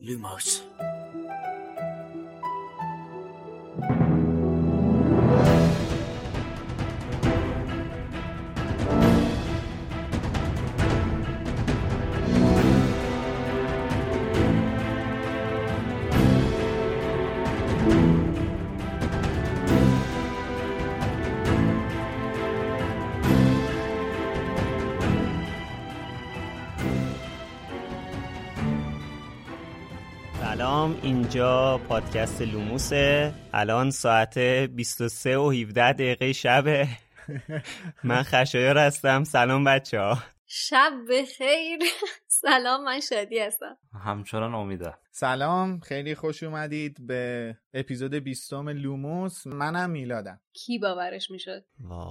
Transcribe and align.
Lumos 0.00 0.64
اینجا 31.30 31.78
پادکست 31.88 32.42
لوموسه. 32.42 33.32
الان 33.52 33.90
ساعت 33.90 34.38
23 34.38 35.36
و 35.36 35.50
17 35.50 35.92
دقیقه 35.92 36.32
شبه 36.32 36.88
من 38.04 38.22
خشایار 38.22 38.78
هستم. 38.78 39.24
سلام 39.24 39.64
بچه 39.64 40.00
ها 40.00 40.18
شب 40.46 40.92
بخیر. 41.10 41.78
سلام 42.42 42.84
من 42.84 43.00
شادی 43.00 43.38
هستم. 43.38 43.76
همچنان 44.04 44.54
امیده 44.54 44.94
سلام 45.10 45.80
خیلی 45.80 46.14
خوش 46.14 46.42
اومدید 46.42 47.06
به 47.06 47.56
اپیزود 47.74 48.14
بیستم 48.14 48.68
لوموس. 48.68 49.46
منم 49.46 49.90
میلادم. 49.90 50.40
کی 50.52 50.78
باورش 50.78 51.30
می‌شد. 51.30 51.64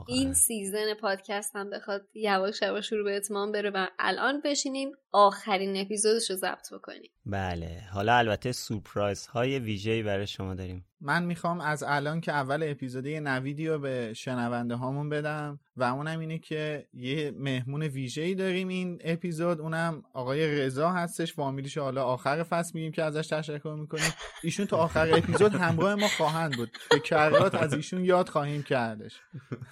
این 0.08 0.34
season 0.34 0.94
پادکست 1.02 1.56
هم 1.56 1.70
بخواد 1.70 2.02
یواش 2.14 2.62
یواش 2.62 2.92
رو 2.92 3.04
به 3.04 3.16
اتمام 3.16 3.52
بره 3.52 3.70
و 3.70 3.88
الان 4.00 4.42
بشینیم 4.46 4.92
آخرین 5.12 5.78
اپیزودش 5.78 6.30
رو 6.30 6.36
ضبط 6.36 6.74
بکنیم. 6.74 7.12
بله 7.26 7.82
حالا 7.94 8.18
البته 8.18 8.52
سورپرایز 8.52 9.28
های 9.28 9.60
ویژه‌ای 9.60 10.04
برای 10.04 10.28
شما 10.28 10.54
داریم. 10.54 10.86
من 11.02 11.24
می‌خوام 11.24 11.62
از 11.62 11.84
الان 11.88 12.22
که 12.22 12.32
اول 12.32 12.64
اپیزودی 12.64 13.20
نویدی 13.20 13.68
رو 13.68 13.80
به 13.80 14.14
شنونده 14.14 14.76
هامون 14.76 15.10
بدم 15.10 15.60
و 15.78 15.84
اونم 15.84 16.20
اینه 16.20 16.40
که 16.40 16.88
یه 16.94 17.32
مهمون 17.36 17.84
ویژه‌ای 17.84 18.36
داریم 18.36 18.68
این 18.68 19.02
اپیزود. 19.04 19.62
اونم 19.62 20.04
آقای 20.20 20.48
رضا 20.48 20.90
هستش. 20.90 21.34
فامیلیش 21.34 21.78
حالا 21.78 22.04
آخر 22.04 22.44
فصل 22.44 22.72
میگیم 22.74 22.92
که 22.92 23.04
ازش 23.04 23.28
تشکر 23.28 23.76
می‌کنیم. 23.80 24.14
ایشون 24.44 24.66
تا 24.66 24.78
آخر 24.78 25.14
اپیزود 25.14 25.56
همراه 25.56 25.96
ما 25.96 26.08
خواهند 26.08 26.58
بود. 26.58 26.70
به 26.92 27.00
کرات 27.00 27.56
از 27.56 27.74
ایشون 27.74 28.06
یاد 28.06 28.30
خواهیم 28.30 28.64
کردش. 28.64 29.22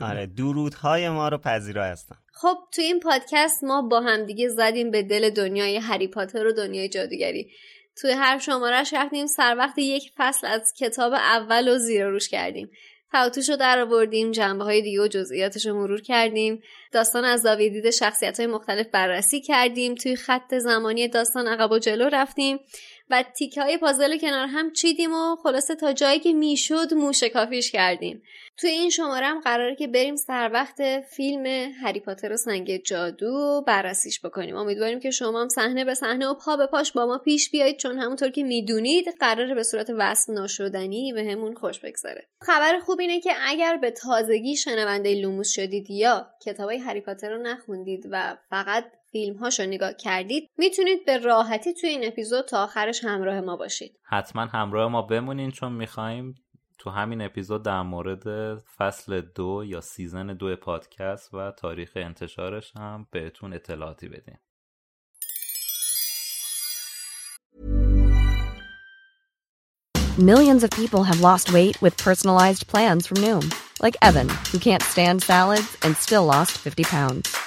آره 0.02 0.26
درودهای 0.26 1.10
ما 1.10 1.30
رو 1.30 1.38
پذیرا 1.38 1.86
هستن. 1.86 2.16
خب 2.34 2.58
تو 2.74 2.82
این 2.82 3.00
پادکست 3.00 3.64
ما 3.64 3.82
با 3.82 4.02
همدیگه 4.02 4.50
زدیم 4.50 4.92
به 4.92 5.04
دل 5.04 5.30
دنیای 5.30 5.78
هری 5.78 6.08
پاتر 6.08 6.46
و 6.46 6.54
دنیای 6.54 6.90
جادوگری. 6.90 7.52
توی 8.02 8.12
هر 8.12 8.40
شمارش 8.40 8.94
رفتیم 8.94 9.28
سر 9.28 9.56
وقت 9.58 9.78
یک 9.78 10.12
فصل 10.18 10.48
از 10.48 10.74
کتاب 10.78 11.14
اول 11.14 11.76
و 11.76 11.78
زیر 11.78 12.08
روش 12.08 12.30
کردیم. 12.30 12.70
توتوش 13.12 13.50
رو 13.50 13.56
در 13.56 13.80
آوردیم 13.80 14.32
جنبه 14.32 14.64
های 14.64 14.82
دیگه 14.82 15.02
و 15.02 15.08
جزئیاتش 15.08 15.66
رو 15.66 15.74
مرور 15.74 16.02
کردیم. 16.02 16.62
داستان 16.92 17.26
از 17.26 17.42
زاویه 17.42 17.70
دید 17.70 17.90
شخصیت 17.90 18.40
های 18.40 18.48
مختلف 18.48 18.88
بررسی 18.88 19.42
کردیم. 19.42 19.96
توی 19.96 20.16
خط 20.16 20.56
زمانی 20.56 21.08
داستان 21.08 21.48
عقب 21.48 21.72
و 21.72 21.80
جلو 21.80 22.10
رفتیم. 22.10 22.60
و 23.10 23.24
تیکه 23.38 23.62
های 23.62 23.78
پازل 23.78 24.18
کنار 24.18 24.48
هم 24.48 24.74
چیدیم 24.74 25.14
و 25.14 25.36
خلاصه 25.36 25.76
تا 25.76 25.94
جایی 25.94 26.20
که 26.20 26.34
می‌شد 26.34 26.94
موشکافیش 26.94 27.72
کردیم. 27.72 28.24
توی 28.58 28.70
این 28.70 28.90
شماره 28.90 29.26
هم 29.26 29.40
قراره 29.40 29.76
که 29.76 29.88
بریم 29.88 30.16
سر 30.16 30.50
وقت 30.54 31.00
فیلم 31.00 31.46
هری 31.84 32.00
پاتر 32.00 32.34
و 32.34 32.38
سنگ 32.38 32.84
جادو 32.84 33.28
و 33.28 33.62
بررسیش 33.62 34.22
بکنیم. 34.26 34.56
امیدواریم 34.56 35.00
که 35.00 35.12
شما 35.12 35.42
هم 35.42 35.50
صحنه 35.50 35.86
به 35.86 35.94
صحنه 35.94 36.28
و 36.28 36.34
پا 36.34 36.58
به 36.58 36.68
پاش 36.68 36.92
با 36.92 37.06
ما 37.06 37.18
پیش 37.18 37.50
بیایید 37.50 37.78
چون 37.78 38.00
همونطور 38.00 38.30
که 38.30 38.44
می‌دونید 38.44 39.06
قراره 39.20 39.56
به 39.56 39.64
صورت 39.64 39.90
وصل 39.98 40.34
ناشدنی 40.34 41.14
به 41.14 41.24
همون 41.24 41.56
خوش 41.56 41.80
بگذره. 41.80 42.28
خبر 42.42 42.80
خوب 42.80 43.00
اینه 43.00 43.20
که 43.20 43.32
اگر 43.48 43.78
به 43.78 43.92
تازگی 43.92 44.56
شنونده 44.56 45.22
لوموس 45.22 45.50
شدید 45.50 45.92
یا 45.92 46.28
کتابای 46.46 46.78
هری 46.78 47.02
پاتر 47.02 47.30
رو 47.30 47.42
نخوندید 47.42 48.08
و 48.12 48.38
فقط 48.50 48.86
فیلم 49.12 49.38
هاشو 49.38 49.64
نگاه 49.64 49.94
کردید 49.94 50.50
می‌تونید 50.58 51.06
به 51.06 51.18
راحتی 51.18 51.74
توی 51.74 51.90
این 51.90 52.08
اپیزود 52.08 52.46
تا 52.46 52.64
آخرش 52.64 53.04
همراه 53.04 53.42
ما 53.42 53.56
باشید 53.56 54.00
حتما 54.04 54.42
همراه 54.42 54.92
ما 54.92 55.02
بمونین 55.02 55.52
چون 55.52 55.72
می‌خوایم 55.72 56.36
تو 56.80 56.90
همین 56.90 57.22
اپیزود 57.22 57.64
در 57.64 57.82
مورد 57.82 58.58
فصل 58.60 59.22
دو 59.22 59.64
یا 59.66 59.82
سیزن 59.82 60.28
دو 60.28 60.56
پادکست 60.56 61.34
و 61.34 61.52
تاریخ 61.52 61.92
انتشارش 61.96 62.72
هم 62.76 63.08
بهتون 63.12 63.54
اطلاعاتی 63.54 64.08
بدیم 64.08 64.40
Millions 70.18 70.64
of 70.64 70.72
people 70.72 71.04
have 71.04 71.22
lost 71.22 71.54
weight 71.54 71.80
with 71.80 71.96
personalized 72.08 72.66
plans 72.66 73.06
from 73.06 73.18
Noom, 73.26 73.46
like 73.84 73.96
Evan, 74.02 74.30
who 74.52 74.58
can't 74.58 74.82
stand 74.82 75.22
salads 75.22 75.78
and 75.84 75.96
still 75.96 76.26
lost 76.26 76.54
50 76.58 76.86
pounds. 76.86 77.47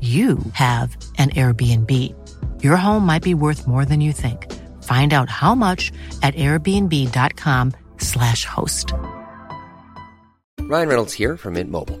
you 0.00 0.38
have 0.54 0.96
an 1.18 1.28
Airbnb. 1.30 1.92
Your 2.62 2.78
home 2.78 3.04
might 3.04 3.22
be 3.22 3.34
worth 3.34 3.66
more 3.66 3.84
than 3.84 4.00
you 4.00 4.14
think. 4.14 4.50
Find 4.84 5.12
out 5.12 5.28
how 5.28 5.54
much 5.54 5.92
at 6.22 6.34
airbnb.com/slash 6.36 8.46
host. 8.46 8.94
Ryan 10.60 10.88
Reynolds 10.88 11.12
here 11.12 11.36
from 11.36 11.52
Mint 11.54 11.70
Mobile. 11.70 12.00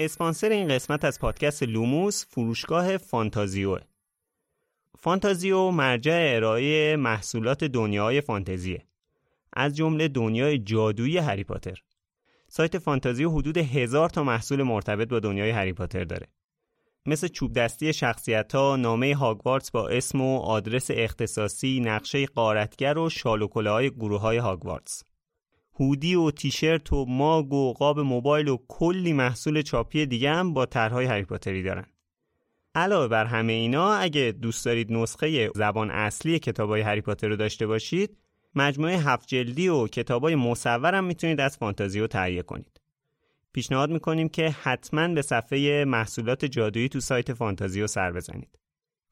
اسپانسر 0.00 0.48
این 0.48 0.68
قسمت 0.68 1.04
از 1.04 1.18
پادکست 1.18 1.62
لوموس 1.62 2.26
فروشگاه 2.28 2.96
فانتازیو. 2.96 3.78
فانتازیو 4.98 5.70
مرجع 5.70 6.32
ارائه 6.36 6.96
محصولات 6.96 7.64
دنیای 7.64 8.20
فانتزیه. 8.20 8.86
از 9.52 9.76
جمله 9.76 10.08
دنیای 10.08 10.58
جادویی 10.58 11.18
هری 11.18 11.44
پاتر. 11.44 11.82
سایت 12.48 12.78
فانتازیو 12.78 13.30
حدود 13.30 13.56
هزار 13.56 14.08
تا 14.08 14.24
محصول 14.24 14.62
مرتبط 14.62 15.08
با 15.08 15.20
دنیای 15.20 15.50
هری 15.50 15.72
پاتر 15.72 16.04
داره. 16.04 16.26
مثل 17.06 17.28
چوب 17.28 17.52
دستی 17.52 17.92
شخصیت 17.92 18.54
ها، 18.54 18.76
نامه 18.76 19.14
هاگوارتس 19.14 19.70
با 19.70 19.88
اسم 19.88 20.20
و 20.20 20.38
آدرس 20.38 20.90
اختصاصی، 20.90 21.80
نقشه 21.80 22.26
قارتگر 22.26 22.98
و 22.98 23.10
شال 23.10 23.42
و 23.42 23.48
های 23.48 23.90
گروه 23.90 24.20
های 24.20 24.38
هاگوارتس. 24.38 25.02
هودی 25.80 26.14
و 26.14 26.30
تیشرت 26.30 26.92
و 26.92 27.04
ماگ 27.08 27.52
و 27.52 27.72
قاب 27.72 28.00
موبایل 28.00 28.48
و 28.48 28.58
کلی 28.68 29.12
محصول 29.12 29.62
چاپی 29.62 30.06
دیگه 30.06 30.30
هم 30.30 30.54
با 30.54 30.66
طرحهای 30.66 31.06
هری 31.06 31.24
پاتری 31.24 31.62
دارن. 31.62 31.86
علاوه 32.74 33.08
بر 33.08 33.24
همه 33.24 33.52
اینا 33.52 33.92
اگه 33.92 34.34
دوست 34.42 34.64
دارید 34.64 34.92
نسخه 34.92 35.50
زبان 35.54 35.90
اصلی 35.90 36.38
کتابای 36.38 36.80
هری 36.80 37.00
پاتر 37.00 37.28
رو 37.28 37.36
داشته 37.36 37.66
باشید، 37.66 38.16
مجموعه 38.54 38.96
هفت 38.98 39.28
جلدی 39.28 39.68
و 39.68 39.86
کتابای 39.86 40.34
مصور 40.34 40.94
هم 40.94 41.04
می‌تونید 41.04 41.40
از 41.40 41.56
فانتازیو 41.56 42.06
تهیه 42.06 42.42
کنید. 42.42 42.80
پیشنهاد 43.52 43.90
می‌کنیم 43.90 44.28
که 44.28 44.50
حتما 44.50 45.08
به 45.08 45.22
صفحه 45.22 45.84
محصولات 45.84 46.44
جادویی 46.44 46.88
تو 46.88 47.00
سایت 47.00 47.32
فانتازیو 47.32 47.86
سر 47.86 48.12
بزنید. 48.12 48.58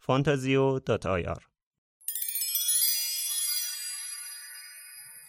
fantazio.ir 0.08 1.57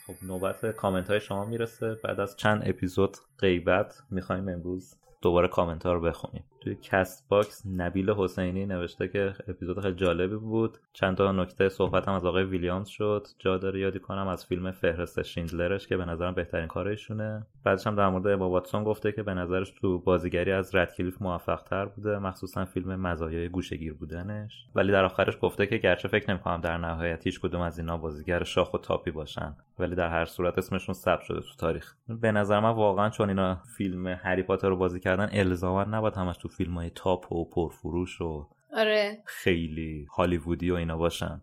خب 0.09 0.25
نوبت 0.25 0.65
کامنت 0.65 1.09
های 1.09 1.19
شما 1.19 1.45
می‌رسه. 1.45 1.95
بعد 2.03 2.19
از 2.19 2.35
چند 2.37 2.63
اپیزود 2.65 3.17
غیبت 3.39 4.03
می‌خوایم 4.11 4.49
امروز 4.49 4.95
دوباره 5.21 5.47
کامنت 5.47 5.85
ها 5.85 5.93
رو 5.93 6.01
بخونیم. 6.01 6.43
توی 6.61 6.75
کست 6.75 7.29
باکس 7.29 7.63
نبیل 7.75 8.09
حسینی 8.09 8.65
نوشته 8.65 9.07
که 9.07 9.33
اپیزود 9.47 9.79
خیلی 9.79 9.95
جالبی 9.95 10.35
بود. 10.35 10.77
چند 10.93 11.17
تا 11.17 11.31
نکته 11.31 11.69
صحبت 11.69 12.07
هم 12.07 12.13
از 12.13 12.25
آقای 12.25 12.43
ویلیامز 12.43 12.87
شد. 12.87 13.27
جا 13.39 13.57
داره 13.57 13.79
یادی 13.79 13.99
کنم 13.99 14.27
از 14.27 14.45
فیلم 14.45 14.71
فهرست 14.71 15.21
شیندلرش 15.21 15.87
که 15.87 15.97
به 15.97 16.05
نظرم 16.05 16.33
بهترین 16.33 16.67
کارشونه 16.67 17.47
بعدش 17.63 17.87
هم 17.87 17.95
در 17.95 18.09
مورد 18.09 18.39
اما 18.39 18.49
واتسون 18.49 18.83
گفته 18.83 19.11
که 19.11 19.23
به 19.23 19.33
نظرش 19.33 19.71
تو 19.71 19.99
بازیگری 19.99 20.51
از 20.51 20.75
ردکلیف 20.75 21.21
موفق 21.21 21.63
تر 21.63 21.85
بوده. 21.85 22.19
مخصوصا 22.19 22.65
فیلم 22.65 22.95
مزایای 22.95 23.49
گوشه‌گیر 23.49 23.93
بودنش. 23.93 24.65
ولی 24.75 24.91
در 24.91 25.05
آخرش 25.05 25.37
گفته 25.41 25.67
که 25.67 25.77
گرچه 25.77 26.07
فکر 26.07 26.31
نمی‌کنم 26.31 26.61
در 26.61 26.77
نهایت 26.77 27.25
هیچ 27.25 27.39
کدوم 27.39 27.61
از 27.61 27.79
اینا 27.79 27.97
بازیگر 27.97 28.43
شاخ 28.43 28.73
و 28.73 28.77
تاپی 28.77 29.11
باشن. 29.11 29.55
ولی 29.79 29.95
در 29.95 30.09
هر 30.09 30.25
صورت 30.25 30.57
اسمشون 30.57 30.95
ثبت 30.95 31.21
شده 31.21 31.39
تو 31.39 31.55
تاریخ. 31.59 31.95
به 32.21 32.31
نظر 32.31 32.59
من 32.59 32.69
واقعا 32.69 33.09
چون 33.09 33.29
اینا 33.29 33.55
فیلم 33.77 34.07
هری 34.07 34.43
پاتر 34.43 34.69
رو 34.69 34.75
بازی 34.75 34.99
کردن 34.99 35.29
الزاما 35.31 35.83
نباید 35.83 36.13
همش 36.13 36.37
تو 36.37 36.48
فیلم 36.49 36.73
های 36.73 36.89
تاپ 36.89 37.31
و 37.31 37.45
پرفروش 37.45 38.21
و 38.21 38.47
آره. 38.73 39.21
خیلی 39.25 40.07
هالیوودی 40.15 40.71
و 40.71 40.75
اینا 40.75 40.97
باشن. 40.97 41.41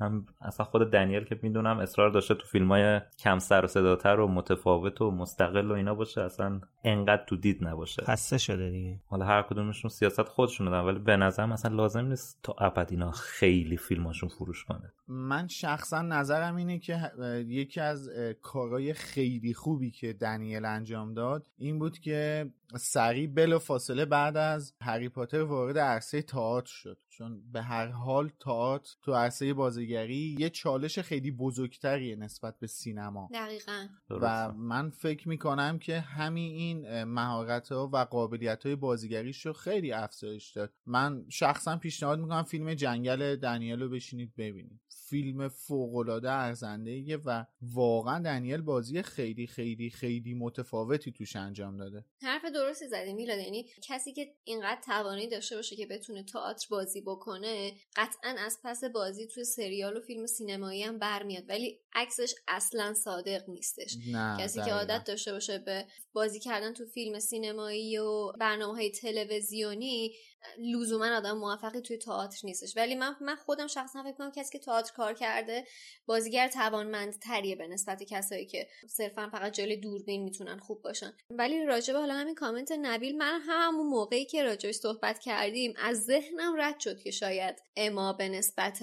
هم 0.00 0.26
اصلا 0.40 0.66
خود 0.66 0.90
دنیل 0.90 1.24
که 1.24 1.38
می‌دونم 1.42 1.78
اصرار 1.78 2.10
داشته 2.10 2.34
تو 2.34 2.46
فیلم 2.46 2.72
های 2.72 3.00
کم 3.18 3.38
سر 3.38 3.64
و 3.64 3.68
صداتر 3.68 4.20
و 4.20 4.28
متفاوت 4.28 5.00
و 5.00 5.10
مستقل 5.10 5.70
و 5.70 5.74
اینا 5.74 5.94
باشه 5.94 6.20
اصلا 6.20 6.60
انقدر 6.84 7.24
تو 7.26 7.36
دید 7.36 7.64
نباشه. 7.64 8.02
خسته 8.02 8.38
شده 8.38 8.70
دیگه. 8.70 9.00
حالا 9.06 9.24
هر 9.24 9.42
کدومشون 9.42 9.88
سیاست 9.88 10.22
خودشون 10.22 10.70
دارن 10.70 10.84
ولی 10.84 10.98
به 10.98 11.16
نظرم 11.16 11.52
اصلا 11.52 11.76
لازم 11.76 12.06
نیست 12.06 12.38
تا 12.42 12.52
ابد 12.58 12.88
اینا 12.90 13.10
خیلی 13.10 13.76
فیلماشون 13.76 14.28
فروش 14.28 14.64
کنه. 14.64 14.92
من 15.08 15.48
شخصا 15.48 16.02
نظرم 16.02 16.56
اینه 16.56 16.78
که 16.78 17.10
یکی 17.46 17.80
از 17.80 18.10
کارهای 18.42 18.92
خیلی 18.92 19.54
خوبی 19.54 19.90
که 19.90 20.12
دنیل 20.12 20.64
انجام 20.64 21.14
داد 21.14 21.46
این 21.58 21.78
بود 21.78 21.98
که 21.98 22.50
سریع 22.76 23.26
بلا 23.26 23.58
فاصله 23.58 24.04
بعد 24.04 24.36
از 24.36 24.74
هری 24.80 25.08
پاتر 25.08 25.42
وارد 25.42 25.78
عرصه 25.78 26.22
تئاتر 26.22 26.72
شد. 26.72 26.98
چون 27.18 27.52
به 27.52 27.62
هر 27.62 27.86
حال 27.86 28.28
تئاتر 28.40 28.94
تو 29.02 29.14
عرصه 29.14 29.54
بازیگری 29.54 30.36
یه 30.38 30.50
چالش 30.50 30.98
خیلی 30.98 31.30
بزرگتریه 31.30 32.16
نسبت 32.16 32.58
به 32.58 32.66
سینما. 32.66 33.28
دقیقا. 33.34 33.86
و 34.10 34.52
من 34.52 34.90
فکر 34.90 35.28
می‌کنم 35.28 35.78
که 35.78 36.00
همین 36.00 36.52
این 36.52 37.04
مهارت 37.04 37.72
ها 37.72 37.90
و 37.92 37.96
قابلیت 37.96 38.66
های 38.66 38.76
بازیگریش 38.76 39.46
رو 39.46 39.52
خیلی 39.52 39.92
افزایش 39.92 40.50
داد. 40.50 40.72
من 40.86 41.24
شخصا 41.28 41.76
پیشنهاد 41.76 42.18
می‌کنم 42.18 42.42
فیلم 42.42 42.74
جنگل 42.74 43.36
دنیل 43.36 43.80
رو 43.80 43.88
بشینید 43.88 44.32
ببینید. 44.36 44.80
فیلم 44.88 45.48
فوقالعاده 45.48 46.30
ارزنده 46.30 47.16
و 47.16 47.44
واقعا 47.62 48.18
دنیل 48.18 48.60
بازی 48.60 49.02
خیلی 49.02 49.46
خیلی 49.46 49.90
خیلی 49.90 50.34
متفاوتی 50.34 51.12
توش 51.12 51.36
انجام 51.36 51.76
داده. 51.76 52.04
حرف 52.22 52.44
درستی 52.54 52.88
زدی 52.88 53.12
میلاد. 53.12 53.38
یعنی 53.38 53.66
کسی 53.82 54.12
که 54.12 54.34
اینقدر 54.44 54.80
توانایی 54.86 55.28
داشته 55.28 55.56
باشه 55.56 55.76
که 55.76 55.86
بتونه 55.86 56.22
تئاتر 56.22 56.66
بازی 56.70 57.00
بکنه 57.04 57.72
قطعا 57.96 58.36
از 58.38 58.58
پس 58.64 58.84
بازی 58.84 59.26
توی 59.26 59.44
سریال 59.44 59.96
و 59.96 60.00
فیلم 60.00 60.26
سینمایی 60.26 60.82
هم 60.82 60.98
برمیاد. 60.98 61.44
ولی 61.48 61.80
عکسش 61.92 62.34
اصلا 62.48 62.94
صادق 62.94 63.42
نیستش. 63.48 63.96
نه 64.12 64.36
کسی 64.40 64.62
که 64.62 64.72
عادت 64.72 65.04
داشته 65.04 65.32
باشه 65.32 65.58
به 65.58 65.86
بازی 66.14 66.40
کردن 66.40 66.72
تو 66.72 66.86
فیلم 66.86 67.18
سینمایی 67.18 67.98
و 67.98 68.32
برنامه 68.32 68.74
های 68.74 68.90
تلویزیونی 68.90 70.14
لزوما 70.58 71.16
آدم 71.16 71.38
موفقی 71.38 71.80
توی 71.80 71.98
تئاتر 71.98 72.38
نیستش. 72.44 72.76
ولی 72.76 72.94
من 72.94 73.16
من 73.20 73.36
خودم 73.36 73.66
شخصا 73.66 74.02
فکر 74.02 74.12
کنم 74.12 74.32
کسی 74.32 74.58
که 74.58 74.64
تئاتر 74.64 74.92
کار 74.92 75.14
کرده 75.14 75.64
بازیگر 76.06 76.48
توانمندتریه 76.48 77.56
به 77.56 77.66
نسبت 77.66 78.02
کسایی 78.02 78.46
که 78.46 78.68
صرفا 78.88 79.28
فقط 79.32 79.52
جلوی 79.52 79.76
دوربین 79.76 80.22
می‌تونن 80.22 80.58
خوب 80.58 80.82
باشن. 80.82 81.12
ولی 81.30 81.64
راجب 81.64 81.94
حالا 81.94 82.14
همین 82.14 82.34
کامنت 82.34 82.72
نبیل 82.72 83.16
من 83.16 83.40
همون 83.46 83.86
موقعی 83.86 84.24
که 84.24 84.42
راجبش 84.42 84.74
صحبت 84.74 85.18
کردیم 85.18 85.74
از 85.76 86.04
ذهنم 86.04 86.54
رد 86.58 86.80
شد 86.80 86.98
که 86.98 87.10
شاید 87.10 87.62
اما 87.76 88.12
به 88.12 88.28
نسبت 88.28 88.82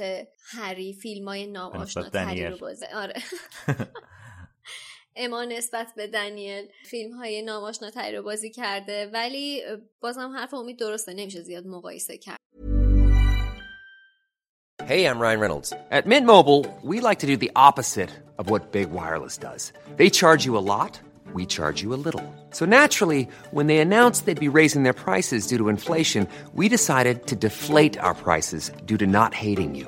هری 0.52 0.94
فیلم 0.94 1.28
های 1.28 1.54
رو 2.50 2.58
بازه. 2.58 2.88
آره. 2.96 3.22
اما 5.16 5.44
نسبت 5.44 5.88
به 5.96 6.08
دنیل 6.08 6.68
فیلم 6.86 7.12
های 7.12 7.42
ناماشناتری 7.42 8.16
رو 8.16 8.24
بازی 8.24 8.50
کرده 8.50 9.10
ولی 9.14 9.62
بازم 10.00 10.32
حرف 10.36 10.54
امید 10.54 10.80
درسته 10.80 11.14
نمیشه 11.14 11.42
زیاد 11.42 11.68
مقایسه 11.68 12.18
کرد 12.18 12.38
Hey, 14.88 15.06
I'm 15.06 15.20
Ryan 15.20 15.40
Reynolds. 15.40 15.74
At 15.92 16.06
Mint 16.06 16.26
Mobile, 16.26 16.66
we 16.82 17.00
like 17.00 17.20
to 17.20 17.28
do 17.28 17.38
the 17.38 17.52
opposite 17.56 18.10
of 18.40 18.50
what 18.50 18.72
Big 18.72 18.90
Wireless 18.92 19.38
does. 19.38 19.72
They 19.96 20.10
charge 20.10 20.44
you 20.44 20.58
a 20.58 20.66
lot, 20.74 21.00
we 21.34 21.46
charge 21.46 21.82
you 21.84 21.94
a 21.94 22.02
little. 22.08 22.26
So 22.50 22.66
naturally, 22.66 23.30
when 23.52 23.68
they 23.68 23.78
announced 23.78 24.26
they'd 24.26 24.48
be 24.48 24.58
raising 24.62 24.84
their 24.84 25.00
prices 25.06 25.48
due 25.48 25.60
to 25.60 25.70
inflation, 25.70 26.28
we 26.54 26.68
decided 26.68 27.28
to 27.28 27.36
deflate 27.36 27.98
our 28.00 28.16
prices 28.16 28.72
due 28.86 28.98
to 28.98 29.08
not 29.08 29.34
hating 29.34 29.76
you. 29.76 29.88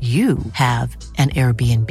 you 0.00 0.38
have 0.52 0.96
an 1.18 1.30
Airbnb. 1.30 1.90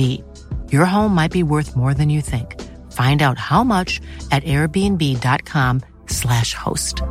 Your 0.72 0.86
home 0.86 1.14
might 1.14 1.32
be 1.32 1.44
worth 1.44 1.76
more 1.76 1.94
than 1.94 2.10
you 2.10 2.22
think. 2.22 2.56
Find 2.94 3.22
out 3.22 3.38
how 3.38 3.64
much 3.64 4.00
at 4.32 4.44
airbnb.com/slash 4.44 6.54
host. 6.54 7.04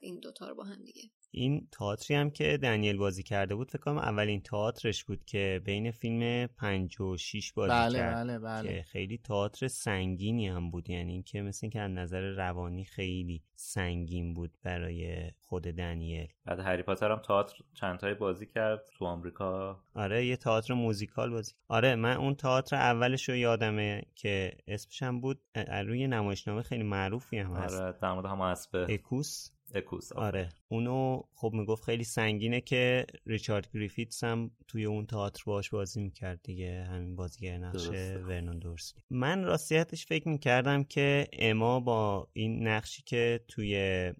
این 0.00 0.20
دوتا 0.20 0.48
رو 0.48 0.54
با 0.54 0.64
هم 0.64 0.84
دیگه 0.84 1.03
این 1.35 1.67
تئاتری 1.71 2.17
هم 2.17 2.29
که 2.29 2.57
دنیل 2.63 2.97
بازی 2.97 3.23
کرده 3.23 3.55
بود 3.55 3.71
فکر 3.71 3.81
کنم 3.81 3.97
اولین 3.97 4.41
تئاترش 4.41 5.03
بود 5.03 5.25
که 5.25 5.61
بین 5.65 5.91
فیلم 5.91 6.47
5 6.47 7.01
و 7.01 7.17
6 7.17 7.53
بازی 7.53 7.71
بله 7.71 7.99
کرد 7.99 8.13
بله 8.15 8.39
بله. 8.39 8.69
که 8.69 8.83
خیلی 8.83 9.17
تئاتر 9.17 9.67
سنگینی 9.67 10.47
هم 10.47 10.71
بود. 10.71 10.89
یعنی 10.89 11.11
اینکه 11.11 11.41
مثل 11.41 11.69
که 11.69 11.79
از 11.79 11.91
نظر 11.91 12.21
روانی 12.21 12.85
خیلی 12.85 13.41
سنگین 13.55 14.33
بود 14.33 14.57
برای 14.63 15.31
خود 15.39 15.63
دنیل. 15.63 16.27
بعد 16.45 16.59
هری 16.59 16.83
پاتر 16.83 17.11
هم 17.11 17.19
تئاتر 17.19 17.55
چند 17.73 17.99
تایی 17.99 18.13
بازی 18.13 18.45
کرد 18.45 18.89
تو 18.97 19.05
آمریکا. 19.05 19.79
آره 19.95 20.25
یه 20.25 20.37
تئاتر 20.37 20.73
موزیکال 20.73 21.31
بازی 21.31 21.53
آره 21.67 21.95
من 21.95 22.17
اون 22.17 22.35
تئاتر 22.35 22.75
اولش 22.75 23.29
رو 23.29 23.35
یادمه 23.35 24.01
که 24.15 24.57
اسمش 24.67 25.03
هم 25.03 25.21
بود 25.21 25.41
روی 25.85 26.07
نمایشنامه 26.07 26.61
خیلی 26.61 26.83
معروفی 26.83 27.37
هم 27.37 27.53
هست. 27.53 27.81
آره 27.81 27.97
در 28.01 28.13
مورد 28.13 28.25
همه 28.25 28.41
اسب. 28.41 28.85
اکوس. 28.89 29.54
اکوس 29.75 30.11
آره. 30.11 30.49
اونو 30.67 31.21
خب 31.33 31.51
می‌گفت 31.53 31.83
خیلی 31.83 32.03
سنگینه 32.03 32.61
که 32.61 33.05
ریچارد 33.25 33.67
گریفیتس 33.73 34.23
هم 34.23 34.51
توی 34.67 34.85
اون 34.85 35.05
تئاتر 35.05 35.43
باش 35.45 35.69
بازی 35.69 36.01
می‌کرد 36.01 36.39
دیگه. 36.43 36.83
همین 36.83 37.15
بازیگر 37.15 37.57
نقش. 37.57 37.87
ورنون 37.87 38.59
دورسلی 38.59 39.01
من 39.09 39.43
راستیتش 39.43 40.05
فکر 40.05 40.29
می‌کردم 40.29 40.83
که 40.83 41.27
اما 41.33 41.79
با 41.79 42.27
این 42.33 42.67
نقشی 42.67 43.03
که 43.05 43.39
توی 43.47 44.13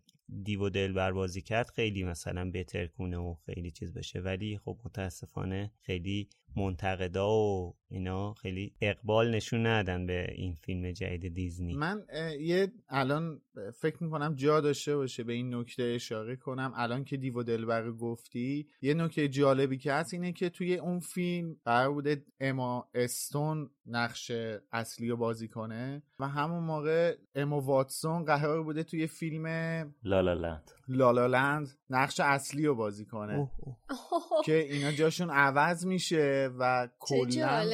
دیو 0.43 0.65
و 0.65 0.69
دلبر 0.69 1.11
بازی 1.11 1.41
کرد 1.41 1.69
خیلی 1.69 2.03
مثلا 2.03 2.51
بهتر 2.51 2.87
کنه 2.87 3.17
و 3.17 3.35
خیلی 3.45 3.71
چیز 3.71 3.93
بشه. 3.93 4.19
ولی 4.19 4.57
خب 4.57 4.77
متاسفانه 4.85 5.71
خیلی 5.81 6.29
منتقدا 6.57 7.29
و 7.29 7.75
اینا 7.89 8.33
خیلی 8.33 8.73
اقبال 8.81 9.35
نشون 9.35 9.67
ندن 9.67 10.05
به 10.05 10.27
این 10.35 10.53
فیلم 10.53 10.91
جدید 10.91 11.33
دیزنی. 11.33 11.75
من 11.75 12.05
یه 12.39 12.71
الان 12.89 13.41
فکر 13.81 14.03
می‌کنم 14.03 14.35
جا 14.35 14.61
داشته 14.61 14.95
باشه 14.95 15.23
به 15.23 15.33
این 15.33 15.55
نکته 15.55 15.83
اشاره 15.83 16.35
کنم. 16.35 16.73
الان 16.75 17.03
که 17.03 17.17
دیو 17.17 17.43
دلبر 17.43 17.91
گفتی 17.91 18.67
یه 18.81 18.93
نکته 18.93 19.27
جالبی 19.27 19.77
که 19.77 19.93
هست 19.93 20.13
اینه 20.13 20.31
که 20.31 20.49
توی 20.49 20.75
اون 20.75 20.99
فیلم 20.99 21.55
قرار 21.65 21.93
بوده 21.93 22.25
اما 22.39 22.89
استون 22.93 23.69
نقش 23.85 24.31
اصلی 24.71 25.09
رو 25.09 25.17
بازی 25.17 25.47
کنه 25.47 26.03
و 26.19 26.27
همون 26.27 26.63
موقع 26.63 27.15
اما 27.35 27.59
واتسون 27.59 28.25
قرار 28.25 28.63
بوده 28.63 28.83
توی 28.83 29.07
فیلم 29.07 29.45
لالالند 30.03 30.71
لالالند 30.87 31.67
نقش 31.89 32.19
اصلی 32.19 32.65
رو 32.65 32.75
بازی 32.75 33.05
کنه. 33.05 33.51
که 34.45 34.55
اینا 34.55 34.91
جاشون 34.91 35.29
عوض 35.29 35.85
میشه 35.85 36.49
و 36.59 36.89
کلا 36.99 37.65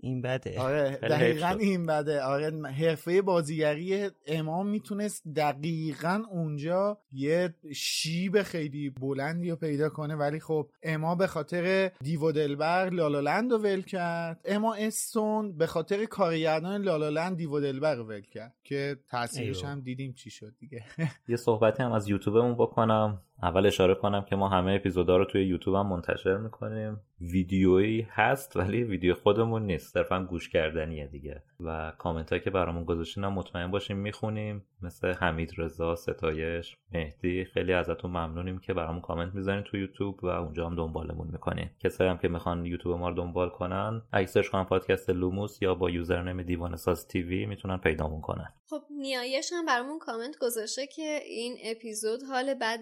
این 0.00 0.22
بده. 0.22 0.60
آره 0.60 0.98
دقیقا 1.02 1.48
این 1.48 1.86
بده. 1.86 2.22
آره 2.22 2.68
حرفه 2.70 3.22
بازیگری 3.22 4.10
امام 4.26 4.68
می‌تونست 4.68 5.28
دقیقا 5.36 6.22
اونجا 6.30 6.98
یه 7.12 7.54
شیب 7.74 8.42
خیلی 8.42 8.90
بلندی 8.90 9.50
رو 9.50 9.56
پیدا 9.56 9.88
کنه 9.88 10.14
ولی 10.14 10.40
خب 10.40 10.70
اما 10.82 11.14
به 11.14 11.26
خاطر 11.26 11.90
دیو 12.00 12.32
دلبر 12.32 12.90
لالالند 12.90 13.52
رو 13.52 13.58
ول 13.58 13.82
کرد. 13.82 14.40
اما 14.44 14.74
استون 14.74 15.56
به 15.56 15.66
خاطر 15.66 16.04
کارگردان 16.04 16.82
لالالند 16.82 17.36
دیو 17.36 17.60
دلبر 17.60 17.94
رو 17.94 18.04
ول 18.04 18.20
کرد 18.20 18.54
که 18.64 18.96
تاثیرش 19.08 19.64
هم 19.64 19.80
دیدیم 19.80 20.12
چی 20.12 20.30
شد 20.30 20.54
دیگه. 20.58 20.84
یه 21.28 21.36
صحبتی 21.36 21.82
هم 21.82 21.92
از 21.92 22.08
یوتیوبمون 22.44 22.54
بکنم. 22.54 23.18
اول 23.44 23.66
اشاره 23.66 23.94
کنم 23.94 24.24
که 24.24 24.36
ما 24.36 24.48
همه 24.48 24.72
اپیزودا 24.72 25.16
رو 25.16 25.24
توی 25.24 25.46
یوتیوب 25.46 25.76
هم 25.76 25.86
منتشر 25.86 26.36
می‌کنیم. 26.36 27.00
ویدیویی 27.20 28.06
هست 28.10 28.56
ولی 28.56 28.84
ویدیو 28.84 29.14
خودمون 29.14 29.66
نیست. 29.66 29.92
صرفا 29.92 30.24
گوش 30.24 30.48
کردنیه 30.48 31.06
دیگه. 31.06 31.42
و 31.60 31.92
کامنت 31.98 32.30
هایی 32.30 32.42
که 32.42 32.50
برامون 32.50 32.84
گذاشتین 32.84 33.24
هم 33.24 33.32
مطمئن 33.32 33.70
باشیم 33.70 33.96
می‌خونیم. 33.96 34.64
مثل 34.82 35.12
حمید 35.12 35.52
رضا 35.58 35.94
ستایش 35.94 36.76
مهدی. 36.92 37.44
خیلی 37.44 37.72
ازتون 37.72 38.10
ممنونیم 38.10 38.58
که 38.58 38.74
برامون 38.74 39.00
کامنت 39.00 39.34
می‌زنین 39.34 39.62
تو 39.62 39.76
یوتیوب 39.76 40.24
و 40.24 40.26
اونجا 40.26 40.66
هم 40.66 40.76
دنبالمون 40.76 41.28
می‌کنین. 41.32 41.70
کسایی 41.80 42.10
هم 42.10 42.18
که 42.18 42.28
می‌خوان 42.28 42.66
یوتیوب 42.66 42.98
ما 42.98 43.08
رو 43.08 43.14
دنبال 43.14 43.48
کنن 43.48 44.02
سرچش 44.12 44.50
کنن 44.50 44.64
پادکست 44.64 45.10
لوموس 45.10 45.62
یا 45.62 45.74
با 45.74 45.90
username 45.90 46.42
دیوان 46.42 46.76
ساز 46.76 47.08
تیوی 47.08 47.46
می‌تونن 47.46 47.76
پیدامون 47.76 48.20
کنن. 48.20 48.54
خب 48.70 48.82
نیایش 48.90 49.52
هم 49.52 49.66
برامون 49.66 49.98
کامنت 49.98 50.38
گذاشته 50.40 50.86
که 50.86 51.20
این 51.26 51.56
اپیزود 51.64 52.20
حال 52.30 52.54
بعد 52.54 52.80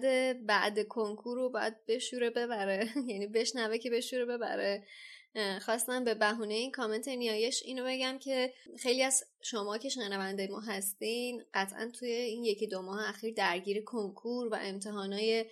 بعد 0.53 0.87
کنکور 0.87 1.37
رو 1.37 1.49
باید 1.49 1.85
بشوره 1.85 2.29
ببره. 2.29 2.89
یعنی 3.09 3.27
بشنوه 3.27 3.77
که 3.77 3.89
بشوره 3.89 4.25
ببره. 4.25 4.83
خواستم 5.61 6.03
به 6.03 6.13
بهونه 6.13 6.53
این 6.53 6.71
کامنت 6.71 7.07
نیایش 7.07 7.63
اینو 7.65 7.85
بگم 7.85 8.17
که 8.19 8.53
خیلی 8.79 9.03
از 9.03 9.23
شما 9.41 9.77
که 9.77 9.89
شنونده 9.89 10.47
ما 10.47 10.59
هستین 10.59 11.43
قطعا 11.53 11.91
توی 11.99 12.11
این 12.11 12.43
یکی 12.43 12.67
دو 12.67 12.81
ماه 12.81 13.09
اخیر 13.09 13.33
درگیر 13.33 13.83
کنکور 13.83 14.47
و 14.47 14.57
امتحانای 14.61 15.45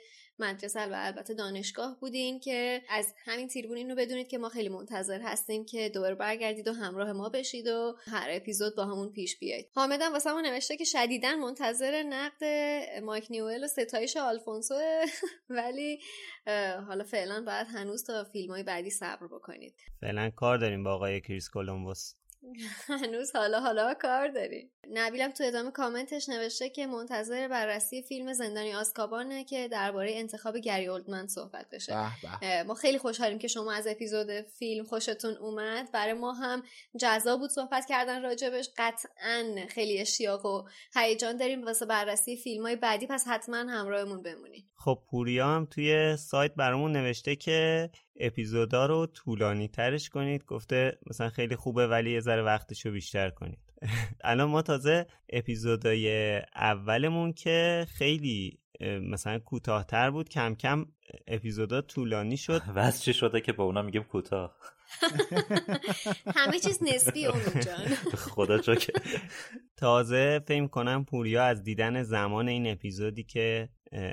مدرسه 0.43 0.79
و 0.79 0.93
البته 0.93 1.33
دانشگاه 1.33 1.99
بودین 1.99 2.39
که 2.39 2.81
از 2.89 3.13
همین 3.25 3.47
تریبون 3.47 3.77
اینو 3.77 3.95
بدونید 3.95 4.27
که 4.27 4.37
ما 4.37 4.49
خیلی 4.49 4.69
منتظر 4.69 5.21
هستیم 5.21 5.65
که 5.65 5.89
دوباره 5.89 6.15
برگردید 6.15 6.67
و 6.67 6.73
همراه 6.73 7.11
ما 7.11 7.29
بشید 7.29 7.67
و 7.67 7.95
هر 8.05 8.27
اپیزود 8.31 8.75
با 8.75 8.85
همون 8.85 9.11
پیش 9.11 9.39
بیایید. 9.39 9.67
حامدم 9.75 10.13
واسه 10.13 10.31
ما 10.31 10.41
نوشته 10.41 10.77
که 10.77 10.83
شدیدا 10.83 11.35
منتظر 11.35 12.03
نقد 12.03 12.43
مایک 13.03 13.27
نیوئل 13.29 13.63
و 13.63 13.67
ستایش 13.67 14.17
آلفونسو 14.17 14.75
ولی 15.49 15.99
حالا 16.87 17.03
فعلا 17.03 17.43
باید 17.45 17.67
هنوز 17.67 18.03
تا 18.03 18.23
فیلم 18.23 18.51
های 18.51 18.63
بعدی 18.63 18.89
صبر 18.89 19.27
بکنید. 19.27 19.75
فعلا 20.01 20.29
کار 20.29 20.57
داریم 20.57 20.83
با 20.83 20.93
آقای 20.93 21.21
کریس 21.21 21.49
کولومبوس. 21.49 22.13
هنوز 23.01 23.35
حالا 23.35 23.59
حالا 23.59 23.93
کار 23.93 24.27
داریم 24.27 24.71
نبیلم 24.93 25.31
تو 25.31 25.43
ادامه 25.43 25.71
کامنتش 25.71 26.29
نوشته 26.29 26.69
که 26.69 26.87
منتظر 26.87 27.47
بررسی 27.47 28.01
فیلم 28.01 28.33
زندانی 28.33 28.73
آزکابانه 28.73 29.43
که 29.43 29.67
درباره 29.67 30.11
انتخاب 30.15 30.57
گری 30.57 30.87
اولدمن 30.87 31.27
صحبت 31.27 31.69
بشه. 31.69 31.93
ما 32.63 32.73
خیلی 32.73 32.97
خوشحالیم 32.97 33.39
که 33.39 33.47
شما 33.47 33.73
از 33.73 33.87
اپیزود 33.87 34.41
فیلم 34.41 34.85
خوشتون 34.85 35.37
اومد. 35.37 35.91
برای 35.91 36.13
ما 36.13 36.33
هم 36.33 36.63
جذاب 36.99 37.39
بود 37.39 37.49
صحبت 37.49 37.85
کردن 37.85 38.23
راجبش. 38.23 38.69
قطعا 38.77 39.55
خیلی 39.69 39.99
اشتیاق 39.99 40.45
و 40.45 40.63
هیجان 40.95 41.37
داریم 41.37 41.65
واسه 41.65 41.85
بررسی 41.85 42.37
فیلم 42.37 42.63
های 42.63 42.75
بعدی. 42.75 43.07
پس 43.07 43.27
حتما 43.27 43.57
همراهمون 43.57 44.21
بمونید. 44.21 44.65
خب 44.75 44.99
پوریا 45.09 45.47
هم 45.47 45.65
توی 45.65 46.17
سایت 46.17 46.53
برامون 46.55 46.91
نوشته 46.91 47.35
که 47.35 47.89
اپیزودا 48.19 48.85
رو 48.85 49.05
طولانی 49.05 49.67
ترش 49.67 50.09
کنید. 50.09 50.45
گفته 50.45 50.97
مثلا 51.09 51.29
خیلی 51.29 51.55
خوبه 51.55 51.87
ولی 51.87 52.11
یه 52.11 52.19
ذره 52.19 52.41
وقتشو 52.41 52.91
بیشتر 52.91 53.29
کنید. 53.29 53.59
الان 54.23 54.49
ما 54.49 54.61
تازه 54.61 55.07
اپیزودای 55.29 56.37
اولمون 56.55 57.33
که 57.33 57.87
خیلی 57.89 58.59
مثلا 58.81 59.39
کوتاهتر 59.39 60.11
بود 60.11 60.29
کم 60.29 60.55
کم 60.55 60.85
اپیزودا 61.27 61.81
طولانی 61.81 62.37
شد. 62.37 62.61
واسه 62.75 62.99
چی 62.99 63.13
شده 63.13 63.41
که 63.41 63.53
با 63.53 63.63
اونا 63.63 63.81
میگیم 63.81 64.03
کوتاه؟ 64.03 64.55
همه 66.35 66.59
چیز 66.59 66.83
نسبی 66.83 67.25
اون 67.25 67.41
جان. 67.65 67.85
خدا 68.15 68.57
که 68.75 68.93
تازه 69.77 70.41
فکر 70.47 70.67
کنم 70.67 71.05
پوریا 71.05 71.43
از 71.43 71.63
دیدن 71.63 72.03
زمان 72.03 72.47
این 72.47 72.71
اپیزودی 72.71 73.23
که 73.23 73.69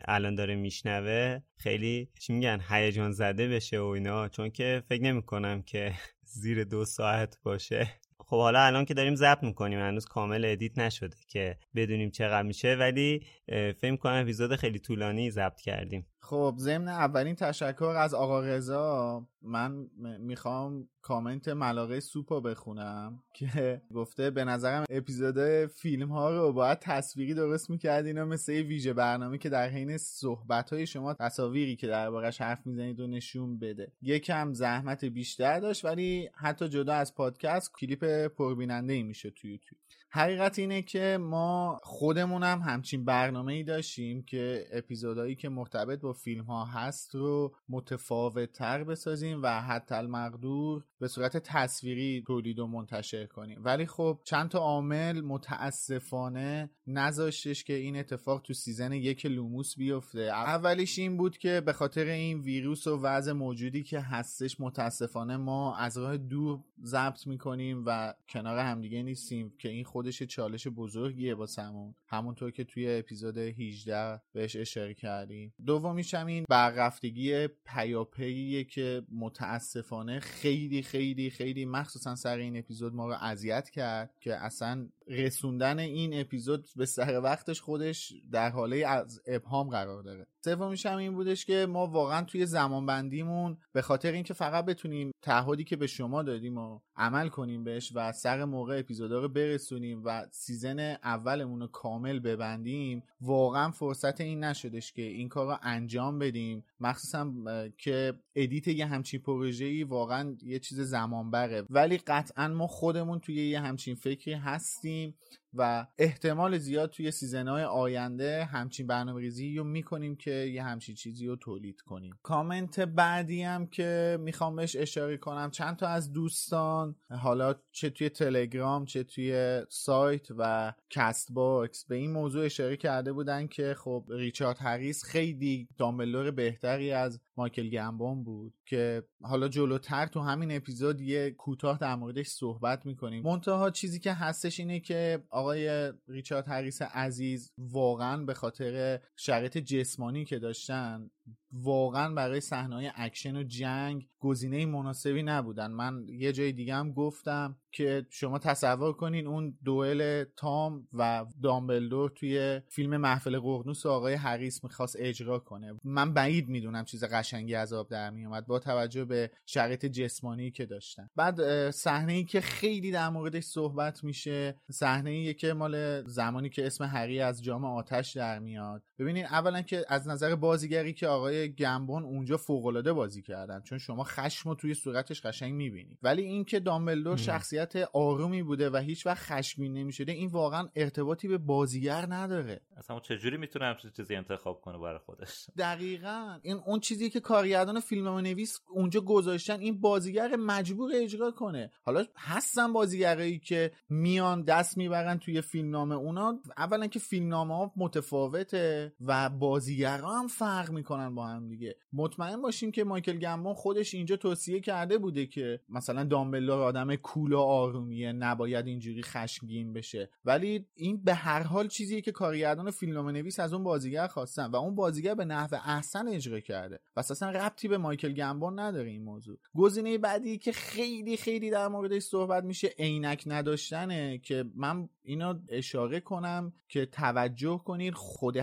الان 0.09 0.35
داره 0.35 0.55
میشنوه 0.57 1.39
خیلی 1.57 2.09
چی 2.21 2.33
میگن 2.33 2.61
هیجان 2.69 3.13
زده 3.13 3.49
بشه 3.49 3.81
و 3.81 3.85
اینا. 3.85 4.29
چون 4.29 4.51
که 4.51 4.83
فکر 4.89 5.03
نمی 5.03 5.23
کنم 5.23 5.63
که 5.63 5.95
زیر 6.41 6.65
دو 6.65 6.85
ساعت 6.85 7.39
باشه. 7.43 7.89
خب 8.21 8.37
حالا 8.37 8.61
الان 8.61 8.85
که 8.85 8.95
داریم 8.95 9.15
ضبط 9.15 9.43
می‌کنیم 9.43 9.79
هنوز 9.79 10.05
کامل 10.05 10.45
ادیت 10.45 10.79
نشده 10.79 11.17
که 11.29 11.59
بدونیم 11.75 12.11
چقدر 12.11 12.43
میشه. 12.43 12.75
ولی 12.75 13.27
فکر 13.49 13.97
کنم 13.97 14.23
اپیزود 14.23 14.57
خیلی 14.57 14.79
طولانی 14.79 15.31
ضبط 15.31 15.61
کردیم. 15.61 16.07
خب 16.21 16.55
ضمن 16.59 16.89
اولین 16.89 17.35
تشکر 17.35 17.85
از 17.85 18.15
آقا 18.15 18.41
رضا 18.41 19.27
من 19.43 19.87
می‌خوام 20.19 20.89
کامنت 21.03 21.49
ملاقه 21.49 22.01
سوپا 22.01 22.41
بخونم 22.41 23.23
که 23.35 23.83
گفته 23.95 24.31
به 24.31 24.45
نظرم 24.45 24.85
اپیزود 24.91 25.67
فیلم 25.67 26.09
ها 26.09 26.31
رو 26.31 26.53
باید 26.53 26.79
تصویری 26.79 27.35
درست 27.35 27.71
می‌کردین 27.71 28.19
و 28.19 28.27
مثل 28.27 28.53
ویژه 28.53 28.93
برنامه 28.93 29.39
که 29.39 29.49
در 29.49 29.69
حین 29.69 29.99
صحبت 29.99 30.73
های 30.73 30.87
شما 30.87 31.15
تصاویری 31.15 31.77
که 31.77 31.87
دربارش 31.87 32.41
حرف 32.41 32.67
می‌زنید 32.67 33.01
و 33.01 33.07
نشون 33.07 33.59
بده. 33.59 33.93
یکم 34.03 34.53
زحمت 34.53 35.05
بیشتر 35.05 35.61
داشت 35.61 35.85
ولی 35.85 36.31
حتی 36.35 36.69
جدا 36.69 36.95
از 36.95 37.15
پادکست 37.15 37.73
کلیپ 37.73 38.27
پربیننده 38.27 38.93
ای 38.93 39.03
میشه 39.03 39.31
تو 39.31 39.49
یوتیوب. 39.49 39.81
حقیقت 40.11 40.59
اینه 40.59 40.83
که 40.83 41.19
ما 41.21 41.81
خودمون 41.83 42.43
هم 42.43 42.59
همچین 42.59 43.05
برنامه 43.05 43.53
ای 43.53 43.63
داشتیم 43.63 44.23
که 44.23 44.67
اپیزودهایی 44.73 45.35
که 45.35 45.49
مرتبط 45.49 46.01
با 46.01 46.13
فیلم 46.13 46.45
ها 46.45 46.65
هست 46.65 47.15
رو 47.15 47.55
متفاوت 47.69 48.53
تر 48.53 48.85
بسازیم 48.85 49.43
و 49.43 49.61
حتی 49.61 49.95
المقدور 49.95 50.85
به 51.01 51.09
صورت 51.09 51.37
تصویری 51.37 52.25
تولید 52.27 52.59
و 52.59 52.67
منتشر 52.67 53.27
کنیم. 53.27 53.61
ولی 53.65 53.87
خب 53.87 54.21
چند 54.25 54.49
تا 54.49 54.59
عامل 54.59 55.21
متاسفانه 55.21 56.71
نذاشتش 56.87 57.65
که 57.65 57.73
این 57.73 57.97
اتفاق 57.97 58.43
تو 58.43 58.53
season 58.55 58.93
یک 58.93 59.27
لوموس 59.27 59.77
بیفته. 59.77 60.21
اولیش 60.21 60.99
این 60.99 61.17
بود 61.17 61.39
که 61.39 61.61
به 61.61 61.73
خاطر 61.73 62.05
این 62.05 62.41
ویروس 62.41 62.87
و 62.87 63.01
وضع 63.03 63.33
موجودی 63.33 63.83
که 63.83 64.01
هستش 64.01 64.61
متاسفانه 64.61 65.37
ما 65.37 65.77
از 65.77 65.99
راه 65.99 66.17
دور 66.17 66.61
ضبط 66.85 67.27
می‌کنیم 67.27 67.83
و 67.87 68.15
کنار 68.29 68.59
همدیگه 68.59 69.03
نیستیم 69.03 69.53
که 69.59 69.69
این 69.69 69.85
خودش 69.99 70.23
چالش 70.23 70.67
بزرگیه 70.67 71.35
واسمون 71.35 71.95
همونطور 72.09 72.51
که 72.51 72.65
توی 72.65 72.99
اپیزود 72.99 73.39
18 73.39 74.21
بهش 74.33 74.57
اشاره 74.57 74.95
کردیم. 74.95 75.55
دومیش 75.67 76.15
هم 76.15 76.27
این 76.27 76.45
برق‌رفتگی 76.49 77.47
پیاپیه 77.47 78.65
که 78.65 79.03
متاسفانه 79.13 80.21
خیلی 80.21 80.83
خیلی 80.83 81.31
خیلی 81.31 81.65
مخصوصا 81.65 82.15
سر 82.15 82.39
این 82.39 82.59
اپیزود 82.59 82.95
ما 82.95 83.07
رو 83.07 83.15
اذیت 83.21 83.71
کرد 83.71 84.15
که 84.21 84.37
اصلا 84.37 84.89
رسوندن 85.09 85.79
این 85.79 86.21
اپیزود 86.21 86.69
به 86.77 86.87
سر 86.87 87.21
وقتش 87.21 87.61
خودش 87.61 88.13
در 88.31 88.51
حاله 88.51 88.87
از 88.87 89.21
ابهام 89.27 89.69
قرار 89.69 90.03
داره. 90.03 90.27
سومیش 90.45 90.87
هم 90.87 90.99
این 90.99 91.15
بودش 91.15 91.45
که 91.45 91.67
ما 91.69 91.87
واقعا 91.87 92.25
توی 92.25 92.47
زمان 92.47 92.87
بندیمون 92.87 93.59
به 93.73 93.83
خاطر 93.83 94.13
اینکه 94.13 94.35
فقط 94.35 94.65
بتونیم 94.65 95.13
تعهدی 95.23 95.65
که 95.65 95.77
به 95.77 95.87
شما 95.87 96.23
دادیم 96.23 96.59
و 96.59 96.81
عمل 96.97 97.29
کنیم 97.29 97.65
بهش 97.65 97.93
و 97.95 98.13
سر 98.13 98.45
موقع 98.45 98.79
اپیزودا 98.79 99.21
رو 99.21 99.29
برسونیم 99.29 100.03
و 100.05 100.27
season 100.31 100.79
اولمون 101.05 101.61
رو 101.61 101.67
کامل 101.99 102.19
ببندیم 102.19 103.03
واقعا 103.21 103.71
فرصت 103.71 104.21
این 104.21 104.45
نشدش 104.45 104.93
که 104.93 105.03
این 105.03 105.29
کار 105.29 105.47
رو 105.47 105.59
انجام 105.63 106.19
بدیم. 106.19 106.65
مخصوصا 106.81 107.33
که 107.79 108.13
edit 108.35 108.69
یه 108.69 108.87
همچین 108.87 109.21
پروژه‌ای 109.21 109.85
واقعا 109.85 110.37
یه 110.43 110.59
چیز 110.59 110.81
زمان 110.81 111.31
بره 111.31 111.65
ولی 111.71 111.99
قطعا 111.99 112.49
ما 112.49 112.67
خودمون 112.67 113.19
توی 113.21 113.49
یه 113.49 113.61
همچین 113.61 113.95
فکری 113.95 114.35
هستیم. 114.35 115.15
و 115.55 115.87
احتمال 115.99 116.59
زیاد 116.59 116.91
توی 116.91 117.11
season 117.11 117.51
های 117.51 117.65
آینده 117.65 118.45
همچین 118.45 118.87
برنامه 118.87 119.21
ریزی 119.21 119.57
رو 119.57 119.65
می‌کنیم 119.65 120.17
که 120.17 120.31
یه 120.31 120.63
همچین 120.63 120.95
چیزی 120.95 121.27
رو 121.27 121.37
تولید 121.37 121.81
کنیم. 121.81 122.19
کامنت 122.23 122.81
بعدی 122.81 123.43
هم 123.43 123.67
که 123.67 124.19
می‌خوام 124.21 124.57
بهش 124.57 124.77
اشاره 124.77 125.17
کنم 125.17 125.51
چند 125.51 125.77
تا 125.77 125.89
از 125.89 126.13
دوستان 126.13 126.97
حالا 127.11 127.55
چه 127.73 127.91
توی 127.91 128.09
تلگرام 128.09 128.85
چه 128.85 129.05
توی 129.05 129.63
سایت 129.69 130.27
و 130.39 130.73
کست 130.91 131.33
باکس 131.33 131.85
به 131.85 131.97
این 131.97 132.13
موضوع 132.13 132.45
اشاره 132.45 132.77
کرده 132.77 133.13
بودن 133.13 133.47
که 133.47 133.75
خب 133.79 134.05
ریچارد 134.09 134.57
هریس 134.61 135.05
خیلی 135.05 135.69
دامبلدور 135.79 136.31
بهتری 136.31 136.93
از 136.93 137.21
مایکل 137.37 137.71
گمبون 137.71 138.25
بود 138.25 138.55
که 138.67 139.03
حالا 139.23 139.49
جلوتر 139.49 140.07
تو 140.07 140.21
همین 140.21 140.57
اپیزود 140.57 141.01
یه 141.01 141.31
کوتاه 141.31 141.79
در 141.79 141.95
موردش 141.95 142.27
صحبت 142.27 142.87
می‌کنیم. 142.87 143.23
منتها 143.23 143.71
چیزی 143.71 144.01
که 144.01 144.13
هستش 144.13 144.61
اینه 144.61 144.81
که 144.81 145.23
آقای 145.39 145.93
ریچارد 146.09 146.49
هریس 146.49 146.83
عزیز 146.83 147.53
واقعا 147.59 148.25
به 148.25 148.35
خاطر 148.35 149.01
شرایط 149.17 149.59
جسمانی 149.59 150.25
که 150.25 150.39
داشتن 150.39 151.11
واقعا 151.53 152.15
برای 152.15 152.41
صحنه 152.41 152.93
اکشن 152.95 153.37
و 153.37 153.43
جنگ 153.43 154.07
گزینه 154.19 154.67
مناسبی 154.67 155.23
نبودن. 155.23 155.71
من 155.71 156.07
یه 156.09 156.33
جای 156.33 156.53
دیگه 156.53 156.75
هم 156.75 156.93
گفتم 156.93 157.57
که 157.73 158.07
شما 158.11 158.39
تصور 158.39 158.93
کنین 158.93 159.27
اون 159.27 159.59
دوئل 159.65 160.25
تام 160.37 160.89
و 160.93 161.27
دامبلدور 161.43 162.11
توی 162.11 162.61
فیلم 162.69 162.97
محفل 162.97 163.41
ققنوس 163.41 163.87
آقای 163.87 164.15
هریس 164.15 164.65
می‌خواست 164.65 164.97
اجرا 164.99 165.39
کنه. 165.39 165.75
من 165.85 166.15
بعید 166.15 166.49
می‌دونم 166.49 166.85
چیز 166.85 167.05
قشنگی 167.05 167.55
از 167.55 167.73
آب 167.73 167.89
در 167.89 168.11
میومد 168.11 168.47
با 168.47 168.59
توجه 168.59 169.05
به 169.05 169.31
شرایط 169.47 169.87
جسمانی 169.87 170.51
که 170.51 170.67
داشتن. 170.67 171.09
بعد 171.17 171.71
صحنه 171.71 172.13
ای 172.13 172.25
که 172.25 172.41
خیلی 172.41 172.91
در 172.91 173.09
موردش 173.09 173.45
صحبت 173.45 174.05
میشه 174.05 174.61
صحنه 174.71 175.11
ای 175.11 175.35
که 175.35 175.53
مال 175.53 176.05
زمانی 176.05 176.49
که 176.49 176.67
اسم 176.67 176.85
هری 176.85 177.21
از 177.21 177.43
جام 177.43 177.65
آتش 177.65 178.17
در 178.17 178.39
میاد. 178.39 178.83
ببینین 178.99 179.25
اولا 179.25 179.63
که 179.63 179.85
از 179.89 180.09
نظر 180.09 180.35
بازیگری 180.35 180.93
که 180.93 181.07
آقای 181.07 181.53
گمبون 181.53 182.05
اونجا 182.05 182.37
فوق 182.37 182.91
بازی 182.91 183.23
کردن 183.23 183.61
چون 183.61 183.79
شما 183.79 184.05
خشم 184.05 184.49
رو 184.49 184.55
توی 184.55 184.75
صورتش 184.75 185.21
قشنگ 185.21 185.55
می‌بینید. 185.55 185.99
ولی 186.03 186.23
اینکه 186.23 186.61
دامبلدور 186.61 187.17
شخصیت 187.17 187.77
آرومی 187.93 188.43
بوده 188.43 188.71
و 188.71 188.77
هیچ 188.77 189.07
وقت 189.07 189.19
خشمگین 189.19 189.73
نمی‌شده 189.73 190.13
این 190.13 190.29
واقعا 190.29 190.69
ارتباطی 190.77 191.29
به 191.29 191.39
بازیگر 191.39 192.07
نداره. 192.09 192.61
اصلا 192.77 193.01
چجوری 193.01 193.37
می‌تونه 193.37 193.65
همچین 193.65 193.91
چیزی 193.91 194.15
انتخاب 194.15 194.61
کنه 194.61 194.79
برای 194.79 194.99
خودش؟ 194.99 195.47
دقیقا. 195.59 196.39
این 196.43 196.61
اون 196.67 196.81
چیزی 196.81 197.11
که 197.11 197.21
کارگردان 197.21 197.81
فیلم 197.81 198.09
نویس 198.09 198.61
اونجا 198.71 199.01
گذاشتن 199.01 199.61
این 199.61 199.81
بازیگر 199.81 200.37
مجبور 200.37 200.91
اجرا 200.95 201.31
کنه. 201.31 201.71
حالا 201.83 202.05
هستن 202.17 202.73
بازیگرایی 202.73 203.39
که 203.39 203.73
میان 203.89 204.43
دست 204.43 204.77
می‌برن 204.77 205.19
توی 205.19 205.41
فیلمنامه 205.41 205.95
اونا. 205.95 206.39
اولا 206.57 206.87
که 206.87 206.99
فیلمنامه 206.99 207.57
ها 207.57 207.73
متفاوته. 207.77 208.88
و 209.01 209.31
بازیگرا 209.31 210.19
هم 210.19 210.27
فرق 210.29 210.71
می‌کنن 210.71 211.15
با 211.15 211.27
هم 211.27 211.49
دیگه. 211.49 211.77
مطمئن 211.93 212.43
باشیم 212.43 212.71
که 212.71 212.85
مایکل 212.85 213.19
گمبون 213.19 213.55
خودش 213.55 213.95
اینجا 213.95 214.17
توصیه 214.17 214.61
کرده 214.61 214.99
بوده 214.99 215.27
که 215.27 215.61
مثلا 215.69 216.05
دامبلدور 216.05 216.63
آدم 216.63 216.97
کول 216.97 217.33
و 217.33 217.39
آرومیه 217.39 218.13
نباید 218.13 218.67
اینجوری 218.67 219.03
خشمگین 219.03 219.73
بشه. 219.73 220.11
ولی 220.25 220.67
این 220.75 221.05
به 221.05 221.15
هر 221.15 221.43
حال 221.43 221.69
چیزیه 221.69 222.01
که 222.01 222.13
کارگردان 222.13 222.71
فیلم 222.71 223.09
نویس 223.09 223.41
از 223.41 223.53
اون 223.53 223.65
بازیگر 223.65 224.07
خواستن 224.07 224.47
و 224.47 224.57
اون 224.57 224.75
بازیگر 224.75 225.15
به 225.15 225.25
نحو 225.25 225.55
احسن 225.65 226.09
اجرا 226.09 226.41
کرده. 226.41 226.81
و 226.97 227.01
اساسا 227.01 227.31
ربطی 227.31 227.69
به 227.69 227.79
مایکل 227.79 228.13
گمبون 228.13 228.59
نداره 228.59 228.91
این 228.91 229.03
موضوع. 229.03 229.39
گزینه 229.55 229.99
بعدی 229.99 230.39
که 230.39 230.53
خیلی 230.53 231.17
خیلی 231.17 231.51
در 231.51 231.69
موردش 231.69 232.03
صحبت 232.03 232.45
میشه 232.45 232.75
عینک 232.79 233.25
نداشتنه 233.27 234.19
که 234.19 234.45
من 234.55 234.89
اینو 235.03 235.35
اشاره 235.49 236.01
کنم 236.01 236.53
که 236.69 236.87
توجه 236.87 237.61
کنید 237.65 237.95
خود 237.95 238.37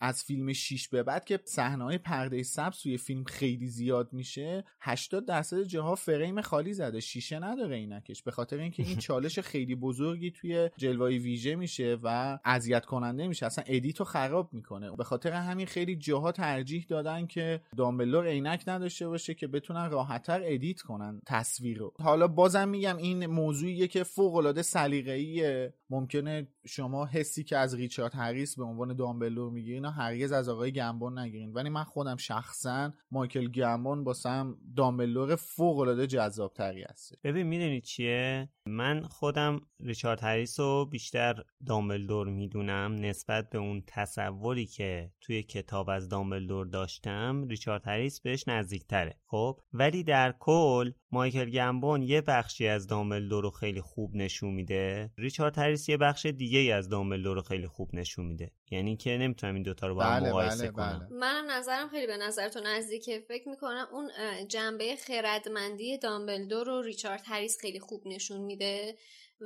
از 0.00 0.22
فیلم 0.24 0.52
6 0.52 0.88
به 0.88 1.02
بعد 1.02 1.24
که 1.24 1.40
صحنه 1.44 1.84
های 1.84 1.98
پرده 1.98 2.42
سبز 2.42 2.82
توی 2.82 2.98
فیلم 2.98 3.24
خیلی 3.24 3.66
زیاد 3.66 4.12
میشه 4.12 4.64
80 4.80 5.26
درصد 5.26 5.62
جاها 5.62 5.94
فریم 5.94 6.40
خالی 6.40 6.74
زده. 6.74 7.00
شیشه 7.00 7.38
نداره 7.38 7.76
عینکش 7.76 8.22
به 8.22 8.30
خاطر 8.30 8.58
اینکه 8.58 8.82
این 8.82 8.98
چالش 9.06 9.38
خیلی 9.38 9.74
بزرگی 9.74 10.30
توی 10.30 10.70
جلوه 10.76 11.08
ویژه 11.08 11.54
میشه 11.54 11.98
و 12.02 12.38
اذیت 12.44 12.86
کننده 12.86 13.28
میشه. 13.28 13.46
اصلا 13.46 13.64
ادیتو 13.66 14.04
خراب 14.04 14.52
می‌کنه. 14.52 14.96
به 14.96 15.04
خاطر 15.04 15.32
همین 15.32 15.66
خیلی 15.66 15.96
جاها 15.96 16.32
ترجیح 16.32 16.86
دادن 16.88 17.26
که 17.26 17.60
دامبلدور 17.76 18.26
عینک 18.26 18.64
نداشته 18.66 19.08
باشه 19.08 19.34
که 19.34 19.46
بتونن 19.46 19.90
راحتتر 19.90 20.42
ادیت 20.44 20.80
کنن 20.80 21.20
تصویر 21.26 21.78
رو. 21.78 21.92
حالا 22.00 22.28
بازم 22.28 22.68
میگم 22.68 22.96
این 22.96 23.26
موضوعیه 23.26 23.88
که 23.88 24.04
فوق 24.04 24.34
العاده 24.34 24.62
سلیقه‌ایه. 24.62 25.74
ممکنه 25.92 26.48
شما 26.66 27.06
حسی 27.06 27.44
که 27.44 27.56
از 27.56 27.74
ریچارد 27.74 28.14
هریس 28.14 28.56
به 28.56 28.64
عنوان 28.64 28.96
دامبلدور 28.96 29.50
می‌گیرین 29.50 29.84
هرگز 29.84 30.32
از 30.32 30.48
آقای 30.48 30.72
گمبون 30.72 31.18
نگیرین. 31.18 31.52
ولی 31.52 31.68
من 31.68 31.84
خودم 31.84 32.16
شخصا 32.16 32.92
مایکل 33.10 33.48
گمبون 33.48 34.04
واسم 34.04 34.56
دامبلدور 34.76 35.36
فوق 35.36 35.78
العاده 35.78 36.06
جذاب 36.06 36.52
تری 36.52 36.82
هست 36.82 37.14
ببین 37.24 37.46
می‌دونی 37.46 37.80
چیه؟ 37.80 38.48
من 38.66 39.02
خودم 39.02 39.60
ریچارد 39.80 40.22
هریس 40.22 40.60
رو 40.60 40.86
بیشتر 40.86 41.42
دامبلدور 41.66 42.28
می‌دونم. 42.28 42.94
نسبت 42.94 43.50
به 43.50 43.58
اون 43.58 43.82
تصوری 43.86 44.66
که 44.66 45.10
توی 45.20 45.42
کتاب 45.42 45.90
از 45.90 46.08
دامبلدور 46.08 46.66
داشتم 46.66 47.48
ریچارد 47.48 47.86
هریس 47.86 48.20
بهش 48.20 48.48
نزدیکتره. 48.48 49.14
خب؟ 49.26 49.60
ولی 49.72 50.04
در 50.04 50.34
کل 50.38 50.92
مایکل 51.12 51.50
گمبون 51.50 52.02
یه 52.02 52.20
بخشی 52.20 52.66
از 52.66 52.86
دامبلدور 52.86 53.42
رو 53.42 53.50
خیلی 53.50 53.80
خوب 53.80 54.16
نشون 54.16 54.54
میده؟ 54.54 55.10
ریچارد 55.18 55.58
هریس 55.58 55.88
یه 55.88 55.96
بخش 55.96 56.26
دیگه 56.26 56.58
ای 56.58 56.72
از 56.72 56.88
دامبلدور 56.88 57.36
رو 57.36 57.42
خیلی 57.42 57.66
خوب 57.66 57.90
نشون 57.94 58.26
میده. 58.26 58.50
یعنی 58.70 58.96
که 58.96 59.18
نمی‌تونم 59.18 59.54
این 59.54 59.62
دوتا 59.62 59.86
رو 59.86 59.94
با 59.94 60.02
هم 60.02 60.20
بله 60.20 60.28
مقایسه 60.28 60.62
بله 60.62 60.72
کنم. 60.72 61.08
بله. 61.10 61.18
منم 61.18 61.50
نظرم 61.50 61.88
خیلی 61.88 62.06
به 62.06 62.16
نظرتون 62.16 62.66
نزدیکه. 62.66 63.24
فکر 63.28 63.48
می‌کنم 63.48 63.86
اون 63.92 64.10
جنبه 64.48 64.96
خردمندی 64.96 65.98
دامبلدور 65.98 66.66
رو 66.66 66.82
ریچارد 66.82 67.22
هریس 67.24 67.58
خیلی 67.60 67.80
خوب 67.80 68.02
نشون 68.06 68.40
میده. 68.40 68.94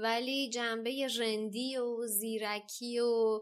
ولی 0.02 0.50
جنبه 0.50 1.08
رندی 1.20 1.76
و 1.76 2.06
زیرکی 2.06 3.00
و 3.00 3.40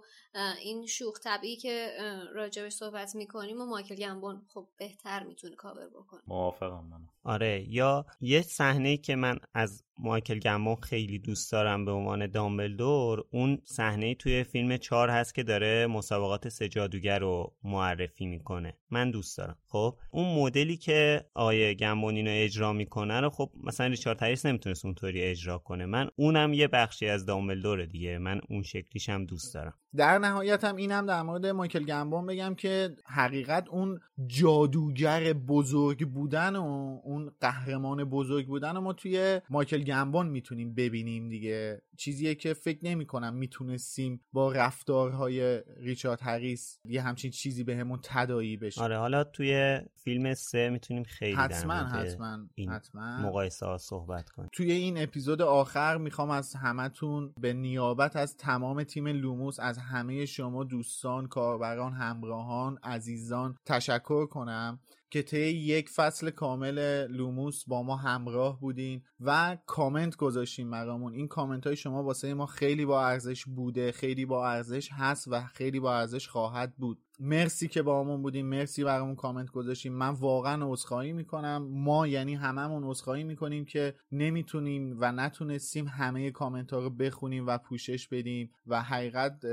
این 0.63 0.87
شوخ 0.87 1.21
طبعی 1.21 1.57
که 1.57 1.91
راجبش 2.33 2.73
صحبت 2.73 3.15
می‌کنیم 3.15 3.61
و 3.61 3.67
مایکل 3.67 3.95
گمبون 3.95 4.43
خب 4.55 4.67
بهتر 4.77 5.23
می‌تونه 5.23 5.57
کاور 5.57 5.89
بکنه. 5.89 6.21
موافقم 6.27 6.85
من 6.85 7.09
آره 7.25 7.67
یا 7.69 8.07
یه 8.21 8.43
صحنه 8.43 8.97
که 8.97 9.17
من 9.17 9.39
از 9.55 9.85
مایکل 9.99 10.39
گمبون 10.39 10.77
خیلی 10.77 11.19
دوست 11.19 11.53
دارم 11.53 11.85
به 11.85 11.91
عنوان 11.91 12.27
دامبلدور. 12.27 13.25
اون 13.31 13.59
صحنه 13.65 14.15
توی 14.15 14.45
فیلم 14.45 14.77
چهار 14.77 15.11
هست 15.11 15.35
که 15.35 15.43
داره 15.43 15.87
مسابقات 15.87 16.49
سه 16.49 16.69
جادوگر 16.69 17.19
رو 17.19 17.55
معرفی 17.65 18.27
می‌کنه. 18.27 18.79
من 18.91 19.11
دوست 19.11 19.39
دارم. 19.39 19.59
خب 19.67 19.99
اون 20.11 20.39
مدلی 20.39 20.77
که 20.77 21.25
آقای 21.35 21.77
گمبون 21.77 22.17
اینو 22.17 22.31
اجرا 22.35 22.73
می‌کنه 22.73 23.21
رو 23.21 23.31
خب 23.31 23.51
مثلا 23.65 23.87
ریچارد 23.87 24.23
هریس 24.23 24.47
نمی‌تونست 24.47 24.85
اونطوری 24.85 25.23
اجرا 25.23 25.59
کنه. 25.59 25.87
من 25.87 26.11
اونم 26.17 26.53
یه 26.53 26.69
بخشی 26.69 27.09
از 27.09 27.27
دامبلدوره 27.27 27.87
دیگه. 27.87 28.19
من 28.19 28.41
اون 28.49 28.63
شکلیش 28.63 29.09
هم 29.09 29.25
دوست 29.25 29.55
دارم. 29.55 29.75
در 29.97 30.19
نهایت 30.19 30.65
هم 30.65 30.77
اینم 30.77 31.07
در 31.07 31.23
مورد 31.23 31.47
مایکل 31.47 31.85
گمبون 31.85 32.27
بگم 32.27 32.55
که 32.55 32.97
حقیقت 33.07 33.69
اون 33.69 34.01
جادوگر 34.27 35.33
بزرگ 35.33 36.09
بودن 36.09 36.57
و 36.57 37.01
اون 37.05 37.31
قهرمان 37.41 38.05
بزرگ 38.05 38.47
بودن 38.47 38.77
و 38.77 38.81
ما 38.81 38.93
توی 38.93 39.41
مایکل 39.51 39.83
گمبون 39.85 40.29
می‌تونیم 40.29 40.75
ببینیم 40.75 41.29
دیگه. 41.29 41.83
چیزیه 41.97 42.35
که 42.35 42.55
فکر 42.55 42.79
نمی 42.83 43.07
کنم 43.07 43.35
می‌تونستیم 43.35 44.21
با 44.33 44.53
رفتارهای 44.53 45.63
ریچارد 45.77 46.23
هریس 46.23 46.79
یه 46.85 47.03
همچین 47.03 47.31
چیزی 47.31 47.65
بهمون 47.65 47.99
تدایی 48.03 48.57
بشه. 48.57 48.83
آره 48.83 48.99
حالا 48.99 49.25
توی 49.25 49.81
فیلم 49.95 50.35
سه 50.35 50.71
می‌تونیم 50.71 51.03
خیلی 51.03 51.37
حتما 51.37 51.75
حتما 51.75 52.39
این 52.55 52.71
حتما. 52.71 53.19
مقایسه 53.19 53.67
ها 53.67 53.79
صحبت 53.79 54.31
کنیم. 54.31 54.49
توی 54.53 54.73
این 54.73 55.03
اپیزود 55.03 55.43
آخر 55.43 55.97
می‌خوام 55.97 56.31
از 56.31 56.55
همتون 56.55 57.35
به 57.41 57.53
نیابت 57.53 58.17
از 58.17 58.37
تمام 58.37 58.85
تیم 58.85 59.07
لوموس 59.07 59.61
از 59.61 59.79
همه 59.85 60.27
شما 60.27 60.65
دوستان 60.65 61.27
کاربران 61.27 61.93
همراهان 61.93 62.79
عزیزان 62.83 63.57
تشکر 63.67 64.27
کنم 64.27 64.81
که 65.11 65.23
طی 65.23 65.39
یک 65.39 65.89
فصل 65.89 66.31
کامل 66.31 67.07
لوموس 67.07 67.65
با 67.65 67.83
ما 67.83 67.97
همراه 67.97 68.61
بودین 68.61 69.03
و 69.21 69.59
کامنت 69.67 70.17
گذاشتین 70.17 70.71
برامون. 70.71 71.13
این 71.15 71.29
کامنت 71.29 71.67
های 71.67 71.77
شما 71.77 72.03
واسه 72.03 72.35
ما 72.35 72.47
خیلی 72.47 72.87
با 72.87 73.07
ارزش 73.07 73.45
بوده 73.45 73.93
خیلی 73.93 74.27
با 74.27 74.49
ارزش 74.49 74.93
هست 74.93 75.29
و 75.29 75.45
خیلی 75.47 75.81
با 75.81 75.97
ارزش 75.97 76.29
خواهد 76.29 76.77
بود. 76.77 77.04
مرسی 77.21 77.69
که 77.69 77.83
باهامون 77.83 78.23
بودین 78.23 78.47
مرسی 78.47 78.85
برامون 78.85 79.15
کامنت 79.15 79.51
گذاشتین 79.51 79.93
من 79.93 80.09
واقعا 80.09 80.73
عذرخواهی 80.73 81.13
می‌کنم. 81.13 81.69
ما 81.71 82.07
یعنی 82.07 82.35
هممون 82.35 82.85
عذرخواهی 82.85 83.25
می‌کنیم 83.25 83.65
که 83.65 83.95
نمی‌تونیم 84.13 84.97
و 85.01 85.13
نتونستیم 85.13 85.89
همه 85.89 86.31
کامنت 86.31 86.73
ها 86.73 86.79
رو 86.79 86.91
بخونیم 86.91 87.47
و 87.47 87.59
پوشش 87.59 88.09
بدیم 88.09 88.51
و 88.67 88.83
حقیقت 88.83 89.47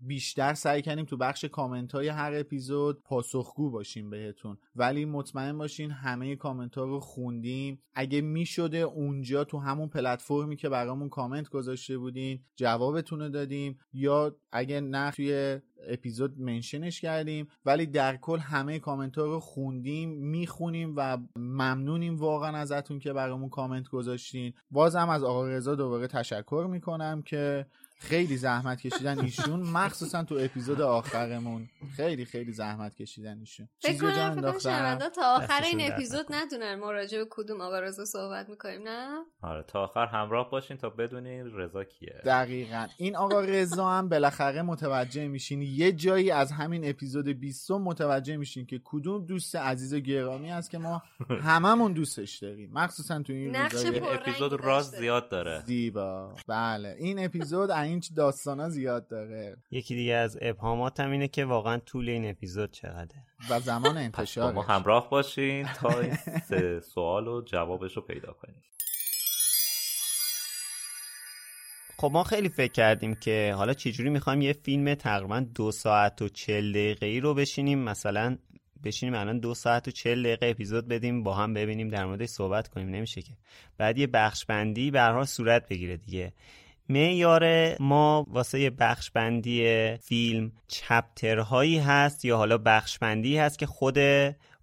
بیشتر 0.00 0.54
سعی 0.54 0.82
کردیم 0.82 1.04
تو 1.04 1.16
بخش 1.16 1.44
کامنت 1.44 1.92
های 1.92 2.08
هر 2.08 2.32
اپیزود 2.34 3.02
پاسخگو 3.02 3.70
باشیم 3.70 4.10
بهتون. 4.10 4.58
ولی 4.76 5.04
مطمئن 5.04 5.58
باشین 5.58 5.90
همه 5.90 6.36
کامنت 6.36 6.74
ها 6.74 6.84
رو 6.84 7.00
خوندیم. 7.00 7.82
اگه 7.94 8.20
می‌شده 8.20 8.78
اونجا 8.78 9.44
تو 9.44 9.58
همون 9.58 9.88
پلتفرمی 9.88 10.56
که 10.56 10.68
برامون 10.68 11.08
کامنت 11.08 11.48
گذاشته 11.48 11.98
بودین 11.98 12.40
جوابتون 12.56 13.20
رو 13.20 13.28
دادیم. 13.28 13.78
یا 13.92 14.36
اگه 14.52 14.80
نه 14.80 15.10
توی 15.10 15.60
اپیزود 15.88 16.40
منشنش 16.40 17.00
کردیم 17.00 17.48
ولی 17.64 17.86
در 17.86 18.16
کل 18.16 18.38
همه 18.38 18.78
کامنت 18.78 19.18
ها 19.18 19.24
رو 19.24 19.40
خوندیم 19.40 20.10
می‌خونیم 20.10 20.94
و 20.96 21.18
ممنونیم 21.36 22.16
واقعا 22.16 22.56
ازتون 22.56 22.98
که 22.98 23.12
برامون 23.12 23.48
کامنت 23.48 23.88
گذاشتین. 23.88 24.52
بازم 24.70 25.08
از 25.08 25.24
آقا 25.24 25.48
رضا 25.48 25.74
دوباره 25.74 26.06
تشکر 26.06 26.66
می‌کنم 26.70 27.22
که 27.22 27.66
خیلی 27.98 28.36
زحمت 28.36 28.80
کشیدن 28.80 29.18
ایشون 29.18 29.60
مخصوصا 29.60 30.24
تو 30.24 30.38
اپیزود 30.40 30.80
آخرمون. 30.80 31.68
خیلی 31.96 32.24
خیلی 32.24 32.52
زحمت 32.52 32.94
کشیدن 32.94 33.38
ایشون. 33.38 33.68
فکر 33.78 33.98
کنم 34.00 34.98
تا 35.14 35.36
آخر 35.36 35.62
این 35.62 35.92
اپیزود 35.92 36.26
ندونن 36.30 36.74
ما 36.74 36.92
راجع 36.92 37.18
به 37.18 37.26
کدوم 37.30 37.60
آقا 37.60 37.80
رضا 37.80 38.04
صحبت 38.04 38.48
می‌کنیم 38.48 38.82
نه؟ 38.84 39.08
آره 39.42 39.62
تا 39.62 39.84
آخر 39.84 40.06
همراه 40.06 40.50
باشین 40.50 40.76
تا 40.76 40.90
بدونین 40.90 41.50
رضا 41.54 41.84
کیه. 41.84 42.22
دقیقا. 42.24 42.86
این 42.96 43.16
آقا 43.16 43.40
رضا 43.40 43.90
هم 43.90 44.08
بالاخره 44.08 44.62
متوجه 44.62 45.28
میشین. 45.28 45.62
یه 45.62 45.92
جایی 45.92 46.30
از 46.30 46.52
همین 46.52 46.88
اپیزود 46.88 47.28
20 47.28 47.70
متوجه 47.70 48.36
میشین 48.36 48.66
که 48.66 48.80
کدوم 48.84 49.26
دوست 49.26 49.56
عزیز 49.56 49.94
و 49.94 49.98
گرامی 50.00 50.52
است 50.52 50.70
که 50.70 50.78
ما 50.78 51.02
هممون 51.28 51.92
دوستش 51.92 52.38
داریم. 52.38 52.70
مخصوصا 52.72 53.22
تو 53.22 53.32
این 53.32 53.56
اپیزود 53.56 54.52
راز 54.52 54.90
زیاد 54.90 55.28
داره. 55.28 55.62
زیبا. 55.66 56.34
بله. 56.48 56.96
این 56.98 57.24
اپیزود 57.24 57.70
این 57.86 58.02
داستانا 58.16 58.68
زیاد 58.68 59.08
داره؟ 59.08 59.56
یکی 59.70 59.94
دیگه 59.94 60.14
از 60.14 60.38
ابهاماتم 60.40 61.10
اینه 61.10 61.28
که 61.28 61.44
واقعا 61.44 61.78
طول 61.78 62.08
این 62.08 62.30
اپیزود 62.30 62.70
چقدره. 62.70 63.24
و 63.50 63.60
زمان 63.60 63.96
انتشار 63.96 64.52
ما 64.52 64.62
همراه 64.62 65.10
باشین 65.10 65.66
تا 65.66 66.00
این 66.00 66.14
سه 66.48 66.80
سوال 66.80 67.28
و 67.28 67.42
جوابش 67.42 67.96
رو 67.96 68.02
پیدا 68.02 68.32
کنیم. 68.32 68.62
خب 71.98 72.10
ما 72.12 72.24
خیلی 72.24 72.48
فکر 72.48 72.72
کردیم 72.72 73.14
که 73.14 73.54
حالا 73.56 73.74
چجوری 73.74 74.10
می‌خوایم 74.10 74.42
یه 74.42 74.52
فیلم 74.52 74.94
تقریبا 74.94 75.40
دو 75.54 75.72
ساعت 75.72 76.22
و 76.22 76.28
چل 76.28 76.72
دقیقه 76.72 77.06
ای 77.06 77.20
رو 77.20 77.34
بشینیم 77.34 77.78
مثلا 77.78 78.38
بشینیم 78.84 79.14
الان 79.14 79.38
دو 79.38 79.54
ساعت 79.54 79.88
و 79.88 79.90
چل 79.90 80.22
دقیقه 80.22 80.46
اپیزود 80.46 80.88
بدیم 80.88 81.22
با 81.22 81.34
هم 81.34 81.54
ببینیم 81.54 81.88
در 81.88 82.06
موردش 82.06 82.28
صحبت 82.28 82.68
کنیم 82.68 82.88
نمیشه 82.88 83.22
که. 83.22 83.32
بعد 83.78 83.98
یه 83.98 84.06
بخش 84.06 84.44
بندی 84.44 84.90
برها 84.90 85.24
صورت 85.24 85.68
بگیره 85.68 85.96
دیگه. 85.96 86.32
معیار 86.88 87.74
ما 87.82 88.26
واسه 88.30 88.70
بخش 88.70 89.10
بندی 89.10 89.96
فیلم 89.96 90.52
چپترهایی 90.68 91.78
هست 91.78 92.24
یا 92.24 92.36
حالا 92.36 92.58
بخش 92.58 92.98
بندی 92.98 93.38
هست 93.38 93.58
که 93.58 93.66
خود 93.66 93.98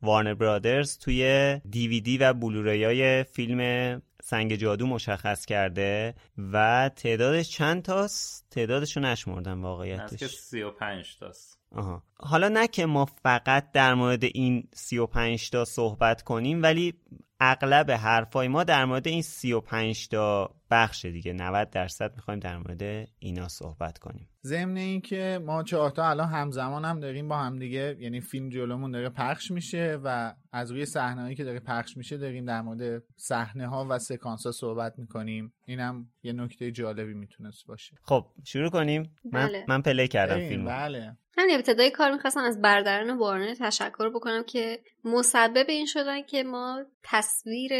وارنر 0.02 0.34
برادرز 0.34 0.98
توی 0.98 1.62
دیویدی 1.70 2.18
و 2.18 2.34
بلوری 2.34 2.84
های 2.84 3.24
فیلم 3.24 4.02
سنگ 4.24 4.56
جادو 4.56 4.88
مشخص 4.88 5.46
کرده 5.46 6.16
و 6.38 6.90
تعدادش 6.96 7.50
چند 7.50 7.82
تاست؟ 7.82 8.48
تعدادشو 8.52 9.00
نشمردم 9.00 9.64
واقعیتش. 9.64 10.20
که 10.20 10.28
35 10.28 11.18
تاست. 11.20 11.60
آها. 11.76 12.04
حالا 12.18 12.48
نه 12.50 12.68
که 12.68 12.86
ما 12.86 13.06
فقط 13.06 13.72
در 13.72 13.94
مورد 13.94 14.24
این 14.24 14.68
35 14.74 15.50
تا 15.50 15.66
صحبت 15.66 16.22
کنیم 16.22 16.64
ولی 16.64 16.94
اغلب 17.40 17.92
حرفای 17.92 18.48
ما 18.48 18.64
در 18.64 18.86
مورد 18.86 19.08
این 19.08 19.22
35 19.22 20.08
تا 20.08 20.56
بخش 20.74 21.06
دیگه. 21.06 21.34
90 21.34 21.70
درصد 21.70 22.16
می‌خوایم 22.16 22.40
در 22.40 22.58
مورد 22.58 23.08
اینا 23.20 23.48
صحبت 23.48 23.98
کنیم. 23.98 24.30
ضمن 24.44 24.78
اینکه 24.78 25.40
ما 25.46 25.64
چهارتا 25.64 26.10
الان 26.10 26.28
همزمان 26.28 26.86
هم 26.86 27.00
داریم 27.00 27.28
با 27.28 27.38
هم 27.38 27.60
دیگه 27.60 27.98
یعنی 28.00 28.22
فیلم 28.22 28.50
جلومون 28.50 28.92
داره 28.92 29.10
پخش 29.10 29.52
میشه 29.52 30.00
و 30.04 30.34
از 30.52 30.72
روی 30.72 30.86
صحنه‌ای 30.86 31.36
که 31.36 31.44
داره 31.44 31.60
پخش 31.60 31.98
میشه 31.98 32.18
داریم 32.18 32.46
در 32.46 32.62
مورد 32.62 33.04
صحنه 33.16 33.68
ها 33.68 33.88
و 33.90 34.00
سکانس 34.00 34.46
ها 34.46 34.52
صحبت 34.52 34.94
می‌کنیم. 34.98 35.54
اینم 35.66 36.08
یه 36.24 36.34
نکته 36.34 36.72
جالبی 36.72 37.14
می‌تونست 37.14 37.68
باشه. 37.68 37.96
خب 38.04 38.26
شروع 38.44 38.70
کنیم. 38.70 39.16
من 39.32 39.48
بله. 39.48 39.66
من 39.68 39.82
پلی 39.82 40.08
کردم 40.08 40.40
فیلم 40.40 40.66
بله. 40.66 41.18
همین 41.38 41.56
ابتدای 41.56 41.92
کار 41.92 42.12
می‌خواستم 42.12 42.44
از 42.44 42.62
بردران 42.62 43.18
وارنر 43.18 43.54
تشکر 43.60 44.10
بکنم 44.10 44.44
که 44.44 44.80
مسبب 45.06 45.66
این 45.70 45.86
شدن 45.86 46.22
که 46.22 46.44
ما 46.44 46.84
تصویر 47.04 47.72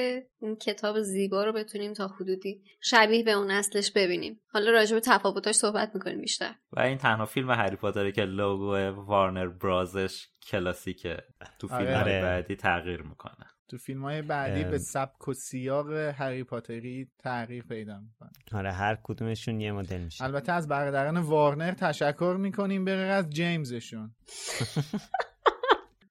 این 0.42 0.56
کتاب 0.56 1.02
زیبا 1.02 1.44
رو 1.44 1.54
بتونیم 1.54 1.94
تا 1.94 2.08
حدودی 2.08 2.62
شبیه 2.86 3.24
به 3.24 3.32
اون 3.32 3.52
اصلش 3.52 3.92
ببینیم. 3.92 4.42
حالا 4.48 4.72
راجع 4.72 4.96
به 4.96 5.00
تفاوتاش 5.00 5.56
صحبت 5.56 5.92
می‌کنیم 5.94 6.22
بیشتر. 6.22 6.56
و 6.72 6.80
این 6.80 6.98
تنها 6.98 7.26
فیلم 7.26 7.52
هری 7.52 7.76
پاتره 7.76 8.12
که 8.12 8.22
لوگو 8.22 8.76
وارنر 9.06 9.48
برازش 9.48 10.28
کلاسیکه. 10.48 11.18
تو 11.60 11.68
فیلم 11.68 11.94
آره. 11.94 12.22
بعدی 12.22 12.56
تغییر 12.56 13.02
می‌کنه. 13.02 13.46
تو 13.68 13.78
فیلم 13.78 14.04
های 14.04 14.22
بعدی 14.22 14.64
به 14.64 14.78
سبک 14.78 15.28
و 15.28 15.34
سیاق 15.34 15.92
هری 15.92 16.44
پاتری 16.44 17.08
تغییر 17.24 17.64
پیدا 17.64 18.00
می‌کنه. 18.00 18.60
آره 18.60 18.72
هر 18.72 18.98
کدومشون 19.04 19.62
یه 19.62 19.72
مدل 19.72 20.02
میشه. 20.02 20.24
البته 20.24 20.52
از 20.52 20.68
برادران 20.68 21.18
وارنر 21.18 21.72
تشکر 21.72 22.36
می‌کنیم 22.40 22.86
به 22.86 22.96
غیر 22.96 23.12
از 23.12 23.30
جیمزشون. 23.30 24.16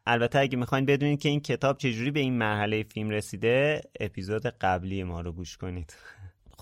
البته 0.07 0.39
اگه 0.39 0.59
می‌خواین 0.59 0.87
بدونید 0.87 1.21
که 1.21 1.29
این 1.29 1.41
کتاب 1.41 1.79
چجوری 1.79 2.11
به 2.11 2.21
این 2.21 2.39
مرحله 2.39 2.83
فیلم 2.83 3.11
رسیده 3.11 3.81
اپیزود 4.01 4.47
قبلی 4.47 5.05
ما 5.05 5.21
رو 5.21 5.33
گوش 5.33 5.57
کنید. 5.57 5.97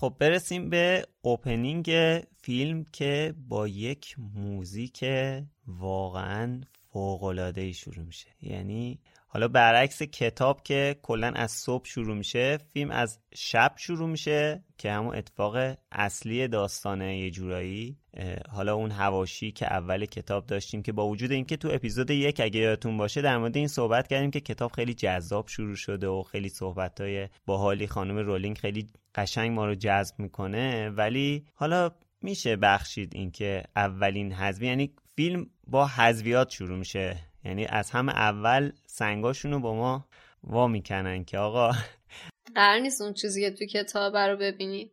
خب 0.01 0.15
برسیم 0.19 0.69
به 0.69 1.05
اوپنینگ 1.21 1.91
فیلم 2.41 2.83
که 2.83 3.33
با 3.47 3.67
یک 3.67 4.15
موزیک 4.35 5.05
واقعا 5.67 6.61
فوق‌العاده‌ای 6.93 7.73
شروع 7.73 8.05
میشه. 8.05 8.27
یعنی 8.41 8.99
حالا 9.33 9.47
برعکس 9.47 10.03
کتاب 10.03 10.63
که 10.63 10.95
کلا 11.01 11.31
از 11.35 11.51
صبح 11.51 11.85
شروع 11.85 12.15
میشه 12.15 12.57
فیلم 12.73 12.91
از 12.91 13.19
شب 13.35 13.73
شروع 13.77 14.09
میشه 14.09 14.63
که 14.77 14.91
همون 14.91 15.15
اتفاق 15.15 15.77
اصلی 15.91 16.47
داستانه 16.47 17.19
یه 17.19 17.31
جورایی. 17.31 17.97
حالا 18.49 18.75
اون 18.75 18.91
هواشی 18.91 19.51
که 19.51 19.73
اول 19.73 20.05
کتاب 20.05 20.45
داشتیم 20.45 20.83
که 20.83 20.91
با 20.91 21.07
وجود 21.07 21.31
اینکه 21.31 21.57
تو 21.57 21.69
اپیزود 21.71 22.11
یک 22.11 22.39
اگه 22.39 22.59
یادتون 22.59 22.97
باشه 22.97 23.21
در 23.21 23.37
مورد 23.37 23.57
این 23.57 23.67
صحبت 23.67 24.07
کردیم 24.07 24.31
که 24.31 24.39
کتاب 24.39 24.71
خیلی 24.71 24.93
جذاب 24.93 25.47
شروع 25.47 25.75
شده 25.75 26.07
و 26.07 26.23
خیلی 26.23 26.49
صحبت 26.49 27.01
های 27.01 27.27
باحالی 27.45 27.87
خانم 27.87 28.17
رولینگ 28.17 28.57
خیلی 28.57 28.87
قشنگ 29.15 29.51
ما 29.51 29.65
رو 29.65 29.75
جذب 29.75 30.19
می‌کنه. 30.19 30.89
ولی 30.89 31.45
حالا 31.53 31.91
میشه 32.21 32.55
بخشید 32.55 33.15
اینکه 33.15 33.63
اولین 33.75 34.33
حذوی 34.33 34.67
یعنی 34.67 34.93
فیلم 35.15 35.49
با 35.67 35.87
حذویات 35.87 36.49
شروع 36.49 36.77
میشه. 36.77 37.30
یعنی 37.45 37.65
از 37.65 37.91
همه 37.91 38.11
اول 38.11 38.71
سنگاشونو 38.85 39.59
با 39.59 39.75
ما 39.75 40.05
وا 40.43 40.67
می‌کنن 40.67 41.23
که 41.23 41.37
آقا. 41.37 41.71
قرار 42.55 42.79
نیست 42.79 43.01
اون 43.01 43.13
چیزی 43.13 43.41
که 43.41 43.51
تو 43.51 43.65
کتاب 43.65 44.17
رو 44.17 44.37
ببینی. 44.37 44.91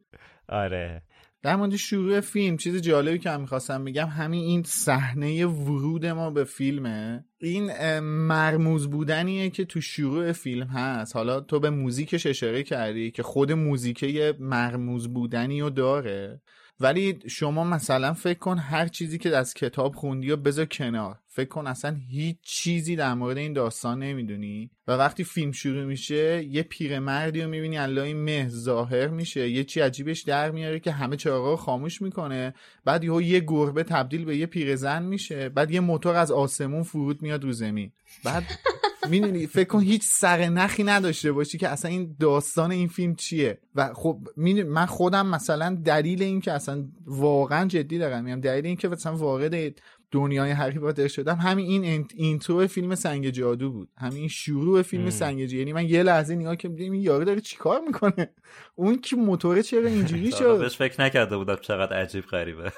آره. 0.49 1.03
در 1.43 1.57
مورد 1.57 1.77
شروع 1.77 2.21
فیلم 2.21 2.57
چیز 2.57 2.83
جالبی 2.83 3.19
که 3.19 3.31
من 3.31 3.41
می‌خواستم 3.41 3.85
بگم 3.85 4.07
همین 4.07 4.45
این 4.45 4.63
صحنه 4.63 5.47
ورود 5.47 6.07
ما 6.07 6.31
به 6.31 6.45
فیلمه. 6.45 7.25
این 7.39 7.99
مرموز 8.01 8.91
بودنیه 8.91 9.51
که 9.51 9.65
تو 9.65 9.81
شروع 9.81 10.33
فیلم 10.33 10.67
هست. 10.67 11.17
حالا 11.17 11.41
تو 11.41 11.61
به 11.61 11.71
موزیکش 11.71 12.27
اشاره 12.27 12.63
کردی 12.63 13.11
که 13.11 13.23
خود 13.23 13.53
موزیکه 13.53 14.35
مرموز 14.41 15.09
بودنی 15.09 15.61
رو 15.61 15.71
داره. 15.71 16.41
ولی 16.81 17.19
شما 17.29 17.65
مثلا 17.65 18.13
فکر 18.13 18.39
کن 18.39 18.59
هر 18.59 18.87
چیزی 18.87 19.19
که 19.19 19.37
از 19.37 19.55
کتاب 19.55 19.95
خوندی 19.95 20.31
و 20.31 20.37
بذار 20.37 20.65
کنار. 20.65 21.19
فکر 21.39 21.49
کن 21.49 21.67
اصلا 21.67 21.97
هیچ 22.11 22.37
چیزی 22.43 22.97
در 22.97 23.15
مورد 23.15 23.37
این 23.37 23.53
داستان 23.53 24.03
نمی‌دونی. 24.03 24.71
و 24.89 24.93
وقتی 24.93 25.25
فیلم 25.25 25.53
شروع 25.53 25.85
میشه 25.85 26.45
یه 26.45 26.63
پیرمردی 26.63 27.43
رو 27.43 27.51
می‌بینی 27.51 27.79
الله 27.79 28.15
مه 28.15 28.49
ظاهر 28.49 29.09
میشه. 29.09 29.51
یه 29.51 29.65
چی 29.65 29.81
عجیبش 29.81 30.23
در 30.23 30.51
میاره 30.51 30.81
که 30.81 30.93
همه 30.93 31.17
چراغا 31.17 31.51
رو 31.51 31.57
خاموش 31.57 32.03
می‌کنه. 32.03 32.55
بعد 32.85 33.05
یهو 33.05 33.23
یه 33.23 33.41
گربه 33.41 33.83
تبدیل 33.83 34.25
به 34.25 34.37
یه 34.37 34.47
پیرزن 34.47 35.03
میشه. 35.03 35.49
بعد 35.49 35.71
یه 35.71 35.81
موتور 35.81 36.15
از 36.15 36.31
آسمون 36.31 36.83
فرود 36.83 37.23
میاد 37.23 37.45
رو 37.45 37.53
زمین. 37.53 37.93
بعد 38.25 38.45
می‌دونی 39.11 39.47
فکر 39.47 39.69
کن 39.69 39.81
هیچ 39.81 40.03
سر 40.05 40.49
نخی 40.49 40.85
نداشته 40.85 41.33
باشی 41.33 41.59
که 41.59 41.69
اصلا 41.69 41.91
این 41.91 42.17
داستان 42.21 42.71
این 42.71 42.89
فیلم 42.89 43.15
چیه. 43.15 43.59
و 43.75 43.95
خب 43.95 44.19
من 44.67 44.87
خودم 44.87 45.27
مثلا 45.27 45.79
دلیل 45.85 46.23
این 46.23 46.41
که 46.41 46.53
اصلا 46.53 46.89
واقعا 47.07 47.69
جدی 47.69 47.99
دارم. 47.99 48.25
میگم 48.25 48.41
دلیل 48.41 48.67
این 48.67 48.77
که 48.77 48.89
مثلا 48.89 49.17
وارد 49.17 49.81
دنیای 50.11 50.51
هری 50.51 50.79
پاتر 50.79 51.09
شدم. 51.09 51.35
همین 51.35 51.85
این 51.85 52.07
اینترو 52.15 52.67
فیلم 52.67 52.95
سنگ 52.95 53.31
جادو 53.31 53.71
بود. 53.71 53.89
همین 53.97 54.29
شروع 54.29 54.83
فیلم 54.83 55.11
سنگ 55.11 55.45
جادو. 55.45 55.57
یعنی 55.57 55.73
من 55.73 55.89
یه 55.89 56.03
لحظه 56.03 56.35
نگاه 56.35 56.57
که 56.57 56.71
این 56.79 56.95
یارو 56.95 57.25
داره 57.25 57.41
چیکار 57.41 57.81
می‌کنه؟ 57.87 58.31
اون 58.75 58.99
که 59.01 59.17
موتور 59.17 59.63
چرا 59.63 59.89
اینجوری 59.89 60.33
شد؟ 60.39 60.59
بهش 60.59 60.77
فکر 60.77 61.03
نکرده 61.03 61.37
بودم 61.37 61.57
چقدر 61.57 61.97
عجیب 61.97 62.25
غریبه. 62.25 62.73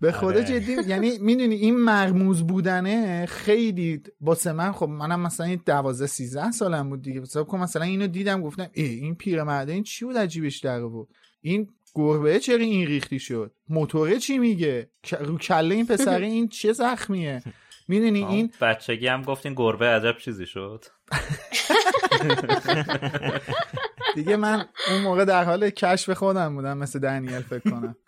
به 0.00 0.12
خدا 0.12 0.26
آره. 0.26 0.44
جدی 0.44 0.76
یعنی 0.86 1.18
می‌دونی 1.18 1.54
این 1.54 1.76
مرموز 1.76 2.46
بودنه 2.46 3.26
خیلی 3.26 4.02
باسه 4.20 4.52
من 4.52 4.72
خب 4.72 4.88
منم 4.88 5.20
مثلا 5.20 5.46
این 5.46 5.60
12 5.66 6.06
13 6.06 6.50
سالم 6.50 6.88
بود 6.88 7.02
دیگه. 7.02 7.20
حساب 7.20 7.48
کن 7.48 7.58
مثلا 7.58 7.82
اینو 7.82 8.06
دیدم 8.06 8.42
گفتم 8.42 8.66
ای 8.72 8.84
این 8.84 9.14
پیرمرده 9.14 9.72
این 9.72 9.82
چی 9.82 10.04
بود 10.04 10.16
عجیبش 10.16 10.58
در 10.58 10.80
بود 10.80 11.08
این 11.40 11.68
گربه 11.94 12.38
چرا 12.38 12.56
این 12.56 12.86
ریختی 12.86 13.18
شد؟ 13.18 13.52
موتوره 13.68 14.18
چی 14.18 14.38
میگه؟ 14.38 14.90
رو 15.20 15.38
کله 15.38 15.74
این 15.74 15.86
پسره 15.86 16.26
این 16.36 16.48
چه 16.48 16.72
زخمیه؟ 16.72 17.42
می‌دونی 17.88 18.24
این 18.24 18.50
بچگی 18.60 19.06
هم 19.06 19.22
گفتین 19.22 19.54
گربه 19.54 19.86
عجب 19.86 20.18
چیزی 20.18 20.46
شد. 20.46 20.84
دیگه 24.14 24.36
من 24.36 24.64
اون 24.90 25.02
موقع 25.02 25.24
در 25.24 25.44
حال 25.44 25.70
کشف 25.70 26.10
خودم 26.10 26.54
بودم 26.54 26.78
مثل 26.78 26.98
دنیل 26.98 27.40
فکر 27.40 27.70
کنم. 27.70 27.96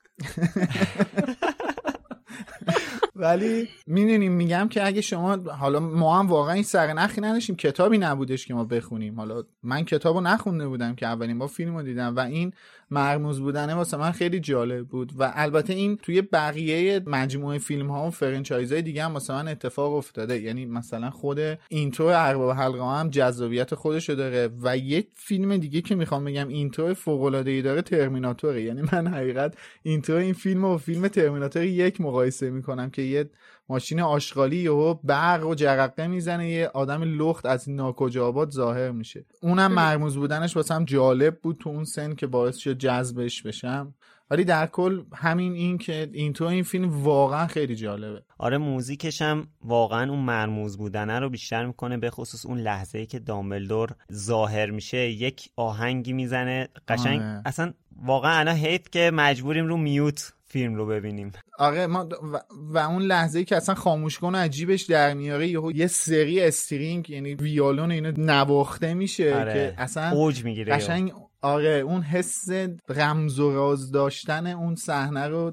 ولی 3.16 3.68
می‌دونیم 3.86 4.32
میگم 4.32 4.68
که 4.68 4.86
اگه 4.86 5.00
شما 5.00 5.36
حالا 5.36 5.80
ما 5.80 6.18
هم 6.18 6.26
واقعا 6.26 6.54
این 6.54 6.62
سرنخی 6.62 7.20
نداشتیم. 7.20 7.56
کتابی 7.56 7.98
نبودش 7.98 8.46
که 8.46 8.54
ما 8.54 8.64
بخونیم. 8.64 9.16
حالا 9.16 9.42
من 9.62 9.84
کتابو 9.84 10.20
نخونده 10.20 10.68
بودم 10.68 10.94
که 10.94 11.06
اولین 11.06 11.38
بار 11.38 11.48
فیلمو 11.48 11.82
دیدم 11.82 12.16
و 12.16 12.20
این 12.20 12.52
مرموز 12.94 13.40
بودنه 13.40 13.74
واسه 13.74 13.96
من 13.96 14.10
خیلی 14.10 14.40
جالب 14.40 14.86
بود. 14.86 15.12
و 15.18 15.32
البته 15.34 15.72
این 15.72 15.96
توی 15.96 16.22
بقیه 16.22 17.02
مجموعه 17.06 17.58
فیلم 17.58 17.90
ها 17.90 18.06
و 18.06 18.10
فرنچایز 18.10 18.72
های 18.72 18.82
دیگه 18.82 19.04
هم 19.04 19.14
واسه 19.14 19.32
من 19.32 19.48
اتفاق 19.48 19.94
افتاده. 19.94 20.40
یعنی 20.40 20.66
مثلا 20.66 21.10
خود 21.10 21.40
intro 21.68 22.06
ارباب 22.06 22.50
حلقه 22.50 22.98
هم 22.98 23.10
جذابیت 23.10 23.74
خودشو 23.74 24.14
داره 24.14 24.50
و 24.62 24.76
یه 24.76 25.04
فیلم 25.14 25.56
دیگه 25.56 25.80
که 25.80 25.94
می‌خوام 25.94 26.24
بگم 26.24 26.48
intro 26.48 26.94
فوق 26.94 27.22
العاده 27.22 27.50
ای 27.50 27.62
داره 27.62 27.82
ترمیناتوره. 27.82 28.62
یعنی 28.62 28.82
من 28.92 29.06
حقیقت 29.06 29.54
اینترو 29.82 30.16
این 30.16 30.32
فیلم 30.32 30.64
و 30.64 30.78
فیلم 30.78 31.08
ترمیناتور 31.08 31.62
یک 31.62 32.00
مقایسه 32.00 32.50
می‌کنم 32.50 32.90
که 32.90 33.02
یه 33.02 33.30
ماشین 33.68 34.00
آشغالی 34.00 34.56
یهو 34.56 34.94
برق 34.94 35.46
و 35.46 35.54
جرقه 35.54 36.06
می‌زنه 36.06 36.50
یه 36.50 36.68
آدم 36.68 37.02
لخت 37.02 37.46
از 37.46 37.70
ناکجا 37.70 38.26
آباد 38.26 38.50
ظاهر 38.50 38.90
میشه. 38.90 39.24
اونم 39.42 39.72
مرموز 39.72 40.16
بودنش 40.16 40.56
واسم 40.56 40.84
جالب 40.84 41.40
بود 41.40 41.56
تو 41.60 41.70
اون 41.70 41.84
سن 41.84 42.14
که 42.14 42.26
باعث 42.26 42.56
شد 42.56 42.78
جذبش 42.78 43.42
بشم. 43.42 43.94
ولی 44.30 44.44
در 44.44 44.66
کل 44.66 45.02
همین 45.14 45.52
این 45.52 45.78
که 45.78 46.10
این 46.12 46.32
تو 46.32 46.44
این 46.44 46.62
فیلم 46.62 47.04
واقعا 47.04 47.46
خیلی 47.46 47.76
جالبه. 47.76 48.22
آره 48.38 48.58
موزیکش 48.58 49.22
هم 49.22 49.46
واقعا 49.64 50.10
اون 50.10 50.18
مرموز 50.18 50.78
بودنه 50.78 51.18
رو 51.18 51.30
بیشتر 51.30 51.66
می‌کنه 51.66 51.96
به 51.96 52.10
خصوص 52.10 52.46
اون 52.46 52.58
لحظه 52.58 52.98
ای 52.98 53.06
که 53.06 53.18
دامبلدور 53.18 53.90
ظاهر 54.12 54.70
میشه 54.70 54.98
یک 54.98 55.50
آهنگی 55.56 56.12
می‌زنه. 56.12 56.68
قشنگ 56.88 57.20
آره. 57.20 57.42
اصلا 57.46 57.72
واقعا 58.02 58.38
الان 58.38 58.56
حیف 58.56 58.90
که 58.90 59.10
مجبوریم 59.14 59.66
رو 59.66 59.76
میوت 59.76 60.32
فیلم 60.54 60.74
رو 60.74 60.86
ببینیم. 60.86 61.32
آره 61.58 61.86
ما 61.86 62.08
و, 62.32 62.40
و 62.50 62.78
اون 62.78 63.02
لحظه 63.02 63.38
ای 63.38 63.44
که 63.44 63.56
اصلا 63.56 63.74
خاموش 63.74 64.18
کنه 64.18 64.38
عجیبش 64.38 64.82
در 64.82 65.14
میاره 65.14 65.48
یهو 65.48 65.72
یه 65.72 65.86
سری 65.86 66.40
استرینگ 66.40 67.10
یعنی 67.10 67.34
ویولون 67.34 67.90
اینو 67.90 68.12
نواخته 68.16 68.94
میشه 68.94 69.34
آره. 69.34 69.52
که 69.52 69.74
اصلا 69.78 70.10
اوج 70.10 70.44
می‌گیره 70.44 70.72
قشنگ 70.72 71.12
آره 71.42 71.70
اون 71.70 72.02
حس 72.02 72.48
رمز 72.88 73.38
و 73.38 73.52
راز 73.52 73.90
داشتن 73.90 74.46
اون 74.46 74.74
صحنه 74.74 75.28
رو 75.28 75.52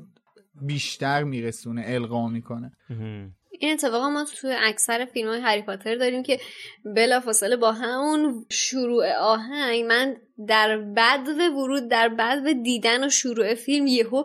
بیشتر 0.61 1.23
میرسونه 1.23 1.83
القا 1.85 2.27
می‌کنه. 2.27 2.71
این 3.61 3.73
اتفاق 3.73 4.03
ما 4.03 4.25
توی 4.25 4.55
اکثر 4.59 5.05
فیلم 5.05 5.29
های 5.29 5.39
هری 5.39 5.61
پاتر 5.61 5.95
داریم 5.95 6.23
که 6.23 6.39
بلافاصله 6.95 7.55
با 7.55 7.71
همون 7.71 8.45
شروع 8.49 9.11
آهنگ 9.11 9.85
من 9.85 10.17
در 10.47 10.77
بدو 10.77 11.31
ورود 11.31 11.87
در 11.87 12.09
بدو 12.09 12.53
دیدن 12.53 13.05
و 13.05 13.09
شروع 13.09 13.55
فیلم 13.55 13.87
یهو 13.87 14.23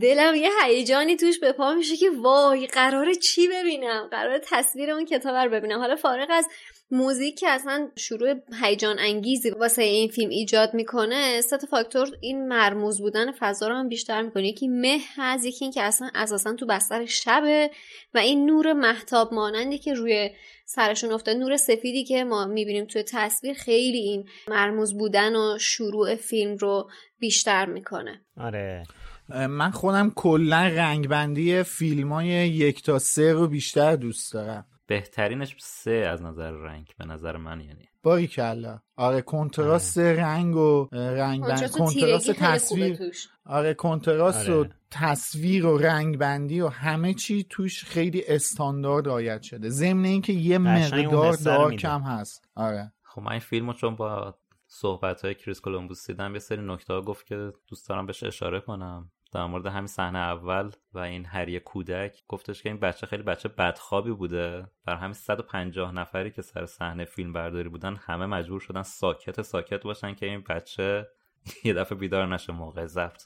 دلم 0.00 0.34
یه 0.34 0.50
هیجانی 0.64 1.16
توش 1.16 1.38
به 1.38 1.52
پا 1.52 1.74
میشه 1.74 1.96
که 1.96 2.10
وای 2.10 2.66
قراره 2.66 3.14
چی 3.14 3.48
ببینم؟ 3.48 4.08
قراره 4.10 4.40
تصویر 4.44 4.90
اون 4.90 5.04
کتاب 5.04 5.36
رو 5.36 5.50
ببینم. 5.50 5.80
حالا 5.80 5.96
فارغ 5.96 6.28
از 6.30 6.48
موزیک 6.92 7.38
که 7.38 7.48
اصلا 7.48 7.88
شروع 7.96 8.34
هیجان 8.62 8.98
انگیزی 8.98 9.50
واسه 9.50 9.82
این 9.82 10.08
فیلم 10.08 10.30
ایجاد 10.30 10.74
می‌کنه 10.74 11.40
سه 11.40 11.58
تا 11.58 11.66
فاکتور 11.66 12.08
این 12.20 12.48
مرموز 12.48 13.00
بودن 13.00 13.32
فضا 13.32 13.68
رو 13.68 13.74
هم 13.74 13.88
بیشتر 13.88 14.22
می‌کنه. 14.22 14.48
یکی 14.48 14.68
مه 14.68 14.98
هست 15.16 15.46
یکی 15.46 15.64
این 15.64 15.72
که 15.72 15.82
اصلا 15.82 16.10
اساسا 16.14 16.54
تو 16.54 16.66
بستر 16.66 17.06
شبه 17.06 17.70
و 18.14 18.18
این 18.18 18.46
نور 18.46 18.72
محتاب 18.72 19.34
مانندی 19.34 19.78
که 19.78 19.94
روی 19.94 20.30
سرشون 20.66 21.12
افتاد 21.12 21.36
نور 21.36 21.56
سفیدی 21.56 22.04
که 22.04 22.24
ما 22.24 22.46
می‌بینیم 22.46 22.84
توی 22.84 23.02
تصویر 23.02 23.54
خیلی 23.54 23.98
این 23.98 24.28
مرموز 24.48 24.98
بودن 24.98 25.36
و 25.36 25.58
شروع 25.58 26.14
فیلم 26.14 26.56
رو 26.56 26.90
بیشتر 27.18 27.66
می‌کنه. 27.66 28.20
آره. 28.36 28.82
من 29.28 29.70
خودم 29.70 30.12
کلا 30.16 30.66
رنگبندی 30.66 31.62
فیلم 31.62 32.12
های 32.12 32.26
یک 32.48 32.82
تا 32.82 32.98
سه 32.98 33.32
رو 33.32 33.48
بیشتر 33.48 33.96
دوست 33.96 34.32
دارم. 34.32 34.66
بهترینش 34.86 35.56
سه 35.58 35.90
از 35.90 36.22
نظر 36.22 36.50
رنگ 36.50 36.92
به 36.98 37.04
نظر 37.04 37.36
من 37.36 37.60
یعنی. 37.60 37.88
باری 38.02 38.26
کلا 38.26 38.78
آره 38.96 39.22
کنتراست 39.22 39.98
رنگ 39.98 40.56
و 40.56 40.88
رنگ 40.92 41.42
بند 41.44 41.70
کنتراست 41.70 42.30
تصویر. 42.30 42.98
آره 43.46 43.74
کنتراست 43.74 44.48
آره. 44.48 44.60
و 44.60 44.64
تصویر 44.90 45.66
و 45.66 45.78
رنگ 45.78 46.18
بندی 46.18 46.60
و 46.60 46.68
همه 46.68 47.14
چی 47.14 47.46
توش 47.50 47.84
خیلی 47.84 48.22
استاندارد 48.28 49.06
رعایت 49.06 49.42
شده. 49.42 49.68
ضمن 49.68 50.04
اینکه 50.04 50.32
یه 50.32 50.58
مقدار 50.58 51.32
دارک 51.32 51.70
میده. 51.70 51.88
هم 51.88 52.00
هست. 52.00 52.48
آره. 52.54 52.92
خب 53.02 53.22
من 53.22 53.30
این 53.30 53.40
فیلم 53.40 53.66
رو 53.66 53.72
چون 53.72 53.96
با 53.96 54.34
صحبت 54.66 55.24
های 55.24 55.34
کریس 55.34 55.60
کولومبوس 55.60 56.06
دیدم 56.06 56.32
یه 56.32 56.38
سری 56.38 56.62
نکته 56.66 56.92
ها 56.92 57.02
گفت 57.02 57.26
که 57.26 57.52
دوست 57.68 57.88
دارم 57.88 58.06
بهش 58.06 58.22
اشاره 58.22 58.60
کنم. 58.60 59.10
در 59.32 59.46
مورد 59.46 59.66
همین 59.66 59.86
صحنه 59.86 60.18
اول 60.18 60.70
و 60.94 60.98
این 60.98 61.24
هری 61.24 61.60
کودک 61.60 62.22
گفتش 62.28 62.62
که 62.62 62.68
این 62.68 62.78
بچه 62.78 63.06
خیلی 63.06 63.22
بچه 63.22 63.48
بدخوابی 63.48 64.10
بوده. 64.10 64.66
بر 64.86 64.96
همین 64.96 65.12
150 65.12 65.94
نفری 65.94 66.30
که 66.30 66.42
سر 66.42 66.66
صحنه 66.66 67.04
فیلم 67.04 67.32
برداری 67.32 67.68
بودن 67.68 67.96
همه 67.96 68.26
مجبور 68.26 68.60
شدن 68.60 68.82
ساکت 68.82 69.42
ساکت 69.42 69.82
باشن 69.82 70.14
که 70.14 70.26
این 70.26 70.44
بچه 70.48 71.06
یه 71.64 71.72
دفعه 71.74 71.98
بیدار 71.98 72.26
نشه 72.26 72.52
موقع 72.52 72.86
ضبط. 72.86 73.22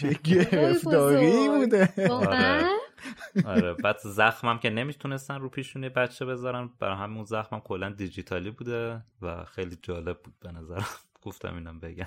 چه 0.00 0.12
گرفتاری. 0.24 1.48
بوده. 1.48 2.08
واقعا؟ 2.08 2.68
آره. 3.44 3.74
بعد 3.74 3.98
زخمم 3.98 4.58
که 4.58 4.70
نمی‌تونستن 4.70 5.40
رو 5.40 5.48
پیشونی 5.48 5.88
بچه 5.88 6.24
بذارن. 6.24 6.70
برای 6.80 6.96
همون 6.96 7.24
زخمم 7.24 7.60
کلا 7.60 7.90
دیجیتالی 7.90 8.50
بوده 8.50 9.02
و 9.22 9.44
خیلی 9.44 9.78
جالب 9.82 10.22
بود 10.22 10.34
به 10.40 10.52
نظرم. 10.52 10.86
گفتم 11.24 11.54
اینم 11.54 11.80
بگم. 11.80 12.06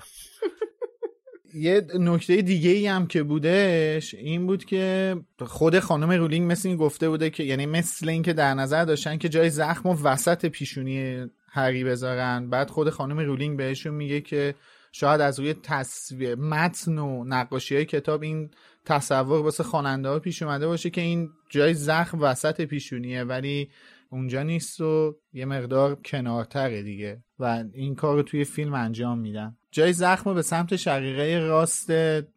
یه 1.54 1.86
نکته 1.98 2.42
دیگه 2.42 2.70
ای 2.70 2.86
هم 2.86 3.06
که 3.06 3.22
بودش 3.22 4.14
این 4.14 4.46
بود 4.46 4.64
که 4.64 5.16
خود 5.40 5.78
خانم 5.78 6.10
رولینگ 6.10 6.52
مثل 6.52 6.68
این 6.68 6.78
گفته 6.78 7.08
بوده 7.08 7.30
که 7.30 7.42
یعنی 7.42 7.66
مثل 7.66 8.08
این 8.08 8.22
که 8.22 8.32
در 8.32 8.54
نظر 8.54 8.84
داشتن 8.84 9.16
که 9.16 9.28
جای 9.28 9.50
زخم 9.50 9.88
و 9.88 10.02
وسط 10.02 10.46
پیشونی 10.46 11.26
هری 11.48 11.84
بذارن. 11.84 12.50
بعد 12.50 12.70
خود 12.70 12.90
خانم 12.90 13.18
رولینگ 13.18 13.58
بهشون 13.58 13.94
میگه 13.94 14.20
که 14.20 14.54
شاید 14.92 15.20
از 15.20 15.40
روی 15.40 15.54
تصویر 15.54 16.34
متن 16.34 16.98
و 16.98 17.24
نقاشی 17.24 17.74
های 17.74 17.84
کتاب 17.84 18.22
این 18.22 18.50
تصور 18.84 19.42
واسه 19.42 19.62
خواننده 19.62 20.08
ها 20.08 20.18
پیش 20.18 20.42
اومده 20.42 20.66
باشه 20.66 20.90
که 20.90 21.00
این 21.00 21.30
جای 21.50 21.74
زخم 21.74 22.20
وسط 22.20 22.60
پیشونیه 22.60 23.24
ولی 23.24 23.70
اونجا 24.10 24.42
نیست 24.42 24.80
و 24.80 25.16
یه 25.32 25.44
مقدار 25.44 25.94
کنارتره 25.94 26.82
دیگه 26.82 27.24
و 27.38 27.64
این 27.74 27.94
کار 27.94 28.16
رو 28.16 28.22
توی 28.22 28.44
فیلم 28.44 28.74
انجام 28.74 29.18
میدن. 29.18 29.56
جای 29.72 29.92
زخم 29.92 30.30
رو 30.30 30.34
به 30.34 30.42
سمت 30.42 30.76
شقیقه 30.76 31.38
راست 31.38 31.90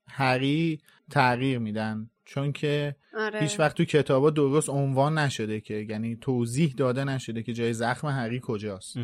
هری 0.07 0.81
تغییر 1.11 1.59
میدن. 1.59 2.09
چون 2.25 2.51
که 2.51 2.95
آره. 3.17 3.39
هیچ 3.39 3.59
وقت 3.59 3.77
تو 3.77 3.85
کتابا 3.85 4.29
درست 4.29 4.69
عنوان 4.69 5.17
نشده 5.17 5.61
که 5.61 5.73
یعنی 5.89 6.17
توضیح 6.21 6.73
داده 6.77 7.03
نشده 7.03 7.43
که 7.43 7.53
جای 7.53 7.73
زخم 7.73 8.07
هری 8.07 8.41
کجاست. 8.43 8.97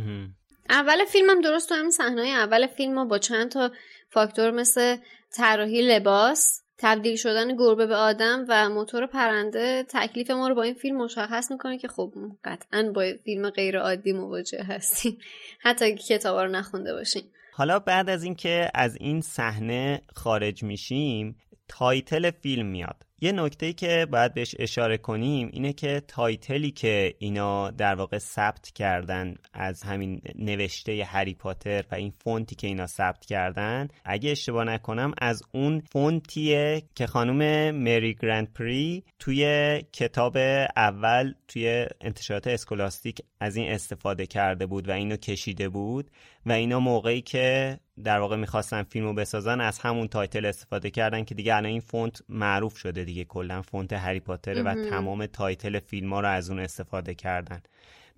اول 0.69 1.05
فیلمم 1.05 1.41
درست 1.41 1.69
تو 1.69 1.75
همین 1.75 1.91
صحنه 1.91 2.21
اول 2.21 2.67
فیلم 2.67 2.93
ما 2.93 3.05
با 3.05 3.17
چند 3.17 3.51
تا 3.51 3.71
فاکتور 4.09 4.51
مثل 4.51 4.97
طراحی 5.31 5.81
لباس 5.81 6.61
تبدیل 6.77 7.15
شدن 7.15 7.55
گربه 7.55 7.87
به 7.87 7.95
آدم 7.95 8.45
و 8.49 8.69
موتور 8.69 9.07
پرنده 9.07 9.85
تکلیف 9.89 10.31
ما 10.31 10.47
رو 10.47 10.55
با 10.55 10.63
این 10.63 10.73
فیلم 10.73 10.97
مشخص 10.97 11.51
می‌کنه 11.51 11.77
که 11.77 11.87
خب 11.87 12.13
قطعا 12.43 12.91
با 12.95 13.05
فیلم 13.23 13.49
غیر 13.49 13.79
عادی 13.79 14.13
مواجه 14.13 14.63
هستیم. 14.63 15.17
حتی 15.59 15.85
اگه 15.85 15.97
کتابا 15.97 16.43
رو 16.43 16.51
نخونده 16.51 16.93
باشیم. 16.93 17.23
حالا 17.61 17.79
بعد 17.79 18.09
از 18.09 18.23
اینکه 18.23 18.71
از 18.73 18.95
این 18.95 19.21
صحنه 19.21 20.01
خارج 20.15 20.63
میشیم 20.63 21.35
title 21.67 22.31
فیلم 22.31 22.65
میاد. 22.65 23.05
یه 23.23 23.31
نکته 23.31 23.73
که 23.73 24.07
باید 24.11 24.33
بهش 24.33 24.55
اشاره 24.59 24.97
کنیم 24.97 25.49
اینه 25.53 25.73
که 25.73 26.01
title 26.07 26.61
ی 26.61 26.71
که 26.71 27.15
اینا 27.19 27.71
در 27.71 27.95
واقع 27.95 28.17
ثبت 28.17 28.71
کردن 28.71 29.35
از 29.53 29.83
همین 29.83 30.21
نوشته 30.35 31.03
هری 31.03 31.33
پاتر 31.33 31.83
و 31.91 31.95
این 31.95 32.13
فونتی 32.23 32.55
که 32.55 32.67
اینا 32.67 32.87
ثبت 32.87 33.25
کردن 33.25 33.87
اگه 34.05 34.31
اشتباه 34.31 34.63
نکنم 34.63 35.13
از 35.17 35.43
اون 35.51 35.83
فونتیه 35.91 36.83
که 36.95 37.07
خانم 37.07 37.71
مری 37.75 38.13
گرندپری 38.13 39.03
توی 39.19 39.81
کتاب 39.93 40.37
اول 40.75 41.33
توی 41.47 41.85
انتشارات 42.01 42.47
اسکولاستیک 42.47 43.21
از 43.39 43.55
این 43.55 43.71
استفاده 43.71 44.25
کرده 44.25 44.65
بود 44.65 44.89
و 44.89 44.91
اینو 44.91 45.15
کشیده 45.15 45.69
بود 45.69 46.11
و 46.45 46.51
اینا 46.51 46.79
موقعی 46.79 47.21
که 47.21 47.79
در 48.03 48.19
واقع 48.19 48.35
می‌خواستن 48.35 48.83
فیلمو 48.83 49.13
بسازن 49.13 49.61
از 49.61 49.79
همون 49.79 50.07
title 50.07 50.45
استفاده 50.45 50.89
کردن 50.89 51.23
که 51.23 51.35
دیگه 51.35 51.55
الان 51.55 51.65
این 51.65 51.79
فونت 51.79 52.21
معروف 52.29 52.77
شده 52.77 53.03
دیگه. 53.03 53.23
کلا 53.23 53.61
فونت 53.61 53.93
هری 53.93 54.19
پاتره 54.19 54.63
و 54.63 54.89
تمام 54.89 55.25
title 55.25 55.79
فیلم 55.79 56.13
ها 56.13 56.19
رو 56.19 56.27
از 56.27 56.49
اون 56.49 56.59
استفاده 56.59 57.13
کردن. 57.13 57.61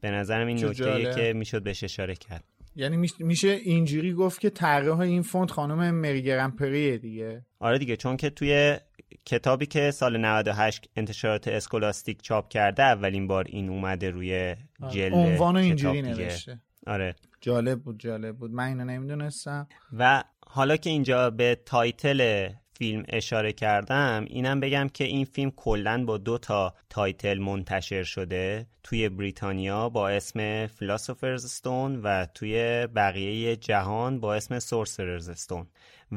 به 0.01 0.11
نظرم 0.11 0.47
این 0.47 0.65
نکته 0.65 1.13
که 1.15 1.33
می‌شد 1.33 1.63
بهش 1.63 1.83
اشاره 1.83 2.15
کرد. 2.15 2.43
یعنی 2.75 3.09
میشه 3.19 3.47
اینجوری 3.47 4.13
گفت 4.13 4.39
که 4.39 4.49
طراح 4.49 4.99
این 4.99 5.21
فونت 5.21 5.51
خانم 5.51 5.95
مری 5.95 6.47
پریه 6.59 6.97
دیگه. 6.97 7.45
آره 7.59 7.77
دیگه 7.77 7.95
چون 7.95 8.17
که 8.17 8.29
توی 8.29 8.77
کتابی 9.25 9.65
که 9.65 9.91
سال 9.91 10.17
98 10.17 10.89
انتشارات 10.95 11.47
اسکولاستیک 11.47 12.21
چاپ 12.21 12.49
کرده 12.49 12.83
اولین 12.83 13.27
بار 13.27 13.45
این 13.49 13.69
اومده 13.69 14.09
روی 14.09 14.55
جلد 14.89 15.13
عنوان 15.13 15.57
اینجوری 15.57 16.01
نوشته. 16.01 16.59
آره. 16.87 17.15
جالب 17.43 17.79
بود 17.79 17.99
جالب 17.99 18.37
بود. 18.37 18.51
من 18.51 18.67
اینو 18.67 18.85
نمی‌دونستم. 18.85 19.67
و 19.97 20.23
حالا 20.47 20.77
که 20.77 20.89
اینجا 20.89 21.29
به 21.29 21.57
title 21.65 22.49
فیلم 22.73 23.03
اشاره 23.09 23.53
کردم 23.53 24.25
اینم 24.27 24.59
بگم 24.59 24.89
که 24.93 25.03
این 25.03 25.25
فیلم 25.25 25.51
کلا 25.51 26.05
با 26.05 26.17
دو 26.17 26.37
تا 26.37 26.73
title 26.89 27.39
منتشر 27.39 28.03
شده. 28.03 28.67
توی 28.83 29.09
بریتانیا 29.09 29.89
با 29.89 30.09
اسم 30.09 30.67
Philosopher's 30.67 31.45
Stone 31.45 32.01
و 32.01 32.25
توی 32.25 32.87
بقیه 32.95 33.55
جهان 33.55 34.19
با 34.19 34.35
اسم 34.35 34.59
Sorcerer's 34.59 35.29
Stone 35.29 35.67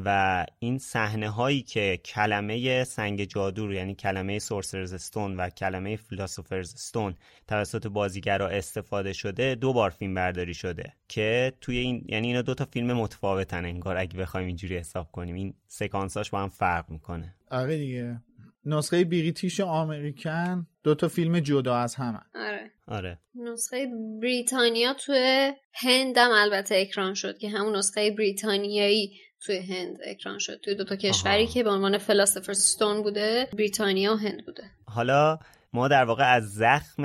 و 0.04 0.46
این 0.58 0.78
صحنه 0.78 1.28
هایی 1.28 1.62
که 1.62 2.00
کلمه 2.04 2.84
سنگ 2.84 3.24
جادو 3.24 3.72
یعنی 3.72 3.94
کلمه 3.94 4.38
سورسرز 4.38 4.92
استون 4.92 5.36
و 5.36 5.50
کلمه 5.50 5.96
فلاسوفرز 5.96 6.74
استون 6.74 7.14
توسط 7.48 7.86
بازیگرا 7.86 8.48
استفاده 8.48 9.12
شده 9.12 9.54
دو 9.54 9.72
بار 9.72 9.90
فیلم 9.90 10.14
برداری 10.14 10.54
شده 10.54 10.92
که 11.08 11.52
توی 11.60 11.78
این 11.78 12.04
یعنی 12.08 12.26
اینا 12.26 12.42
دو 12.42 12.54
تا 12.54 12.64
فیلم 12.64 12.92
متفاوتن 12.92 13.64
انگار 13.64 13.96
اگه 13.96 14.18
بخوایم 14.18 14.46
اینجوری 14.46 14.76
حساب 14.76 15.12
کنیم. 15.12 15.34
این 15.34 15.54
سکانساش 15.66 16.30
با 16.30 16.40
هم 16.40 16.48
فرق 16.48 16.90
می‌کنه. 16.90 17.34
آره 17.50 17.76
دیگه. 17.76 18.20
نسخه 18.64 19.04
بریتیش 19.04 19.60
آمریکن 19.60 20.66
دو 20.82 20.94
تا 20.94 21.08
فیلم 21.08 21.40
جدا 21.40 21.76
از 21.76 21.94
همه. 21.94 22.20
آره. 22.34 22.70
آره. 22.88 23.18
نسخه 23.34 23.86
بریتانیا 24.22 24.94
توی 24.94 25.52
هندم 25.72 26.30
البته 26.32 26.76
اکران 26.76 27.14
شد 27.14 27.38
که 27.38 27.48
همون 27.48 27.76
نسخه 27.76 28.10
بریتانیایی 28.10 29.12
توی 29.40 29.58
هند 29.58 29.98
اکران 30.06 30.38
شد 30.38 30.60
توی 30.60 30.74
دوتا 30.74 30.96
کشوری 30.96 31.46
که 31.46 31.62
به 31.62 31.70
عنوان 31.70 31.98
فلاسفر 31.98 32.52
ستون 32.52 33.02
بوده 33.02 33.48
بریتانیا 33.52 34.14
و 34.14 34.16
هند 34.16 34.46
بوده. 34.46 34.62
حالا 34.88 35.38
ما 35.72 35.88
در 35.88 36.04
واقع 36.04 36.34
از 36.34 36.54
زخم 36.54 37.04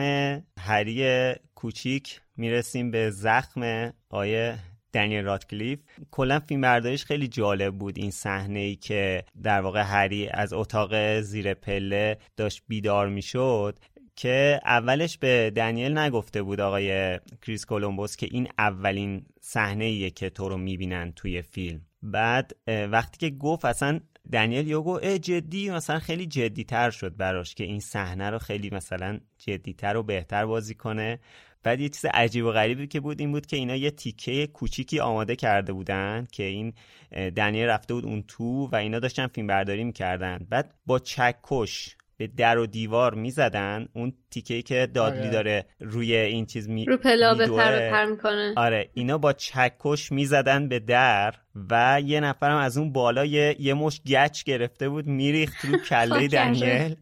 هری 0.60 1.34
کوچیک 1.56 2.22
می‌رسیم 2.38 2.92
به 2.92 3.10
زخم 3.10 3.94
آیه 4.10 4.58
دنیل 4.94 5.26
راتکلیف 5.26 5.80
کلا 6.12 6.40
فیلم 6.40 6.62
برداریش 6.62 7.06
خیلی 7.06 7.28
جالب 7.28 7.78
بود 7.78 7.98
این 7.98 8.12
صحنه 8.12 8.60
ای 8.60 8.76
که 8.76 9.24
در 9.44 9.62
واقع 9.62 9.82
هری 9.82 10.30
از 10.30 10.54
اتاق 10.54 11.20
زیر 11.20 11.54
پله 11.54 12.18
داشت 12.38 12.64
بیدار 12.68 13.10
می‌شد 13.10 13.80
که 14.16 14.60
اولش 14.66 15.18
به 15.18 15.52
دنیل 15.56 15.98
نگفته 15.98 16.42
بود 16.42 16.60
آقای 16.62 17.20
کریس 17.42 17.66
کولومبوس 17.66 18.16
که 18.16 18.28
این 18.32 18.48
اولین 18.58 19.26
صحنه 19.42 19.86
ایه 19.86 20.10
که 20.10 20.30
تو 20.30 20.50
رو 20.50 20.58
می‌بینن 20.58 21.14
توی 21.16 21.42
فیلم. 21.42 21.82
بعد 22.04 22.52
وقتی 22.68 23.18
که 23.18 23.36
گفت 23.36 23.66
اصلا 23.66 24.00
دنیل 24.32 24.68
یوگو 24.68 25.00
جدی 25.00 25.70
مثلا 25.70 26.00
خیلی 26.00 26.26
جدی 26.26 26.64
تر 26.64 26.90
شد 26.90 27.18
براش 27.18 27.56
که 27.56 27.64
این 27.64 27.80
صحنه 27.80 28.30
رو 28.30 28.40
خیلی 28.40 28.70
مثلا 28.70 29.20
جدیتر 29.38 29.98
و 29.98 30.04
بهتر 30.04 30.46
بازی 30.46 30.76
کنه. 30.76 31.20
بعد 31.64 31.80
یه 31.80 31.90
چیز 31.90 32.06
عجیب 32.06 32.46
و 32.46 32.52
غریبی 32.52 32.88
که 32.88 33.00
بود 33.00 33.20
این 33.20 33.32
بود 33.32 33.46
که 33.46 33.58
اینا 33.58 33.76
یه 33.76 33.92
تیکه 33.92 34.48
کوچیکی 34.48 35.00
آماده 35.00 35.36
کرده 35.36 35.74
بودن 35.74 36.28
که 36.32 36.44
این 36.44 36.74
دنیل 37.12 37.66
رفته 37.66 37.94
بود 37.94 38.06
اون 38.06 38.24
تو 38.28 38.68
و 38.68 38.76
اینا 38.76 39.00
داشتن 39.00 39.28
فیلم 39.28 39.48
برداری 39.48 39.84
می‌کردن. 39.84 40.48
بعد 40.50 40.74
با 40.86 41.00
چکش 41.00 41.96
به 42.22 42.28
در 42.28 42.58
و 42.58 42.66
دیوار 42.66 43.14
می‌زدن 43.14 43.88
اون 43.94 44.14
تیکه 44.32 44.62
که 44.62 44.88
دادلی 44.94 45.20
آره. 45.20 45.32
داره 45.32 45.66
روی 45.80 46.16
این 46.16 46.46
چیز 46.46 46.70
می 46.70 46.86
رو 46.86 46.98
پلا 46.98 47.34
به 47.34 47.48
پر 47.48 48.06
می‌کنه. 48.06 48.54
آره 48.58 48.90
اینا 48.94 49.18
با 49.18 49.34
چکش 49.34 50.12
می‌زدن 50.12 50.68
به 50.68 50.80
در 50.80 51.34
و 51.70 52.02
یه 52.06 52.20
نفرم 52.20 52.58
از 52.58 52.78
اون 52.78 52.92
بالا 52.92 53.26
یه, 53.26 53.56
یه 53.60 53.74
مش 53.74 54.02
گچ 54.02 54.44
گرفته 54.44 54.90
بود 54.90 55.08
میریخت 55.08 55.66
رو 55.66 55.78
کله 55.90 56.28
دنیل. 56.28 56.96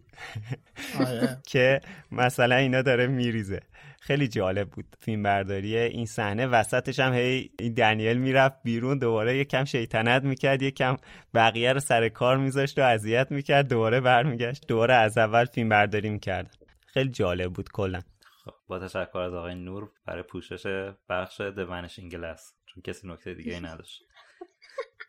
آره. 0.99 1.37
که 1.51 1.81
مثلا 2.11 2.55
اینا 2.55 2.81
داره 2.81 3.07
میریزه. 3.07 3.59
خیلی 4.01 4.27
جالب 4.27 4.69
بود 4.69 4.85
فیلم 4.99 5.23
برداری 5.23 5.77
این 5.77 6.05
صحنه 6.05 6.47
وسطش 6.47 6.99
هم 6.99 7.13
هی 7.13 7.51
این 7.59 7.73
دنیل 7.73 8.17
می‌رفت 8.17 8.63
بیرون 8.63 8.97
دوباره 8.97 9.37
یه 9.37 9.45
کم 9.45 9.65
شیطنت 9.65 10.23
می‌کرد 10.23 10.61
یه 10.61 10.71
کم 10.71 10.97
بقیه 11.33 11.73
رو 11.73 11.79
سر 11.79 12.09
کار 12.09 12.37
میذاشت 12.37 12.79
و 12.79 12.81
اذیت 12.81 13.31
می‌کرد 13.31 13.67
دوباره 13.67 14.01
برمیگشت 14.01 14.67
دوباره 14.67 14.93
از 14.93 15.17
اول 15.17 15.45
فیلم 15.45 15.69
برداری 15.69 16.09
می‌کرد. 16.09 16.57
خیلی 16.87 17.09
جالب 17.09 17.53
بود 17.53 17.69
کلا. 17.69 18.01
خب، 18.45 18.53
با 18.67 18.79
تشکر 18.79 19.17
از 19.17 19.33
آقای 19.33 19.55
نور 19.55 19.91
برای 20.05 20.23
پوشش 20.23 20.91
بخش 21.09 21.41
دونش 21.41 21.99
انگلس 21.99 22.53
چون 22.65 22.83
کسی 22.83 23.07
نکته 23.07 23.33
دیگه 23.33 23.53
ای 23.53 23.59
نداشت. 23.59 24.03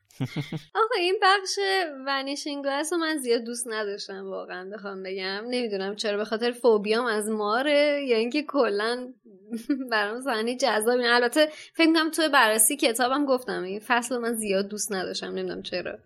آخه 0.74 0.98
این 0.98 1.18
بخش 1.22 1.58
Vanishing 2.06 2.64
Glass 2.64 2.92
رو 2.92 2.98
من 2.98 3.16
زیاد 3.18 3.44
دوست 3.44 3.68
نداشتم 3.68 4.24
واقعا 4.24 4.70
بخوام 4.70 5.02
بگم. 5.02 5.44
نمی‌دونم 5.50 5.96
چرا 5.96 6.16
به 6.16 6.24
خاطر 6.24 6.52
فوبیام 6.52 7.06
از 7.06 7.28
ماره 7.28 8.04
یا 8.08 8.16
اینکه 8.16 8.42
کلا 8.42 9.12
برام 9.90 10.20
صحنه 10.20 10.56
جذابی. 10.56 11.04
البته 11.06 11.48
فکر 11.74 11.92
کنم 11.92 12.10
توی 12.10 12.28
بررسی 12.28 12.76
کتابم 12.76 13.26
گفتم 13.26 13.62
این 13.62 13.80
فصل 13.86 14.18
من 14.18 14.34
زیاد 14.34 14.68
دوست 14.68 14.92
نداشتم 14.92 15.26
نمی‌دونم 15.26 15.62
چرا. 15.62 15.98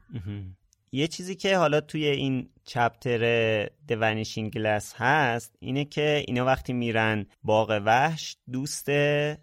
یه 0.92 1.08
چیزی 1.08 1.34
که 1.34 1.56
حالا 1.56 1.80
توی 1.80 2.06
این 2.06 2.48
chapter 2.64 3.68
The 3.88 4.04
Vanishing 4.04 4.52
Glass 4.52 4.94
هست 4.96 5.56
اینه 5.60 5.84
که 5.84 6.24
اینا 6.26 6.44
وقتی 6.44 6.72
میرن 6.72 7.26
باغ 7.44 7.82
وحش 7.86 8.36
دوست 8.52 8.86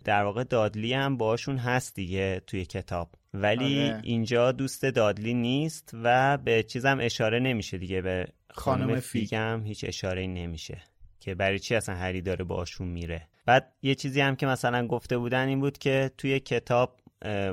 در 0.05 0.23
واقع 0.23 0.43
دادلی 0.43 0.93
هم 0.93 1.17
باشون 1.17 1.57
هست 1.57 1.95
دیگه 1.95 2.41
توی 2.47 2.65
کتاب. 2.65 3.09
ولی 3.33 3.89
آره. 3.89 4.01
اینجا 4.03 4.51
دوست 4.51 4.85
دادلی 4.85 5.33
نیست 5.33 5.91
و 6.03 6.37
به 6.37 6.63
چیزم 6.63 6.97
اشاره 7.01 7.39
نمیشه 7.39 7.77
دیگه. 7.77 8.01
به 8.01 8.27
خانم 8.49 8.99
فیگم 8.99 9.63
هیچ 9.65 9.85
اشاره 9.87 10.27
نمیشه 10.27 10.81
که 11.19 11.35
برای 11.35 11.59
چی 11.59 11.75
اصلا 11.75 11.95
هری 11.95 12.21
داره 12.21 12.43
باشون 12.43 12.87
میره. 12.87 13.27
بعد 13.45 13.73
یه 13.81 13.95
چیزی 13.95 14.21
هم 14.21 14.35
که 14.35 14.45
مثلا 14.45 14.87
گفته 14.87 15.17
بودن 15.17 15.47
این 15.47 15.59
بود 15.59 15.77
که 15.77 16.11
توی 16.17 16.39
کتاب 16.39 16.97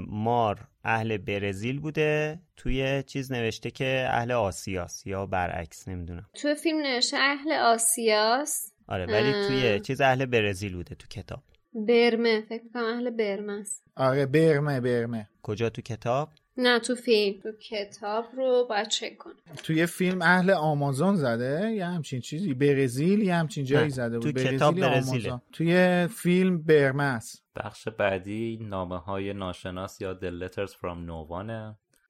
مار 0.01 0.69
اهل 0.85 1.17
برزیل 1.17 1.81
بوده 1.81 2.41
توی 2.57 3.03
چیز 3.03 3.33
نوشته 3.33 3.71
که 3.71 4.07
اهل 4.11 4.33
آسیاس 4.33 5.07
یا 5.07 5.27
برعکس 5.27 5.89
نمی‌دونم. 5.89 6.27
توی 6.35 6.55
فیلم 6.55 6.79
نوشته 6.83 7.17
اهل 7.17 7.53
آسیاس. 7.53 8.73
آره 8.89 9.07
ولی 9.07 9.33
توی 9.33 9.81
چیز 9.81 10.01
اهل 10.01 10.27
برزیل 10.27 10.75
بوده 10.75 10.95
تو 10.95 11.07
کتاب. 11.07 11.43
برمه 11.75 12.41
فکر 12.49 12.63
کنم 12.75 12.85
اهل 12.85 13.11
برمه 13.11 13.53
است. 13.53 13.85
آره 13.99 14.27
برمه 14.27 14.81
برمه. 14.81 15.29
کجا؟ 15.43 15.71
تو 15.71 15.83
کتاب؟ 15.83 16.29
نه 16.57 16.79
تو 16.79 16.95
فیلم. 16.95 17.41
تو 17.41 17.53
کتاب 17.53 18.25
رو 18.37 18.67
باید 18.69 18.89
چک 18.89 19.17
کن 19.17 19.31
توی 19.63 19.87
فیلم 19.87 20.23
اهل 20.23 20.51
آمازون 20.51 21.17
زده 21.17 21.71
یه 21.73 21.87
همچین 21.87 22.21
چیزی. 22.21 22.55
برزیل 22.55 23.23
یه 23.23 23.35
همچین 23.35 23.65
جایی 23.65 23.91
زده 23.91 24.19
بود. 24.19 24.31
تو 24.33 24.41
کتاب 24.43 24.81
برزیل 24.81 25.37
توی 25.53 26.07
فیلم 26.07 26.63
برمه 26.63 27.03
است. 27.03 27.45
بخش 27.57 27.89
بعدی 27.89 28.59
نامه 28.63 28.99
های 28.99 29.33
ناشناس 29.33 30.01
یا 30.01 30.19
The 30.21 30.43
Letters 30.43 30.71
from 30.71 31.09
No 31.09 31.33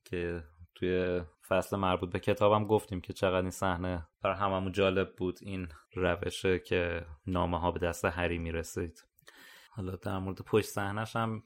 که 0.04 0.42
توی 0.74 1.20
فصل 1.48 1.76
مربوط 1.76 2.12
به 2.12 2.20
کتابم 2.20 2.66
گفتیم 2.66 3.00
که 3.00 3.12
چقدر 3.12 3.40
این 3.40 3.50
صحنه 3.50 4.06
برای 4.22 4.36
هممون 4.36 4.72
جالب 4.72 5.16
بود. 5.16 5.38
این 5.42 5.68
روشه 5.94 6.58
که 6.58 7.06
نامه 7.26 7.60
ها 7.60 7.70
به 7.70 7.86
دست 7.86 8.04
هری 8.04 8.38
می‌رسید. 8.38 9.04
حالا 9.70 9.96
در 9.96 10.18
مورد 10.18 10.38
پشت 10.40 10.68
صحنهش 10.68 11.16
هم 11.16 11.42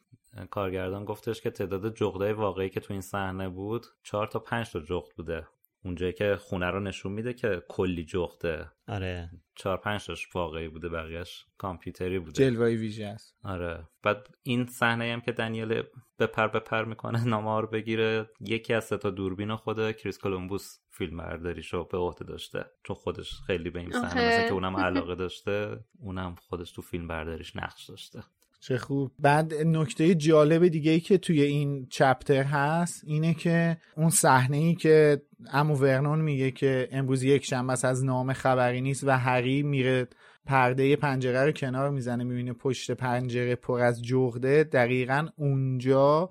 کارگردان 0.50 1.04
گفتش 1.04 1.40
که 1.40 1.50
تعداد 1.50 1.94
جغدای 1.94 2.32
واقعی 2.32 2.68
که 2.68 2.80
تو 2.80 2.92
این 2.92 3.00
صحنه 3.00 3.48
بود 3.48 3.86
چهار 4.02 4.26
تا 4.26 4.38
پنج 4.38 4.72
تا 4.72 4.80
جغد 4.80 5.14
بوده. 5.16 5.46
اونجایی 5.84 6.12
که 6.12 6.36
خونه 6.36 6.66
رو 6.66 6.80
نشون 6.80 7.12
میده 7.12 7.34
که 7.34 7.62
کلی 7.68 8.04
جغده. 8.04 8.70
آره. 8.88 9.30
چهار 9.54 9.76
پنج 9.76 10.06
تاش 10.06 10.36
واقعی 10.36 10.68
بوده 10.68 10.88
بقیهش 10.88 11.46
کامپیوتری 11.58 12.18
بوده. 12.18 12.32
جلوه 12.32 12.66
ویژه 12.66 13.06
است. 13.06 13.36
آره. 13.44 13.88
بعد 14.02 14.28
این 14.42 14.66
صحنه 14.66 15.12
هم 15.12 15.20
که 15.20 15.32
دنیل 15.32 15.82
بپر 16.18 16.48
بپر 16.48 16.84
می‌کنه 16.84 17.24
نامه 17.24 17.60
رو 17.60 17.66
بگیره. 17.66 18.30
یکی 18.40 18.74
از 18.74 18.84
سه 18.84 18.96
تا 18.96 19.10
دوربین 19.10 19.56
خود 19.56 19.92
کریس 19.92 20.18
کولومبوس 20.18 20.78
فیلم 20.90 21.16
برداریشو 21.16 21.84
به 21.84 21.98
عهده 21.98 22.24
داشته. 22.24 22.64
چون 22.84 22.96
خودش 22.96 23.32
خیلی 23.46 23.70
به 23.70 23.80
این 23.80 23.90
صحنه 23.90 24.28
مثل 24.28 24.48
که 24.48 24.52
اونم 24.52 24.76
علاقه 24.76 25.14
داشته 25.14 25.84
اونم 25.98 26.34
خودش 26.34 26.72
تو 26.72 26.82
فیلم 26.82 27.08
برداریش 27.08 27.56
نقش 27.56 27.84
داشته. 27.84 28.22
چه 28.62 28.78
خوب. 28.78 29.12
بعد 29.18 29.54
نکته 29.54 30.14
جالب 30.14 30.68
دیگه 30.68 30.90
ای 30.90 31.00
که 31.00 31.18
توی 31.18 31.42
این 31.42 31.86
چپتر 31.90 32.42
هست 32.42 33.02
اینه 33.06 33.34
که 33.34 33.76
اون 33.96 34.10
صحنه 34.10 34.56
ای 34.56 34.74
که 34.74 35.22
امو 35.52 35.74
ورنون 35.74 36.20
میگه 36.20 36.50
که 36.50 36.88
امروز 36.92 37.22
یک 37.22 37.44
شنبه 37.44 37.72
از 37.72 38.04
نام 38.04 38.32
خبری 38.32 38.80
نیست 38.80 39.04
و 39.04 39.10
هری 39.10 39.62
میره 39.62 40.08
پرده 40.46 40.96
پنجره 40.96 41.44
رو 41.44 41.52
کنار 41.52 41.90
می‌زنه 41.90 42.24
می‌بینه 42.24 42.52
پشت 42.52 42.90
پنجره 42.90 43.54
پر 43.54 43.80
از 43.80 44.02
جغده. 44.02 44.64
دقیقا 44.64 45.28
اونجا 45.36 46.30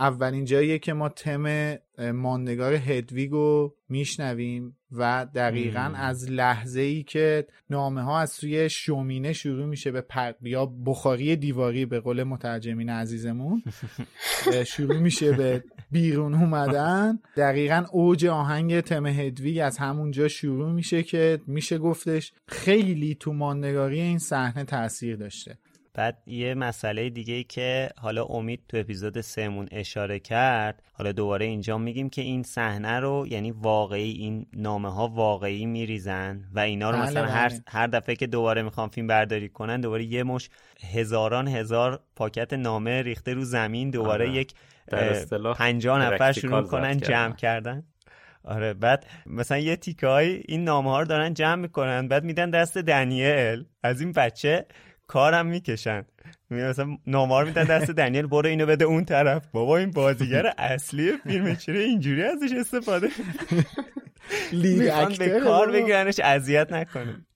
اولین 0.00 0.44
جاییه 0.44 0.78
که 0.78 0.92
ما 0.92 1.08
تم 1.08 1.76
ماندگار 1.98 2.74
هدویگو 2.74 3.72
میشنویم 3.88 4.76
و 4.92 5.26
دقیقا 5.34 5.92
از 5.96 6.30
لحظه 6.30 6.80
ای 6.80 7.02
که 7.02 7.46
نامه 7.70 8.02
ها 8.02 8.20
از 8.20 8.30
سوی 8.30 8.70
شومینه 8.70 9.32
شروع 9.32 9.66
میشه 9.66 9.90
به 9.90 10.00
پر... 10.00 10.32
یا 10.42 10.66
بخاری 10.66 11.36
دیواری 11.36 11.86
به 11.86 12.00
قول 12.00 12.22
مترجمین 12.22 12.90
عزیزمون 12.90 13.62
شروع 14.74 14.98
میشه 14.98 15.32
به 15.32 15.64
بیرون 15.90 16.34
اومدن. 16.34 17.18
دقیقا 17.36 17.84
اوج 17.92 18.26
آهنگ 18.26 18.80
تم 18.80 19.06
هدویگ 19.06 19.60
از 19.64 19.78
همونجا 19.78 20.28
شروع 20.28 20.72
میشه 20.72 21.02
که 21.02 21.40
میشه 21.46 21.78
گفتش 21.78 22.32
خیلی 22.46 23.14
تو 23.14 23.32
ماندگاری 23.32 24.00
این 24.00 24.18
صحنه 24.18 24.64
تاثیر 24.64 25.16
داشته. 25.16 25.58
بعد 26.00 26.22
یه 26.26 26.54
مسئله 26.54 27.10
دیگه 27.10 27.34
ای 27.34 27.44
که 27.44 27.88
حالا 27.98 28.24
امید 28.24 28.60
تو 28.68 28.76
اپیزود 28.76 29.20
سهمون 29.20 29.68
اشاره 29.70 30.18
کرد 30.18 30.82
حالا 30.92 31.12
دوباره 31.12 31.46
اینجا 31.46 31.78
میگیم 31.78 32.10
که 32.10 32.22
این 32.22 32.42
صحنه 32.42 33.00
رو 33.00 33.26
یعنی 33.30 33.50
واقعی 33.50 34.12
این 34.12 34.46
نامه 34.52 34.92
ها 34.92 35.08
واقعی 35.08 35.66
میریزن 35.66 36.44
و 36.54 36.60
اینا 36.60 36.90
رو 36.90 36.96
بله 36.96 37.06
مثلا 37.06 37.22
بله. 37.22 37.32
هر, 37.32 37.52
هر 37.68 37.86
دفعه 37.86 38.16
که 38.16 38.26
دوباره 38.26 38.62
می‌خوام 38.62 38.88
فیلم 38.88 39.06
برداری 39.06 39.48
کنن 39.48 39.80
دوباره 39.80 40.04
یه 40.04 40.22
مش 40.22 40.50
هزاران 40.92 41.48
هزار 41.48 42.00
پاکت 42.16 42.52
نامه 42.52 43.02
ریخته 43.02 43.34
رو 43.34 43.44
زمین 43.44 43.90
دوباره 43.90 44.28
آره. 44.28 44.36
یک 44.36 44.52
اه، 44.92 45.00
اصطلاح 45.00 45.56
پنجاه 45.56 46.02
نفر 46.02 46.32
شروع 46.32 46.62
کنن 46.62 46.96
جمع 46.96 47.34
کردن 47.34 47.84
آره 48.44 48.74
بعد 48.74 49.06
مثلا 49.26 49.58
یه 49.58 49.76
تیکه 49.76 50.06
های 50.06 50.42
این 50.48 50.64
نامه 50.64 50.90
ها 50.90 51.00
رو 51.00 51.06
دارن 51.06 51.34
جمع 51.34 51.54
می‌کنن 51.54 52.08
بعد 52.08 52.24
میدن 52.24 52.50
دست 52.50 52.78
دنیل 52.78 53.64
از 53.82 54.00
این 54.00 54.12
بچه 54.12 54.66
کارم 55.10 55.46
می‌کشن. 55.46 56.04
می- 56.50 56.62
مثلا 56.62 56.96
رو 57.06 57.44
میدن 57.46 57.64
دست 57.64 57.90
دنیل 57.90 58.26
برو 58.26 58.48
اینو 58.48 58.66
بده 58.66 58.84
اون 58.84 59.04
طرف. 59.04 59.46
بابا 59.52 59.76
این 59.76 59.90
بازیگر 59.90 60.46
اصلی 60.58 61.12
فیلم 61.16 61.54
چرا 61.54 61.78
اینجوری 61.78 62.22
ازش 62.22 62.52
استفاده 62.58 63.08
می‌خوان 64.52 65.14
به 65.18 65.40
کار. 65.44 65.72
بگیرنش 65.72 66.20
اذیت 66.20 66.72
نکنه. 66.72 67.26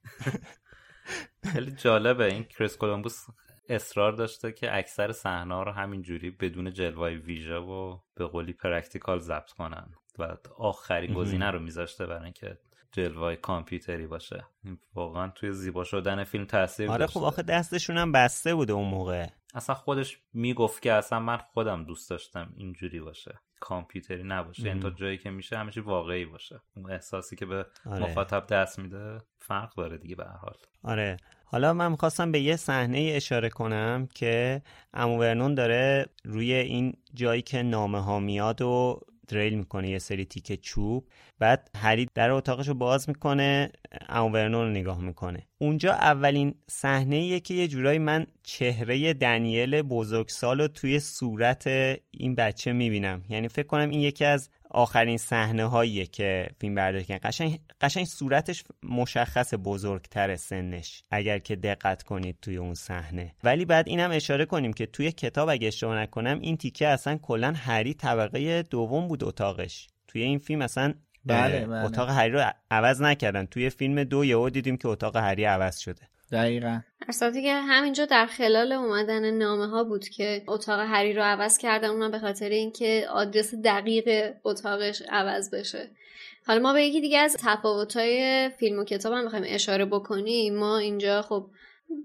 خیلی 1.53 1.71
جالبه. 1.71 2.25
این 2.25 2.45
کریس 2.45 2.77
کلمبوس 2.77 3.27
اصرار 3.69 4.13
داشته 4.13 4.53
که 4.53 4.77
اکثر 4.77 5.13
صحنه 5.13 5.65
رو 5.65 5.73
همینجوری 5.73 6.31
بدون 6.31 6.73
جلوه 6.73 7.09
ویژه 7.09 7.55
و 7.57 7.99
به 8.15 8.27
قولی 8.27 8.53
practical 8.53 9.19
ضبط 9.19 9.51
کنن. 9.51 9.87
و 10.19 10.37
آخرین 10.59 11.15
گزینه 11.15 11.51
رو 11.51 11.59
میذاشته 11.61 12.07
برای 12.07 12.25
اینکه 12.25 12.59
جلوه 12.95 13.37
کامپیوتری 13.37 14.07
باشه. 14.07 14.45
این 14.65 14.79
واقعا 14.95 15.29
توی 15.29 15.53
زیبا 15.53 15.85
شدن 15.85 16.25
فیلم 16.25 16.45
تاثیر 16.45 16.91
آره 16.91 16.99
داشته 16.99 17.21
خب 17.21 17.27
آخه 17.27 17.43
دستشون 17.43 17.99
هم 17.99 18.13
بسته 18.13 18.55
بوده 18.55 18.73
اون 18.73 18.89
موقع. 18.89 19.27
اصلا 19.55 19.75
خودش 19.75 20.19
می‌گفت 20.33 20.83
که 20.83 20.93
اصلا 20.93 21.21
من 21.21 21.37
خودم 21.37 21.85
دوست 21.85 22.11
داشتم 22.11 22.53
اینجوری 22.57 23.01
باشه. 23.01 23.41
کامپیوتری 23.61 24.23
نباشه. 24.23 24.67
یعنی 24.67 24.81
تا 24.81 24.91
جایی 24.91 25.19
که 25.19 25.31
میشه 25.31 25.59
همه 25.59 25.73
واقعی 25.85 26.25
باشه. 26.25 26.61
اون 26.77 26.91
احساسی 26.91 27.37
که 27.37 27.47
به 27.47 27.67
آره. 27.87 28.03
مخاطب 28.03 28.47
دست 28.47 28.79
میده 28.79 29.19
فرق 29.39 29.75
داره 29.75 29.99
دیگه 29.99 30.17
به 30.17 30.25
حال. 30.25 30.57
آره. 30.83 31.17
حالا 31.45 31.73
من 31.73 31.91
می‌خواستم 31.91 32.33
به 32.33 32.41
یه 32.41 32.57
صحنه 32.57 33.13
اشاره 33.15 33.49
کنم 33.49 34.09
که 34.15 34.63
امو 34.95 35.19
ورنون 35.19 35.55
داره 35.55 36.07
روی 36.25 36.53
این 36.53 36.97
جایی 37.15 37.43
که 37.43 37.63
نامه 37.63 38.01
ها 38.01 38.21
میاد 38.21 38.63
و 38.63 39.01
دریل 39.29 39.55
می‌کنه 39.55 39.91
یه 39.91 39.99
سری 39.99 40.25
تیکه 40.25 40.57
چوب 40.57 41.09
بعد 41.39 41.71
هری 41.77 42.09
در 42.15 42.31
اتاقش 42.31 42.69
رو 42.69 42.75
باز 42.75 43.09
می‌کنه 43.09 43.71
امو 44.09 44.29
ورنون 44.29 44.67
رو 44.67 44.71
نگاه 44.71 45.01
می‌کنه. 45.01 45.47
اونجا 45.59 45.93
اولین 45.93 46.55
صحنه 46.71 47.41
که 47.41 47.55
یه 47.55 47.69
جورایی 47.69 47.99
من 47.99 48.27
چهره 48.43 49.15
دنیل 49.15 49.83
بزرگسال 49.83 50.61
رو 50.61 50.69
توی 50.69 51.01
صورت 51.01 51.67
این 52.11 52.35
بچه 52.35 52.73
می‌بینم. 52.73 53.23
یعنی 53.29 53.49
فکر 53.49 53.67
کنم 53.67 53.91
این 53.91 54.01
یکی 54.01 54.25
از 54.25 54.51
آخرین 54.75 55.19
صحنه 55.19 55.65
هاییه 55.65 56.07
که 56.07 56.49
فیلم 56.61 56.75
برداری 56.75 57.05
کردن 57.05 57.29
قشنگ 57.29 57.61
قشنگ 57.81 58.05
صورتش 58.05 58.65
مشخص 58.83 59.55
بزرگتر 59.65 60.37
سنش 60.37 61.03
اگر 61.11 61.39
که 61.39 61.57
دقت 61.57 62.03
کنید 62.03 62.37
توی 62.43 62.57
اون 62.57 62.75
صحنه. 62.75 63.35
ولی 63.45 63.65
بعد 63.65 63.89
اینم 63.89 64.11
اشاره 64.11 64.45
کنیم 64.45 64.73
که 64.73 64.87
توی 64.87 65.13
کتاب 65.13 65.49
اگه 65.49 65.69
اشتباه 65.69 65.97
نکنم 65.97 66.39
این 66.41 66.57
تیکه 66.57 66.89
اصلا 66.89 67.17
کلا 67.17 67.53
هری 67.57 67.95
طبقه 67.95 68.63
دوم 68.63 69.09
بود 69.09 69.25
اتاقش. 69.25 69.87
توی 70.09 70.23
این 70.23 70.39
فیلم 70.39 70.63
اصلا 70.63 70.95
بله، 71.25 71.67
بله. 71.67 71.85
اتاق 71.85 72.11
هری 72.11 72.31
رو 72.31 72.51
عوض 72.71 73.03
نکردن. 73.03 73.47
توی 73.47 73.71
فیلم 73.71 74.05
دو 74.05 74.25
یهو 74.25 74.51
دیدیم 74.51 74.77
که 74.77 74.89
اتاق 74.89 75.17
هری 75.17 75.45
عوض 75.45 75.79
شده. 75.79 76.03
دقیقا. 76.33 76.81
در 77.07 77.13
صورتی 77.13 77.43
که 77.43 77.55
همینجا 77.55 78.05
در 78.05 78.27
خلال 78.27 78.73
اومدن 78.73 79.31
نامه 79.31 79.67
ها 79.67 79.85
بود 79.85 80.09
که 80.09 80.43
اتاق 80.49 80.81
هری 80.81 81.13
رو 81.13 81.23
عوض 81.23 81.59
کردن 81.59 81.89
اونم 81.89 82.11
به 82.11 82.19
خاطر 82.19 82.49
اینکه 82.49 83.07
آدرس 83.11 83.55
دقیق 83.55 84.33
اتاقش 84.45 85.03
عوض 85.09 85.55
بشه. 85.55 85.91
حالا 86.47 86.61
ما 86.61 86.73
به 86.73 86.83
یکی 86.85 87.01
دیگه 87.01 87.19
از 87.19 87.37
تفاوت‌های 87.41 88.51
فیلم 88.59 88.79
و 88.79 88.85
کتاب 88.85 89.13
هم 89.13 89.25
بخوایم 89.25 89.45
اشاره 89.49 89.85
بکنیم. 89.85 90.57
ما 90.57 90.79
اینجا 90.79 91.23
خب 91.23 91.47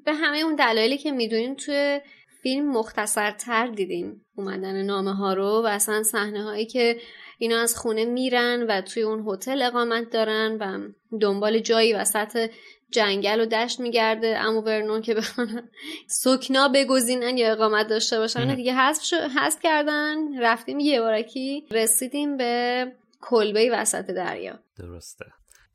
به 0.05 0.13
همه 0.13 0.37
اون 0.37 0.55
دلایلی 0.55 0.97
که 0.97 1.11
می‌دونیم 1.11 1.55
توی 1.55 2.01
فیلم 2.43 2.71
مختصرتر 2.71 3.67
دیدیم 3.67 4.25
اومدن 4.35 4.81
نامه 4.81 5.13
ها 5.13 5.33
رو 5.33 5.61
و 5.63 5.65
اصلا 5.65 6.03
صحنه 6.03 6.43
هایی 6.43 6.65
که 6.65 6.97
اینا 7.37 7.59
از 7.59 7.77
خونه 7.77 8.05
میرن 8.05 8.65
و 8.69 8.81
توی 8.81 9.03
اون 9.03 9.25
هتل 9.27 9.61
اقامت 9.61 10.09
دارن 10.09 10.57
و 10.59 10.89
دنبال 11.21 11.59
جایی 11.59 11.93
وسط 11.93 12.49
جنگل 12.91 13.41
و 13.41 13.45
دشت 13.45 13.79
میگرده. 13.79 14.37
امو 14.39 14.61
ورنون 14.61 15.01
که 15.01 15.13
بخوان 15.13 15.69
سکنا 16.07 16.67
بگزینن 16.67 17.37
یا 17.37 17.51
اقامت 17.51 17.87
داشته 17.87 18.19
باشن. 18.19 18.55
دیگه 18.55 18.73
حذف 18.73 19.03
شو- 19.03 19.27
حذف 19.39 19.59
کردن. 19.63 20.39
رفتیم 20.41 20.79
یه 20.79 21.01
بارکی 21.01 21.65
رسیدیم 21.71 22.37
به 22.37 22.85
کلبه 23.21 23.69
وسط 23.73 24.05
دریا. 24.05 24.59
درسته. 24.77 25.25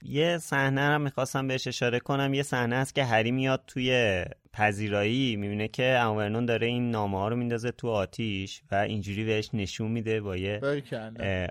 یه 0.03 0.39
صحنه 0.39 0.93
رو 0.93 0.99
می‌خواستم 0.99 1.49
بهش 1.49 1.67
اشاره 1.67 2.01
کنم. 2.01 2.35
یه 2.35 2.43
صحنه 2.43 2.77
است 2.77 2.95
که 2.95 3.05
هری 3.05 3.31
میاد 3.31 3.63
توی 3.67 4.25
پذیرایی 4.57 5.37
می‌بینه 5.37 5.69
که 5.69 5.85
امورنون 5.85 6.47
داره 6.47 6.67
این 6.67 6.91
نامه 6.91 7.19
ها 7.19 7.29
رو 7.29 7.37
میندازه 7.37 7.71
تو 7.71 7.89
آتیش 7.89 8.63
و 8.71 8.75
اینجوری 8.75 9.25
بهش 9.25 9.51
نشون 9.53 9.91
میده 9.91 10.21
با 10.21 10.37
یه 10.37 10.61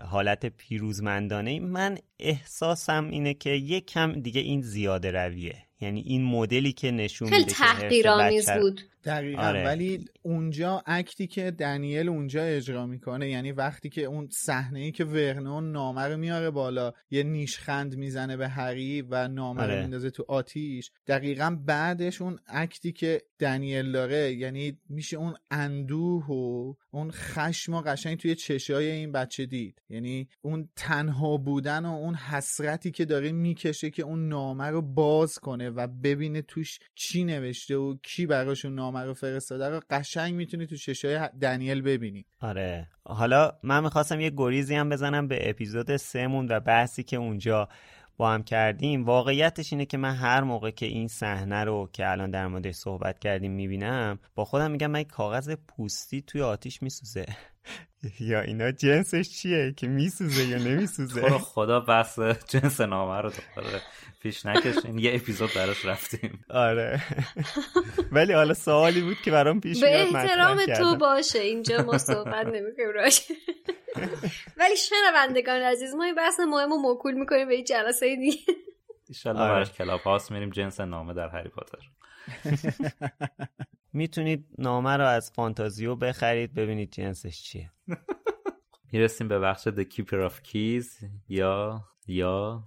حالت 0.01 0.45
پیروزمندانه. 0.45 1.59
من 1.59 1.97
احساسم 2.19 3.09
اینه 3.11 3.33
که 3.33 3.49
یک 3.49 3.85
کم 3.85 4.11
دیگه 4.11 4.41
این 4.41 4.61
زیاده 4.61 5.11
رویه. 5.11 5.55
یعنی 5.81 6.01
این 6.01 6.23
مدلی 6.23 6.71
که 6.71 6.91
نشون 6.91 7.29
خیلی 7.29 7.41
میده 7.41 7.53
که 7.53 7.63
حرف 7.63 7.79
تحقیرآمیز 7.79 8.51
بود. 8.51 8.81
دقیقا 9.03 9.41
آره. 9.41 9.65
ولی 9.65 10.05
اونجا 10.21 10.83
اکتی 10.85 11.27
که 11.27 11.51
دنیل 11.51 12.09
اونجا 12.09 12.43
اجرا 12.43 12.85
می‌کنه 12.85 13.29
یعنی 13.29 13.51
وقتی 13.51 13.89
که 13.89 14.03
اون 14.03 14.27
صحنه 14.31 14.79
ای 14.79 14.91
که 14.91 15.05
ورنون 15.05 15.71
نامه 15.71 16.01
رو 16.01 16.17
میاره 16.17 16.49
بالا 16.49 16.93
یه 17.11 17.23
نیشخند 17.23 17.95
می‌زنه 17.95 18.37
به 18.37 18.47
هری 18.47 19.01
و 19.01 19.27
نامه 19.27 19.63
رو 19.63 19.71
آره. 19.71 19.81
میندازه 19.81 20.09
تو 20.09 20.25
آتیش 20.27 20.91
دقیقا 21.07 21.57
بعدش 21.65 22.21
اون 22.21 22.39
اکتی 22.47 22.91
که 22.91 23.21
دنیل 23.39 23.91
داره 23.91 24.33
یعنی 24.33 24.77
میشه 24.89 25.17
اون 25.17 25.33
اندوه 25.51 26.25
و 26.27 26.73
اون 26.91 27.11
خشم 27.11 27.73
و 27.73 27.81
قشنگ 27.81 28.17
توی 28.17 28.35
چشای 28.35 28.91
این 28.91 29.11
بچه 29.11 29.45
دید 29.45 29.81
یعنی 29.89 30.27
اون 30.41 30.69
تنها 30.75 31.37
بودن 31.37 31.85
و 31.85 31.93
اون 31.93 32.15
حسرتی 32.15 32.91
که 32.91 33.05
داره 33.05 33.31
می‌کشه 33.31 33.89
که 33.89 34.03
اون 34.03 34.29
نامه 34.29 34.65
رو 34.65 34.81
باز 34.81 35.39
کنه 35.39 35.69
و 35.69 35.87
ببینه 35.87 36.41
توش 36.41 36.79
چی 36.95 37.23
نوشته 37.23 37.75
و 37.75 37.95
کی 38.03 38.25
براشون 38.25 38.75
نامه 38.75 38.92
رو 38.97 39.13
فرستاده 39.13 39.69
رو 39.69 39.81
قشنگ 39.89 40.33
می‌تونی 40.33 40.67
تو 40.67 40.75
چشای 40.75 41.29
دنیل 41.41 41.81
ببینی. 41.81 42.25
آره. 42.41 42.87
حالا 43.03 43.51
من 43.63 43.83
می‌خواستم 43.83 44.19
یه 44.19 44.29
گریزی 44.37 44.75
هم 44.75 44.89
بزنم 44.89 45.27
به 45.27 45.49
اپیزود 45.49 45.97
سهمون 45.97 46.47
و 46.49 46.59
بحثی 46.59 47.03
که 47.03 47.17
اونجا 47.17 47.69
با 48.17 48.31
هم 48.31 48.43
کردیم. 48.43 49.05
واقعیتش 49.05 49.73
اینه 49.73 49.85
که 49.85 49.97
من 49.97 50.15
هر 50.15 50.41
موقع 50.41 50.71
که 50.71 50.85
این 50.85 51.07
صحنه 51.07 51.63
رو 51.63 51.89
که 51.93 52.11
الان 52.11 52.31
در 52.31 52.47
موردش 52.47 52.75
صحبت 52.75 53.19
کردیم 53.19 53.51
می‌بینم 53.51 54.19
با 54.35 54.45
خودم 54.45 54.71
میگم 54.71 54.91
من 54.91 55.03
کاغذ 55.03 55.55
پوستی 55.67 56.21
توی 56.21 56.41
آتیش 56.41 56.83
میسوزه. 56.83 57.25
یا 58.19 58.41
اینا 58.41 58.71
جنسش 58.71 59.29
چیه؟ 59.29 59.73
که 59.77 59.87
میسوزه 59.87 60.43
یا 60.43 60.57
تو 60.57 60.63
نمیسوزه 60.63 61.29
خدا 61.29 61.79
بحث 61.79 62.19
جنس 62.19 62.81
نامه 62.81 63.21
رو 63.21 63.29
دوباره 63.29 63.81
پیش 64.19 64.45
نکشین. 64.45 64.99
یه 64.99 65.15
اپیزود 65.15 65.49
براش 65.55 65.85
رفتیم. 65.85 66.45
آره. 66.49 67.01
ولی 68.11 68.33
حالا 68.33 68.53
سوالی 68.53 69.01
بود 69.01 69.17
که 69.21 69.31
برام 69.31 69.61
پیش 69.61 69.81
به 69.81 70.01
احترام 70.01 70.65
تو. 70.65 70.95
باشه. 70.95 71.39
اینجا 71.39 71.81
ما 71.81 71.97
صحبت 71.97 72.45
نمی‌کنیم 72.45 72.89
راجع. 72.95 73.21
ولی 74.59 74.75
شنوندگان 74.77 75.61
عزیز 75.61 75.95
ما 75.95 76.03
این 76.03 76.15
بحث 76.15 76.39
مهم 76.39 76.69
رو 76.69 76.77
موکول 76.77 77.13
می‌کنیم 77.13 77.47
به 77.47 77.53
این 77.53 77.63
جلسه 77.63 78.15
دیگه. 78.15 78.37
ایشالله 79.09 79.41
آره. 79.41 79.53
براش 79.53 79.71
کلاب 79.71 80.01
هاوس 80.01 80.31
میریم 80.31 80.49
جنس 80.49 80.79
نامه 80.79 81.13
در 81.13 81.29
هری 81.29 81.49
پاتر. 81.49 81.77
می‌تونید 83.93 84.45
نامه 84.57 84.97
رو 84.97 85.05
از 85.05 85.31
فانتازیو 85.31 85.95
بخرید 85.95 86.53
ببینید 86.53 86.91
جنسش 86.91 87.41
چیه. 87.41 87.72
می‌رسیم 88.93 89.27
به 89.27 89.39
بخش 89.39 89.67
The 89.67 89.85
Keeper 89.93 90.29
of 90.29 90.33
Keys. 90.49 91.05
یا 91.29 91.83
یا. 92.07 92.63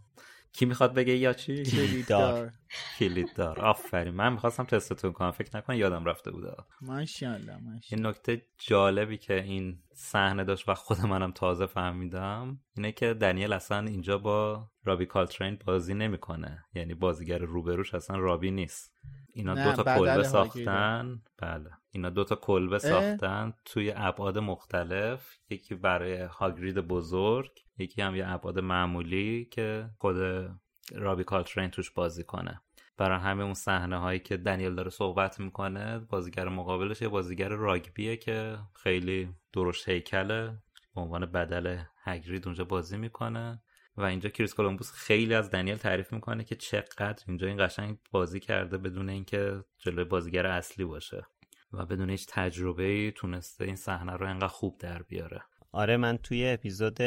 کی 0.52 0.66
می‌خواد 0.66 0.94
بگه 0.94 1.16
یا 1.16 1.32
چی؟ 1.32 1.62
دار 2.08 2.52
کلیددار. 2.98 3.60
آفرین. 3.60 4.14
من 4.14 4.32
می‌خواستم 4.32 4.64
تستتون 4.64 5.12
کنم. 5.12 5.30
فکر 5.30 5.56
نکن 5.56 5.74
یادم 5.74 6.04
رفته 6.04 6.30
بوده. 6.30 6.54
ماشاءالله 6.80 7.58
این 7.90 8.06
نکته 8.06 8.42
جالبی 8.58 9.18
که 9.18 9.42
این 9.42 9.78
صحنه 9.94 10.44
داشت 10.44 10.68
و 10.68 10.74
خود 10.74 11.00
منم 11.00 11.32
تازه 11.32 11.66
فهمیدم 11.66 12.60
اینه 12.76 12.92
که 12.92 13.14
دنیل 13.14 13.52
اصلا 13.52 13.78
اینجا 13.86 14.18
با 14.18 14.70
رابی 14.84 15.06
کالترین 15.06 15.58
بازی 15.66 15.94
نمی‌کنه. 15.94 16.64
یعنی 16.74 16.94
بازیگر 16.94 17.38
روبروش 17.38 17.94
اصلا 17.94 18.16
رابی 18.16 18.50
نیست. 18.50 18.92
اینا 19.32 19.54
دو 19.54 19.82
تا 19.82 19.98
کلبه. 19.98 20.22
ساختن. 20.22 21.22
بله. 21.38 21.70
اینا 21.97 22.11
دو 22.11 22.24
تا 22.24 22.36
کلبه 22.36 22.78
ساختن 22.78 23.53
توی 23.64 23.92
ابعاد 23.97 24.38
مختلف. 24.38 25.36
یکی 25.51 25.74
برای 25.74 26.16
هاگرید 26.16 26.78
بزرگ 26.78 27.51
یکی 27.78 28.03
هم 28.03 28.16
یه 28.16 28.28
ابعاد 28.28 28.59
معمولی 28.59 29.44
که 29.44 29.90
خود 29.99 30.16
رابی 30.94 31.24
کالترین 31.24 31.70
توش 31.70 31.90
بازی 31.90 32.24
کنه. 32.24 32.61
برای 32.97 33.18
همه 33.18 33.44
اون 33.44 33.55
صحنه 33.55 33.99
هایی 33.99 34.18
که 34.18 34.36
دنیل 34.36 34.74
داره 34.74 34.90
صحبت 34.90 35.40
می‌کنه 35.40 35.99
بازیگر 35.99 36.49
مقابلش 36.49 37.03
یه 37.03 37.09
بازیگر 37.09 37.49
راگبیه 37.49 38.16
که 38.16 38.59
خیلی 38.74 39.28
درشت 39.53 39.88
هیکله. 39.88 40.59
به 40.94 41.01
عنوان 41.01 41.26
بدل 41.26 41.78
هگرید 42.05 42.47
اونجا 42.47 42.64
بازی 42.64 42.97
می‌کنه. 42.97 43.62
و 43.97 44.03
اینجا 44.03 44.30
کریس 44.30 44.55
کولومبوس 44.55 44.92
خیلی 44.92 45.34
از 45.34 45.51
دنیل 45.51 45.76
تعریف 45.76 46.12
می‌کنه 46.12 46.44
که 46.44 46.57
چقدر 46.57 47.24
اینجا 47.28 47.47
این 47.47 47.66
قشنگ 47.66 47.99
بازی 48.11 48.40
کرده 48.40 48.78
بدون 48.78 49.09
اینکه 49.09 49.64
جلوی 49.78 50.05
بازیگر 50.05 50.47
اصلی 50.47 50.84
باشه. 50.84 51.26
و 51.79 51.87
بدون 51.87 52.11
هیچ 52.11 52.27
تجربه 52.29 52.83
ای 52.83 53.12
تونسته 53.12 53.64
این 53.64 53.77
صحنه 53.77 54.12
رو 54.12 54.27
انقدر 54.27 54.47
خوب 54.47 54.79
در 54.79 55.03
بیاره. 55.03 55.43
آره 55.72 55.97
من 55.97 56.16
توی 56.16 56.47
اپیزود 56.47 57.01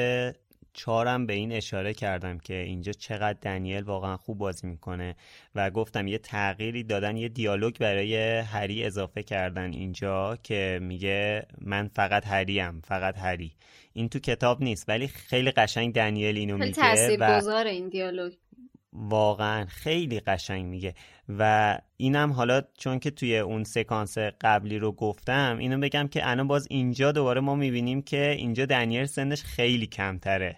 چهارم 0.74 1.26
به 1.26 1.34
این 1.34 1.52
اشاره 1.52 1.94
کردم 1.94 2.38
که 2.38 2.54
اینجا 2.54 2.92
چقدر 2.92 3.38
دنیل 3.42 3.84
واقعا 3.84 4.18
خوب 4.18 4.38
بازی 4.38 4.68
می‌کنه 4.68 5.16
و 5.56 5.70
گفتم 5.70 6.08
یه 6.08 6.18
تغییری 6.18 6.84
دادن 6.84 7.18
یه 7.18 7.30
دیالوگ 7.30 7.78
برای 7.78 8.38
هری 8.40 8.84
اضافه 8.84 9.24
کردن 9.24 9.74
اینجا 9.74 10.38
که 10.44 10.80
میگه 10.82 11.48
من 11.62 11.88
فقط 11.88 12.28
هریم 12.28 12.82
فقط 12.82 13.18
هری. 13.18 13.56
این 13.94 14.10
تو 14.10 14.20
کتاب 14.20 14.64
نیست 14.64 14.90
ولی 14.90 15.08
خیلی 15.08 15.52
قشنگ 15.52 15.94
دنیل 15.94 16.38
اینو 16.38 16.58
خیلی 16.58 16.68
میگه 16.68 17.18
و 17.18 17.54
این 17.68 17.90
دیالوگ. 17.90 18.34
واقعا 18.94 19.66
خیلی 19.66 20.20
قشنگ 20.20 20.66
میگه. 20.66 20.94
و 21.30 21.78
اینم 21.98 22.32
حالا 22.32 22.62
چون 22.78 23.00
که 23.00 23.12
توی 23.12 23.38
اون 23.38 23.64
سکانس 23.64 24.18
قبلی 24.18 24.80
رو 24.80 24.92
گفتم 24.92 25.58
اینو 25.60 25.80
بگم 25.80 26.08
که 26.08 26.30
الان 26.30 26.48
باز 26.48 26.68
اینجا 26.70 27.12
دوباره 27.12 27.42
ما 27.42 27.56
می‌بینیم 27.56 28.02
که 28.02 28.30
اینجا 28.30 28.66
دنیل 28.66 29.06
سنش 29.06 29.44
خیلی 29.44 29.88
کمتره. 29.88 30.58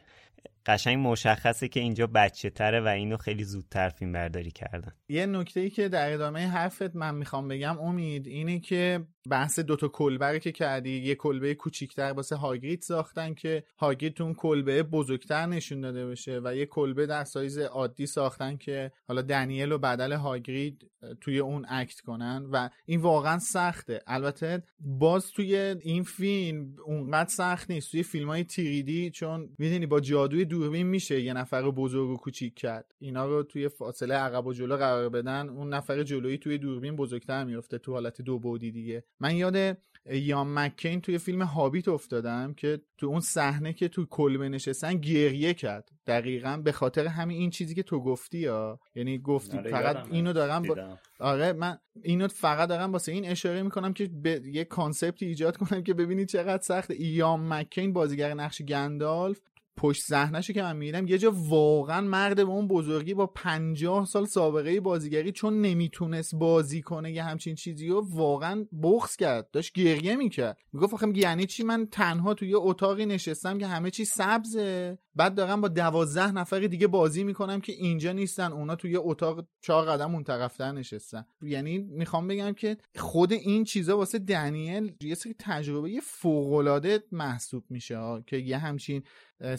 قشنگ 0.65 1.07
مشخصه 1.07 1.67
که 1.67 1.79
اینجا 1.79 2.07
بچه 2.07 2.49
تره 2.49 2.81
و 2.81 2.87
اینو 2.87 3.17
خیلی 3.17 3.43
زودتر 3.43 3.89
فیلم 3.89 4.11
برداری 4.11 4.51
کردن. 4.51 4.91
یه 5.09 5.25
نکته 5.25 5.59
ای 5.59 5.69
که 5.69 5.89
در 5.89 6.13
ادامه 6.13 6.47
حرفت 6.47 6.95
من 6.95 7.15
می‌خوام 7.15 7.47
بگم 7.47 7.79
امید 7.79 8.27
اینه 8.27 8.59
که 8.59 8.99
بحث 9.29 9.59
دوتا 9.59 9.87
کلبه 9.87 10.39
که 10.39 10.51
کردی 10.51 10.97
یه 10.97 11.15
کلبه 11.15 11.55
کوچیکتر 11.55 12.13
واسه 12.13 12.35
هاگرید 12.35 12.81
ساختن 12.81 13.33
که 13.33 13.63
هاگرید 13.77 14.21
اون 14.21 14.33
کلبه 14.33 14.83
بزرگتر 14.83 15.45
نشون 15.45 15.81
داده 15.81 16.07
بشه 16.07 16.41
و 16.43 16.55
یه 16.55 16.65
کلبه 16.65 17.05
در 17.05 17.23
سایز 17.23 17.57
عادی 17.57 18.05
ساختن 18.05 18.57
که 18.57 18.91
حالا 19.07 19.21
دنیل 19.21 19.71
و 19.71 19.77
بدل 19.77 20.13
هاگرید 20.13 20.91
توی 21.21 21.39
اون 21.39 21.65
اکت 21.69 21.99
کنن 21.99 22.45
و 22.51 22.69
این 22.85 23.01
واقعا 23.01 23.39
سخته. 23.39 24.01
البته 24.07 24.63
باز 24.79 25.31
توی 25.31 25.55
این 25.55 26.03
فیلم 26.03 26.75
اونقدر 26.85 27.29
سخت 27.29 27.71
نیست. 27.71 27.91
توی 27.91 28.03
فیلم 28.03 28.27
های 28.27 28.43
تیریدی 28.43 29.09
چون 29.09 29.49
می‌دونی 29.57 29.85
با 29.85 29.99
جادوی 29.99 30.45
دوربین 30.45 30.87
میشه 30.87 31.21
یه 31.21 31.33
نفر 31.33 31.71
بزرگ 31.71 32.09
و 32.09 32.17
کوچیک 32.17 32.55
کرد. 32.55 32.95
اینا 32.99 33.25
رو 33.25 33.43
توی 33.43 33.69
فاصله 33.69 34.15
عقب 34.15 34.47
و 34.47 34.53
جلو 34.53 34.77
قرار 34.77 35.09
بدن 35.09 35.49
اون 35.49 35.73
نفر 35.73 36.03
جلویی 36.03 36.37
توی 36.37 36.57
دوربین 36.57 36.95
بزرگتر 36.95 37.43
میفته 37.43 37.77
تو 37.77 37.93
حالت 37.93 38.21
دو 38.21 38.39
بعدی 38.39 38.71
دیگه. 38.71 39.03
من 39.21 39.35
یاد 39.35 39.77
یان 40.05 40.53
مکین 40.53 41.01
توی 41.01 41.17
فیلم 41.17 41.41
هابیت 41.41 41.87
افتادم 41.87 42.53
که 42.53 42.81
تو 42.97 43.07
اون 43.07 43.19
صحنه 43.19 43.73
که 43.73 43.87
تو 43.87 44.05
کلبه 44.05 44.49
نشستن 44.49 44.97
گریه 44.97 45.53
کرد. 45.53 45.89
دقیقا 46.07 46.57
به 46.57 46.71
خاطر 46.71 47.07
همین 47.07 47.37
این 47.37 47.49
چیزی 47.49 47.75
که 47.75 47.83
تو 47.83 47.99
گفتی 47.99 48.45
ها 48.45 48.79
یعنی 48.95 49.19
گفتی 49.19 49.57
آره، 49.57 49.71
فقط. 49.71 50.07
اینو 50.11 50.33
دارم 50.33 50.61
با... 50.61 50.97
آره 51.19 51.53
من 51.53 51.77
اینو 52.03 52.27
فقط 52.27 52.69
دارم 52.69 52.91
واسه 52.91 53.11
این 53.11 53.25
اشاره 53.25 53.63
می‌کنم 53.63 53.93
که 53.93 54.09
به 54.23 54.41
یه 54.45 54.63
کانسپتی 54.63 55.25
ایجاد 55.25 55.57
کنم 55.57 55.83
که 55.83 55.93
ببینید 55.93 56.27
چقدر 56.27 56.63
سخته 56.63 56.93
ایام 56.93 57.53
مکین 57.53 57.93
بازیگر 57.93 58.33
نقش 58.33 58.61
گندالف 58.61 59.39
پشت 59.77 60.03
صحنهشو 60.03 60.53
که 60.53 60.61
من 60.61 60.77
میدم 60.77 61.07
یه 61.07 61.17
جا 61.17 61.33
واقعا 61.35 62.01
مرد 62.01 62.35
به 62.35 62.41
اون 62.41 62.67
بزرگی 62.67 63.13
با 63.13 63.27
پنجاه 63.27 64.05
سال 64.05 64.25
سابقه 64.25 64.79
بازیگری 64.79 65.31
چون 65.31 65.61
نمی‌تونست 65.61 66.35
بازی 66.35 66.81
کنه 66.81 67.11
یه 67.11 67.23
همچین 67.23 67.55
چیزی 67.55 67.87
رو 67.87 68.07
واقعا 68.09 68.65
بغض 68.83 69.15
کرد 69.15 69.51
داشت 69.51 69.73
گریه 69.73 70.15
می‌کرد. 70.15 70.57
می‌گفت 70.73 70.93
آخه 70.93 71.17
یعنی 71.17 71.45
چی؟ 71.45 71.63
من 71.63 71.87
تنها 71.91 72.33
توی 72.33 72.49
یه 72.49 72.57
اتاقی 72.57 73.05
نشستم 73.05 73.57
که 73.57 73.67
همه 73.67 73.91
چی 73.91 74.05
سبزه. 74.05 74.97
بعد 75.15 75.35
دارم 75.35 75.61
با 75.61 75.67
دوازده 75.67 76.31
نفر 76.31 76.59
دیگه 76.59 76.87
بازی 76.87 77.23
می‌کنم 77.23 77.61
که 77.61 77.73
اینجا 77.73 78.11
نیستن 78.11 78.51
اونا 78.51 78.75
توی 78.75 78.97
اتاق 78.97 79.45
چهار 79.61 79.85
قدم 79.85 80.13
اون 80.13 80.23
طرفتر 80.23 80.71
نشستن. 80.71 81.25
یعنی 81.41 81.77
می‌خوام 81.77 82.27
بگم 82.27 82.53
که 82.53 82.77
خود 82.95 83.33
این 83.33 83.63
چیزا 83.63 83.97
واسه 83.97 84.19
دنیل 84.19 84.93
یه 85.01 85.15
سری 85.15 85.35
تجربه 85.39 85.99
فوقالعاده 86.03 87.03
محسوب 87.11 87.63
میشه. 87.69 88.23
که 88.27 88.37
یه 88.37 88.57
همچین 88.57 89.03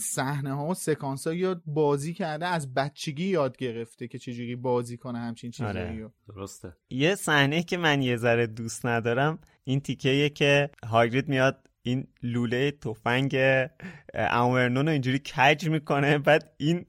صحنه 0.01 0.53
ها 0.53 0.67
و 0.67 0.75
سکانس 0.75 1.27
ها 1.27 1.57
بازی 1.67 2.15
کرده 2.15 2.47
از 2.47 2.75
بچگی 2.75 3.25
یاد 3.25 3.57
گرفته 3.57 4.09
که 4.09 4.19
چجوری 4.19 4.57
بازی 4.57 4.97
کنه 4.97 5.19
همچین 5.19 5.51
چیزایی 5.51 5.79
آره. 5.79 5.99
رو. 5.99 6.13
درسته 6.29 6.77
یه 6.91 7.15
صحنه 7.15 7.63
که 7.63 7.77
من 7.77 8.03
یه 8.03 8.17
ذره 8.17 8.47
دوست 8.47 8.87
ندارم 8.87 9.39
این 9.65 9.81
تیکه 9.81 10.29
که 10.29 10.71
هاگرید 10.87 11.29
میاد 11.29 11.69
این 11.83 12.07
لوله 12.23 12.71
تفنگ 12.71 13.37
امورنون 14.15 14.87
رو 14.87 14.93
اینجوری 14.93 15.19
کج 15.19 15.69
می‌کنه 15.69 16.19
بعد 16.19 16.55
این 16.57 16.87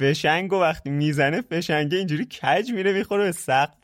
فشنگ 0.00 0.52
و 0.52 0.56
وقتی 0.56 0.90
می‌زنه 0.90 1.40
فشنگه 1.40 1.98
اینجوری 1.98 2.24
کج 2.24 2.72
میره 2.72 2.92
می‌خوره 2.92 3.24
به 3.24 3.32
سقف 3.32 3.76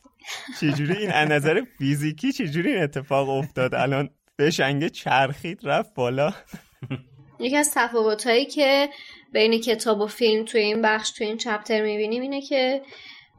چجوری 0.61 0.93
این 0.93 1.11
از 1.11 1.29
نظر 1.29 1.61
فیزیکی 1.77 2.31
چجوری 2.31 2.73
این 2.73 2.83
اتفاق 2.83 3.29
افتاد 3.29 3.75
الان 3.75 4.09
فشنگه 4.37 4.89
چرخید 4.89 5.59
رفت 5.63 5.93
بالا 5.93 6.33
یکی 7.39 7.57
از 7.57 7.71
تفاوتهایی 7.73 8.45
که 8.45 8.89
بین 9.31 9.61
کتاب 9.61 10.01
و 10.01 10.07
فیلم 10.07 10.45
توی 10.45 10.61
این 10.61 10.81
بخش 10.81 11.11
توی 11.11 11.27
این 11.27 11.37
چپتر 11.37 11.81
می‌بینیم 11.81 12.21
اینه 12.21 12.41
که 12.41 12.81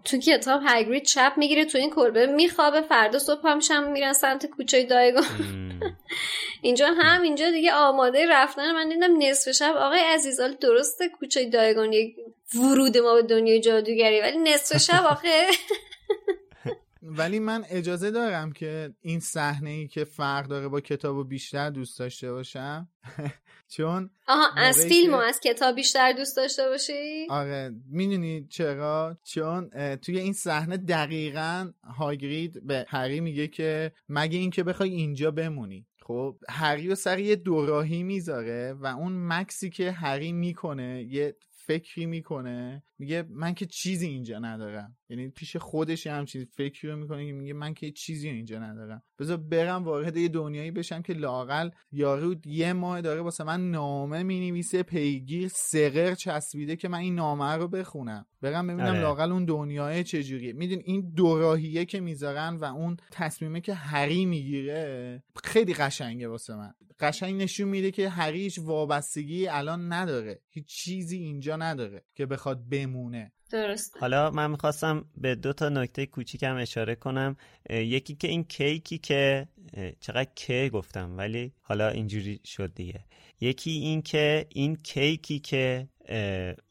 تو 0.05 0.19
کتاب 0.19 0.61
هگرید 0.67 1.03
چپ 1.03 1.33
می‌گیره 1.37 1.65
تو 1.65 1.79
این 1.79 1.91
کلبه 1.91 2.27
میخوابه 2.27 2.81
فردا 2.81 3.19
صبح 3.19 3.49
هم 3.49 3.57
میشن 3.57 3.91
میرن 3.91 4.13
سمت 4.13 4.47
کوچه 4.47 4.85
دایگون 4.85 5.25
اینجا 6.63 6.87
هم 6.99 7.23
اینجا 7.23 7.51
دیگه 7.51 7.73
آماده 7.73 8.27
رفتن. 8.27 8.73
من 8.73 8.89
دیدم 8.89 9.23
نصف 9.23 9.53
شب 9.53 9.75
آقای 9.77 10.01
عزیزال 10.01 10.57
درسته 10.61 11.09
کوچه 11.09 11.51
دایگون 11.51 11.93
یک 11.93 12.17
ورود 12.55 12.99
ما 12.99 13.15
به 13.15 13.23
دنیای 13.23 13.61
جادوگری 13.61 14.21
ولی 14.21 14.39
نصف 14.39 14.77
شب 14.77 15.05
آخه. 15.05 15.47
ولی 17.03 17.39
من 17.39 17.65
اجازه 17.71 18.11
دارم 18.11 18.53
که 18.53 18.95
این 19.01 19.21
صحنه 19.21 19.71
ای 19.71 19.89
که 19.89 20.05
فرق 20.05 20.47
داره 20.47 20.69
با 20.69 20.81
کتاب 20.81 21.17
و 21.17 21.25
بیشتر 21.25 21.71
دوست 21.71 21.99
داشته 21.99 22.33
باشم 22.33 22.89
چون 23.71 24.11
آها 24.29 24.49
از 24.57 24.87
فیلم 24.87 25.15
و 25.15 25.17
از 25.17 25.41
کتاب 25.41 25.75
بیشتر 25.75 26.13
دوست 26.13 26.37
داشته 26.37 26.69
باشی؟ 26.69 27.27
آره 27.31 27.71
می‌دونی 27.91 28.47
چرا؟ 28.47 29.19
چون 29.25 29.71
توی 29.97 30.19
این 30.19 30.33
صحنه 30.33 30.77
دقیقا 30.77 31.73
هاگرید 31.99 32.67
به 32.67 32.87
هری 32.89 33.21
میگه 33.21 33.49
که 33.49 33.93
مگه 34.09 34.39
اینکه 34.39 34.63
بخوای 34.63 34.91
اینجا 34.91 35.31
بمونی. 35.31 35.87
خب 36.03 36.37
هری 36.49 36.89
و 36.89 36.95
سر 36.95 37.19
یه 37.19 37.37
دوراهی 37.37 38.03
می‌ذاره 38.03 38.73
و 38.73 38.87
اون 38.87 39.27
مکسی 39.27 39.71
که 39.71 39.93
هری 39.93 40.33
می‌کنه 40.33 41.07
یه 41.09 41.37
فکری 41.67 42.07
می‌کنه 42.07 42.83
میگه 42.99 43.25
من 43.31 43.55
که 43.55 43.67
چیزی 43.67 44.07
اینجا 44.07 44.39
ندارم. 44.39 44.97
یعنی 45.09 45.29
پیش 45.29 45.57
خودش 45.57 46.07
همچین 46.07 46.45
فکری 46.45 46.91
رو 46.91 46.97
می‌کنه 46.97 47.27
که 47.27 47.33
میگه 47.33 47.53
من 47.53 47.75
که 47.75 47.91
چیزی 47.91 48.29
اینجا 48.29 48.59
ندارم. 48.59 49.03
بذار 49.19 49.37
برم 49.37 49.85
وارد 49.85 50.17
یه 50.17 50.29
دنیایی 50.29 50.71
بشم 50.71 51.03
که 51.03 51.13
لاقل 51.13 51.71
یارو 51.93 52.35
یه 52.47 52.73
ماه 52.73 53.01
داره 53.01 53.21
واسه 53.21 53.45
من 53.45 53.71
نامه 53.71 54.23
می‌نویسه 54.23 54.83
پیگیر 54.83 55.49
سقر 55.49 56.15
چسبیده 56.15 56.77
که 56.77 56.89
من 56.89 56.99
این 56.99 57.15
نامه 57.15 57.53
رو 57.53 57.69
بخونم. 57.69 58.27
برم 58.43 58.67
ببینم 58.67 58.89
آره. 58.89 59.01
لاقل 59.01 59.33
اون 59.33 59.45
دنیای 59.45 60.05
چجوریه. 60.05 60.53
میدون 60.53 60.83
این 60.85 61.13
دوراهیه 61.17 61.85
که 61.85 62.01
می‌ذارن 62.01 62.57
و 62.57 62.65
اون 62.65 62.97
تصمیمه 63.11 63.61
که 63.61 63.75
هری 63.75 64.27
می‌گیره 64.27 65.23
خیلی 65.45 65.75
قشنگه 65.75 66.29
واسه 66.29 66.57
من. 66.57 66.75
قشنگ 67.01 67.43
نشون 67.43 67.69
میده 67.69 67.91
که 67.91 68.09
هری 68.09 68.41
هیچ 68.41 68.59
وابستگی 68.59 69.47
الان 69.47 69.93
نداره. 69.93 70.41
هیچ 70.51 70.67
چیزی 70.67 71.17
اینجا 71.17 71.50
نداره 71.57 72.03
که 72.15 72.27
بخواد 72.27 72.69
بمونه. 72.69 73.33
درست 73.51 73.97
حالا 74.01 74.31
من 74.31 74.51
می‌خواستم 74.51 75.05
به 75.17 75.35
دو 75.35 75.53
تا 75.53 75.69
نکته 75.69 76.07
کوچیکم 76.07 76.57
اشاره 76.57 76.95
کنم. 76.95 77.37
یکی 77.71 78.15
که 78.15 78.29
این 78.29 78.45
کیکی 78.45 78.99
که 78.99 79.49
چقدر 80.01 80.31
که 80.35 80.71
گفتم 80.73 81.19
ولی 81.19 81.53
حالا 81.63 81.89
اینجوری 81.89 82.41
شد 82.45 82.75
دیگه. 82.75 83.05
یکی 83.41 83.71
این 83.71 84.03
که 84.03 84.47
این 84.49 84.77
کیکی 84.77 85.39
که 85.39 85.89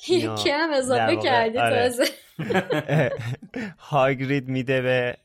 یکی 0.10 0.50
هم 0.50 0.70
اضافه 0.74 1.16
کردی 1.16 1.58
آره. 1.58 1.90
تازه. 1.90 2.04
هاگرید 3.90 4.48
میده 4.48 4.82
به 4.82 5.18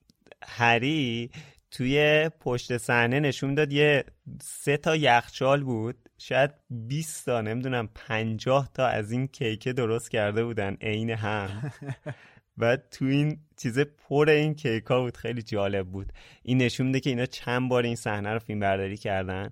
هری. 0.43 1.31
توی 1.71 2.31
پشت 2.41 2.77
صحنه 2.77 3.21
نشون 3.21 3.55
داد 3.55 3.73
یه 3.73 4.05
سه 4.43 4.77
تا 4.77 4.97
یخچال 4.97 5.65
بود. 5.65 6.04
شاید 6.27 6.51
20 6.71 7.27
تا 7.27 7.41
نمی‌دونم 7.41 7.89
50 7.95 8.69
تا 8.75 8.87
از 8.87 9.13
این 9.13 9.27
کیکه 9.27 9.73
درست 9.73 10.11
کرده 10.11 10.45
بودن 10.45 10.77
عین 10.81 11.11
هم. 11.11 11.73
و 12.59 12.77
تو 12.77 13.05
این 13.05 13.39
چیز 13.57 13.79
پر 13.79 14.31
این 14.31 14.55
کیک 14.55 14.85
ها 14.85 15.01
بود 15.01 15.17
خیلی 15.17 15.43
جالب 15.43 15.87
بود. 15.87 16.13
این 16.43 16.59
نشون 16.59 16.87
میده 16.87 17.01
که 17.01 17.11
اینا 17.11 17.27
چند 17.27 17.71
بار 17.71 17.83
این 17.83 17.97
صحنه 17.97 18.33
رو 18.33 18.39
فیلم 18.39 18.61
برداری 18.61 18.97
کردن. 18.97 19.51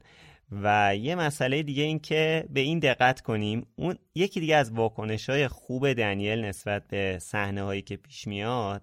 و 0.62 0.96
یه 0.96 1.14
مسئله 1.14 1.62
دیگه 1.62 1.82
این 1.82 1.98
که 1.98 2.44
به 2.50 2.60
این 2.60 2.78
دقت 2.78 3.20
کنیم 3.20 3.66
اون 3.76 3.98
یکی 4.14 4.40
دیگه 4.40 4.56
از 4.56 4.72
واکنش 4.72 5.30
های 5.30 5.48
خوب 5.48 5.92
دنیل 5.92 6.44
نسبت 6.44 6.88
به 6.88 7.18
صحنه 7.20 7.62
هایی 7.62 7.82
که 7.82 7.96
پیش 7.96 8.26
میاد 8.26 8.82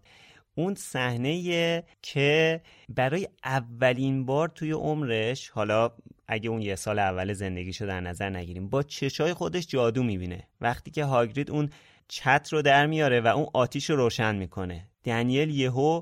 اون 0.55 0.75
صحنه 0.75 1.83
که 2.01 2.61
برای 2.89 3.27
اولین 3.43 4.25
بار 4.25 4.47
توی 4.47 4.71
عمرش 4.71 5.49
حالا 5.49 5.91
اگه 6.32 6.49
اون 6.49 6.61
یه 6.61 6.75
سال 6.75 6.99
اول 6.99 7.34
زندگیشو 7.34 7.86
در 7.86 8.01
نظر 8.01 8.30
نگیریم 8.30 8.69
با 8.69 8.84
چشای 8.84 9.34
خودش 9.34 9.67
جادو 9.67 10.03
می‌بینه. 10.03 10.47
وقتی 10.61 10.91
که 10.91 11.03
هاگرید 11.03 11.51
اون 11.51 11.69
چت 12.07 12.49
رو 12.51 12.61
در 12.61 12.86
میاره 12.86 13.21
و 13.21 13.27
اون 13.27 13.47
آتیش 13.53 13.89
رو 13.89 13.95
روشن 13.95 14.36
می‌کنه. 14.36 14.88
دنیل 15.03 15.49
یهو 15.49 16.01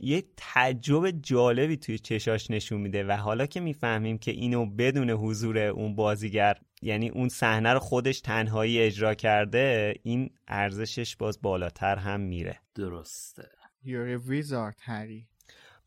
یه 0.00 0.24
تعجب 0.36 1.10
جالبی 1.10 1.76
توی 1.76 1.98
چشاش 1.98 2.50
نشون 2.50 2.80
میده 2.80 3.04
و 3.04 3.12
حالا 3.12 3.46
که 3.46 3.60
می‌فهمیم 3.60 4.18
که 4.18 4.30
اینو 4.30 4.66
بدون 4.66 5.10
حضور 5.10 5.58
اون 5.58 5.94
بازیگر 5.94 6.56
یعنی 6.82 7.08
اون 7.08 7.28
صحنه 7.28 7.72
رو 7.72 7.78
خودش 7.78 8.20
تنهایی 8.20 8.80
اجرا 8.80 9.14
کرده 9.14 9.94
این 10.02 10.30
ارزشش 10.48 11.16
باز 11.16 11.42
بالاتر 11.42 11.96
هم 11.96 12.20
میره. 12.20 12.60
درسته. 12.74 13.48
You're 13.84 14.18
a 14.18 14.30
wizard, 14.30 14.74
هری 14.80 15.26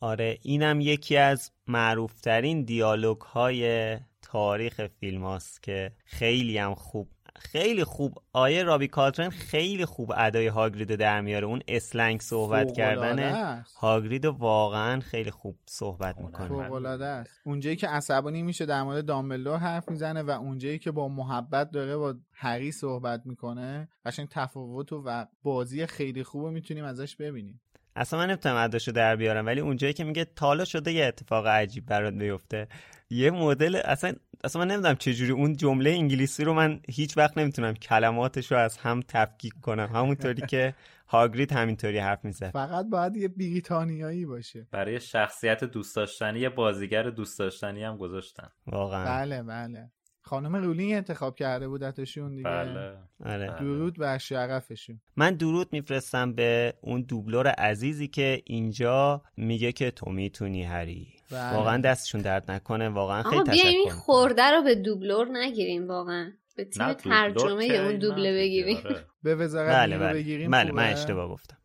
آره 0.02 0.38
اینم 0.42 0.82
یکی 0.82 1.18
از 1.18 1.52
معروفترین 1.68 2.64
دیالوگ 2.64 3.22
های 3.22 3.98
تاریخ 4.22 4.88
فیلم 4.88 5.24
هاست 5.24 5.64
که 5.64 5.92
خیلی 6.06 6.58
هم 6.58 6.76
خوب 6.76 7.10
خیلی 7.36 7.84
خوب 7.84 8.14
آیه 8.34 8.64
رابی 8.64 8.88
کالترن 8.88 9.30
خیلی 9.30 9.86
خوب 9.86 10.14
ادای 10.18 10.48
هاگرید 10.48 10.96
در 10.96 11.22
میاره. 11.22 11.48
اون 11.48 11.62
اسلنگ 11.68 12.22
صحبت 12.22 12.74
کردن 12.74 13.64
هاگرید 13.78 14.26
واقعا 14.26 15.00
خیلی 15.00 15.32
خوب 15.32 15.58
صحبت 15.66 16.18
می‌کنه. 16.18 16.48
فوق 16.48 16.86
است. 16.86 17.42
اونجایی 17.46 17.76
که 17.76 17.88
عصبانی 17.88 18.44
میشه 18.44 18.66
در 18.66 18.84
مورد 18.84 19.06
دامبلدور 19.06 19.58
حرف 19.58 19.90
می‌زنه 19.90 20.24
و 20.24 20.30
اونجایی 20.30 20.80
که 20.80 20.92
با 20.92 21.08
محبت 21.08 21.72
داره 21.72 21.98
با 21.98 22.16
هری 22.34 22.72
صحبت 22.72 23.22
می‌کنه 23.26 23.90
قشنگ 24.06 24.28
تفاوت 24.32 24.94
و 24.94 25.28
بازی 25.44 25.86
خیلی 25.86 26.24
خوب 26.24 26.48
می‌تونیم 26.48 26.86
ازش 26.86 27.16
ببینیم. 27.16 27.62
اصلا 27.96 28.20
من 28.20 28.28
نمی‌تونم 28.28 28.56
عداشو 28.56 28.92
در 28.92 29.16
بیارم 29.16 29.46
ولی 29.46 29.60
اونجایی 29.60 29.94
که 29.94 30.04
میگه 30.04 30.26
تالا 30.36 30.66
شده 30.66 30.92
یه 30.92 31.06
اتفاق 31.06 31.48
عجیب 31.48 31.86
برات 31.86 32.14
بیفته. 32.14 32.68
یه 33.10 33.32
مدل 33.32 33.82
اصلا 33.86 34.14
اصلا 34.44 34.62
من 34.62 34.72
نمی‌دونم 34.72 34.96
چجوری 34.96 35.32
اون 35.32 35.56
جمله 35.56 35.90
انگلیسی 35.90 36.44
رو 36.44 36.54
من 36.54 36.80
هیچ 36.90 37.18
وقت 37.18 37.38
نمی‌تونم 37.38 37.74
کلماتش 37.74 38.52
رو 38.52 38.58
از 38.58 38.78
هم 38.78 39.02
تفکیک 39.08 39.54
کنم. 39.62 39.90
همونطوری 39.94 40.42
که 40.42 40.76
هاگرید 41.08 41.52
همینطوری 41.52 41.98
حرف 42.00 42.26
می‌زد. 42.26 42.52
فقط 42.52 42.86
باید 42.86 43.18
یه 43.18 43.28
بریتانیایی 43.28 44.26
باشه. 44.26 44.68
برای 44.72 45.00
شخصیت 45.00 45.64
دوست 45.64 45.96
داشتنی 45.96 46.40
یه 46.40 46.50
بازیگر 46.50 47.04
دوست 47.04 47.40
داشتنی 47.40 47.84
هم 47.84 47.98
گذاشتن. 47.98 48.50
واقعا. 48.68 49.06
بله 49.06 49.44
بله. 49.44 49.92
خانم 50.22 50.56
رولینگ 50.56 50.94
انتخاب 50.94 51.36
کرده 51.36 51.68
بودتشون 51.68 52.36
دیگه. 52.36 52.44
بله. 52.44 52.98
آره. 53.26 53.56
درود 53.60 53.98
بر 53.98 54.18
شرفشون. 54.18 55.02
من 55.16 55.36
درود 55.36 55.68
میفرستم 55.72 56.34
به 56.34 56.74
اون 56.82 57.02
دوبلور 57.02 57.48
عزیزی 57.48 58.08
که 58.08 58.42
اینجا 58.46 59.22
میگه 59.38 59.72
که 59.72 59.92
تو 59.92 60.12
می‌تونی 60.12 60.64
هری. 60.64 61.08
بله. 61.32 61.54
واقعا 61.56 61.78
دستشون 61.78 62.22
درد 62.22 62.52
نکنه. 62.52 62.90
واقعا 62.90 63.24
خیلی 63.24 63.44
تشکر 63.44 63.68
این 63.68 63.90
خورده 63.90 64.52
رو 64.52 64.64
به 64.64 64.76
دوبلور 64.76 65.28
نگیریم 65.32 65.88
واقعا. 65.88 66.32
به 66.56 66.66
تیم 66.66 66.94
ترجمه 66.94 67.64
اون 67.64 67.98
دوبله 67.98 68.34
بگیریم. 68.34 68.78
آره. 68.78 69.06
به 69.24 69.36
وزارت 69.36 69.76
بله 69.76 69.98
بله. 69.98 70.14
بگیریم 70.14 70.52
بله 70.52 70.72
من 70.72 70.84
اشتباه 70.84 71.30
گفتم. 71.30 71.58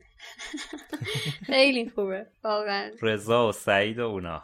خیلی 1.46 1.90
خوبه 1.90 2.26
واقعا. 2.44 2.90
رضا 3.02 3.48
و 3.48 3.52
سعید 3.52 3.98
و 3.98 4.02
اونا. 4.02 4.42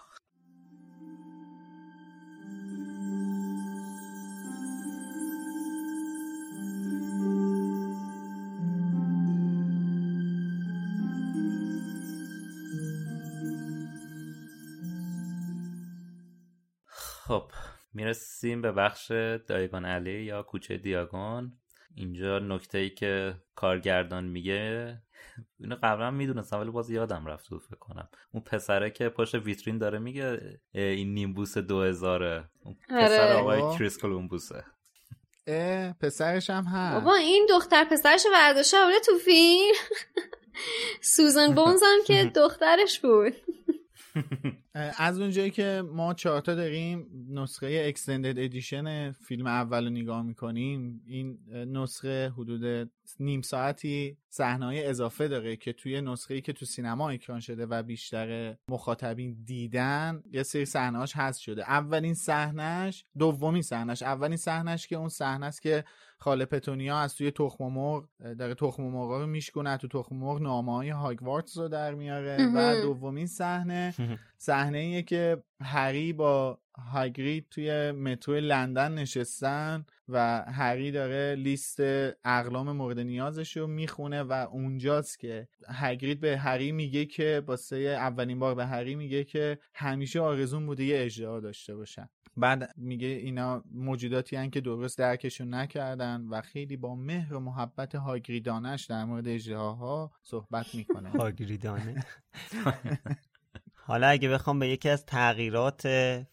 خب 17.32 17.50
می‌رسیم 17.94 18.62
به 18.62 18.72
بخش 18.72 19.10
دایگان 19.46 19.84
علی 19.84 20.22
یا 20.22 20.42
کوچه 20.42 20.76
دیاگون. 20.76 21.52
اینجا 21.94 22.38
نکته 22.38 22.78
ای 22.78 22.90
که 22.90 23.34
کارگردان 23.54 24.24
میگه 24.24 24.98
اینو 25.60 25.76
قبلا 25.82 26.10
می‌دونستم 26.10 26.60
ولی 26.60 26.70
باز 26.70 26.90
یادم 26.90 27.26
رفت 27.26 27.46
فکر 27.46 27.76
کنم. 27.80 28.08
اون 28.32 28.42
پسره 28.42 28.90
که 28.90 29.08
پشت 29.08 29.34
ویترین 29.34 29.78
داره 29.78 29.98
میگه 29.98 30.58
این 30.72 31.14
نیمبوس 31.14 31.58
دو 31.58 31.82
هزاره 31.82 32.44
پسر 32.88 33.32
آره. 33.32 33.32
آقای 33.32 33.78
کریس 33.78 33.98
کلومبوسه. 33.98 34.64
پسرش 36.00 36.50
هم 36.50 36.64
هست. 36.64 37.04
بابا 37.04 37.14
این 37.14 37.46
دختر 37.50 37.84
پسرش 37.84 38.26
برداشته 38.32 38.76
تو 39.06 39.18
فیلم. 39.18 39.74
سوزن 41.16 41.54
بونز 41.54 41.82
هم 41.82 42.04
که 42.06 42.24
دخترش 42.40 43.00
بود. 43.00 43.34
از 44.74 45.20
اونجایی 45.20 45.50
که 45.50 45.82
ما 45.92 46.14
چهارتا 46.14 46.54
داریم 46.54 47.06
نسخه 47.30 47.84
اکستندد 47.86 48.38
ادیشن 48.38 49.12
فیلم 49.12 49.46
اول 49.46 49.84
رو 49.84 49.90
نگاه 49.90 50.22
می‌کنیم 50.22 51.02
این 51.06 51.38
نسخه 51.52 52.32
حدود 52.36 52.90
نیم 53.20 53.42
ساعتی 53.42 54.16
صحنه 54.28 54.82
اضافه 54.84 55.28
داره 55.28 55.56
که 55.56 55.72
توی 55.72 56.00
نسخه 56.00 56.34
ای 56.34 56.40
که 56.40 56.52
تو 56.52 56.66
سینما 56.66 57.10
اکران 57.10 57.40
شده 57.40 57.66
و 57.66 57.82
بیشتر 57.82 58.56
مخاطبین 58.68 59.36
دیدن 59.44 60.22
یه 60.32 60.42
سری 60.42 60.64
صحنه‌اش 60.64 61.12
هست 61.16 61.40
شده. 61.40 61.62
اولین 61.62 62.14
صحنهش 62.14 63.04
دومین 63.18 63.62
صحنهش 63.62 64.02
اولین 64.02 64.36
صحنهش 64.36 64.86
که 64.86 64.96
اون 64.96 65.08
صحنه 65.08 65.46
است 65.46 65.62
که 65.62 65.84
خاله 66.18 66.44
پتونیا 66.44 66.98
از 66.98 67.14
توی 67.16 67.30
تخم 67.30 67.64
مرغ 67.64 68.08
داره 68.38 68.54
تخم 68.54 68.82
مرغ 68.82 69.10
رو 69.10 69.26
میشکنه 69.26 69.76
تو 69.76 69.88
تخم 69.88 70.16
مرغ 70.16 70.42
نامه 70.42 70.72
های 70.72 70.90
هاگوارتس 70.90 71.58
رو 71.58 71.68
در 71.68 71.94
میاره. 71.94 72.50
و 72.54 72.82
دومین 72.82 73.26
صحنه 73.26 73.94
صحنه 74.42 75.02
که 75.02 75.42
هری 75.60 76.12
با 76.12 76.58
هاگرید 76.92 77.46
توی 77.50 77.92
مترو 77.92 78.34
لندن 78.34 78.92
نشستن 78.94 79.84
و 80.08 80.44
هری 80.48 80.90
داره 80.90 81.34
لیست 81.34 81.80
اقلام 82.24 82.72
مورد 82.72 82.98
نیازش 82.98 83.56
رو 83.56 83.66
می‌خونه 83.66 84.22
و 84.22 84.32
اونجاست 84.32 85.18
که 85.18 85.48
هاگرید 85.68 86.20
به 86.20 86.38
هری 86.38 86.72
میگه 86.72 87.04
که 87.04 87.42
واسه 87.46 87.76
اولین 87.76 88.38
بار 88.38 88.54
به 88.54 88.66
هری 88.66 88.94
میگه 88.94 89.24
که 89.24 89.58
همیشه 89.74 90.20
آرزون 90.20 90.66
بوده 90.66 90.84
یه 90.84 91.04
اجرا 91.04 91.40
داشته 91.40 91.76
باشن. 91.76 92.08
بعد 92.36 92.72
میگه 92.76 93.06
اینا 93.06 93.64
موجوداتی 93.72 94.36
هن 94.36 94.50
که 94.50 94.60
درست 94.60 94.98
درکشون 94.98 95.54
نکردن 95.54 96.26
و 96.30 96.40
خیلی 96.40 96.76
با 96.76 96.94
مهر 96.94 97.34
و 97.34 97.40
محبت 97.40 97.94
هاگریدانش 97.94 98.84
در 98.84 99.04
مورد 99.04 99.28
اجراها 99.28 100.12
صحبت 100.22 100.74
می‌کنه. 100.74 101.08
هاگریدانه. 101.10 102.04
حالا 103.84 104.06
اگه 104.06 104.28
بخوام 104.28 104.58
به 104.58 104.68
یکی 104.68 104.88
از 104.88 105.06
تغییرات 105.06 105.82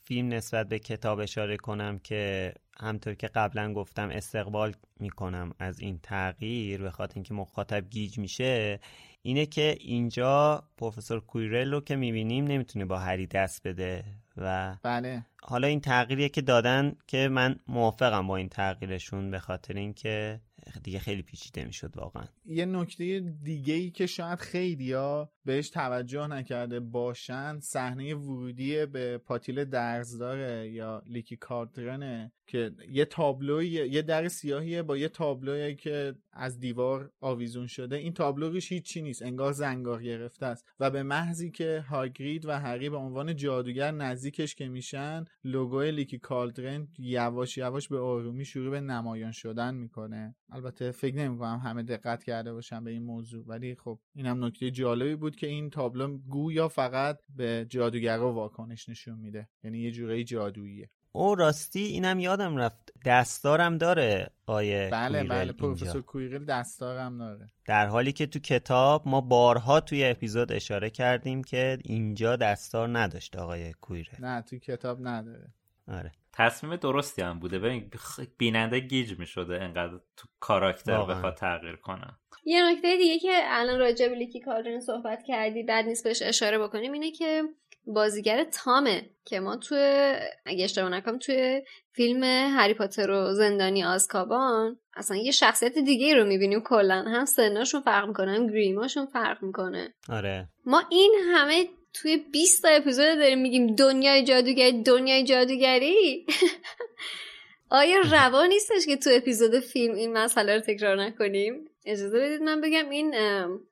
فیلم 0.03 0.33
نسبت 0.33 0.69
به 0.69 0.79
کتاب 0.79 1.19
اشاره 1.19 1.57
کنم 1.57 1.99
که 1.99 2.53
همطور 2.79 3.13
که 3.13 3.27
قبلا 3.27 3.73
گفتم 3.73 4.09
استقبال 4.09 4.73
می‌کنم 4.99 5.53
از 5.59 5.79
این 5.79 5.99
تغییر 6.03 6.81
به 6.81 6.91
خاطر 6.91 7.13
اینکه 7.15 7.33
مخاطب 7.33 7.89
گیج 7.89 8.17
میشه 8.17 8.79
اینه 9.21 9.45
که 9.45 9.77
اینجا 9.79 10.63
پروفسور 10.77 11.19
کویرل 11.19 11.73
رو 11.73 11.81
که 11.81 11.95
می‌بینیم 11.95 12.45
نمی‌تونه 12.45 12.85
با 12.85 12.99
هری 12.99 13.27
دست 13.27 13.67
بده 13.67 14.03
و 14.37 14.77
بله. 14.83 15.25
حالا 15.41 15.67
این 15.67 15.79
تغییریه 15.79 16.29
که 16.29 16.41
دادن 16.41 16.95
که 17.07 17.27
من 17.27 17.55
موافقم 17.67 18.27
با 18.27 18.37
این 18.37 18.49
تغییرشون 18.49 19.31
به 19.31 19.39
خاطر 19.39 19.73
اینکه 19.73 20.41
دیگه 20.83 20.99
خیلی 20.99 21.21
پیچیده 21.21 21.65
می‌شد 21.65 21.97
واقعا. 21.97 22.23
یه 22.45 22.65
نکته 22.65 23.19
دیگه 23.43 23.73
ای 23.73 23.91
که 23.91 24.05
شاید 24.05 24.39
خیلی 24.39 24.93
ها 24.93 25.31
بهش 25.49 25.69
توجه 25.69 26.27
نکرده 26.27 26.79
باشن 26.79 27.59
صحنه 27.59 28.15
ورودی 28.15 28.85
به 28.85 29.17
پاتیل 29.17 29.65
درزداره 29.65 30.71
یا 30.71 31.03
لیکی 31.05 31.35
کارترنه 31.35 32.31
که 32.47 32.71
یه 32.89 33.05
تابلوی 33.05 33.67
یه 33.67 34.01
در 34.01 34.27
سیاهیه 34.27 34.81
با 34.81 34.97
یه 34.97 35.09
تابلویی 35.09 35.75
که 35.75 36.15
از 36.33 36.59
دیوار 36.59 37.11
آویزون 37.21 37.67
شده. 37.67 37.95
این 37.95 38.13
تابلو 38.13 38.49
روش 38.49 38.71
هیچی 38.71 39.01
نیست 39.01 39.21
انگار 39.21 39.51
زنگار 39.51 40.03
گرفته 40.03 40.45
است 40.45 40.65
و 40.79 40.89
به 40.89 41.03
محضی 41.03 41.51
که 41.51 41.85
هاگرید 41.89 42.45
و 42.45 42.51
هری 42.51 42.89
به 42.89 42.97
عنوان 42.97 43.35
جادوگر 43.35 43.91
نزدیکش 43.91 44.55
که 44.55 44.67
میشن 44.67 45.25
لوگوی 45.43 45.91
لیکی 45.91 46.19
کالدرن 46.19 46.87
یواش 46.97 47.57
یواش 47.57 47.87
به 47.87 47.99
آرومی 47.99 48.45
شروع 48.45 48.71
به 48.71 48.81
نمایان 48.81 49.31
شدن 49.31 49.75
می‌کنه. 49.75 50.35
البته 50.49 50.91
فکر 50.91 51.15
نمی‌کنم 51.15 51.61
همه 51.63 51.83
دقت 51.83 52.23
کرده 52.23 52.53
باشن 52.53 52.83
به 52.83 52.91
این 52.91 53.03
موضوع 53.03 53.43
ولی 53.47 53.75
خب 53.75 53.99
اینم 54.15 54.45
نکته 54.45 54.71
جالبی 54.71 55.15
بود 55.15 55.35
که 55.39 55.47
این 55.47 55.69
تابلو 55.69 56.17
گویا 56.17 56.67
فقط 56.67 57.19
به 57.35 57.65
جادوگرا 57.69 58.33
واکنش 58.33 58.89
نشون 58.89 59.19
میده. 59.19 59.49
یعنی 59.63 59.79
یه 59.79 59.91
جورایی 59.91 60.23
جادوییه. 60.23 60.89
او 61.11 61.35
راستی 61.35 61.79
اینم 61.79 62.19
یادم 62.19 62.57
رفت. 62.57 62.93
دستارم 63.05 63.77
داره 63.77 64.29
آیه 64.45 64.89
بله 64.91 65.23
بله 65.23 65.51
پروفسور 65.51 66.01
کویرل 66.01 66.45
دستارم 66.45 67.17
داره. 67.17 67.49
در 67.65 67.87
حالی 67.87 68.11
که 68.11 68.25
تو 68.25 68.39
کتاب 68.39 69.07
ما 69.07 69.21
بارها 69.21 69.79
توی 69.79 70.05
اپیزود 70.05 70.51
اشاره 70.51 70.89
کردیم 70.89 71.43
که 71.43 71.77
اینجا 71.83 72.35
دستار 72.35 72.99
نداشت 72.99 73.35
آقای 73.35 73.73
کویرل. 73.73 74.15
نه 74.19 74.41
تو 74.41 74.57
کتاب 74.57 75.07
نداره. 75.07 75.53
آره. 75.87 76.11
تصمیم 76.33 76.75
درستی 76.75 77.21
هم 77.21 77.39
بوده. 77.39 77.59
ببین 77.59 77.91
بیننده 78.37 78.79
گیج 78.79 79.19
می 79.19 79.25
شده 79.25 79.63
انقدر 79.63 79.99
تو 80.17 80.27
کاراکتر 80.39 81.05
بخواد 81.05 81.35
تغییر 81.35 81.75
کنه. 81.75 82.17
یه 82.49 82.69
نکته 82.69 82.97
دیگه 82.97 83.19
که 83.19 83.31
الان 83.43 83.79
راجع 83.79 84.07
به 84.07 84.15
لیکی 84.15 84.39
کالدرن 84.39 84.79
صحبت 84.79 85.23
کردی 85.27 85.63
بعد 85.63 85.85
نیست 85.85 86.03
بهش 86.03 86.21
اشاره 86.21 86.59
بکنیم 86.59 86.91
اینه 86.91 87.11
که 87.11 87.43
بازیگر 87.87 88.43
تامه 88.43 89.09
که 89.25 89.39
ما 89.39 89.55
توی 89.55 90.13
اگه 90.45 90.63
اشتباه 90.63 90.89
نکنم 90.89 91.19
توی 91.19 91.61
فیلم 91.91 92.23
هری 92.23 92.73
پاتر 92.73 93.11
و 93.11 93.33
زندانی 93.33 93.83
آزکابان 93.83 94.79
اصلا 94.93 95.17
یه 95.17 95.31
شخصیت 95.31 95.77
دیگه 95.77 96.15
رو 96.15 96.25
می‌بینیم 96.25 96.59
کلا. 96.59 97.03
هم 97.07 97.25
سناشون 97.25 97.81
فرق 97.81 98.07
می‌کنه 98.07 98.31
هم 98.31 98.47
گریماشون 98.47 99.05
فرق 99.05 99.43
می‌کنه. 99.43 99.93
آره. 100.09 100.47
ما 100.65 100.83
این 100.89 101.15
همه 101.33 101.67
توی 101.93 102.17
20 102.17 102.61
تا 102.61 102.69
اپیزود 102.69 103.05
داریم 103.05 103.41
میگیم 103.41 103.75
دنیای 103.75 104.23
جادوگری 104.23 104.83
دنیای 104.83 105.23
جادوگری؟ 105.23 106.25
آیا 107.71 107.99
روا 108.11 108.45
نیستش 108.45 108.85
که 108.85 108.97
تو 108.97 109.09
اپیزود 109.13 109.59
فیلم 109.59 109.95
این 109.95 110.13
مسئله 110.13 110.55
رو 110.55 110.61
تکرار 110.61 111.03
نکنیم؟ 111.03 111.69
اجازه 111.89 112.19
بدید 112.19 112.41
من 112.41 112.61
بگم 112.61 112.89
این 112.89 113.15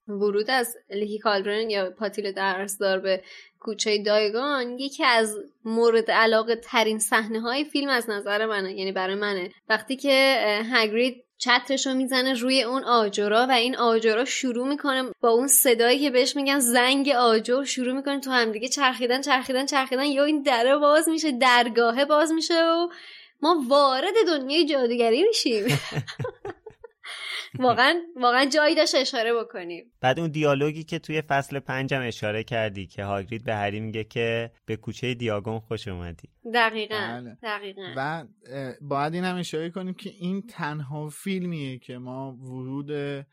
ورود 0.08 0.50
از 0.50 0.78
لیکی 0.90 1.20
کالدرن 1.20 1.70
یا 1.70 1.90
پاتیل 1.90 2.32
درسدار 2.32 3.00
به 3.00 3.24
کوچه 3.60 4.04
دایگان 4.04 4.80
یکی 4.80 5.04
از 5.04 5.38
مورد 5.66 6.12
علاقه 6.12 6.56
ترین 6.56 7.00
صحنه 7.00 7.40
های 7.40 7.64
فیلم 7.64 7.90
از 7.90 8.10
نظر 8.10 8.46
منه 8.46 8.74
یعنی 8.74 8.92
برای 8.92 9.16
منه. 9.16 9.52
وقتی 9.70 9.96
که 9.96 10.38
هگرید 10.72 11.24
چترش 11.38 11.88
رو 11.88 11.94
می‌زنه 11.94 12.34
روی 12.34 12.64
اون 12.64 12.84
آجرا 12.84 13.48
و 13.50 13.52
این 13.52 13.76
آجرا 13.76 14.26
شروع 14.26 14.68
می‌کنه 14.68 15.04
با 15.22 15.30
اون 15.30 15.48
صدایی 15.48 16.00
که 16.00 16.10
بهش 16.10 16.36
میگن 16.36 16.60
زنگ 16.60 17.10
آجر 17.10 17.64
شروع 17.64 17.94
می‌کنه 17.94 18.20
تو 18.20 18.32
همدیگه 18.32 18.68
چرخیدن 18.68 19.22
چرخیدن 19.22 19.66
چرخیدن 19.66 20.06
یا 20.06 20.24
این 20.24 20.42
دره 20.42 20.78
باز 20.78 21.10
میشه 21.10 21.32
درگاهه 21.32 22.06
باز 22.06 22.32
میشه 22.32 22.64
و 22.64 22.88
ما 23.42 23.64
وارد 23.70 24.14
دنیای 24.28 24.66
جادوگری 24.66 25.24
میشیم. 25.24 25.66
واقعا 27.60 28.02
واقعا 28.16 28.46
جایی 28.46 28.76
داشت 28.76 28.96
اشاره 28.96 29.34
بکنیم. 29.34 29.86
بعد 30.02 30.20
اون 30.20 30.32
دیالوگی 30.32 30.84
که 30.84 31.00
توی 31.00 31.22
فصل 31.22 31.60
پنجم 31.60 32.02
اشاره 32.02 32.44
کردی 32.44 32.88
که 32.88 33.04
هاگرید 33.04 33.44
به 33.44 33.56
هری 33.56 33.80
میگه 33.80 34.04
که 34.04 34.52
به 34.66 34.76
کوچه 34.76 35.14
دیاگون 35.14 35.60
خوش 35.60 35.88
اومدی. 35.88 36.30
دقیقا 36.54 36.96
بله. 36.96 37.38
دقیقا. 37.44 37.94
و 37.98 38.26
باید 38.82 39.14
این 39.14 39.24
هم 39.24 39.36
اشاره 39.36 39.70
کنیم 39.70 39.94
که 39.94 40.10
این 40.10 40.42
تنها 40.42 41.10
فیلمیه 41.10 41.80
که 41.80 41.98
ما 41.98 42.32
ورود 42.32 42.92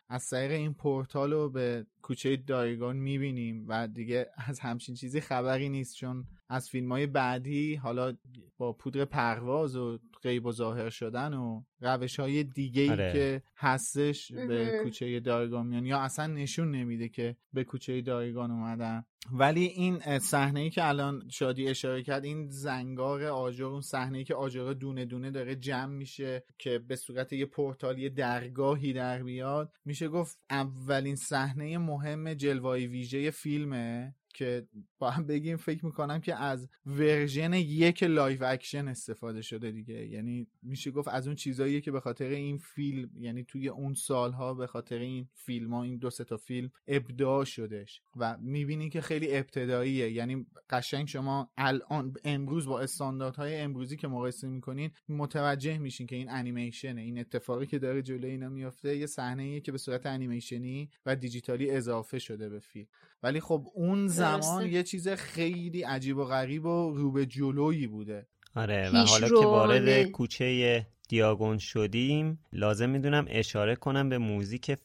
از 0.08 0.28
طریق 0.30 0.50
این 0.50 0.74
پورتال 0.74 1.32
رو 1.32 1.50
به 1.50 1.86
کوچه 2.02 2.36
دایگون 2.36 2.96
می‌بینیم 2.96 3.64
و 3.68 3.88
دیگه 3.88 4.26
از 4.46 4.60
همچین 4.60 4.94
چیزی 4.94 5.20
خبری 5.20 5.68
نیست 5.68 5.96
چون 5.96 6.24
از 6.48 6.70
فیلم 6.70 6.92
های 6.92 7.06
بعدی 7.06 7.74
حالا 7.74 8.16
با 8.58 8.72
پودر 8.72 9.04
پرواز 9.04 9.76
و 9.76 9.98
غیب 10.24 10.46
و 10.46 10.52
ظاهر 10.52 10.90
شدن 10.90 11.34
و 11.34 11.62
روش 11.80 12.20
های 12.20 12.44
دیگه 12.44 12.82
ای 12.82 12.90
آره. 12.90 13.12
که 13.12 13.42
هستش 13.56 14.32
به 14.32 14.80
کوچه 14.82 15.20
دیاگون 15.20 15.66
میان 15.66 15.86
یا 15.86 15.98
اصلا 15.98 16.26
نشون 16.26 16.70
نمیده 16.70 17.08
که 17.08 17.36
به 17.52 17.64
کوچه 17.64 18.00
دیاگون 18.00 18.50
اومدن. 18.50 19.04
ولی 19.32 19.64
این 19.64 20.18
صحنه 20.18 20.60
ای 20.60 20.70
که 20.70 20.88
الان 20.88 21.28
شادی 21.28 21.68
اشاره 21.68 22.02
کرد 22.02 22.24
این 22.24 22.48
زنگار 22.50 23.24
آجر 23.24 23.64
اون 23.64 23.80
صحنه 23.80 24.18
ای 24.18 24.24
که 24.24 24.34
آجر 24.34 24.72
دونه 24.72 25.04
دونه 25.04 25.30
داره 25.30 25.56
جمع 25.56 25.92
میشه 25.92 26.44
که 26.58 26.78
به 26.78 26.96
صورت 26.96 27.32
یه 27.32 27.46
پورتالی 27.46 28.10
درگاهی 28.10 28.92
در 28.92 29.22
بیاد 29.22 29.72
میشه 29.84 30.08
گفت 30.08 30.38
اولین 30.50 31.16
صحنه 31.16 31.78
مهم 31.78 32.34
جلوای 32.34 32.86
ویژه 32.86 33.30
فیلمه. 33.30 34.14
که 34.34 34.66
با 34.98 35.10
هم 35.10 35.26
بگیم 35.26 35.56
فکر 35.56 35.86
می‌کنم 35.86 36.20
که 36.20 36.34
از 36.34 36.68
version 36.86 37.52
یک 37.52 38.02
live 38.02 38.44
action 38.44 38.88
استفاده 38.88 39.42
شده 39.42 39.70
دیگه. 39.70 40.06
یعنی 40.06 40.46
میشه 40.62 40.90
گفت 40.90 41.08
از 41.08 41.26
اون 41.26 41.36
چیزاییه 41.36 41.80
که 41.80 41.90
به 41.90 42.00
خاطر 42.00 42.28
این 42.28 42.58
فیلم 42.58 43.10
یعنی 43.18 43.44
توی 43.44 43.68
اون 43.68 43.94
سالها 43.94 44.54
به 44.54 44.66
خاطر 44.66 44.98
این 44.98 45.28
فیلم 45.34 45.74
ها 45.74 45.82
این 45.82 45.96
دو 45.96 46.10
تا 46.10 46.36
فیلم 46.36 46.70
ابداع 46.88 47.44
شدش 47.44 48.02
و 48.16 48.36
می‌بینی 48.40 48.90
که 48.90 49.00
خیلی 49.00 49.36
ابتداییه. 49.36 50.10
یعنی 50.10 50.46
قشنگ 50.70 51.08
شما 51.08 51.50
الان 51.56 52.14
امروز 52.24 52.66
با 52.66 52.80
استانداردهای 52.80 53.56
امروزی 53.56 53.96
که 53.96 54.08
مقایسه 54.08 54.48
می‌کنین 54.48 54.90
متوجه 55.08 55.78
میشین 55.78 56.06
که 56.06 56.16
این 56.16 56.30
انیمیشنه. 56.30 57.00
این 57.00 57.18
اتفاقی 57.18 57.66
که 57.66 57.78
داره 57.78 58.02
جلوی 58.02 58.30
اینا 58.30 58.48
میافته 58.48 58.96
یه 58.96 59.06
صحنه 59.06 59.60
که 59.60 59.72
به 59.72 59.78
صورت 59.78 60.06
انیمیشنی 60.06 60.90
و 61.06 61.16
دیجیتالی 61.16 61.70
اضافه 61.70 62.18
شده 62.18 62.48
به 62.48 62.58
فیلم. 62.58 62.86
ولی 63.24 63.40
خب 63.40 63.66
اون 63.74 64.08
زمان 64.08 64.66
یه 64.66 64.82
چیز 64.82 65.08
خیلی 65.08 65.82
عجیب 65.82 66.16
و 66.16 66.24
غریب 66.24 66.64
و 66.64 66.94
رو 66.96 67.12
به 67.12 67.26
جلویی 67.26 67.86
بوده. 67.86 68.26
آره 68.54 68.90
و 68.90 68.96
حالا 68.96 69.28
که 69.28 69.34
وارد 69.34 70.02
کوچه 70.02 70.86
دیاگون 71.08 71.58
شدیم 71.58 72.38
لازم 72.52 72.90
می‌دونم 72.90 73.26
اشاره 73.28 73.76
کنم 73.76 74.08
به 74.08 74.18
موزیک 74.18 74.78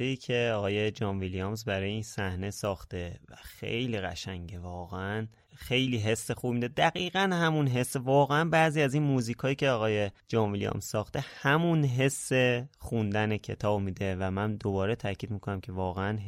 ای 0.00 0.16
که 0.16 0.52
آقای 0.54 0.90
جان 0.90 1.18
ویلیامز 1.18 1.64
برای 1.64 1.90
این 1.90 2.02
صحنه 2.02 2.50
ساخته 2.50 3.20
و 3.30 3.34
خیلی 3.42 4.00
قشنگه 4.00 4.58
واقعا 4.58 5.26
خیلی 5.56 5.98
حس 5.98 6.30
خوب 6.30 6.52
میده. 6.52 6.68
دقیقا 6.68 7.20
همون 7.20 7.66
حس 7.66 7.96
واقعا 7.96 8.44
بعضی 8.44 8.82
از 8.82 8.94
این 8.94 9.02
موزیکایی 9.02 9.54
که 9.54 9.68
آقای 9.68 10.10
جان 10.28 10.52
ویلیام 10.52 10.80
ساخته 10.80 11.24
همون 11.40 11.84
حس 11.84 12.32
خوندن 12.78 13.36
کتاب 13.36 13.80
میده 13.80 14.16
و 14.16 14.30
من 14.30 14.56
دوباره 14.56 14.94
تاکید 14.94 15.30
می‌کنم 15.30 15.60
که 15.60 15.72
واقعا 15.72 16.18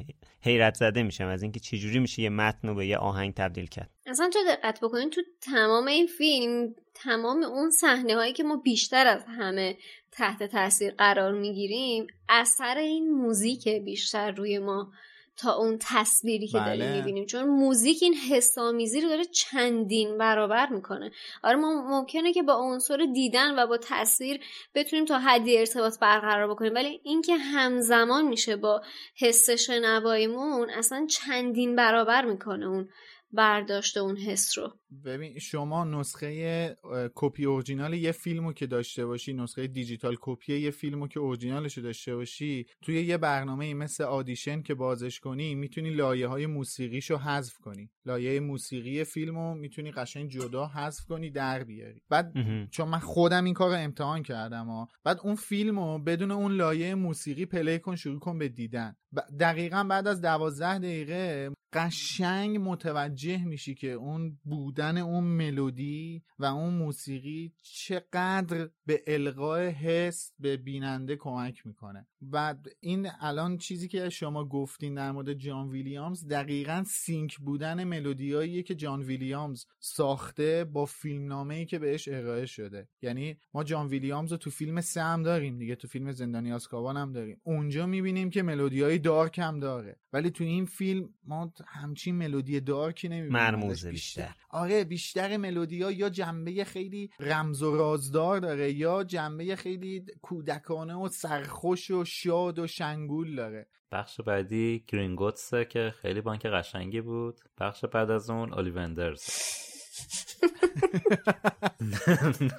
حیرت 0.42 0.74
زده 0.74 1.02
میشم 1.02 1.26
از 1.26 1.42
اینکه 1.42 1.60
چجوری 1.60 1.98
میشه 1.98 2.22
یه 2.22 2.28
متن 2.28 2.68
رو 2.68 2.74
به 2.74 2.86
یه 2.86 2.96
آهنگ 2.96 3.34
تبدیل 3.34 3.66
کرد. 3.66 3.90
اصلا 4.06 4.30
تو 4.32 4.38
دقت 4.48 4.80
بکنین 4.80 5.10
تو 5.10 5.20
تمام 5.40 5.86
این 5.86 6.06
فیلم 6.06 6.74
تمام 7.02 7.42
اون 7.42 7.70
صحنه 7.70 8.14
هایی 8.14 8.32
که 8.32 8.42
ما 8.42 8.56
بیشتر 8.56 9.06
از 9.06 9.24
همه 9.38 9.76
تحت 10.12 10.42
تاثیر 10.42 10.94
قرار 10.94 11.32
می‌گیریم 11.32 12.06
اثر 12.28 12.78
این 12.78 13.10
موزیک 13.10 13.68
بیشتر 13.68 14.30
روی 14.30 14.58
ما 14.58 14.92
تا 15.36 15.52
اون 15.52 15.78
تصویری 15.80 16.48
که 16.48 16.58
بله. 16.58 16.76
داریم 16.76 16.96
می‌بینیم. 16.96 17.26
چون 17.26 17.44
موزیک 17.44 17.98
این 18.02 18.14
حسامیزی 18.14 19.00
رو 19.00 19.08
داره 19.08 19.24
چندین 19.24 20.18
برابر 20.18 20.68
می‌کنه. 20.68 21.10
آره 21.42 21.56
ما 21.56 21.82
ممکنه 21.88 22.32
که 22.32 22.42
با 22.42 22.54
عنصر 22.54 23.06
دیدن 23.14 23.58
و 23.58 23.66
با 23.66 23.78
تصویر 23.82 24.40
بتونیم 24.74 25.04
تا 25.04 25.18
حدی 25.18 25.58
ارتباط 25.58 25.98
برقرار 25.98 26.48
بکنیم. 26.48 26.74
ولی 26.74 27.00
اینکه 27.04 27.36
همزمان 27.36 28.28
میشه 28.28 28.56
با 28.56 28.82
حس 29.16 29.50
شنواییمون 29.50 30.70
اصلا 30.70 31.06
چندین 31.06 31.76
برابر 31.76 32.24
می‌کنه 32.24 32.66
اون 32.66 32.88
برداشت 33.32 33.96
اون 33.96 34.16
حس 34.16 34.58
رو. 34.58 34.72
ببین 35.04 35.38
شما 35.38 35.84
نسخه 35.84 36.76
کپی 37.14 37.44
اورجینال 37.44 37.94
یه 37.94 38.12
فیلمو 38.12 38.52
که 38.52 38.66
داشته 38.66 39.06
باشی 39.06 39.32
نسخه 39.32 39.66
دیجیتال 39.66 40.16
کپی 40.20 40.58
یه 40.58 40.70
فیلمو 40.70 41.08
که 41.08 41.20
اورجینالش 41.20 41.78
داشته 41.78 42.16
باشی 42.16 42.66
توی 42.82 43.02
یه 43.02 43.18
برنامه 43.18 43.74
مثل 43.74 44.04
Audition 44.04 44.62
که 44.62 44.74
بازش 44.74 45.20
کنی 45.20 45.54
می‌تونی 45.54 45.90
لایه 45.90 46.26
های 46.26 46.46
موسیقیشو 46.46 47.16
حذف 47.16 47.54
کنی. 47.58 47.90
لایه 48.06 48.40
موسیقی 48.40 49.04
فیلمو 49.04 49.54
می‌تونی 49.54 49.90
قشنگ 49.90 50.30
جدا 50.30 50.66
حذف 50.66 51.04
کنی 51.04 51.30
در 51.30 51.64
بیاری. 51.64 52.02
بعد 52.08 52.32
چون 52.70 52.88
من 52.88 52.98
خودم 52.98 53.44
این 53.44 53.54
کار 53.54 53.70
رو 53.70 53.76
امتحان 53.76 54.22
کردم 54.22 54.66
ها 54.66 54.88
بعد 55.04 55.20
اون 55.24 55.34
فیلمو 55.34 55.98
بدون 55.98 56.30
اون 56.30 56.52
لایه 56.52 56.94
موسیقی 56.94 57.46
play 57.46 57.78
کن 57.78 57.96
شروع 57.96 58.20
کن 58.20 58.38
به 58.38 58.48
دیدن. 58.48 58.96
دقیقا 59.40 59.84
بعد 59.84 60.06
از 60.06 60.20
دوازده 60.20 60.78
دقیقه 60.78 61.50
قشنگ 61.72 62.58
متوجه 62.60 63.44
میشی 63.44 63.74
که 63.74 63.92
اون 63.92 64.38
بودن 64.44 64.98
اون 64.98 65.24
ملودی 65.24 66.22
و 66.38 66.44
اون 66.44 66.74
موسیقی 66.74 67.52
چقدر 67.62 68.70
به 68.88 69.02
القاء 69.06 69.68
حس 69.68 70.32
به 70.38 70.56
بیننده 70.56 71.16
کمک 71.16 71.66
می‌کنه. 71.66 72.06
و 72.32 72.54
این 72.80 73.08
الان 73.20 73.56
چیزی 73.56 73.88
که 73.88 74.08
شما 74.08 74.44
گفتین 74.44 74.94
در 74.94 75.12
مورد 75.12 75.32
جان 75.32 75.68
ویلیامز 75.68 76.28
دقیقا 76.28 76.84
sync 76.86 77.38
بودن 77.38 77.84
ملودیاییه 77.84 78.62
که 78.62 78.74
جان 78.74 79.02
ویلیامز 79.02 79.66
ساخته 79.78 80.64
با 80.64 80.84
فیلمنامه 80.84 81.54
ای 81.54 81.66
که 81.66 81.78
بهش 81.78 82.08
ارائه 82.08 82.46
شده. 82.46 82.88
یعنی 83.02 83.38
ما 83.54 83.64
جان 83.64 83.86
ویلیامز 83.88 84.32
رو 84.32 84.38
تو 84.38 84.50
فیلم 84.50 84.80
سه 84.80 85.02
هم 85.02 85.22
داریم 85.22 85.58
دیگه 85.58 85.74
تو 85.74 85.88
فیلم 85.88 86.12
زندانی 86.12 86.52
آزکابان 86.52 86.96
هم 86.96 87.12
داریم. 87.12 87.40
اونجا 87.42 87.86
می‌بینیم 87.86 88.30
که 88.30 88.42
ملودیای 88.42 88.98
dark 88.98 89.38
هم 89.38 89.60
داره. 89.60 89.96
ولی 90.12 90.30
تو 90.30 90.44
این 90.44 90.66
فیلم 90.66 91.08
ما 91.24 91.52
همچین 91.66 92.14
ملودی 92.14 92.60
dark 92.60 92.99
ی 92.99 93.08
نمی‌بینیم. 93.08 93.32
مرموزه 93.32 93.90
بیشتر. 93.90 94.34
آره 94.50 94.84
بیشتر 94.84 95.36
ملودیا 95.36 95.90
یا 95.90 96.08
جنبه 96.08 96.64
خیلی 96.64 97.10
رمز 97.20 97.62
و 97.62 97.76
رازدار 97.76 98.40
داره 98.40 98.77
یا 98.78 99.04
جنبه 99.04 99.56
خیلی 99.56 100.06
کودکانه 100.22 100.94
و 100.94 101.08
سرخوش 101.08 101.90
و 101.90 102.04
شاد 102.04 102.58
و 102.58 102.66
شنگول 102.66 103.36
داره. 103.36 103.66
بخش 103.92 104.20
بعدی 104.20 104.84
گرینگوتسه 104.88 105.64
که 105.64 105.94
خیلی 106.02 106.20
بانک 106.20 106.46
قشنگی 106.46 107.00
بود. 107.00 107.40
بخش 107.60 107.84
بعد 107.84 108.10
از 108.10 108.30
اون 108.30 108.52
اولیوندرز. 108.52 109.24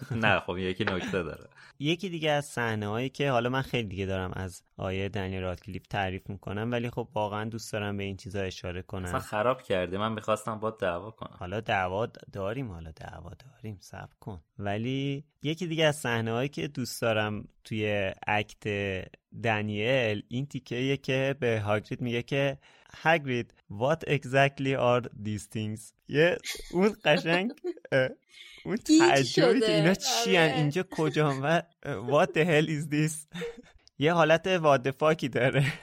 نه 0.23 0.39
خب 0.39 0.57
یکی 0.57 0.83
نکته 0.83 1.23
داره. 1.23 1.49
یکی 1.79 2.09
دیگه 2.09 2.31
از 2.31 2.45
صحنه 2.45 2.87
هایی 2.87 3.09
که 3.09 3.31
حالا 3.31 3.49
من 3.49 3.61
خیلی 3.61 3.87
دیگه 3.87 4.05
دارم 4.05 4.31
از 4.35 4.63
آیه 4.77 5.09
دنیل 5.09 5.41
رادکلیف 5.41 5.87
تعریف 5.87 6.29
می‌کنم 6.29 6.71
ولی 6.71 6.89
خب 6.89 7.07
واقعا 7.13 7.45
دوست 7.45 7.73
دارم 7.73 7.97
به 7.97 8.03
این 8.03 8.17
چیزا 8.17 8.41
اشاره 8.41 8.81
کنم. 8.81 9.05
اصلا 9.05 9.19
خراب 9.19 9.61
کرده. 9.61 9.97
من 9.97 10.11
می‌خواستم 10.11 10.59
با 10.59 10.69
دعوا 10.69 11.11
کنم. 11.11 11.35
حالا 11.39 11.59
دعوا 11.59 12.05
داریم 12.33 12.71
حالا 12.71 12.91
دعوا 12.91 13.31
داریم. 13.53 13.77
صبر 13.79 14.13
کن. 14.19 14.41
ولی 14.59 15.23
یکی 15.43 15.67
دیگه 15.67 15.85
از 15.85 15.95
صحنه 15.95 16.31
هایی 16.31 16.49
که 16.49 16.67
دوست 16.67 17.01
دارم 17.01 17.47
توی 17.63 18.11
اکت 18.27 18.67
دنیل 19.43 20.23
این 20.27 20.45
تیکه 20.45 20.97
که 20.97 21.35
به 21.39 21.59
هاگرید 21.59 22.01
میگه 22.01 22.23
که 22.23 22.57
هاگرید 22.93 23.53
what 23.71 24.09
exactly 24.09 24.75
are 24.75 25.01
these 25.23 25.45
things? 25.55 25.93
یه 26.07 26.37
اون 26.71 26.95
قشنگ 27.03 27.51
اون 28.65 28.77
تعجبی 28.77 29.59
که 29.59 29.75
اینا 29.75 29.93
چی 29.93 30.37
آره. 30.37 30.53
اینجا 30.55 30.83
کجا 30.91 31.39
و 31.43 31.61
what 31.85 32.27
the 32.27 32.43
hell 32.45 32.67
is 32.69 32.87
this 32.93 33.39
یه 33.99 34.13
حالت 34.13 34.47
وادفاکی 34.47 35.29
داره. 35.29 35.65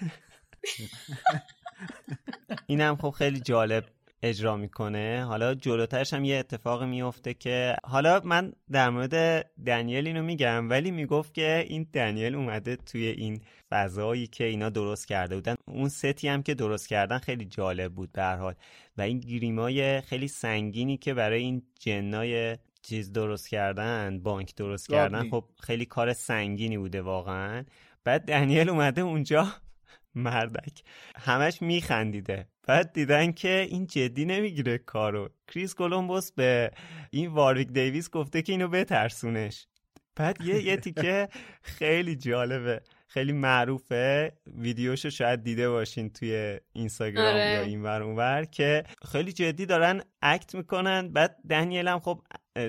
اینم 2.67 2.97
خب 2.97 3.11
خیلی 3.11 3.41
جالب. 3.41 3.85
اجرا 4.29 4.57
می‌کنه. 4.57 5.25
حالا 5.29 5.55
جلوترش 5.55 6.15
هم 6.15 6.25
یه 6.25 6.37
اتفاق 6.37 6.83
میفته 6.83 7.35
که 7.35 7.77
حالا 7.85 8.21
من 8.25 8.53
در 8.73 8.91
مورد 8.91 9.47
دنیل 9.67 10.07
اینو 10.07 10.23
میگم 10.23 10.71
ولی 10.71 10.91
می‌گفت 10.91 11.35
که 11.35 11.65
این 11.69 11.87
دنیل 11.93 12.35
اومده 12.35 12.77
توی 12.77 13.07
این 13.07 13.41
فضایی 13.71 14.27
که 14.27 14.45
اینا 14.45 14.71
درست 14.71 15.09
کرده 15.09 15.35
بودن. 15.35 15.55
اون 15.65 15.89
ستی 15.89 16.29
هم 16.29 16.43
که 16.43 16.55
درست 16.55 16.89
کردن 16.89 17.19
خیلی 17.19 17.45
جالب 17.45 17.93
بود 17.93 18.13
به 18.13 18.23
هر 18.23 18.37
حال. 18.37 18.55
و 18.99 19.03
این 19.03 19.21
گریمای 19.21 20.01
خیلی 20.01 20.29
سنگینی 20.29 20.97
که 20.97 21.15
برای 21.15 21.43
این 21.43 21.63
جنای 21.81 22.57
چیز 22.83 23.13
درست 23.13 23.49
کردن 23.49 24.21
بانک 24.23 24.55
درست 24.55 24.91
کردن. 24.91 25.31
خب 25.31 25.45
خیلی 25.61 25.85
کار 25.85 26.13
سنگینی 26.13 26.79
بوده 26.79 27.03
واقعا. 27.03 27.65
بعد 28.05 28.25
دنیل 28.25 28.69
اومده 28.69 29.01
اونجا 29.01 29.47
مردک. 30.17 30.83
همش 31.17 31.63
میخندیده. 31.63 32.47
بعد 32.67 32.93
دیدن 32.93 33.33
که 33.33 33.67
این 33.71 33.87
جدی 33.87 34.25
نمی‌گیره 34.25 34.79
کارو. 34.79 35.29
کریس 35.49 35.75
کولومبوس 35.75 36.33
به 36.33 36.71
این 37.11 37.31
واریک 37.31 37.69
دیویس 37.69 38.11
گفته 38.11 38.43
که 38.43 38.53
اینو 38.53 38.69
بترسونش. 38.69 39.67
بعد 40.17 40.41
یه 40.41 40.63
یه 40.63 40.77
تیکه 40.77 41.29
خیلی 41.63 42.17
جالبه. 42.17 42.81
خیلی 43.09 43.33
معروفه. 43.33 44.33
ویدیوشو 44.59 45.11
شاید 45.11 45.43
دیده 45.43 45.71
باشین 45.71 46.11
توی 46.11 46.61
اینستاگرام 46.73 47.27
آره. 47.27 47.53
یا 47.53 47.61
این 47.61 47.83
ور 47.83 48.03
اونور 48.03 48.45
که 48.45 48.85
خیلی 49.13 49.33
جدی 49.33 49.67
دارن 49.67 50.03
اکت 50.23 50.55
می‌کنن. 50.55 51.09
بعد 51.09 51.37
دنیل 51.51 51.89
هم 51.89 52.01
خب 52.01 52.23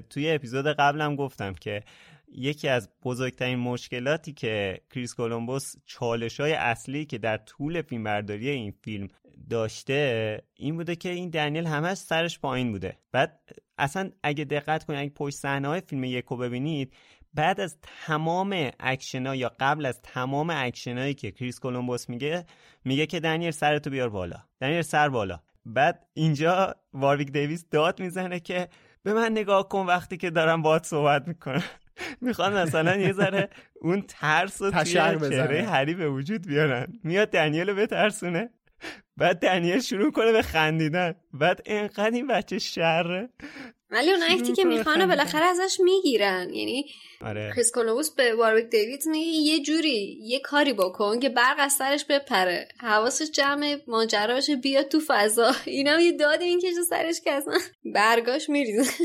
توی 0.10 0.32
اپیزود 0.32 0.68
قبلم 0.68 1.16
گفتم 1.16 1.54
که 1.54 1.84
یکی 2.28 2.68
از 2.68 2.90
بزرگترین 3.04 3.60
مشکلاتی 3.60 4.34
که 4.34 4.82
کریس 4.90 5.14
کولومبوس 5.14 5.74
چالش 5.86 6.40
های 6.40 6.54
اصلی 6.54 7.06
که 7.06 7.18
در 7.18 7.38
طول 7.38 7.82
فیلم 7.82 8.04
برداری 8.04 8.50
این 8.50 8.74
فیلم 8.82 9.08
داشته 9.50 10.42
این 10.56 10.76
بوده 10.76 10.96
که 10.96 11.10
این 11.10 11.30
دنیل 11.30 11.66
همش 11.66 11.98
سرش 11.98 12.40
پایین 12.40 12.72
بوده. 12.72 12.98
بعد 13.12 13.40
اصلا 13.78 14.12
اگه 14.24 14.44
دقت 14.44 14.84
کنید 14.84 15.00
اگه 15.00 15.10
پشت 15.10 15.36
صحنه 15.36 15.68
های 15.68 15.82
فیلم 15.82 16.04
یکو 16.04 16.38
ببینید 16.38 16.94
بعد 17.34 17.60
از 17.60 17.78
تمام 17.82 18.70
اکشن 18.80 19.36
یا 19.36 19.52
قبل 19.60 19.86
از 19.86 20.02
تمام 20.02 20.50
اکشن 20.50 20.98
هایی 20.98 21.14
که 21.14 21.32
کریس 21.32 21.60
کولومبوس 21.60 22.10
میگه 22.10 22.46
میگه 22.86 23.06
که 23.06 23.20
دنیل 23.20 23.52
سرتو 23.52 23.90
بیار 23.90 24.10
بالا. 24.10 24.38
دنیل 24.62 24.82
سر 24.82 25.10
بالا. 25.10 25.40
بعد 25.66 26.08
اینجا 26.14 26.76
وارویک 26.94 27.32
دیویس 27.32 27.66
داد 27.72 28.00
می‌زنه 28.00 28.40
که 28.40 28.68
به 29.04 29.14
من 29.14 29.32
نگاه 29.32 29.70
کن 29.70 29.86
وقتی 29.86 30.18
که 30.18 30.30
دارم 30.30 30.62
باهات 30.62 30.86
صحبت 30.86 31.28
می‌کنم. 31.28 31.64
می‌خوان 32.22 32.54
مثلا 32.54 32.96
یه 32.96 33.14
ذره 33.14 33.50
اون 33.82 34.02
ترس 34.02 34.62
و 34.62 34.72
توی. 34.72 34.84
چهره 34.86 35.62
هری 35.64 35.94
به 35.94 36.10
وجود 36.10 36.48
بیارن. 36.48 36.88
میاد 37.04 37.30
دنیل 37.30 37.70
رو 37.70 37.76
بترسونه. 37.76 38.50
بعد 39.18 39.40
دنیل 39.40 39.80
شروع 39.80 40.12
کنه 40.12 40.32
به 40.32 40.42
خندیدن. 40.42 41.16
بعد 41.34 41.62
انقدر 41.66 42.12
این 42.12 42.28
بچه 42.28 42.60
شره. 42.60 43.30
ولی 43.90 44.12
اون 44.12 44.24
اکتی 44.30 44.54
که 44.54 44.64
می‌خوانه 44.64 45.08
بالاخره 45.08 45.46
ازش 45.46 45.78
می‌گیرن. 45.84 46.54
یعنی 46.54 46.86
آره. 47.22 47.52
کریس 47.56 47.72
کولومبوس 47.72 48.16
به 48.16 48.36
وارویک 48.36 48.70
دیوید 48.70 49.04
میگه 49.06 49.28
یه 49.28 49.60
جوری 49.64 50.20
یه 50.22 50.40
کاری 50.40 50.74
بکن 50.74 51.20
که 51.20 51.30
برق 51.30 51.56
از 51.60 51.74
سرش 51.74 52.06
بپره. 52.06 52.68
حواسش 52.80 53.32
جمع 53.32 53.78
ماجرا 53.88 54.34
باشه 54.34 54.56
بیاد 54.56 54.88
تو 54.88 55.00
فضا. 55.08 55.52
اینم 55.66 56.00
یه 56.00 56.12
دادی 56.12 56.56
می‌کشه 56.56 56.84
سرش 56.90 57.22
که 57.24 57.32
اصلا 57.32 57.58
برگاش 57.96 58.50
میریزه. 58.50 59.04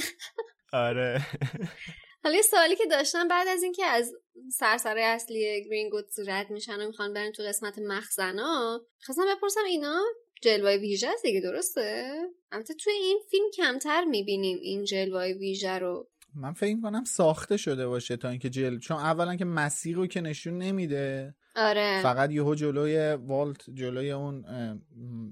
آره. 0.72 1.20
حالا 2.24 2.42
سوالی 2.42 2.76
که 2.76 2.86
داشتم 2.86 3.28
بعد 3.28 3.48
از 3.48 3.62
اینکه 3.62 3.84
از 3.84 4.14
سرسرای 4.52 5.02
اصلی 5.02 5.64
گرین 5.64 5.88
گودز 5.88 6.28
رد 6.28 6.50
میشن 6.50 6.80
و 6.80 6.86
می‌خوان 6.86 7.12
برن 7.12 7.32
تو 7.32 7.42
قسمت 7.42 7.78
مخزنا 7.78 8.80
خواستم 9.04 9.22
بپرسم 9.36 9.64
اینا 9.66 10.02
جلوه 10.42 10.76
ویژه 10.76 11.08
است 11.08 11.22
دیگه 11.22 11.40
درسته؟ 11.40 12.14
البته 12.52 12.74
توی 12.74 12.92
این 12.92 13.20
فیلم 13.30 13.50
کمتر 13.56 14.04
می‌بینیم 14.04 14.58
این 14.62 14.84
جلوه 14.84 15.24
ویژه 15.24 15.78
رو. 15.78 16.08
من 16.34 16.52
فکر 16.52 16.80
کنم 16.80 17.04
ساخته 17.04 17.56
شده 17.56 17.86
باشه 17.86 18.16
تا 18.16 18.28
اینکه 18.28 18.50
جل 18.50 18.78
چون 18.78 18.96
اولا 18.96 19.36
که 19.36 19.44
مسیر 19.44 19.96
رو 19.96 20.06
که 20.06 20.20
نشون 20.20 20.58
نمیده 20.58 21.34
آره 21.56 22.00
فقط 22.02 22.30
یهو 22.30 22.54
جلوی 22.54 23.12
والت 23.14 23.70
جلوی 23.70 24.10
اون 24.10 24.44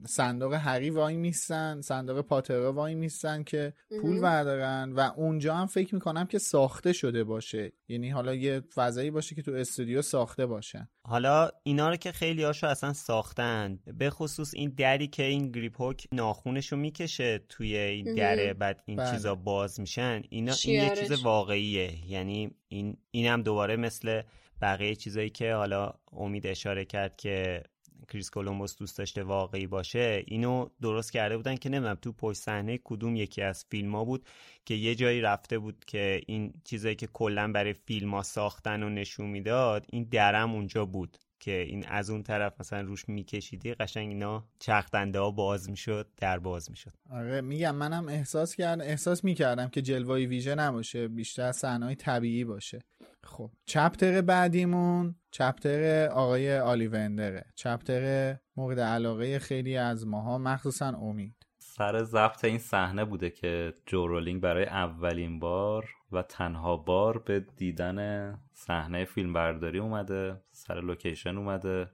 صندوق 0.07 0.55
هری 0.55 0.91
وای 0.91 1.17
میستن 1.17 1.81
صندوق 1.81 2.21
پاترا 2.21 2.73
وای 2.73 2.95
میستن 2.95 3.43
که 3.43 3.73
پول. 4.03 4.21
بردارن 4.21 4.93
و 4.93 5.01
اونجا 5.17 5.55
هم 5.55 5.67
فکر 5.67 5.95
می‌کنم 5.95 6.27
که 6.27 6.39
ساخته 6.39 6.93
شده 6.93 7.25
باشه 7.25 7.73
یعنی 7.89 8.11
حالا 8.11 8.35
یه 8.35 8.63
فضایی 8.75 9.11
باشه 9.11 9.35
که 9.35 9.43
تو 9.43 9.53
استودیو 9.53 10.03
ساخته 10.03 10.47
باشن 10.47 10.89
حالا 11.07 11.51
اینا 11.63 11.89
رو 11.89 11.97
که 11.97 12.13
خیلی 12.13 12.43
هاشو 12.43 12.67
اصلا 12.67 12.93
ساختن 12.93 13.79
به 13.99 14.11
خصوص 14.11 14.55
این 14.55 14.75
دری 14.79 15.09
که 15.09 15.23
این 15.23 15.53
گریپ 15.53 15.81
هوک 15.81 16.07
ناخونشو 16.13 16.77
می‌کشه 16.77 17.39
توی 17.49 17.77
این. 17.77 18.15
دره 18.15 18.55
بعد 18.55 18.83
این 18.87 18.97
بله. 18.97 19.11
چیزا 19.11 19.35
باز 19.35 19.81
میشن 19.81 20.23
اینا 20.31 20.55
این 20.65 20.83
یه 20.83 20.97
چیز. 20.97 21.25
واقعیه 21.25 22.11
یعنی 22.11 22.51
این 22.69 22.97
اینم 23.11 23.43
دوباره 23.43 23.77
مثل 23.77 24.23
بقیه 24.61 24.95
چیزایی 24.95 25.31
که 25.31 25.55
حالا 25.55 25.93
امید 26.13 26.47
اشاره 26.47 26.85
کرد 26.85 27.17
که 27.17 27.63
کریس 28.09 28.31
کولومبوس 28.31 28.77
دوست 28.77 28.99
داشته 28.99 29.23
واقعی 29.23 29.67
باشه 29.67 30.25
اینو 30.27 30.69
درست 30.83 31.13
کرده 31.13 31.37
بودن 31.37 31.57
که 31.57 31.69
نمی‌دونم 31.69 31.95
تو 31.95 32.13
پشت 32.13 32.41
صحنه 32.41 32.79
کدوم 32.85 33.17
یکی 33.17 33.43
از 33.43 33.65
فیلم 33.71 33.95
ها 33.97 34.05
بود 34.05 34.27
که 34.65 34.75
یه 34.75 34.95
جایی 34.95 35.21
رفته 35.21 35.59
بود 35.59 35.85
که 35.85 36.21
این 36.27 36.53
چیزایی 36.65 36.95
که 36.95 37.07
کلا 37.07 37.53
برای 37.53 37.73
فیلم 37.73 38.15
ها 38.15 38.23
ساختن 38.23 38.83
و 38.83 38.89
نشون 38.89 39.27
می‌داد 39.27 39.87
این 39.93 40.05
درم 40.05 40.55
اونجا 40.55 40.85
بود. 40.85 41.19
که 41.41 41.61
این 41.61 41.87
از 41.89 42.11
اون 42.11 42.23
طرف 42.23 42.61
مثلا 42.61 42.81
روش 42.81 43.09
میکشیدی 43.09 43.75
قشنگ 43.75 44.09
اینا 44.09 44.45
چرخدنده 44.59 45.19
ها 45.19 45.31
باز 45.31 45.71
می‌شد 45.71 46.09
در 46.17 46.39
باز 46.39 46.71
می‌شد. 46.71 46.93
آره 47.11 47.41
میگم 47.41 47.75
منم 47.75 48.09
احساس 48.09 48.55
کردم 48.55 48.85
احساس 48.85 49.25
می‌کردم 49.25 49.69
که 49.69 49.83
جلوه 49.83 50.17
ویژه 50.17 50.55
نباشه 50.55 51.09
بیشتر 51.09 51.53
صحنه‌های 51.53 51.95
طبیعی 51.95 52.45
باشه. 52.45 52.79
خب 53.25 53.51
چپتر 53.67 54.21
بعدیمون 54.21 55.15
چپتر 55.31 56.07
آقای 56.07 56.59
آلیوندره 56.59 57.45
چپتر 57.55 58.37
مورد 58.57 58.81
علاقه 58.81 59.39
خیلی 59.39 59.77
از 59.77 60.07
ماها 60.07 60.39
مخصوصا 60.39 60.89
امید. 60.89 61.47
سر 61.59 62.03
ضبط 62.03 62.45
این 62.45 62.59
صحنه 62.59 63.05
بوده 63.05 63.31
که 63.31 63.75
جو 63.87 64.07
رولینگ 64.07 64.41
برای 64.41 64.65
اولین 64.65 65.39
بار 65.39 65.89
و 66.13 66.23
تنها 66.23 66.77
بار 66.77 67.19
به 67.19 67.41
دیدن 67.41 68.39
صحنه 68.53 69.05
فیلم 69.05 69.33
برداری 69.33 69.79
اومده 69.79 70.41
سر 70.51 70.81
لوکیشن 70.81 71.37
اومده. 71.37 71.91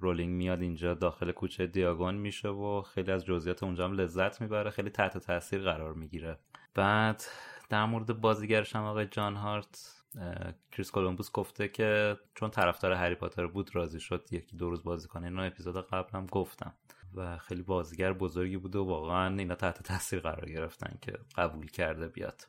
رولینگ 0.00 0.34
میاد 0.34 0.62
اینجا 0.62 0.94
داخل 0.94 1.32
کوچه 1.32 1.66
دیاگون 1.66 2.14
میشه 2.14 2.48
و 2.48 2.82
خیلی 2.82 3.12
از 3.12 3.24
جزئیات 3.24 3.62
اونجا 3.62 3.84
هم 3.84 3.92
لذت 3.92 4.40
می‌بره 4.40 4.70
خیلی 4.70 4.90
تحت 4.90 5.18
تاثیر 5.18 5.62
قرار 5.62 5.92
می‌گیره. 5.94 6.38
بعد 6.74 7.22
در 7.68 7.84
مورد 7.84 8.20
بازیگرش 8.20 8.76
هم 8.76 8.82
آقای 8.82 9.06
جان 9.06 9.36
هارت 9.36 10.02
کریس 10.72 10.90
کولومبوس 10.90 11.32
گفته 11.32 11.68
که 11.68 12.16
چون 12.34 12.50
طرفدار 12.50 12.92
هری 12.92 13.14
پاتر 13.14 13.46
بود 13.46 13.76
راضی 13.76 14.00
شد 14.00 14.28
یکی 14.30 14.56
دو 14.56 14.70
روز 14.70 14.84
بازی 14.84 15.08
کنه 15.08 15.26
اینو 15.26 15.42
اپیزود 15.42 15.86
قبلم 15.86 16.26
گفتم. 16.26 16.74
و 17.14 17.38
خیلی 17.38 17.62
بازیگر 17.62 18.12
بزرگی 18.12 18.56
بوده 18.56 18.78
و 18.78 18.84
واقعا 18.84 19.36
اینا 19.36 19.54
تحت 19.54 19.82
تاثیر 19.82 20.20
قرار 20.20 20.46
گرفتن 20.46 20.98
که 21.00 21.12
قبول 21.36 21.66
کرده 21.66 22.08
بیاد. 22.08 22.42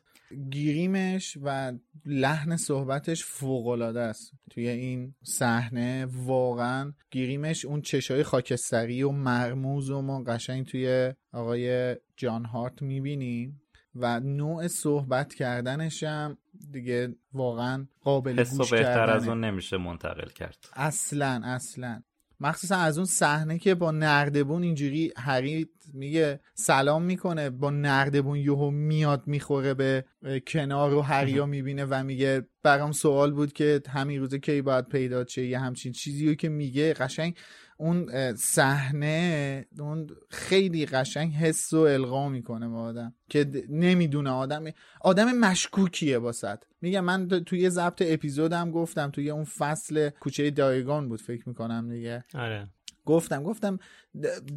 گیریمش 0.50 1.38
و 1.42 1.72
لحن 2.06 2.56
صحبتش 2.56 3.24
فوق 3.24 3.66
العاده 3.66 4.00
است. 4.00 4.32
توی 4.50 4.68
این 4.68 5.14
صحنه 5.22 6.06
واقعا 6.10 6.92
گیریمش 7.10 7.64
اون 7.64 7.80
چشای 7.80 8.22
خاکستری 8.22 9.02
و 9.02 9.10
مرموز 9.10 9.90
و 9.90 10.02
ما 10.02 10.22
قشنگ 10.22 10.66
توی 10.66 11.12
آقای 11.32 11.96
جان 12.16 12.44
هارت 12.44 12.82
می‌بینیم 12.82 13.60
و 13.94 14.20
نوع 14.20 14.68
صحبت 14.68 15.34
کردنش 15.34 16.02
هم 16.02 16.38
دیگه 16.72 17.14
واقعا 17.32 17.86
قابل 18.00 18.44
گوش 18.44 18.70
بهتر 18.70 19.10
از 19.10 19.28
اون 19.28 19.44
نمیشه 19.44 19.76
منتقل 19.76 20.28
کرد. 20.28 20.68
اصلا 20.72 21.40
اصلا. 21.44 22.02
مخصوصا 22.40 22.76
از 22.76 22.98
اون 22.98 23.06
صحنه 23.06 23.58
که 23.58 23.74
با 23.74 23.90
نردبون 23.90 24.62
اینجوری 24.62 25.12
هری 25.16 25.68
میگه 25.92 26.40
سلام 26.54 27.02
می‌کنه 27.02 27.50
با 27.50 27.70
نردبون 27.70 28.38
یهو 28.38 28.70
میاد 28.70 29.22
می‌خوره 29.26 29.74
به 29.74 30.04
کنار 30.46 30.94
و 30.94 31.00
هریا 31.00 31.46
می‌بینه 31.46 31.84
و 31.84 32.04
میگه 32.04 32.46
برام 32.62 32.92
سوال 32.92 33.32
بود 33.32 33.52
که 33.52 33.82
همین 33.88 34.20
روزه 34.20 34.38
کی 34.38 34.62
باید 34.62 34.88
پیدا 34.88 35.24
چه 35.24 35.46
یه 35.46 35.58
همچین 35.58 35.92
چیزی 35.92 36.36
که 36.36 36.48
میگه 36.48 36.94
قشنگ 36.94 37.36
اون 37.78 38.34
صحنه 38.34 39.66
اون 39.78 40.10
خیلی 40.30 40.86
قشنگ 40.86 41.32
حس 41.32 41.72
و 41.72 41.78
القا 41.78 42.28
می‌کنه 42.28 42.68
با 42.68 42.82
آدم 42.82 43.14
که 43.28 43.46
نمی‌دونه 43.68 44.30
آدم 44.30 44.64
آدم 45.00 45.32
مشکوکیه 45.32 46.18
باسد 46.18 46.64
میگم 46.80 47.04
من 47.04 47.28
توی 47.28 47.70
ضبط 47.70 48.02
اپیزودم 48.06 48.70
گفتم 48.70 49.10
توی 49.10 49.30
اون 49.30 49.44
فصل 49.44 50.08
کوچه 50.08 50.50
دایگان 50.50 51.08
بود 51.08 51.20
فکر 51.20 51.48
می‌کنم 51.48 51.90
دیگه. 51.90 52.24
آره. 52.34 52.68
گفتم 53.06 53.42
گفتم 53.42 53.78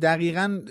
دقیقا 0.01 0.61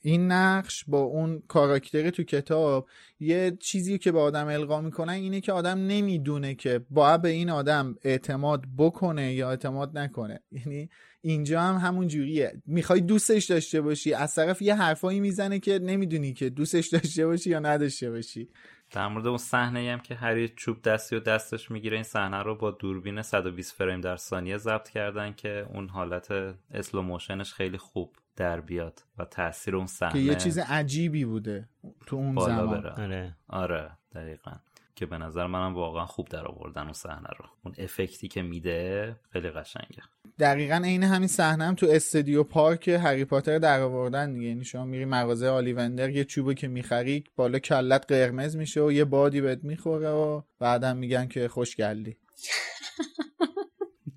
این 0.00 0.32
نقش 0.32 0.84
با 0.88 1.00
اون 1.00 1.42
کاراکتر 1.48 2.10
تو 2.10 2.22
کتاب 2.22 2.88
یه 3.20 3.56
چیزی 3.60 3.98
که 3.98 4.12
به 4.12 4.20
آدم 4.20 4.46
القا 4.46 4.80
می‌کنن 4.80 5.12
اینه 5.12 5.40
که 5.40 5.52
آدم 5.52 5.78
نمی‌دونه 5.78 6.54
که 6.54 6.80
باید 6.90 7.22
به 7.22 7.28
این 7.28 7.50
آدم 7.50 7.96
اعتماد 8.02 8.64
بکنه 8.78 9.34
یا 9.34 9.50
اعتماد 9.50 9.98
نکنه. 9.98 10.40
یعنی 10.52 10.88
اینجا 11.20 11.60
هم 11.60 11.76
همون 11.76 12.08
جوریه. 12.08 12.62
می‌خوای 12.66 13.00
دوستش 13.00 13.44
داشته 13.44 13.80
باشی 13.80 14.12
از 14.12 14.34
طرف 14.34 14.62
یه 14.62 14.74
حرفایی 14.74 15.20
می‌زنه 15.20 15.58
که 15.58 15.78
نمی‌دونی 15.78 16.32
که 16.32 16.50
دوستش 16.50 16.88
داشته 16.88 17.26
باشی 17.26 17.50
یا 17.50 17.58
نداشته 17.58 18.10
باشی. 18.10 18.48
در 18.90 19.08
مورد 19.08 19.26
اون 19.26 19.38
صحنه 19.38 19.92
هم 19.92 20.00
که 20.00 20.14
هری 20.14 20.48
چوب 20.48 20.82
دستی 20.82 21.16
و 21.16 21.20
دستش 21.20 21.70
می‌گیره 21.70 21.96
این 21.96 22.04
صحنه 22.04 22.42
رو 22.42 22.54
با 22.54 22.70
دوربین 22.70 23.22
120 23.22 23.74
فریم 23.74 24.00
در 24.00 24.16
ثانیه 24.16 24.56
ضبط 24.56 24.88
کردن 24.88 25.32
که 25.32 25.66
اون 25.72 25.88
حالت 25.88 26.54
اسلو 26.70 27.02
موشنش 27.02 27.52
خیلی 27.52 27.78
خوب 27.78 28.16
در 28.36 28.60
بیاد 28.60 29.02
و 29.18 29.24
تاثیر 29.24 29.76
اون 29.76 29.86
صحنه 29.86 30.12
که 30.12 30.18
یه 30.18 30.34
چیز 30.34 30.58
عجیبی 30.58 31.24
بوده 31.24 31.68
تو 32.06 32.16
اون 32.16 32.40
زمان. 32.40 32.86
آره. 32.86 33.36
آره 33.48 33.90
دقیقا. 34.14 34.52
که 34.98 35.06
به 35.06 35.18
نظر 35.18 35.46
منم 35.46 35.74
واقعا 35.74 36.06
خوب 36.06 36.28
در 36.28 36.46
آوردن 36.46 36.82
اون 36.82 36.92
صحنه 36.92 37.28
رو. 37.38 37.44
اون 37.64 37.74
افکتی 37.78 38.28
که 38.28 38.42
میده 38.42 39.16
خیلی 39.32 39.50
قشنگه. 39.50 40.02
دقیقا 40.38 40.82
عین 40.84 41.02
همین 41.02 41.28
صحنه 41.28 41.64
هم 41.64 41.74
تو 41.74 41.86
استودیو 41.90 42.44
پارک 42.44 42.88
هری 42.88 43.24
پاتر 43.24 43.58
در 43.58 43.80
آوردن 43.80 44.34
دیگه. 44.34 44.48
یعنی 44.48 44.64
شما 44.64 44.84
میری 44.84 45.04
مغازه 45.04 45.48
آلیوندر 45.48 46.10
یه 46.10 46.24
چوبو 46.24 46.54
که 46.54 46.68
می‌خری 46.68 47.24
بالا 47.36 47.58
کلت 47.58 48.12
قرمز 48.12 48.56
میشه 48.56 48.80
و 48.82 48.92
یه 48.92 49.04
بادی 49.04 49.40
بهت 49.40 49.64
می‌خوره 49.64 50.10
و 50.10 50.42
بعدم 50.58 50.96
میگن 50.96 51.28
که 51.28 51.48
خوشگلی. 51.48 52.16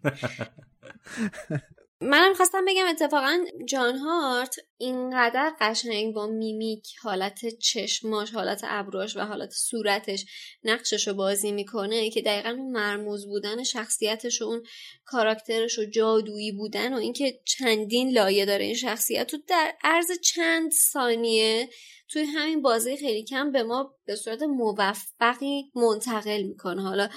منم 2.04 2.34
خواستم 2.34 2.66
بگم 2.66 2.86
اتفاقا 2.90 3.38
جان 3.66 3.98
هارت 3.98 4.56
اینقدر 4.78 5.54
قشنگ 5.60 6.14
با 6.14 6.28
میمیک 6.28 6.88
حالت 7.04 7.46
چشماش 7.60 8.32
حالت 8.32 8.62
ابروش 8.64 9.18
و 9.18 9.20
حالت 9.20 9.52
صورتش 9.52 10.26
نقشش 10.64 11.08
رو 11.08 11.14
بازی 11.14 11.52
می‌کنه 11.52 12.10
که 12.10 12.22
دقیقا 12.22 12.50
اون 12.50 12.72
مرموز 12.72 13.28
بودن 13.28 13.64
شخصیتش 13.64 14.42
و 14.42 14.46
اون 14.46 14.64
کاراکترش 15.06 15.80
و 15.80 15.86
جادویی 15.86 16.52
بودن 16.52 16.94
و 16.94 16.98
اینکه 16.98 17.40
چندین 17.46 18.12
لایه 18.12 18.46
داره 18.46 18.66
این 18.66 18.76
شخصیت 18.76 19.28
تو 19.28 19.38
در 19.48 19.74
عرض 19.84 20.12
چند 20.24 20.72
ثانیه 20.72 21.70
توی 22.12 22.24
همین 22.24 22.62
بازی 22.62 22.98
خیلی 22.98 23.24
کم 23.24 23.52
به 23.52 23.64
ما 23.64 23.96
به 24.06 24.16
صورت 24.16 24.44
موفقی 24.44 25.72
منتقل 25.76 26.42
می‌کنه 26.42 26.82
حالا 26.82 27.10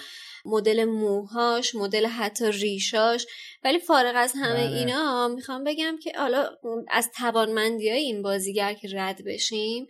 مدل 0.44 0.84
موهاش 0.84 1.74
مدل 1.74 2.06
حتی 2.06 2.52
ریشاش 2.52 3.26
ولی 3.64 3.78
فارغ 3.78 4.12
از 4.16 4.32
همه 4.36 4.66
بله. 4.66 4.76
اینا 4.76 5.28
می‌خوام 5.28 5.64
بگم 5.64 5.98
که 6.02 6.12
حالا 6.16 6.50
از 6.88 7.10
توانمندی 7.16 7.90
های 7.90 8.00
این 8.00 8.22
بازیگر 8.22 8.74
که 8.74 8.88
رد 8.92 9.24
بشیم 9.26 9.86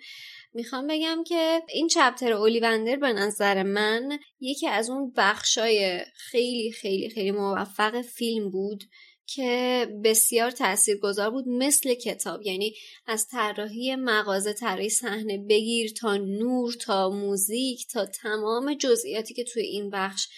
می‌خوام 0.54 0.86
بگم 0.86 1.24
که 1.26 1.62
این 1.68 1.88
چپتر 1.88 2.32
اولیوندر 2.32 2.96
به 2.96 3.12
نظر 3.12 3.62
من 3.62 4.18
یکی 4.40 4.68
از 4.68 4.90
اون 4.90 5.12
بخشای 5.16 6.00
خیلی 6.14 6.72
خیلی 6.72 7.10
خیلی 7.10 7.30
موفق 7.30 8.02
فیلم 8.02 8.50
بود 8.50 8.84
که 9.26 9.88
بسیار 10.04 10.50
تاثیرگذار 10.50 11.30
بود 11.30 11.48
مثل 11.48 11.94
کتاب. 11.94 12.42
یعنی 12.42 12.74
از 13.06 13.28
طراحی 13.28 13.96
مغازه 13.96 14.52
طراحی 14.52 14.90
صحنه 14.90 15.38
بگیر 15.48 15.90
تا 15.90 16.16
نور 16.16 16.72
تا 16.72 17.10
موزیک 17.10 17.86
تا 17.92 18.06
تمام 18.06 18.74
جزئیاتی 18.74 19.34
که 19.34 19.44
توی 19.44 19.62
این 19.62 19.90
بخش 19.90 20.28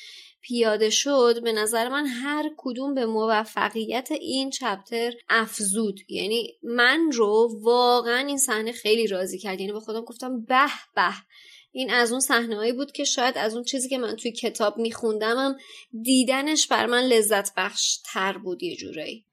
پیاده 0.41 0.91
شد 0.91 1.43
به 1.43 1.53
نظر 1.53 1.89
من 1.89 2.07
هر 2.07 2.51
کدوم 2.57 2.95
به 2.95 3.07
موفقیت 3.07 4.09
این 4.13 4.51
چپتر 4.51 5.13
افزود. 5.29 6.01
یعنی 6.09 6.53
من 6.63 7.11
رو 7.13 7.61
واقعا 7.63 8.19
این 8.27 8.39
صحنه 8.39 8.73
خیلی 8.73 9.07
راضی 9.07 9.39
کرد. 9.39 9.61
یعنی 9.61 9.73
به 9.73 9.81
خودم 9.81 10.01
گفتم 10.01 10.45
به 10.45 10.67
به. 10.97 11.13
این 11.77 11.91
از 11.91 12.11
اون 12.11 12.21
صحنههایی 12.21 12.73
بود 12.73 12.93
که 12.93 13.05
شاید 13.05 13.39
از 13.39 13.55
اون 13.55 13.65
چیزی 13.65 13.89
که 13.89 13.99
من 13.99 14.17
توی 14.17 14.33
کتاب 14.33 14.79
میخوندمم 14.79 15.57
دیدنش 16.03 16.67
بر 16.67 16.87
من 16.87 17.03
لذت 17.03 17.53
بخش 17.57 17.99
تر 18.05 18.39
بود 18.39 18.63
یه 18.63 18.77
جورایی. 18.77 19.25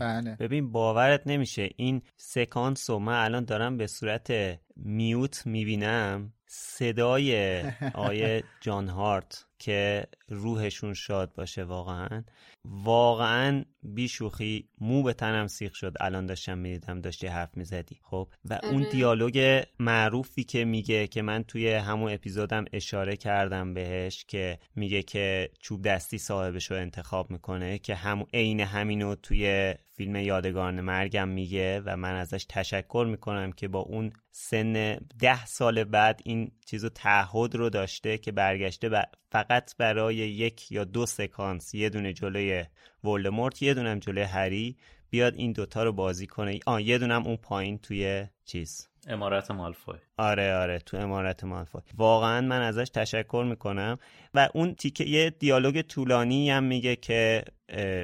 بله. 0.00 0.36
ببین 0.40 0.72
باورت 0.72 1.22
نمیشه. 1.26 1.70
این 1.76 2.02
سکانس 2.16 2.90
رو 2.90 2.98
من 2.98 3.24
الان 3.24 3.44
دارم 3.44 3.76
به 3.76 3.86
صورت 3.86 4.32
میوت 4.76 5.46
می‌بینم. 5.46 6.32
صدای 6.52 7.60
آیه 7.94 8.44
جان 8.60 8.88
هارت 8.88 9.46
که 9.58 10.06
روحشون 10.28 10.94
شاد 10.94 11.34
باشه 11.34 11.64
واقعا. 11.64 12.24
واقعا 12.64 13.64
بیشوخی 13.82 14.68
مو 14.80 15.02
به 15.02 15.12
تنم 15.12 15.46
سیخ 15.46 15.74
شد. 15.74 15.96
الان 16.00 16.26
داشتم 16.26 16.58
می‌دیدم 16.58 17.00
داشتی 17.00 17.26
حرف 17.26 17.56
می‌زدی. 17.56 18.00
خب؟ 18.02 18.28
و 18.44 18.58
اون 18.62 18.86
دیالوگ 18.92 19.64
معروفی 19.78 20.44
که 20.44 20.64
میگه 20.64 21.06
که 21.06 21.22
من 21.22 21.44
توی 21.44 21.72
همون 21.72 22.12
اپیزودم 22.12 22.64
اشاره 22.72 23.16
کردم 23.16 23.74
بهش 23.74 24.24
که 24.24 24.58
میگه 24.76 25.02
که 25.02 25.50
چوب 25.60 25.82
دستی 25.82 26.18
صاحبش 26.18 26.70
رو 26.70 26.76
انتخاب 26.76 27.30
می‌کنه 27.30 27.78
که 27.78 27.94
هم 27.94 28.26
عین 28.34 28.60
همینو 28.60 29.14
توی 29.14 29.74
فیلم 29.96 30.16
یادگارن 30.16 30.80
مرگم 30.80 31.28
میگه 31.28 31.82
و 31.84 31.96
من 31.96 32.14
ازش 32.14 32.46
تشکر 32.48 33.06
می‌کنم 33.10 33.52
که 33.52 33.68
با 33.68 33.78
اون 33.78 34.12
سن 34.42 34.98
ده 35.18 35.46
سال 35.46 35.84
بعد 35.84 36.20
این 36.24 36.50
چیزو 36.66 36.88
تعهد 36.88 37.54
رو 37.54 37.70
داشته 37.70 38.18
که 38.18 38.32
برگشته 38.32 39.06
فقط 39.30 39.76
برای 39.76 40.16
یک 40.16 40.72
یا 40.72 40.84
دو 40.84 41.06
سکانس 41.06 41.74
یه 41.74 41.88
دونه 41.88 42.12
جلوی 42.12 42.64
ولدمورت 43.04 43.62
یه 43.62 43.74
دونم 43.74 43.98
جلوی 43.98 44.24
هری 44.24 44.76
بیاد 45.10 45.34
این 45.36 45.52
دوتا 45.52 45.82
رو 45.82 45.92
بازی 45.92 46.26
کنه. 46.26 46.60
آه 46.66 46.82
یه 46.82 46.98
دونم 46.98 47.26
اون 47.26 47.36
پایین 47.36 47.78
توی 47.78 48.26
چیز. 48.44 48.88
امارت 49.08 49.50
مالفوی. 49.50 49.98
آره 50.16 50.54
آره 50.54 50.78
تو 50.78 50.96
امارت 50.96 51.44
مالفوی. 51.44 51.82
واقعا 51.96 52.40
من 52.40 52.62
ازش 52.62 52.88
تشکر 52.88 53.44
می‌کنم. 53.48 53.98
و 54.34 54.48
اون 54.54 54.74
تیکه 54.74 55.04
یه 55.04 55.30
دیالوگ 55.30 55.80
طولانی 55.80 56.50
هم 56.50 56.64
میگه 56.64 56.96
که 56.96 57.44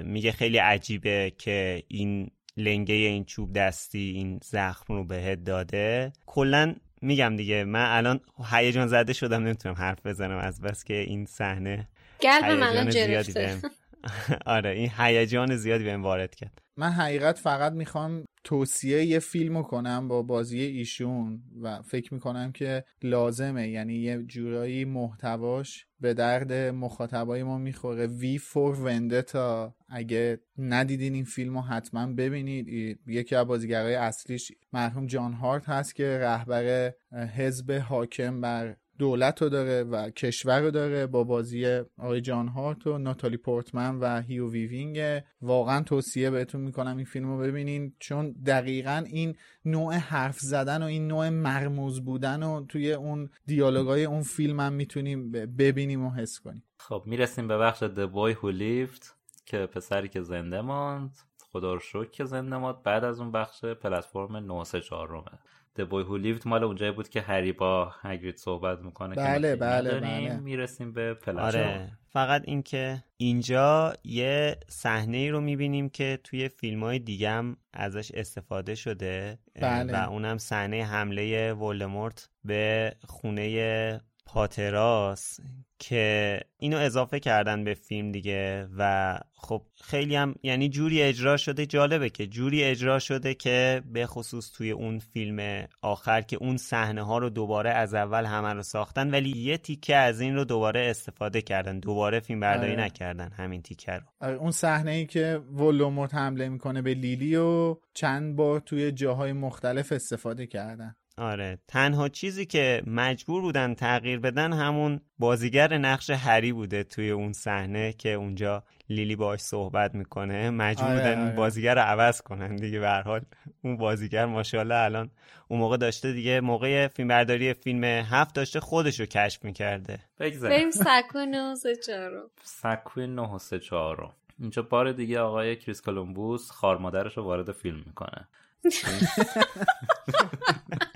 میگه 0.05 0.33
خیلی 0.33 0.59
عجیبه 0.59 1.33
که 1.39 1.83
این 1.89 2.31
لنگه 2.57 2.95
این 2.95 3.25
چوب 3.25 3.53
دستی 3.53 4.13
این 4.17 4.41
زخم 4.45 4.95
رو 4.95 5.05
بهت 5.05 5.45
داده. 5.45 6.13
کلا 6.27 6.75
میگم 7.03 7.37
دیگه 7.37 7.65
من 7.65 7.97
الان 7.97 8.21
هیجان 8.51 8.87
زده 8.87 9.13
شدم 9.13 9.43
نمی‌تونم 9.43 9.75
حرف 9.75 10.07
بزنم 10.07 10.39
از 10.39 10.61
بس 10.61 10.85
که 10.85 10.95
این 10.95 11.27
صحنه 11.27 11.89
قلب 12.21 12.59
من 12.59 12.89
گرفته 12.89 13.61
آره 14.47 14.71
این 14.71 14.91
هیجان 14.99 15.57
زیادی 15.57 15.85
بهم 15.85 16.03
وارد 16.03 16.35
کرد. 16.35 16.63
من 16.77 16.91
حقیقت 16.91 17.39
فقط 17.39 17.73
می‌خوام 17.73 18.26
توصیه 18.47 19.05
یه 19.05 19.19
فیلمو 19.19 19.63
کنم 19.63 20.09
با 20.09 20.23
بازی 20.23 20.61
ایشون 20.61 21.43
و 21.63 21.83
فکر 21.83 22.15
می‌کنم 22.15 22.53
که 22.53 22.85
لازمه. 23.03 23.69
یعنی 23.69 23.95
یه 23.95 24.23
جورایی 24.23 24.85
محتواش 24.85 25.87
به 26.01 26.15
درد 26.15 26.53
مخاطبای 26.53 27.43
ما 27.43 27.59
می‌خوره. 27.59 28.07
وی 28.07 28.39
فور 28.39 28.81
وندتا. 28.81 29.75
اگه 29.89 30.41
ندیدین 30.59 31.15
این 31.15 31.25
فیلم 31.25 31.55
رو 31.55 31.61
حتما 31.61 32.07
ببینید. 32.07 32.99
یکی 33.07 33.35
از 33.35 33.47
بازیگرای 33.47 33.95
اصلیش 33.95 34.53
مرحوم 34.73 35.07
جان 35.07 35.33
هارت 35.33 35.69
هست 35.69 35.95
که 35.95 36.19
رهبر 36.19 36.93
حزب 37.37 37.73
حاکم 37.73 38.41
بر 38.41 38.77
دولت 38.99 39.43
رو 39.43 39.49
داره 39.49 39.83
و 39.83 40.11
کشور 40.11 40.61
رو 40.61 40.71
داره 40.71 41.07
با 41.07 41.25
بازی 41.25 41.67
آقای 41.99 42.21
جان 42.21 42.49
هارت 42.49 42.87
و 42.87 42.99
ناتالی 42.99 43.37
پورتمن 43.37 43.99
و 44.01 44.23
هیوگو 44.23 44.51
ویوینگ. 44.51 45.23
واقعا 45.43 45.83
توصیه 45.83 46.31
بهتون 46.31 46.61
می‌کنم 46.61 46.97
این 46.97 47.07
فیلم 47.07 47.29
رو 47.29 47.39
ببینین 47.39 47.93
چون 47.99 48.33
دقیقا 48.47 49.05
این 49.07 49.37
نوع 49.65 49.95
حرف 49.95 50.39
زدن 50.39 50.83
و 50.83 50.87
این 50.87 51.07
نوع 51.07 51.29
مرموز 51.29 52.05
بودن 52.05 52.43
و 52.43 52.67
توی 52.67 52.93
اون 52.93 53.31
دیالوگای 53.47 54.05
اون 54.05 54.23
فیلم 54.23 54.61
هم 54.61 54.73
می‌تونیم 54.73 55.33
ببینیم 55.33 56.05
و 56.05 56.11
حس 56.11 56.41
کنیم. 56.41 56.63
خب 56.79 57.03
می‌رسیم 57.07 57.49
به 57.49 57.59
بخش 57.59 57.85
The 57.85 58.09
Boy 58.15 58.35
Who 58.35 58.59
Lived 58.59 59.07
که 59.47 59.67
پسری 59.67 60.09
که 60.09 60.21
زنده 60.21 60.61
ماند. 60.61 61.17
خدا 61.53 61.75
رو 61.75 61.81
شکر 61.81 62.11
که 62.11 62.25
زنده 62.25 62.57
ماند. 62.57 62.83
بعد 62.83 63.05
از 63.05 63.21
اون 63.21 63.33
بخش 63.33 63.65
پلتفرم 63.65 64.37
934 64.37 65.09
رومه 65.09 65.39
The 65.77 65.83
Boy 65.83 66.05
Who 66.09 66.25
Lived 66.25 66.47
مال 66.47 66.65
اونجایی 66.65 66.93
بود 66.93 67.09
که 67.09 67.21
هری 67.21 67.53
با 67.53 67.93
هگرید 68.03 68.37
صحبت 68.37 68.79
می‌کنه 68.79 69.15
بله 69.15 69.57
بله 69.57 70.01
بله. 70.01 70.37
می‌رسیم 70.37 70.93
به 70.93 71.15
پلتفرم 71.15 71.45
آره. 71.47 71.93
فقط 72.09 72.43
اینکه 72.45 73.05
اینجا 73.17 73.93
یه 74.05 74.57
صحنه 74.69 75.17
ای 75.17 75.31
رو 75.31 75.41
می‌بینیم 75.41 75.89
که 75.89 76.19
توی 76.25 76.49
فیلم 76.49 76.85
های 76.85 76.99
دیگه 76.99 77.31
هم 77.31 77.57
ازش 77.73 78.13
استفاده 78.15 78.75
شده 78.75 79.39
بله. 79.61 79.93
و 79.93 80.11
اونم 80.11 80.39
صحنه 80.39 80.85
حمله 80.85 81.53
ولدمورت 81.53 82.29
به 82.45 82.93
خونه 83.05 84.01
پاتراس 84.27 85.41
که 85.79 86.41
اینو 86.59 86.77
اضافه 86.77 87.21
کردن 87.21 87.65
به 87.65 87.75
فیلم 87.75 88.13
دیگه 88.13 88.69
و 88.79 89.19
خب 89.35 89.63
خیلی 89.83 90.17
هم 90.17 90.35
یعنی 90.43 90.69
جوری 90.69 91.03
اجرا 91.03 91.37
شده 91.37 91.67
جالبه 91.67 92.11
که 92.11 92.27
جوری 92.27 92.65
اجرا 92.65 92.99
شده 92.99 93.35
که 93.35 93.83
به 93.93 94.07
خصوص 94.07 94.53
توی 94.53 94.71
اون 94.71 94.99
فیلم 94.99 95.67
آخر 95.83 96.21
که 96.21 96.37
اون 96.37 96.57
صحنه 96.57 97.03
ها 97.03 97.19
رو 97.19 97.31
دوباره 97.31 97.71
از 97.71 97.95
اول 97.95 98.25
همه 98.25 98.53
رو 98.53 98.63
ساختن 98.63 99.11
ولی 99.11 99.39
یه 99.39 99.59
تیکه 99.59 99.97
از 99.97 100.21
این 100.21 100.35
رو 100.35 100.45
دوباره 100.45 100.81
استفاده 100.91 101.43
کردن. 101.43 101.79
دوباره 101.79 102.21
فیلم 102.21 102.41
برداری 102.41 102.73
آره. 102.73 102.85
نکردن 102.85 103.33
همین 103.33 103.63
تیکه 103.63 103.93
رو. 103.93 104.03
آره، 104.21 104.35
اون 104.35 104.51
صحنه 104.51 104.91
ای 104.91 105.07
که 105.07 105.41
ولوموت 105.53 106.15
حمله 106.15 106.49
می‌کنه 106.49 106.83
به 106.83 106.95
لیلی 106.95 107.37
و 107.37 107.77
چند 107.95 108.37
بار 108.37 108.61
توی 108.61 108.93
جاهای 108.93 109.33
مختلف 109.33 109.93
استفاده 109.93 110.47
کردن. 110.47 110.97
آره. 111.19 111.59
تنها 111.69 112.09
چیزی 112.09 112.47
که 112.47 112.83
مجبور 112.87 113.43
بودن 113.43 113.75
تغییر 113.75 114.19
بدن 114.19 114.53
همون 114.53 115.01
بازیگر 115.19 115.79
نقش 115.79 116.11
هری 116.11 116.53
بوده 116.53 116.85
توی 116.85 117.11
اون 117.11 117.33
صحنه 117.33 117.93
که 117.93 118.13
اونجا 118.13 118.65
لیلی 118.89 119.17
باش 119.17 119.41
صحبت 119.41 119.95
می‌کنه. 119.95 120.51
مجبور 120.51 120.89
آره، 120.89 120.99
بودن 120.99 121.25
آره. 121.27 121.37
بازیگر 121.37 121.75
رو 121.75 121.81
عوض 121.81 122.21
کنن 122.21 122.57
دیگه. 122.57 122.81
به 122.81 122.89
هر 122.89 123.03
حال 123.03 123.21
اون 123.63 123.77
بازیگر 123.77 124.27
ماشاءالله 124.27 124.75
الان 124.75 125.11
اون 125.49 125.61
موقع 125.61 125.77
داشته 125.77 126.13
دیگه. 126.13 126.41
موقع 126.41 126.89
فیلم 126.89 127.09
برداری 127.09 127.55
فیلم 127.55 127.85
هفت 127.85 128.35
داشته 128.35 128.61
خودش 128.61 129.01
رو 129.01 129.07
کشف 129.07 129.45
می‌کرده. 129.45 129.99
بگذاریم. 130.21 130.57
بریم 130.57 130.71
سکو 130.71 131.19
نوزه 131.19 131.77
چارو 131.77 132.31
سکوی 132.43 133.07
934 133.07 133.97
رو 133.97 134.13
اینجا 134.41 134.63
بار 134.63 134.93
دیگه 134.93 135.21
آقای 135.21 135.57
کریس 135.57 135.83
کولومبوس 135.83 136.51
خار 136.51 136.79
مادرش 136.79 137.17
رو 137.17 137.23
وارد 137.25 137.53
فیلم 137.53 137.83
می‌کنه. 137.87 138.29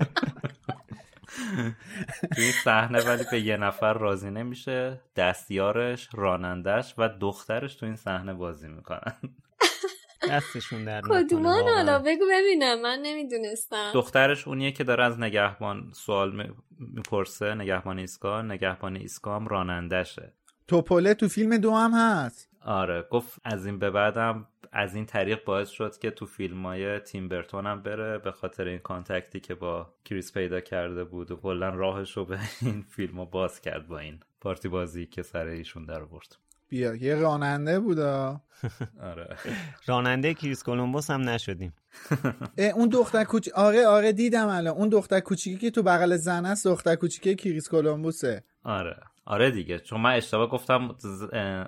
توی 2.35 2.43
این 2.43 2.51
صحنه 2.63 3.01
ولی 3.01 3.23
به 3.31 3.39
یه 3.39 3.57
نفر 3.57 3.93
راضی 3.93 4.31
نمیشه 4.31 5.01
دستیارش 5.15 6.09
رانندش 6.13 6.93
و 6.97 7.09
دخترش 7.19 7.75
تو 7.75 7.85
این 7.85 7.95
صحنه 7.95 8.33
بازی 8.33 8.67
می‌کنن. 8.67 9.15
دستشون 10.29 10.85
در 10.85 11.01
کدومان. 11.01 11.63
حالا 11.63 11.99
بگو 11.99 12.25
ببینم. 12.31 12.81
من 12.81 12.99
نمی‌دونستم. 13.03 13.91
دخترش 13.93 14.47
اونیه 14.47 14.71
که 14.71 14.83
داره 14.83 15.03
از 15.03 15.19
نگهبان 15.19 15.91
سوال 15.93 16.35
می- 16.35 16.53
می‌پرسه 16.79 17.55
نگهبان 17.55 17.99
ایستگاه 17.99 18.41
نگهبان 18.41 18.95
ایستگاه 18.95 19.35
هم 19.35 19.47
رانندشه 19.47 20.33
توپله 20.67 21.13
تو 21.13 21.27
فیلم 21.27 21.57
دو 21.57 21.75
هم 21.75 21.91
هست. 21.93 22.49
آره 22.65 23.01
گفت 23.11 23.39
از 23.43 23.65
این 23.65 23.79
به 23.79 23.89
بعدم 23.89 24.47
از 24.71 24.95
این 24.95 25.05
طریق 25.05 25.43
باعث 25.43 25.69
شد 25.69 25.97
که 25.97 26.11
تو 26.11 26.25
فیلم 26.25 26.65
های 26.65 26.99
تیم 26.99 27.27
برتون 27.27 27.65
هم 27.65 27.81
بره 27.81 28.17
به 28.17 28.31
خاطر 28.31 28.65
این 28.67 28.79
contact 28.79 29.32
ی 29.32 29.39
که 29.39 29.55
با 29.55 29.93
کریس 30.05 30.33
پیدا 30.33 30.59
کرده 30.59 31.03
بود 31.03 31.31
و 31.31 31.35
کلا 31.35 31.69
راهش 31.69 32.17
رو 32.17 32.25
به 32.25 32.39
این 32.61 32.85
فیلم 32.89 33.19
رو 33.19 33.25
باز 33.25 33.61
کرد 33.61 33.87
با 33.87 33.99
این 33.99 34.19
پارتی 34.41 34.67
بازی 34.69 35.05
که 35.05 35.21
سر 35.21 35.45
ایشون 35.45 35.85
در 35.85 36.05
برد 36.05 36.35
بیا 36.71 36.95
یه 36.95 37.15
راننده 37.15 37.79
بودا. 37.79 38.41
آره. 39.11 39.37
راننده 39.85 40.33
کریس 40.33 40.63
کولومبوس 40.63 41.09
هم 41.09 41.29
نشدیم. 41.29 41.73
اون 42.75 42.89
دختر 42.89 43.23
کوچ 43.23 43.49
آره 43.49 43.87
آره 43.87 44.11
دیدم 44.11 44.47
الان. 44.47 44.77
اون 44.77 44.89
دختر 44.89 45.19
کوچیکی 45.19 45.57
که 45.57 45.71
تو 45.71 45.83
بغل 45.83 46.15
زن 46.15 46.45
است 46.45 46.67
دختر 46.67 46.95
کوچیکی 46.95 47.35
کریس 47.35 47.69
کولومبوسه. 47.69 48.43
آره. 48.63 48.97
آره 49.25 49.51
دیگه. 49.51 49.79
چون 49.79 50.01
من 50.01 50.11
اشتباه 50.15 50.49
گفتم 50.49 50.95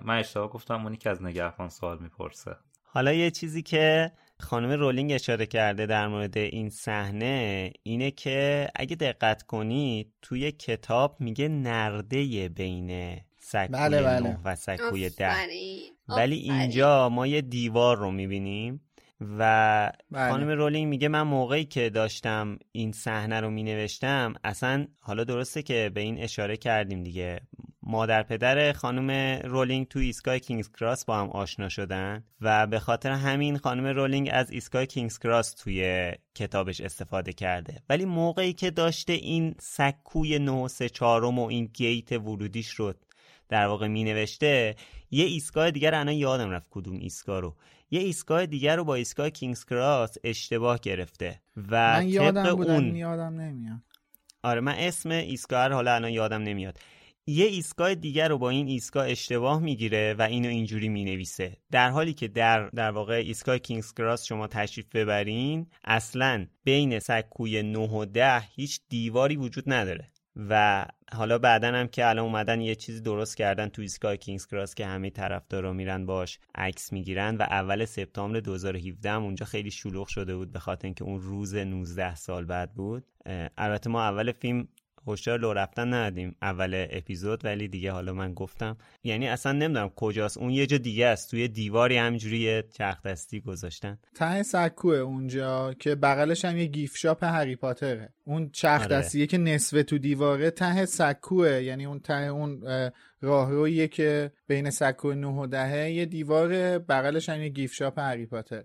من 0.06 0.18
اشتباه 0.20 0.49
گفتم 0.49 0.84
اونی 0.84 0.97
که 0.97 1.10
از 1.10 1.24
نگهبان 1.24 1.70
سوال 1.70 1.97
می‌پرسه. 1.99 2.56
حالا 2.93 3.13
یه 3.13 3.31
چیزی 3.31 3.61
که 3.61 4.11
خانم 4.39 4.71
رولینگ 4.71 5.11
اشاره 5.11 5.45
کرده 5.45 5.85
در 5.85 6.07
مورد 6.07 6.37
این 6.37 6.69
صحنه 6.69 7.71
اینه 7.83 8.11
که 8.11 8.67
اگه 8.75 8.95
دقت 8.95 9.43
کنید 9.43 10.13
توی 10.21 10.51
کتاب 10.51 11.15
میگه 11.19 11.47
نرده 11.47 12.49
بین 12.49 13.17
سکوی 13.39 13.67
بله، 13.67 14.01
بله. 14.01 14.19
نه 14.19 14.39
و 14.45 14.55
سکوی 14.55 15.09
ده 15.09 15.31
آفرین. 15.31 15.79
ولی. 16.07 16.35
اینجا 16.35 17.09
ما 17.09 17.27
یه 17.27 17.41
دیوار 17.41 17.97
رو 17.97 18.11
می‌بینیم 18.11 18.81
و 19.21 19.91
بله. 20.11 20.29
خانم 20.29 20.49
رولینگ 20.49 20.87
میگه 20.87 21.07
من 21.07 21.21
موقعی 21.21 21.65
که 21.65 21.89
داشتم 21.89 22.59
این 22.71 22.91
صحنه 22.91 23.39
رو 23.39 23.49
مینوشتم 23.49 24.33
اصلا 24.43 24.87
حالا 24.99 25.23
درسته 25.23 25.61
که 25.61 25.91
به 25.93 26.01
این 26.01 26.19
اشاره 26.19 26.57
کردیم 26.57 27.03
دیگه 27.03 27.41
مادر 27.86 28.23
پدر 28.23 28.73
خانم 28.73 29.39
رولینگ 29.43 29.88
تو 29.88 29.99
ایستگاه 29.99 30.39
کینگز 30.39 30.71
کراس 30.71 31.05
با 31.05 31.17
هم 31.17 31.29
آشنا 31.29 31.69
شدن 31.69 32.23
و 32.41 32.67
به 32.67 32.79
خاطر 32.79 33.11
همین 33.11 33.57
خانم 33.57 33.86
رولینگ 33.86 34.29
از 34.34 34.51
ایستگاه 34.51 34.86
کینگز 34.86 35.19
کراس 35.19 35.53
توی 35.53 36.11
کتابش 36.36 36.81
استفاده 36.81 37.34
کرده. 37.34 37.84
ولی 37.89 38.05
موقعی 38.05 38.53
که 38.53 38.71
داشته 38.71 39.13
این 39.13 39.55
سکوی 39.59 40.39
934 40.39 41.25
و 41.25 41.39
این 41.39 41.65
gate 41.74 42.11
ورودیش 42.11 42.69
رو 42.69 42.93
در 43.49 43.67
واقع 43.67 43.88
می 43.88 44.03
نوشته 44.03 44.75
یه 45.11 45.25
ایستگاه 45.25 45.71
دیگر 45.71 45.95
الان 45.95 46.13
یادم 46.13 46.49
رفت 46.49 46.67
کدوم 46.69 46.97
ایستگاه 46.97 47.39
رو. 47.39 47.55
یه 47.91 48.01
ایستگاه 48.01 48.45
دیگر 48.45 48.75
رو 48.75 48.84
با 48.84 48.95
ایستگاه 48.95 49.29
کینگز 49.29 49.65
کراس 49.65 50.17
اشتباه 50.23 50.79
گرفته 50.79 51.41
و 51.71 51.93
من 51.93 52.09
یادم 52.09 52.43
طبق 52.43 52.55
بود 52.55 52.69
اون 52.69 52.95
یادم 52.95 53.41
نمیاد. 53.41 53.79
آره 54.43 54.61
من 54.61 54.75
اسم 54.77 55.09
ایستگاه 55.11 55.67
رو 55.67 55.75
حالا 55.75 55.95
الان 55.95 56.11
یادم 56.11 56.41
نمیاد. 56.41 56.79
یه 57.28 57.45
ایستگاه 57.45 57.95
دیگر 57.95 58.28
رو 58.28 58.38
با 58.38 58.49
این 58.49 58.67
ایستگاه 58.67 59.09
اشتباه 59.09 59.59
می‌گیره 59.59 60.15
و 60.19 60.21
اینو 60.21 60.49
اینجوری 60.49 60.89
می‌نویسه. 60.89 61.57
در 61.71 61.89
حالی 61.89 62.13
که 62.13 62.28
در 62.28 62.69
در 62.69 62.91
واقع 62.91 63.13
ایستگاه 63.13 63.57
کینگز 63.57 63.93
کراس 63.93 64.26
شما 64.26 64.47
تشریف 64.47 64.86
ببرین 64.93 65.67
اصلا 65.84 66.47
بین 66.63 66.99
سکوی 66.99 67.63
9 67.63 67.80
و 67.80 68.05
10 68.05 68.39
هیچ 68.39 68.80
دیواری 68.89 69.36
وجود 69.36 69.63
نداره. 69.67 70.09
و 70.36 70.86
حالا 71.13 71.38
بعدا 71.38 71.67
هم 71.67 71.88
که 71.88 72.09
الان 72.09 72.26
اومدن 72.26 72.61
یه 72.61 72.76
چیزی 72.76 73.01
درست 73.01 73.38
کردن 73.38 73.67
تو 73.67 73.82
ایستگاه 73.82 74.15
کینگز 74.15 74.47
کراس 74.47 74.76
که 74.76 74.86
همه 74.86 75.09
طرفدارا 75.09 75.74
میرن 75.74 76.05
باش 76.05 76.39
عکس 76.55 76.93
می‌گیرن 76.93 77.38
و 77.38 77.41
اول 77.41 77.86
سپتامبر 77.86 78.39
2017 78.39 79.09
هم 79.11 79.24
اونجا 79.24 79.45
خیلی 79.45 79.71
شلوغ 79.71 80.07
شده 80.07 80.36
بود 80.36 80.51
به 80.51 80.59
خاطر 80.59 80.88
اینکه 80.88 81.03
اون 81.03 81.21
روز 81.21 81.55
19 81.55 82.15
سال 82.15 82.45
بعد 82.45 82.74
بود. 82.74 83.03
البته 83.57 83.89
ما 83.89 84.03
اول 84.03 84.32
فیلم 84.32 84.67
هشدار 85.08 85.39
لو 85.39 85.54
رفتن 85.54 85.93
ندادیم. 85.93 86.36
اول 86.41 86.88
اپیزود 86.89 87.45
ولی 87.45 87.68
دیگه 87.68 87.91
حالا 87.91 88.14
من 88.14 88.34
گفتم. 88.34 88.78
یعنی 89.04 89.28
اصلا 89.28 89.51
نمی‌دونم 89.51 89.89
کجاست. 89.89 90.38
اون 90.38 90.49
یه 90.49 90.66
جا 90.66 90.78
دیگه 90.78 91.06
است. 91.06 91.32
توی 91.32 91.47
دیواری 91.47 91.97
همینجوری 91.97 92.39
یه 92.39 92.64
چرخ 92.74 93.01
دستی 93.01 93.39
گذاشتن. 93.39 93.97
ته 94.16 94.43
سکوه 94.43 94.95
اونجا 94.95 95.74
که 95.74 95.95
بغلش 95.95 96.45
هم 96.45 96.58
یه 96.58 96.66
gift 96.65 96.97
shop 96.97 97.24
هری 97.24 97.56
پاتره. 97.56 98.14
اون 98.24 98.49
چرخ 98.49 98.82
آره. 98.82 98.95
دستیه 98.95 99.28
که 99.28 99.38
نصفه 99.38 99.84
تو 99.84 99.97
دیواره 99.97 100.51
ته 100.51 100.86
سکوه. 100.86 101.64
یعنی 101.64 101.86
اون 101.86 101.99
ته 101.99 102.14
اون 102.14 102.68
اه، 102.68 102.91
راهرویه 103.22 103.88
که 103.88 104.32
بین 104.47 104.70
سکو 104.70 105.14
9 105.14 105.28
و 105.28 105.47
10 105.47 105.91
یه 105.91 106.06
دیواره 106.06 106.80
بغلش 106.80 107.30
هم 107.30 107.41
یه 107.41 107.49
gift 107.49 107.74
shop 107.74 107.99
هری 107.99 108.26
پاتر. 108.26 108.64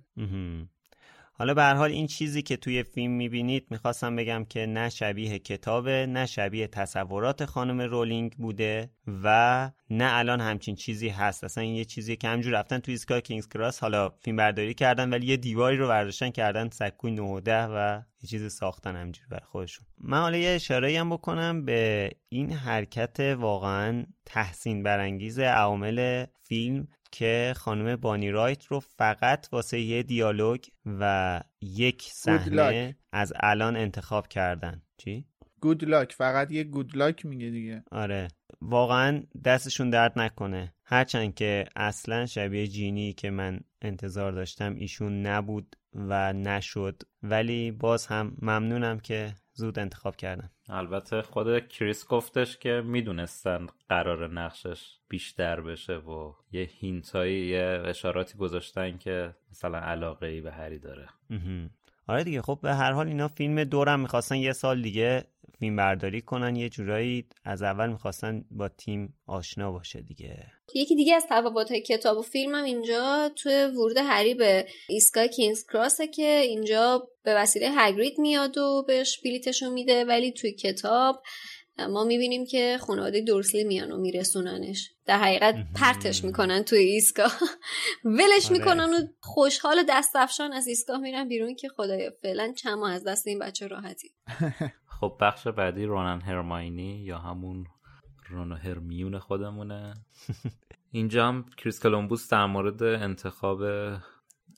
حالا 1.39 1.55
به 1.55 1.64
حال 1.64 1.91
این 1.91 2.07
چیزی 2.07 2.43
که 2.43 2.57
توی 2.57 2.82
فیلم 2.82 3.12
می‌بینید 3.12 3.66
می‌خواستم 3.70 4.16
بگم 4.16 4.45
که 4.45 4.66
نه 4.66 4.89
شبیه 4.89 5.39
کتابه 5.39 6.07
نه 6.07 6.26
شبیه 6.26 6.66
تصورات 6.66 7.45
خانم 7.45 7.80
رولینگ 7.80 8.32
بوده 8.32 8.91
و 9.24 9.70
نه 9.91 10.09
الان 10.12 10.41
همچین 10.41 10.74
چیزی 10.74 11.09
هست. 11.09 11.45
اصلا 11.45 11.64
این 11.64 11.74
یه 11.74 11.84
چیزی 11.84 12.16
که 12.16 12.28
همجور 12.28 12.53
رفتن 12.53 12.78
توی 12.78 12.95
ایستگاه 12.95 13.20
کینگز 13.20 13.49
کراس 13.49 13.80
حالا 13.80 14.09
فیلم 14.09 14.36
برداری 14.36 14.74
کردن 14.74 15.11
ولی 15.11 15.26
یه 15.26 15.36
دیواری 15.36 15.76
رو 15.76 15.89
برداشتن 15.89 16.30
کردن 16.30 16.68
سکوی 16.68 17.11
9 17.11 17.22
و 17.47 18.03
یه 18.22 18.28
چیزی 18.28 18.49
ساختن 18.49 18.97
همجوری 18.97 19.28
برای 19.30 19.47
خودشون. 19.47 19.86
من 19.99 20.20
حالا 20.20 20.36
یه 20.36 20.51
اشاره 20.51 21.01
هم 21.01 21.11
بکنم 21.11 21.64
به 21.64 22.11
این 22.28 22.53
حرکت 22.53 23.20
واقعا 23.20 24.05
تحسین 24.26 24.82
برانگیز 24.82 25.39
عوامل 25.39 26.26
فیلم 26.43 26.89
که 27.11 27.54
خانم 27.56 27.96
بانی 27.96 28.30
رایت 28.30 28.66
رو 28.66 28.80
فقط 28.80 29.48
واسه 29.52 29.80
یه 29.80 30.02
دیالوگ 30.02 30.61
و 30.86 31.40
یک 31.61 32.02
صحنه. 32.02 32.96
از 33.12 33.32
الان 33.36 33.76
انتخاب 33.76 34.28
کردن. 34.28 34.82
چی؟ 34.96 35.24
گود 35.61 35.84
لاک 35.84 36.12
فقط 36.12 36.52
یه 36.52 36.64
گود 36.64 36.96
لاک 36.96 37.26
میگه 37.26 37.50
دیگه. 37.50 37.82
آره. 37.90 38.28
واقعا 38.61 39.22
دستشون 39.44 39.90
درد 39.90 40.18
نکنه. 40.18 40.74
هرچند 40.84 41.34
که 41.34 41.64
اصلا 41.76 42.26
شبیه 42.26 42.66
جینی 42.66 43.12
که 43.12 43.30
من 43.30 43.61
انتظار 43.82 44.32
داشتم 44.32 44.74
ایشون 44.74 45.26
نبود 45.26 45.76
و 45.94 46.32
نشد. 46.32 47.02
ولی 47.22 47.70
باز 47.70 48.06
هم 48.06 48.36
ممنونم 48.42 49.00
که 49.00 49.35
زود 49.59 49.78
انتخاب 49.78 50.16
کردم 50.16 50.51
البته 50.68 51.22
خود 51.22 51.68
کریس 51.68 52.06
گفتش 52.06 52.56
که 52.56 52.82
می‌دونستن 52.85 53.66
قرار 53.89 54.32
نقشش 54.32 54.98
بیشتر 55.09 55.60
بشه 55.60 55.97
و 55.97 56.32
یه 56.52 56.62
هینتایی 56.62 57.47
یه 57.47 57.82
اشاراتی 57.85 58.39
گذاشتن 58.39 58.98
که 58.98 59.35
مثلا 59.51 59.78
علاقه 59.78 60.26
ای 60.26 60.40
به 60.40 60.52
هری 60.52 60.78
داره. 60.78 61.09
آره 62.06 62.24
دیگه 62.24 62.43
خب 62.43 62.59
به 62.62 62.74
هر 62.74 62.93
حال 62.93 63.06
اینا 63.09 63.28
فیلم 63.28 63.64
دورم 63.64 64.01
می‌خواستن 64.01 64.36
یه 64.36 64.52
سال 64.52 64.82
دیگه 64.82 65.24
فیلم 65.59 65.76
برداری 65.76 66.20
کنن 66.20 66.56
یه 66.56 66.68
جورایی 66.68 67.26
از 67.44 67.62
اول 67.62 67.90
می‌خواستن 67.90 68.44
با 68.51 68.68
تیم 68.68 69.14
آشنا 69.26 69.72
باشه 69.72 70.01
دیگه. 70.01 70.47
یکی 70.74 70.97
دیگه 70.97 71.14
از 71.14 71.26
تفاوت 71.30 71.72
کتاب 71.72 72.18
و 72.18 72.22
فیلم 72.22 72.55
هم 72.55 72.64
اینجا 72.64 73.30
توی 73.36 73.64
ورود 73.64 73.97
هری 73.97 74.35
به 74.35 74.66
ایستگاه 74.89 75.26
کینگز 75.26 75.66
کراسه 75.66 76.06
که 76.06 76.40
اینجا 76.40 77.09
به 77.22 77.35
وسیله 77.35 77.70
هگرید 77.70 78.18
میاد 78.18 78.59
و 78.59 78.85
بهش 78.86 79.20
بلیتشو 79.24 79.70
میده 79.70 80.05
ولی 80.05 80.32
توی 80.32 80.52
کتاب 80.52 81.22
ما 81.86 82.05
می‌بینیم 82.05 82.47
که 82.47 82.78
خانواده 82.80 83.20
دورسلی 83.20 83.64
میان 83.64 83.93
و 83.93 83.97
میرسوننش. 83.97 84.90
در 85.06 85.18
حقیقت 85.18 85.55
پرتش 85.74 86.24
می‌کنن 86.24 86.62
توی 86.62 86.78
ایستگاه. 86.78 87.39
ولش 88.05 88.47
آره. 88.47 88.59
می‌کنن 88.59 88.94
و 88.94 89.06
خوشحال 89.20 89.78
و 89.78 89.82
دست 89.89 90.16
افشان 90.16 90.52
از 90.52 90.66
ایستگاه 90.66 90.98
میرن 90.98 91.28
بیرون 91.28 91.55
که 91.55 91.68
خدایا 91.68 92.10
فعلا 92.22 92.52
چند 92.52 92.78
ماه 92.78 92.93
از 92.93 93.05
دست 93.05 93.26
این 93.26 93.39
بچه 93.39 93.66
راحتی 93.66 94.09
خب 95.00 95.16
بخش 95.20 95.46
بعدی 95.46 95.84
رونن 95.84 96.20
هرماینی 96.20 97.04
یا 97.04 97.18
همون 97.18 97.66
رون 98.28 98.52
و 98.52 98.54
هرمیون 98.54 99.18
خودمونه. 99.18 99.94
اینجا 100.92 101.28
هم 101.28 101.44
کریس 101.56 101.82
کلمبوس 101.82 102.30
در 102.30 102.46
مورد 102.46 102.82
انتخاب 102.82 103.62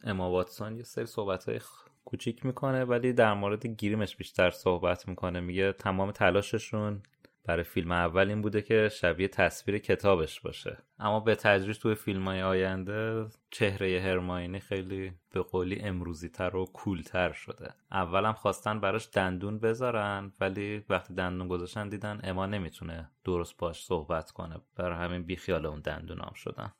اما 0.05 0.31
واتسون 0.31 0.77
یه 0.77 0.83
سری 0.83 1.07
صحبت 1.07 1.49
های 1.49 1.61
کوچیک 2.05 2.47
می‌کنه 2.47 2.85
ولی 2.85 3.13
در 3.13 3.35
مورد 3.35 3.67
گیریمش 3.67 4.17
بیشتر 4.17 4.51
صحبت 4.51 5.09
می‌کنه. 5.09 5.41
میگه 5.41 5.73
تمام 5.73 6.11
تلاششون 6.11 7.03
برای 7.45 7.65
فیلم 7.65 7.93
اول 7.93 8.29
این 8.29 8.43
بوده 8.43 8.63
که 8.63 8.89
شبیه 8.89 9.29
تصویر 9.29 9.79
کتابش 9.79 10.41
باشه. 10.41 10.79
اما 10.99 11.21
به 11.21 11.35
تدریج 11.35 11.79
توی 11.79 11.95
فیلم 11.95 12.29
های 12.29 12.43
آینده 12.43 13.27
چهره 13.51 14.01
هرماینی 14.01 14.61
خیلی 14.61 15.13
به 15.33 15.43
قولی 15.43 15.81
امروزی 15.81 16.29
تر 16.29 16.57
و 16.57 16.67
کولتر 16.67 17.33
شده. 17.33 17.75
اولم 17.93 18.33
خواستن 18.33 18.81
براش 18.81 19.09
دندون 19.13 19.59
بذارن 19.59 20.33
ولی 20.41 20.85
وقتی 20.89 21.15
دندون 21.15 21.49
گذاشتن 21.49 21.89
دیدن 21.89 22.21
اما 22.25 22.47
نمی‌تونه 22.47 23.11
درست 23.25 23.57
باش 23.57 23.85
صحبت 23.85 24.31
کنه. 24.31 24.61
برای 24.77 24.99
همین 24.99 25.23
بیخیال 25.23 25.67
اون 25.67 25.81
دندون 25.81 26.19
هم 26.19 26.33
شدن. 26.35 26.73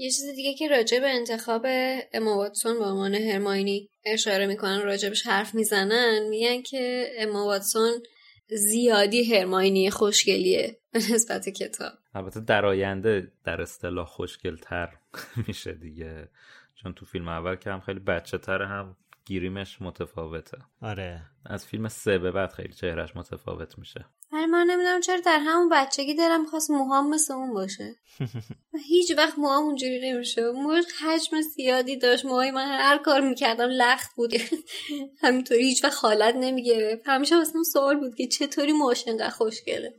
یه 0.00 0.10
چیز 0.10 0.34
دیگه 0.36 0.54
که 0.54 0.68
راجع 0.68 1.00
به 1.00 1.08
انتخاب 1.08 1.66
اما 2.12 2.36
واتسون 2.36 2.78
به 2.78 2.84
عنوان 2.84 3.14
هرماینی 3.14 3.88
اشاره 4.04 4.46
می‌کنن 4.46 4.82
راجبش 4.82 5.26
حرف 5.26 5.54
می‌زنن 5.54 6.28
میگن 6.28 6.62
که 6.62 7.10
اما 7.18 7.44
واتسون 7.44 7.90
زیادی 8.50 9.34
هرماینی 9.34 9.90
خوشگلیه 9.90 10.78
به 10.90 10.98
نسبت 10.98 11.48
کتاب. 11.48 11.92
البته 12.14 12.40
در 12.40 12.66
آینده 12.66 13.32
در 13.44 13.62
اصطلاح 13.62 14.06
خوشگلتر 14.06 14.96
میشه 15.46 15.72
دیگه. 15.72 16.28
چون 16.74 16.92
تو 16.92 17.06
فیلم 17.06 17.28
اول 17.28 17.56
که 17.56 17.70
هم 17.70 17.80
خیلی 17.80 18.00
بچه 18.00 18.38
تر 18.38 18.62
هم 18.62 18.96
گیریمش 19.24 19.82
متفاوته. 19.82 20.58
آره. 20.82 21.22
از 21.44 21.66
فیلم 21.66 21.88
سه 21.88 22.18
به 22.18 22.30
بعد 22.30 22.52
خیلی 22.52 22.72
چهرش 22.72 23.16
متفاوت 23.16 23.78
میشه. 23.78 24.04
ولی 24.38 24.46
من 24.46 24.66
نمی‌دونم 24.70 25.00
چرا 25.00 25.20
در 25.20 25.38
همون 25.38 25.68
بچگی 25.68 26.14
دلم 26.14 26.46
خواست 26.46 26.70
موهام 26.70 27.10
مثل 27.10 27.34
اون 27.34 27.54
باشه. 27.54 27.96
و 28.74 28.78
هیچ 28.88 29.12
وقت 29.16 29.38
موهام 29.38 29.64
اونجوری 29.64 30.12
نمیشه. 30.12 30.50
موهاش 30.50 30.84
حجم 31.00 31.40
زیادی 31.40 31.96
داشت. 31.96 32.24
موهای 32.24 32.50
من 32.50 32.68
هر 32.68 32.98
کار 32.98 33.20
می‌کردم 33.20 33.68
لخت 33.70 34.14
بود. 34.16 34.32
همینطوری 35.22 35.64
هیچ 35.64 35.84
وقت 35.84 35.98
حالت 36.04 36.34
نمی‌گرفت. 36.34 37.02
همیشه 37.06 37.36
واسم 37.36 37.62
سوال 37.62 37.96
بود 37.96 38.14
که 38.14 38.26
چطوری 38.26 38.72
موهاش 38.72 39.08
انقدر 39.08 39.30
خوشگله 39.30 39.94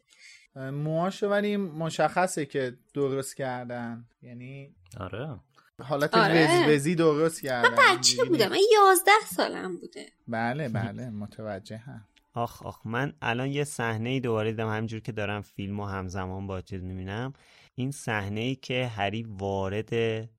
موهاشو 0.55 1.27
ولی 1.27 1.57
مشخصه 1.57 2.45
که 2.45 2.77
درست 2.93 3.35
کردن. 3.35 4.05
یعنی 4.21 4.75
آره. 4.99 5.39
حالت 5.83 6.15
آره. 6.15 6.63
وزوزی 6.63 6.95
درست 6.95 7.41
کردن. 7.41 7.69
من 7.69 7.97
بچه 7.97 8.23
بودم. 8.23 8.47
من 8.47 8.57
یازده 8.73 9.11
سالم 9.35 9.77
بوده. 9.77 10.05
بله 10.27 10.69
بله. 10.79 11.09
متوجه 11.09 11.77
هم 11.77 12.05
آخ 12.33 12.63
آخ 12.65 12.85
من 12.85 13.13
الان 13.21 13.47
یه 13.47 13.63
صحنه 13.63 14.09
ای 14.09 14.19
دوباره 14.19 14.51
دیدم 14.51 14.69
همینجور 14.69 14.99
که 14.99 15.11
دارم 15.11 15.41
فیلم 15.41 15.79
و 15.79 15.85
همزمان 15.85 16.47
با 16.47 16.61
چیز 16.61 16.83
می‌بینم. 16.83 17.33
این 17.75 17.91
صحنه 17.91 18.41
ای 18.41 18.55
که 18.55 18.87
هری 18.87 19.23
وارد 19.29 19.93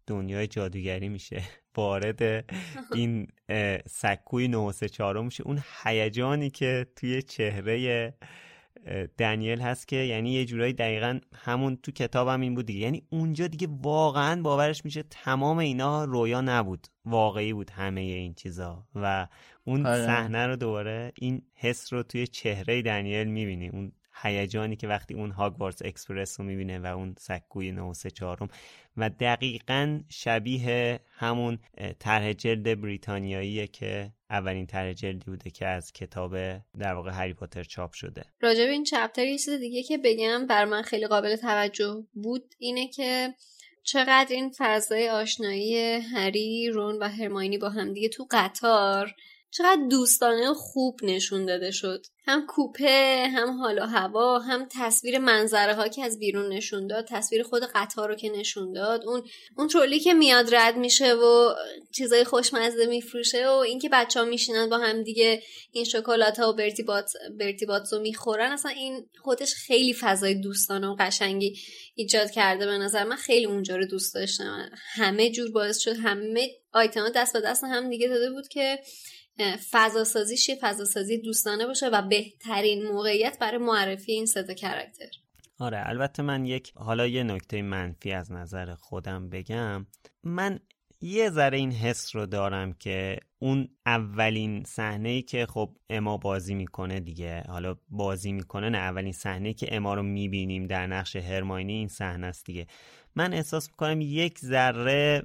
دنیای 0.06 0.46
جادوگری 0.46 1.08
میشه 1.08 1.42
وارد 1.76 2.44
این 2.94 3.26
سکوی 3.86 4.48
934 4.48 5.22
میشه. 5.22 5.42
اون 5.42 5.62
هیجانی 5.84 6.50
که 6.50 6.86
توی 6.96 7.22
چهره 7.22 8.14
دنیل 9.18 9.60
هست 9.60 9.88
که 9.88 9.96
یعنی 9.96 10.32
یه 10.32 10.44
جورایی 10.44 10.72
دقیقا 10.72 11.20
همون 11.34 11.76
تو 11.76 11.92
کتابم 11.92 12.40
این 12.40 12.54
بود 12.54 12.66
دیگه. 12.66 12.80
یعنی 12.80 13.02
اونجا 13.10 13.46
دیگه 13.46 13.68
واقعا 13.70 14.42
باورش 14.42 14.84
میشه 14.84 15.02
تمام 15.02 15.58
اینا 15.58 16.04
رویا 16.04 16.40
نبود 16.40 16.86
واقعی 17.04 17.52
بود 17.52 17.70
همه 17.70 18.00
این 18.00 18.34
چیزا. 18.34 18.86
و 18.94 19.28
اون 19.70 19.86
آره. 19.86 20.06
صحنه 20.06 20.46
رو 20.46 20.56
دوباره 20.56 21.12
این 21.18 21.42
حس 21.54 21.92
رو 21.92 22.02
توی 22.02 22.26
چهره 22.26 22.82
دنیل 22.82 23.28
می‌بینی. 23.28 23.68
اون 23.68 23.92
هیجانی 24.22 24.76
که 24.76 24.88
وقتی 24.88 25.14
اون 25.14 25.30
هاگوارتس 25.30 25.82
اکسپرس 25.84 26.40
رو 26.40 26.46
می‌بینه 26.46 26.78
و 26.78 26.86
اون 26.86 27.14
سکوی 27.18 27.72
934 27.72 28.48
و 28.96 29.10
دقیقا 29.10 30.00
شبیه 30.08 31.00
همون 31.10 31.58
طرح 31.98 32.32
جلد 32.32 32.80
بریتانیاییه 32.80 33.66
که 33.66 34.12
اولین 34.30 34.66
طرح 34.66 34.92
جلدی 34.92 35.30
بوده 35.30 35.50
که 35.50 35.66
از 35.66 35.92
کتاب 35.92 36.36
در 36.78 36.94
واقع 36.94 37.10
هری 37.10 37.34
پاتر 37.34 37.64
چاپ 37.64 37.92
شده. 37.92 38.24
راجع 38.40 38.64
به 38.64 38.70
این 38.70 38.84
چپتر 38.84 39.24
یه 39.24 39.38
چیز 39.38 39.50
دیگه 39.50 39.82
که 39.82 39.98
بگم 39.98 40.46
بر 40.46 40.64
من 40.64 40.82
خیلی 40.82 41.06
قابل 41.06 41.36
توجه 41.36 42.04
بود 42.14 42.54
اینه 42.58 42.88
که 42.88 43.34
چقدر 43.82 44.28
این 44.30 44.52
فضای 44.58 45.08
آشنایی 45.08 45.76
هری 46.14 46.70
رون 46.74 46.98
و 46.98 47.08
هرماینی 47.08 47.58
با 47.58 47.68
همدیگه 47.68 48.08
تو 48.08 48.26
قطار 48.30 49.14
چقدر 49.50 49.82
دوستانه 49.90 50.54
خوب 50.54 51.00
نشون 51.02 51.46
داده 51.46 51.70
شد. 51.70 52.06
هم 52.26 52.46
کوپه 52.46 53.26
هم 53.34 53.50
حال 53.50 53.78
و 53.78 53.86
هوا 53.86 54.38
هم 54.38 54.68
تصویر 54.72 55.18
منظره 55.18 55.74
ها 55.74 55.88
که 55.88 56.04
از 56.04 56.18
بیرون 56.18 56.52
نشون 56.52 56.86
داد 56.86 57.06
تصویر 57.08 57.42
خود 57.42 57.62
قطار 57.74 58.08
رو 58.08 58.14
که 58.14 58.30
نشون 58.30 58.72
داد. 58.72 59.04
اون 59.04 59.22
اون 59.56 59.68
ترولی 59.68 60.00
که 60.00 60.14
میاد 60.14 60.54
رد 60.54 60.76
میشه 60.76 61.14
و 61.14 61.54
چیزای 61.96 62.24
خوشمزه 62.24 62.86
میفروشه 62.86 63.48
و 63.48 63.52
اینکه 63.52 63.88
بچه 63.88 64.20
ها 64.20 64.26
میشینن 64.26 64.68
با 64.68 64.78
هم 64.78 65.02
دیگه 65.02 65.42
این 65.72 65.84
شکلات 65.84 66.40
ها 66.40 66.50
و 66.50 66.52
برتی 66.52 66.82
بات 66.82 67.12
برتی 67.38 67.66
باتزو 67.66 68.00
می‌خورن. 68.00 68.52
اصلا 68.52 68.70
این 68.70 69.06
خودش 69.22 69.54
خیلی 69.54 69.94
فضای 69.94 70.34
دوستانه 70.34 70.86
و 70.86 70.96
قشنگی 70.98 71.58
ایجاد 71.94 72.30
کرده 72.30 72.66
به 72.66 72.78
نظر 72.78 73.04
من. 73.04 73.16
خیلی 73.16 73.46
اونجا 73.46 73.76
رو 73.76 73.86
دوست 73.86 74.14
داشتم. 74.14 74.70
همه 74.92 75.30
جور 75.30 75.50
باعث 75.50 75.78
شد. 75.78 75.96
همه 75.96 76.50
آیتما 76.72 77.08
دست 77.08 77.32
به 77.32 77.40
دست 77.40 77.64
هم 77.64 77.90
دیگه 77.90 78.08
داده 78.08 78.30
بود 78.30 78.48
که 78.48 78.78
فضا 79.70 80.04
سازیش 80.04 80.48
یه 80.48 80.58
فضا 80.60 80.84
سازی 80.84 81.18
دوستانه 81.18 81.66
باشه 81.66 81.88
و 81.88 82.02
بهترین 82.02 82.88
موقعیت 82.88 83.38
برای 83.40 83.58
معرفی 83.58 84.12
این 84.12 84.26
سه 84.26 84.42
تا 84.42 84.54
کرکتر. 84.54 85.10
آره 85.58 85.82
البته 85.88 86.22
من 86.22 86.46
یک 86.46 86.72
حالا 86.76 87.06
یه 87.06 87.22
نکته 87.22 87.62
منفی 87.62 88.12
از 88.12 88.32
نظر 88.32 88.74
خودم 88.74 89.30
بگم. 89.30 89.86
من 90.22 90.60
یه 91.00 91.30
ذره 91.30 91.58
این 91.58 91.72
حس 91.72 92.16
رو 92.16 92.26
دارم 92.26 92.72
که 92.72 93.18
اون 93.38 93.68
اولین 93.86 94.64
صحنه 94.64 95.08
ای 95.08 95.22
که 95.22 95.46
خب 95.46 95.76
اما 95.90 96.16
بازی 96.16 96.54
می‌کنه 96.54 97.00
دیگه. 97.00 97.42
حالا 97.48 97.76
بازی 97.88 98.32
می‌کنه 98.32 98.68
نه 98.68 98.78
اولین 98.78 99.12
صحنه 99.12 99.54
که 99.54 99.76
اما 99.76 99.94
رو 99.94 100.02
می‌بینیم 100.02 100.66
در 100.66 100.86
نقش 100.86 101.16
هرماینی 101.16 101.72
این 101.72 101.88
صحنه 101.88 102.26
است 102.26 102.46
دیگه. 102.46 102.66
من 103.16 103.32
احساس 103.32 103.68
می‌کنم 103.68 104.00
یک 104.00 104.38
ذره 104.38 105.22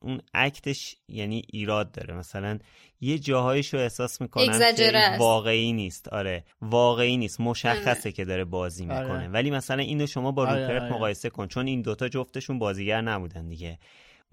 اون 0.00 0.20
اکتش 0.34 0.96
یعنی 1.08 1.42
ایراد 1.52 1.92
داره. 1.92 2.14
مثلا 2.14 2.58
یه 3.00 3.18
جاهایش 3.18 3.74
رو 3.74 3.80
احساس 3.80 4.20
می‌کنم 4.20 4.44
که. 4.76 5.16
واقعی 5.18 5.72
نیست. 5.72 6.08
آره 6.08 6.44
واقعی 6.62 7.16
نیست. 7.16 7.40
مشخصه 7.40 8.12
که 8.12 8.24
داره 8.24 8.44
بازی 8.44 8.86
آره. 8.86 9.02
می‌کنه. 9.02 9.28
ولی 9.28 9.50
مثلا 9.50 9.82
اینو 9.82 10.06
شما 10.06 10.32
با 10.32 10.46
آره، 10.46 10.60
روپرت 10.60 10.82
آره. 10.82 10.92
مقایسه 10.92 11.30
کن. 11.30 11.46
چون 11.48 11.66
این 11.66 11.82
دوتا 11.82 12.08
جفتشون 12.08 12.58
بازیگر 12.58 13.00
نبودن 13.00 13.48
دیگه. 13.48 13.78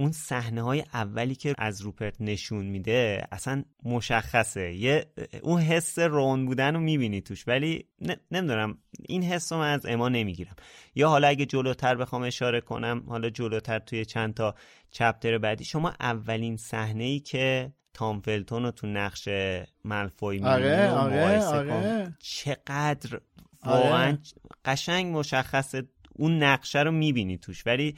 اون 0.02 0.12
صحنه 0.12 0.62
های 0.62 0.84
اولی 0.94 1.36
که 1.36 1.56
از 1.58 1.82
روپرت 1.82 2.16
نشون 2.20 2.66
میده 2.66 3.28
اصلا 3.32 3.64
مشخصه. 3.84 4.74
یه 4.74 5.06
اون 5.42 5.62
حس 5.62 6.00
رون 6.00 6.46
بودن 6.46 6.74
رو 6.74 6.80
می‌بینی 6.80 7.22
توش 7.22 7.48
ولی 7.48 7.86
ن- 8.02 8.16
نمی‌دونم 8.32 8.78
این 9.10 9.24
حس 9.24 9.52
رو 9.52 9.60
من 9.60 9.74
از 9.74 9.86
اما 9.86 10.10
نمی‌گیرم. 10.10 10.56
یا 10.96 11.10
حالا 11.10 11.28
اگه 11.28 11.46
جلوتر 11.46 11.96
بخوام 11.96 12.22
اشاره 12.22 12.62
کنم 12.62 13.04
حالا 13.08 13.30
جلوتر 13.30 13.80
توی 13.80 14.06
چند 14.06 14.34
تا 14.34 14.56
چپتر 14.92 15.38
بعدی 15.38 15.66
شما 15.66 15.94
اولین 16.00 16.58
صحنه 16.58 17.04
ای 17.04 17.20
که 17.20 17.72
تام 17.94 18.22
فلتون 18.22 18.64
رو 18.64 18.72
تو 18.72 18.88
نقش 18.88 19.30
ملفوی 19.86 20.40
آره 20.40 20.90
آره 20.90 21.44
آره. 21.46 22.16
چقدر 22.20 23.20
واقعا 23.66 24.08
آره. 24.08 24.18
قشنگ 24.66 25.18
مشخصه 25.18 25.84
اون 26.16 26.44
نقشه 26.44 26.80
رو 26.80 26.92
می‌بینی 26.92 27.38
توش. 27.38 27.68
ولی 27.68 27.96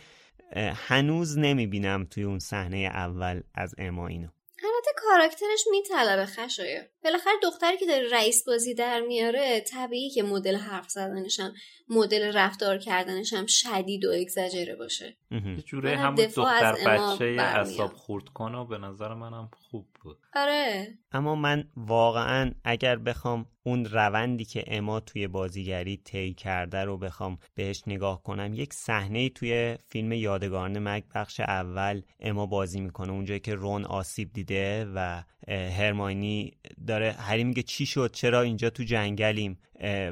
هنوز 0.56 1.38
نمی‌بینم 1.38 2.08
توی 2.12 2.24
اون 2.24 2.40
صحنه 2.40 2.78
اول 2.78 3.42
از 3.56 3.76
اما 3.78 4.08
اینو. 4.08 4.28
البته 4.66 4.92
کاراکترش 4.98 5.66
میطلبه 5.72 6.26
خشایه 6.26 6.90
بالاخره 7.04 7.34
دختری 7.44 7.78
که 7.78 7.86
داره 7.86 8.10
رئیس 8.12 8.48
بازی 8.48 8.74
در 8.74 9.02
میاره 9.02 9.60
طبیعی 9.60 10.10
که 10.10 10.24
مدل 10.24 10.56
حرف 10.56 10.90
زدنشم 10.90 11.54
مدل 11.90 12.32
رفتار 12.34 12.78
کردنشم 12.78 13.46
شدید 13.46 14.06
و 14.06 14.12
اگزاجره 14.22 14.76
باشه. 14.76 15.18
یه 15.32 15.62
جوره 15.66 16.00
از 16.00 16.16
دختر 16.36 16.76
اما 16.88 17.16
بچه. 17.16 17.26
اصاب 17.40 17.94
خورد 17.94 18.30
کنه 18.30 18.58
و 18.58 18.66
به 18.66 18.78
نظر 18.78 19.14
منم 19.14 19.50
خوب 19.54 19.88
بود. 20.02 20.18
آره. 20.36 20.98
اما 21.12 21.36
من 21.36 21.64
واقعا 21.78 22.52
اگر 22.64 22.96
بخوام 22.96 23.46
اون 23.64 23.86
روندی 23.86 24.46
که 24.46 24.64
اما 24.68 25.00
توی 25.00 25.28
بازیگری 25.28 25.98
طی 25.98 26.34
کرده 26.34 26.84
رو 26.84 26.98
بخوام 26.98 27.38
بهش 27.56 27.84
نگاه 27.88 28.24
کنم 28.24 28.54
یک 28.54 28.74
صحنه 28.74 29.30
توی 29.30 29.78
فیلم 29.88 30.12
یادگاران 30.12 30.80
مگ 30.80 31.04
بخش 31.16 31.40
اول 31.40 32.02
اما 32.20 32.46
بازی 32.46 32.80
می‌کنه 32.80 33.12
اونجایی 33.12 33.40
که 33.40 33.56
رون 33.56 33.86
آسیب 33.86 34.34
دیده 34.34 34.86
و 34.96 35.24
هرماینی 35.48 36.52
داره. 36.88 37.12
هری 37.12 37.44
میگه 37.44 37.64
چی 37.64 37.86
شد؟ 37.86 38.12
چرا 38.12 38.42
اینجا 38.42 38.70
تو 38.70 38.84
جنگلیم؟ 38.84 39.60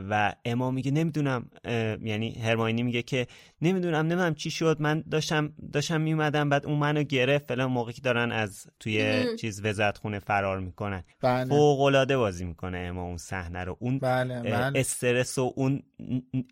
و 0.10 0.36
اما 0.46 0.72
میگه 0.72 0.92
نمی‌دونم. 0.92 1.50
یعنی 2.02 2.32
هرماینی 2.32 2.84
میگه 2.84 3.02
که 3.02 3.28
نمی‌دونم 3.62 4.06
نمی‌دونم 4.06 4.36
چی 4.36 4.52
شد. 4.52 4.78
من 4.80 5.04
داشتم 5.12 5.54
داشتم 5.74 6.02
میومدم 6.02 6.50
بعد 6.50 6.66
اون 6.66 6.78
منو 6.78 7.04
گرفت. 7.04 7.48
فلان 7.48 7.72
موقعی 7.72 7.94
که 7.94 8.02
دارن 8.02 8.32
از 8.32 8.68
توی. 8.80 9.26
چیز 9.40 9.66
وزارت 9.66 9.98
خونه 9.98 10.20
فرار 10.20 10.60
می‌کنن. 10.60 11.04
بله. 11.22 11.50
فوق 11.50 11.82
العاده 11.82 12.18
بازی 12.18 12.46
می‌کنه 12.46 12.78
اما 12.78 13.04
اون 13.04 13.18
صحنه 13.18 13.64
رو. 13.64 13.78
اون 13.80 14.00
بله 14.00 14.42
بله. 14.42 14.80
استرس 14.80 15.38
و 15.38 15.54
اون 15.56 15.84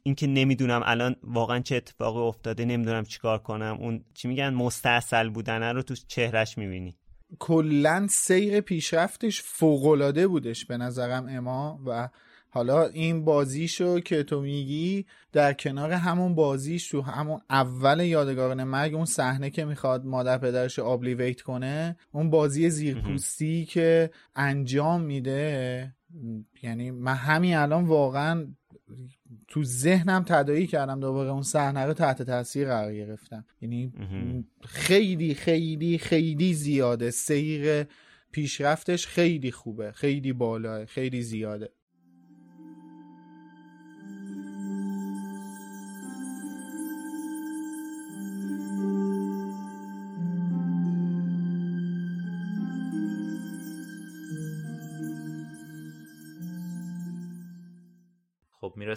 اینکه 0.04 0.28
نمی‌دونم 0.28 0.82
الان 0.86 1.16
واقعا 1.24 1.60
چه 1.60 1.76
اتفاقی 1.76 2.20
افتاده 2.20 2.66
نمی‌دونم 2.66 3.04
چیکار 3.04 3.38
کنم. 3.38 3.78
اون 3.80 4.04
چی 4.14 4.28
میگن؟ 4.28 4.50
مستاصل 4.50 5.30
بودن 5.30 5.64
رو 5.76 5.82
تو 5.82 5.96
چهرش 5.96 6.58
می‌بینی. 6.58 6.96
کلا 7.40 8.08
سیر 8.10 8.62
پیشرفتش 8.62 9.42
فوقالعاده 9.42 10.28
بودش 10.28 10.66
به 10.66 10.78
نظرم 10.78 11.26
اما 11.30 11.80
و 11.86 12.10
حالا 12.52 12.86
این 12.86 13.26
بازیشو 13.26 14.00
که 14.00 14.24
تو 14.24 14.42
میگی 14.42 15.06
در 15.32 15.54
کنار 15.54 15.92
همون 15.92 16.36
بازیش 16.36 16.90
تو 16.90 17.02
همون 17.02 17.40
اول 17.50 18.00
یادگاران 18.00 18.64
مرگ 18.64 18.96
اون 18.96 19.06
صحنه 19.06 19.50
که 19.50 19.66
می‌خواد 19.66 20.06
مادر 20.06 20.38
پدرش 20.38 20.80
آبلیویت 20.80 21.42
کنه 21.42 21.98
اون 22.12 22.30
بازی 22.30 22.70
زیرپوستی 22.70 23.66
که 23.66 24.12
انجام 24.36 25.02
میده 25.02 25.96
یعنی 26.64 26.92
من 26.92 27.16
همین 27.16 27.56
الان 27.56 27.86
واقعا 27.86 28.48
تو 29.48 29.64
ذهنم 29.64 30.24
تدایی 30.28 30.68
کردم 30.68 31.00
دوباره 31.00 31.30
اون 31.30 31.42
صحنه 31.42 31.86
رو 31.86 31.94
تحت 31.94 32.22
تاثیر 32.22 32.68
قرار 32.68 32.94
گرفتم 32.94 33.46
یعنی. 33.62 33.94
خیلی 34.62 35.34
خیلی 35.34 35.98
خیلی 35.98 36.54
زیاده 36.54 37.12
سیر 37.12 37.86
پیشرفتش 38.32 39.08
خیلی 39.08 39.52
خوبه 39.52 39.92
خیلی 39.92 40.34
بالاه 40.34 40.86
خیلی 40.86 41.22
زیاده 41.22 41.70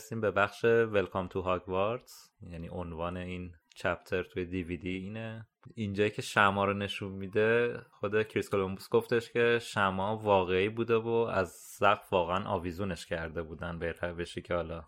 می‌رسیم 0.03 0.21
به 0.21 0.31
بخش 0.31 0.65
ولکام 0.65 1.29
تو 1.29 1.41
هاگوارتس 1.41 2.31
یعنی 2.51 2.69
عنوان 2.69 3.17
این 3.17 3.53
چپتر 3.75 4.23
توی 4.23 4.45
دیویدی 4.45 4.97
اینه. 4.97 5.47
اینجایی 5.75 6.11
که 6.11 6.23
شمعا 6.23 6.65
رو 6.65 6.73
نشون 6.73 7.13
میده 7.13 7.81
خود 7.91 8.23
کریس 8.23 8.51
کولومبوس 8.51 8.89
گفتش 8.89 9.31
که 9.31 9.59
شمعا 9.63 10.17
واقعی 10.17 10.69
بوده 10.69 10.97
و 10.97 11.09
از 11.09 11.51
سقف 11.51 12.13
واقعا 12.13 12.45
آویزونش 12.45 13.07
کرده 13.07 13.43
بودن 13.43 13.79
به 13.79 13.95
روشی 14.03 14.43
که 14.43 14.55
حالا 14.55 14.85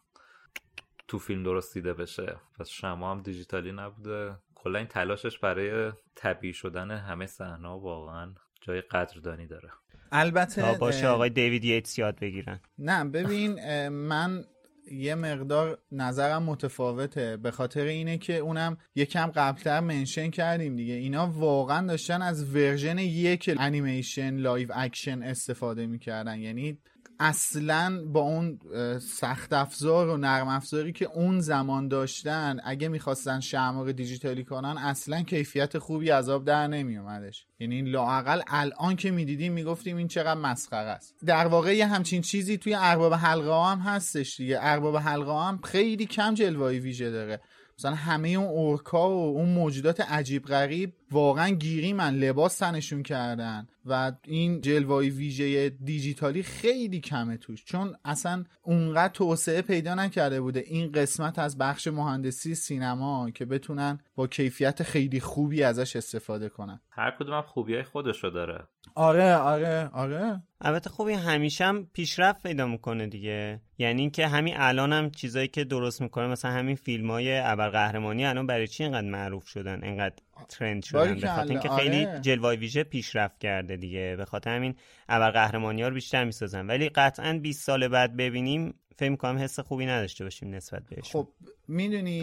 تو 1.08 1.18
فیلم 1.18 1.42
درست 1.42 1.74
دیده 1.74 1.94
بشه. 1.94 2.36
پس 2.58 2.68
شمعا 2.68 3.10
هم 3.10 3.22
دیجیتالی 3.22 3.72
نبوده. 3.72 4.36
کلا 4.54 4.78
این 4.78 4.88
تلاشش 4.88 5.38
برای 5.38 5.92
طبیعی 6.14 6.52
شدن 6.52 6.90
همه 6.90 7.26
صحنه 7.26 7.68
واقعا 7.68 8.34
جای 8.60 8.80
قدردانی 8.80 9.46
داره. 9.46 9.70
البته 10.12 10.62
تا 10.62 10.74
باشه 10.78 11.08
آقای 11.08 11.30
دیوید 11.30 11.64
ییتس 11.64 11.98
یاد 11.98 12.20
بگیرن. 12.20 12.60
نه 12.78 13.04
ببین 13.04 13.88
من 13.88 14.44
یه 14.92 15.14
مقدار 15.14 15.78
نظرم 15.92 16.42
متفاوته. 16.42 17.36
به 17.36 17.50
خاطر 17.50 17.84
اینه 17.84 18.18
که 18.18 18.36
اونم 18.36 18.76
یکم 18.94 19.26
قبلتر 19.26 19.80
mention 19.80 20.30
کردیم 20.30 20.76
دیگه. 20.76 20.94
اینا 20.94 21.26
واقعا 21.26 21.86
داشتن 21.86 22.22
از 22.22 22.54
version 22.54 22.98
یک 22.98 23.50
انیمیشن 23.58 24.36
live 24.36 24.68
action 24.74 25.22
استفاده 25.22 25.86
می‌کردن. 25.86 26.38
یعنی 26.38 26.78
اصلا 27.20 28.04
با 28.06 28.20
اون 28.20 28.58
سخت 28.98 29.52
افزار 29.52 30.08
و 30.08 30.16
نرم 30.16 30.48
افزاری 30.48 30.92
که 30.92 31.04
اون 31.04 31.40
زمان 31.40 31.88
داشتن 31.88 32.60
اگه 32.64 32.88
می‌خواستن 32.88 33.40
شمع 33.40 33.84
رو 33.84 33.92
دیجیتالی 33.92 34.44
کنن 34.44 34.78
اصلا 34.78 35.22
کیفیت 35.22 35.78
خوبی 35.78 36.10
آب 36.10 36.44
در 36.44 36.66
نمیومدش 36.66 37.46
یعنی 37.58 37.82
لاقل 37.82 38.40
الان 38.46 38.96
که 38.96 39.10
می‌دیدیم 39.10 39.52
می‌گفتیم 39.52 39.96
این 39.96 40.08
چقدر 40.08 40.40
مسخره 40.40 40.88
است. 40.88 41.14
در 41.26 41.46
واقع 41.46 41.76
یه 41.76 41.86
همچین 41.86 42.22
چیزی 42.22 42.58
توی 42.58 42.74
ارباب 42.78 43.14
حلقه 43.14 43.70
هم 43.70 43.78
هستش 43.78 44.36
دیگه. 44.36 44.58
ارباب 44.60 44.96
حلقه 44.96 45.46
هم 45.46 45.60
خیلی 45.64 46.06
کم 46.06 46.34
جلوه 46.34 46.70
ویژه 46.70 47.10
داره. 47.10 47.40
مثلا 47.78 47.94
همه 47.94 48.28
اون 48.28 48.48
اورکا 48.48 49.08
و 49.10 49.36
اون 49.36 49.48
موجودات 49.48 50.00
عجیب 50.00 50.44
غریب 50.44 50.92
واقعا 51.10 51.48
گیری 51.48 51.92
من 51.92 52.14
لباس 52.14 52.58
تنشون 52.58 53.02
کردن 53.02 53.66
و 53.84 54.12
این 54.24 54.60
جلوای 54.60 55.10
ویژه 55.10 55.68
دیجیتالی 55.68 56.42
خیلی 56.42 57.00
کمه 57.00 57.36
توش. 57.36 57.64
چون 57.64 57.96
اصلا 58.04 58.44
اونقدر 58.62 59.12
توسعه 59.12 59.62
پیدا 59.62 59.94
نکرده 59.94 60.40
بوده 60.40 60.60
این 60.66 60.92
قسمت 60.92 61.38
از 61.38 61.58
بخش 61.58 61.86
مهندسی 61.86 62.54
سینما 62.54 63.30
که 63.30 63.44
بتونن 63.44 63.98
با 64.14 64.26
کیفیت 64.26 64.82
خیلی 64.82 65.20
خوبی 65.20 65.62
ازش 65.62 65.96
استفاده 65.96 66.48
کنن. 66.48 66.80
هر 66.90 67.16
کدوم 67.20 67.42
خوبی 67.42 67.74
های 67.74 67.82
خودشو 67.82 68.28
داره. 68.28 68.68
آره 68.94 69.34
آره 69.34 69.90
آره. 69.92 70.42
البته 70.60 71.00
این 71.00 71.18
همیشه 71.18 71.64
هم 71.64 71.86
پیشرفت 71.92 72.42
پیدا 72.42 72.66
می‌کنه 72.66 73.06
دیگه. 73.06 73.60
یعنی 73.78 74.00
اینکه 74.00 74.26
همین 74.26 74.54
الان 74.56 74.92
هم 74.92 75.10
چیزایی 75.10 75.48
که 75.48 75.64
درست 75.64 76.02
می‌کنه 76.02 76.26
مثلا 76.26 76.50
همین 76.50 76.76
فیلم 76.76 77.10
های 77.10 77.38
ابرقهرمانی 77.38 78.26
الان 78.26 78.46
برای 78.46 78.66
چی 78.66 78.82
اینقدر 78.82 79.08
معروف 79.08 79.46
شدن؟ 79.46 79.84
اینقدر 79.84 80.14
ترند 80.48 80.84
شدن؟ 80.84 81.20
به 81.20 81.28
خاطر 81.28 81.50
اینکه 81.50 81.68
آره. 81.68 81.82
خیلی 81.82 82.20
جلوه 82.20 82.54
ویژه 82.54 82.84
پیشرفت 82.84 83.38
کرده 83.38 83.76
دیگه. 83.76 84.14
به 84.16 84.24
خاطر 84.24 84.56
همین 84.56 84.74
ابرقهرمانی 85.08 85.82
ها 85.82 85.88
رو 85.88 85.94
بیشتر 85.94 86.24
می‌سازن. 86.24 86.66
ولی 86.66 86.88
قطعا 86.88 87.38
20 87.42 87.64
سال 87.66 87.88
بعد 87.88 88.16
ببینیم 88.16 88.74
فکر 88.96 89.10
می‌کنم 89.10 89.38
حس 89.38 89.60
خوبی 89.60 89.86
نداشته 89.86 90.24
باشیم 90.24 90.54
نسبت 90.54 90.82
بهش 90.90 91.12
خب 91.12 91.28
می‌دونی. 91.68 92.20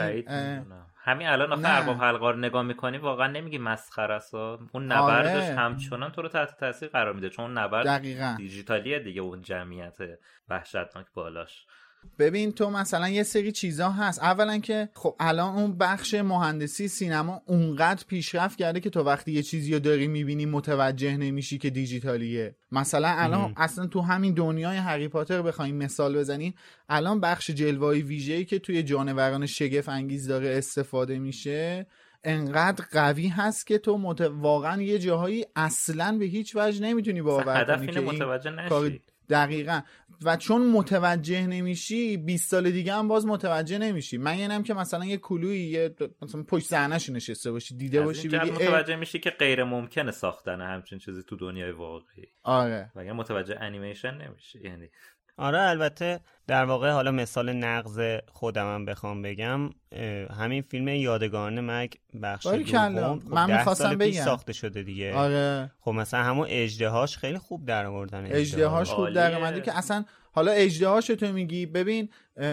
همین 1.03 1.27
الان 1.27 1.53
آخه. 1.53 1.69
ارباب 1.69 1.97
حلقه 1.97 2.31
رو 2.31 2.37
نگاه 2.37 2.63
می‌کنی 2.63 2.97
واقعا 2.97 3.27
نمیگی 3.27 3.57
مسخره 3.57 4.13
است. 4.13 4.35
اون 4.35 4.69
آره. 4.73 4.83
نبردش 4.83 5.49
همچنان 5.49 6.11
تو 6.11 6.21
رو 6.21 6.29
تحت 6.29 6.59
تاثیر 6.59 6.89
قرار 6.89 7.13
میده 7.13 7.29
چون 7.29 7.45
اون 7.45 7.57
نبرد 7.57 7.85
دقیقا 7.85 8.35
دیجیتالیه 8.37 8.99
دیگه 8.99 9.21
اون 9.21 9.41
جمعیت 9.41 9.97
وحشتناک 10.49 11.05
بالاش 11.13 11.65
ببین 12.19 12.51
تو 12.51 12.69
مثلا 12.69 13.09
یه 13.09 13.23
سری 13.23 13.51
چیزا 13.51 13.89
هست. 13.89 14.23
اولا 14.23 14.57
که 14.57 14.89
خب 14.93 15.15
الان 15.19 15.55
اون 15.55 15.77
بخش 15.77 16.13
مهندسی 16.13 16.87
سینما 16.87 17.41
اونقدر 17.45 18.03
پیشرفت 18.07 18.57
کرده 18.57 18.79
که 18.79 18.89
تو 18.89 19.03
وقتی 19.03 19.31
یه 19.31 19.43
چیزی 19.43 19.73
رو 19.73 19.79
داری 19.79 20.07
می‌بینی 20.07 20.45
متوجه 20.45 21.17
نمیشی 21.17 21.57
که 21.57 21.69
دیجیتالیه. 21.69 22.55
مثلا 22.71 23.07
الان 23.17 23.41
مهم. 23.41 23.53
اصلا 23.57 23.87
تو 23.87 24.01
همین 24.01 24.33
دنیای 24.33 24.77
هری 24.77 25.07
پاتر 25.07 25.41
بخوایم 25.41 25.75
مثال 25.75 26.17
بزنیم 26.17 26.53
الان 26.89 27.19
بخش 27.19 27.51
جلوه‌ای 27.51 28.01
ویژه‌ای 28.01 28.45
که 28.45 28.59
توی 28.59 28.83
جانوران 28.83 29.45
شگفت 29.45 29.89
انگیز 29.89 30.27
داره 30.27 30.57
استفاده 30.57 31.19
میشه 31.19 31.87
انقدر 32.23 32.85
قوی 32.91 33.27
هست 33.27 33.67
که 33.67 33.77
تو 33.77 33.97
مت... 33.97 34.21
واقعا 34.21 34.81
یه 34.81 34.99
جاهایی 34.99 35.45
اصلا 35.55 36.17
به 36.19 36.25
هیچ 36.25 36.55
وجه 36.55 36.81
نمی‌تونی 36.81 37.21
باور 37.21 37.77
کنی 37.77 37.87
که 37.87 37.99
این 37.99 38.09
متوجه 38.09 38.69
کار 38.69 38.91
دقیقا. 39.29 39.81
و 40.25 40.37
چون 40.37 40.67
متوجه 40.67 41.47
نمیشی 41.47 42.17
20 42.17 42.51
سال 42.51 42.71
دیگه 42.71 42.93
هم 42.93 43.07
باز 43.07 43.25
متوجه 43.25 43.77
نمیشی. 43.77 44.17
من 44.17 44.39
یعنیم 44.39 44.63
که 44.63 44.73
مثلا 44.73 45.05
یه 45.05 45.17
کلوی 45.17 45.59
یه 45.59 45.95
مثلا 46.21 46.43
پشت 46.43 46.65
صحنه‌ش 46.65 47.09
نشسته 47.09 47.51
باشی 47.51 47.77
دیده 47.77 48.01
باشی 48.01 48.27
بگی 48.27 48.51
متوجه 48.51 48.95
میشی 48.95 49.19
که 49.19 49.29
غیر 49.29 49.63
ممکنه 49.63 50.11
ساختن 50.11 50.61
همچین 50.61 50.99
چیزی 50.99 51.23
تو 51.23 51.35
دنیای 51.35 51.71
واقعی. 51.71 52.25
آره. 52.43 52.91
و 52.95 52.99
اگر 52.99 53.13
متوجه 53.13 53.57
انیمیشن 53.59 54.13
نمیشی. 54.13 54.59
یعنی 54.63 54.89
آره 55.37 55.61
البته 55.61 56.19
در 56.47 56.65
واقع 56.65 56.91
حالا 56.91 57.11
مثال 57.11 57.53
نقض 57.53 57.99
خودمم 58.31 58.85
بخوام 58.85 59.21
بگم 59.21 59.69
همین 60.39 60.61
فیلم 60.61 60.87
یادگاران 60.87 61.61
مگ 61.61 61.93
بخش 62.23 62.47
دوم 62.47 63.19
خب 63.19 63.33
من 63.33 63.57
می‌خواستم 63.57 63.95
بگم. 63.95 64.25
ساخته 64.25 64.53
شده 64.53 64.83
دیگه. 64.83 65.13
آره. 65.13 65.71
خب 65.79 65.91
مثلا 65.91 66.23
همون 66.23 66.47
اجدهاش 66.49 67.17
خیلی 67.17 67.37
خوب 67.37 67.65
در 67.65 67.85
آوردن 67.85 68.25
اجدهاش 68.25 68.89
خوب 68.89 69.09
در 69.09 69.35
اومده 69.35 69.61
که 69.61 69.77
اصلا 69.77 70.05
حالا 70.31 70.51
اجدهاش 70.51 71.07
تو 71.07 71.33
میگی 71.33 71.65
ببین 71.65 72.09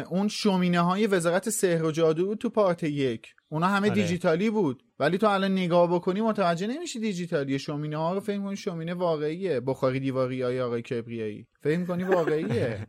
اون 0.08 0.28
شومینه 0.28 0.80
های 0.80 1.06
وزارت 1.06 1.50
سحر 1.50 1.84
و 1.84 1.90
جادو 1.90 2.26
بود 2.26 2.38
تو 2.38 2.50
پارت 2.50 2.82
یک. 2.82 3.34
اونا 3.48 3.66
همه 3.66 3.90
آره. 3.90 3.94
دیجیتالی 3.94 4.50
بود. 4.50 4.82
ولی 4.98 5.18
تو 5.18 5.26
الان 5.26 5.52
نگاه 5.52 5.94
بکنی 5.94 6.20
متوجه 6.20 6.66
نمیشی 6.66 7.00
دیجیتالی. 7.00 7.58
شومینه 7.58 7.96
ها 7.96 8.14
رو 8.14 8.20
فکر 8.20 8.38
کنی 8.38 8.56
شومینه 8.56 8.94
واقعیه. 8.94 9.60
بخاری 9.60 10.00
دیواری 10.00 10.42
های 10.42 10.60
آقای 10.60 10.82
کبریایی. 10.82 11.46
فکر 11.60 11.84
کنی 11.84 12.04
واقعیه. 12.04 12.86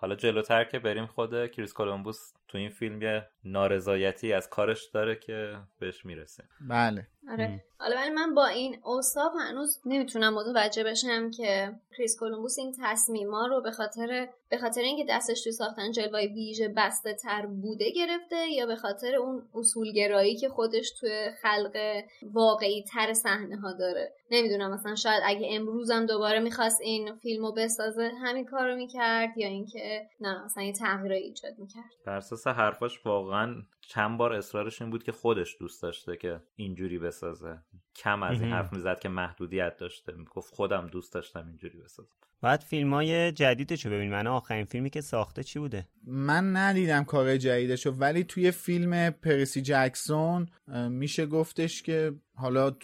حالا 0.00 0.14
جلوتر 0.14 0.64
که 0.64 0.78
بریم 0.78 1.06
خود 1.06 1.50
کریس 1.50 1.72
کولومبوس 1.72 2.32
تو 2.48 2.58
این 2.58 2.70
فیلم 2.70 3.02
یه 3.02 3.26
نارضایتی 3.44 4.32
از 4.32 4.48
کارش 4.48 4.90
داره 4.94 5.16
که 5.16 5.56
بهش 5.78 6.04
می‌رسه. 6.04 6.44
بله. 6.68 7.06
آره. 7.30 7.64
حالا 7.80 7.96
ولی 7.96 8.10
من 8.10 8.34
با 8.34 8.46
این 8.46 8.78
اوصاف 8.84 9.32
هنوز 9.40 9.80
نمی‌تونم 9.84 10.34
متوجه 10.34 10.84
بشم 10.84 11.30
که 11.30 11.72
کریس 11.96 12.18
کولومبوس 12.18 12.58
این 12.58 12.74
تصمیما 12.82 13.46
رو 13.46 13.62
به 13.62 13.70
خاطر 13.70 14.28
به 14.50 14.58
خاطر 14.58 14.80
اینکه 14.80 15.04
دستش 15.08 15.42
توی 15.42 15.52
ساختن 15.52 15.90
جلوه‌های 15.90 16.26
ویژه 16.26 16.68
بسته 16.76 17.14
تر 17.14 17.46
بوده 17.46 17.90
گرفته 17.90 18.48
یا 18.48 18.66
به 18.66 18.76
خاطر 18.76 19.14
اون 19.14 19.42
اصولگرایی 19.54 20.36
که 20.36 20.48
خودش 20.48 20.90
توی 21.00 21.30
خلق 21.42 22.02
واقعی 22.22 22.82
تر 22.82 23.12
صحنه 23.12 23.56
ها 23.56 23.72
داره. 23.72 24.12
نمی‌دونم 24.30 24.70
مثلا 24.70 24.94
شاید 24.94 25.22
اگه 25.26 25.48
امروزم 25.50 26.06
دوباره 26.06 26.38
می‌خواست 26.38 26.80
این 26.80 27.14
فیلم 27.16 27.46
رو 27.46 27.52
بسازه 27.52 28.10
همین 28.22 28.44
کار 28.44 28.70
رو 28.70 28.76
می‌کرد 28.76 29.38
یا 29.38 29.48
اینکه 29.48 30.08
نه 30.20 30.44
مثلا 30.44 30.64
یه 30.64 30.72
تغییر 30.72 31.12
ایجاد 31.12 31.58
می‌کرد. 31.58 31.90
بر 32.06 32.16
اساس 32.16 32.46
حرفاش 32.46 33.06
واقعا 33.06 33.54
چند 33.88 34.18
بار 34.18 34.32
اصرارش 34.32 34.82
این 34.82 34.90
بود 34.90 35.02
که 35.02 35.12
خودش 35.12 35.56
دوست 35.60 35.82
داشته 35.82 36.16
که 36.16 36.40
اینجوری 36.56 36.98
بسازه. 36.98 37.58
کم 37.96 38.22
از 38.22 38.40
این 38.42 38.52
حرف 38.52 38.72
می‌زد 38.72 39.00
که 39.00 39.08
محدودیت 39.08 39.76
داشته. 39.76 40.12
می‌گفت 40.12 40.54
خودم 40.54 40.86
دوست 40.86 41.14
داشتم 41.14 41.46
اینجوری 41.46 41.78
بسازم. 41.78 42.12
بعد 42.40 42.60
فیلم 42.60 42.94
های 42.94 43.32
جدیدشو 43.32 43.90
ببین. 43.90 44.10
من 44.10 44.26
آخرین 44.26 44.64
فیلمی 44.64 44.90
که 44.90 45.00
ساخته 45.00 45.42
چی 45.42 45.58
بوده؟ 45.58 45.88
من 46.04 46.56
ندیدم 46.56 47.04
کار 47.04 47.36
جدیدشو 47.36 47.90
ولی 47.90 48.24
توی 48.24 48.50
فیلم 48.50 49.10
پرسی 49.10 49.62
جکسون 49.62 50.46
میشه 50.88 51.26
گفتش 51.26 51.82
که 51.82 52.12
حالا 52.34 52.76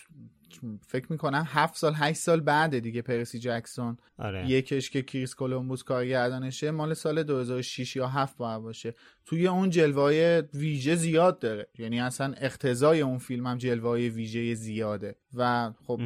فکر 0.86 1.06
می‌کنم 1.10 1.44
هفت 1.48 1.76
سال 1.76 1.92
هشت 1.96 2.18
سال 2.18 2.40
بعد 2.40 2.78
دیگه 2.78 3.02
پرسی 3.02 3.38
جکسون. 3.38 3.96
آره. 4.18 4.50
یکش 4.50 4.90
که 4.90 5.02
کریس 5.02 5.34
کولومبوس 5.34 5.82
کارگردانشه 5.82 6.70
مال 6.70 6.94
سال 6.94 7.22
2006 7.22 7.96
یا 7.96 8.08
7 8.08 8.36
باید 8.36 8.62
باشه. 8.62 8.94
توی 9.24 9.46
اون 9.46 9.70
جلوه 9.70 10.42
ویژه 10.54 10.94
زیاد 10.94 11.38
داره. 11.38 11.68
یعنی 11.78 12.00
اصلا 12.00 12.34
اختزای 12.36 13.00
اون 13.00 13.18
فیلم 13.18 13.46
هم 13.46 13.58
جلوه 13.58 13.98
ویژه 13.98 14.54
زیاده. 14.54 15.16
و 15.34 15.72
خب 15.86 16.00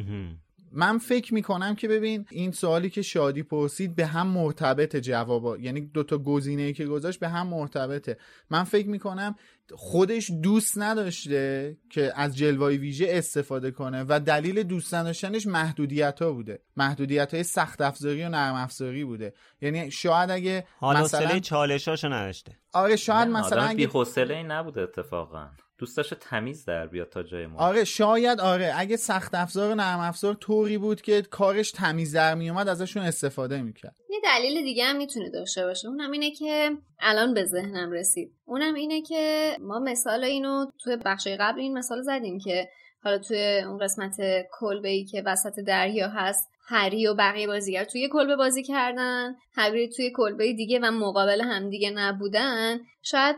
من 0.71 0.97
فکر 0.97 1.33
می‌کنم 1.33 1.75
که 1.75 1.87
ببین 1.87 2.25
این 2.29 2.51
سوالی 2.51 2.89
که 2.89 3.01
شادی 3.01 3.43
پرسید 3.43 3.95
به 3.95 4.05
هم 4.05 4.27
مرتبط 4.27 4.95
جوابا 4.95 5.57
یعنی 5.57 5.81
دوتا 5.81 6.17
گزینه 6.17 6.61
ای 6.61 6.73
که 6.73 6.85
گذاشت 6.85 7.19
به 7.19 7.29
هم 7.29 7.47
مرتبطه. 7.47 8.17
من 8.49 8.63
فکر 8.63 8.87
می‌کنم 8.87 9.35
خودش 9.73 10.31
دوست 10.43 10.77
نداشته 10.77 11.77
که 11.89 12.11
از 12.15 12.37
جلوای 12.37 12.77
ویژه 12.77 13.07
استفاده 13.09 13.71
کنه 13.71 14.05
و 14.09 14.19
دلیل 14.19 14.63
دوست 14.63 14.93
نداشتنش 14.93 15.47
محدودیت 15.47 16.21
ها 16.21 16.31
بوده. 16.31 16.59
محدودیت 16.77 17.33
های 17.33 17.43
سخت 17.43 17.81
افزاری 17.81 18.23
و 18.23 18.29
نرم 18.29 18.55
افزاری 18.55 19.05
بوده. 19.05 19.33
یعنی 19.61 19.91
شاید 19.91 20.31
اگه 20.31 20.67
حالا 20.77 21.01
مثلا 21.01 21.39
چالشاشو 21.39 22.07
نداشته. 22.07 22.51
آره 22.73 22.95
شاید 22.95 23.27
مثلا 23.27 23.61
اگه 23.61 23.75
بی 23.75 23.85
حوصله 23.85 24.43
نبوده 24.43 24.81
اتفاقا. 24.81 25.47
دوست 25.79 25.97
داشته 25.97 26.15
تمیز 26.15 26.65
در 26.65 26.87
بیاد 26.87 27.09
تا 27.09 27.23
جای 27.23 27.47
ما. 27.47 27.59
آره 27.59 27.83
شاید 27.83 28.39
آره. 28.39 28.73
اگه 28.75 28.97
سخت 28.97 29.35
افزار 29.35 29.71
و 29.71 29.75
نرم 29.75 29.99
افزار 29.99 30.33
طوری 30.33 30.77
بود 30.77 31.01
که 31.01 31.21
کارش 31.21 31.71
تمیز 31.71 32.15
در 32.15 32.35
میومد 32.35 32.67
ازشون 32.67 33.03
استفاده 33.03 33.61
می‌کرد. 33.61 33.95
یه 34.09 34.19
دلیل 34.23 34.63
دیگه 34.63 34.85
هم 34.85 34.97
می‌تونه 34.97 35.29
داشته 35.29 35.65
باشه. 35.65 35.87
اونم 35.87 36.11
اینه 36.11 36.31
که 36.31 36.71
الان 36.99 37.33
به 37.33 37.45
ذهنم 37.45 37.91
رسید. 37.91 38.31
اونم 38.45 38.73
اینه 38.73 39.01
که 39.01 39.55
ما 39.59 39.79
مثال 39.79 40.23
اینو 40.23 40.65
توی 40.83 40.97
بخش 41.05 41.27
قبل 41.39 41.59
این 41.59 41.77
مثال 41.77 42.01
زدیم 42.01 42.39
که 42.39 42.69
حالا 43.03 43.17
توی 43.17 43.61
اون 43.67 43.77
قسمت 43.77 44.15
کلبه 44.59 44.89
ای 44.89 45.05
که 45.05 45.23
وسط 45.25 45.59
دریا 45.59 46.07
هست 46.07 46.49
هری 46.71 47.07
و 47.07 47.13
بقیه 47.13 47.47
بازیگر 47.47 47.83
توی 47.83 48.09
کلبه 48.09 48.35
بازی 48.35 48.63
کردن. 48.63 49.35
هری 49.55 49.89
توی 49.89 50.11
کلبه 50.15 50.53
دیگه 50.53 50.79
و 50.79 50.91
مقابل 50.91 51.41
هم 51.41 51.69
دیگه 51.69 51.89
نبودن. 51.89 52.79
شاید 53.01 53.35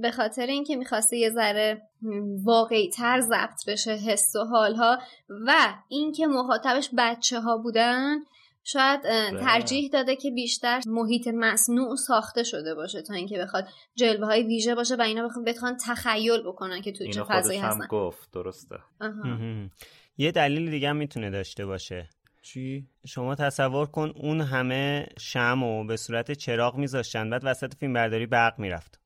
به 0.00 0.10
خاطر 0.10 0.46
اینکه 0.46 0.76
می‌خواسته 0.76 1.16
یه 1.16 1.30
ذره 1.30 1.82
واقعی 2.44 2.90
تر 2.90 3.20
ضبط 3.20 3.68
بشه 3.68 3.90
حس 3.90 4.36
و 4.36 4.44
حالها 4.44 4.98
و 5.46 5.54
اینکه 5.88 6.26
مخاطبش 6.26 6.90
بچه 6.98 7.40
ها 7.40 7.58
بودن 7.58 8.18
شاید. 8.72 9.00
ترجیح 9.40 9.90
داده 9.92 10.16
که 10.16 10.30
بیشتر 10.30 10.80
محیط 10.86 11.28
مصنوع 11.34 11.96
ساخته 11.96 12.42
شده 12.42 12.74
باشه 12.74 13.02
تا 13.02 13.14
اینکه 13.14 13.38
بخواد 13.38 13.68
جلوه 13.94 14.26
های 14.26 14.42
ویژه 14.42 14.74
باشه 14.74 14.96
و 14.96 15.02
اینا 15.02 15.28
بخوان 15.28 15.44
بتوان 15.44 15.76
تخیل 15.86 16.42
بکنن 16.42 16.80
که 16.80 16.92
توی 16.92 17.12
چه 17.12 17.24
فضایی 17.24 17.58
هستن. 17.58 17.86
گفت 17.86 18.32
درسته. 18.32 18.76
یه 20.18 20.32
دلیل 20.32 20.70
دیگه 20.70 20.88
هم 20.88 20.96
می‌تونه 20.96 21.30
داشته 21.30 21.66
باشه. 21.66 22.08
چی؟ 22.42 22.86
شما 23.06 23.34
تصور 23.34 23.86
کن 23.86 24.12
اون 24.16 24.40
همه 24.40 25.06
شم 25.18 25.62
و 25.62 25.84
به 25.84 25.96
صورت 25.96 26.32
چراغ 26.32 26.76
میذاشتن 26.76 27.30
بعد 27.30 27.42
وسط 27.44 27.74
فیلم 27.74 27.92
برداری 27.92 28.26
برق 28.26 28.58
می‌رفت. 28.58 29.00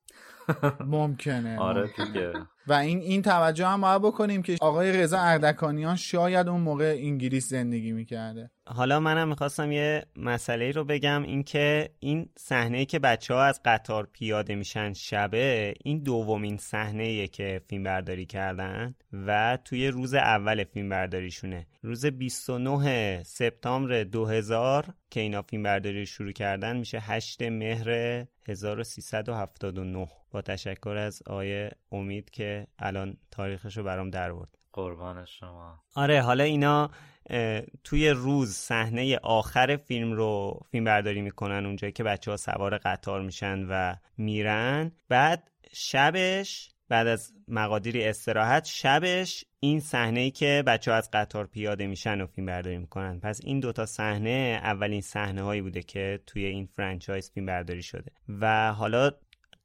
ممکنه 0.87 1.59
آره 1.59 1.91
دیگه. 1.97 2.33
و 2.66 2.73
این 2.73 2.99
این 2.99 3.23
توجه 3.23 3.66
هم 3.66 3.81
باید 3.81 4.03
بکنیم 4.03 4.43
که 4.43 4.57
آقای 4.61 4.93
رضا 4.93 5.19
اردکانیان 5.19 5.97
شاید 5.97 6.49
اون 6.49 6.61
موقع 6.61 6.97
انگلیس 6.99 7.49
زندگی 7.49 7.93
می‌کرده. 7.93 8.51
حالا 8.66 9.01
منم 9.01 9.29
می‌خواستم 9.29 9.73
یه 9.73 10.05
مسئله 10.16 10.70
رو 10.70 10.85
بگم 10.85 11.23
اینکه 11.23 11.91
این 11.99 12.29
صحنه 12.39 12.85
که 12.85 12.99
بچه 12.99 13.35
ها 13.35 13.43
از 13.45 13.61
قطار 13.65 14.09
پیاده 14.12 14.55
میشن 14.55 14.93
شبه 14.93 15.74
این 15.85 16.03
دومین 16.03 16.57
صحنه 16.57 17.29
که 17.29 17.61
فیلم 17.69 17.83
برداری 17.83 18.27
کردن 18.27 18.95
و 19.27 19.59
توی 19.65 19.89
روز 19.89 20.15
اول 20.15 20.65
فیلم 20.65 20.89
برداریشونه 20.89 21.66
روز 21.83 22.07
29 22.07 23.23
سپتامبر 23.23 24.05
2000 24.05 24.95
که 25.11 25.20
اینا 25.20 25.43
فیلم 25.43 25.62
برداری 25.62 26.07
شروع 26.07 26.33
کردن 26.33 26.77
میشه 26.77 26.99
8 27.01 27.43
مهر 27.43 27.91
1379 28.49 30.09
با 30.33 30.43
تشکر 30.43 30.97
از 30.97 31.23
آقای 31.27 31.71
امید 31.93 32.31
که 32.31 32.67
الان 32.79 33.17
تاریخش 33.31 33.77
رو 33.77 33.85
برام 33.85 34.11
در 34.11 34.33
برد. 34.33 34.59
قربان 34.73 35.25
شما. 35.25 35.83
آره 35.95 36.21
حالا 36.21 36.45
اینا 36.45 36.91
توی 37.85 38.09
روز 38.09 38.51
صحنه 38.53 39.19
آخر 39.23 39.77
فیلم 39.77 40.13
رو 40.13 40.61
فیلم 40.71 40.85
برداری 40.85 41.21
می‌کنن 41.21 41.67
اونجایی 41.67 41.93
که 41.93 42.05
بچه 42.05 42.31
ها 42.31 42.37
سوار 42.37 42.79
قطار 42.79 43.23
میشن 43.23 43.67
و 43.71 43.95
میرن. 44.17 44.93
بعد 45.09 45.51
شبش 45.73 46.69
بعد 46.89 47.07
از 47.07 47.33
مقادیری 47.49 48.05
استراحت 48.05 48.65
شبش 48.65 49.45
این 49.61 49.81
صحنه 49.81 50.21
ای 50.21 50.31
که 50.31 50.63
بچه 50.67 50.91
ها 50.91 50.97
از 50.97 51.11
قطار 51.13 51.47
پیاده 51.47 51.87
میشن 51.87 52.21
و 52.21 52.27
فیلم 52.27 52.47
برداری 52.47 52.79
می‌کنن. 52.79 53.21
پس 53.21 53.41
این 53.45 53.61
دوتا 53.61 53.87
صحنه 53.87 54.61
اولین 54.63 55.01
صحنه 55.01 55.43
هایی 55.43 55.63
بوده 55.63 55.83
که 55.83 56.21
توی 56.27 56.45
این 56.45 56.69
فرانچایز 56.77 57.31
فیلم 57.31 57.47
برداری 57.47 57.83
شده. 57.83 58.13
و 58.29 58.73
حالا 58.73 59.11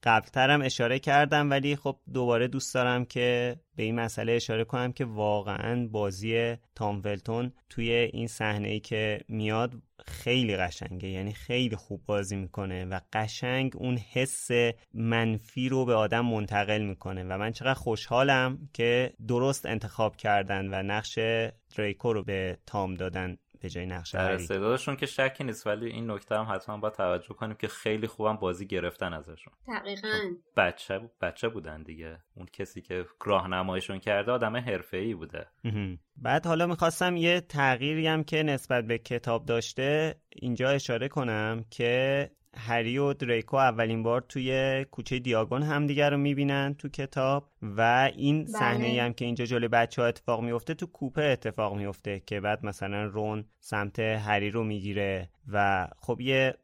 قبلترم 0.08 0.62
اشاره 0.62 1.00
کردم 1.00 1.50
ولی 1.50 1.76
خب 1.76 2.00
دوباره 2.14 2.48
دوست 2.48 2.74
دارم 2.74 3.06
که 3.06 3.56
به 3.76 3.84
این 3.84 3.96
مسئله 3.96 4.32
اشاره 4.32 4.64
کنم 4.64 4.92
که 4.92 5.06
واقعا 5.06 5.88
بازی 5.88 6.56
تام 6.76 7.02
ولتون 7.06 7.52
توی 7.70 7.92
این 7.92 8.28
صحنه 8.28 8.68
ای 8.68 8.80
که 8.80 9.20
میاد 9.28 9.74
خیلی 10.06 10.58
قشنگه. 10.58 11.10
یعنی 11.10 11.34
خیلی 11.34 11.76
خوب 11.76 12.02
بازی 12.06 12.36
می‌کنه 12.36 12.86
و 12.86 13.00
قشنگ 13.14 13.74
اون 13.76 13.98
حس 13.98 14.48
منفی 14.94 15.70
رو 15.70 15.86
به 15.86 15.94
آدم 15.94 16.26
منتقل 16.26 16.82
می‌کنه 16.82 17.24
و 17.24 17.38
من 17.38 17.52
چقدر 17.52 17.74
خوشحالم 17.74 18.70
که 18.74 19.14
درست 19.28 19.66
انتخاب 19.66 20.16
کردن 20.16 20.68
و 20.74 20.84
نقش 20.84 21.20
دریکو 21.76 22.14
رو 22.14 22.24
به 22.24 22.58
تام 22.66 22.94
دادن. 22.94 23.38
به 23.62 23.70
جای 23.70 23.86
نقش 23.86 24.16
صداشون 24.38 24.96
که 24.96 25.06
شکی 25.06 25.44
نیست 25.44 25.68
ولی 25.68 25.90
این 25.90 26.12
نکته 26.12 26.36
هم 26.36 26.48
حتما 26.56 26.78
باید 26.78 26.94
توجه 26.94 27.34
کنیم 27.34 27.56
که 27.56 27.68
خیلی 27.68 28.08
خوبم 28.08 28.38
بازی 28.38 28.68
گرفتن 28.68 29.14
ازشون. 29.14 29.54
دقیقا. 29.68 30.08
بچه 30.58 31.10
بچه 31.22 31.50
بودن 31.50 31.84
دیگه. 31.84 32.18
اون 32.36 32.46
کسی 32.54 32.82
که 32.82 33.06
راهنماییشون 33.26 34.00
کرده 34.00 34.32
آدم 34.32 34.56
حرفه‌ای 34.56 35.14
بوده. 35.14 35.48
بعد 36.18 36.46
حالا 36.46 36.68
می‌خواستم 36.68 37.18
یه 37.18 37.42
تغییری 37.42 38.08
هم 38.08 38.24
که 38.24 38.44
نسبت 38.44 38.84
به 38.86 38.98
کتاب 38.98 39.46
داشته 39.46 40.16
اینجا 40.30 40.70
اشاره 40.70 41.08
کنم 41.08 41.66
که 41.70 42.30
هری 42.56 42.98
و 42.98 43.14
دریکو 43.14 43.58
اولین 43.58 44.04
بار 44.04 44.22
توی 44.22 44.86
کوچه 44.92 45.20
دیاگون 45.20 45.64
همدیگر 45.64 46.10
رو 46.10 46.18
می‌بینن 46.18 46.76
تو 46.78 46.90
کتاب 46.90 47.52
و 47.62 48.12
این 48.16 48.44
بله. 48.44 48.52
صحنه 48.52 49.02
هم 49.02 49.14
که 49.14 49.26
اینجا 49.26 49.46
جلوی 49.46 49.68
بچه 49.68 50.02
ها 50.02 50.08
اتفاق 50.08 50.42
میفته 50.44 50.74
تو 50.74 50.86
کوپه 50.86 51.24
اتفاق 51.24 51.76
میفته 51.76 52.20
که 52.26 52.40
بعد 52.40 52.66
مثلا 52.66 53.04
رون 53.04 53.46
سمت 53.60 54.00
هری 54.00 54.52
رو 54.52 54.64
می‌گیره 54.64 55.30
و 55.52 55.88
خب 56.00 56.22
یه 56.22 56.56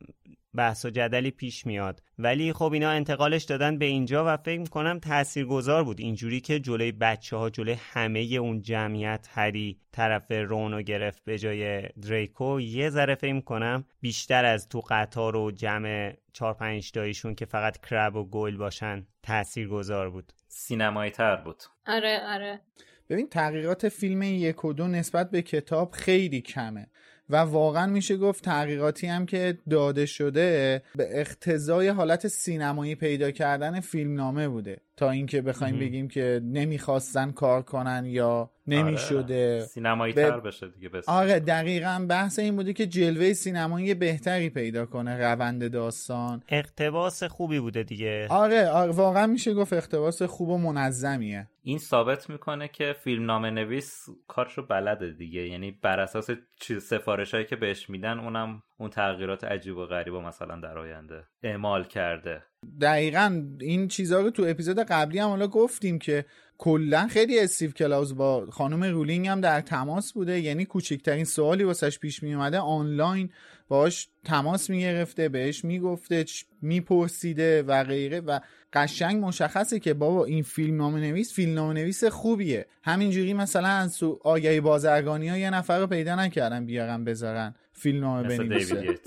بحث 0.56 0.86
و 0.86 0.90
جدلی 0.90 1.32
پیش 1.32 1.66
میاد. 1.66 2.04
ولی 2.20 2.54
خب 2.54 2.74
اینا 2.74 2.90
انتقالش 2.90 3.44
دادن 3.44 3.78
به 3.78 3.86
اینجا 3.86 4.24
و 4.28 4.38
فکر 4.38 4.60
می‌کنم 4.60 5.00
تاثیرگذار 5.00 5.84
بود. 5.84 6.00
اینجوری 6.00 6.42
که 6.42 6.60
جلوی 6.60 6.92
بچه 6.92 7.38
ها 7.38 7.50
جلوی 7.50 7.78
همه 7.80 8.20
اون 8.20 8.62
جمعیت 8.62 9.28
هری 9.32 9.80
طرف 9.92 10.32
رونو 10.32 10.82
گرفت 10.82 11.24
به 11.26 11.38
جای 11.38 11.82
دریکو 11.82 12.62
یه 12.62 12.90
ذره 12.90 13.16
فکر 13.16 13.34
می‌کنم 13.34 13.86
بیشتر 14.02 14.46
از 14.46 14.70
تو 14.70 14.82
قطار 14.90 15.36
و 15.36 15.52
جمع 15.52 16.14
چهار 16.34 16.54
پنج 16.54 16.92
تایشون 16.92 17.36
که 17.36 17.46
فقط 17.46 17.78
کرب 17.86 18.16
و 18.16 18.24
گل 18.24 18.58
باشن 18.58 19.08
تاثیرگذار 19.24 20.10
بود. 20.10 20.34
سینمایی 20.48 21.12
تر 21.12 21.36
بود. 21.36 21.64
آره 21.88 22.20
آره. 22.28 22.62
ببین 23.10 23.30
تغییرات 23.30 23.90
فیلم 23.90 24.22
یک 24.22 24.66
و 24.66 24.74
دو 24.74 24.88
نسبت 24.88 25.32
به 25.32 25.42
کتاب 25.42 25.92
خیلی 25.92 26.42
کمه. 26.42 26.88
و 27.34 27.36
واقعا 27.36 27.88
میشه 27.88 28.18
گفت 28.18 28.44
تحقیقاتی 28.44 29.08
هم 29.08 29.26
که 29.26 29.58
داده 29.70 30.06
شده 30.06 30.82
به 30.96 31.08
اقتضای 31.12 31.88
حالت 31.88 32.28
سینمایی 32.28 32.96
پیدا 32.96 33.32
کردن 33.32 33.80
فیلمنامه 33.80 34.48
بوده. 34.48 34.78
تا 34.98 35.10
اینکه 35.10 35.42
بخوایم 35.42 35.80
بگیم 35.80 36.08
که 36.08 36.42
نمی‌خواستن 36.44 37.32
کار 37.32 37.62
کنن 37.62 38.06
یا 38.06 38.50
نمی‌شده. 38.68 39.56
آره. 39.56 39.66
سینمایی 39.66 40.14
تر 40.14 40.40
بشه 40.40 40.68
دیگه 40.68 40.90
بس 40.90 41.10
آره 41.10 41.40
دقیقا 41.40 42.06
بحث 42.10 42.40
این 42.40 42.56
بوده 42.56 42.74
که 42.74 42.88
جلوه 42.88 43.34
سینمایی 43.34 43.94
بهتری 43.94 44.50
پیدا 44.50 44.86
کنه 44.86 45.18
روند 45.18 45.72
داستان. 45.72 46.44
اقتباس 46.50 47.24
خوبی 47.24 47.60
بوده 47.60 47.84
دیگه. 47.84 48.28
آره, 48.30 48.68
آره 48.68 48.92
واقعا 48.92 49.28
میشه 49.28 49.54
گفت 49.54 49.74
اقتباس 49.74 50.22
خوب 50.22 50.50
و 50.50 50.58
منظمیه. 50.58 51.48
این 51.64 51.78
ثابت 51.78 52.30
می‌کنه 52.30 52.68
که 52.68 52.96
فیلم 53.04 53.26
نام 53.26 53.46
نویس 53.46 54.06
کارشو 54.28 54.66
بلده 54.66 55.12
دیگه. 55.12 55.48
یعنی 55.48 55.72
بر 55.72 56.00
اساس 56.00 56.30
چیز 56.60 56.84
سفارش 56.84 57.34
هایی 57.34 57.46
که 57.46 57.56
بهش 57.56 57.90
میدن 57.90 58.20
اونم 58.20 58.64
اون 58.78 58.90
تغییرات 58.90 59.44
عجیب 59.44 59.78
و 59.78 59.86
غریب 59.86 60.14
و 60.14 60.22
مثلا 60.22 60.60
در 60.60 60.78
آینده 60.78 61.24
اعمال 61.44 61.84
کرده. 61.84 62.44
دقیقا 62.82 63.44
این 63.60 63.88
چیزها 63.88 64.20
رو 64.20 64.30
تو 64.30 64.46
اپیزود 64.48 64.80
قبلی 64.80 65.20
هم 65.20 65.30
حالا 65.30 65.48
گفتیم 65.48 66.00
که 66.00 66.26
کلا 66.58 67.08
خیلی 67.08 67.40
استیو 67.40 67.72
کلاوز 67.72 68.16
با 68.16 68.46
خانم 68.46 68.84
رولینگ 68.84 69.28
هم 69.28 69.42
در 69.42 69.62
تماس 69.62 70.14
بوده. 70.14 70.40
یعنی 70.40 70.66
کوچکترین 70.66 71.26
سوالی 71.26 71.64
واسش 71.64 72.00
پیش 72.00 72.24
می 72.24 72.34
اومده 72.34 72.60
آنلاین 72.60 73.30
باش 73.68 74.08
تماس 74.24 74.70
می‌گرفته 74.70 75.30
بهش 75.30 75.66
می‌گفته 75.66 76.26
میپرسیده 76.62 77.64
و 77.64 77.84
غیره. 77.84 78.20
و 78.20 78.40
قشنگ 78.74 79.26
مشخصه 79.26 79.80
که 79.80 79.94
بابا 79.94 80.26
این 80.26 80.44
فیلم 80.44 80.78
نام 80.78 80.96
نویس 80.98 81.34
فیلم 81.34 81.54
نام 81.54 81.72
نویس 81.72 82.04
خوبیه. 82.04 82.66
همینجوری 82.84 83.34
مثلا 83.34 83.68
از 83.68 83.98
تو 83.98 84.20
آگهی 84.24 84.62
بازرگانی 84.62 85.30
ها 85.30 85.38
یه 85.38 85.50
نفر 85.50 85.80
رو 85.80 85.88
پیدا 85.88 86.16
نکردن 86.16 86.66
بیارن 86.66 87.04
بذارن 87.04 87.56
فیلم‌نامه 87.74 88.24
بنویسه. 88.24 89.00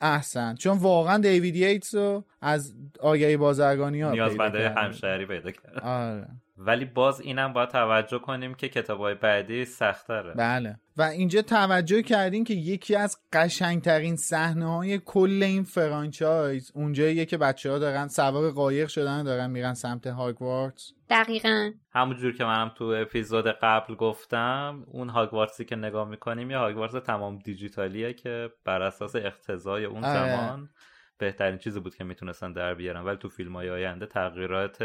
احسن. 0.00 0.54
چون 0.54 0.78
واقعا 0.78 1.18
دیوید 1.18 1.56
ییتس 1.56 1.94
رو 1.94 2.24
از 2.40 2.74
آگهی 3.00 3.36
بازرگانی 3.36 4.00
ها 4.00 4.10
نیازمنده 4.10 4.70
همشهری 4.70 5.26
پیدا 5.26 5.50
کرد 5.50 5.78
آره. 5.82 6.26
ولی 6.62 6.84
باز 6.84 7.20
اینم 7.20 7.52
باید 7.52 7.68
توجه 7.68 8.18
کنیم 8.18 8.54
که 8.54 8.68
کتاب 8.68 9.00
های 9.00 9.14
بعدی 9.14 9.64
سختره 9.64 10.34
بله. 10.34 10.80
و 10.96 11.02
اینجا 11.02 11.42
توجه 11.42 12.02
کردین 12.02 12.44
که 12.44 12.54
یکی 12.54 12.96
از 12.96 13.18
قشنگترین 13.32 14.16
صحنه 14.16 14.76
های 14.76 14.98
کل 14.98 15.42
این 15.42 15.62
فرانچایز 15.62 16.72
اونجاییه 16.74 17.24
که 17.24 17.36
بچه 17.36 17.70
ها 17.70 17.78
دارن 17.78 18.08
سوار 18.08 18.50
قایق 18.50 18.88
شدن 18.88 19.20
و 19.20 19.24
دارن 19.24 19.50
میرن 19.50 19.74
سمت 19.74 20.06
هاگوارتس 20.06 20.92
دقیقا. 21.10 21.70
همونجور 21.92 22.32
که 22.32 22.44
منم 22.44 22.72
تو 22.76 22.84
اپیزود 22.84 23.46
قبل 23.46 23.94
گفتم 23.94 24.84
اون 24.86 25.08
هاگوارتسی 25.08 25.64
که 25.64 25.76
نگاه 25.76 26.08
می‌کنیم 26.08 26.50
یه 26.50 26.58
هاگوارتس 26.58 27.06
تمام 27.06 27.38
دیجیتالیه 27.38 28.12
که 28.12 28.50
بر 28.64 28.82
اساس 28.82 29.16
اقتضای 29.16 29.84
اون 29.84 30.04
آره. 30.04 30.36
زمان 30.36 30.68
بهترین 31.18 31.58
چیزی 31.58 31.80
بود 31.80 31.94
که 31.94 32.04
می‌تونستن 32.04 32.52
در 32.52 32.74
بیارن. 32.74 33.04
ولی 33.04 33.16
تو 33.16 33.28
فیلم 33.28 33.56
های 33.56 33.70
آینده 33.70 34.06
تغییرات 34.06 34.78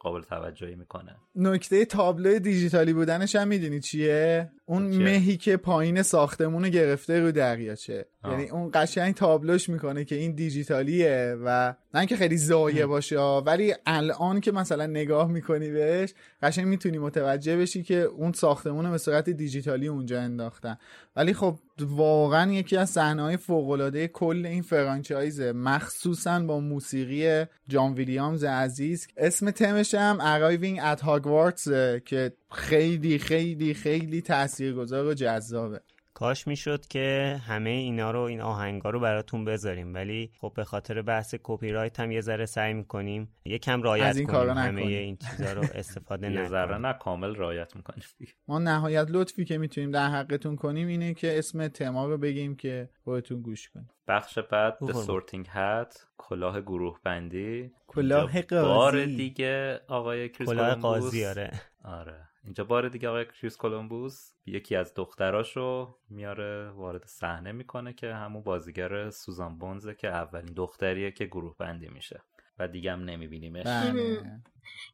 قابل 0.00 0.22
توجهی 0.22 0.74
می‌کنه. 0.74 1.16
نکته 1.36 1.84
تابلو 1.84 2.38
دیجیتالی 2.38 2.92
بودنش 2.92 3.36
هم 3.36 3.48
می‌دونی 3.48 3.80
چیه؟ 3.80 4.50
اون 4.66 4.90
چیه؟ 4.90 5.04
مهی 5.04 5.36
که 5.36 5.56
پایین 5.56 6.02
ساختمون 6.02 6.64
رو 6.64 6.70
گرفته 6.70 7.20
رو 7.20 7.32
دریاچه. 7.32 8.06
یعنی 8.24 8.48
اون 8.48 8.70
قشنگ 8.74 9.14
تابلوش 9.14 9.68
می‌کنه 9.68 10.04
که 10.04 10.14
این 10.14 10.32
دیجیتالیه 10.32 11.36
و 11.44 11.74
نه 11.94 12.06
که 12.06 12.16
خیلی 12.16 12.36
زایه 12.36 12.86
باشه 12.86 13.18
ولی 13.20 13.74
الان 13.86 14.40
که 14.40 14.52
مثلا 14.52 14.86
نگاه 14.86 15.28
می‌کنی 15.28 15.70
بهش 15.70 16.14
قشنگ 16.42 16.66
می‌تونی 16.66 16.98
متوجه 16.98 17.56
بشی 17.56 17.82
که 17.82 17.96
اون 17.96 18.32
ساختمون 18.32 18.84
رو 18.84 18.90
به 18.90 18.98
صورت 18.98 19.30
دیجیتالی 19.30 19.88
اونجا 19.88 20.20
انداختن. 20.20 20.78
ولی 21.16 21.32
خب 21.32 21.58
واقعا 21.80 22.52
یکی 22.52 22.76
از 22.76 22.90
صحنه‌های 22.90 23.36
فوق‌العاده 23.36 24.08
کل 24.08 24.46
این 24.46 24.62
فرانچایزه 24.62 25.52
مخصوصا 25.52 26.40
با 26.40 26.60
موسیقی 26.60 27.44
جان 27.68 27.94
ویلیامز 27.94 28.44
عزیز 28.44 29.08
اسم 29.16 29.50
تمش 29.50 29.87
هم 29.94 30.18
Arriving 30.20 30.80
at 30.80 31.02
Hogwarts 31.04 31.70
که 32.04 32.32
خیلی 32.52 33.18
خیلی 33.18 33.74
خیلی 33.74 34.22
تاثیرگذار 34.22 35.06
و 35.06 35.14
جذابه. 35.14 35.80
کاش 36.18 36.46
می‌شد 36.46 36.86
که 36.86 37.36
همه 37.46 37.70
اینا 37.70 38.10
رو 38.10 38.20
این 38.20 38.40
آهنگا 38.40 38.90
رو 38.90 39.00
براتون 39.00 39.44
بذاریم. 39.44 39.94
ولی 39.94 40.30
خب 40.40 40.52
به 40.56 40.64
خاطر 40.64 41.02
بحث 41.02 41.34
کپی 41.42 41.70
رایت 41.70 42.00
هم 42.00 42.10
یه 42.10 42.20
ذره 42.20 42.46
سعی 42.46 42.74
می‌کنیم 42.74 43.28
یکم 43.44 43.82
رایت 43.82 44.04
از 44.04 44.16
این 44.16 44.26
کنیم 44.26 44.38
کارا 44.38 44.54
همه 44.54 44.80
نکنیم. 44.80 44.98
این 44.98 45.16
چیزا 45.16 45.52
رو 45.52 45.62
استفاده 45.74 46.32
یه 46.32 46.48
ذره 46.48 46.64
نکنیم 46.64 46.86
نه 46.86 46.92
کامل 46.92 47.34
رعایت 47.34 47.76
می‌کنیم. 47.76 48.02
ما 48.48 48.58
نهایت 48.58 49.06
لطفی 49.10 49.44
که 49.44 49.58
می‌تونیم 49.58 49.90
در 49.90 50.08
حقتون 50.08 50.56
کنیم 50.56 50.88
اینه 50.88 51.14
که 51.14 51.38
اسم 51.38 51.68
تما 51.68 52.06
رو 52.06 52.18
بگیم 52.18 52.56
که 52.56 52.90
خودتون 53.04 53.42
گوش 53.42 53.68
کنیم. 53.68 53.90
بخش 54.08 54.38
بعد 54.38 54.76
The 54.78 54.82
بفرما. 54.82 55.20
Sorting 55.20 55.46
Hat 55.46 55.98
کلاه 56.18 56.60
گروه 56.60 56.98
بندی. 57.04 57.70
کلاه 57.86 58.36
اینجا 58.36 58.62
بار 58.62 58.92
قاضی. 58.92 59.16
دیگه 59.16 59.80
آقای 59.88 60.28
کلاه 60.28 60.74
قاضی 60.74 61.24
آره. 61.24 61.50
آره. 61.84 62.27
اینجا 62.48 62.64
بار 62.64 62.88
دیگه 62.88 63.08
آقای 63.08 63.24
کریس 63.24 63.56
کولومبوس 63.56 64.32
یکی 64.46 64.76
از 64.76 64.94
دختراشو 64.94 65.94
میاره 66.10 66.70
وارد 66.70 67.06
صحنه 67.06 67.52
می‌کنه 67.52 67.92
که 67.92 68.14
همون 68.14 68.42
بازیگر 68.42 69.10
سوزان 69.10 69.58
بونزه 69.58 69.94
که 69.94 70.08
اولین 70.08 70.54
دختریه 70.54 71.10
که 71.10 71.24
گروه 71.26 71.56
بندی 71.58 71.88
میشه 71.88 72.22
و 72.58 72.68
دیگه 72.68 72.92
هم 72.92 73.04
نمیبینیمش 73.04 73.66
بله. 73.66 74.22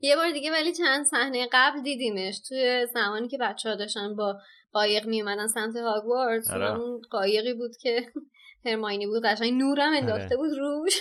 یه 0.01 0.17
بار 0.17 0.31
دیگه 0.33 0.51
ولی 0.51 0.73
چند 0.73 1.07
صحنه 1.07 1.49
قبل 1.53 1.83
دیدیمش 1.83 2.41
توی 2.49 2.87
زمانی 2.95 3.29
که 3.29 3.39
بچه 3.39 3.69
ها 3.69 3.77
داشتن 3.77 4.17
با 4.17 4.39
قایق 4.73 5.07
میومدن 5.07 5.47
سمت 5.47 5.77
هاگوارتس 5.77 6.51
آره. 6.51 6.81
اون 6.81 7.01
قایقی 7.11 7.55
بود 7.55 7.77
که 7.77 8.13
هرماینی 8.65 9.07
بود 9.07 9.25
قشنگ 9.25 9.53
نورم 9.53 9.93
انداخته 9.93 10.25
آره. 10.25 10.37
بود 10.37 10.59
روش. 10.59 10.93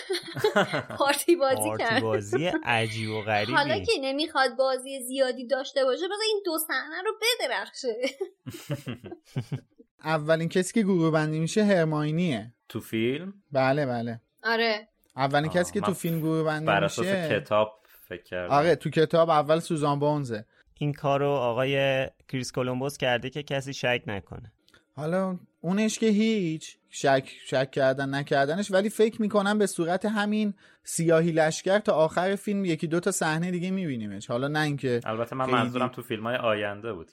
پارتی 0.98 1.36
بازی 1.36 1.56
پارتی 1.56 1.84
کرد. 1.84 2.02
بازی 2.02 2.52
عجیب 2.64 3.10
و 3.10 3.14
حالا 3.22 3.56
غریبی 3.56 3.86
که 3.86 3.92
نمی‌خواد 4.02 4.56
بازی 4.56 5.04
زیادی 5.04 5.48
داشته 5.48 5.84
باشه 5.86 6.06
بذار 6.06 6.26
این 6.28 6.42
دو 6.46 6.58
صحنه 6.68 7.02
رو 7.06 7.12
بدرخشه. 7.22 7.96
اولین 10.04 10.50
کسی 10.50 10.74
که 10.74 10.82
گروه 10.82 11.12
بندی 11.12 11.40
میشه 11.40 11.64
هرماینیه. 11.64 12.54
تو 12.70 12.80
فیلم؟ 12.80 13.34
بله 13.52 13.86
بله. 13.86 14.22
آره. 14.44 14.88
اولین 15.16 15.50
کسی 15.50 15.74
که 15.74 15.82
تو 15.82 15.94
فیلم 15.94 16.20
گروه 16.20 16.44
بندی 16.44 16.66
بر 16.66 16.84
اساس 16.84 17.06
میشه 17.06 17.40
کتاب 17.40 17.80
فکر 18.08 18.24
کردم. 18.24 18.54
آره 18.54 18.76
تو 18.76 18.90
کتاب 18.90 19.30
اول 19.30 19.60
سوزان 19.60 20.00
بونزه. 20.00 20.46
این 20.80 20.94
کارو 20.94 21.30
آقای 21.30 22.08
کریس 22.30 22.52
کولومبوس 22.52 22.98
کرده 22.98 23.30
که 23.30 23.44
کسی 23.44 23.74
شک 23.74 24.04
نکنه. 24.08 24.52
حالا 24.96 25.40
اونش 25.62 26.00
که 26.00 26.08
هیچ 26.08 26.78
شک 26.96 27.30
شک 27.46 27.72
کردن 27.72 28.16
نکردنش 28.16 28.72
ولی 28.72 28.90
فکر 28.90 29.22
می‌کنم 29.22 29.58
به 29.58 29.68
صورت 29.68 30.06
همین 30.06 30.54
سیاهی 30.84 31.32
لشکر 31.32 31.80
تا 31.80 31.94
آخر 31.94 32.36
فیلم 32.36 32.66
یکی 32.66 32.88
دو 32.88 33.00
تا 33.00 33.12
صحنه 33.12 33.52
دیگه 33.52 33.72
میبینیمش 33.72 34.28
حالا 34.28 34.48
نه 34.48 34.60
اینکه 34.60 35.02
البته 35.06 35.36
من 35.36 35.50
منظورم 35.50 35.88
تو 35.88 36.02
فیلم 36.02 36.24
های 36.24 36.36
آینده 36.36 36.94
بود 36.94 37.12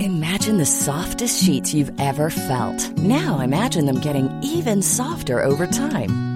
Imagine 0.00 0.56
the 0.58 0.72
softest 0.88 1.36
sheets 1.44 1.74
you've 1.74 1.94
ever 2.10 2.28
felt. 2.50 2.80
Now 3.16 3.40
imagine 3.40 3.84
them 3.86 4.00
getting 4.00 4.28
even 4.42 4.78
softer 4.82 5.38
over 5.50 5.66
time. 5.66 6.35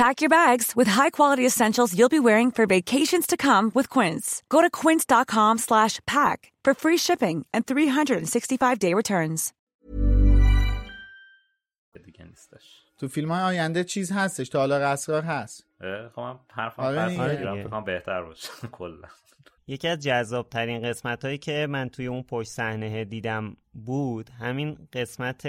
Pack 0.00 0.22
your 0.22 0.30
bags 0.30 0.68
with 0.74 0.88
high-quality 0.98 1.44
essentials 1.44 1.94
you'll 1.96 2.18
be 2.18 2.24
wearing 2.28 2.50
for 2.50 2.64
vacations 2.76 3.26
to 3.26 3.36
come 3.36 3.70
with 3.74 3.86
Quince. 3.90 4.42
Go 4.48 4.62
to 4.62 4.70
quince.com 4.70 5.58
slash 5.58 6.00
pack 6.06 6.38
for 6.64 6.72
free 6.72 6.96
shipping 6.96 7.44
and 7.52 7.66
365-day 7.66 8.94
returns. 8.94 9.52
دیگه 12.04 12.24
نیستش 12.24 12.82
تو 12.98 13.08
فیلم 13.08 13.32
های 13.32 13.42
آینده 13.42 13.84
چیز 13.84 14.12
هستش 14.12 14.48
تالار 14.48 14.82
اسرار 14.82 15.22
هست. 15.22 15.66
اه، 15.80 16.08
خب 16.08 16.20
من 16.20 16.38
حرفم 16.52 16.82
آره 16.82 17.20
آره 17.20 17.80
بهتر 17.86 18.22
باشه. 18.22 18.48
کلا. 18.72 19.08
یکی 19.66 19.88
از 19.88 19.98
جذاب 19.98 20.48
ترین 20.48 20.82
قسمت 20.82 21.24
هایی 21.24 21.38
که 21.38 21.66
من 21.70 21.88
توی 21.88 22.06
اون 22.06 22.22
پشت 22.22 22.50
صحنه 22.50 23.04
دیدم 23.04 23.56
بود 23.72 24.30
همین 24.30 24.88
قسمت 24.92 25.46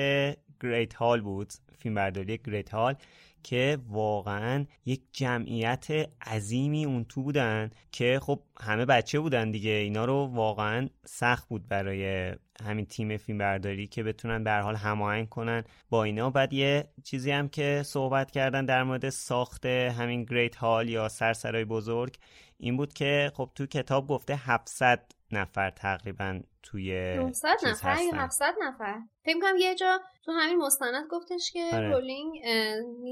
گریت 0.62 0.94
هال 0.94 1.22
بود 1.22 1.54
فیلم 1.80 1.96
برداری 1.96 2.38
گریت 2.38 2.70
هال 2.70 2.96
که 3.44 3.78
واقعا 3.88 4.66
یک 4.86 5.02
جمعیت 5.12 5.88
عظیمی 6.26 6.86
اون 6.86 7.04
تو 7.04 7.24
بودن 7.24 7.70
که 7.92 8.20
خب 8.22 8.40
همه 8.60 8.86
بچه 8.86 9.20
بودن 9.20 9.52
دیگه. 9.52 9.72
اینا 9.72 10.06
رو 10.06 10.26
واقعا 10.34 10.90
سخت 11.06 11.50
بود 11.50 11.68
برای 11.68 12.34
همین 12.64 12.86
تیم 12.86 13.18
فیلم 13.18 13.38
برداری 13.38 13.88
که 13.88 14.04
بتونن 14.04 14.44
به 14.44 14.52
حال 14.52 14.76
هماهنگ 14.76 15.30
کنن 15.30 15.64
با 15.90 16.04
اینا. 16.04 16.30
بعد 16.30 16.54
یه 16.54 16.88
چیزی 17.04 17.32
هم 17.32 17.50
که 17.50 17.82
صحبت 17.86 18.32
کردن 18.32 18.66
در 18.66 18.84
مورد 18.84 19.10
ساخت 19.10 19.66
همین 19.66 20.24
گریت 20.24 20.56
هال 20.56 20.90
یا 20.90 21.10
سرسرای 21.10 21.66
بزرگ 21.66 22.18
این 22.58 22.78
بود 22.78 22.94
که 22.94 23.32
خب 23.36 23.52
تو 23.56 23.66
کتاب 23.66 24.08
گفته 24.08 24.36
700 24.36 25.12
نفر 25.34 25.70
تقریبا 25.70 26.40
توی 26.64 27.16
900 27.18 27.50
چیز 27.60 27.70
نفر 27.70 27.88
یا 27.88 27.94
هستن. 27.94 28.18
700 28.18 28.54
نفر؟ 28.62 29.00
فکر 29.26 29.40
کنم 29.40 29.58
یه 29.60 29.76
جا 29.76 30.00
تو 30.26 30.32
همین 30.32 30.58
مستند 30.58 31.08
گفتش 31.10 31.52
که 31.52 31.70
آره. 31.74 31.90
رولینگ 31.90 32.36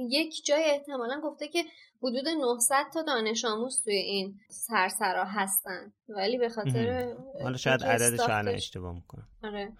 یک 0.10 0.46
جای 0.46 0.64
احتمالا 0.66 1.22
گفته 1.24 1.48
که 1.48 1.64
حدود 2.04 2.28
900 2.28 2.76
تا 2.94 3.02
دانش 3.02 3.46
آموز 3.46 3.84
توی 3.84 3.96
این 3.96 4.40
سرسرا 4.50 5.26
هستن. 5.26 5.94
ولی 6.10 6.38
به 6.38 6.50
خاطر 6.50 7.14
حالا 7.44 7.58
شاید 7.58 7.84
عددش 7.84 8.20
رو 8.20 8.38
الان 8.38 8.56
اشتباه 8.56 8.96
می‌کنم. 8.96 9.28
آره. 9.44 9.74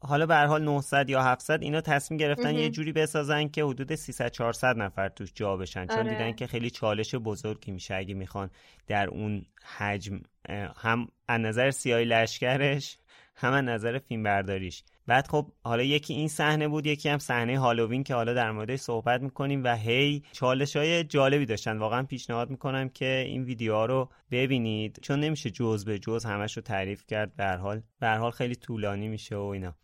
حالا 0.00 0.26
به 0.26 0.34
هر 0.34 0.46
حال 0.46 0.62
900 0.62 1.10
یا 1.10 1.22
700 1.22 1.62
اینا 1.62 1.80
تصمیم 1.80 2.18
گرفتن 2.18 2.50
مهم. 2.50 2.58
یه 2.58 2.70
جوری 2.70 2.92
بسازن 2.92 3.48
که 3.48 3.64
حدود 3.64 3.94
300 3.94 4.30
400 4.30 4.76
نفر 4.76 5.08
توش 5.08 5.32
جا 5.34 5.56
بشن 5.56 5.86
چون 5.86 5.98
آره. 5.98 6.10
دیدن 6.10 6.32
که 6.32 6.46
خیلی 6.46 6.70
چالش 6.70 7.14
بزرگی 7.14 7.72
میشه 7.72 7.94
اگه 7.94 8.14
می‌خوان 8.14 8.50
در 8.86 9.08
اون 9.08 9.46
حجم 9.78 10.20
هم 10.76 11.08
از 11.28 11.40
نظر 11.40 11.70
سیاهی 11.70 12.04
لشکرش 12.04 12.98
هم 13.34 13.52
از 13.52 13.64
نظر 13.64 13.98
فیلم 13.98 14.22
برداریش 14.22 14.84
بعد 15.06 15.26
خب 15.26 15.52
حالا 15.64 15.82
یکی 15.82 16.14
این 16.14 16.28
صحنه 16.28 16.68
بود 16.68 16.86
یکی 16.86 17.08
هم 17.08 17.18
صحنه 17.18 17.58
هالووین 17.58 18.04
که 18.04 18.14
حالا 18.14 18.34
در 18.34 18.52
موردش 18.52 18.78
صحبت 18.78 19.20
می‌کنیم 19.20 19.64
و 19.64 19.76
هی 19.76 20.22
چالش 20.32 20.76
های 20.76 21.04
جالبی 21.04 21.46
داشتن. 21.46 21.78
واقعا 21.78 22.02
پیشنهاد 22.02 22.50
می‌کنم 22.50 22.88
که 22.88 23.24
این 23.26 23.42
ویدیوها 23.42 23.86
رو 23.86 24.08
ببینید. 24.30 24.98
چون 25.02 25.20
نمیشه 25.20 25.50
جز 25.50 25.84
به 25.84 25.98
جز 25.98 26.24
همش 26.24 26.56
رو 26.56 26.62
تعریف 26.62 27.06
کرد 27.06 27.36
به 27.36 27.44
هر 27.44 27.56
حال. 27.56 27.82
به 28.00 28.06
هر 28.06 28.18
حال 28.18 28.30
خیلی 28.30 28.54
طولانی 28.54 29.08
میشه 29.08 29.36
و 29.36 29.42
اینا. 29.42 29.74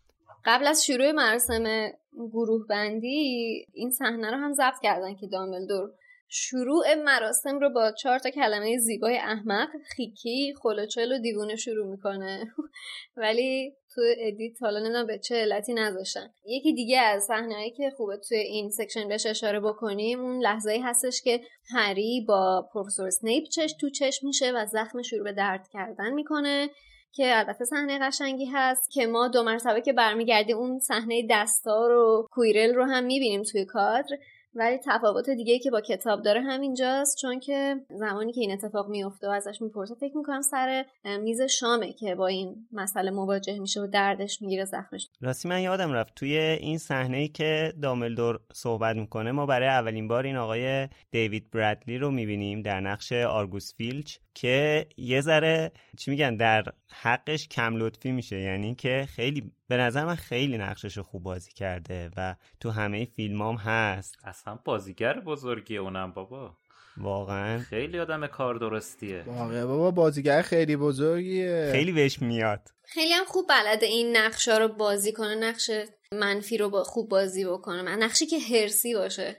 قبل 0.45 0.67
از 0.67 0.85
شروع 0.85 1.11
مراسم 1.11 1.87
گروه 2.31 2.67
بندی 2.67 3.65
این 3.73 3.91
صحنه 3.91 4.31
رو 4.31 4.37
هم 4.37 4.53
ضبط 4.53 4.79
کردن 4.83 5.15
که 5.15 5.27
دامبلدور 5.27 5.89
شروع 6.31 6.93
مراسم 6.93 7.59
رو 7.59 7.69
با 7.69 7.91
چهار 7.91 8.19
تا 8.19 8.29
کلمه 8.29 8.77
زیبای 8.77 9.17
احمق 9.17 9.69
خیکی 9.95 10.53
خلوچل 10.61 11.11
و 11.11 11.19
دیوونه 11.19 11.55
شروع 11.55 11.87
می‌کنه. 11.87 12.53
ولی 13.17 13.73
تو 13.95 14.01
edit 14.17 14.63
حالا 14.63 14.79
نمی‌دونم 14.79 15.07
به 15.07 15.19
چه 15.19 15.35
علتی 15.35 15.73
نذاشتن. 15.73 16.29
یکی 16.45 16.73
دیگه 16.73 16.99
از 16.99 17.23
صحنه‌ای 17.23 17.71
که 17.71 17.89
خوبه 17.97 18.17
توی 18.17 18.37
این 18.37 18.69
section 18.69 19.07
بهش 19.07 19.25
اشاره 19.25 19.59
بکنیم 19.59 20.19
اون 20.19 20.41
لحظه‌ای 20.41 20.79
هستش 20.79 21.21
که 21.21 21.41
هری 21.75 22.25
با 22.27 22.69
پروفسور 22.73 23.09
سنیپ 23.09 23.43
چش 23.43 23.73
تو 23.81 23.89
چشم 23.89 24.27
میشه 24.27 24.51
و 24.51 24.65
زخم 24.65 25.01
شروع 25.01 25.23
به 25.23 25.33
درد 25.33 25.67
کردن 25.73 26.09
می‌کنه 26.09 26.69
که 27.11 27.37
البته 27.37 27.65
صحنه 27.65 27.99
قشنگی 27.99 28.45
هست 28.45 28.91
که 28.91 29.07
ما 29.07 29.27
دو 29.27 29.43
مرتبه 29.43 29.81
که 29.81 29.93
برمیگردیم 29.93 30.57
اون 30.57 30.79
صحنه 30.79 31.27
دستار 31.29 31.91
و 31.91 32.27
کویرل 32.31 32.75
رو 32.75 32.85
هم 32.85 33.03
می‌بینیم 33.03 33.43
توی 33.43 33.65
کادر. 33.65 34.17
ولی 34.53 34.77
تفاوت 34.85 35.29
دیگه 35.29 35.59
که 35.59 35.71
با 35.71 35.81
کتاب 35.81 36.21
داره 36.21 36.41
همینجاست 36.41 37.17
چون 37.17 37.39
که 37.39 37.75
زمانی 37.89 38.33
که 38.33 38.41
این 38.41 38.51
اتفاق 38.51 38.89
میفته 38.89 39.27
و 39.27 39.31
ازش 39.31 39.61
می‌پرسه 39.61 39.95
فکر 39.95 40.17
می‌کنم 40.17 40.41
سر 40.41 40.85
میز 41.21 41.41
شامه 41.41 41.93
که 41.93 42.15
با 42.15 42.27
این 42.27 42.67
مسئله 42.71 43.11
مواجه 43.11 43.59
میشه 43.59 43.81
و 43.81 43.87
دردش 43.87 44.41
می‌گیره 44.41 44.65
زخمش. 44.65 45.07
راستی 45.21 45.49
من 45.49 45.61
یادم 45.61 45.91
رفت 45.91 46.15
توی 46.15 46.37
این 46.37 46.77
صحنه 46.77 47.17
ای 47.17 47.27
که 47.27 47.73
داملدور 47.81 48.39
صحبت 48.53 48.95
می‌کنه 48.95 49.31
ما 49.31 49.45
برای 49.45 49.67
اولین 49.67 50.07
بار 50.07 50.23
این 50.23 50.35
آقای 50.35 50.87
دیوید 51.11 51.51
برادلی 51.51 51.97
رو 51.97 52.11
می‌بینیم 52.11 52.61
در 52.61 52.79
نقش 52.79 53.11
آرگوس 53.11 53.75
فیلچ 53.75 54.17
که 54.33 54.85
یه 54.97 55.21
ذره 55.21 55.71
چی 55.97 56.11
میگن 56.11 56.35
در 56.35 56.63
حقش 57.01 57.47
کم 57.47 57.75
لطفی 57.75 58.11
میشه. 58.11 58.39
یعنی 58.39 58.75
که 58.75 59.07
خیلی 59.09 59.51
به 59.69 59.77
نظر 59.77 60.05
من 60.05 60.15
خیلی 60.15 60.57
نقشش 60.57 60.97
رو 60.97 61.03
خوب 61.03 61.23
بازی 61.23 61.51
کرده 61.51 62.09
و 62.17 62.35
تو 62.59 62.69
همه 62.69 63.05
فیلمام 63.05 63.55
هست. 63.55 64.15
اصلا 64.23 64.59
بازیگر 64.65 65.19
بزرگیه 65.19 65.79
اونم 65.79 66.11
بابا. 66.11 66.57
واقعا. 66.97 67.59
خیلی 67.59 67.99
آدم 67.99 68.27
کار 68.27 68.55
درستیه. 68.55 69.23
واقعا 69.27 69.67
بابا 69.67 69.91
بازیگر 69.91 70.41
خیلی 70.41 70.75
بزرگیه. 70.75 71.69
خیلی 71.71 71.91
بهش 71.91 72.21
میاد. 72.21 72.69
خیلی 72.83 73.13
هم 73.13 73.25
خوب 73.25 73.45
بلده 73.49 73.85
این 73.85 74.17
نقشا 74.17 74.57
رو 74.57 74.67
بازی 74.67 75.11
کنه 75.13 75.35
نقش 75.35 75.71
منفی 76.13 76.57
رو 76.57 76.69
با 76.69 76.83
خوب 76.83 77.09
بازی 77.09 77.45
بکنه. 77.45 77.81
من 77.81 78.03
نقشی 78.03 78.25
که 78.25 78.39
هرسی 78.39 78.93
باشه. 78.93 79.35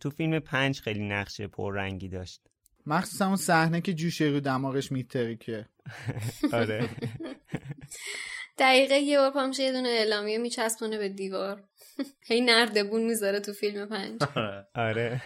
تو 0.00 0.10
فیلم 0.10 0.38
پنج 0.38 0.80
خیلی 0.80 1.08
نقش 1.08 1.40
پررنگی 1.40 2.08
داشت. 2.08 2.40
مخصوصا 2.86 3.26
اون 3.26 3.36
صحنه 3.36 3.80
که 3.80 3.94
جوشه 3.94 4.24
رو 4.24 4.40
دماغش 4.40 4.92
میترکه. 4.92 5.66
آره. 6.52 6.88
دقیقه 8.58 8.94
یه 8.94 9.18
بار 9.18 9.30
پامشه 9.30 9.62
یه 9.62 9.72
دونه 9.72 9.88
اعلامیه 9.88 10.38
میچسبونه 10.38 10.98
به 10.98 11.08
دیوار. 11.08 11.62
هی 12.28 12.40
نردبون 12.40 13.02
می‌ذاره 13.02 13.40
تو 13.40 13.52
فیلم 13.52 13.86
پنج. 13.86 14.20
آره. 14.74 15.22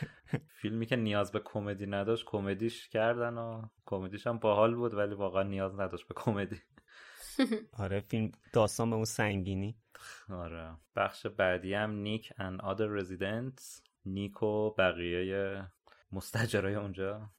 فیلمی 0.60 0.86
که 0.86 0.96
نیاز 0.96 1.32
به 1.32 1.40
کمدی 1.44 1.86
نداشت 1.86 2.24
کمدیش 2.26 2.88
کردن 2.88 3.34
و 3.38 3.62
کمدیش 3.86 4.26
هم 4.26 4.38
باحال 4.38 4.74
بود 4.74 4.94
ولی 4.94 5.14
واقعا 5.14 5.42
نیاز 5.42 5.80
نداشت 5.80 6.08
به 6.08 6.14
کمدی. 6.16 6.62
آره 7.78 8.00
فیلم 8.00 8.32
داستان 8.52 8.90
به 8.90 8.96
اون 8.96 9.04
سنگینی. 9.04 9.76
آره. 10.30 10.76
بخش 10.96 11.26
بعدی 11.26 11.74
هم 11.74 11.90
نیک 11.90 12.32
and 12.32 12.60
other 12.64 13.02
residents. 13.02 13.82
نیک 14.06 14.42
و 14.42 14.70
بقیه 14.70 15.62
مستاجرای 16.12 16.74
اونجا. 16.74 17.30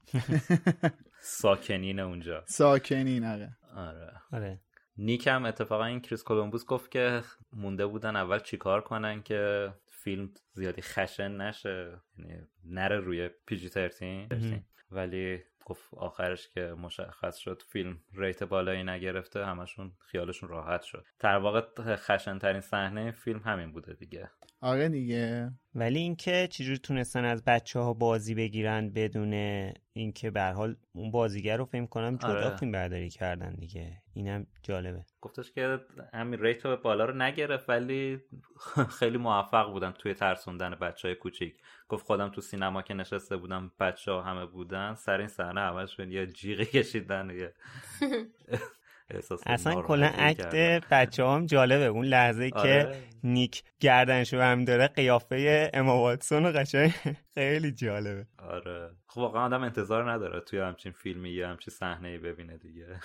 ساکنین 1.22 1.99
اونجا. 1.99 2.44
ساکنین 2.48 3.26
آره. 3.26 3.57
آره. 3.76 4.11
آره. 4.32 4.60
نیک 5.00 5.28
هم 5.28 5.46
اتفاقا 5.46 5.86
این 5.86 6.02
کریس 6.02 6.24
کولومبوس 6.24 6.66
گفت 6.66 6.92
که 6.92 7.22
مونده 7.54 7.86
بودن 7.86 8.16
اول 8.16 8.40
چیکار 8.40 8.82
کنن 8.82 9.24
که 9.24 9.74
فیلم 9.88 10.30
زیادی 10.54 10.82
خشن 10.82 11.32
نشه. 11.32 12.02
یعنی 12.18 12.48
نره 12.66 13.00
روی 13.00 13.30
PG 13.46 13.70
13 13.70 14.64
ولی 14.92 15.40
گفت 15.66 15.94
آخرش 15.94 16.50
که 16.50 16.62
مشخص 16.62 17.38
شد 17.38 17.62
فیلم 17.68 18.00
rate 18.14 18.44
بالایی 18.44 18.84
نگرفته 18.84 19.46
همشون 19.46 19.92
خیالشون 20.00 20.50
راحت 20.50 20.82
شد. 20.82 21.06
در 21.20 21.38
واقع 21.38 21.96
خشن 21.96 22.40
ترین 22.40 22.62
صحنه 22.62 23.12
فیلم 23.12 23.40
همین 23.40 23.72
بوده 23.72 23.94
دیگه. 23.94 24.30
آره 24.61 24.90
دیگه. 24.90 25.52
ولی 25.76 25.99
اینکه 25.99 26.48
چجوری 26.52 26.77
تونستن 26.77 27.26
از 27.26 27.44
بچه 27.44 27.80
ها 27.80 27.94
بازی 27.94 28.36
بگیرن 28.36 28.90
بدون 28.90 29.34
اینکه 29.94 30.31
به 30.31 30.44
حال 30.44 30.76
اون 30.91 31.11
بازیگر 31.11 31.57
رو 31.57 31.65
فهم 31.65 31.88
کنم 31.88 32.18
جدا 32.18 32.30
آره. 32.30 32.56
فیلم 32.56 32.72
برداری 32.72 33.10
کردن 33.10 33.53
دیگه. 33.53 34.02
اینم 34.14 34.48
جالبه. 34.64 35.06
گفتش 35.22 35.52
که 35.52 35.80
همین 36.14 36.40
ریتو 36.40 36.77
بالا 36.77 37.06
رو 37.06 37.18
نگرفت 37.18 37.69
ولی 37.69 38.19
خیلی 38.99 39.18
موفق 39.18 39.72
بودن 39.72 39.91
توی 39.91 40.14
ترسوندن 40.14 40.69
بچه 40.69 41.07
های 41.07 41.15
کوچیک. 41.15 41.56
گفت 41.90 42.06
خودم 42.06 42.30
تو 42.30 42.41
سینما 42.41 42.81
که 42.81 42.94
نشسته 42.94 43.38
بودم 43.38 43.72
بچه 43.80 44.11
ها 44.11 44.22
همه 44.22 44.45
بودن 44.45 44.95
سر 44.95 45.18
این 45.18 45.27
صحنه 45.27 45.61
همشون 45.61 46.11
یه 46.11 46.27
جیغی 46.27 46.65
کشیدن 46.65 47.31
اصلا 49.45 49.81
کلا. 49.81 50.11
اکت 50.18 50.56
بچه 50.91 51.26
هم 51.26 51.45
جالبه. 51.45 51.86
اون 51.86 52.06
لحظه 52.06 52.49
که 52.49 52.57
آره. 52.57 53.03
نیک 53.23 53.64
گردنشو 53.80 54.38
برمی 54.38 54.65
داره 54.65 54.88
قیافه 54.88 55.72
اما 55.73 55.98
واتسون 55.98 56.45
و 56.45 56.52
قشنگ 56.52 56.94
خیلی 57.36 57.72
جالبه. 57.72 58.26
آره. 58.49 58.90
خب 59.07 59.18
واقعا 59.18 59.45
آدم 59.45 59.64
انتظار 59.64 60.11
نداره 60.11 60.40
توی 60.40 60.60
همچین 60.60 60.91
فیلمی 60.91 61.30
یه 61.30 61.48
همچین 61.48 61.73
صحنه 61.73 62.18
ببینه 62.18 62.57
دیگه. 62.57 62.99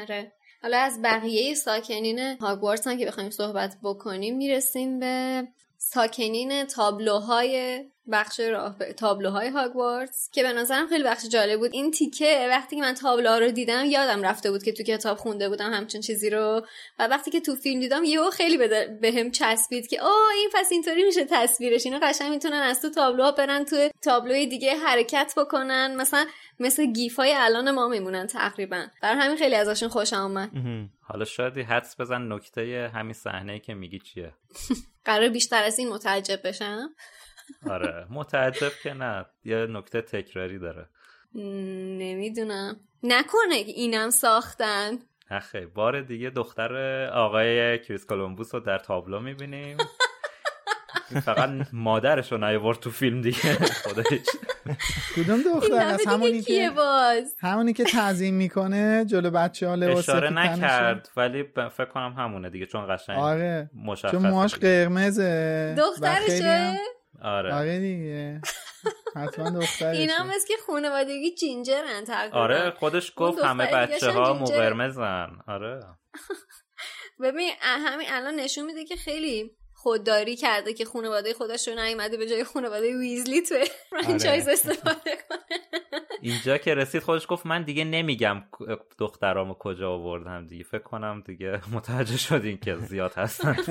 آره. 0.00 0.32
حالا 0.62 0.78
از 0.78 1.02
بقیه 1.02 1.54
ساکنین 1.54 2.18
هاگوارتس 2.40 2.86
هم 2.86 2.98
که 2.98 3.06
بخوایم 3.06 3.30
صحبت 3.30 3.76
بکنیم 3.82 4.36
می‌رسیم 4.36 5.00
به 5.00 5.42
ساکنین 5.76 6.64
تابلوهای 6.64 7.84
بخش 8.12 8.40
راه 8.40 8.76
تابلوهای 8.78 9.48
هاگوارتس 9.48 10.30
که 10.32 10.42
به 10.42 10.52
نظرم 10.52 10.88
خیلی 10.88 11.04
بخش 11.04 11.26
جالب 11.28 11.58
بود. 11.58 11.70
این 11.72 11.90
تیکه 11.90 12.46
وقتی 12.50 12.76
که 12.76 12.82
من 12.82 12.94
تابلوها 12.94 13.38
رو 13.38 13.50
دیدم 13.50 13.84
یادم 13.84 14.22
رفته 14.22 14.50
بود 14.50 14.62
که 14.62 14.72
تو 14.72 14.82
کتاب 14.82 15.18
خونده 15.18 15.48
بودم 15.48 15.72
همچین 15.72 16.00
چیزی 16.00 16.30
رو. 16.30 16.66
و 16.98 17.06
وقتی 17.06 17.30
که 17.30 17.40
تو 17.40 17.54
فیلم 17.54 17.80
دیدم 17.80 18.04
یهو 18.04 18.30
خیلی 18.30 18.56
به 18.56 18.98
به 19.00 19.30
چسبید 19.30 19.86
که 19.86 20.02
اوه 20.02 20.32
این 20.36 20.50
پس 20.54 20.72
اینطوری 20.72 21.04
میشه 21.04 21.24
تصویرش. 21.30 21.86
اینا 21.86 21.98
قشنگ 22.02 22.30
می‌تونن 22.30 22.56
از 22.56 22.82
تو 22.82 22.90
تابلوها 22.90 23.32
برن 23.32 23.64
تو 23.64 23.88
تابلوی 24.02 24.46
دیگه 24.46 24.74
حرکت 24.74 25.34
بکنن. 25.36 25.96
مثلا 25.96 26.26
مثل 26.60 26.86
گیف 26.86 27.16
های 27.16 27.34
الان 27.36 27.70
ما 27.70 27.88
میمونن 27.88 28.26
تقریبا. 28.26 28.86
برای 29.02 29.20
همین 29.20 29.36
خیلی 29.36 29.54
ازشون 29.54 29.88
خوشم 29.88 30.16
اومد 30.16 30.50
حالا 31.00 31.24
شاید 31.24 31.58
حدس 31.58 32.00
بزن 32.00 32.32
نکته 32.32 32.90
همین 32.94 33.12
صحنه 33.12 33.58
که 33.58 33.74
میگی 33.74 33.98
چیه؟ 33.98 34.32
قرار 35.04 35.28
بیشتر 35.28 35.62
از 35.62 35.78
این 35.78 35.88
متعجب 35.88 36.46
بشم. 36.48 36.94
آره. 37.70 38.06
متعجب 38.10 38.72
که 38.82 38.94
نه. 38.94 39.26
یه 39.44 39.56
نکته 39.56 40.02
تکراری 40.02 40.58
داره. 40.58 40.88
نمی‌دونم. 41.34 42.76
نکنه 43.02 43.54
اینم 43.54 44.10
ساختن. 44.10 44.98
اخی 45.30 45.66
بار 45.66 46.00
دیگه 46.00 46.30
دختر 46.30 47.04
آقای 47.06 47.78
کریس 47.78 48.06
کولومبوس 48.06 48.54
رو 48.54 48.60
در 48.60 48.78
تابلو 48.78 49.20
می‌بینیم. 49.20 49.76
فقط 51.24 51.50
مادرش 51.72 52.32
رو 52.32 52.38
نیاورد 52.38 52.78
تو 52.78 52.90
فیلم 52.90 53.20
دیگه. 53.20 53.52
خودش 53.84 54.06
کدوم 55.16 55.42
دختر؟ 55.42 55.74
از 55.74 56.06
همونی 56.06 56.42
که 56.42 56.70
باز؟ 56.76 57.36
همونی 57.40 57.72
که 57.72 57.84
تعظیم 57.84 58.34
می‌کنه 58.34 59.04
جلو 59.04 59.30
بچه 59.30 59.68
ها 59.68 59.74
لباس 59.74 60.08
اشاره. 60.08 60.32
نکرد. 60.32 61.08
ولی 61.16 61.44
فکر 61.76 61.84
کنم 61.84 62.14
همونه 62.18 62.50
دیگه. 62.50 62.66
چون 62.66 62.96
قشنگ 62.96 63.18
آره. 63.18 63.70
مشخص 63.84 64.10
چون 64.10 64.26
موهاش 64.26 64.54
قرمزه. 64.54 65.74
دخترشه؟ 65.78 66.78
آره. 67.22 67.54
آره 67.54 67.78
دیگه. 67.80 68.40
حتما 69.16 69.50
دخترشه. 69.50 70.00
اینا 70.00 70.24
مثل 70.24 70.48
که 70.48 70.54
خانوادگی 70.66 71.34
جینجرن 71.34 72.04
تقریبا. 72.04 72.36
آره 72.38 72.70
خودش 72.70 73.12
گفت 73.16 73.38
همه 73.44 73.66
بچه 73.66 74.10
ها. 74.10 74.34
مقرمزن. 74.34 75.30
آره. 75.48 75.80
ببین 77.22 77.50
همین 77.60 78.06
الان 78.10 78.34
نشون 78.34 78.64
میده 78.64 78.84
که 78.84 78.96
خیلی 78.96 79.56
خودداری 79.74 80.36
کرده 80.36 80.74
که 80.74 80.84
خانواده 80.84 81.34
خودش 81.34 81.68
رو 81.68 81.74
نیومده 81.74 82.16
به 82.16 82.26
جای 82.28 82.44
خانواده 82.44 82.98
ویزلی 82.98 83.42
تو 83.42 83.54
فرانچایز 83.90 84.48
استفاده 84.48 85.10
کنه. 85.28 85.38
اینجا 86.22 86.58
که 86.58 86.74
رسید 86.74 87.02
خودش 87.02 87.26
گفت 87.28 87.46
من 87.46 87.62
دیگه 87.62 87.84
نمیگم 87.84 88.42
دخترامو 88.98 89.54
کجا 89.54 89.90
آوردم 89.90 90.46
دیگه. 90.46 90.64
فکر 90.64 90.82
کنم 90.82 91.22
دیگه 91.26 91.60
متوجه 91.72 92.16
شدین 92.16 92.58
که 92.58 92.76
زیاد 92.76 93.12
هستن. 93.14 93.56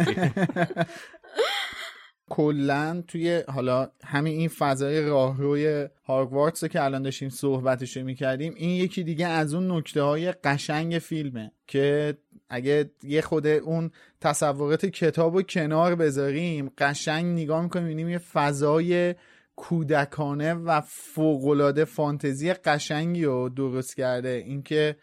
کلا 2.29 3.03
توی 3.07 3.43
حالا 3.47 3.89
همین 4.03 4.39
این 4.39 4.47
فضای 4.49 5.01
راهروی 5.01 5.87
هاگوارتس 6.05 6.65
که 6.65 6.83
الان 6.83 7.01
داشتیم 7.01 7.29
صحبتش 7.29 7.97
می‌کردیم 7.97 8.53
این 8.57 8.69
یکی 8.69 9.03
دیگه 9.03 9.27
از 9.27 9.53
اون 9.53 9.71
نکته 9.71 10.01
های 10.01 10.31
قشنگ 10.31 10.99
فیلمه 10.99 11.51
که 11.67 12.17
اگه 12.49 12.89
یه 13.03 13.21
خود 13.21 13.47
اون 13.47 13.91
تصورات 14.21 14.85
کتاب 14.85 15.35
رو 15.35 15.41
کنار 15.41 15.95
بذاریم 15.95 16.71
قشنگ 16.77 17.25
نگاه 17.25 17.63
می‌کنیم 17.63 17.85
می‌بینیم 17.85 18.09
یه 18.09 18.17
فضای 18.17 19.15
کودکانه 19.55 20.53
و 20.53 20.81
فوقالعاده 20.81 21.85
فانتزی 21.85 22.53
قشنگی 22.53 23.25
رو 23.25 23.49
درست 23.49 23.95
کرده. 23.95 24.43
اینکه 24.45 24.95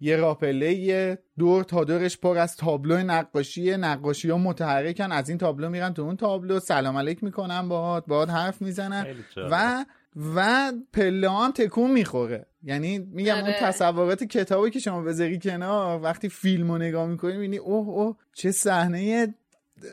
یه 0.00 0.16
راپله 0.16 0.74
یه 0.74 1.18
دور 1.38 1.64
تا 1.64 1.84
دورش 1.84 2.18
پر 2.18 2.38
از 2.38 2.56
تابلو 2.56 2.96
نقاشی 2.96 3.76
نقاشی 3.76 4.30
ها 4.30 4.38
متحرکن 4.38 5.12
از 5.12 5.28
این 5.28 5.38
تابلو 5.38 5.68
میرن 5.68 5.94
تو 5.94 6.02
اون 6.02 6.16
تابلو 6.16 6.60
سلام 6.60 6.96
علیک 6.96 7.24
می‌کنن 7.24 7.68
باهات 7.68 8.06
باهات 8.06 8.30
حرف 8.30 8.62
می‌زنن. 8.62 9.06
و 9.36 9.84
و 10.34 10.72
پله 10.92 11.30
هم 11.30 11.50
تکون 11.50 11.90
می‌خوره 11.90 12.46
یعنی 12.62 12.98
میگم 12.98 13.34
اون 13.34 13.42
آره. 13.42 13.56
تصورات 13.60 14.24
کتابی 14.24 14.70
که 14.70 14.78
شما 14.78 15.02
بذاری 15.02 15.38
کنار 15.38 16.02
وقتی 16.02 16.28
فیلم 16.28 16.72
رو 16.72 16.78
نگاه 16.78 17.06
می‌کنی 17.06 17.32
می‌بینی 17.32 17.56
اوه 17.56 17.88
اوه 17.88 18.16
چه 18.34 18.50
صحنه 18.50 19.34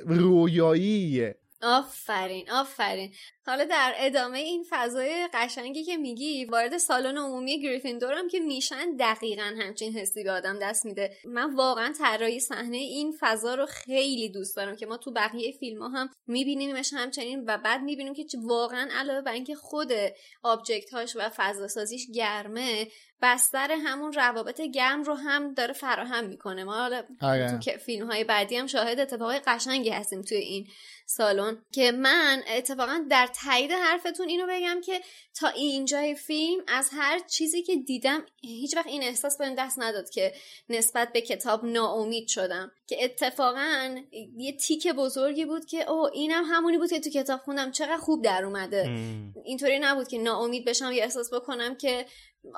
رویاییه 0.06 1.36
آفرین 1.64 2.52
آفرین 2.52 3.12
حالا 3.46 3.64
در 3.64 3.94
ادامه 3.98 4.40
این 4.40 4.66
فضای 4.70 5.28
قشنگی 5.34 5.84
که 5.84 5.98
میگی 5.98 6.46
وارد 6.46 6.78
سالن 6.78 7.18
عمومی 7.18 7.62
گریفیندورم 7.62 8.28
که 8.28 8.40
میشن 8.40 8.96
دقیقا 9.00 9.56
همچین 9.60 9.94
حسی 9.98 10.24
به 10.24 10.32
آدم 10.32 10.60
دست 10.60 10.86
میده 10.86 11.18
من 11.26 11.56
واقعا 11.56 11.94
طراحی 11.98 12.40
صحنه 12.40 12.78
این 12.78 13.14
فضا 13.20 13.56
رو 13.56 13.66
خیلی 13.66 14.30
دوست 14.30 14.56
دارم 14.56 14.76
که 14.76 14.86
ما 14.86 14.98
تو 14.98 15.12
بقیه 15.12 15.52
فیلم 15.52 15.82
ها 15.82 15.90
هم 15.90 16.10
میبینیمش 16.28 16.94
همچنین 16.94 17.44
و 17.48 17.58
بعد 17.58 17.82
می‌بینیم 17.82 18.14
که 18.14 18.26
واقعا 18.44 18.90
علاوه 18.92 19.22
بر 19.22 19.32
اینکه 19.32 19.56
خود 19.56 19.92
آبجکت 20.44 20.94
هاش 20.94 21.16
و 21.16 21.30
فضا 21.36 21.68
سازیش 21.68 22.08
گرمه 22.14 22.88
بستر 23.22 23.72
همون 23.72 24.14
روابط 24.14 24.62
گرم 24.62 25.04
رو 25.04 25.14
هم 25.14 25.54
داره 25.54 25.74
فراهم 25.74 26.26
می‌کنه 26.26 26.64
ما 26.64 26.74
حالا 26.74 27.04
آره. 27.22 27.52
تو 27.52 27.58
که 27.58 27.78
فیلم 27.78 28.12
های 28.12 28.24
بعدی 28.24 28.56
هم 28.56 28.68
شاهد 28.68 29.00
اتفاقای 29.00 29.40
قشنگی 29.40 29.90
هستیم 29.90 30.22
توی 30.22 30.38
این 30.38 30.68
سالن 31.06 31.58
که 31.72 31.92
من 31.92 32.44
اتفاقا 32.58 33.06
در 33.10 33.30
تایید 33.44 33.72
حرفتون 33.72 34.30
اینو 34.30 34.48
بگم 34.50 34.82
که 34.82 35.02
تا 35.40 35.48
اینجای 35.48 36.16
فیلم 36.16 36.64
از 36.68 36.90
هر 36.92 37.20
چیزی 37.20 37.64
که 37.64 37.76
دیدم 37.76 38.26
هیچ 38.42 38.78
وقت 38.78 38.88
این 38.88 39.04
احساس 39.04 39.38
بهم 39.38 39.56
دست 39.56 39.80
نداد 39.80 40.10
که 40.10 40.34
نسبت 40.70 41.14
به 41.14 41.22
کتاب 41.22 41.66
ناامید 41.66 42.28
شدم. 42.28 42.72
که 42.88 43.04
اتفاقا 43.04 44.02
یه 44.38 44.58
تیک 44.58 44.88
بزرگی 44.88 45.46
بود 45.46 45.66
که 45.66 45.92
او 45.92 46.06
اینم 46.14 46.44
همونی 46.48 46.78
بود 46.78 46.90
که 46.90 47.00
تو 47.00 47.10
کتاب 47.10 47.40
خوندم. 47.40 47.72
چقدر 47.72 47.98
خوب 47.98 48.24
در 48.24 48.46
اومده. 48.46 48.90
اینطوری 49.46 49.80
نبود 49.80 50.08
که 50.08 50.18
ناامید 50.18 50.66
بشم 50.66 50.92
یا 50.92 51.04
احساس 51.04 51.34
بکنم 51.34 51.76
که 51.76 52.06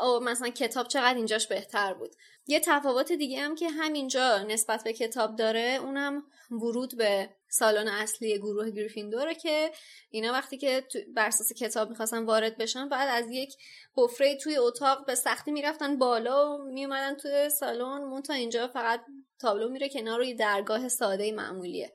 او 0.02 0.19
مثلا 0.19 0.49
کتاب 0.49 0.88
چقدر 0.88 1.15
اینجاش 1.15 1.47
بهتر 1.47 1.93
بود. 1.93 2.15
یه 2.47 2.60
تفاوت 2.60 3.11
دیگه 3.11 3.41
هم 3.41 3.56
که 3.56 3.69
همینجا 3.69 4.38
نسبت 4.38 4.84
به 4.84 4.93
کتاب 4.93 5.35
داره 5.35 5.80
اونم 5.81 6.23
ورود 6.52 6.97
به 6.97 7.30
سالن 7.57 7.88
اصلی 7.88 8.38
گروه 8.38 8.72
گریفیندوره 8.72 9.36
که 9.36 9.72
اینا 10.10 10.32
وقتی 10.32 10.57
که 10.57 10.84
بر 11.15 11.27
اساس 11.27 11.53
کتاب 11.53 11.90
می‌خواستن 11.90 12.26
وارد 12.26 12.57
بشن 12.57 12.90
بعد 12.90 13.23
از 13.23 13.32
یک 13.32 13.53
حفره 13.98 14.38
توی 14.38 14.57
اتاق 14.57 15.06
به 15.07 15.15
سختی 15.15 15.52
می‌رفتن 15.52 15.98
بالا 15.98 16.49
و 16.49 16.64
میومدن 16.73 17.15
توی 17.15 17.49
سالن. 17.60 18.06
مون 18.10 18.22
تا 18.22 18.34
اینجا 18.34 18.68
فقط 18.68 19.02
تابلو 19.40 19.69
میره 19.69 19.90
کنار 19.90 20.23
یه 20.23 20.36
درگاه 20.36 20.88
ساده 20.88 21.32
معمولیه. 21.32 21.91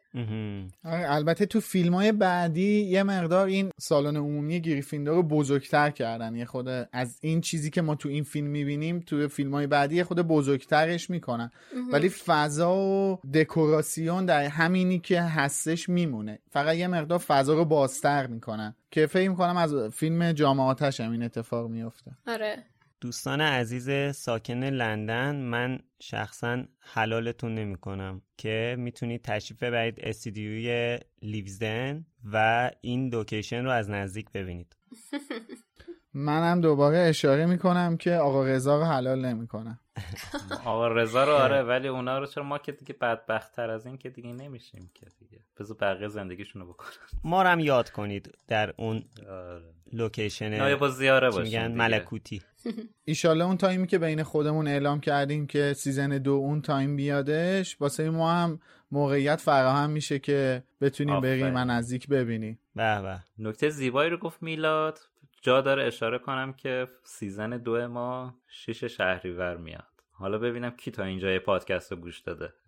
آره، 0.84 1.14
البته 1.14 1.46
تو 1.46 1.60
فیلم 1.60 1.94
های 1.94 2.12
بعدی 2.12 2.80
یه 2.80 3.02
مقدار 3.02 3.46
این 3.46 3.70
سالن 3.80 4.16
عمومی 4.16 4.60
گریفیندور 4.60 5.14
رو 5.14 5.22
بزرگتر 5.22 5.90
کردن. 5.90 6.34
یه 6.34 6.44
خود 6.44 6.68
از 6.92 7.18
این 7.20 7.40
چیزی 7.40 7.70
که 7.70 7.82
ما 7.82 7.94
تو 7.94 8.08
این 8.08 8.24
فیلم 8.24 8.46
می‌بینیم 8.46 9.00
تو 9.00 9.28
فیلم 9.28 9.54
های 9.54 9.66
بعدی 9.66 9.96
یه 9.96 10.04
خود 10.04 10.20
بزرگترش 10.20 11.10
می‌کنن. 11.10 11.50
ولی 11.92 12.08
فضا 12.08 12.76
و 12.76 13.18
دکوراسیون 13.34 14.26
در 14.26 14.44
همینی 14.44 14.98
که 14.98 15.20
هستش 15.50 15.88
میمونه. 15.88 16.38
فقط 16.50 16.76
یه 16.76 16.86
مقدار 16.86 17.18
فضا 17.18 17.54
رو 17.54 17.64
بازتر 17.64 18.26
می‌کنن 18.26 18.74
که 18.90 19.06
فکر 19.06 19.28
می‌کنم 19.28 19.56
از 19.56 19.74
فیلم 19.74 20.32
جامعاتش 20.32 21.00
هم 21.00 21.12
این 21.12 21.22
اتفاق 21.22 21.70
میفته 21.70 22.10
آره. 22.26 22.64
دوستان 23.00 23.40
عزیز 23.40 24.16
ساکن 24.16 24.64
لندن 24.64 25.36
من 25.36 25.78
شخصا 26.00 26.64
حلالتون 26.80 27.54
نمی 27.54 27.76
کنم 27.76 28.22
که 28.36 28.76
می‌تونید 28.78 29.22
تشریف 29.22 29.62
ببرید 29.62 30.00
استیدیوی 30.00 30.98
لیوزدن 31.22 32.06
و 32.32 32.70
این 32.80 33.08
location 33.08 33.64
رو 33.64 33.70
از 33.70 33.90
نزدیک 33.90 34.30
ببینید. 34.32 34.76
منم 36.14 36.60
دوباره 36.60 36.98
اشاره 36.98 37.46
می‌کنم 37.46 37.96
که 37.96 38.14
آقا 38.14 38.44
رضا 38.44 38.78
رو 38.78 38.84
حلال 38.84 39.24
نمی‌کنم 39.24 39.78
آقا 40.64 40.88
رضا 40.88 41.24
رو 41.24 41.32
آره 41.32 41.62
ولی 41.62 41.88
اونا 41.88 42.18
رو 42.18 42.26
چرا 42.26 42.44
ما 42.44 42.58
که 42.58 42.72
دیگه 42.72 42.94
بدبخت 43.00 43.52
تر 43.52 43.70
از 43.70 43.86
این 43.86 43.98
که 43.98 44.10
دیگه 44.10 44.32
نمیشیم 44.32 44.90
که 44.94 45.06
دیگه. 45.18 45.38
بذار 45.60 45.76
بقیه 45.80 46.08
زندگیشونو 46.08 46.66
بکنن. 46.66 46.88
ما 47.24 47.42
رو 47.42 47.48
هم 47.48 47.60
یاد 47.60 47.90
کنید 47.90 48.34
در 48.48 48.74
اون 48.76 49.04
آره. 49.30 49.74
نایب‌الزیاره 49.92 51.30
باشیم 51.30 51.42
میگن. 51.42 51.72
ملکوتی. 51.76 52.42
ایشالله 53.04 53.44
اون 53.44 53.56
time 53.56 53.80
ی 53.80 53.86
که 53.86 53.98
بین 53.98 54.22
خودمون 54.22 54.68
اعلام 54.68 55.00
کردیم 55.00 55.46
که 55.46 55.72
season 55.72 56.18
دو 56.18 56.32
اون 56.32 56.62
time 56.62 56.96
بیادش 56.96 57.80
واسه 57.80 58.10
ما 58.10 58.32
هم 58.32 58.60
موقعیت 58.90 59.40
فراهم 59.40 59.90
میشه 59.90 60.18
که 60.18 60.62
بتونیم. 60.80 61.20
بریم 61.20 61.54
و 61.54 61.64
نزدیک 61.64 62.08
ببینیم. 62.08 62.58
به 62.74 63.02
به. 63.02 63.18
نکته 63.38 63.68
زیبایی 63.68 64.10
رو 64.10 64.16
گفت 64.16 64.42
میلاد. 64.42 64.98
جا 65.40 65.60
داره 65.60 65.86
اشاره 65.86 66.18
کنم 66.18 66.52
که 66.52 66.86
سیزن 67.04 67.50
دو 67.50 67.88
ما 67.88 68.34
شیش 68.48 68.84
شهریور 68.84 69.56
میاد. 69.56 69.84
حالا 70.12 70.38
ببینم 70.38 70.70
کی 70.70 70.90
تا 70.90 71.04
اینجا 71.04 71.38
پادکست 71.38 71.92
رو 71.92 71.98
گوش 71.98 72.20
داده. 72.20 72.52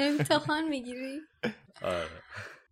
امتحان 0.00 0.68
می‌گیری؟ 0.68 1.20
آره. 1.82 2.22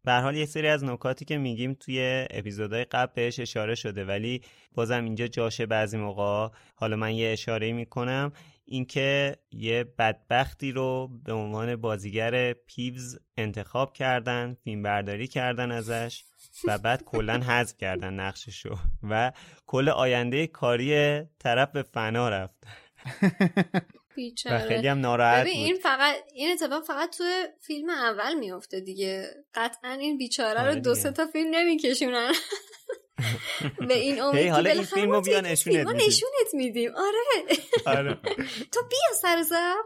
به 0.05 0.12
هر 0.12 0.20
حال 0.20 0.36
یه 0.36 0.47
سری 0.47 0.68
از 0.68 0.85
نکاتی 0.85 1.24
که 1.24 1.39
میگیم 1.39 1.74
توی 1.74 2.27
اپیزودهای 2.31 2.85
قبل 2.85 3.12
بهش 3.14 3.40
اشاره 3.40 3.74
شده 3.74 4.05
ولی 4.05 4.43
بازم 4.74 5.05
اینجا 5.05 5.27
جاشه 5.27 5.66
بعضی 5.66 5.98
موقع 5.98 6.48
حالا 6.74 6.97
من 6.97 7.14
یه 7.14 7.32
اشاره 7.32 7.73
می‌کنم. 7.73 8.32
اینکه 8.64 9.36
یه 9.51 9.85
بدبختی 9.85 10.73
رو 10.73 11.10
به 11.24 11.32
عنوان 11.32 11.77
بازیگر 11.77 12.52
پیوز 12.52 13.18
انتخاب 13.36 13.93
کردن 13.93 14.56
فیلم 14.64 14.82
برداری 14.82 15.27
کردن 15.27 15.70
ازش. 15.70 16.24
و 16.65 16.78
بعد 16.78 17.05
کلا 17.05 17.41
حذف 17.41 17.77
کردن 17.77 18.15
نقششو 18.15 18.77
و 19.11 19.33
کل 19.66 19.89
آینده 19.89 20.47
کاری 20.47 21.20
طرف 21.39 21.70
به 21.73 21.83
فنا 21.83 22.28
رفت. 22.28 22.65
و 24.51 24.59
خیلی 24.59 24.89
هم 24.89 25.01
ناراحت 25.01 25.41
ببین 25.41 25.65
این 25.65 25.73
بود 25.74 25.83
فقط 25.83 26.15
این 26.35 26.53
اتفاق 26.53 26.85
فقط 26.85 27.16
تو 27.16 27.24
فیلم 27.61 27.91
اول 27.91 28.35
میفته 28.35 28.81
دیگه. 28.81 29.31
قطعا 29.55 29.93
این 29.93 30.19
بیچاره 30.19 30.61
آره 30.61 30.69
رو 30.69 30.74
دو 30.74 30.81
دیگه. 30.81 30.95
سه 30.95 31.11
تا 31.11 31.27
فیلم 31.27 31.55
نمیکشونن. 31.55 32.33
به 33.89 33.95
این 33.95 34.23
امید 34.23 34.49
حالا 34.49 34.70
این 34.70 34.83
فیلمو 34.83 35.20
بیا 35.20 35.41
نشونت. 35.41 35.87
نشونت 35.87 36.49
میدیم. 36.53 36.91
آره. 36.97 37.59
آره. 37.87 38.19
تو 38.73 38.81
بیا 38.91 39.15
سر 39.20 39.43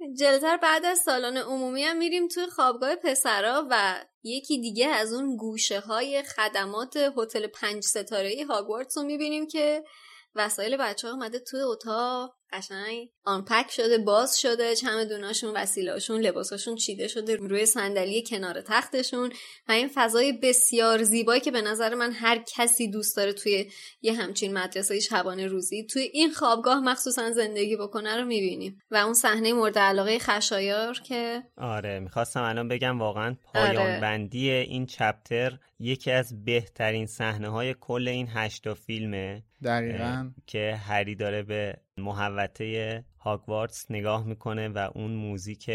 ضبط 0.00 0.18
جلوتر 0.18 0.56
بعد 0.56 0.84
از 0.84 0.98
سالن 0.98 1.36
عمومی 1.36 1.82
هم 1.82 1.96
میریم 1.96 2.28
توی 2.28 2.46
خوابگاه 2.46 2.96
پسرا 2.96 3.66
و 3.70 4.04
یکی 4.22 4.60
دیگه 4.60 4.88
از 4.88 5.12
اون 5.12 5.36
گوشه 5.36 5.80
های 5.80 6.22
خدمات 6.22 6.96
هتل 6.96 7.46
پنج 7.46 7.84
ستاره 7.84 8.46
هاگوارتس 8.48 8.98
رو 8.98 9.04
می‌بینیم 9.04 9.46
که 9.46 9.84
وسایل 10.34 10.76
بچه 10.76 11.08
ها 11.08 11.14
اومده 11.14 11.38
توی 11.38 11.60
اتاق. 11.60 12.39
قشنگ 12.52 13.08
آنپک 13.24 13.70
شده 13.70 13.98
باز 13.98 14.40
شده 14.40 14.74
چمدوناشون 14.74 15.56
وسیلهاشون 15.56 16.20
لباساشون 16.20 16.74
چیده 16.74 17.08
شده 17.08 17.36
روی 17.36 17.66
صندلی 17.66 18.22
کنار 18.22 18.60
تختشون 18.60 19.32
و 19.68 19.72
این 19.72 19.90
فضای 19.94 20.32
بسیار 20.42 21.02
زیبایی 21.02 21.40
که 21.40 21.50
به 21.50 21.62
نظر 21.62 21.94
من 21.94 22.12
هر 22.12 22.44
کسی 22.56 22.90
دوست 22.90 23.16
داره 23.16 23.32
توی 23.32 23.70
یه 24.02 24.12
همچین 24.12 24.52
مدرسه 24.52 25.00
شبانه 25.00 25.46
روزی 25.46 25.86
توی 25.86 26.02
این 26.02 26.32
خوابگاه 26.32 26.80
مخصوصا 26.80 27.30
زندگی 27.30 27.76
بکنه 27.76 28.16
رو 28.16 28.24
می‌بینیم 28.24 28.78
و 28.90 28.96
اون 28.96 29.14
صحنه 29.14 29.52
مورد 29.52 29.78
علاقه 29.78 30.18
خشایار 30.18 30.94
که 30.94 31.42
آره 31.56 32.00
می‌خواستم 32.00 32.42
الان 32.42 32.68
بگم 32.68 32.98
واقعا 32.98 33.36
آره. 33.54 33.72
پایان 33.74 34.00
بندی 34.00 34.50
این 34.50 34.86
چپتر 34.86 35.58
یکی 35.78 36.10
از 36.10 36.44
بهترین 36.44 37.06
صحنه 37.06 37.48
های 37.48 37.74
کل 37.80 38.08
این 38.08 38.28
هشتا 38.28 38.74
فیلمه. 38.74 39.42
دقیقا. 39.64 40.30
که 40.46 40.80
هری 40.86 41.14
داره 41.14 41.42
به 41.42 41.76
محوطه 42.00 43.04
هاگوارتس 43.18 43.90
نگاه 43.90 44.26
می‌کنه 44.26 44.68
و 44.68 44.90
اون 44.94 45.10
موزیک 45.10 45.70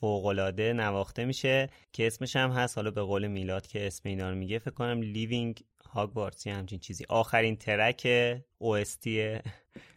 فوقالعاده 0.00 0.72
نواخته 0.72 1.24
میشه 1.24 1.68
که 1.92 2.06
اسمش 2.06 2.36
هم 2.36 2.50
هست. 2.50 2.78
حالا 2.78 2.90
به 2.90 3.02
قول 3.02 3.26
میلاد 3.26 3.66
که 3.66 3.86
اسم 3.86 4.08
اینا 4.08 4.30
رو 4.30 4.36
میگه 4.36 4.58
فکر 4.58 4.70
کنم 4.70 5.02
Leaving 5.02 5.64
Hogwarts 5.90 6.46
یا 6.46 6.54
همچین 6.54 6.78
چیزی. 6.78 7.04
آخرین 7.08 7.56
track 7.56 8.00
OST 8.62 9.02
فیلم 9.04 9.42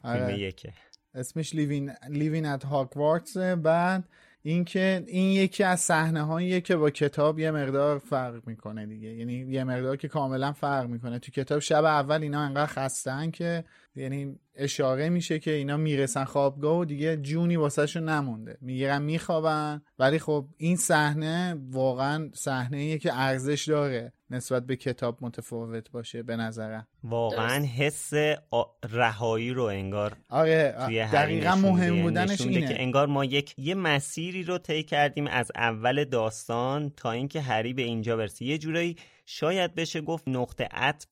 آره. 0.03 0.39
یکه. 0.39 0.73
اسمش 1.13 1.55
Leaving 1.55 1.91
Leaving 2.09 2.45
at 2.45 2.65
Hogwarts. 2.65 3.37
بعد 3.37 4.09
اینکه 4.41 5.03
این 5.07 5.31
یکی 5.31 5.63
از 5.63 5.79
صحنه 5.79 6.21
هاییه 6.23 6.61
که 6.61 6.75
با 6.75 6.89
کتاب 6.89 7.39
یه 7.39 7.51
مقدار 7.51 7.97
فرق 7.97 8.47
می‌کنه 8.47 8.85
دیگه. 8.85 9.07
یعنی 9.07 9.33
یه 9.33 9.63
مقدار 9.63 9.97
که 9.97 10.07
کاملا 10.07 10.51
فرق 10.51 10.87
می‌کنه. 10.89 11.19
تو 11.19 11.31
کتاب 11.31 11.59
شب 11.59 11.83
اول 11.83 12.21
اینا 12.21 12.41
انقدر 12.41 12.65
خستن 12.65 13.31
که 13.31 13.63
یعنی 13.97 14.39
اشاره 14.55 15.09
میشه 15.09 15.39
که 15.39 15.51
اینا 15.51 15.77
می‌رسن 15.77 16.23
خوابگاه 16.23 16.77
و 16.77 16.85
دیگه 16.85 17.17
جونی 17.17 17.55
واسهشون 17.55 18.09
نمونده. 18.09 18.57
می‌گیرن 18.61 19.01
میخوابن. 19.01 19.81
ولی 19.99 20.19
خب 20.19 20.47
این 20.57 20.75
صحنه 20.75 21.55
واقعا 21.69 22.29
صحنه 22.33 22.97
که 22.97 23.13
ارزش 23.13 23.67
داره 23.67 24.13
نسبت 24.29 24.65
به 24.65 24.75
کتاب 24.75 25.17
متفاوت 25.21 25.91
باشه 25.91 26.23
به 26.23 26.35
نظرم. 26.35 26.87
واقعا 27.03 27.65
حس 27.65 28.13
آ- 28.51 28.63
رهایی 28.91 29.49
رو 29.49 29.63
انگار 29.63 30.17
آره 30.29 30.75
دقیقا. 31.13 31.55
مهم 31.55 32.01
بودنش 32.01 32.41
اینه. 32.41 32.67
که 32.67 32.81
انگار 32.81 33.07
ما 33.07 33.25
یک 33.25 33.53
یه 33.57 33.75
مسیری 33.75 34.43
رو 34.43 34.57
طی 34.57 34.83
کردیم 34.83 35.27
از 35.27 35.51
اول 35.55 36.03
داستان 36.03 36.89
تا 36.89 37.11
اینکه 37.11 37.41
هری 37.41 37.73
به 37.73 37.81
اینجا 37.81 38.17
برسه. 38.17 38.45
یه 38.45 38.57
جورایی 38.57 38.95
شاید 39.25 39.75
بشه 39.75 40.01
گفت 40.01 40.27
نقطه 40.27 40.67
عطف 40.71 41.07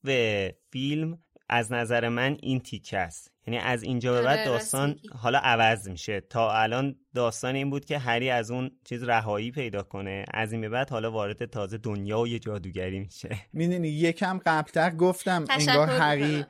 فیلم 0.72 1.18
از 1.50 1.72
نظر 1.72 2.10
من 2.10 2.38
این 2.42 2.60
تیکه 2.60 2.98
است 2.98 3.32
یعنی 3.48 3.60
از 3.60 3.84
اینجا 3.84 4.14
به 4.14 4.22
بعد 4.22 4.40
آره، 4.40 4.48
داستان. 4.48 4.96
حالا 5.20 5.40
عوض 5.44 5.90
میشه 5.90 6.22
تا 6.30 6.52
الان 6.54 6.96
داستان 7.16 7.56
این 7.56 7.70
بود 7.70 7.86
که 7.86 7.98
هری 7.98 8.30
از 8.30 8.52
اون 8.52 8.72
چیز 8.84 9.04
رهایی 9.04 9.52
پیدا 9.52 9.84
کنه 9.84 10.26
از 10.34 10.52
این 10.52 10.62
به 10.62 10.70
بعد 10.70 10.90
حالا 10.90 11.12
وارد 11.12 11.46
تازه 11.46 11.78
دنیای 11.78 12.40
جادوگری 12.40 13.00
میشه 13.00 13.38
می‌دونی 13.54 13.88
یکم 13.88 14.40
قبلتر 14.46 14.90
گفتم 14.90 15.46
انگار. 15.50 15.88
هری 15.88 16.46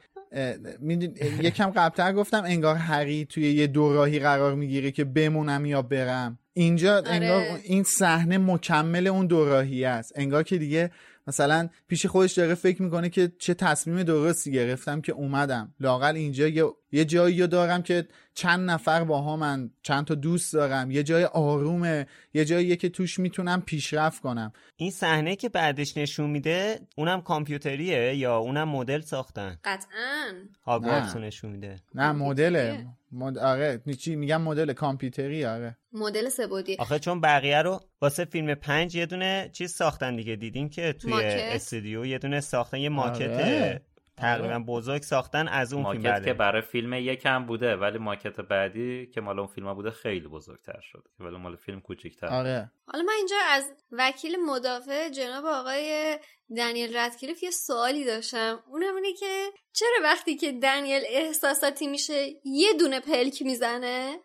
یکم 1.39 1.69
قبلتر 1.69 2.13
گفتم 2.13 2.43
انگار 2.43 2.75
هری 2.75 3.25
توی 3.25 3.51
یه 3.51 3.67
دوراهی 3.67 4.19
قرار 4.19 4.55
می‌گیره 4.55 4.91
که 4.91 5.03
بمونم 5.03 5.65
یا 5.65 5.81
برم 5.81 6.39
اینجا 6.53 6.97
آره. 6.97 7.09
انگار 7.09 7.59
این 7.63 7.83
صحنه 7.83 8.37
مکمل 8.37 9.07
اون 9.07 9.27
دوراهی 9.27 9.85
است 9.85 10.13
انگار 10.15 10.43
که 10.43 10.57
دیگه 10.57 10.91
مثلا 11.27 11.69
پیش 11.87 12.05
خودش 12.05 12.33
داره 12.33 12.55
فکر 12.55 12.81
می‌کنه 12.81 13.09
که 13.09 13.31
چه 13.39 13.53
تصمیم 13.53 14.03
درستی 14.03 14.51
گرفتم 14.51 15.01
که 15.01 15.11
اومدم. 15.11 15.73
لاقل 15.79 16.15
اینجا 16.15 16.47
یه, 16.47 16.63
یه 16.95 17.05
جایی 17.05 17.41
رو 17.41 17.47
دارم 17.47 17.83
که 17.83 18.07
چند 18.33 18.69
نفر 18.69 19.03
با 19.03 19.35
من 19.35 19.69
چند 19.83 20.05
تا 20.05 20.15
دوست 20.15 20.53
دارم. 20.53 20.91
یه 20.91 21.03
جای 21.03 21.25
آرومه. 21.25 22.07
یه 22.33 22.45
جاییه 22.45 22.75
که 22.75 22.89
توش 22.89 23.19
می‌تونم 23.19 23.61
پیشرفت 23.61 24.21
کنم. 24.21 24.53
این 24.75 24.91
صحنه 24.91 25.35
که 25.35 25.49
بعدش 25.49 25.97
نشون 25.97 26.29
میده 26.29 26.79
اونم 26.97 27.21
کامپیوتریه 27.21 28.15
یا 28.15 28.37
اونم 28.37 28.69
مدل 28.69 29.01
ساختن؟ 29.01 29.59
قطعا. 29.63 30.33
هاگوارتس 30.65 31.15
نشون 31.15 31.51
میده. 31.51 31.75
نه 31.95 32.11
مدله. 32.11 32.87
مد... 33.11 33.37
آره. 33.37 33.81
چی 33.99 34.15
میگم 34.15 34.41
مدل 34.41 34.73
کامپیوتری 34.73 35.45
آره. 35.45 35.77
مدل 35.93 36.29
سبودی 36.29 36.75
آخه 36.79 36.99
چون 36.99 37.21
بقیه 37.21 37.61
رو 37.61 37.81
واسه 38.01 38.25
فیلم 38.25 38.55
پنج 38.55 38.95
یه 38.95 39.05
دونه 39.05 39.49
چیز 39.53 39.71
ساختن 39.71 40.15
دیگه. 40.15 40.35
دیدیم 40.35 40.69
که 40.69 40.93
توی 40.93 41.11
ماکت. 41.11 41.39
استودیو 41.39 42.05
یه 42.05 42.17
دونه 42.17 42.41
ساختن 42.41 42.77
یه 42.77 42.89
ماکت 42.89 43.29
آره. 43.29 43.81
تقریبا 44.17 44.59
بزرگ 44.59 45.01
ساختن 45.01 45.47
از 45.47 45.73
اون 45.73 45.83
فیلم 45.83 46.03
ماکت 46.03 46.25
که 46.25 46.33
برداری. 46.33 46.33
برای 46.33 46.61
فیلم 46.61 46.93
یکم 46.93 47.45
بوده 47.45 47.75
ولی 47.75 47.97
ماکت 47.97 48.41
بعدی 48.41 49.07
که 49.07 49.21
مال 49.21 49.39
اون 49.39 49.47
فیلم 49.47 49.73
بوده 49.73 49.91
خیلی 49.91 50.27
بزرگتر 50.27 50.79
شد 50.81 51.07
ولی 51.19 51.37
مال 51.37 51.55
فیلم 51.55 51.81
کوچیکتر. 51.81 52.27
آره. 52.27 52.71
حالا 52.87 53.03
من 53.03 53.13
اینجا 53.17 53.35
از 53.49 53.73
وکیل 53.91 54.35
مدافع 54.45 55.09
جناب 55.09 55.45
آقای 55.45 56.19
دنیل 56.57 56.97
ردکلیف 56.97 57.43
یه 57.43 57.51
سوالی 57.51 58.05
داشتم. 58.05 58.59
اونم 58.67 58.95
اینه 58.95 59.13
که 59.13 59.45
چرا 59.73 59.97
وقتی 60.03 60.35
که 60.35 60.51
دنیل 60.51 61.01
احساساتی 61.09 61.87
میشه 61.87 62.27
یه 62.45 62.73
دونه 62.79 62.99
پلک 62.99 63.41
می‌زنه؟ 63.41 64.15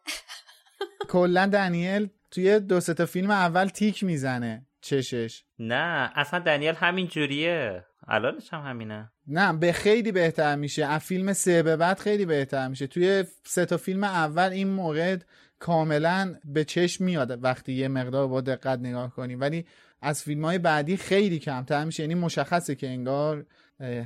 کلا 1.13 1.47
دنیل 1.47 2.09
توی 2.31 2.61
دو 2.61 2.81
سه 2.81 2.95
تا 2.95 3.07
فیلم 3.07 3.31
اول 3.31 3.67
تیک 3.69 4.05
می‌زنه 4.05 4.67
چشش. 4.81 5.45
نه 5.59 6.13
اصلا 6.15 6.41
دنیل 6.41 6.75
همین 6.75 7.07
جوریه. 7.07 7.85
الانش 8.09 8.53
هم 8.53 8.61
همینه. 8.61 9.13
نه 9.31 9.53
به 9.53 9.73
خیلی 9.73 10.13
بهتر 10.13 10.57
میشه. 10.57 10.85
از 10.85 11.01
فیلم 11.01 11.33
سه 11.33 11.63
به 11.63 11.77
بعد 11.77 11.99
خیلی 11.99 12.25
بهتر 12.25 12.69
میشه. 12.69 12.87
توی 12.87 13.25
سه 13.45 13.65
تا 13.65 13.77
فیلم 13.77 14.05
اول 14.05 14.51
این 14.53 14.69
مورد 14.69 15.27
کاملا 15.59 16.35
به 16.45 16.65
چشم 16.65 17.05
میاد 17.05 17.45
وقتی 17.45 17.73
یه 17.73 17.89
مقدار 17.89 18.29
با 18.29 18.41
دقت 18.41 18.79
نگاه 18.79 19.15
کنیم 19.15 19.41
ولی 19.41 19.67
از 20.03 20.23
فیلم 20.23 20.45
های 20.45 20.59
بعدی 20.59 20.97
خیلی 20.97 21.39
کمتر 21.39 21.85
میشه. 21.85 22.03
یعنی 22.03 22.15
مشخصه 22.15 22.75
که 22.75 22.89
انگار 22.89 23.47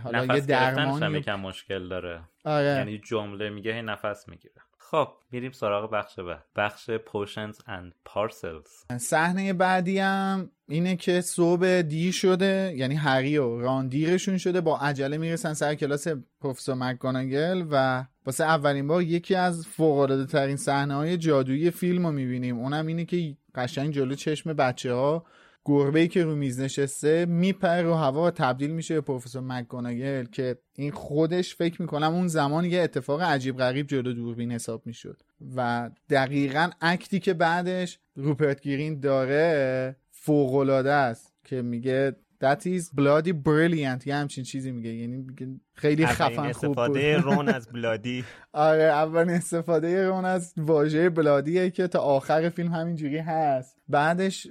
حالا 0.04 0.34
یه 0.34 0.40
درمانی 0.40 1.18
یکم 1.18 1.40
مشکل 1.40 1.88
داره. 1.88 2.20
آره. 2.44 2.66
یعنی 2.66 2.98
جمله 2.98 3.50
میگه 3.50 3.74
هی 3.74 3.82
نفس 3.82 4.28
می‌گیره. 4.28 4.63
خب 4.90 5.08
میریم 5.30 5.52
سراغ 5.52 5.90
بخش 5.90 6.18
بعد. 6.18 6.44
بخش 6.56 6.90
پوشنز 6.90 7.58
اند 7.66 7.94
پارسلز 8.04 8.84
صحنه 8.98 9.52
بعدی 9.52 9.98
هم 9.98 10.50
اینه 10.68 10.96
که 10.96 11.20
صبح 11.20 11.82
دیر 11.82 12.12
شده 12.12 12.74
یعنی 12.76 12.94
هری 12.94 13.38
و 13.38 13.60
ران 13.60 13.88
دیرشون 13.88 14.38
شده 14.38 14.60
با 14.60 14.78
عجله 14.78 15.18
می‌رسن 15.18 15.54
سر 15.54 15.74
کلاس 15.74 16.08
پروفسور 16.40 16.74
مکگوناگل 16.74 17.64
و 17.70 18.04
واسه 18.26 18.44
اولین 18.44 18.86
بار 18.86 19.02
یکی 19.02 19.34
از 19.34 19.66
فوق 19.66 20.26
ترین 20.30 20.56
صحنه 20.56 20.94
های 20.94 21.16
جادویی 21.16 21.70
فیلم 21.70 22.06
رو 22.06 22.12
می‌بینیم. 22.12 22.58
اونم 22.58 22.86
اینه 22.86 23.04
که 23.04 23.36
قشنگ 23.54 23.94
جلو 23.94 24.14
چشم 24.14 24.52
بچه 24.52 24.92
ها 24.92 25.26
گربه 25.64 26.08
که 26.08 26.24
رو 26.24 26.36
میز 26.36 26.60
نشسته 26.60 27.26
میپره 27.26 27.82
رو 27.82 27.94
هوا 27.94 28.26
و 28.26 28.30
تبدیل 28.30 28.70
میشه 28.70 28.94
به 28.94 29.00
پروفسور 29.00 29.42
مکگوناگل 29.42 30.24
که 30.24 30.58
این 30.74 30.92
خودش 30.92 31.54
فکر 31.54 31.82
می‌کنم 31.82 32.14
اون 32.14 32.28
زمان 32.28 32.64
یه 32.64 32.80
اتفاق 32.80 33.22
عجیب 33.22 33.56
غریب 33.56 33.86
جلو 33.86 34.12
دوربین 34.12 34.52
حساب 34.52 34.82
می‌شد 34.86 35.22
و 35.56 35.90
دقیقا 36.10 36.70
اکتی 36.80 37.20
که 37.20 37.34
بعدش 37.34 37.98
روپرت 38.14 38.60
گیرین 38.60 39.00
داره 39.00 39.96
فوقالعاده 40.10 40.92
است 40.92 41.32
که 41.44 41.62
میگه 41.62 42.16
That 42.44 42.66
is 42.66 42.90
bloody 43.00 43.32
brilliant 43.32 44.06
یه 44.06 44.14
همچین 44.14 44.44
چیزی 44.44 44.72
میگه 44.72 44.90
یعنی 44.90 45.26
خیلی 45.74 46.06
خفن 46.06 46.52
خوب 46.52 46.74
بود. 46.74 46.78
استفاده 46.78 47.16
رون 47.26 47.48
از 47.48 47.68
بلادی. 47.68 48.24
آره 48.52 48.82
اولین 48.82 49.34
استفاده 49.34 50.06
رون 50.06 50.24
از 50.24 50.54
واژه 50.56 51.10
بلادیه 51.10 51.70
که 51.70 51.86
تا 51.86 51.98
آخر 51.98 52.48
فیلم 52.48 52.72
همینجوری 52.72 53.18
هست. 53.18 53.76
بعدش 53.88 54.46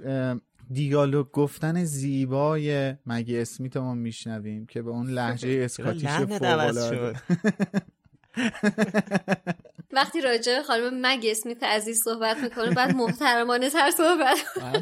دیالوگ 0.71 1.31
گفتن 1.31 1.83
زیبای 1.83 2.93
مگه 3.05 3.41
اسمیت 3.41 3.77
ما 3.77 3.93
میشنویم 3.93 4.65
که 4.65 4.81
به 4.81 4.89
اون 4.89 5.09
لحجه 5.09 5.61
اسکاتیش 5.65 6.09
فوق‌العاده 6.09 7.13
وقتی 9.93 10.21
راجع 10.21 10.61
خانم 10.61 11.01
مگ 11.01 11.27
اسمیت 11.29 11.63
عزیز 11.63 12.01
صحبت 12.03 12.37
می‌کنه 12.37 12.71
بعد 12.71 12.95
محترمانه 12.95 13.69
تر 13.69 13.91
صحبت 13.91 14.37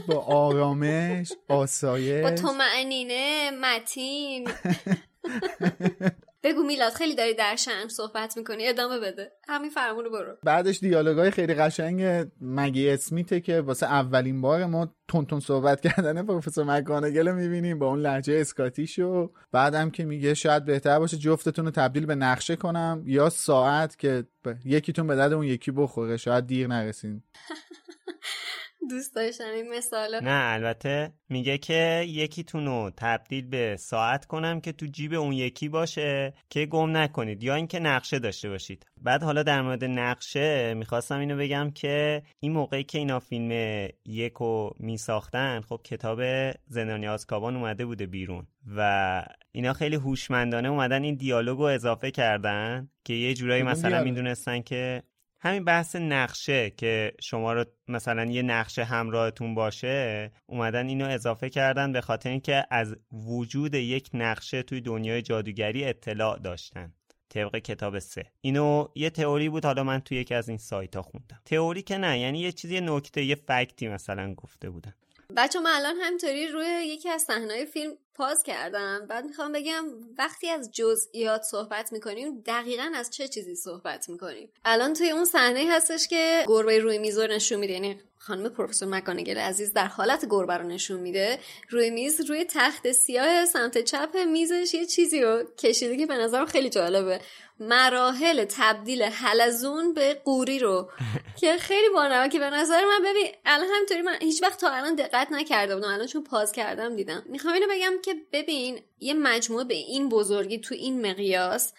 با 0.07 0.19
آرامش 0.19 1.31
آسایش. 1.47 2.41
با 2.43 2.53
معنینه 2.53 3.51
متین. 3.51 4.47
بگو 6.43 6.63
میلاد 6.63 6.93
خیلی 6.93 7.15
داری 7.15 7.33
در 7.33 7.55
شرم 7.55 7.87
صحبت 7.87 8.37
می‌کنی. 8.37 8.67
ادامه 8.67 8.99
بده. 8.99 9.31
همین 9.49 9.69
فرمونو 9.69 10.09
برو. 10.09 10.35
بعدش 10.43 10.79
دیالوگای 10.79 11.31
خیلی 11.31 11.53
قشنگ 11.53 12.27
مگی 12.41 12.89
اسمیته 12.89 13.39
که 13.39 13.61
واسه 13.61 13.85
اولین 13.85 14.41
بار 14.41 14.65
ما 14.65 14.95
تون 15.07 15.39
صحبت 15.39 15.81
کردن 15.81 16.25
پروفسور 16.25 16.63
مکانگل 16.63 17.27
رو 17.27 17.35
می‌بینیم 17.35 17.79
با 17.79 17.87
اون 17.87 17.99
لحجه 17.99 18.33
اسکاتیشو 18.33 19.31
بعدم 19.51 19.89
که 19.89 20.05
میگه 20.05 20.33
شاید 20.33 20.65
بهتر 20.65 20.99
باشه 20.99 21.17
جفتتون 21.17 21.65
رو 21.65 21.71
تبدیل 21.71 22.05
به 22.05 22.15
نقشه 22.15 22.55
کنم 22.55 23.03
یا 23.05 23.29
ساعت 23.29 23.99
که 23.99 24.23
یکیتون 24.65 25.07
به 25.07 25.15
درد 25.15 25.33
اون 25.33 25.45
یکی 25.45 25.71
بخوره. 25.71 26.17
شاید 26.17 26.47
دیر 26.47 26.67
نرسین. 26.67 27.23
دوست 28.89 29.15
داشتم 29.15 29.51
این 29.55 29.69
مثالا. 29.77 30.19
نه 30.19 30.53
البته 30.53 31.13
میگه 31.29 31.57
که 31.57 32.05
یکیتون 32.07 32.65
رو 32.65 32.91
تبدیل 32.97 33.47
به 33.47 33.75
ساعت 33.79 34.25
کنم 34.25 34.61
که 34.61 34.71
تو 34.71 34.85
جیب 34.85 35.13
اون 35.13 35.33
یکی 35.33 35.69
باشه 35.69 36.33
که 36.49 36.65
گم 36.65 36.97
نکنید 36.97 37.43
یا 37.43 37.55
اینکه 37.55 37.79
نقشه 37.79 38.19
داشته 38.19 38.49
باشید. 38.49 38.85
بعد 39.01 39.23
حالا 39.23 39.43
در 39.43 39.61
مورد 39.61 39.83
نقشه 39.83 40.73
می‌خواستم 40.73 41.19
اینو 41.19 41.37
بگم 41.37 41.71
که 41.75 42.23
این 42.39 42.51
موقعی 42.51 42.83
که 42.83 42.97
اینا 42.97 43.19
فیلم 43.19 43.87
یکو 44.05 44.69
میساختن 44.79 45.61
خب 45.61 45.81
کتاب 45.83 46.19
زندانی 46.67 47.07
آزکابان 47.07 47.55
اومده 47.55 47.85
بوده 47.85 48.05
بیرون 48.05 48.47
و 48.77 49.23
اینا 49.51 49.73
خیلی 49.73 49.95
هوشمندانه 49.95 50.69
اومدن 50.69 51.03
این 51.03 51.15
دیالوگو 51.15 51.63
اضافه 51.63 52.11
کردن 52.11 52.89
که 53.03 53.13
یه 53.13 53.33
جورایی 53.33 53.63
مثلا 53.63 54.03
می‌دونستن 54.03 54.61
که 54.61 55.03
همین 55.43 55.63
بحث 55.65 55.95
نقشه 55.95 56.69
که 56.69 57.13
شما 57.21 57.53
رو 57.53 57.65
مثلا 57.87 58.25
یه 58.25 58.41
نقشه 58.41 58.83
همراهتون 58.83 59.55
باشه 59.55 60.31
اومدن 60.45 60.87
اینو 60.87 61.05
اضافه 61.05 61.49
کردن 61.49 61.91
به 61.91 62.01
خاطر 62.01 62.29
اینکه 62.29 62.65
از 62.69 62.95
وجود 63.11 63.73
یک 63.73 64.09
نقشه 64.13 64.63
توی 64.63 64.81
دنیای 64.81 65.21
جادوگری 65.21 65.85
اطلاع 65.85 66.39
داشتن. 66.39 66.93
طبق 67.29 67.57
کتاب 67.57 67.99
سه. 67.99 68.25
اینو 68.41 68.87
یه 68.95 69.09
تئوری 69.09 69.49
بود 69.49 69.65
حالا 69.65 69.83
من 69.83 69.99
توی 69.99 70.17
یکی 70.17 70.33
از 70.33 70.49
این 70.49 70.57
سایت 70.57 70.95
ها 70.95 71.01
خوندم. 71.01 71.41
تئوری 71.45 71.81
که 71.81 71.97
نه 71.97 72.19
یعنی 72.19 72.39
یه 72.39 72.51
چیزی 72.51 72.81
نکته 72.81 73.23
یه 73.23 73.35
فکتی 73.35 73.87
مثلا 73.87 74.33
گفته 74.33 74.69
بودن. 74.69 74.93
بچه 75.37 75.59
من 75.59 75.71
الان 75.75 75.95
همینطوری 76.01 76.47
روی 76.47 76.65
یکی 76.65 77.09
از 77.09 77.21
صحنه‌های 77.21 77.65
فیلم 77.65 77.91
پاز 78.15 78.43
کردم. 78.43 79.07
بعد 79.09 79.25
می‌خوام 79.25 79.51
بگم 79.51 79.85
وقتی 80.17 80.49
از 80.49 80.71
جزئیات 80.71 81.41
صحبت 81.41 81.93
می‌کنیم 81.93 82.41
دقیقا 82.41 82.91
از 82.95 83.09
چه 83.09 83.27
چیزی 83.27 83.55
صحبت 83.55 84.09
می‌کنیم؟ 84.09 84.49
الان 84.65 84.93
توی 84.93 85.09
اون 85.09 85.25
صحنه 85.25 85.65
هستش 85.71 86.07
که 86.07 86.45
گربه 86.47 86.79
روی 86.79 86.97
میز 86.97 87.19
رو 87.19 87.27
نشون 87.27 87.59
میده. 87.59 87.73
یعنی 87.73 88.01
خانم 88.17 88.49
پروفسور 88.49 88.89
مکانگل 88.89 89.37
عزیز 89.37 89.73
در 89.73 89.85
حالت 89.85 90.25
گربه 90.29 90.57
رو 90.57 90.67
نشون 90.67 90.99
میده. 90.99 91.39
روی 91.69 91.89
میز 91.89 92.21
روی 92.21 92.45
تخت 92.49 92.91
سیاه 92.91 93.45
سمت 93.45 93.77
چپ 93.77 94.17
میزش 94.17 94.73
یه 94.73 94.85
چیزی 94.85 95.21
رو 95.21 95.43
کشیده 95.57 95.97
که 95.97 96.05
به 96.05 96.13
نظرم 96.13 96.45
خیلی 96.45 96.69
جالبه. 96.69 97.21
مراحل 97.59 98.45
تبدیل 98.45 99.03
حلزون 99.03 99.93
به 99.93 100.21
قوری 100.25 100.59
رو. 100.59 100.89
که 101.41 101.57
خیلی 101.57 101.89
بانمه 101.89 102.29
که 102.29 102.39
به 102.39 102.49
نظر 102.49 102.85
من 102.85 103.09
ببین 103.09 103.27
الان 103.45 103.67
همینطوری 103.73 104.01
من 104.01 104.15
هیچ 104.21 104.43
وقت 104.43 104.59
تا 104.59 104.69
الان 104.69 104.95
دقت 104.95 105.31
نکرده 105.31 105.75
بودم 105.75 105.87
الان 105.87 106.07
چون 106.07 106.23
پاز 106.23 106.51
کردم 106.51 106.95
دیدم. 106.95 107.23
می‌خوام 107.25 107.53
اینو 107.53 107.67
بگم 107.69 107.93
که 108.01 108.15
ببین 108.31 108.79
یه 108.99 109.13
مجموعه 109.13 109.63
به 109.63 109.73
این 109.73 110.09
بزرگی 110.09 110.59
تو 110.59 110.75
این 110.75 111.07
مقیاس 111.07 111.73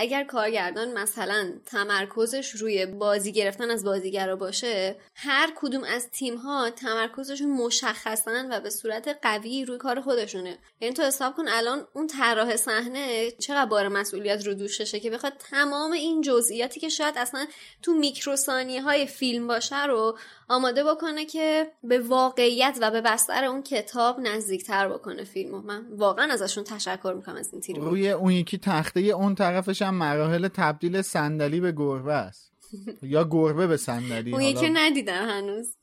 اگر 0.00 0.24
کارگردان 0.24 0.92
مثلا 0.92 1.52
تمرکزش 1.66 2.50
روی 2.50 2.86
بازی 2.86 3.32
گرفتن 3.32 3.70
از 3.70 3.84
بازیگرا 3.84 4.36
باشه 4.36 4.96
هر 5.14 5.52
کدوم 5.56 5.84
از 5.84 6.10
تیم 6.10 6.36
ها 6.36 6.70
تمرکزشون 6.70 7.50
مشخصن 7.50 8.52
و 8.52 8.60
به 8.60 8.70
صورت 8.70 9.18
قوی 9.22 9.64
روی 9.64 9.78
کار 9.78 10.00
خودشونه. 10.00 10.58
یعنی 10.80 10.94
تو 10.94 11.02
حساب 11.02 11.34
کن 11.36 11.48
الان 11.48 11.86
اون 11.92 12.06
طراح 12.06 12.56
صحنه 12.56 13.30
چقدر 13.30 13.66
بار 13.66 13.88
مسئولیت 13.88 14.46
رو 14.46 14.54
دوششه 14.54 15.00
که 15.00 15.10
بخواد 15.10 15.32
تمام 15.50 15.92
این 15.92 16.20
جزئیاتی 16.20 16.80
که 16.80 16.88
شاید 16.88 17.14
اصلا 17.18 17.46
تو 17.82 17.92
میکروسانی 17.92 18.78
های 18.78 19.06
فیلم 19.06 19.46
باشه 19.46 19.86
رو 19.86 20.18
آماده 20.48 20.84
بکنه 20.84 21.24
که 21.24 21.66
به 21.84 21.98
واقعیت 21.98 22.78
و 22.80 22.90
به 22.90 23.00
بستر 23.00 23.44
اون 23.44 23.62
کتاب 23.62 24.20
نزدیکتر 24.20 24.88
بکنه 24.88 25.24
فیلمو. 25.24 25.60
من 25.60 25.86
واقعا 25.90 26.32
ازشون 26.32 26.64
تشکر 26.64 27.12
می‌کنم 27.16 27.36
از 27.36 27.52
این 27.52 27.60
تیم 27.60 27.76
روی 27.76 28.10
اون 28.10 28.32
یکی 28.32 28.58
تخته 28.58 29.00
اون 29.00 29.34
طرفش 29.34 29.82
هم 29.82 29.94
مراحل 29.94 30.48
تبدیل 30.48 31.02
صندلی 31.02 31.60
به 31.60 31.72
گربه 31.72 32.12
است. 32.12 32.52
یا 33.02 33.24
گربه 33.30 33.66
به 33.66 33.76
صندلی 33.76 34.32
اون 34.32 34.42
یکی 34.42 34.70
ندیدم 34.70 35.28
هنوز. 35.28 35.74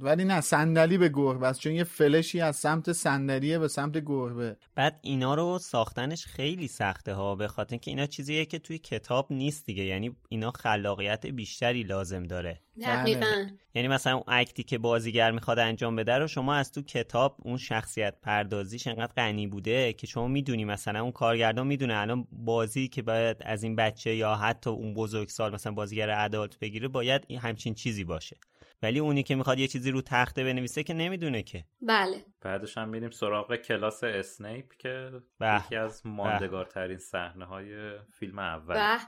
ولی 0.00 0.24
نه 0.24 0.40
صندلی 0.40 0.98
به 0.98 1.08
گربه 1.08 1.46
است 1.46 1.60
چون 1.60 1.72
یه 1.72 1.84
فلشی 1.84 2.40
از 2.40 2.56
سمت 2.56 2.92
صندلیه 2.92 3.58
به 3.58 3.68
سمت 3.68 3.98
گربه. 3.98 4.56
بعد 4.74 4.98
اینا 5.02 5.34
رو 5.34 5.58
ساختنش 5.58 6.26
خیلی 6.26 6.68
سخته 6.68 7.14
ها 7.14 7.34
به 7.34 7.48
خاطر 7.48 7.72
اینکه 7.72 7.90
اینا 7.90 8.06
چیزیه 8.06 8.44
که 8.44 8.58
توی 8.58 8.78
کتاب 8.78 9.26
نیست 9.30 9.66
دیگه 9.66 9.84
یعنی 9.84 10.16
اینا 10.28 10.50
خلاقیت 10.50 11.26
بیشتری 11.26 11.82
لازم 11.82 12.22
داره. 12.22 12.60
دقیقا. 12.82 13.46
یعنی 13.74 13.88
مثلا 13.88 14.14
اون 14.14 14.24
اکتی 14.28 14.62
که 14.62 14.78
بازیگر 14.78 15.30
می‌خواد 15.30 15.58
انجام 15.58 15.96
بده 15.96 16.18
رو 16.18 16.28
شما 16.28 16.54
از 16.54 16.72
تو 16.72 16.82
کتاب 16.82 17.36
اون 17.42 17.56
شخصیت 17.56 18.14
پردازیش 18.22 18.86
انقدر 18.86 19.12
غنی 19.12 19.46
بوده 19.46 19.92
که 19.92 20.06
شما 20.06 20.28
می‌دونی 20.28 20.64
مثلا 20.64 21.02
اون 21.02 21.12
کارگردان 21.12 21.66
می‌دونه 21.66 21.94
الان 21.94 22.26
بازی 22.32 22.88
که 22.88 23.02
باید 23.02 23.36
از 23.40 23.62
این 23.62 23.76
بچه 23.76 24.14
یا 24.14 24.34
حتی 24.34 24.70
اون 24.70 24.94
بزرگسال 24.94 25.54
مثلا 25.54 25.72
بازیگر 25.72 26.10
ادالت 26.10 26.58
بگیره 26.58 26.88
باید 26.88 27.30
همچین 27.30 27.74
چیزی 27.74 28.04
باشه. 28.04 28.36
ولی 28.82 28.98
اونی 28.98 29.22
که 29.22 29.34
می‌خواد 29.34 29.58
یه 29.58 29.68
چیزی 29.68 29.90
رو 29.90 30.02
تخته 30.02 30.44
بنویسه 30.44 30.82
که 30.82 30.94
نمی‌دونه 30.94 31.42
که. 31.42 31.64
بله. 31.82 32.24
بعدش 32.40 32.78
هم 32.78 32.88
میریم 32.88 33.10
سراغ 33.10 33.56
کلاس 33.56 34.04
اسنیپ 34.04 34.72
که 34.78 35.10
یکی 35.40 35.76
از 35.76 36.06
ماندگارترین 36.06 36.98
صحنه 36.98 37.44
های 37.44 37.98
فیلم 38.18 38.38
اول. 38.38 38.74
به 38.74 38.98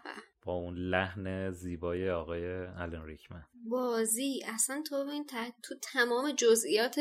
با 0.43 0.53
اون 0.53 0.77
لحن 0.77 1.51
زیبای 1.51 2.11
آقای 2.11 2.47
الان 2.57 3.07
ریکمن. 3.07 3.45
بازی. 3.71 4.43
اصلا 4.55 4.83
تو 4.89 5.05
ببین 5.05 5.27
تو 5.63 5.75
تمام 5.93 6.33
جزئیات 6.33 7.01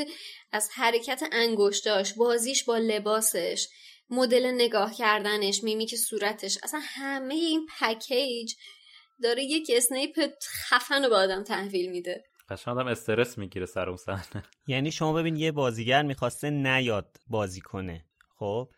از 0.52 0.70
حرکت 0.74 1.24
انگشتاش 1.32 2.14
بازیش 2.14 2.64
با 2.64 2.78
لباسش 2.78 3.68
مدل 4.10 4.52
نگاه 4.56 4.94
کردنش 4.94 5.64
میمیک 5.64 5.96
صورتش 5.96 6.58
اصلا 6.64 6.80
همه 6.84 7.34
این 7.34 7.68
package 7.80 8.54
داره 9.24 9.44
یک 9.44 9.72
اسنیپ 9.76 10.20
خفن 10.70 11.04
رو 11.04 11.10
به 11.10 11.16
آدم 11.16 11.44
تحویل 11.44 11.92
میده. 11.92 12.24
قشنگ 12.50 12.78
آدم 12.78 12.88
استرس 12.88 13.38
می‌گیره 13.38 13.66
سر 13.66 13.90
اون 13.90 13.98
صحنه. 13.98 14.44
یعنی 14.68 14.92
شما 14.92 15.14
ببین 15.14 15.36
یه 15.36 15.52
بازیگر 15.52 16.04
می‌خواسته 16.04 16.50
نیاد 16.50 17.18
بازی 17.28 17.62
کنه. 17.62 18.06
خب؟ 18.36 18.70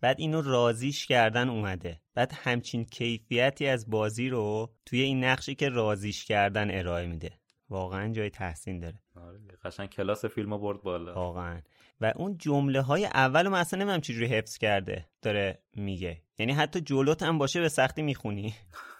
بعد 0.00 0.16
اینو 0.20 0.42
رازیش 0.42 1.06
کردن 1.06 1.48
اومده. 1.48 2.00
بعد 2.14 2.32
همچین 2.32 2.84
کیفیتی 2.84 3.66
از 3.66 3.90
بازی 3.90 4.28
رو 4.28 4.74
توی 4.86 5.00
این 5.00 5.24
نقشی 5.24 5.54
که 5.54 5.68
رازیش 5.68 6.24
کردن 6.24 6.78
ارائه 6.78 7.06
میده. 7.06 7.30
واقعا 7.70 8.12
جای 8.12 8.30
تحسین 8.30 8.80
داره. 8.80 9.00
آره 9.16 9.38
قشنگ 9.64 9.88
کلاس 9.88 10.24
فیلم 10.24 10.58
برد 10.58 10.82
بالا. 10.82 11.14
واقعا. 11.14 11.60
و 12.00 12.12
اون 12.16 12.38
جمله 12.38 12.80
های 12.80 13.04
اول 13.04 13.48
من 13.48 13.58
اصلا 13.60 13.84
نمیم 13.84 14.00
چجوری 14.00 14.26
حفظ 14.26 14.58
کرده 14.58 15.06
داره 15.22 15.58
میگه. 15.74 16.22
یعنی 16.38 16.52
حتی 16.52 16.80
جلوت 16.80 17.22
هم 17.22 17.38
باشه 17.38 17.60
به 17.60 17.68
سختی 17.68 18.02
می‌خونی. 18.02 18.54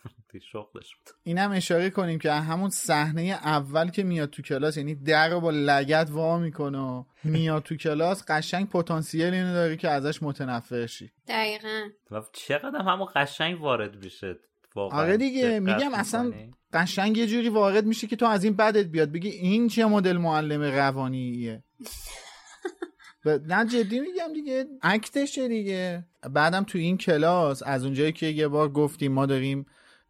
شغلش 0.53 0.95
بود 0.97 1.11
اینم 1.23 1.51
اشاره 1.51 1.91
کنیم 1.91 2.19
که 2.19 2.33
همون 2.33 2.71
صحنه 2.71 3.23
اول 3.23 3.91
که 3.91 4.03
میاد 4.03 4.31
تو 4.31 4.43
کلاس 4.43 4.77
یعنی 4.77 4.95
در 4.95 5.29
رو 5.29 5.41
با 5.41 5.51
لگت 5.51 6.11
وا 6.11 6.39
می‌کنه 6.39 6.79
و 6.79 7.05
میاد 7.25 7.63
تو 7.63 7.77
کلاس 7.77 8.25
قشنگ 8.29 8.69
پتانسیل 8.69 9.23
اینو 9.35 9.53
داره 9.53 9.77
که 9.77 9.89
ازش 9.89 10.23
متنفر 10.23 10.87
شی. 10.87 11.11
دقیقا. 11.29 11.89
و 12.11 12.23
چقدر 12.33 12.79
همون 12.83 13.09
قشنگ 13.15 13.63
وارد 13.63 14.05
میشه 14.05 14.37
واقعا. 14.75 15.01
آره 15.01 15.17
دیگه 15.17 15.61
میگم 15.61 15.95
اصلا. 15.95 16.33
قشنگ 16.73 17.17
یه 17.17 17.27
جوری 17.27 17.49
وارد 17.49 17.87
میشه 17.87 18.07
که 18.07 18.17
تو 18.17 18.27
از 18.27 18.45
این 18.45 18.57
بدت 18.57 18.87
بیاد 18.87 19.13
بگی 19.13 19.29
این 19.29 19.69
چه 19.69 19.87
مدل 19.87 20.17
معلم 20.17 20.63
روانیه. 20.63 21.65
ب- 23.25 23.41
نه 23.47 23.67
جدی 23.67 24.01
میگم 24.01 24.33
دیگه 24.35 24.65
اکتشه 24.83 25.49
دیگه. 25.49 26.05
بعدم 26.31 26.65
تو 26.65 26.79
این 26.79 26.99
کلاس 26.99 27.63
از 27.67 27.85
اونجایی 27.85 28.13
که 28.13 28.27
یه 28.27 28.49
بار 28.49 28.69
گفتیم 28.69 29.13
ما 29.13 29.27
داریم 29.27 29.67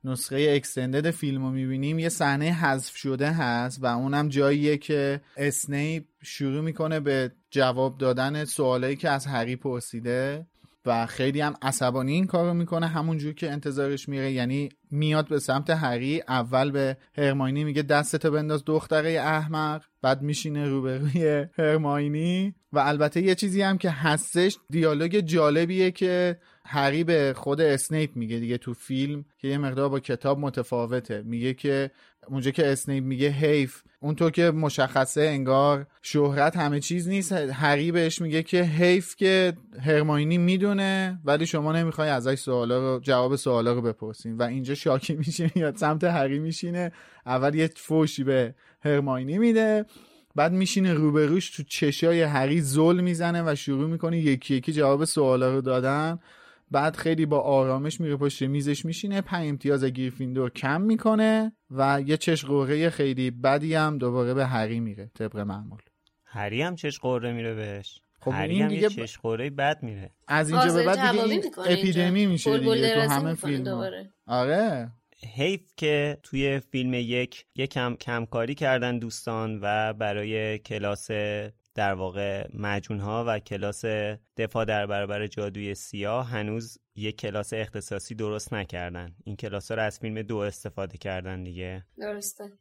نسخه 0.07 0.47
اکستندد 0.51 1.11
فیلم 1.11 1.43
رو 1.43 1.51
می‌بینیم. 1.51 1.99
یه 1.99 2.09
صحنه 2.09 2.45
حذف 2.45 2.97
شده 2.97 3.31
هست 3.31 3.79
و 3.83 3.87
اونم 3.87 4.29
جاییه 4.29 4.77
که 4.77 5.21
اسنیپ 5.37 6.05
شروع 6.23 6.61
می‌کنه 6.61 7.01
به 7.01 7.33
جواب 7.51 7.99
دادن 7.99 8.45
سوالایی 8.45 8.97
که 8.97 9.11
از 9.11 9.27
هری 9.27 9.57
پرسیده 9.57 10.47
و 10.87 11.07
خیلی 11.07 11.41
هم 11.41 11.55
عصبانی 11.63 12.13
این 12.13 12.27
کارو 12.27 12.55
می‌کنه. 12.55 12.87
همونجور 12.87 13.33
که 13.35 13.51
انتظارش 13.51 14.09
میره 14.09 14.33
یعنی 14.33 14.69
میاد 14.91 15.29
به 15.29 15.39
سمت 15.39 15.71
هری 15.71 16.23
اول 16.29 16.71
به 16.71 16.97
هرماینی 17.19 17.65
میگه 17.65 17.83
دستتو 17.83 18.31
بنداز 18.31 18.65
دختره 18.65 19.11
احمق 19.11 19.83
بعد 20.03 20.23
میشینه 20.23 20.69
روبروی 20.69 21.47
هرماینی. 21.59 22.55
و 22.73 22.79
البته 22.79 23.23
یه 23.23 23.35
چیزی 23.35 23.63
هم 23.63 23.79
که 23.79 23.91
هستش 23.91 24.59
دیالوگ 24.71 25.17
جالبیه 25.17 25.91
که 25.91 26.39
هری 26.67 27.05
به 27.05 27.35
خود 27.37 27.61
اسنیپ 27.61 28.17
میگه 28.17 28.39
دیگه 28.39 28.59
تو 28.59 28.75
فیلم 28.75 29.25
که 29.39 29.49
یه 29.49 29.59
مقدار 29.59 29.89
با 29.89 30.01
کتاب 30.01 30.39
متفاوته. 30.39 31.23
میگه 31.23 31.55
که 31.55 31.91
اونجا 32.29 32.51
که 32.51 32.67
اسنیپ 32.67 33.05
میگه 33.05 33.29
حیف 33.29 33.83
اونطور 34.01 34.31
که 34.31 34.51
مشخصه 34.51 35.21
انگار 35.21 35.87
شهرت 36.03 36.57
همه 36.57 36.81
چیز 36.81 37.09
نیست. 37.09 37.33
هری 37.33 37.93
بهش 37.93 38.21
میگه 38.21 38.43
که 38.43 38.63
حیف 38.63 39.17
که 39.17 39.53
هرماینی 39.81 40.39
می‌دونه 40.39 41.21
ولی 41.25 41.47
شما 41.47 41.73
نمی‌خوای 41.73 42.09
ازش 42.09 42.35
سوالا 42.35 42.79
رو 42.79 43.01
جواب 43.01 43.37
سوالا 43.37 43.73
رو 43.73 43.83
بپرسین. 43.83 44.37
و 44.37 44.43
اینجا 44.43 44.75
شاکی 44.75 45.15
میشینه 45.27 45.53
یا 45.57 45.73
سمت 45.77 46.05
هری 46.05 46.39
میشینه. 46.39 46.93
اول 47.27 47.55
یه 47.55 47.71
فوشی 47.77 48.25
به 48.25 48.55
هرماینی 48.81 49.39
میده 49.39 49.85
بعد 50.35 50.53
میشینه 50.53 50.95
روبروش 50.95 51.51
تو 51.51 51.63
چشای 51.63 52.23
هری 52.23 52.61
زل 52.61 53.01
می‌زنه 53.01 53.43
و 53.47 53.55
شروع 53.55 53.91
می‌کنه 53.91 54.19
یکی 54.19 54.55
یکی 54.55 54.73
جواب 54.73 55.05
سوالا 55.05 55.55
رو 55.55 55.61
دادن. 55.61 56.19
بعد 56.71 56.97
خیلی 56.97 57.27
با 57.27 57.41
آرامش 57.41 58.01
میره 58.01 58.17
پشت 58.17 58.43
میزش 58.43 58.85
میشینه 58.85 59.21
پنج 59.21 59.49
امتیاز 59.49 59.85
گریفیندور 59.85 60.51
کم 60.51 60.81
می‌کنه 60.81 61.53
و 61.71 62.03
یه 62.07 62.17
چش 62.17 62.45
خیلی 62.91 63.31
بدی 63.31 63.75
هم 63.75 63.99
دوباره 63.99 64.35
به 64.35 64.47
هری 64.47 64.81
میره 64.81 65.11
طبق 65.15 65.37
معمول. 65.37 65.81
هری 66.25 66.63
هم 66.63 66.75
چش 66.75 66.99
قوره 66.99 67.33
میره 67.33 67.55
بهش. 67.55 68.01
خب 68.21 68.31
هری 68.35 68.55
این 68.55 68.63
هم 68.63 68.69
دیگه 68.69 68.89
چش 68.89 69.19
بد 69.51 69.83
میره. 69.83 70.11
از 70.29 70.51
اینجا 70.51 70.75
به 70.75 70.87
بعد 70.87 71.11
دیگه 71.11 71.25
این. 71.25 71.45
اپیدمی 71.67 72.27
میشه 72.27 72.59
دیگه 72.59 72.95
تو 72.95 73.01
همه 73.01 73.35
فیلم 73.35 73.65
دوباره. 73.65 74.13
آره. 74.27 74.93
حیف 75.35 75.61
که 75.77 76.19
توی 76.23 76.61
فیلم 76.61 76.95
یک 76.95 77.47
یکم 77.55 77.95
کمکاری 77.95 78.55
کردن 78.55 78.99
دوستان 78.99 79.61
و 79.63 79.93
برای 79.93 80.59
کلاس 80.59 81.09
در 81.77 81.95
واقع 81.95 82.49
مجون 82.55 83.01
ها 83.01 83.25
و 83.27 83.39
کلاس 83.39 83.85
دفاع 84.37 84.65
در 84.65 84.87
برابر 84.87 85.27
جادوی 85.27 85.75
سیاه 85.75 86.29
هنوز 86.29 86.79
یک 86.95 87.19
کلاس 87.19 87.53
اختصاصی 87.53 88.15
درست 88.15 88.55
نکردن. 88.55 89.15
این 89.25 89.37
کلاس 89.37 89.71
ها 89.71 89.75
رو 89.77 89.83
از 89.83 89.99
فیلم 89.99 90.23
دو 90.23 90.37
استفاده 90.37 90.99
کردن 90.99 91.45
دیگه. 91.45 91.87
درسته. 91.99 92.53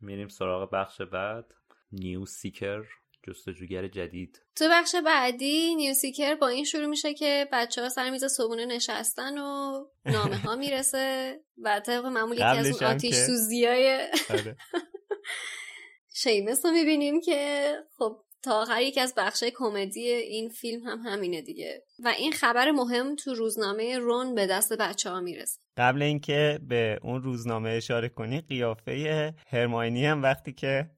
میریم 0.00 0.28
سراغ 0.28 0.70
بخش 0.70 1.00
بعد. 1.00 1.59
New 1.92 2.26
Seeker 2.26 2.82
جستجوگر 3.28 3.88
جدید. 3.88 4.42
تو 4.56 4.64
بخش 4.70 4.94
بعدی 5.06 5.74
New 5.74 5.94
Seeker 5.94 6.34
با 6.34 6.48
این 6.48 6.64
شروع 6.64 6.86
میشه 6.86 7.14
که 7.14 7.48
بچه 7.52 7.82
ها 7.82 7.88
سر 7.88 8.10
میز 8.10 8.24
صبونه 8.24 8.66
نشستن 8.66 9.38
و 9.38 9.72
نامه 10.06 10.36
ها 10.36 10.56
می‌رسه 10.56 11.36
و 11.62 11.80
طبق 11.80 12.06
معمول 12.06 12.34
یکی 12.36 12.44
از 12.44 12.66
اون 12.82 12.90
آتیش 12.90 13.10
که- 13.10 13.16
سوزی 13.26 13.64
های 13.64 14.08
آره. 14.30 14.56
شیمس 16.22 16.66
رو 16.66 16.72
می‌بینیم 16.72 17.20
که 17.20 17.72
خب 17.98 18.16
تا 18.42 18.60
آخر 18.62 18.82
یکی 18.82 19.00
از 19.00 19.14
بخش 19.16 19.44
کمدی 19.56 20.08
این 20.08 20.48
فیلم 20.48 20.82
هم 20.82 20.98
همینه 20.98 21.42
دیگه. 21.42 21.82
و 22.04 22.08
این 22.18 22.32
خبر 22.32 22.70
مهم 22.70 23.16
تو 23.16 23.34
روزنامه 23.34 23.98
رون 23.98 24.34
به 24.34 24.46
دست 24.46 24.72
بچه 24.72 25.10
ها 25.10 25.20
می‌رسه. 25.20 25.60
قبل 25.76 26.02
اینکه 26.02 26.60
به 26.68 26.98
اون 27.02 27.22
روزنامه 27.22 27.70
اشاره 27.70 28.08
کنی 28.08 28.40
قیافه 28.40 29.34
هرماینی 29.46 30.06
هم 30.06 30.22
وقتی 30.22 30.52
که 30.52 30.90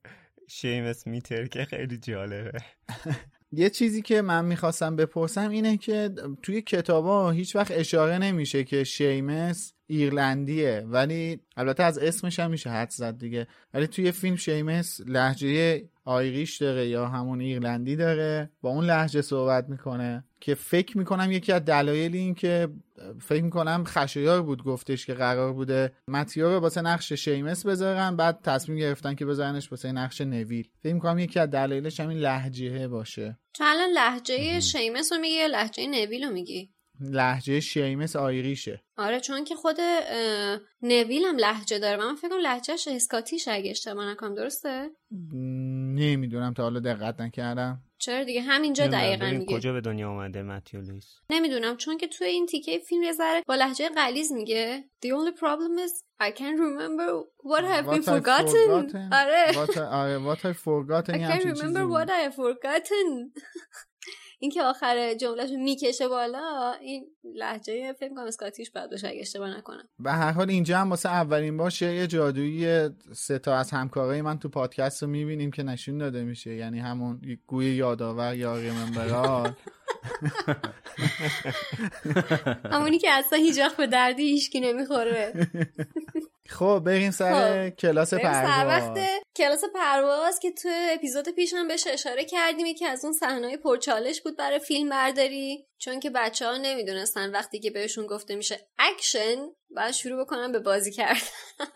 شیمس 0.53 1.07
میتر 1.07 1.47
که 1.47 1.65
خیلی 1.65 1.99
جالبه. 1.99 2.59
یه 3.53 3.71
چیزی 3.71 4.03
که 4.03 4.23
من 4.23 4.45
می‌خواستم 4.45 4.97
بپرسم 4.97 5.51
اینه 5.51 5.77
که 5.77 6.11
توی 6.43 6.63
کتابا 6.63 7.31
هیچ 7.31 7.57
وقت 7.57 7.71
اشاره 7.71 8.19
نمیشه 8.19 8.65
که 8.65 8.85
شیمس 8.85 9.73
ایرلندیه 9.87 10.85
ولی 10.87 11.41
البته 11.57 11.83
از 11.83 11.99
اسمش 11.99 12.41
هم 12.41 12.51
میشه 12.51 12.71
حد 12.71 12.91
زد 12.91 13.19
دیگه. 13.19 13.47
ولی 13.75 13.87
توی 13.87 14.13
فیلم 14.13 14.37
شیمس 14.37 15.01
لحجه 15.07 15.85
آیریش 16.05 16.57
داره 16.57 16.89
یا 16.89 17.09
همون 17.09 17.41
ایرلندی 17.41 17.97
داره 17.97 18.51
با 18.61 18.71
اون 18.71 18.85
لحجه 18.85 19.23
صحبت 19.23 19.69
می‌کنه 19.69 20.25
که 20.41 20.55
فکر 20.55 20.99
می‌کنم 20.99 21.33
یکی 21.33 21.53
از 21.53 21.65
دلایل 21.65 22.17
این 22.17 22.35
که 22.35 22.69
فکر 23.21 23.43
می‌کنم 23.43 23.85
خشایار 23.87 24.43
بود 24.43 24.65
گفتش 24.65 25.07
که 25.07 25.15
قرار 25.15 25.53
بوده 25.53 25.93
متیو 26.09 26.49
رو 26.49 26.59
واسه 26.61 26.83
نقش 26.83 27.13
شیمس 27.13 27.67
بذارن 27.67 28.17
بعد 28.17 28.41
تصمیم 28.43 28.79
گرفتن 28.79 29.15
که 29.15 29.27
بذارنش 29.27 29.71
واسه 29.71 29.93
نقش 29.93 30.21
نویل. 30.21 30.69
فکر 30.83 30.95
می‌کنم 30.95 31.19
یکی 31.19 31.41
از 31.41 31.51
دلایلش 31.51 32.01
همین 32.01 32.19
لحجه 32.19 32.89
باشه. 32.89 33.39
تو 33.55 33.65
الان 33.67 33.91
لحجه 33.91 34.61
شیمس 34.61 35.13
رو 35.13 35.19
میگی 35.19 35.35
یا 35.35 35.47
لحجه 35.47 35.87
نویل 35.87 36.25
رو 36.25 36.31
میگی. 36.31 36.71
لحجه 37.01 37.61
شیمس 37.61 38.17
آیریشه. 38.17 38.83
آره 38.97 39.21
چون 39.21 39.45
که 39.45 39.55
خود 39.55 39.77
نویل 40.83 41.25
هم 41.25 41.37
لحجه 41.37 41.79
داره. 41.79 41.97
و 42.03 42.07
من 42.07 42.15
فکر 42.15 42.29
کنم 42.29 42.39
لحجهش 42.39 42.89
اسکاتیش 42.89 43.49
اگه 43.49 43.71
اشتباه 43.71 44.11
نکنم 44.11 44.35
درسته؟ 44.35 44.91
نمی‌دونم 45.95 46.55
تا 46.55 46.63
حالا 46.63 46.81
دقت 46.81 47.21
نکردم. 47.21 47.83
چرا 47.99 48.25
دیگه؟ 48.25 48.41
همینجا 48.43 48.87
دقیقا 48.87 49.31
میگه. 49.31 49.57
کجا 49.57 49.73
به 49.73 49.81
دنیا 49.81 50.09
اومده 50.11 50.43
متیو 50.43 50.81
لوئیس؟ 50.81 51.15
نمی‌دونم 51.31 51.77
چون 51.77 51.99
که 51.99 52.09
توی 52.09 52.27
این 52.27 52.47
تیکه 52.47 52.79
فیلم 52.79 53.03
یه 53.03 53.13
ذره 53.13 53.43
با 53.47 53.55
لحجه 53.55 53.89
غلیظ 53.89 54.33
میگه. 54.33 54.85
The 55.05 55.09
only 55.09 55.39
problem 55.39 55.87
is 55.87 55.93
I 56.23 56.31
can't 56.31 56.59
remember 56.59 57.09
what 57.53 57.65
have 57.65 57.87
been 57.87 58.03
I've 58.03 58.15
forgotten. 58.15 58.69
forgotten. 58.69 59.13
آره. 59.13 59.53
What 59.53 59.71
I- 59.71 59.79
آره 59.79 60.35
what 60.35 60.39
I 60.39 60.53
forgotten 60.53 61.15
I 61.15 61.19
can't 61.19 61.45
remember 61.45 61.85
what 61.95 62.09
I 62.09 62.21
have 62.29 62.35
forgotten. 62.35 63.33
این 64.43 64.51
که 64.51 64.63
آخر 64.63 65.15
جملهش 65.15 65.51
می‌کشه 65.51 66.09
بالا 66.09 66.73
این 66.81 67.07
لحجه 67.35 67.93
فکر 67.93 68.09
کنم 68.09 68.27
اسکاتیش 68.27 68.71
باید 68.71 68.91
باشه 68.91 69.09
اگه 69.09 69.21
اشتباه 69.21 69.59
نکنم. 69.59 69.89
به 69.99 70.13
هر 70.13 70.33
حال 70.33 70.51
اینجا 70.51 70.79
هم 70.79 70.91
واسه 70.91 71.09
اولین 71.09 71.57
باشه 71.57 71.95
یه 71.95 72.07
جادویی 72.07 72.89
سه 73.13 73.39
تا 73.39 73.57
از 73.57 73.71
همکارای 73.71 74.23
من 74.23 74.39
تو 74.39 74.49
پادکست 74.49 75.03
رو 75.03 75.09
می‌بینیم 75.09 75.51
که 75.51 75.63
نشون 75.63 75.99
داده 75.99 76.25
میشه. 76.25 76.55
یعنی 76.55 76.79
همون 76.81 77.21
گوی 77.47 77.75
یادآور 77.75 78.35
یا 78.35 78.57
ریممبرال 78.57 79.53
همونی 82.73 82.99
که 82.99 83.11
اصلا 83.11 83.39
هیچ 83.39 83.59
وقت 83.59 83.77
به 83.77 83.87
دردی 83.87 84.23
هیچکی 84.23 84.61
نمی‌خوره. 84.61 85.33
خب 86.53 86.83
بریم 86.87 87.11
سر 87.11 87.71
خب، 87.71 87.77
کلاس 87.77 88.15
بریم 88.15 88.33
سر 88.33 88.43
پرواز 88.43 88.83
وقت 88.83 88.99
کلاس 89.37 89.65
پرواز 89.75 90.39
که 90.39 90.53
تو 90.53 90.69
اپیزود 90.91 91.29
پیش 91.29 91.55
هم 91.55 91.69
بهش 91.69 91.87
اشاره 91.87 92.25
کردیم. 92.25 92.67
یکی 92.67 92.87
از 92.87 93.05
اون 93.05 93.13
صحنه‌های 93.13 93.57
پرچالش 93.57 94.21
بود 94.21 94.37
برای 94.37 94.59
فیلم 94.59 94.89
برداری. 94.89 95.67
چون 95.79 96.01
که 96.01 96.11
بچه 96.11 96.47
ها 96.47 96.57
نمی‌دونستن 96.57 97.31
وقتی 97.31 97.61
که 97.61 97.71
بهشون 97.71 98.07
گفته 98.07 98.35
میشه 98.37 98.69
اکشن 98.79 99.37
باید 99.71 99.91
شروع 99.91 100.25
بکنن 100.25 100.53
به 100.53 100.59
بازی 100.59 100.93
کردن. 100.93 101.21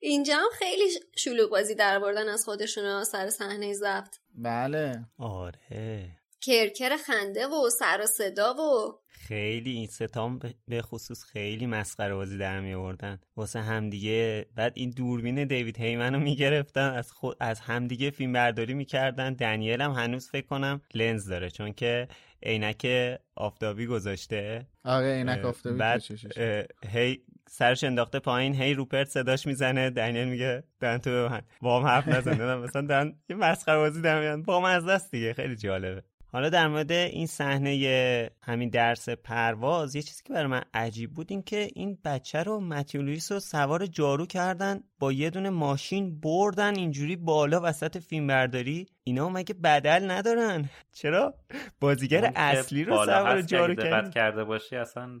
اینجا 0.00 0.36
هم 0.36 0.50
خیلی 0.58 0.90
شلوغ 1.16 1.50
بازی 1.50 1.74
در 1.74 1.98
آوردن 1.98 2.28
از 2.28 2.44
خودشون 2.44 3.04
سر 3.04 3.30
صحنه 3.30 3.72
ضبط. 3.72 4.16
بله. 4.34 5.04
آره. 5.18 6.23
کرکر 6.44 6.96
خنده 6.96 7.46
و 7.46 7.70
سر 7.70 8.00
و 8.02 8.06
صدا 8.06 8.54
و 8.54 8.98
خیلی 9.08 9.70
این 9.70 9.86
ستام 9.86 10.40
به 10.68 10.82
خصوص 10.82 11.24
خیلی 11.24 11.66
مسخره 11.66 12.14
بازی 12.14 12.38
در 12.38 12.60
می 12.60 12.74
آوردن. 12.74 13.20
واسه 13.36 13.60
همدیگه 13.60 14.46
بعد 14.54 14.72
این 14.76 14.90
دوربین 14.90 15.44
دیوید 15.44 15.78
هیمن 15.78 16.14
رو 16.14 16.20
می‌گرفتن 16.20 16.90
از 16.90 17.12
خود 17.12 17.36
از 17.40 17.60
همدیگه 17.60 18.10
فیلم 18.10 18.32
برداری 18.32 18.74
می‌کردن 18.74 19.34
دنیل 19.34 19.80
هم 19.80 19.90
هنوز 19.90 20.30
فکر 20.30 20.46
کنم 20.46 20.80
لنز 20.94 21.28
داره. 21.28 21.50
چون 21.50 21.72
که 21.72 22.08
عینک 22.42 22.86
آفتابی 23.36 23.86
گذاشته. 23.86 24.66
آره 24.84 25.14
عینک 25.14 25.44
آفتابی 25.44 25.78
بعد 25.78 26.02
هی 26.88 27.22
سرش 27.48 27.84
انداخته 27.84 28.18
پایین. 28.18 28.54
هی 28.54 28.74
روپرت 28.74 29.08
صداش 29.08 29.46
می‌زنه. 29.46 29.90
دنیل 29.90 30.28
میگه 30.28 30.62
دن 30.80 30.98
تو 30.98 31.10
به 31.10 31.28
من 31.28 31.42
با 31.60 31.80
هم 31.80 31.86
حرف 31.86 32.08
نزنه 32.08 32.56
مثلا 32.64 32.86
دن 32.86 33.12
یه 33.28 33.36
مسخره 33.36 33.76
بازی 33.76 34.02
در 34.02 34.20
میان. 34.20 34.42
با 34.42 34.60
من 34.60 34.74
از 34.74 34.86
دست 34.86 35.10
دیگه. 35.10 35.32
خیلی 35.32 35.56
جالبه. 35.56 36.02
حالا 36.34 36.48
در 36.48 36.68
مورد 36.68 36.92
این 36.92 37.26
صحنه 37.26 38.30
همین 38.42 38.68
درس 38.68 39.08
پرواز 39.08 39.94
یه 39.94 40.02
چیزی 40.02 40.22
که 40.24 40.32
برای 40.32 40.46
من 40.46 40.62
عجیب 40.74 41.14
بود 41.14 41.26
این 41.30 41.42
که 41.42 41.68
این 41.74 41.98
بچه 42.04 42.42
رو 42.42 42.60
متیو 42.60 42.89
لوئیس 42.89 43.32
رو 43.32 43.40
سوار 43.40 43.86
جارو 43.86 44.26
کردن 44.26 44.80
با 44.98 45.12
یه 45.12 45.30
دونه 45.30 45.50
ماشین 45.50 46.20
بردن 46.20 46.76
اینجوری 46.76 47.16
بالا 47.16 47.60
وسط 47.62 47.98
فیلم 47.98 48.26
برداری 48.26 48.86
اینا 49.04 49.28
مگه 49.28 49.54
بدل 49.54 50.10
ندارن. 50.10 50.70
چرا؟ 50.92 51.34
بازیگر 51.80 52.32
اصلی 52.36 52.84
رو 52.84 53.04
سوار 53.04 53.42
جارو 53.42 53.74
کردن. 53.74 54.10
کرده 54.10 54.44
باشی 54.44 54.76
اصلا 54.76 55.20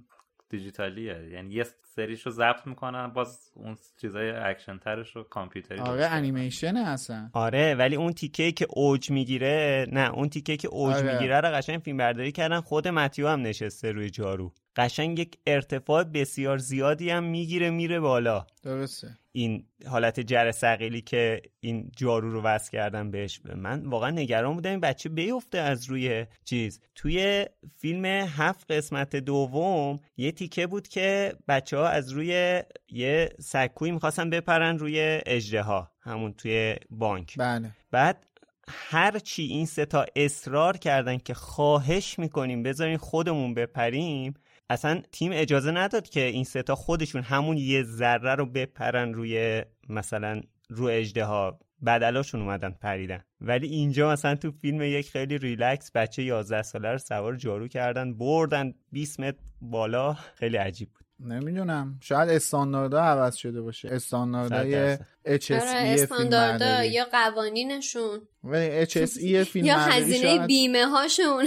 دیجیتالیه. 0.56 1.28
یعنی 1.32 1.54
یه 1.54 1.66
سریشو 1.82 2.30
ضبط 2.30 2.66
می‌کنن 2.66 3.08
باز 3.08 3.50
اون 3.54 3.76
چیزای 4.00 4.30
اکشن 4.30 4.78
ترش 4.78 5.16
رو 5.16 5.22
کامپیوتری 5.22 5.78
آره 5.78 6.06
انیمیشن 6.06 6.76
اصلا. 6.76 7.30
آره 7.32 7.74
ولی 7.74 7.96
اون 7.96 8.12
تیکه 8.12 8.52
که 8.52 8.66
اوج 8.70 9.10
می‌گیره 9.10 9.86
نه 9.92 10.10
اون 10.10 10.28
تیکه 10.28 10.56
که 10.56 10.68
اوج 10.68 10.94
آره. 10.94 11.12
می‌گیره 11.12 11.40
رو 11.40 11.48
قشنگ 11.48 11.78
فیلم 11.78 11.96
برداری 11.96 12.32
کردن 12.32 12.60
خود 12.60 12.88
متیو 12.88 13.28
هم 13.28 13.40
نشسته 13.40 13.92
روی 13.92 14.10
جارو. 14.10 14.52
قشنگ 14.76 15.18
یک 15.18 15.38
ارتفاع 15.46 16.04
بسیار 16.04 16.58
زیادی 16.58 17.10
هم 17.10 17.24
می‌گیره 17.24 17.70
میره 17.70 18.00
بالا. 18.00 18.46
درسته. 18.62 19.18
این 19.32 19.66
حالت 19.86 20.20
جرثقیلی 20.20 21.00
که 21.00 21.42
این 21.60 21.90
جارو 21.96 22.32
رو 22.32 22.42
وصل 22.42 22.70
کردن 22.70 23.10
بهش 23.10 23.40
من 23.56 23.86
واقعا 23.86 24.10
نگران 24.10 24.54
بودم 24.54 24.70
این 24.70 24.80
بچه 24.80 25.08
بیفته 25.08 25.58
از 25.58 25.84
روی 25.84 26.26
چیز. 26.44 26.80
توی 26.94 27.46
فیلم 27.76 28.04
هفت 28.04 28.72
قسمت 28.72 29.16
دوم 29.16 30.00
یه 30.16 30.32
تیکه 30.32 30.66
بود 30.66 30.88
که 30.88 31.32
بچه 31.48 31.76
ها 31.76 31.88
از 31.88 32.10
روی 32.10 32.62
یه 32.88 33.28
سکوی 33.40 33.90
می‌خواستن 33.90 34.30
بپرن 34.30 34.78
روی 34.78 35.20
اجده 35.26 35.62
ها 35.62 35.90
همون 36.00 36.32
توی 36.32 36.76
بانک. 36.90 37.34
بله. 37.38 37.70
بعد 37.90 38.26
هر 38.68 39.18
چی 39.18 39.42
این 39.42 39.66
ستا 39.66 40.06
اصرار 40.16 40.76
کردن 40.76 41.18
که 41.18 41.34
خواهش 41.34 42.18
می‌کنیم 42.18 42.62
بذارین 42.62 42.96
خودمون 42.96 43.54
بپریم 43.54 44.34
اصلا 44.70 45.02
تیم 45.12 45.30
اجازه 45.34 45.70
نداد 45.70 46.08
که 46.08 46.20
این 46.20 46.44
ستا 46.44 46.74
خودشون 46.74 47.22
همون 47.22 47.56
یه 47.56 47.82
ذره 47.82 48.34
رو 48.34 48.46
بپرن 48.46 49.14
روی 49.14 49.62
مثلا 49.88 50.40
رو 50.68 50.86
اجده 50.86 51.24
ها 51.24 51.58
بدلاشون 51.86 52.40
اومدن 52.40 52.70
پریدن. 52.70 53.24
ولی 53.40 53.66
اینجا 53.66 54.12
مثلا 54.12 54.34
تو 54.34 54.50
فیلم 54.50 54.82
یک 54.82 55.10
خیلی 55.10 55.38
ریلکس 55.38 55.90
بچه 55.92 56.22
11 56.22 56.62
ساله 56.62 56.92
رو 56.92 56.98
سوار 56.98 57.36
جارو 57.36 57.68
کردن 57.68 58.14
بردن 58.14 58.74
20 58.92 59.20
متر 59.20 59.38
بالا. 59.60 60.16
خیلی 60.34 60.56
عجیب 60.56 60.88
بود. 60.88 61.04
نمی‌دونم. 61.32 61.98
شاید 62.02 62.28
استانداردها 62.28 63.00
عوض 63.00 63.36
شده 63.36 63.62
باشه. 63.62 63.88
استانداردهای 63.88 64.96
HSE 65.26 66.06
فیلم 66.08 66.58
یا 66.84 67.04
قوانینشون. 67.12 68.20
و 68.44 68.84
HSE 68.84 69.36
فیلم 69.36 69.66
یا 69.66 69.78
هزینه 69.78 70.46
بیمه 70.46 70.86
هاشون 70.86 71.46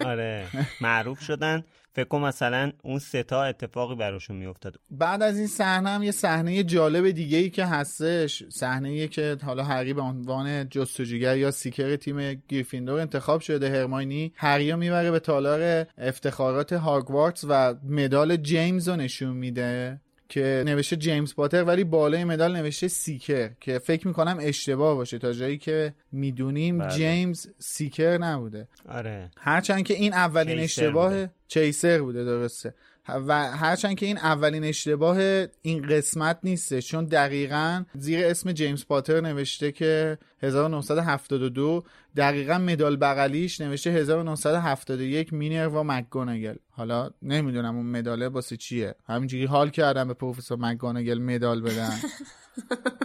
آره. 0.00 0.46
معروف 0.80 1.20
شدن. 1.20 1.64
فکر 1.94 2.04
کنم 2.04 2.24
مثلا 2.24 2.72
اون 2.82 2.98
ستا 2.98 3.42
اتفاقی 3.42 3.94
براشون 3.94 4.36
میافتاد. 4.36 4.76
بعد 4.90 5.22
از 5.22 5.38
این 5.38 5.46
صحنه 5.46 5.88
هم 5.88 6.02
یه 6.02 6.10
صحنه 6.10 6.62
جالب 6.62 7.10
دیگه 7.10 7.38
ای 7.38 7.50
که 7.50 7.64
هستش. 7.64 8.42
صحنه 8.48 8.88
ای 8.88 9.08
که 9.08 9.36
حالا 9.42 9.64
هری 9.64 9.94
به 9.94 10.02
عنوان 10.02 10.68
جستجوگر 10.68 11.36
یا 11.36 11.50
seeker 11.50 11.96
تیم 11.96 12.42
گریفیندور 12.48 13.00
انتخاب 13.00 13.40
شده 13.40 13.70
هرماینی. 13.70 14.32
هری 14.36 14.74
می‌بره 14.74 15.10
به 15.10 15.18
تالار 15.20 15.86
افتخارات 15.98 16.72
هاگوارتس 16.72 17.44
و 17.48 17.74
مدال 17.88 18.36
جیمز 18.36 18.88
رو 18.88 18.96
نشون 18.96 19.36
میده. 19.36 20.00
که 20.32 20.62
نوشته 20.66 20.96
جیمز 20.96 21.34
پاتر 21.34 21.64
ولی 21.64 21.84
بالای 21.84 22.24
مدال 22.24 22.56
نوشته 22.56 22.88
seeker 22.88 23.50
که 23.60 23.78
فکر 23.78 24.08
می‌کنم 24.08 24.38
اشتباه 24.40 24.94
باشه. 24.94 25.18
تا 25.18 25.32
جایی 25.32 25.58
که 25.58 25.94
می‌دونیم 26.12 26.78
بله. 26.78 26.90
جیمز 26.90 27.46
seeker 27.58 28.18
نبوده. 28.18 28.68
آره. 28.88 29.30
هرچند 29.36 29.84
که 29.84 29.94
این 29.94 30.12
اولین 30.12 30.58
اشتباه 30.58 31.26
chaser 31.48 31.98
بوده 31.98 32.24
درسته. 32.24 32.74
و 33.08 33.50
هرچند 33.50 33.96
که 33.96 34.06
این 34.06 34.18
اولین 34.18 34.64
اشتباه 34.64 35.18
این 35.62 35.86
قسمت 35.86 36.38
نیسته 36.42 36.82
چون 36.82 37.04
دقیقا 37.04 37.84
زیر 37.94 38.26
اسم 38.26 38.52
جیمز 38.52 38.86
پاتر 38.86 39.20
نوشته 39.20 39.72
که 39.72 40.18
1972 40.42 41.84
دقیقا 42.16 42.58
مدال 42.58 42.96
بغلیش 42.96 43.60
نوشته 43.60 43.90
1971 43.90 45.32
مینر 45.32 45.68
و 45.68 45.84
مکگونگل. 45.84 46.54
حالا 46.70 47.10
نمی‌دونم 47.22 47.76
اون 47.76 47.86
مداله 47.86 48.28
واسه 48.28 48.56
چیه. 48.56 48.94
همینجوری 49.06 49.44
حال 49.44 49.70
کردم 49.70 50.08
به 50.08 50.14
پروفسور 50.14 50.58
مکگونگل 50.58 51.18
مدال 51.18 51.62
بدن. 51.62 51.98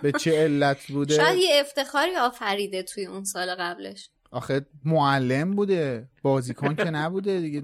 به 0.02 0.12
چه 0.12 0.32
علت 0.44 0.88
بوده؟ 0.88 1.16
شاید 1.16 1.38
یه 1.38 1.62
افتخاری 1.62 2.16
آفریده 2.16 2.84
توی 2.84 3.06
اون 3.06 3.24
سال 3.24 3.56
قبلش. 3.56 4.10
آخه 4.32 4.66
معلم 4.86 5.56
بوده. 5.56 6.08
بازیکن 6.22 6.76
که 6.76 6.84
نبوده 6.84 7.40
دیگه. 7.40 7.64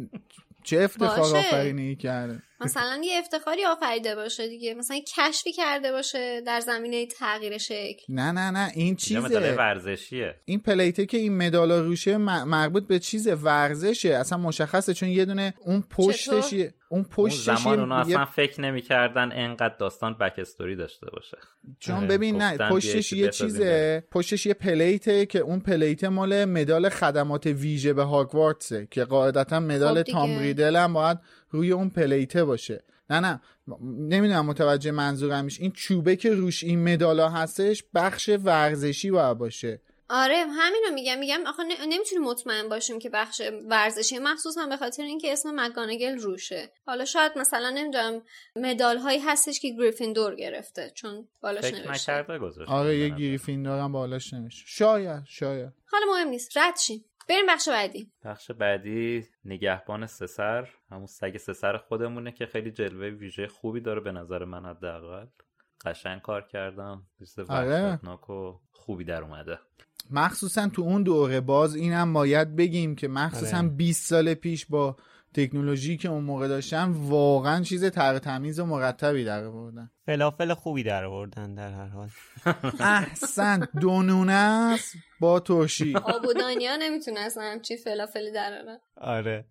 چه 0.63 0.81
افتخار 0.81 1.37
آفرینی 1.37 1.95
کرده. 1.95 2.41
مثلا 2.59 3.01
یه 3.03 3.19
افتخاری 3.19 3.65
آفریده 3.65 4.15
باشه 4.15 4.47
دیگه. 4.47 4.73
مثلا 4.73 4.99
کشفی 5.17 5.51
کرده 5.51 5.91
باشه 5.91 6.41
در 6.41 6.59
زمینه 6.59 7.05
تغییر 7.05 7.57
شکل. 7.57 8.03
نه 8.09 8.31
نه 8.31 8.51
نه 8.51 8.71
این 8.75 8.95
چیزه. 8.95 9.55
ورزشیه. 9.55 10.35
این 10.45 10.59
پلیته 10.59 11.05
که 11.05 11.17
این 11.17 11.37
مدال 11.37 11.71
روشه 11.71 12.17
مربوط 12.17 12.87
به 12.87 12.99
چیز 12.99 13.27
ورزشه. 13.27 14.09
اصلا 14.09 14.37
مشخصه 14.37 14.93
چون 14.93 15.09
یه 15.09 15.25
دونه 15.25 15.53
اون 15.65 15.83
پشتش 15.89 16.53
اون 16.89 17.03
پشتش 17.03 17.49
اون 17.49 17.57
زمان 17.57 17.79
اونا 17.79 17.99
اصلا 17.99 18.25
فکر 18.25 18.61
نمی‌کردن 18.61 19.29
انقدر 19.33 19.75
داستان 19.79 20.17
بک 20.17 20.33
استوری 20.37 20.75
داشته 20.75 21.07
باشه. 21.13 21.37
چون 21.79 21.95
آره. 21.95 22.07
ببین 22.07 22.41
نه 22.41 22.57
پشتش 22.57 23.13
یه 23.13 23.29
چیزه. 23.29 24.03
پشتش 24.11 24.45
یه 24.45 24.53
پلیته 24.53 25.25
که 25.25 25.39
اون 25.39 25.59
پلیت 25.59 26.03
مال 26.03 26.45
مدال 26.45 26.89
خدمات 26.89 27.45
ویژه 27.45 27.93
به 27.93 28.03
هاگوارتسه 28.03 28.87
که 28.91 29.03
قاعدتا 29.03 29.59
مدال 29.59 30.03
خب 30.03 30.11
تام 30.11 30.39
ریدل 30.39 30.75
هم 30.75 30.93
باید 30.93 31.17
روی 31.53 31.71
اون 31.71 31.89
پلیته 31.89 32.43
باشه. 32.45 32.83
نه 33.09 33.19
نه. 33.19 33.41
نمی‌دونم 33.81 34.45
متوجه 34.45 34.91
منظورم 34.91 35.45
میشه 35.45 35.61
این 35.61 35.71
چوبه 35.71 36.15
که 36.15 36.33
روش 36.33 36.63
این 36.63 36.93
مدالا 36.93 37.29
هستش 37.29 37.83
بخش 37.95 38.29
ورزشی 38.43 39.11
باید 39.11 39.37
باشه. 39.37 39.81
آره 40.09 40.35
همین 40.35 40.83
رو 40.87 40.93
میگم. 40.93 41.19
میگم 41.19 41.39
آخه 41.47 41.63
نمی‌تونیم 41.63 42.23
مطمئن 42.23 42.69
باشیم 42.69 42.99
که 42.99 43.09
بخش 43.09 43.41
ورزشی 43.69 44.19
مخصوص 44.19 44.57
هم 44.57 44.69
به 44.69 44.77
خاطر 44.77 45.03
اینکه 45.03 45.31
اسم 45.31 45.49
مکانگل 45.55 46.17
روشه. 46.17 46.71
حالا 46.85 47.05
شاید 47.05 47.31
مثلا 47.35 47.69
نمی‌دونم 47.69 48.21
مدال 48.55 48.97
هایی 48.97 49.19
هستش 49.19 49.59
که 49.59 49.69
گریفیندور 49.79 50.35
گرفته 50.35 50.91
چون 50.95 51.27
بالاش 51.41 51.73
نوشته. 51.73 52.25
آره 52.67 52.97
یه 52.97 53.09
گریفیندور 53.09 53.79
هم 53.79 53.91
بالاش 53.91 54.33
نوشته. 54.33 54.63
شاید 54.67 55.23
شاید. 55.27 55.73
حالا 55.91 56.05
مهم 56.13 56.27
نیست. 56.27 56.57
رد 56.57 56.77
شیم. 56.77 57.05
بریم 57.29 57.45
بخش 57.49 57.69
بعدی. 57.69 58.11
بخش 58.25 58.51
بعدی 58.51 59.25
نگهبان 59.45 60.07
سسر 60.07 60.69
همون 60.91 61.05
سگ 61.05 61.37
سسر 61.37 61.77
خودمونه 61.77 62.31
که 62.31 62.45
خیلی 62.45 62.71
جلوه 62.71 63.07
ویژه 63.07 63.47
خوبی 63.47 63.81
داره 63.81 64.01
به 64.01 64.11
نظر 64.11 64.45
من 64.45 64.65
حداقل. 64.65 65.25
قشنگ 65.85 66.21
کار 66.21 66.41
کردم. 66.41 67.07
آره. 67.49 67.99
و 68.03 68.53
خوبی 68.71 69.03
در 69.03 69.21
اومده. 69.21 69.59
مخصوصا 70.11 70.69
تو 70.69 70.81
اون 70.81 71.03
دوره 71.03 71.41
باز 71.41 71.75
اینم 71.75 72.13
باید 72.13 72.55
بگیم 72.55 72.95
که 72.95 73.07
مخصوصا 73.07 73.57
آره. 73.57 73.67
20 73.67 74.09
سال 74.09 74.33
پیش 74.33 74.65
با 74.65 74.97
تکنولوژی 75.33 75.97
که 75.97 76.09
اون 76.09 76.23
موقع 76.23 76.47
داشتن 76.47 76.91
واقعا 76.91 77.63
چیز 77.63 77.85
تر 77.85 78.19
تمیز 78.19 78.59
و 78.59 78.65
مرتبی 78.65 79.23
در 79.23 79.43
آوردن. 79.43 79.91
فلافل 80.05 80.53
خوبی 80.53 80.83
در 80.83 81.05
آوردن 81.05 81.55
در 81.55 81.71
هر 81.71 81.87
حال. 81.87 82.09
احسن. 82.79 83.67
دونونه 83.81 84.33
است. 84.33 84.95
با 85.23 85.39
ترشی 85.39 85.93
آبودانیا 86.15 86.75
نمی‌تونستن 86.75 87.41
همچی 87.41 87.77
فلافلی 87.77 88.31
در 88.31 88.79
آره. 88.97 89.45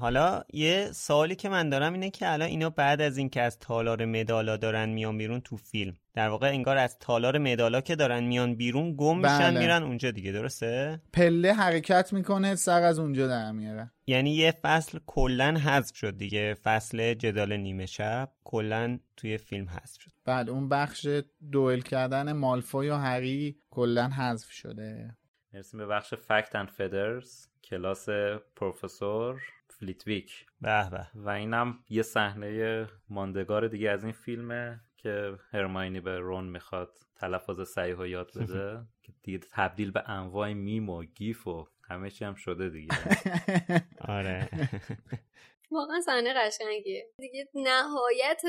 حالا 0.00 0.42
یه 0.52 0.88
سوالی 0.92 1.36
که 1.36 1.48
من 1.48 1.68
دارم 1.68 1.92
اینه 1.92 2.10
که 2.10 2.32
الان 2.32 2.48
اینا 2.48 2.70
بعد 2.70 3.00
از 3.00 3.18
اینکه 3.18 3.42
از 3.42 3.58
تالار 3.58 4.04
مدالا 4.04 4.56
دارن 4.56 4.88
میان 4.88 5.18
بیرون 5.18 5.40
تو 5.40 5.56
فیلم. 5.56 5.94
در 6.14 6.28
واقع 6.28 6.48
انگار 6.48 6.76
از 6.76 6.98
تالار 6.98 7.38
مدالا 7.38 7.80
که 7.80 7.96
دارن 7.96 8.24
میان 8.24 8.54
بیرون 8.54 8.94
گم 8.96 9.16
میشن 9.16 9.38
بله. 9.38 9.60
میرن 9.60 9.82
اونجا 9.82 10.10
دیگه 10.10 10.32
درسته؟ 10.32 11.00
پله 11.12 11.52
حرکت 11.52 12.12
می‌کنه 12.12 12.54
سر 12.54 12.82
از 12.82 12.98
اونجا 12.98 13.26
در 13.26 13.52
میاره. 13.52 13.90
یعنی 14.06 14.30
یه 14.30 14.50
فصل 14.50 14.98
کلا 15.06 15.58
حذف 15.58 15.96
شد 15.96 16.16
دیگه. 16.16 16.54
فصل 16.54 17.14
جدال 17.14 17.56
نیمه 17.56 17.86
شب 17.86 18.28
کلا 18.44 18.98
توی 19.16 19.38
فیلم 19.38 19.68
حذف 19.68 20.00
شد. 20.00 20.10
بعد 20.24 20.50
اون 20.50 20.68
بخش 20.68 21.06
دوئل 21.52 21.80
کردن 21.80 22.32
مالفوی 22.32 22.88
و 22.88 22.96
هری 22.96 23.61
کلا 23.72 24.08
حذف 24.08 24.50
شده. 24.50 25.16
می‌رسیم 25.52 25.80
به 25.80 25.86
بخش 25.86 26.14
facts 26.14 26.56
and 26.56 26.68
feathers 26.68 27.46
کلاس 27.64 28.08
پروفسور 28.56 29.42
فلیتویک. 29.68 30.46
به 30.60 30.90
به. 30.90 31.06
و 31.14 31.28
اینم 31.28 31.78
یه 31.88 32.02
صحنه 32.02 32.86
ماندگار 33.08 33.68
دیگه 33.68 33.90
از 33.90 34.04
این 34.04 34.12
فیلمه 34.12 34.80
که 34.96 35.38
هرماینی 35.52 36.00
به 36.00 36.18
رون 36.18 36.44
می‌خواد 36.44 36.90
تلفظ 37.16 37.60
صحیح 37.60 37.96
و 37.96 38.06
یاد 38.06 38.30
بده 38.38 38.82
که 39.02 39.12
دیگه 39.22 39.38
تبدیل 39.50 39.90
به 39.90 40.10
انواع 40.10 40.52
میم 40.52 40.90
و 40.90 41.04
گیف 41.04 41.46
و 41.46 41.68
همه 41.88 42.10
چی 42.10 42.24
هم 42.24 42.34
شده 42.34 42.68
دیگه. 42.68 42.94
آره. 44.16 44.48
واقعا 45.72 46.00
صحنه 46.00 46.34
قشنگیه. 46.34 47.06
دیگه 47.18 47.48
نهایت 47.54 48.42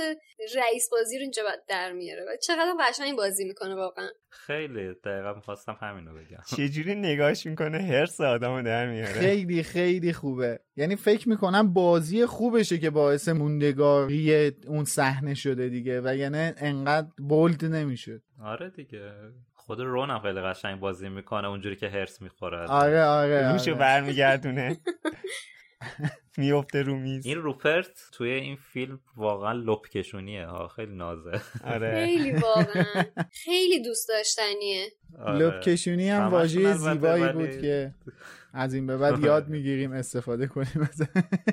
رئیس 0.55 0.89
بازی 0.91 1.17
رو 1.17 1.21
اینجا 1.21 1.43
باید 1.43 1.59
در 1.67 1.91
میاره. 1.91 2.21
و 2.21 2.37
چقدر 2.47 2.73
قشنگ 2.79 3.17
بازی 3.17 3.45
می‌کنه 3.45 3.75
واقعا. 3.75 4.09
خیلی. 4.29 4.93
دقیقا 4.93 5.33
می‌خواستم 5.33 5.77
همینو 5.81 6.13
بگم. 6.13 6.37
چجوری 6.57 6.95
نگاش 6.95 7.45
می‌کنه؟ 7.45 7.77
هرس 7.77 8.21
آدمو 8.21 8.61
در 8.61 8.91
میاره. 8.91 9.13
خیلی 9.13 9.63
خیلی 9.63 10.13
خوبه. 10.13 10.59
یعنی 10.75 10.95
فکر 10.95 11.29
می‌کنم 11.29 11.73
بازی 11.73 12.25
خوبشه 12.25 12.77
که 12.77 12.89
باعث 12.89 13.29
موندگاری 13.29 14.51
اون 14.67 14.85
صحنه 14.85 15.33
شده 15.33 15.69
دیگه 15.69 16.01
و 16.01 16.15
یعنی 16.15 16.53
انقدر 16.57 17.07
بولد 17.17 17.65
نمی‌شد. 17.65 18.21
آره 18.43 18.69
دیگه. 18.69 19.11
خود 19.53 19.79
رون 19.79 20.09
هم 20.09 20.19
خیلی 20.19 20.41
قشنگ 20.41 20.79
بازی 20.79 21.09
می‌کنه 21.09 21.47
اونجوری 21.47 21.75
که 21.75 21.89
هرس 21.89 22.21
می‌خوره. 22.21 22.67
آره 22.67 23.03
آره 23.03 23.51
روشو 23.51 23.71
آره. 23.71 23.79
برمیگردونه. 23.79 24.77
میفته 26.37 26.81
رو 26.81 26.95
میز. 26.95 27.25
این 27.25 27.37
روپرت 27.37 28.09
توی 28.11 28.31
این 28.31 28.55
فیلم 28.55 28.99
واقعا 29.17 29.51
لپ 29.51 29.89
کشونیه 29.89 30.45
ها 30.45 30.67
خیلی 30.67 30.95
نازه. 30.95 31.41
آره. 31.63 32.05
خیلی 32.05 32.31
واقعا. 32.31 33.03
خیلی 33.45 33.83
دوست 33.83 34.09
داشتنیه. 34.09 34.85
آره. 35.25 35.59
کشونی 35.59 36.09
هم 36.09 36.23
واژه 36.23 36.73
زیبایی 36.73 37.33
بود 37.33 37.61
که 37.61 37.93
از 38.53 38.73
این 38.73 38.87
به 38.87 38.97
بعد 38.97 39.23
یاد 39.25 39.47
می‌گیریم 39.47 39.91
استفاده 39.91 40.47
کنیم 40.47 40.89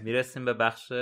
می‌رسیم 0.02 0.44
به 0.44 0.52
بخش 0.52 0.92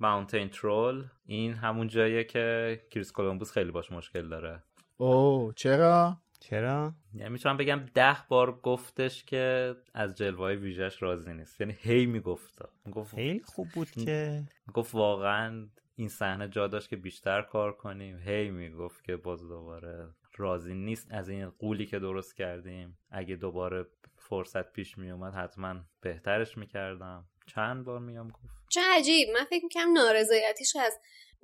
ماونتین 0.00 0.48
ترول 0.48 1.04
این 1.26 1.54
همون 1.54 1.88
جاییه 1.88 2.24
که 2.24 2.80
کریس 2.90 3.12
کولومبوس 3.12 3.52
خیلی 3.52 3.70
باش 3.70 3.92
مشکل 3.92 4.28
داره. 4.28 4.62
اوه 4.96 5.52
چرا؟ 5.56 6.16
چرا؟ 6.40 6.94
یعنی 7.14 7.28
می‌تونم 7.28 7.56
بگم 7.56 7.80
ده 7.94 8.16
بار 8.28 8.60
گفتش 8.60 9.24
که 9.24 9.76
از 9.94 10.14
جلوه 10.14 10.52
ویژش 10.52 11.02
راضی 11.02 11.34
نیست. 11.34 11.60
یعنی 11.60 11.76
هی 11.80 12.06
می‌گفت. 12.06 12.62
می‌گفت 12.84 13.14
خیلی 13.14 13.42
خوب 13.44 13.68
بود 13.74 13.90
که 13.90 14.44
گفت 14.74 14.94
واقعا 14.94 15.68
این 15.96 16.08
صحنه 16.08 16.48
جا 16.48 16.66
داشت 16.66 16.88
که 16.88 16.96
بیشتر 16.96 17.42
کار 17.42 17.72
کنیم. 17.72 18.18
هی 18.18 18.50
می‌گفت 18.50 19.04
که 19.04 19.16
باز 19.16 19.48
دوباره 19.48 20.08
راضی 20.36 20.74
نیست 20.74 21.06
از 21.10 21.28
این 21.28 21.50
قولی 21.50 21.86
که 21.86 21.98
درست 21.98 22.36
کردیم. 22.36 22.98
اگه 23.10 23.36
دوباره 23.36 23.86
فرصت 24.16 24.72
پیش 24.72 24.98
میومد 24.98 25.34
حتما 25.34 25.74
بهترش 26.00 26.58
می‌کردم. 26.58 27.24
چند 27.46 27.84
بار 27.84 27.98
میام 27.98 28.28
گفت. 28.28 28.65
چه 28.76 28.82
عجیب. 28.92 29.28
من 29.34 29.44
فکر 29.44 29.64
می‌کنم 29.64 29.92
نارضایتیش 29.92 30.76
از 30.76 30.92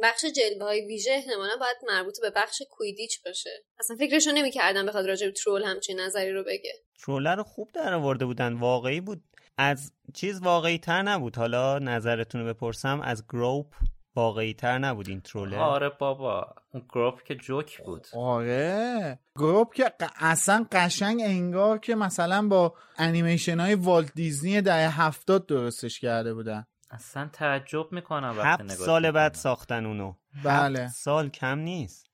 بخش 0.03 0.25
جلوه 0.25 0.65
های 0.65 0.87
ویژه 0.87 1.11
احتمالا 1.13 1.57
باید 1.61 1.77
مربوط 1.89 2.21
به 2.21 2.31
بخش 2.37 2.63
کویدیچ 2.71 3.25
باشه. 3.25 3.51
اصلا 3.81 3.97
فکرشو 3.97 4.31
نمی‌کردم 4.31 4.87
بخواد 4.87 5.07
راجع 5.07 5.27
به 5.27 5.33
ترول 5.33 5.63
همچین 5.65 6.01
نظری 6.01 6.33
رو 6.33 6.45
بگه. 6.45 6.73
ترول 7.07 7.36
رو 7.37 7.43
خوب 7.43 7.69
در 7.75 7.95
آورده 7.95 8.25
بودن. 8.25 8.53
واقعی 8.53 9.01
بود. 9.01 9.23
از 9.59 9.93
چیز 10.15 10.41
واقعی 10.41 10.79
تر 10.79 11.03
نبود. 11.03 11.37
حالا 11.37 11.79
نظرتون 11.79 12.41
رو 12.41 12.55
بپرسم. 12.55 13.01
از 13.01 13.25
گروپ 13.27 13.67
واقعی 14.17 14.55
تر 14.55 14.79
نبود 14.79 15.09
این 15.09 15.21
ترول 15.20 15.59
آره 15.59 15.89
بابا. 15.89 16.55
اون 16.75 16.87
گروپ 16.89 17.23
که 17.23 17.35
جوک 17.35 17.79
بود. 17.83 18.07
آره. 18.15 19.19
گروپ 19.37 19.75
که 19.75 19.85
ق- 19.85 20.13
اصلا 20.21 20.67
قشنگ 20.73 21.21
انگار 21.25 21.79
که 21.79 21.95
مثلا 21.95 22.49
با 22.49 22.75
انیمیشن 22.99 23.61
های 23.61 23.75
والت 23.75 24.15
دیزنی 24.15 24.61
دهه 24.61 25.01
هفتاد 25.01 25.47
درستش 25.47 26.01
کرده 26.01 26.35
بودن. 26.35 26.67
اصلا 26.93 27.28
تعجب 27.32 27.93
می‌کنم 27.93 28.35
وقتی 28.39 28.48
هفت 28.48 28.60
نگاه 28.62 28.86
سال 28.86 29.10
بعد. 29.10 29.35
ساختن 29.35 29.86
اونو 29.86 30.14
بله. 30.44 30.81
هفت 30.81 30.94
سال 30.94 31.28
کم 31.28 31.59
نیست 31.59 32.06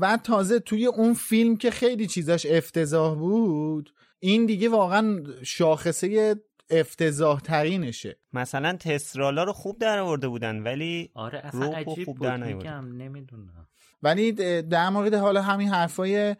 و 0.00 0.16
تازه 0.16 0.60
توی 0.60 0.86
اون 0.86 1.14
فیلم 1.14 1.56
که 1.56 1.70
خیلی 1.70 2.06
چیزاش 2.06 2.46
افتضاح 2.50 3.14
بود 3.14 3.94
این 4.18 4.46
دیگه 4.46 4.68
واقعا 4.68 5.24
شاخصه 5.42 6.36
افتضاح 6.70 7.40
ترینشه 7.40 8.18
مثلا 8.32 8.76
تسرالا 8.76 9.44
رو 9.44 9.52
خوب 9.52 9.78
در 9.78 9.98
آورده 9.98 10.28
بودن 10.28 10.62
ولی 10.62 11.10
آره 11.14 11.38
اصلا 11.38 11.66
عجیب 11.66 12.04
خوب 12.04 12.16
بود. 12.16 12.28
میگم 12.28 12.92
نمی‌دونم 12.96 13.68
ولی 14.06 14.32
در 14.62 14.88
مورد 14.88 15.14
حالا 15.14 15.42
همین 15.42 15.68
حرفای 15.68 16.36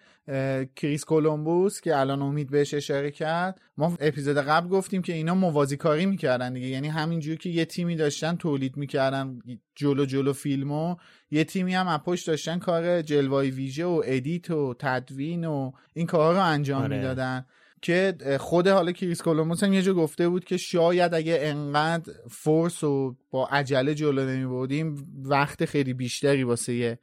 کریس 0.77 1.05
کولومبوس 1.05 1.81
که 1.81 1.97
الان 1.97 2.23
امید 2.23 2.51
بهش 2.51 2.75
اشاره 2.75 3.11
کرد 3.11 3.61
ما 3.77 3.97
اپیزود 4.01 4.37
قبل 4.37 4.69
گفتیم 4.69 5.03
که 5.03 5.13
اینا 5.13 5.35
موازی 5.35 5.77
کاری 5.77 6.07
می‌کردن 6.07 6.53
دیگه 6.53 6.67
یعنی 6.67 6.89
همینجور 6.89 7.37
که 7.37 7.49
یه 7.49 7.65
تیمی 7.65 7.97
داشتن 7.97 8.37
تولید 8.37 8.77
می‌کردن 8.77 9.39
جلو 9.75 10.05
جلو 10.07 10.33
فیلمو 10.33 10.97
یه 11.31 11.45
تیمی 11.45 11.75
هم 11.75 11.99
پشت 11.99 12.27
داشتن 12.27 12.59
کار 12.59 13.03
جلوه‌های 13.03 13.51
ویژه 13.51 13.85
و 13.85 14.03
edit 14.05 14.51
و 14.51 14.75
تدوین 14.79 15.45
و 15.45 15.73
این 15.95 16.07
کارها 16.07 16.33
رو 16.33 16.47
انجام 16.47 16.83
آره. 16.83 16.97
می‌دادن 16.97 17.47
که 17.83 18.15
خود 18.41 18.69
حالا 18.69 18.93
کریس 18.93 19.23
کولومبوس 19.23 19.65
هم 19.65 19.73
یه 19.73 19.83
جا 19.83 19.95
گفته 19.95 20.29
بود 20.29 20.45
که 20.45 20.57
شاید 20.57 21.15
اگه 21.15 21.39
انقدر 21.41 22.13
force 22.31 22.85
و 22.85 23.17
با 23.31 23.47
عجله 23.47 23.95
جلو 23.95 24.25
نمی 24.25 24.47
بردیم 24.47 24.97
وقت 25.25 25.65
خیلی 25.65 25.95
بیشتری 25.95 26.45
واسه 26.45 26.99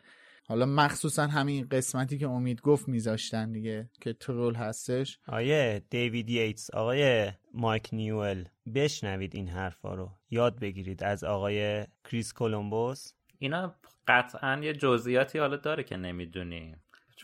حالا 0.48 0.66
مخصوصا 0.66 1.28
همین 1.28 1.68
قسمتی 1.72 2.18
که 2.18 2.28
امید 2.28 2.62
گفت 2.62 2.88
میذاشتن 2.88 3.52
دیگه 3.52 3.90
که 4.02 4.14
ترول 4.14 4.56
هستش. 4.56 5.20
آیه 5.28 5.82
دیوید 5.90 6.30
ییتس 6.30 6.70
آقای 6.72 7.32
مایک 7.54 7.90
نیوئل 7.94 8.44
بشنوید 8.76 9.36
این 9.36 9.48
حرفا 9.48 9.96
رو. 9.96 10.12
یاد 10.30 10.60
بگیرید 10.60 11.04
از 11.04 11.24
آقای 11.24 11.86
کریس 12.04 12.34
کولومبوس. 12.34 13.14
اینا 13.40 13.76
قطعا 14.08 14.60
یه 14.64 14.74
جزئیاتی 14.74 15.40
حالا 15.40 15.58
داره 15.58 15.84
که 15.84 15.98
نمی‌دونی 15.98 16.76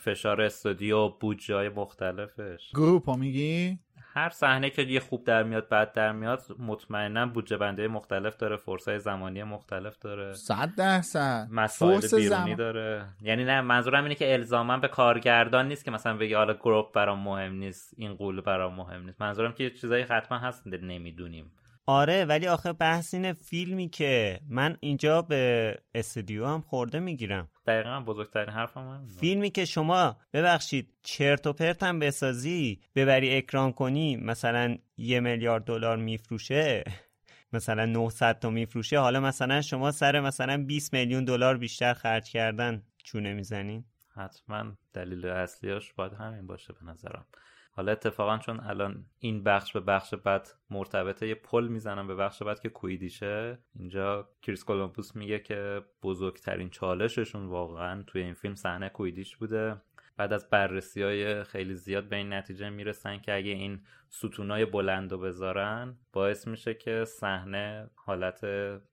فشار 0.03 0.41
استودیو 0.41 1.09
بودجه 1.09 1.55
های 1.55 1.69
مختلفش. 1.69 2.71
گروپ 2.73 3.05
ها 3.05 3.15
میگی؟ 3.15 3.79
هر 4.13 4.29
صحنه 4.29 4.69
که 4.69 4.81
یه 4.81 4.99
خوب 4.99 5.23
در 5.23 5.43
میاد 5.43 5.69
بد 5.69 5.93
در 5.93 6.11
میاد 6.11 6.41
مطمئنا 6.59 7.25
بودجه 7.25 7.57
بندی 7.57 7.87
مختلف 7.87 8.37
داره 8.37 8.57
فرصتای 8.57 8.99
زمانی 8.99 9.43
مختلف 9.43 9.99
داره. 9.99 10.33
صد 10.33 10.69
درصد. 10.77 11.47
مسائل 11.51 12.01
بیرونی 12.01 12.27
زمان- 12.27 12.55
داره. 12.55 13.05
یعنی 13.21 13.43
نه 13.43 13.61
منظورم 13.61 14.03
اینه 14.03 14.15
که 14.15 14.33
الزاما 14.33 14.77
به 14.77 14.87
کارگردان 14.87 15.67
نیست 15.67 15.85
که 15.85 15.91
مثلا 15.91 16.17
بگی 16.17 16.33
حالا 16.33 16.53
گروپ 16.53 16.93
برام 16.93 17.19
مهم 17.19 17.53
نیست 17.53 17.93
این 17.97 18.13
غول 18.13 18.41
برام 18.41 18.75
مهم 18.75 19.05
نیست. 19.05 19.21
منظورم 19.21 19.51
که 19.51 19.63
یه 19.63 19.69
چیزایی 19.69 20.03
حتما 20.03 20.37
هست 20.37 20.67
نمی‌دونیم. 20.67 21.51
آره 21.89 22.25
ولی 22.25 22.47
آخه 22.47 22.73
بحث 22.73 23.13
اینه 23.13 23.33
فیلمی 23.33 23.89
که 23.89 24.39
من 24.49 24.77
اینجا 24.79 25.21
به 25.21 25.75
استودیو 25.95 26.45
هم 26.45 26.61
خورده 26.61 26.99
می‌گیرم. 26.99 27.49
دقیقا 27.67 27.99
بزرگترین 27.99 28.49
حرفم 28.49 28.79
هم 28.79 29.07
فیلمی 29.07 29.49
که 29.49 29.65
شما 29.65 30.17
ببخشید 30.33 30.93
چرت 31.03 31.47
و 31.47 31.53
پرت 31.53 31.83
هم 31.83 31.99
بسازی 31.99 32.81
ببری 32.95 33.37
اکران 33.37 33.71
کنی 33.71 34.17
مثلا 34.17 34.77
یه 34.97 35.19
میلیارد 35.19 35.63
دلار 35.63 35.97
میفروشه 35.97 36.83
مثلا 37.53 37.85
900 37.85 38.39
تا 38.39 38.49
میفروشه 38.49 38.99
حالا 38.99 39.19
مثلا 39.19 39.61
شما 39.61 39.91
سر 39.91 40.19
مثلا 40.19 40.63
20 40.67 40.93
میلیون 40.93 41.25
دلار 41.25 41.57
بیشتر 41.57 41.93
خرج 41.93 42.31
کردن 42.31 42.83
چونه 43.03 43.33
می‌زنین؟ 43.33 43.85
حتما 44.15 44.71
دلیل 44.93 45.25
اصلیش 45.25 45.93
باید 45.93 46.13
همین 46.13 46.47
باشه 46.47 46.73
به 46.73 46.91
نظرم. 46.91 47.25
حالا 47.71 47.91
اتفاقا 47.91 48.37
چون 48.37 48.59
الان 48.59 49.05
این 49.19 49.43
بخش 49.43 49.73
به 49.73 49.79
بخش 49.79 50.13
بعد 50.13 50.49
مرتبطه 50.69 51.27
یه 51.27 51.35
پل 51.35 51.67
می‌زنم 51.67 52.07
به 52.07 52.15
بخش 52.15 52.43
بعد 52.43 52.59
که 52.59 52.69
کویدیشه. 52.69 53.57
اینجا 53.75 54.29
کریس 54.41 54.63
کولومبوس 54.63 55.15
میگه 55.15 55.39
که 55.39 55.81
بزرگترین 56.03 56.69
چالششون 56.69 57.45
واقعا 57.45 58.03
توی 58.03 58.21
این 58.21 58.33
فیلم 58.33 58.55
صحنه 58.55 58.89
کویدیش 58.89 59.37
بوده. 59.37 59.81
بعد 60.17 60.33
از 60.33 60.49
بررسی 60.49 61.01
های 61.01 61.43
خیلی 61.43 61.75
زیاد 61.75 62.09
به 62.09 62.15
این 62.15 62.33
نتیجه 62.33 62.69
می‌رسن 62.69 63.17
که 63.17 63.35
اگه 63.35 63.51
این 63.51 63.81
ستونای 64.09 64.65
بلند 64.65 65.11
رو 65.11 65.17
بذارن 65.17 65.97
باعث 66.13 66.47
میشه 66.47 66.73
که 66.73 67.05
صحنه 67.05 67.89
حالت 67.95 68.43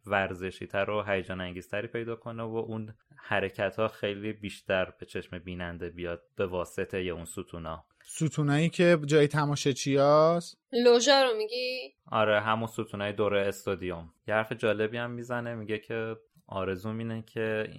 ورزشی 0.06 0.66
تر 0.66 0.90
و 0.90 1.02
هیجان 1.02 1.40
انگیزتری 1.40 1.86
پیدا 1.86 2.16
کنه 2.16 2.42
و 2.42 2.56
اون 2.56 2.94
حرکت 3.16 3.76
ها 3.76 3.88
خیلی 3.88 4.32
بیشتر 4.32 4.92
به 5.00 5.06
چشم 5.06 5.38
بیننده 5.38 5.90
بیاد 5.90 6.22
به 6.36 6.46
واسطه 6.46 6.98
اون 6.98 7.24
ستونا. 7.24 7.84
ستونایی 8.08 8.68
که 8.68 8.98
جای 9.06 9.28
تماشاچی 9.28 9.96
هاست 9.96 10.58
لوژا 10.72 11.22
رو 11.22 11.36
میگی 11.36 11.94
آره 12.12 12.40
همون 12.40 12.66
ستونای 12.66 13.12
دور 13.12 13.34
استادیوم 13.34 14.12
یه 14.28 14.34
حرف 14.34 14.52
جالبی 14.52 14.96
هم 14.96 15.10
می‌زنه 15.10 15.54
میگه 15.54 15.78
که 15.78 16.16
آرزوم 16.46 16.98
اینه 16.98 17.22
که 17.22 17.70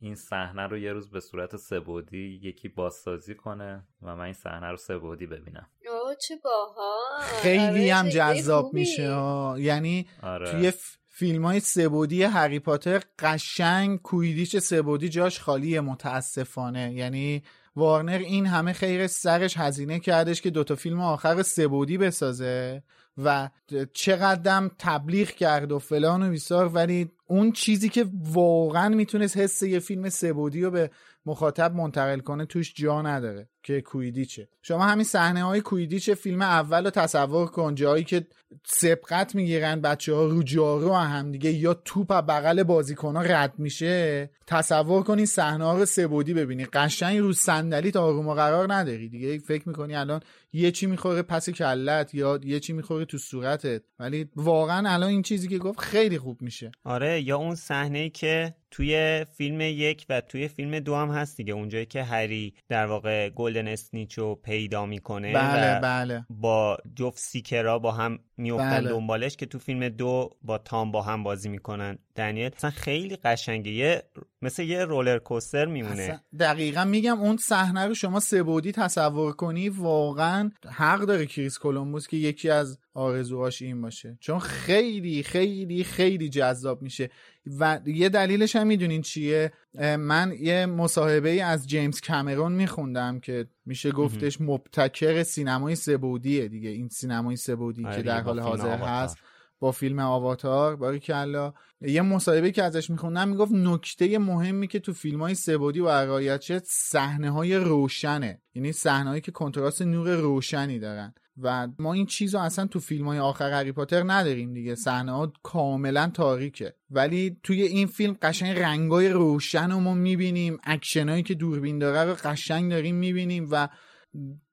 این 0.00 0.14
صحنه 0.14 0.62
رو 0.62 0.78
یه 0.78 0.92
روز 0.92 1.10
به 1.10 1.20
صورت 1.20 1.56
سبودی 1.56 2.40
یکی 2.42 2.68
بازسازی 2.68 3.34
کنه 3.34 3.84
و 4.02 4.16
من 4.16 4.24
این 4.24 4.32
صحنه 4.32 4.70
رو 4.70 4.76
سبودی 4.76 5.26
ببینم 5.26 5.66
اوه 5.86 6.14
چه 6.14 6.36
باحال 6.44 7.22
خیلی 7.42 7.92
آره، 7.92 7.94
هم 7.94 8.08
جذاب. 8.08 8.74
میشه 8.74 9.10
ها. 9.10 9.56
یعنی 9.58 10.06
آره. 10.22 10.50
توی 10.50 10.70
ف... 10.70 10.96
فیلم 11.08 11.44
های 11.44 11.60
سبودی 11.60 12.22
هری 12.22 12.58
پاتر 12.58 13.02
قشنگ 13.18 14.02
کویدیچ 14.02 14.56
سبودی 14.56 15.08
جاش 15.08 15.40
خالیه 15.40 15.80
متاسفانه 15.80 16.92
یعنی 16.92 17.42
وارنر 17.76 18.18
این 18.18 18.46
همه 18.46 18.72
خیر 18.72 19.06
سرش 19.06 19.56
هزینه 19.56 20.00
کردش 20.00 20.42
که 20.42 20.50
دوتا 20.50 20.74
فیلم 20.74 21.00
آخر 21.00 21.42
سبودی 21.42 21.98
بسازه 21.98 22.82
و 23.18 23.50
چقدرم 23.92 24.70
تبلیغ 24.78 25.28
کرد 25.28 25.72
و 25.72 25.78
فلان 25.78 26.22
و 26.22 26.30
بیسار 26.30 26.68
ولی 26.68 27.10
اون 27.26 27.52
چیزی 27.52 27.88
که 27.88 28.06
واقعا 28.32 28.88
می‌تونست 28.88 29.36
حس 29.36 29.62
یه 29.62 29.78
فیلم 29.78 30.08
سبودی 30.08 30.62
رو 30.62 30.70
به 30.70 30.90
مخاطب 31.26 31.74
منتقل 31.74 32.18
کنه 32.18 32.46
توش 32.46 32.74
جا 32.74 33.02
نداره 33.02 33.48
که 33.62 33.80
کویدیچه. 33.80 34.48
شما 34.62 34.84
همین 34.84 35.04
صحنه 35.04 35.44
های 35.44 35.60
کویدیچ 35.60 36.10
فیلم 36.10 36.42
اول 36.42 36.84
رو 36.84 36.90
تصور 36.90 37.46
کن 37.46 37.74
جایی 37.74 38.04
که 38.04 38.26
سبقت 38.64 39.34
می‌گیرن 39.34 39.80
بچه 39.80 40.14
ها 40.14 40.26
رو 40.26 40.42
جارو 40.42 40.94
هم 40.94 41.32
دیگه 41.32 41.52
یا 41.52 41.74
توپ 41.74 42.12
بغل 42.12 42.62
بازیکن 42.62 43.16
ها 43.16 43.22
رد 43.22 43.54
میشه. 43.58 44.30
تصور 44.46 45.02
کنی 45.02 45.26
صحنه 45.26 45.64
ها 45.64 45.78
رو 45.78 45.84
سبودی 45.84 46.34
ببینی. 46.34 46.64
قشنگ 46.64 47.18
رو 47.18 47.32
صندلی 47.32 47.90
تا 47.90 48.04
آروم 48.04 48.34
قرار 48.34 48.74
نداری 48.74 49.08
دیگه. 49.08 49.38
فکر 49.38 49.68
می‌کنی 49.68 49.94
الان 49.94 50.20
یه 50.52 50.70
چی 50.70 50.86
می‌خوره 50.86 51.22
پس 51.22 51.50
کلت 51.50 52.14
یا 52.14 52.40
یه 52.44 52.60
چی 52.60 52.72
می‌خوره 52.72 53.04
تو 53.04 53.18
صورتت. 53.18 53.82
ولی 53.98 54.28
واقعا 54.36 54.90
الان 54.90 55.08
این 55.08 55.22
چیزی 55.22 55.48
که 55.48 55.58
گفت 55.58 55.80
خیلی 55.80 56.18
خوب 56.18 56.42
میشه. 56.42 56.72
آره 56.84 57.15
یا 57.20 57.36
اون 57.36 57.54
صحنه 57.54 58.10
که 58.10 58.54
توی 58.76 59.24
فیلم 59.36 59.60
یک 59.60 60.06
و 60.08 60.20
توی 60.20 60.48
فیلم 60.48 60.78
دو 60.78 60.96
هم 60.96 61.10
هست 61.10 61.36
دیگه. 61.36 61.52
اونجایی 61.52 61.86
که 61.86 62.02
هری 62.02 62.54
در 62.68 62.86
واقع 62.86 63.28
گلدن 63.28 63.68
اسنیچو 63.68 64.34
پیدا 64.34 64.86
می‌کنه 64.86 65.32
بله 65.32 65.78
و 65.78 65.80
بله 65.80 66.26
با 66.30 66.78
جفت 66.96 67.18
سیکرا 67.18 67.78
با 67.78 67.92
هم 67.92 68.18
میفتن 68.36 68.70
بله. 68.70 68.88
دنبالش 68.88 69.36
که 69.36 69.46
تو 69.46 69.58
فیلم 69.58 69.88
دو 69.88 70.36
با 70.42 70.58
تام 70.58 70.92
با 70.92 71.02
هم 71.02 71.22
بازی 71.22 71.48
می‌کنن. 71.48 71.98
دنیل 72.16 72.50
اصلا 72.56 72.70
خیلی 72.70 73.16
قشنگه. 73.16 73.70
یه 73.70 74.02
مثل 74.42 74.62
یه 74.62 74.84
رولر 74.84 75.18
کوستر 75.18 75.66
میمونه. 75.66 76.20
دقیقا 76.38 76.84
میگم 76.84 77.20
اون 77.20 77.36
صحنه 77.36 77.86
رو 77.86 77.94
شما 77.94 78.20
سبودی 78.20 78.72
تصور 78.72 79.32
کنی 79.32 79.68
واقعا 79.68 80.50
حق 80.68 81.00
داره 81.00 81.26
کریس 81.26 81.58
کولومبوس 81.58 82.08
که 82.08 82.16
یکی 82.16 82.50
از 82.50 82.78
آرزوهاش 82.94 83.62
این 83.62 83.82
باشه. 83.82 84.18
چون 84.20 84.38
خیلی 84.38 85.22
خیلی 85.22 85.84
خیلی 85.84 86.28
جذاب 86.28 86.82
میشه. 86.82 87.10
و 87.58 87.80
یه 87.86 88.08
دلیلش 88.08 88.56
هم 88.56 88.66
می‌دونین 88.66 89.02
چیه؟ 89.02 89.52
من 89.98 90.34
یه 90.40 90.66
مصاحبه 90.66 91.30
ای 91.30 91.40
از 91.40 91.68
جیمز 91.68 92.00
کامرون 92.00 92.52
میخوندم 92.52 93.20
که 93.20 93.46
میشه 93.66 93.90
گفتش 93.92 94.40
مبتکر 94.40 95.22
سینمای 95.22 95.74
سبودیه 95.74 96.48
دیگه. 96.48 96.70
این 96.70 96.88
سینمای 96.88 97.36
سبودی 97.36 97.86
آره 97.86 97.96
که 97.96 98.02
در 98.02 98.20
حال 98.20 98.40
حاضر 98.40 98.66
آواتار. 98.66 98.88
هست 98.88 99.16
با 99.58 99.72
فیلم 99.72 99.98
آواتار 99.98 100.76
باری 100.76 100.98
کلا 100.98 101.52
یه 101.80 102.02
مصاحبه 102.02 102.50
که 102.50 102.62
ازش 102.62 102.90
میخوندم 102.90 103.28
می‌گفت 103.28 103.52
نکته 103.52 104.18
مهمی 104.18 104.68
که 104.68 104.80
تو 104.80 104.92
فیلم 104.92 105.20
های 105.20 105.34
سبودی 105.34 105.80
و 105.80 105.88
رعایت 105.88 106.40
شد 106.40 106.62
صحنه 106.64 107.30
های 107.30 107.56
روشنه. 107.56 108.40
یعنی 108.54 108.72
صحنه 108.72 109.20
که 109.20 109.32
کنتراست 109.32 109.82
نور 109.82 110.14
روشنی 110.16 110.78
دارن. 110.78 111.14
و 111.42 111.68
ما 111.78 111.92
این 111.92 112.06
چیز 112.06 112.34
رو 112.34 112.40
اصلا 112.40 112.66
تو 112.66 112.80
فیلم 112.80 113.08
های 113.08 113.18
آخر 113.18 113.50
هری 113.50 113.72
پاتر 113.72 114.02
نداریم 114.06 114.54
دیگه. 114.54 114.74
صحنه 114.74 115.12
ها 115.12 115.32
کاملا 115.42 116.10
تاریکه. 116.14 116.74
ولی 116.90 117.40
توی 117.42 117.62
این 117.62 117.86
فیلم 117.86 118.16
قشنگ 118.22 118.58
رنگای 118.58 119.08
روشن 119.08 119.70
رو 119.70 119.80
ما 119.80 119.94
می‌بینیم 119.94 120.58
اکشنایی 120.64 121.22
که 121.22 121.34
دوربین 121.34 121.78
داره 121.78 122.10
رو 122.10 122.16
قشنگ 122.24 122.70
داریم 122.70 122.94
می‌بینیم 122.94 123.48
و 123.50 123.68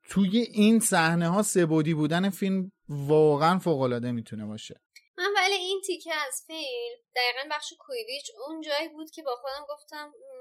توی 0.09 0.37
این 0.37 0.79
صحنه 0.79 1.27
ها 1.27 1.41
سبودی 1.41 1.93
بودن 1.93 2.29
فیلم 2.29 2.71
واقعا 2.89 3.59
فوق 3.59 3.81
العاده 3.81 4.11
می‌تونه 4.11 4.45
باشه. 4.45 4.79
من 5.17 5.29
ولی 5.37 5.53
این 5.53 5.81
تیکه 5.87 6.13
از 6.27 6.43
فیلم 6.47 6.95
دقیقا 7.15 7.55
بخش 7.55 7.73
کویدیچ 7.79 8.31
اون 8.47 8.61
جایی 8.61 8.89
بود 8.89 9.11
که 9.11 9.23
با 9.23 9.35
خودم 9.41 9.65
گفتم 9.69 10.05
"مم، 10.05 10.32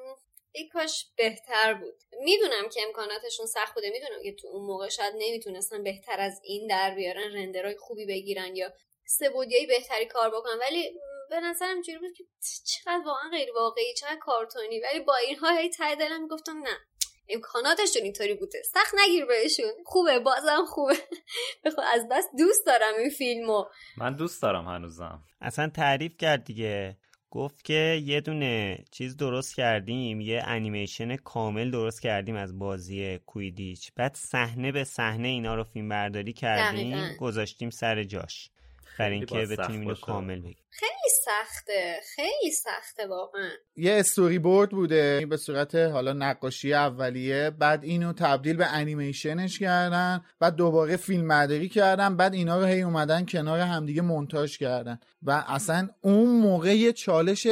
ای 0.52 0.68
کاش 0.68 1.06
بهتر 1.16 1.74
بود. 1.74 1.94
می‌دونم 2.24 2.68
که 2.68 2.82
امکاناتشون 2.82 3.46
سخت 3.46 3.74
بوده. 3.74 3.90
می‌دونم 3.90 4.22
که 4.22 4.32
تو 4.32 4.48
اون 4.48 4.66
موقع 4.66 4.88
شاید 4.88 5.14
نمی‌تونستن 5.18 5.82
بهتر 5.82 6.20
از 6.20 6.40
این 6.44 6.66
در 6.66 6.94
بیارن 6.94 7.32
رندرهای 7.32 7.76
خوبی 7.76 8.06
بگیرن 8.06 8.56
یا 8.56 8.72
سبودیایی 9.06 9.66
بهتری 9.66 10.06
کار 10.06 10.30
بکنن. 10.30 10.58
ولی 10.60 10.90
به 11.30 11.40
نظرم 11.40 11.74
اینجوری 11.74 11.98
بود 11.98 12.12
که 12.16 12.24
چقدر 12.64 13.02
واقعا 13.06 13.30
غیر 13.30 13.52
واقعی 13.52 13.94
چقدر 13.94 14.16
کارتونی. 14.16 14.80
ولی 14.80 15.00
با 15.00 15.16
اینها 15.16 15.56
هی 15.56 15.70
ته 15.70 15.94
دلم 15.94 16.28
گفتم 16.28 16.58
نه 16.58 16.78
امکاناتشون 17.28 18.02
اینطوری 18.02 18.34
بوده. 18.34 18.62
سخت 18.62 18.94
نگیر 19.04 19.24
بهشون. 19.24 19.72
خوبه 19.84 20.18
بازم 20.18 20.64
خوبه. 20.66 20.94
بخوا 21.64 21.84
از 21.84 22.08
بس 22.10 22.28
دوست 22.38 22.66
دارم 22.66 22.94
این 22.98 23.10
فیلمو. 23.10 23.64
من 23.96 24.16
دوست 24.16 24.42
دارم 24.42 24.64
هنوزم. 24.64 25.22
اصلا 25.40 25.70
تعریف 25.76 26.16
کرد 26.16 26.44
دیگه. 26.44 26.96
گفت 27.34 27.64
که 27.64 28.02
یه 28.04 28.20
دونه 28.20 28.84
چیز 28.90 29.16
درست 29.16 29.56
کردیم 29.56 30.20
یه 30.20 30.42
انیمیشن 30.46 31.16
کامل 31.16 31.70
درست 31.70 32.02
کردیم 32.02 32.36
از 32.36 32.58
بازی 32.58 33.18
کویدیچ 33.18 33.92
بعد 33.96 34.14
صحنه 34.14 34.72
به 34.72 34.84
صحنه 34.84 35.28
اینا 35.28 35.54
رو 35.54 35.64
فیلم 35.64 35.88
برداری 35.88 36.32
کردیم 36.32 36.90
دقیقاً. 36.90 37.14
گذاشتیم 37.18 37.70
سر 37.70 38.04
جاش 38.04 38.50
برای 38.98 39.14
اینکه 39.14 39.34
بتونیم 39.34 39.80
اینو. 39.80 39.94
کامل 39.94 40.40
بگیم 40.40 40.62
خیلی 40.70 41.10
سخته. 41.24 42.00
خیلی 42.14 42.50
سخته 42.50 43.06
واقعا. 43.06 43.50
یه 43.76 43.92
استوری 43.92 44.38
بورد 44.38 44.70
بوده. 44.70 45.26
به 45.26 45.36
صورت 45.36 45.74
حالا 45.74 46.12
نقاشی 46.12 46.74
اولیه. 46.74 47.50
بعد 47.50 47.84
اینو 47.84 48.12
تبدیل 48.12 48.56
به 48.56 48.66
انیمیشنش 48.66 49.58
کردن. 49.58 50.24
بعد 50.40 50.56
دوباره 50.56 50.96
فیلم 50.96 51.28
برداری 51.28 51.68
کردن. 51.68 52.16
بعد 52.16 52.34
اینا 52.34 52.58
رو 52.58 52.64
هی 52.64 52.82
اومدن 52.82 53.26
کنار 53.26 53.60
همدیگه 53.60 54.02
مونتاژ 54.02 54.56
کردن. 54.58 55.00
و 55.22 55.44
اصلا 55.48 55.88
اون 56.00 56.40
موقع 56.40 56.76
یه 56.76 56.92
چالش 56.92 57.46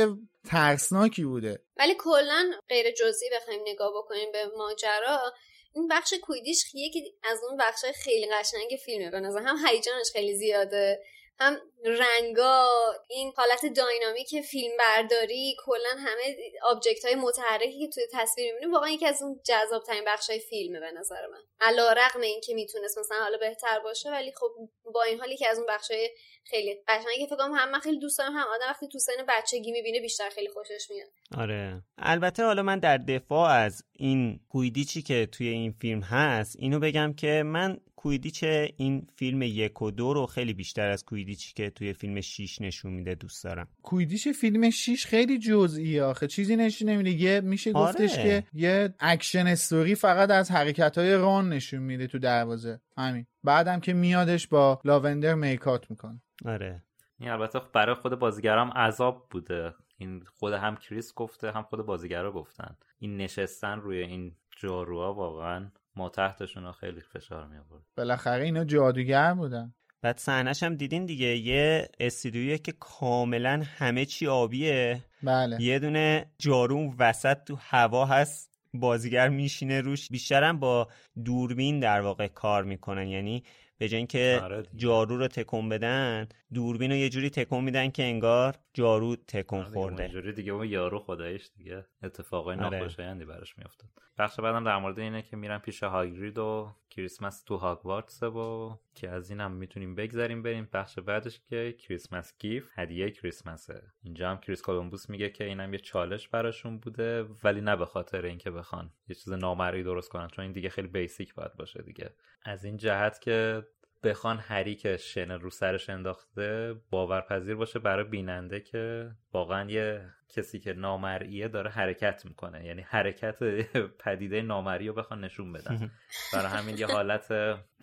ترسناکی 0.49 1.25
بوده. 1.25 1.63
ولی 1.77 1.95
کلا 1.99 2.51
غیر 2.69 2.91
جزئی 2.91 3.31
بخوایم 3.37 3.61
نگاه 3.67 3.93
بکنیم 3.97 4.33
به 4.33 4.45
ماجرا 4.59 5.33
این 5.75 5.89
بخش 5.89 6.15
کویدیش 6.23 6.75
یکی 6.75 7.15
از 7.25 7.39
اون 7.49 7.57
بخش 7.57 7.85
خیلی 7.95 8.27
قشنگ 8.33 8.79
فیلمه. 8.85 9.11
به 9.11 9.21
نظر 9.21 9.41
هم 9.41 9.57
هیجانش 9.67 10.07
خیلی 10.13 10.37
زیاده. 10.37 11.01
هم 11.41 11.57
رنگا 11.85 12.69
این 13.09 13.33
حالت 13.37 13.67
داینامیک 13.77 14.41
فیلم 14.41 14.73
برداری 14.79 15.57
کلا 15.65 15.97
همه 15.99 16.37
آبجکت 16.63 17.05
های 17.05 17.15
متحرکی 17.15 17.79
که 17.79 17.89
توی 17.89 18.03
تصویر 18.13 18.53
می‌بینیم 18.53 18.75
واقعا 18.75 18.89
یکی 18.89 19.07
از 19.07 19.23
اون 19.23 19.41
جذاب 19.45 19.83
ترین 19.83 20.05
بخش 20.07 20.31
های 20.31 20.39
فیلمه 20.39 20.81
به 20.81 20.91
نظر 20.91 21.27
من. 21.27 21.41
علا 21.61 21.93
رقم 21.93 22.21
این 22.21 22.41
که 22.41 22.55
می‌تونست 22.55 22.99
مثلا 22.99 23.19
حالا 23.19 23.39
بهتر 23.39 23.81
باشه 23.81 24.11
ولی 24.11 24.33
خب 24.33 24.51
با 24.95 25.03
این 25.03 25.21
حالی 25.21 25.37
که 25.37 25.49
از 25.49 25.59
اون 25.59 25.67
بخش 25.69 25.91
های 25.91 26.11
خیلی 26.45 26.83
قشنگی 26.89 27.19
که 27.19 27.27
فکر 27.27 27.37
کنم 27.37 27.55
هم 27.55 27.71
من 27.71 27.81
خیلی 27.81 27.99
دوست 27.99 28.19
دارم 28.19 28.33
هم 28.33 28.47
آدم 28.55 28.67
وقتی 28.69 28.89
تو 28.89 28.99
سن 28.99 29.27
بچگی 29.29 29.73
می‌بینه 29.73 30.01
بیشتر 30.01 30.29
خیلی 30.29 30.49
خوشش 30.49 30.87
میاد. 30.91 31.09
آره. 31.39 31.83
البته 31.99 32.45
حالا 32.45 32.63
من 32.63 32.79
در 32.79 32.99
دفاع 32.99 33.51
از 33.51 33.85
این 33.93 34.41
کویدیچی 34.49 35.03
که 35.03 35.27
توی 35.27 35.49
این 35.49 35.73
فیلم 35.81 36.01
هست 36.01 36.57
اینو 36.59 36.81
بگم 36.81 37.13
که 37.13 37.43
من 37.47 37.81
کویدیچ 38.01 38.45
این 38.77 39.07
فیلم 39.17 39.43
یک 39.43 39.83
و 39.83 39.91
دو 39.91 40.15
رو 40.15 40.27
خیلی 40.27 40.55
بیشتر 40.55 40.91
از 40.91 41.05
کویدیچی 41.05 41.53
که 41.55 41.71
توی 41.71 41.93
فیلم 41.93 42.21
6 42.21 42.61
نشون 42.61 42.93
میده 42.93 43.15
دوست 43.15 43.45
دارم. 43.45 43.69
کویدیچ 43.83 44.29
فیلم 44.29 44.71
6 44.71 45.07
خیلی 45.07 45.39
جزئی 45.39 46.01
آخه. 46.01 46.27
چیزی 46.27 46.57
نشون 46.57 46.89
نمیده. 46.89 47.11
یه 47.11 47.41
میشه 47.41 47.73
آره. 47.73 47.93
گفتش 47.93 48.15
که 48.15 48.45
یه 48.53 48.95
action 49.01 49.47
story 49.47 49.95
فقط 49.95 50.31
از 50.31 50.51
حرکت 50.51 50.99
های 50.99 51.15
رون 51.15 51.49
نشون 51.49 51.81
میده 51.81 52.07
تو 52.07 52.19
دروازه. 52.19 52.81
همین. 52.97 53.27
بعدم 53.45 53.81
که 53.81 53.93
میادش 53.93 54.47
با 54.47 54.81
لاوندر 54.85 55.35
make 55.35 55.67
out 55.67 55.91
می‌کنه. 55.91 56.23
آره. 56.45 56.83
این 57.19 57.31
البته 57.31 57.61
برای 57.73 57.95
خود 57.95 58.19
بازیگرام 58.19 58.71
عذاب 58.71 59.27
بوده. 59.31 59.75
این 59.99 60.23
خود 60.39 60.53
هم 60.53 60.77
کریس 60.77 61.15
گفته 61.15 61.53
هم 61.53 61.63
خود 61.63 61.87
بازیگرا 61.87 62.33
گفتن. 62.33 62.77
این 62.99 63.17
نشستن 63.17 63.81
روی 63.81 63.99
این 63.99 64.33
جاروها 64.57 65.15
واقعا. 65.15 65.71
ما 65.97 66.09
تحتشون 66.09 66.73
خیلی 66.73 67.01
فشار 67.01 67.47
می 67.47 67.59
آورد 67.59 67.83
بالاخره 67.97 68.45
اینا 68.45 68.65
جادوگر 68.65 69.35
بودن. 69.35 69.75
بعد 70.03 70.19
صحنهش 70.19 70.63
هم 70.63 70.75
دیدین 70.75 71.07
دیگه 71.07 71.37
یه 71.37 71.89
استودیویی 72.01 72.59
که 72.59 72.73
کاملا 72.73 73.63
همه 73.65 74.05
چی 74.05 74.27
آبیه. 74.27 75.05
بله. 75.23 75.63
یه 75.63 75.79
دونه 75.79 76.27
جارو 76.39 76.95
وسط 76.99 77.45
تو 77.45 77.57
هوا 77.61 78.07
هست 78.07 78.51
بازیگر 78.75 79.29
میشینه 79.29 79.81
روش. 79.81 80.09
بیشترم 80.09 80.59
با 80.61 80.89
دوربین 81.25 81.81
در 81.81 82.01
واقع 82.01 82.29
کار 82.29 82.65
می‌کنن. 82.65 83.09
یعنی 83.09 83.45
به 83.81 83.89
جای 83.89 83.99
اینکه 83.99 84.41
آره. 84.43 84.63
جارو 84.77 85.17
رو 85.17 85.29
تکون 85.29 85.69
بدن 85.69 86.29
دوربین 86.55 86.91
رو 86.91 86.97
یه 86.97 87.09
جوری 87.09 87.31
تکون 87.31 87.65
میدن 87.65 87.91
که 87.91 88.03
انگار 88.03 88.55
جارو 88.75 89.17
تکون 89.17 89.61
آره، 89.61 89.69
خورده. 89.69 90.03
اینجوری 90.03 90.33
دیگه 90.33 90.53
اون 90.53 90.69
یارو 90.69 90.99
خداییش 90.99 91.51
دیگه. 91.57 91.85
اتفاقای 92.03 92.57
آره. 92.57 92.79
ناخوشایندی 92.79 93.25
براش 93.25 93.59
میافتاد. 93.59 93.91
بخش 94.19 94.41
بعدم 94.41 94.65
در 94.65 94.79
مورد 94.79 94.99
اینه 94.99 95.23
که 95.23 95.37
میرن 95.37 95.59
پیش 95.59 95.83
هاگرید 95.83 96.39
و 96.39 96.75
کریسمس 96.91 97.43
تو 97.43 97.57
هاگوارتس 97.57 98.23
و 98.23 98.79
که 98.95 99.11
از 99.11 99.31
اینم 99.31 99.53
می‌تونیم 99.53 99.95
بگذریم 99.95 100.43
بریم. 100.43 100.69
بخش 100.73 100.99
بعدش 100.99 101.41
که 101.51 101.73
Christmas 101.79 102.35
gift 102.39 102.69
هدیه 102.75 103.11
کریسمسه. 103.11 103.83
اینجا 104.03 104.31
هم 104.31 104.39
کریس 104.39 104.63
کولومبوس 104.63 105.11
میگه 105.11 105.31
که 105.31 105.45
اینم 105.45 105.73
یه 105.73 105.79
چالش 105.79 106.29
براشون 106.29 106.79
بوده 106.79 107.23
ولی 107.23 107.61
نه 107.61 107.77
به 107.77 107.87
خاطر 107.87 108.25
اینکه 108.25 108.51
بخوان 108.51 108.91
یه 109.09 109.15
چیز 109.15 109.33
نامرئی 109.33 109.83
درست 109.83 110.09
کنن 110.09 110.29
چون 110.29 110.43
این 110.43 110.53
دیگه 110.53 110.69
خیلی 110.69 110.89
basic 110.89 111.35
باید 111.35 111.55
باشه 111.57 111.83
دیگه. 111.83 112.15
از 112.43 112.65
این 112.65 112.77
جهت 112.77 113.21
که 113.21 113.67
بخوان 114.03 114.39
هری 114.39 114.75
که 114.75 114.97
شنل 114.97 115.41
رو 115.41 115.51
سرش 115.51 115.91
انداخته 115.91 116.75
باورپذیر 116.91 117.55
باشه 117.55 117.79
برای 117.79 118.05
بیننده 118.05 118.61
که 118.61 119.11
واقعا 119.33 119.71
یه 119.71 120.11
کسی 120.29 120.61
که 120.61 120.73
نامرئیه 120.73 121.49
داره 121.49 121.71
حرکت 121.71 122.25
می‌کنه. 122.25 122.65
یعنی 122.65 122.83
حرکت 122.83 123.39
پدیده 124.05 124.43
نامرئی 124.43 124.89
رو 124.89 124.95
بخوان 124.95 125.25
نشون 125.25 125.53
بدن. 125.53 125.91
برای 126.33 126.47
همین 126.47 126.79
یه 126.79 126.87
حالت 126.87 127.33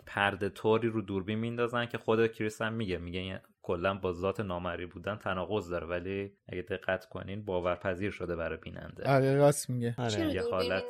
پرده 0.06 0.48
طوری 0.48 0.88
رو 0.88 1.02
دوربین 1.02 1.38
میندازن 1.38 1.86
که 1.86 1.98
خود 1.98 2.32
کریس 2.32 2.62
هم 2.62 2.72
میگه. 2.72 2.98
میگه 2.98 3.40
کلا 3.62 3.94
با 3.94 4.12
ذات 4.12 4.40
نامری 4.40 4.86
بودن 4.86 5.16
تناقض 5.16 5.70
داره 5.70 5.86
ولی 5.86 6.32
اگه 6.48 6.62
دقت 6.62 7.04
کنین 7.04 7.44
باورپذیر 7.44 8.10
شده 8.10 8.36
برای 8.36 8.58
بیننده. 8.58 9.10
آره 9.10 9.36
راست 9.36 9.70
میگه. 9.70 9.94
آره. 9.98 10.34
یه 10.34 10.42
حالت 10.50 10.84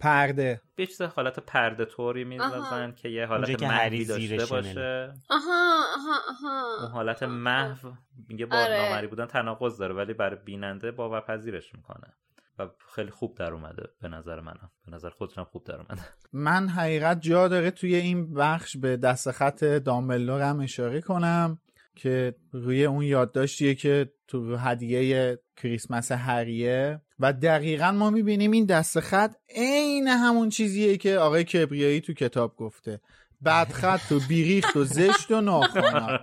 پرده. 0.00 0.60
به 0.76 0.86
چیز 0.86 1.02
حالت 1.02 1.40
پرده 1.40 1.84
طوری 1.84 2.24
میندازن 2.24 2.92
که 2.92 3.08
یه 3.08 3.26
حالت 3.26 3.62
محوی 3.62 4.04
داشته 4.04 4.46
باشه. 4.46 5.14
آها 5.30 5.84
آها 5.96 6.16
آها. 6.28 6.82
اون 6.82 6.90
حالت 6.90 7.22
محو 7.22 7.92
میگه 8.28 8.46
با 8.46 8.56
آره. 8.56 8.82
نامری 8.82 9.06
بودن 9.06 9.26
تناقض 9.26 9.78
داره 9.78 9.94
ولی 9.94 10.14
برای 10.14 10.38
بیننده 10.44 10.90
باورپذیرش 10.90 11.74
می‌کنه. 11.74 12.14
و 12.58 12.68
خیلی 12.94 13.10
خوب 13.10 13.36
در 13.38 13.52
اومده 13.52 13.82
به 14.00 14.08
نظر 14.08 14.40
منم. 14.40 14.70
به 14.86 14.92
نظر 14.92 15.10
خودتونم 15.10 15.46
خوب 15.52 15.64
در 15.64 15.74
اومده. 15.74 16.02
من 16.32 16.68
حقیقت 16.68 17.20
جا 17.20 17.48
داره 17.48 17.70
توی 17.70 17.94
این 17.94 18.34
بخش 18.34 18.76
به 18.76 18.96
دست 18.96 19.30
خط 19.30 19.64
دامبلدور 19.64 20.42
هم 20.42 20.60
اشاره 20.60 21.00
کنم 21.00 21.58
که 21.96 22.34
روی 22.52 22.84
اون 22.84 23.02
یادداشتیه 23.02 23.74
که 23.74 24.12
تو 24.28 24.56
هدیه 24.56 25.38
کریسمس 25.56 26.12
هریه 26.12 27.00
و 27.20 27.32
دقیقا 27.32 27.92
ما 27.92 28.10
می‌بینیم 28.10 28.50
این 28.50 28.64
دست 28.64 29.00
خط 29.00 29.34
عین 29.56 30.08
همون 30.08 30.48
چیزیه 30.48 30.96
که 30.96 31.18
آقای 31.18 31.44
کبریایی 31.44 32.00
تو 32.00 32.12
کتاب 32.12 32.56
گفته. 32.56 33.00
بدخط 33.44 34.12
و 34.12 34.20
بیریخت 34.28 34.76
و 34.76 34.84
زشت 34.84 35.30
و 35.30 35.40
ناخونا. 35.40 36.20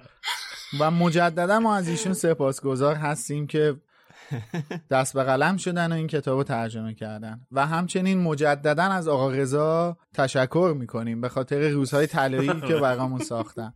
و 0.79 0.91
مجددا 0.91 1.59
ما 1.59 1.75
از 1.75 1.87
ایشون 1.87 2.13
سپاسگزار 2.13 2.95
هستیم 2.95 3.47
که 3.47 3.75
دست 4.91 5.13
به 5.13 5.23
قلم 5.23 5.57
شدن 5.57 5.91
و 5.91 5.95
این 5.95 6.07
کتاب 6.07 6.37
رو 6.37 6.43
ترجمه 6.43 6.93
کردن. 6.93 7.41
و 7.51 7.67
همچنین 7.67 8.21
مجددا 8.21 8.83
از 8.83 9.07
آقا 9.07 9.31
رضا 9.31 9.97
تشکر 10.13 10.75
می‌کنیم 10.77 11.21
به 11.21 11.29
خاطر 11.29 11.69
روزهای 11.69 12.07
طلایی 12.07 12.61
که 12.61 12.75
برامون 12.75 13.19
ساختن. 13.19 13.73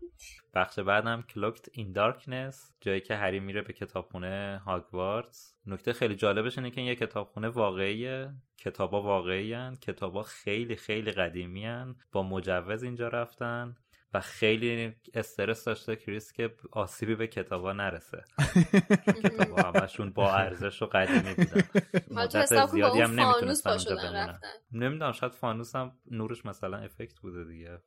بخش 0.58 0.80
بعدم 0.80 1.22
کلوکت 1.22 1.66
این 1.72 1.92
دارکنس 1.92 2.72
جایی 2.82 3.02
که 3.02 3.16
هری 3.16 3.40
میره 3.40 3.62
به 3.62 3.74
کتابخونه 3.74 4.62
هاگوارتس 4.66 5.56
نکته 5.66 5.94
خیلی 5.94 6.16
جالبش 6.16 6.58
اینه 6.58 6.72
که 6.72 6.82
این 6.82 6.90
یه 6.90 6.96
کتابخونه 6.96 7.48
واقعیه. 7.48 8.34
کتابا 8.58 9.02
واقعی 9.02 9.54
هن. 9.54 9.76
کتابا 9.76 10.24
خیلی 10.24 10.76
خیلی 10.76 11.12
قدیمی 11.12 11.66
هن. 11.66 11.96
با 12.12 12.24
مجوز 12.24 12.84
اینجا 12.84 13.08
رفتن 13.08 13.76
و 14.14 14.20
خیلی 14.20 14.96
استرس 15.14 15.64
داشته 15.64 15.96
کریس 15.96 16.34
که 16.34 16.56
آسیبی 16.72 17.16
به 17.16 17.28
کتابا 17.28 17.74
نرسه. 17.74 18.24
کتابا 19.24 19.62
همشون 19.62 20.10
با 20.10 20.34
ارزش 20.34 20.82
و 20.82 20.86
قدیمی 20.86 21.34
بودن. 21.34 21.62
مدت 22.22 22.66
زیادی 22.66 23.02
هم 23.02 23.20
نمی‌تونستن 23.20 23.70
اونجا 23.70 23.96
بمونن. 23.96 24.40
نمی‌دونم 24.72 25.12
شاید 25.12 25.34
فانوس 25.34 25.76
هم 25.76 25.92
نورش 26.12 26.46
مثلا 26.46 26.78
افکت 26.78 27.20
بوده 27.20 27.44
دیگه. 27.44 27.80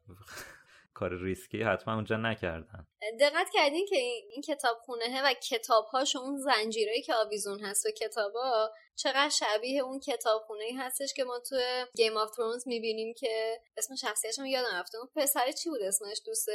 کار 1.01 1.23
ریسکی 1.23 1.63
حتما 1.63 1.95
اونجا 1.95 2.17
نکردن. 2.17 2.87
دقت 3.21 3.51
کردین 3.55 3.87
که 3.87 3.97
این 3.97 4.43
کتاب 4.49 4.77
خونه 4.85 5.23
و 5.25 5.35
کتابهاش 5.51 6.17
اون 6.17 6.37
زنجیرهایی 6.37 7.03
که 7.03 7.15
آویزون 7.15 7.61
هست 7.61 7.87
و 7.87 7.91
کتابا 7.91 8.71
چقدر 9.03 9.29
شبیه 9.29 9.83
اون 9.83 10.01
کتابخونه 10.01 10.65
ای 10.65 10.73
هستش 10.73 11.15
که 11.15 11.25
ما 11.25 11.39
تو 11.39 11.57
گیم 11.97 12.17
آف 12.17 12.37
ترونز 12.37 12.69
می‌بینیم 12.69 13.15
که 13.15 13.61
اسم 13.77 13.95
شخصیتش 13.95 14.39
هم 14.39 14.47
یادم 14.47 14.75
رفته. 14.75 14.99
اون 14.99 15.09
پسر 15.17 15.53
چی 15.53 15.71
بود 15.71 15.83
اسمش؟ 15.83 16.21
دوست 16.27 16.49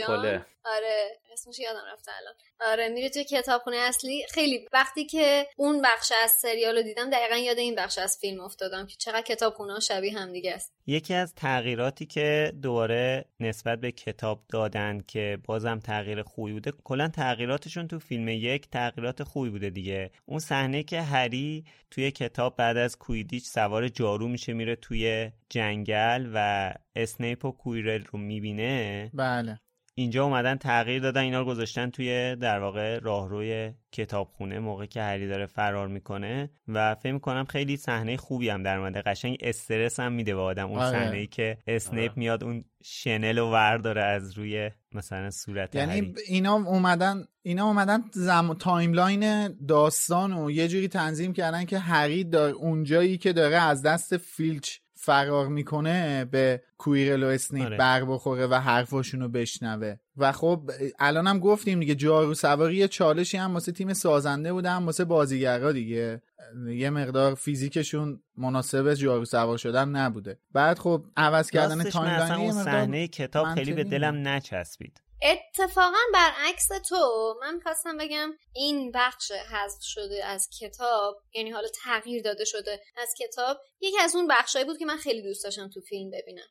جان؟ 0.00 0.44
آره 0.64 1.20
اسمش 1.32 1.58
یادم 1.58 1.82
رفته 1.92 2.12
الان. 2.16 2.34
آره 2.72 2.88
میره 2.88 3.08
توی 3.08 3.24
کتابخونه 3.24 3.76
اصلی. 3.76 4.26
خیلی 4.30 4.68
وقتی 4.72 5.06
که 5.06 5.46
اون 5.56 5.82
بخش 5.82 6.12
از 6.22 6.30
سریال 6.30 6.76
رو 6.76 6.82
دیدم 6.82 7.10
دقیقا 7.10 7.36
یاد 7.36 7.58
این 7.58 7.74
بخش 7.74 7.98
از 7.98 8.18
فیلم 8.20 8.40
افتادم 8.40 8.86
که 8.86 8.96
چقدر 8.98 9.22
کتابخونه 9.22 9.72
ها 9.72 9.80
شبیه 9.80 10.18
هم 10.18 10.32
دیگه 10.32 10.52
است. 10.52 10.72
یکی 10.86 11.14
از 11.14 11.34
تغییراتی 11.34 12.06
که 12.06 12.52
دوباره 12.62 13.24
نسبت 13.40 13.80
به 13.80 13.92
کتاب 13.92 14.44
دادن 14.48 15.00
که 15.08 15.38
بازم 15.44 15.78
تغییر 15.78 16.22
خوبی 16.22 16.52
بوده 16.52 16.72
کلا 16.84 17.08
تغییراتشون 17.08 17.88
تو 17.88 17.98
فیلم 17.98 18.28
یک 18.28 18.70
تغییرات 18.70 19.22
خوبی 19.22 19.50
بوده 19.50 19.70
دیگه. 19.70 20.10
اون 20.26 20.38
صحنه 20.38 20.82
که 20.82 21.00
هری 21.00 21.64
توی 21.90 22.10
کتاب 22.10 22.56
بعد 22.56 22.76
از 22.76 22.98
کویدیچ 22.98 23.44
سوار 23.46 23.88
جارو 23.88 24.28
میشه 24.28 24.52
میره 24.52 24.76
توی 24.76 25.30
جنگل 25.50 26.30
و 26.34 26.74
اسنیپ 26.96 27.44
و 27.44 27.52
کویرل 27.52 28.04
رو 28.04 28.18
می‌بینه. 28.18 29.10
بله. 29.14 29.60
اینجا 29.98 30.24
اومدن 30.24 30.56
تغییر 30.56 31.02
دادن 31.02 31.20
اینا 31.20 31.40
رو 31.40 31.44
گذاشتن 31.44 31.90
توی 31.90 32.36
در 32.36 32.60
واقع 32.60 32.98
راهروی 32.98 33.72
کتابخونه 33.92 34.58
موقع 34.58 34.86
که 34.86 35.02
هری 35.02 35.28
داره 35.28 35.46
فرار 35.46 35.88
می‌کنه 35.88 36.50
و 36.68 36.94
فکر 36.94 37.12
می‌کنم 37.12 37.44
خیلی 37.44 37.76
صحنه 37.76 38.16
خوبی 38.16 38.48
هم 38.48 38.62
در 38.62 38.78
اومده 38.78 39.02
قشنگ 39.02 39.36
استرس 39.40 40.00
هم 40.00 40.12
میده 40.12 40.34
به 40.34 40.40
آدم 40.40 40.70
اون 40.70 40.90
صحنه 40.90 41.16
ای 41.16 41.26
که 41.26 41.58
اسنیپ 41.66 42.10
آره. 42.10 42.12
میاد 42.18 42.44
اون 42.44 42.64
شنل 42.84 43.38
و 43.38 43.50
ورداره 43.50 44.02
از 44.02 44.38
روی 44.38 44.70
مثلا 44.92 45.30
صورت 45.30 45.74
یعنی 45.74 45.92
هری. 45.92 46.14
اینا 46.26 46.54
اومدن 46.54 47.24
اینا 47.42 47.66
اومدن 47.66 48.04
زم... 48.12 48.54
timeline 48.54 49.48
داستان 49.66 50.32
و 50.32 50.50
یه 50.50 50.68
جوری 50.68 50.88
تنظیم 50.88 51.32
کردن 51.32 51.64
که 51.64 51.78
هری 51.78 52.24
داره 52.24 52.50
اونجایی 52.50 53.18
که 53.18 53.32
داره 53.32 53.56
از 53.56 53.82
دست 53.82 54.16
فیلچ 54.16 54.78
فرار 55.06 55.48
می‌کنه 55.48 56.24
به 56.24 56.62
کویرل 56.78 57.22
و 57.22 57.26
اسنیپ 57.26 57.66
آره. 57.66 57.76
بر 57.76 58.04
بخوره 58.04 58.46
و 58.46 58.54
حرفاشون 58.54 59.20
رو 59.20 59.28
بشنوه. 59.28 59.96
و 60.16 60.32
خب 60.32 60.70
الان 60.98 61.26
هم 61.26 61.38
گفتیم 61.38 61.80
دیگه 61.80 61.94
جارو 61.94 62.34
سواری 62.34 62.76
یه 62.76 62.88
چالشی 62.88 63.36
هم 63.36 63.54
واسه 63.54 63.72
تیم 63.72 63.92
سازنده 63.92 64.52
بوده 64.52 64.70
هم 64.70 64.86
واسه 64.86 65.04
بازیگرا 65.04 65.72
دیگه. 65.72 66.22
یه 66.68 66.90
مقدار 66.90 67.34
فیزیکشون 67.34 68.20
مناسب 68.36 68.94
جارو 68.94 69.24
سوار 69.24 69.58
شدن 69.58 69.88
نبوده. 69.88 70.38
بعد 70.52 70.78
خب 70.78 71.04
عوض 71.16 71.50
کردن 71.50 71.84
timeline 71.84 72.52
صحنه 72.52 73.08
کتاب 73.08 73.54
خیلی 73.54 73.72
به 73.72 73.84
دلم 73.84 74.28
نچسبید. 74.28 75.00
اتفاقا 75.22 75.98
برعکس 76.14 76.68
تو 76.88 77.34
من 77.40 77.60
خواستم 77.60 77.96
بگم 77.96 78.32
این 78.54 78.92
بخش 78.94 79.32
حذف 79.32 79.82
شده 79.82 80.24
از 80.24 80.48
کتاب 80.60 81.22
یعنی 81.34 81.50
حالا 81.50 81.68
تغییر 81.84 82.22
داده 82.22 82.44
شده 82.44 82.80
از 82.96 83.14
کتاب 83.18 83.60
یکی 83.80 83.98
از 83.98 84.16
اون 84.16 84.26
بخشایی 84.26 84.64
بود 84.64 84.78
که 84.78 84.84
من 84.84 84.96
خیلی 84.96 85.22
دوست 85.22 85.44
داشتم 85.44 85.68
تو 85.68 85.80
فیلم 85.80 86.10
ببینم. 86.10 86.48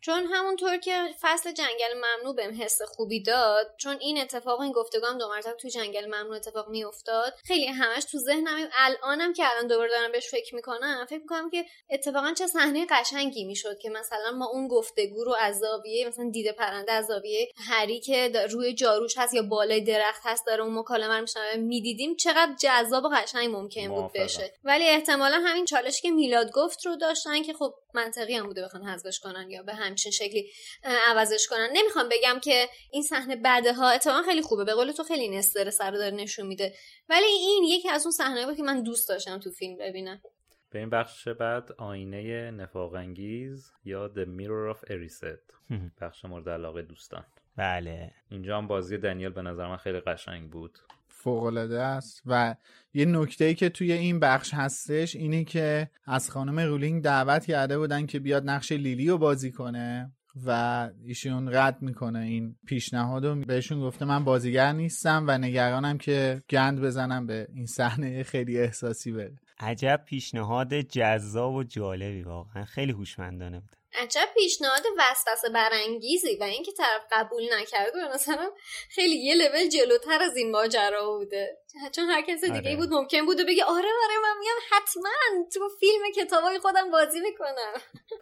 چون 0.00 0.24
همونطور 0.24 0.76
که 0.76 1.04
فصل 1.20 1.52
جنگل 1.52 1.94
ممنوع 1.96 2.34
بهم 2.34 2.62
حس 2.62 2.82
خوبی 2.82 3.22
داد 3.22 3.74
چون 3.78 3.96
این 4.00 4.20
اتفاق 4.20 4.60
این 4.60 4.72
گفتگو 4.72 5.06
هم 5.06 5.18
دو 5.18 5.28
مرتبه 5.28 5.56
تو 5.56 5.68
جنگل 5.68 6.06
ممنوع 6.06 6.36
اتفاق 6.36 6.68
میافتاد 6.68 7.34
خیلی 7.44 7.66
همش 7.66 8.04
تو 8.04 8.18
ذهنم 8.18 8.68
الانم 8.74 9.32
که 9.32 9.50
الان 9.50 9.66
دوباره 9.66 9.90
دارم 9.90 10.12
بهش 10.12 10.30
فکر 10.30 10.54
می‌کنم 10.54 11.06
فکر 11.10 11.18
می‌کنم 11.18 11.50
که 11.50 11.64
اتفاقا 11.90 12.32
چه 12.38 12.46
صحنه 12.46 12.86
قشنگی 12.90 13.44
می‌شد 13.44 13.78
که 13.78 13.90
مثلا 13.90 14.32
ما 14.32 14.46
اون 14.46 14.68
گفتگو 14.68 15.24
رو 15.24 15.34
از 15.40 15.58
زاویه 15.58 16.08
مثلا 16.08 16.30
دیده 16.30 16.52
پرنده 16.52 16.92
از 16.92 17.06
زاویه 17.06 17.48
هری 17.68 17.93
که 18.00 18.30
دا- 18.34 18.52
روی 18.52 18.74
جاروش 18.74 19.14
هست 19.18 19.34
یا 19.34 19.42
بالای 19.42 19.80
درخت 19.80 20.20
هست 20.24 20.46
داره 20.46 20.62
اون 20.62 20.78
مکالمه 20.78 21.14
رو 21.14 21.20
میشنوه. 21.20 21.56
می‌دیدیم 21.56 22.16
چقدر 22.16 22.54
جذاب 22.60 23.04
و 23.04 23.08
قشنگ 23.08 23.50
ممکن 23.50 23.88
بود. 23.88 24.12
بشه. 24.12 24.52
ولی 24.64 24.84
احتمالا 24.84 25.42
همین 25.46 25.64
چالشی 25.64 26.02
که 26.02 26.10
میلاد 26.10 26.50
گفت 26.52 26.86
رو 26.86 26.96
داشتن 26.96 27.42
که 27.42 27.52
خب 27.52 27.74
منطقی 27.94 28.34
هم 28.34 28.46
بوده 28.46 28.64
بخوان 28.64 28.82
حذفش 28.84 29.18
کنن 29.20 29.50
یا 29.50 29.62
به 29.62 29.74
همچین 29.74 30.12
شکلی 30.12 30.50
عوضش 30.84 31.46
کنن. 31.50 31.68
نمی‌خوام 31.72 32.08
بگم 32.08 32.40
که 32.40 32.68
این 32.92 33.02
صحنه 33.02 33.36
بعده 33.36 33.72
ها 33.72 33.90
اتفاقا 33.90 34.22
خیلی 34.22 34.42
خوبه. 34.42 34.64
به 34.64 34.74
قول 34.74 34.92
تو 34.92 35.02
خیلی 35.02 35.22
این 35.22 35.34
استرس 35.34 35.80
رو 35.80 35.96
داره 35.96 36.14
نشون 36.16 36.46
میده. 36.46 36.74
ولی 37.08 37.26
این 37.26 37.64
یکی 37.64 37.88
از 37.88 38.02
اون 38.06 38.12
صحنه 38.12 38.46
بود 38.46 38.56
که 38.56 38.62
من 38.62 38.82
دوست 38.82 39.08
داشتم 39.08 39.38
تو 39.38 39.50
فیلم 39.50 39.76
ببینم. 39.76 40.22
به 40.70 40.78
این 40.78 40.90
بخش 40.90 41.28
بعد 41.28 41.72
آینه 41.78 42.50
نفاق 42.50 42.94
انگیز 42.94 43.72
یا 43.84 44.10
The 44.14 44.26
Mirror 44.26 44.76
of 44.76 44.88
Erised. 44.90 45.54
بخش 46.00 46.24
مورد 46.24 46.48
علاقه 46.48 46.82
دوستان. 46.82 47.24
بله. 47.56 48.10
اینجا 48.30 48.58
هم 48.58 48.66
بازی 48.66 48.98
دنیل 48.98 49.28
به 49.28 49.42
نظر 49.42 49.68
من 49.68 49.76
خیلی 49.76 50.00
قشنگ 50.00 50.50
بود. 50.50 50.78
فوقالعاده 51.08 51.82
است 51.82 52.22
و 52.26 52.54
یه 52.94 53.04
نکته 53.04 53.44
ای 53.44 53.54
که 53.54 53.68
توی 53.68 53.92
این 53.92 54.20
بخش 54.20 54.54
هستش 54.54 55.16
اینه 55.16 55.44
که 55.44 55.90
از 56.04 56.30
خانم 56.30 56.60
رولینگ 56.60 57.02
دعوت 57.02 57.46
کرده 57.46 57.78
بودن 57.78 58.06
که 58.06 58.18
بیاد 58.18 58.50
نقش 58.50 58.72
لیلی 58.72 59.08
رو 59.08 59.18
بازی 59.18 59.52
کنه 59.52 60.12
و 60.46 60.90
ایشون 61.04 61.54
رد 61.54 61.82
می‌کنه 61.82 62.18
این 62.18 62.56
پیشنهاد 62.66 63.26
رو. 63.26 63.40
بهشون 63.40 63.80
گفته 63.80 64.04
من 64.04 64.24
بازیگر 64.24 64.72
نیستم 64.72 65.24
و 65.28 65.38
نگرانم 65.38 65.98
که 65.98 66.42
گند 66.50 66.80
بزنم 66.80 67.26
به 67.26 67.46
این 67.54 67.66
صحنه 67.66 68.22
خیلی 68.22 68.58
احساسی 68.58 69.12
بره. 69.12 69.38
عجب 69.58 70.00
پیشنهاد 70.06 70.74
جذاب 70.74 71.54
و 71.54 71.64
جالبی 71.64 72.22
واقعا 72.22 72.64
خیلی 72.64 72.92
هوشمندانه 72.92 73.60
بود. 73.60 73.76
عجب 74.02 74.28
پیشنهاد 74.34 74.82
وسوسه 74.98 75.48
برانگیزی 75.48 76.36
و 76.40 76.44
اینکه 76.44 76.72
طرف 76.72 77.02
قبول 77.12 77.42
نکرده 77.60 78.14
مثلا 78.14 78.50
خیلی 78.90 79.16
یه 79.16 79.34
لول 79.34 79.68
جلوتر 79.68 80.22
از 80.22 80.36
این 80.36 80.50
ماجرا 80.50 81.10
بوده. 81.18 81.58
چون 81.92 82.04
هر 82.04 82.22
کس 82.22 82.44
دیگه 82.44 82.56
آره. 82.56 82.76
بود 82.76 82.88
ممکن 82.92 83.26
بود 83.26 83.36
بگه 83.36 83.64
آره 83.64 83.88
آره 84.04 84.14
من 84.22 84.38
میام 84.40 84.56
حتما 84.70 85.10
تو 85.54 85.68
فیلم 85.80 86.02
کتابای 86.16 86.58
خودم 86.58 86.90
بازی 86.90 87.20
می‌کنم. 87.20 87.72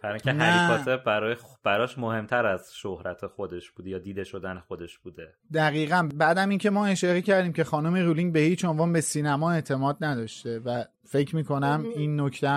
برای 0.03 0.13
اینکه 0.13 0.31
نه. 0.31 0.43
هری 0.43 0.77
پاتر 0.77 0.97
برای 0.97 1.35
براش 1.63 1.97
مهمتر 1.97 2.45
از 2.45 2.75
شهرت 2.75 3.27
خودش 3.27 3.71
بوده 3.71 3.89
یا 3.89 3.99
دیده 3.99 4.23
شدن 4.23 4.59
خودش 4.67 4.97
بوده. 4.97 5.33
دقیقا. 5.53 6.09
بعدم 6.13 6.49
اینکه 6.49 6.69
ما 6.69 6.85
اشاره 6.85 7.21
کردیم 7.21 7.53
که 7.53 7.63
خانم 7.63 7.95
رولینگ 7.95 8.33
به 8.33 8.39
هیچ 8.39 8.65
عنوان 8.65 8.93
به 8.93 9.01
سینما 9.01 9.51
اعتماد 9.51 9.97
نداشته 10.01 10.59
و 10.65 10.83
فکر 11.05 11.35
می‌کنم 11.35 11.85
این 11.95 12.21
نکته 12.21 12.47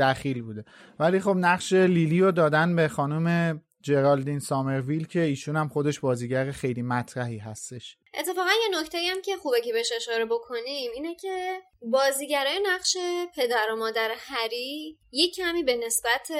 دخیل 0.00 0.42
بوده. 0.42 0.64
ولی 0.98 1.20
خب 1.20 1.36
نقش 1.36 1.72
لیلی 1.72 2.20
رو 2.20 2.32
دادن 2.32 2.76
به 2.76 2.88
خانم 2.88 3.60
جرالدین 3.82 4.38
سامرویل 4.38 5.06
که 5.06 5.20
ایشون 5.20 5.56
هم 5.56 5.68
خودش 5.68 6.00
بازیگر 6.00 6.50
خیلی 6.50 6.82
مطرحی 6.82 7.38
هستش. 7.38 7.96
اتفاقا 8.14 8.50
یه 8.50 8.80
نکته 8.80 8.98
هم 8.98 9.22
که 9.22 9.36
خوبه 9.36 9.60
که 9.60 9.72
بهش 9.72 9.92
اشاره 9.96 10.24
بکنیم 10.24 10.90
اینه 10.94 11.14
که 11.14 11.62
بازیگرای 11.82 12.60
نقش 12.62 12.96
پدر 13.36 13.66
و 13.72 13.76
مادر 13.76 14.10
هری 14.16 14.98
یه 15.12 15.30
کمی 15.30 15.62
به 15.62 15.76
نسبت 15.76 16.32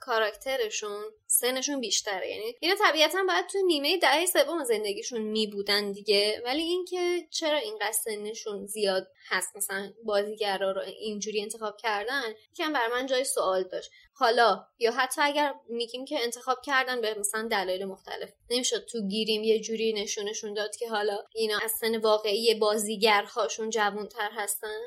کاراکترشون 0.00 1.04
سنشون 1.26 1.80
بیشتره. 1.80 2.30
یعنی 2.30 2.54
اینا 2.60 2.74
طبیعتا 2.88 3.24
باید 3.28 3.46
تو 3.46 3.58
نیمه 3.66 3.98
دهه 3.98 4.26
سوم 4.26 4.64
زندگیشون 4.64 5.20
می 5.20 5.46
بودن 5.46 5.92
دیگه. 5.92 6.42
ولی 6.44 6.62
اینکه 6.62 7.26
چرا 7.30 7.58
اینقدر 7.58 7.92
سنشون 7.92 8.66
زیاد 8.66 9.08
هست؟ 9.28 9.56
مثلا 9.56 9.92
بازیگرا 10.04 10.72
رو 10.72 10.80
اینجوری 10.80 11.42
انتخاب 11.42 11.76
کردن 11.76 12.34
یکم 12.52 12.72
بر 12.72 12.88
من 12.88 13.06
جای 13.06 13.24
سوال 13.24 13.62
داشت. 13.62 13.90
حالا 14.16 14.66
یا 14.78 14.92
حتی 14.92 15.22
اگر 15.22 15.54
میگیم 15.68 16.04
که 16.04 16.18
انتخاب 16.22 16.58
کردن 16.64 17.00
به 17.00 17.16
مثلا 17.18 17.48
دلایل 17.48 17.84
مختلف 17.84 18.32
نمی‌شد 18.50 18.84
تو 18.84 19.08
گیریم 19.08 19.44
یه 19.44 19.60
جوری 19.60 19.92
نشونشون 19.92 20.54
داد 20.54 20.76
که 20.76 20.88
حالا 20.88 21.18
اینا 21.34 21.58
از 21.64 21.70
سن 21.70 22.00
واقعی 22.00 22.54
بازیگرهاشون 22.54 23.70
جوانتر 23.70 24.30
هستن؟ 24.32 24.78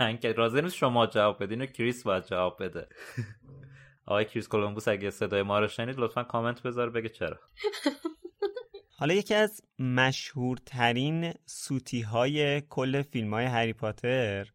من 0.00 0.18
که 0.18 0.32
راضی 0.32 0.62
نیست 0.62 0.76
شما 0.76 1.06
جواب 1.06 1.42
بدین 1.42 1.62
و 1.62 1.66
کریس 1.66 2.02
باید 2.02 2.26
جواب 2.26 2.62
بده. 2.62 2.88
آقای 4.06 4.24
کریس 4.24 4.48
کولومبوس 4.48 4.88
اگه 4.88 5.10
صدای 5.10 5.42
ما 5.42 5.58
رو 5.58 5.68
شنید 5.68 5.98
لطفا 5.98 6.22
کامنت 6.22 6.62
بذار 6.62 6.90
بگه 6.90 7.08
چرا. 7.08 7.38
حالا 8.98 9.14
یکی 9.14 9.34
از 9.34 9.62
مشهورترین 9.78 11.34
سوتی 11.46 12.00
های 12.00 12.60
کل 12.60 13.02
فیلم 13.02 13.34
های 13.34 13.44
هری 13.44 13.72
پاتر 13.72 14.52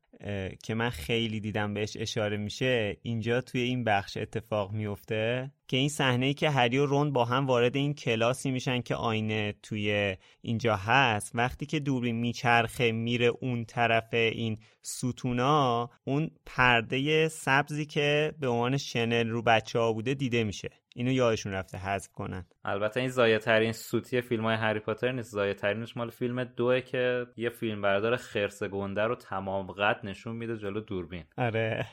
که 0.64 0.73
من 0.73 0.89
خیلی 0.89 1.39
دیدم 1.39 1.73
بهش 1.73 1.98
اشاره 1.99 2.38
میشه 2.38 2.98
اینجا 3.02 3.41
توی 3.41 3.61
این 3.61 3.84
بخش 3.84 4.18
اتفاق 4.18 4.72
میفته 4.72 5.52
که 5.68 5.77
این 5.77 5.89
صحنه 5.89 6.26
ای 6.26 6.34
که 6.34 6.49
هری 6.49 6.77
و 6.77 6.85
رون 6.85 7.14
با 7.14 7.26
هم 7.26 7.45
وارد 7.45 7.76
این 7.76 7.94
کلاسی 7.94 8.52
میشن 8.52 8.81
که 8.81 8.95
آینه 8.95 9.53
توی 9.64 10.18
اینجا 10.41 10.76
هست 10.76 11.31
وقتی 11.35 11.65
که 11.65 11.80
دوربین 11.80 12.15
میچرخه 12.15 12.91
میره 12.91 13.26
اون 13.26 13.65
طرف 13.65 14.14
این 14.14 14.57
ستونا 14.81 15.89
اون 16.03 16.31
پرده 16.45 17.27
سبزی 17.27 17.85
که 17.85 18.34
به 18.39 18.48
عنوان 18.48 18.77
شنل 18.77 19.30
رو 19.30 19.41
بچه 19.41 19.80
ها 19.80 19.94
بوده 19.94 20.14
دیده 20.14 20.44
میشه. 20.44 20.69
اینو 20.98 21.11
یادشون 21.11 21.52
رفته 21.52 21.78
حذف 21.78 22.11
کنن. 22.11 22.45
البته 22.65 22.99
این 22.99 23.10
زایه 23.10 23.40
ترین 23.40 23.72
سوتی 23.72 24.22
فیلم 24.22 24.45
های 24.45 24.56
هری 24.56 24.80
پاتر 24.80 25.11
نیست. 25.11 25.32
زایه 25.32 25.53
ترینش 25.53 25.98
مال 25.98 26.10
فیلم 26.10 26.44
دوه 26.44 26.82
که 26.82 27.26
یه 27.36 27.49
فیلم 27.49 27.82
بردار 27.82 28.15
خرس 28.15 28.64
گنده 28.64 29.02
رو 29.02 29.15
تمام 29.15 29.72
قد 29.72 29.99
نشون 30.03 30.36
میده 30.36 30.57
جلو 30.57 30.82
دوربین. 30.82 31.26
آره. 31.38 31.88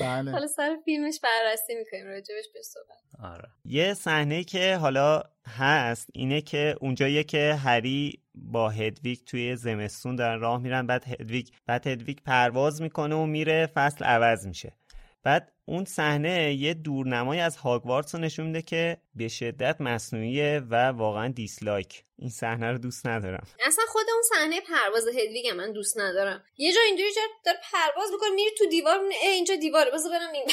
بله. 0.00 0.32
حالا 0.32 0.46
سر 0.46 0.76
فیلمش 0.84 1.20
بررسی 1.22 1.74
می‌کنیم 1.74 2.06
راجبش 2.06 2.44
به 2.54 2.62
صحبت. 2.62 3.32
آره. 3.32 3.48
یه 3.64 3.94
صحنه 3.94 4.44
که 4.44 4.76
حالا 4.76 5.22
هست 5.46 6.10
اینه 6.14 6.40
که 6.40 6.76
اونجاییه 6.80 7.24
که 7.24 7.54
هری 7.54 8.22
با 8.34 8.70
هدویگ 8.70 9.18
توی 9.26 9.56
زمستون 9.56 10.16
دارن 10.16 10.40
راه 10.40 10.62
میرن 10.62 10.86
بعد 10.86 11.04
هدویگ 11.04 11.48
بعد 11.66 11.86
هدویگ 11.86 12.18
پرواز 12.24 12.82
می‌کنه 12.82 13.14
و 13.14 13.26
میره 13.26 13.66
فصل 13.66 14.04
عوض 14.04 14.46
میشه. 14.46 14.72
بعد 15.22 15.52
اون 15.64 15.84
صحنه 15.84 16.54
یه 16.54 16.74
دورنمای 16.74 17.40
از 17.40 17.56
هاگوارتس 17.56 18.14
رو 18.14 18.20
نشون 18.20 18.46
میده 18.46 18.62
که 18.62 18.96
به 19.14 19.28
شدت 19.28 19.80
مصنوعیه 19.80 20.62
و 20.70 20.88
واقعا 20.88 21.28
دیسلایک. 21.28 22.04
این 22.18 22.30
صحنه 22.30 22.72
رو 22.72 22.78
دوست 22.78 23.06
ندارم. 23.06 23.46
اصلا 23.66 23.84
خود 23.88 24.06
اون 24.12 24.22
صحنه 24.22 24.60
پرواز 24.60 25.08
هدویگ 25.08 25.48
من 25.48 25.72
دوست 25.72 25.98
ندارم. 25.98 26.44
یه 26.56 26.72
جا 26.72 26.80
اینجوری 26.86 27.10
داره 27.44 27.58
پرواز 27.72 28.10
می‌کنه 28.12 28.30
میری 28.34 28.50
تو 28.58 28.66
دیوار 28.66 28.98
اه 29.22 29.30
اینجا 29.30 29.56
دیواره 29.56 29.90
بذار 29.90 30.12
برم 30.12 30.32
این 30.32 30.44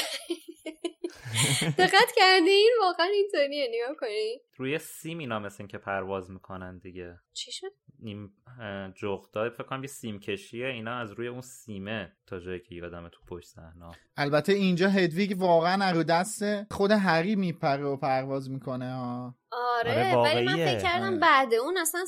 دقت 1.78 2.12
کرده 2.16 2.50
این 2.50 2.72
واقعا 2.82 3.06
اینطوریه. 3.06 3.68
نگاه 3.74 3.96
کنی 3.96 4.40
روی 4.56 4.78
سیم 4.78 5.18
اینا 5.18 5.38
مثل 5.38 5.56
این 5.60 5.68
که 5.68 5.78
پرواز 5.78 6.30
می‌کنن 6.30 6.78
دیگه. 6.78 7.18
چی 7.32 7.52
شد؟ 7.52 7.66
این 8.02 8.30
اه، 8.60 8.92
جغدای 8.92 9.50
فکر 9.50 9.62
کنم 9.62 9.82
یه 9.82 9.88
سیم 9.88 10.20
کشیه. 10.20 10.66
اینا 10.66 10.98
از 10.98 11.12
روی 11.12 11.28
اون 11.28 11.40
سیمه 11.40 12.12
تا 12.26 12.40
جایی 12.40 12.60
که 12.60 12.74
یادم 12.74 13.08
تو 13.08 13.20
پشت 13.28 13.48
صحنه 13.48 13.90
البته 14.16 14.52
اینجا 14.52 14.88
هدویگ 14.88 15.34
واقعا 15.38 15.90
رو 15.90 16.02
دست 16.02 16.72
خود 16.72 16.90
هری 16.90 17.36
میپره 17.36 17.84
و 17.84 17.96
پرواز 17.96 18.50
می‌کنه 18.50 18.94
ها. 18.94 19.34
آره, 19.52 20.14
آره، 20.14 20.34
ولی 20.34 20.44
من. 20.44 20.54
فکر 20.54 20.80
کردم 20.82 21.06
آره. 21.06 21.18
بعد 21.18 21.54
اون 21.54 21.78
اصلا 21.78 22.04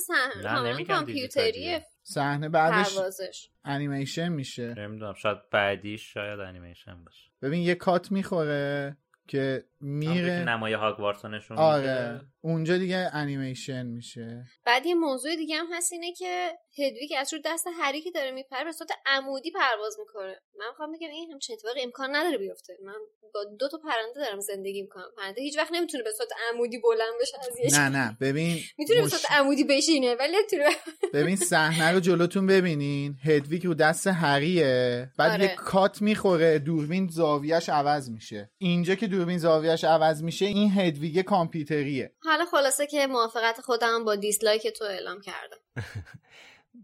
نمیگم 0.63 0.95
کامپیوتریه. 0.95 1.85
صحنه 2.09 2.49
بعدش 2.49 2.95
پروازش. 2.95 3.49
انیمیشن 3.65 4.29
میشه. 4.29 4.73
نمی‌دونم 4.77 5.13
شاید 5.13 5.49
بعدیش 5.51 6.13
شاید 6.13 6.39
انیمیشن 6.39 7.03
باشه. 7.03 7.31
ببین 7.41 7.61
یه 7.61 7.75
کات 7.75 8.11
می‌خوره 8.11 8.97
که 9.27 9.63
میره. 9.81 10.43
نمای 10.43 10.73
هاگوارتس 10.73 11.25
رو 11.25 11.31
نشون 11.31 11.57
آره. 11.57 12.11
میده. 12.11 12.25
اونجا 12.43 12.77
دیگه 12.77 13.09
انیمیشن 13.13 13.85
میشه. 13.85 14.43
بعد 14.65 14.85
یه 14.85 14.95
موضوع 14.95 15.35
دیگه 15.35 15.55
هم 15.55 15.67
هست 15.73 15.93
اینه 15.93 16.13
که 16.13 16.51
هدویگ 16.79 17.13
از 17.17 17.33
رو 17.33 17.39
دست 17.45 17.65
هری 17.79 18.01
که 18.01 18.11
داره 18.11 18.31
میپره 18.31 18.63
به 18.63 18.71
صورت 18.71 18.89
عمودی 19.05 19.51
پرواز 19.51 19.95
می‌کنه. 19.99 20.41
من 20.59 20.65
می‌خوام 20.69 20.91
بگم 20.91 21.07
این 21.09 21.31
همچین 21.31 21.55
اتفاقی 21.55 21.81
امکان 21.81 22.15
نداره 22.15 22.37
بیفته. 22.37 22.73
من 22.85 22.93
با 23.33 23.43
دو 23.59 23.69
تا 23.69 23.77
پرنده 23.77 24.19
دارم 24.19 24.39
زندگی 24.39 24.81
می‌کنم. 24.81 25.05
پرنده 25.17 25.41
هیچ 25.41 25.57
وقت 25.57 25.71
نمی‌تونه 25.71 26.03
به 26.03 26.11
صورت 26.17 26.29
عمودی 26.53 26.77
بلند 26.77 27.13
بشه 27.21 27.37
از 27.39 27.73
یه 27.73 27.79
نه 27.79 27.89
نه. 27.89 28.17
ببین 28.21 28.57
می‌تونه 28.77 28.99
به 28.99 29.05
مش- 29.05 29.11
صورت 29.11 29.31
عمودی 29.31 29.63
بشینه 29.63 30.15
ولی 30.15 30.33
نمی‌تونه 30.37 30.65
ببین 31.13 31.35
صحنه 31.35 31.91
رو 31.91 31.99
جلوتون 31.99 32.47
ببینین. 32.47 33.15
هدویگ 33.25 33.65
رو 33.65 33.73
دست 33.73 34.07
هریه. 34.07 35.09
بعد 35.17 35.31
آره. 35.31 35.43
یه 35.43 35.55
کات 35.55 36.01
می‌خوره 36.01 36.59
دوربین 36.59 37.07
زاویهش 37.11 37.69
عوض 37.69 38.09
میشه. 38.09 38.51
اینجا 38.57 38.95
که 38.95 39.07
دوربین 39.07 39.37
زاویهش 39.37 39.83
عوض 39.83 40.23
میشه 40.23 40.45
این 40.45 40.71
هدویگ 40.71 41.21
کامپیوتریه. 41.21 42.11
حالا 42.27 42.45
خلاصه 42.45 42.87
که 42.87 43.07
موافقت 43.07 43.61
خودم 43.61 44.05
با 44.05 44.15
دیسلایک 44.15 44.67
تو 44.67 44.85
اعلام 44.85 45.21
کردم. 45.21 45.57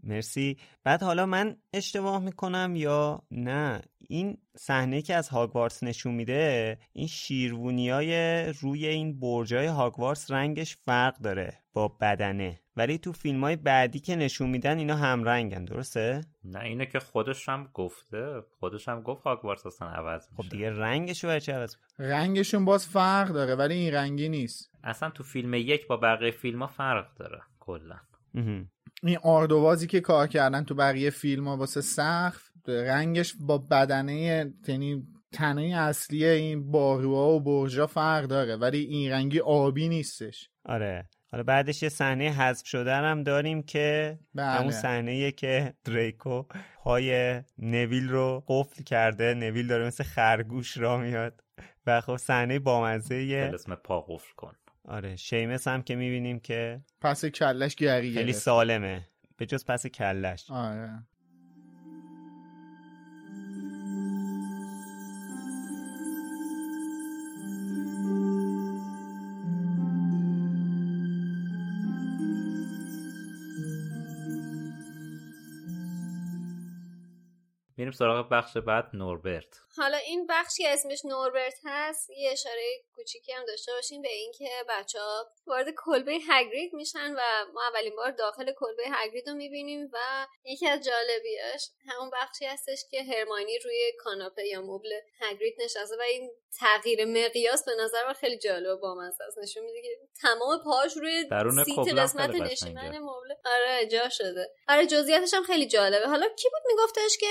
مرسی. 0.02 0.56
بعد 0.84 1.02
حالا 1.02 1.26
من 1.26 1.56
اشتباه 1.72 2.18
می‌کنم 2.18 2.72
یا 2.76 3.22
نه؟ 3.30 3.82
این 4.08 4.38
صحنه 4.56 5.02
که 5.02 5.14
از 5.14 5.28
هاگوارتس 5.28 5.82
نشون 5.82 6.14
میده 6.14 6.78
این 6.92 7.06
شیروونیای 7.06 8.42
روی 8.52 8.86
این 8.86 9.20
برجای 9.20 9.66
هاگوارتس 9.66 10.30
رنگش 10.30 10.76
فرق 10.76 11.18
داره 11.18 11.58
با 11.72 11.88
بدنه. 11.88 12.60
ولی 12.76 12.98
تو 12.98 13.12
فیلم 13.12 13.44
های 13.44 13.56
بعدی 13.56 14.00
که 14.00 14.16
نشون 14.16 14.50
میدن 14.50 14.78
اینا 14.78 14.96
هم 14.96 15.24
رنگن 15.24 15.64
درسته؟ 15.64 16.20
نه 16.44 16.60
اینه 16.60 16.86
که 16.86 16.98
خودش 16.98 17.48
هم 17.48 17.70
گفته. 17.74 18.42
خودش 18.58 18.88
هم 18.88 19.02
گفت 19.02 19.22
هاگوارتس 19.22 19.66
اصلا 19.66 19.88
عوض 19.88 20.28
میشه. 20.30 20.42
خب 20.42 20.48
دیگه 20.48 20.70
رنگشو 20.70 21.28
برای 21.28 21.40
چه 21.40 21.52
عوض؟ 21.52 21.76
رنگشون 21.98 22.64
باز 22.64 22.86
فرق 22.86 23.28
داره 23.28 23.54
ولی 23.54 23.74
این 23.74 23.94
رنگی 23.94 24.28
نیست. 24.28 24.70
اصلا 24.84 25.10
تو 25.10 25.22
فیلم 25.22 25.54
یک 25.54 25.86
با 25.86 25.96
بقیه 25.96 26.30
فیلم 26.30 26.62
ها 26.62 26.66
فرق 26.66 27.14
داره 27.14 27.40
کلا. 27.60 27.96
این 29.04 29.18
آردوازی 29.22 29.86
که 29.86 30.00
کار 30.00 30.26
کردن 30.26 30.64
تو 30.64 30.74
بقیه 30.74 31.10
فیلم 31.10 31.48
ها 31.48 31.56
واسه 31.56 31.80
سقف 31.80 32.50
رنگش 32.68 33.34
با 33.40 33.58
بدنه 33.58 34.14
یعنی 34.68 35.06
تنه 35.32 35.62
اصلی 35.62 36.24
این 36.24 36.70
باروها 36.70 37.28
و 37.28 37.40
برجا 37.40 37.86
فرق 37.86 38.24
داره 38.24 38.56
ولی 38.56 38.78
این 38.78 39.10
رنگی 39.10 39.40
آبی 39.40 39.88
نیستش. 39.88 40.50
آره. 40.64 41.08
حالا 41.32 41.42
بعدش 41.44 41.82
یه 41.82 41.88
صحنه 41.88 42.30
حذف 42.30 42.66
شده 42.66 42.94
هم 42.94 43.22
داریم 43.22 43.62
که 43.62 44.18
بله. 44.34 44.46
همون 44.46 44.70
صحنه 44.70 45.32
که 45.32 45.74
دریکو 45.84 46.42
پای 46.84 47.42
نویل 47.58 48.08
رو 48.08 48.44
قفل 48.48 48.82
کرده. 48.82 49.34
نویل 49.34 49.66
داره 49.66 49.86
مثل 49.86 50.04
خرگوش 50.04 50.76
را 50.76 50.96
میاد. 50.98 51.40
و 51.86 52.00
خب 52.00 52.16
صحنه 52.16 52.58
بامزه 52.58 53.50
اسم 53.54 53.74
پا 53.74 54.00
قفل 54.00 54.32
کن. 54.36 54.52
آره 54.84 55.16
شیمس 55.16 55.68
هم 55.68 55.82
که 55.82 55.96
می‌بینیم 55.96 56.40
که 56.40 56.80
پس 57.00 57.24
کلش 57.24 57.74
گری 57.74 58.12
خیلی. 58.14 58.32
سالمه. 58.32 59.08
به 59.36 59.46
جز 59.46 59.64
پس 59.64 59.86
کلش. 59.86 60.50
آره. 60.50 61.02
سراغ 77.94 78.28
بخش 78.28 78.56
بعد 78.56 78.84
نوربرت. 78.94 79.60
حالا 79.76 79.96
این 79.96 80.26
بخشی 80.26 80.66
اسمش 80.66 81.04
نوربرت 81.04 81.54
هست 81.64 82.10
یه 82.10 82.30
اشاره 82.30 82.62
کوچیکی 82.94 83.32
هم 83.32 83.44
داشته 83.44 83.72
باشیم 83.72 84.02
به 84.02 84.12
اینکه 84.12 84.50
بچه 84.68 85.00
ها 85.00 85.26
وارد 85.46 85.66
کلبه 85.76 86.18
هگرید 86.28 86.74
میشن 86.74 87.12
و 87.12 87.20
ما 87.54 87.62
اولین 87.68 87.96
بار 87.96 88.10
داخل 88.10 88.52
کلبه 88.52 88.82
هگرید 88.92 89.28
رو 89.28 89.34
می‌بینیم 89.34 89.90
و 89.92 90.26
یکی 90.44 90.68
از 90.68 90.84
جالبیاش 90.84 91.68
همون 91.88 92.10
بخشی 92.10 92.44
هستش 92.44 92.84
که 92.90 93.02
هرمانی 93.02 93.58
روی 93.58 93.92
کاناپه 93.98 94.46
یا 94.46 94.62
مبل 94.62 94.92
هگرید 95.20 95.54
نشسته 95.58 95.96
و 95.98 96.02
این 96.02 96.30
تغییر 96.58 97.04
مقیاس 97.04 97.64
به 97.64 97.72
نظر 97.80 98.06
من 98.06 98.12
خیلی 98.12 98.38
جالب 98.38 98.80
با 98.80 99.02
است. 99.02 99.38
نشون 99.42 99.64
میده 99.64 99.82
که 99.82 99.88
تمام 100.20 100.64
پاش 100.64 100.96
روی 100.96 101.24
سیت 101.64 101.98
قسمت 101.98 102.30
نشیمن 102.30 102.98
مبل. 102.98 103.34
آره 103.44 103.86
جا 103.86 104.08
شده. 104.08 104.50
آره 104.68 104.86
جزئیاتش 104.86 105.34
هم 105.34 105.42
خیلی 105.42 105.66
جالبه. 105.66 106.06
حالا 106.06 106.28
کی 106.28 106.48
بود 106.48 106.62
میگفتش 106.66 107.18
که 107.20 107.26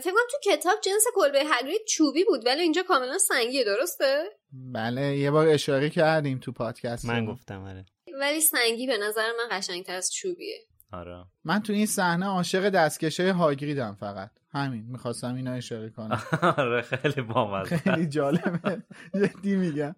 فکر 0.00 0.10
کنم 0.12 0.22
تو 0.30 0.50
کتاب 0.50 0.80
جنس 0.84 1.04
کلبه 1.14 1.42
هگرید 1.46 1.80
چوبی 1.88 2.24
بود 2.24 2.46
ولی 2.46 2.60
اینجا 2.62 2.82
کاملا 2.82 3.18
سنگیه 3.18 3.64
درسته؟ 3.64 4.24
بله 4.52 5.16
یه 5.16 5.30
بار 5.30 5.48
اشاره 5.48 5.90
کردیم 5.90 6.38
تو 6.38 6.52
پادکست. 6.52 7.04
من 7.04 7.26
گفتم 7.26 7.64
آره. 7.64 7.84
ولی 8.20 8.40
سنگی 8.40 8.86
به 8.86 8.98
نظر 8.98 9.28
من 9.38 9.58
قشنگتر 9.58 9.94
از 9.96 10.12
چوبیه. 10.12 10.58
آره. 10.92 11.24
من 11.44 11.62
تو 11.62 11.72
این 11.72 11.86
صحنه 11.86 12.26
عاشق 12.26 12.68
دستکشه 12.68 13.32
هاگریدم 13.32 13.96
فقط. 14.00 14.30
همین 14.54 14.84
می‌خواستم 14.88 15.34
اینا 15.34 15.52
اشاره 15.52 15.90
کنم. 15.90 16.22
آره 16.58 16.82
خیلی 16.82 17.22
بامزه. 17.22 17.76
خیلی 17.76 18.06
جالبه. 18.06 18.82
جدی 19.14 19.56
میگم. 19.56 19.96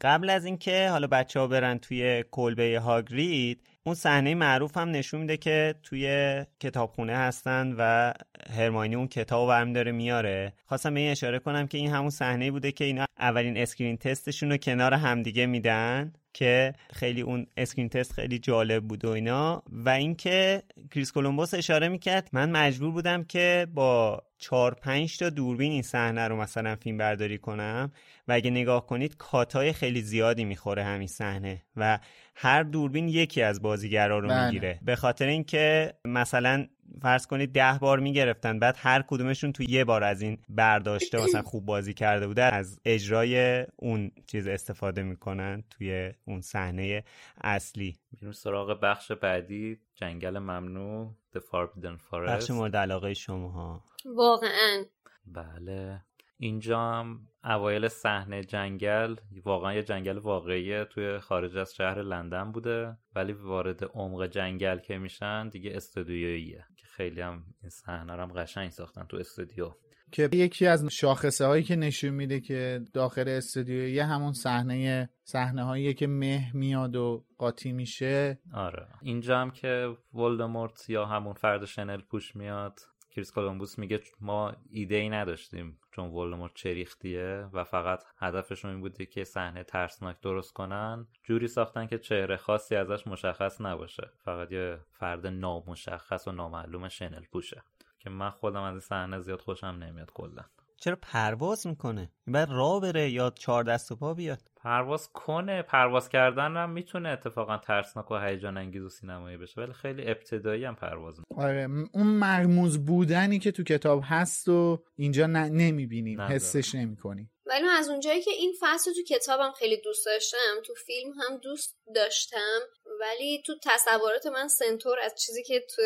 قبل 0.00 0.30
از 0.30 0.44
اینکه 0.44 0.88
حالا 0.88 1.06
بچه 1.06 1.40
ها 1.40 1.46
برن 1.46 1.78
توی 1.78 2.24
کلبه 2.30 2.80
هاگرید 2.80 3.60
اون 3.86 3.94
صحنه 3.94 4.34
معروف 4.34 4.76
هم 4.76 4.90
نشون 4.90 5.20
میده 5.20 5.36
که 5.36 5.74
توی 5.82 6.44
کتابخونه 6.60 7.16
هستن 7.16 7.74
و 7.78 8.12
هرماینی 8.50 8.94
اون 8.94 9.08
کتاب 9.08 9.48
برمی 9.48 9.72
داره 9.72 9.92
میاره. 9.92 10.52
خواستم 10.66 10.94
به 10.94 11.00
این 11.00 11.10
اشاره 11.10 11.38
کنم 11.38 11.66
که 11.66 11.78
این 11.78 11.90
همون 11.90 12.10
صحنه 12.10 12.50
بوده 12.50 12.72
که 12.72 12.84
اینا 12.84 13.06
اولین 13.18 13.56
screen 13.56 13.96
test 13.96 14.23
شون 14.23 14.50
رو 14.50 14.56
کنار 14.56 14.94
همدیگه 14.94 15.46
میدن. 15.46 16.12
که 16.34 16.72
خیلی 16.92 17.20
اون 17.20 17.46
screen 17.56 17.88
test 17.88 18.12
خیلی 18.12 18.38
جالب 18.38 18.84
بود 18.84 19.04
و 19.04 19.08
اینا. 19.08 19.62
و 19.72 19.88
اینکه 19.88 20.62
کریس 20.90 21.12
کولومبوس 21.12 21.54
اشاره 21.54 21.88
می‌کرد 21.88 22.28
من 22.32 22.50
مجبور 22.50 22.90
بودم 22.90 23.24
که 23.24 23.66
با 23.74 24.22
چهار 24.38 24.74
پنج 24.74 25.18
تا 25.18 25.30
دوربین 25.30 25.72
این 25.72 25.82
صحنه 25.82 26.28
رو 26.28 26.36
مثلا 26.36 26.76
فیلم 26.76 26.96
برداری 26.96 27.38
کنم. 27.38 27.92
و 28.28 28.32
اگه 28.32 28.50
نگاه 28.50 28.86
کنید 28.86 29.16
کاتای 29.16 29.72
خیلی 29.72 30.02
زیادی 30.02 30.44
می‌خوره 30.44 30.84
همین 30.84 31.08
صحنه. 31.08 31.62
و 31.76 31.98
هر 32.34 32.62
دوربین 32.62 33.08
یکی 33.08 33.42
از 33.42 33.62
بازیگرا 33.62 34.18
رو 34.18 34.28
بله. 34.28 34.46
می‌گیره. 34.46 34.78
به 34.82 34.96
خاطر 34.96 35.26
اینکه 35.26 35.94
مثلا 36.04 36.66
فرض 37.02 37.26
کنید 37.26 37.52
ده 37.52 37.78
بار 37.80 37.98
می‌گرفتن 38.00 38.58
بعد 38.58 38.74
هر 38.78 39.02
کدومشون 39.02 39.52
تو 39.52 39.62
یه 39.62 39.84
بار 39.84 40.04
از 40.04 40.22
این 40.22 40.38
برداشته 40.48 41.24
مثلا 41.24 41.42
خوب 41.52 41.66
بازی 41.66 41.94
کرده 41.94 42.26
بوده 42.26 42.42
از 42.42 42.80
اجرای 42.84 43.66
اون 43.76 44.10
چیز 44.26 44.46
استفاده 44.46 45.02
می‌کنن 45.02 45.64
توی 45.70 46.12
اون 46.24 46.40
صحنه 46.40 47.04
اصلی. 47.40 47.96
میریم 48.12 48.32
سراغ 48.32 48.80
بخش 48.82 49.12
بعدی 49.12 49.78
جنگل 49.94 50.38
ممنوع 50.38 51.14
The 51.36 51.40
Forbidden 51.40 51.98
Forest. 52.10 52.28
بخش 52.28 52.50
مورد 52.50 52.76
علاقه 52.76 53.14
شما 53.14 53.48
ها 53.48 53.84
واقعا. 54.04 54.84
بله. 55.26 56.00
اینجا 56.38 56.80
هم 56.80 57.28
اوایل 57.44 57.88
صحنه 57.88 58.44
جنگل 58.44 59.16
واقعا 59.44 59.74
یه 59.74 59.82
جنگل 59.82 60.18
واقعیه 60.18 60.84
توی 60.84 61.18
خارج 61.18 61.56
از 61.56 61.74
شهر 61.74 62.02
لندن 62.02 62.52
بوده 62.52 62.96
ولی 63.14 63.32
وارد 63.32 63.84
عمق 63.84 64.26
جنگل 64.26 64.78
که 64.78 64.98
میشن 64.98 65.48
دیگه 65.48 65.76
استودیوییه. 65.76 66.66
خیلی 66.96 67.20
هم 67.20 67.44
این 67.62 67.70
صحنه 67.70 68.12
هم 68.12 68.32
قشنگ 68.32 68.70
ساختن 68.70 69.04
تو 69.04 69.16
استودیو. 69.16 69.70
که 70.12 70.28
یکی 70.32 70.66
از 70.66 70.86
شاخصه 70.86 71.46
هایی 71.46 71.62
که 71.62 71.76
نشون 71.76 72.10
میده 72.10 72.40
که 72.40 72.80
داخل 72.92 73.28
استودیویی 73.28 73.98
همون 73.98 74.32
صحنه 74.32 75.08
صحنه 75.24 75.64
هایی 75.64 75.94
که 75.94 76.06
مه 76.06 76.56
میاد 76.56 76.96
و 76.96 77.24
قاطی 77.38 77.72
میشه. 77.72 78.38
آره. 78.52 78.88
اینجا 79.02 79.38
هم 79.38 79.50
که 79.50 79.96
ولدمورت 80.14 80.90
یا 80.90 81.06
همون 81.06 81.34
فرد 81.34 81.64
شنل 81.64 82.00
پوش 82.00 82.36
میاد 82.36 82.80
کریس 83.10 83.32
کولومبوس 83.32 83.78
میگه 83.78 84.00
ما 84.20 84.56
ایده 84.70 84.96
ای 84.96 85.08
نداشتیم. 85.08 85.78
چون 85.94 86.10
ولدمورت 86.10 86.54
چریختیه 86.54 87.48
و 87.52 87.64
فقط 87.64 88.04
هدفشون 88.18 88.70
این 88.70 88.80
بوده 88.80 89.06
که 89.06 89.24
صحنه 89.24 89.64
ترسناک 89.64 90.20
درست 90.20 90.52
کنن 90.52 91.06
جوری 91.22 91.48
ساختن 91.48 91.86
که 91.86 91.98
چهره 91.98 92.36
خاصی 92.36 92.76
ازش 92.76 93.06
مشخص 93.06 93.60
نباشه. 93.60 94.10
فقط 94.24 94.52
یه 94.52 94.80
فرد 94.92 95.26
نامشخص 95.26 96.28
و 96.28 96.32
نامعلوم 96.32 96.88
شنل 96.88 97.24
پوشه. 97.32 97.62
که 97.98 98.10
من 98.10 98.30
خودم 98.30 98.62
از 98.62 98.72
این 98.72 98.80
صحنه 98.80 99.20
زیاد 99.20 99.40
خوشم 99.40 99.66
نمیاد 99.66 100.10
کلا. 100.12 100.44
چرا 100.80 100.98
پرواز 101.02 101.66
می‌کنه؟ 101.66 102.10
بعد 102.26 102.48
راه 102.50 102.80
بره 102.80 103.10
یا 103.10 103.30
چهار 103.30 103.64
دست 103.64 103.92
و 103.92 103.96
پا 103.96 104.14
بیاد؟ 104.14 104.40
پرواز 104.56 105.12
کنه. 105.12 105.62
پرواز 105.62 106.08
کردن 106.08 106.56
هم 106.56 106.70
می‌تونه 106.70 107.08
اتفاقا 107.08 107.58
ترسناک 107.58 108.10
و 108.10 108.18
هیجان 108.18 108.56
انگیز 108.56 108.82
و 108.82 108.88
سینمایی 108.88 109.36
بشه 109.36 109.60
ولی 109.60 109.72
خیلی 109.72 110.10
ابتدایی 110.10 110.64
هم 110.64 110.74
پرواز 110.74 111.18
می‌کنه. 111.18 111.44
آره 111.46 111.68
اون 111.92 112.06
مرموز 112.06 112.86
بودنی 112.86 113.38
که 113.38 113.52
تو 113.52 113.62
کتاب 113.62 114.02
هست 114.04 114.48
و 114.48 114.84
اینجا 114.96 115.26
ن... 115.26 115.36
نمی‌بینیم 115.36 116.20
حسش 116.20 116.74
نمی‌کنیم 116.74 117.30
ولی 117.46 117.64
از 117.68 117.88
اونجایی 117.88 118.22
که 118.22 118.30
این 118.30 118.52
فصل 118.60 118.90
تو 118.92 119.14
کتابم 119.14 119.52
خیلی 119.52 119.80
دوست 119.84 120.06
داشتم 120.06 120.62
تو 120.66 120.74
فیلم 120.86 121.12
هم 121.12 121.38
دوست 121.38 121.76
داشتم 121.94 122.60
ولی 123.00 123.42
تو 123.46 123.52
تصورات 123.62 124.26
من 124.26 124.48
سنتور 124.48 124.98
از 125.04 125.14
چیزی 125.14 125.42
که 125.42 125.66
تو 125.76 125.82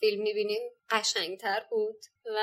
فیلم 0.00 0.22
می‌بینیم 0.22 0.60
قشنگتر 0.90 1.62
بود. 1.70 2.04
و 2.26 2.38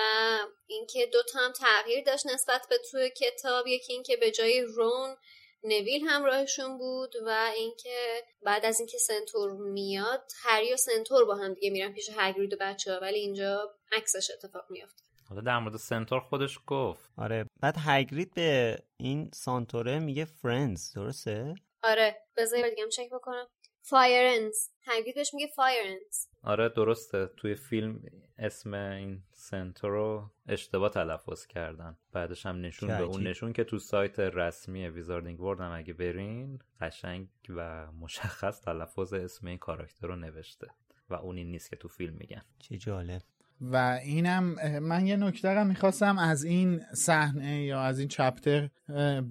اینکه 0.68 1.06
دوتا 1.06 1.40
هم 1.40 1.52
تغییر 1.52 2.04
داشت 2.04 2.28
نسبت 2.28 2.68
به 2.70 2.78
توی 2.92 3.10
کتاب. 3.10 3.68
یکی 3.68 3.94
اینکه 3.94 4.18
به 4.18 4.32
جای 4.32 4.62
رون 4.62 5.16
نویل 5.64 6.08
همراهشون 6.08 6.78
بود 6.78 7.14
و 7.26 7.52
اینکه 7.56 8.24
بعد 8.42 8.66
از 8.66 8.80
اینکه 8.80 8.98
سنتور 8.98 9.52
میاد 9.52 10.32
هری 10.44 10.74
و 10.74 10.78
سنتور 10.78 11.26
با 11.26 11.36
هم 11.36 11.54
دیگه 11.54 11.70
میرن 11.70 11.94
پیش 11.94 12.10
هگرید 12.18 12.54
و 12.54 12.58
بچه 12.60 12.94
ها 12.94 13.00
ولی 13.00 13.20
اینجا 13.20 13.76
عکسش 13.92 14.32
اتفاق 14.32 14.66
میافته. 14.70 15.04
حالا 15.30 15.42
در 15.42 15.60
مورد 15.60 15.78
سنتور 15.78 16.20
خودش 16.20 16.60
گفت. 16.68 17.10
آره 17.18 17.46
بعد 17.62 17.76
هگرید 17.78 18.34
به 18.34 18.78
این 18.98 19.32
سانتوره 19.34 20.00
میگه 20.00 20.26
Firenze 20.26 20.94
درسته؟ 20.94 21.56
آره 21.84 22.16
بذار 22.38 22.70
دیگه 22.70 22.88
چک 22.90 23.10
بکنم. 23.10 23.48
Firenze 23.90 24.56
هگرید 24.84 25.16
بهش 25.16 25.34
میگه 25.34 25.48
Firenze 25.48 26.26
آره 26.44 26.70
درسته. 26.70 27.30
توی 27.38 27.56
فیلم 27.56 28.02
اسم 28.38 28.74
این 28.74 29.24
سنتور 29.32 29.88
رو 29.88 30.32
اشتباه 30.48 30.90
تلفظ 30.90 31.46
کردن. 31.46 31.98
بعدش 32.14 32.46
هم 32.46 32.62
نشون 32.62 32.90
به 32.90 33.04
اون 33.04 33.28
نشون 33.28 33.54
که 33.54 33.64
تو 33.64 33.80
سایت 33.80 34.20
رسمی 34.20 34.88
Wizarding 34.88 35.42
World 35.42 35.60
هم 35.60 35.72
اگه 35.72 35.94
برین 35.94 36.60
قشنگ 36.82 37.28
و 37.50 37.92
مشخص 37.92 38.62
تلفظ 38.62 39.14
اسم 39.14 39.48
این 39.48 39.58
کاراکتر 39.58 40.08
رو 40.08 40.16
نوشته. 40.16 40.68
و 41.10 41.14
اونی 41.14 41.44
نیست 41.44 41.70
که 41.70 41.76
تو 41.76 41.88
فیلم 41.88 42.14
میگن. 42.14 42.42
چه 42.60 42.78
جالب. 42.78 43.22
و 43.62 44.00
اینم 44.04 44.56
من 44.82 45.08
یه 45.08 45.16
نکته 45.16 45.50
رو 45.50 45.64
می‌خواستم 45.64 46.18
از 46.18 46.44
این 46.44 46.82
صحنه 46.94 47.64
یا 47.64 47.82
از 47.82 48.00
این 48.00 48.08
chapter 48.08 48.70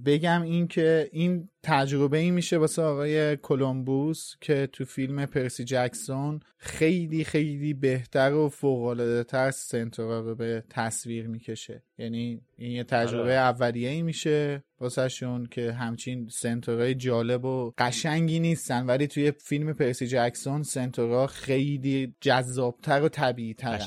بگم 0.05 0.42
این 0.42 0.68
که 0.68 1.08
این 1.12 1.48
تجربه 1.62 2.18
ای 2.18 2.30
میشه 2.30 2.58
واسه 2.58 2.82
آقای 2.82 3.36
کولومبوس 3.36 4.34
که 4.40 4.68
تو 4.72 4.84
فیلم 4.84 5.26
پرسی 5.26 5.64
جکسون 5.64 6.40
خیلی 6.58 7.24
خیلی 7.24 7.74
بهتر 7.74 8.32
و 8.32 8.48
فوق 8.48 9.24
تر 9.28 9.50
سنتورا 9.50 10.20
رو 10.20 10.34
به 10.34 10.64
تصویر 10.70 11.28
می‌کشه. 11.28 11.82
یعنی 11.99 12.41
این 12.57 12.70
یه 12.70 12.84
تجربه 12.84 13.23
آره. 13.23 13.33
اولیه 13.33 13.89
ای 13.89 14.02
میشه 14.02 14.65
واسهشون 14.81 15.47
که 15.47 15.73
همچین 15.73 16.28
سنتورای 16.28 16.94
جالب 16.94 17.44
و 17.44 17.73
قشنگی 17.78 18.41
نیستن 18.41 18.86
ولی 18.86 19.07
توی 19.07 19.31
فیلم 19.31 19.73
پرسی 19.73 20.07
جکسون 20.07 20.62
سنتورا 20.62 21.26
خیلی 21.26 22.16
جذابتر 22.20 23.02
و 23.02 23.08
طبیعی 23.08 23.55
تر 23.55 23.78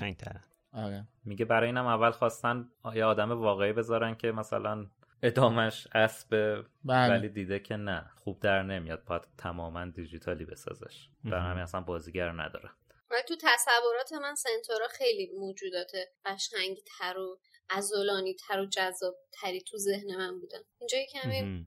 آره. 0.74 1.08
میگه 1.26 1.46
برای 1.46 1.66
اینم 1.66 1.86
اول 1.86 2.12
خواستن 2.12 2.70
یه 2.96 3.06
آدم 3.06 3.32
واقعی 3.32 3.74
بذارن 3.74 4.16
که 4.16 4.32
مثلا 4.32 4.86
ادامش 5.24 5.88
اسب 5.94 6.64
بله. 6.86 7.14
ولی 7.14 7.30
دیده 7.30 7.60
که 7.60 7.76
نه 7.76 8.12
خوب 8.16 8.40
در 8.40 8.64
نمیاد 8.64 9.04
باید 9.06 9.22
تماما 9.38 9.86
دیجیتالی 9.86 10.46
بسازش 10.46 11.10
در 11.26 11.40
همین 11.40 11.64
اصلا 11.64 11.82
بازیگر 11.82 12.32
نداره 12.32 12.70
ولی 13.12 13.22
تو 13.28 13.36
تصورات 13.42 14.14
من 14.14 14.36
سنتورا 14.36 14.88
خیلی 14.88 15.32
موجودات 15.40 15.92
قشنگی 16.26 16.82
تر 17.00 17.18
و 17.18 17.40
ازولانی 17.70 18.34
تر 18.34 18.60
و 18.60 18.66
جذاب 18.66 19.16
تری 19.32 19.62
تو 19.62 19.78
ذهن 19.78 20.16
من 20.18 20.40
بودن 20.40 20.60
اینجا 20.80 20.98
کمی 21.14 21.66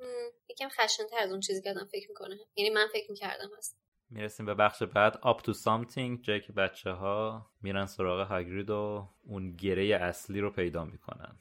یکم 0.50 0.68
خشن 0.68 1.06
تر 1.10 1.18
از 1.18 1.31
اون 1.31 1.40
چیزی 1.40 1.62
که 1.62 1.70
آدم 1.70 1.89
فکر 1.92 2.08
می‌کنه. 2.08 2.39
یعنی 2.56 2.70
من 2.70 2.86
فکر 2.92 3.10
می‌کردم 3.10 3.50
هست. 3.58 3.76
می‌رسیم 4.10 4.47
به 4.47 4.55
بخش 4.55 4.82
بعد. 4.82 5.14
Up 5.14 5.42
to 5.42 5.52
something 5.55 6.22
جایی 6.22 6.40
که 6.40 6.52
بچه 6.52 6.90
ها 6.90 7.47
میرن 7.62 7.86
سراغ 7.86 8.28
هاگرید 8.28 8.70
و 8.70 9.08
اون 9.24 9.56
گره 9.56 9.84
اصلی 9.84 10.40
رو 10.40 10.50
پیدا 10.50 10.84
می‌کنن. 10.84 11.36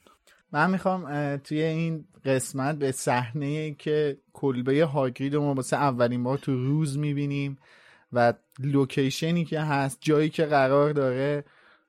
من 0.52 0.70
می‌خوام 0.70 1.36
توی 1.36 1.62
این 1.62 2.08
قسمت 2.24 2.76
به 2.76 2.92
صحنه 2.92 3.74
که 3.74 4.18
کلبه 4.32 4.84
هاگرید 4.84 5.34
رو 5.34 5.42
ما 5.42 5.54
واسه 5.54 5.76
اولین 5.76 6.22
بار 6.22 6.38
تو 6.38 6.52
روز 6.52 6.98
می‌بینیم 6.98 7.58
و 8.12 8.34
لوکیشنی 8.58 9.44
که 9.44 9.60
هست 9.60 9.98
جایی 10.00 10.30
که 10.30 10.46
قرار 10.46 10.92
داره 10.92 11.44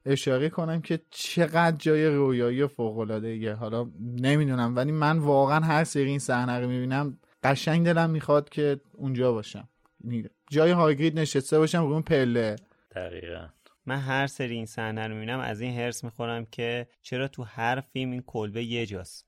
اشاره 0.06 0.49
کنم 0.49 0.82
که 0.82 0.99
چقدر 1.09 1.77
جای 1.77 2.06
رویایی 2.06 2.61
و 2.61 2.67
فوق 2.67 2.98
العاده 2.98 3.53
حالا 3.53 3.91
نمی‌دونم 3.99 4.75
ولی 4.75 4.91
من 4.91 5.17
واقعا 5.17 5.59
هر 5.59 5.83
سری 5.83 6.09
این 6.09 6.19
صحنه 6.19 6.59
رو 6.59 6.67
می‌بینم 6.67 7.17
قشنگ 7.43 7.85
دلم 7.85 8.09
می‌خواد 8.09 8.49
که 8.49 8.82
اونجا 8.93 9.32
باشم. 9.32 9.69
یعنی 10.03 10.25
جای 10.49 10.72
هاگرید 10.72 11.19
نشسته 11.19 11.59
باشم 11.59 11.85
رو 11.85 11.93
اون 11.93 12.01
پله. 12.01 12.56
دقیقا. 12.95 13.48
من 13.85 13.98
هر 13.98 14.27
سری 14.27 14.56
این 14.56 14.65
صحنه 14.65 15.07
رو 15.07 15.14
می‌بینم 15.14 15.40
از 15.40 15.61
این 15.61 15.80
هرس 15.80 16.03
می‌خورم 16.03 16.45
که 16.45 16.88
چرا 17.01 17.27
تو 17.27 17.43
هر 17.43 17.80
فیلم 17.80 18.11
این 18.11 18.23
کلبه 18.27 18.64
یه 18.64 18.85
جاست. 18.85 19.27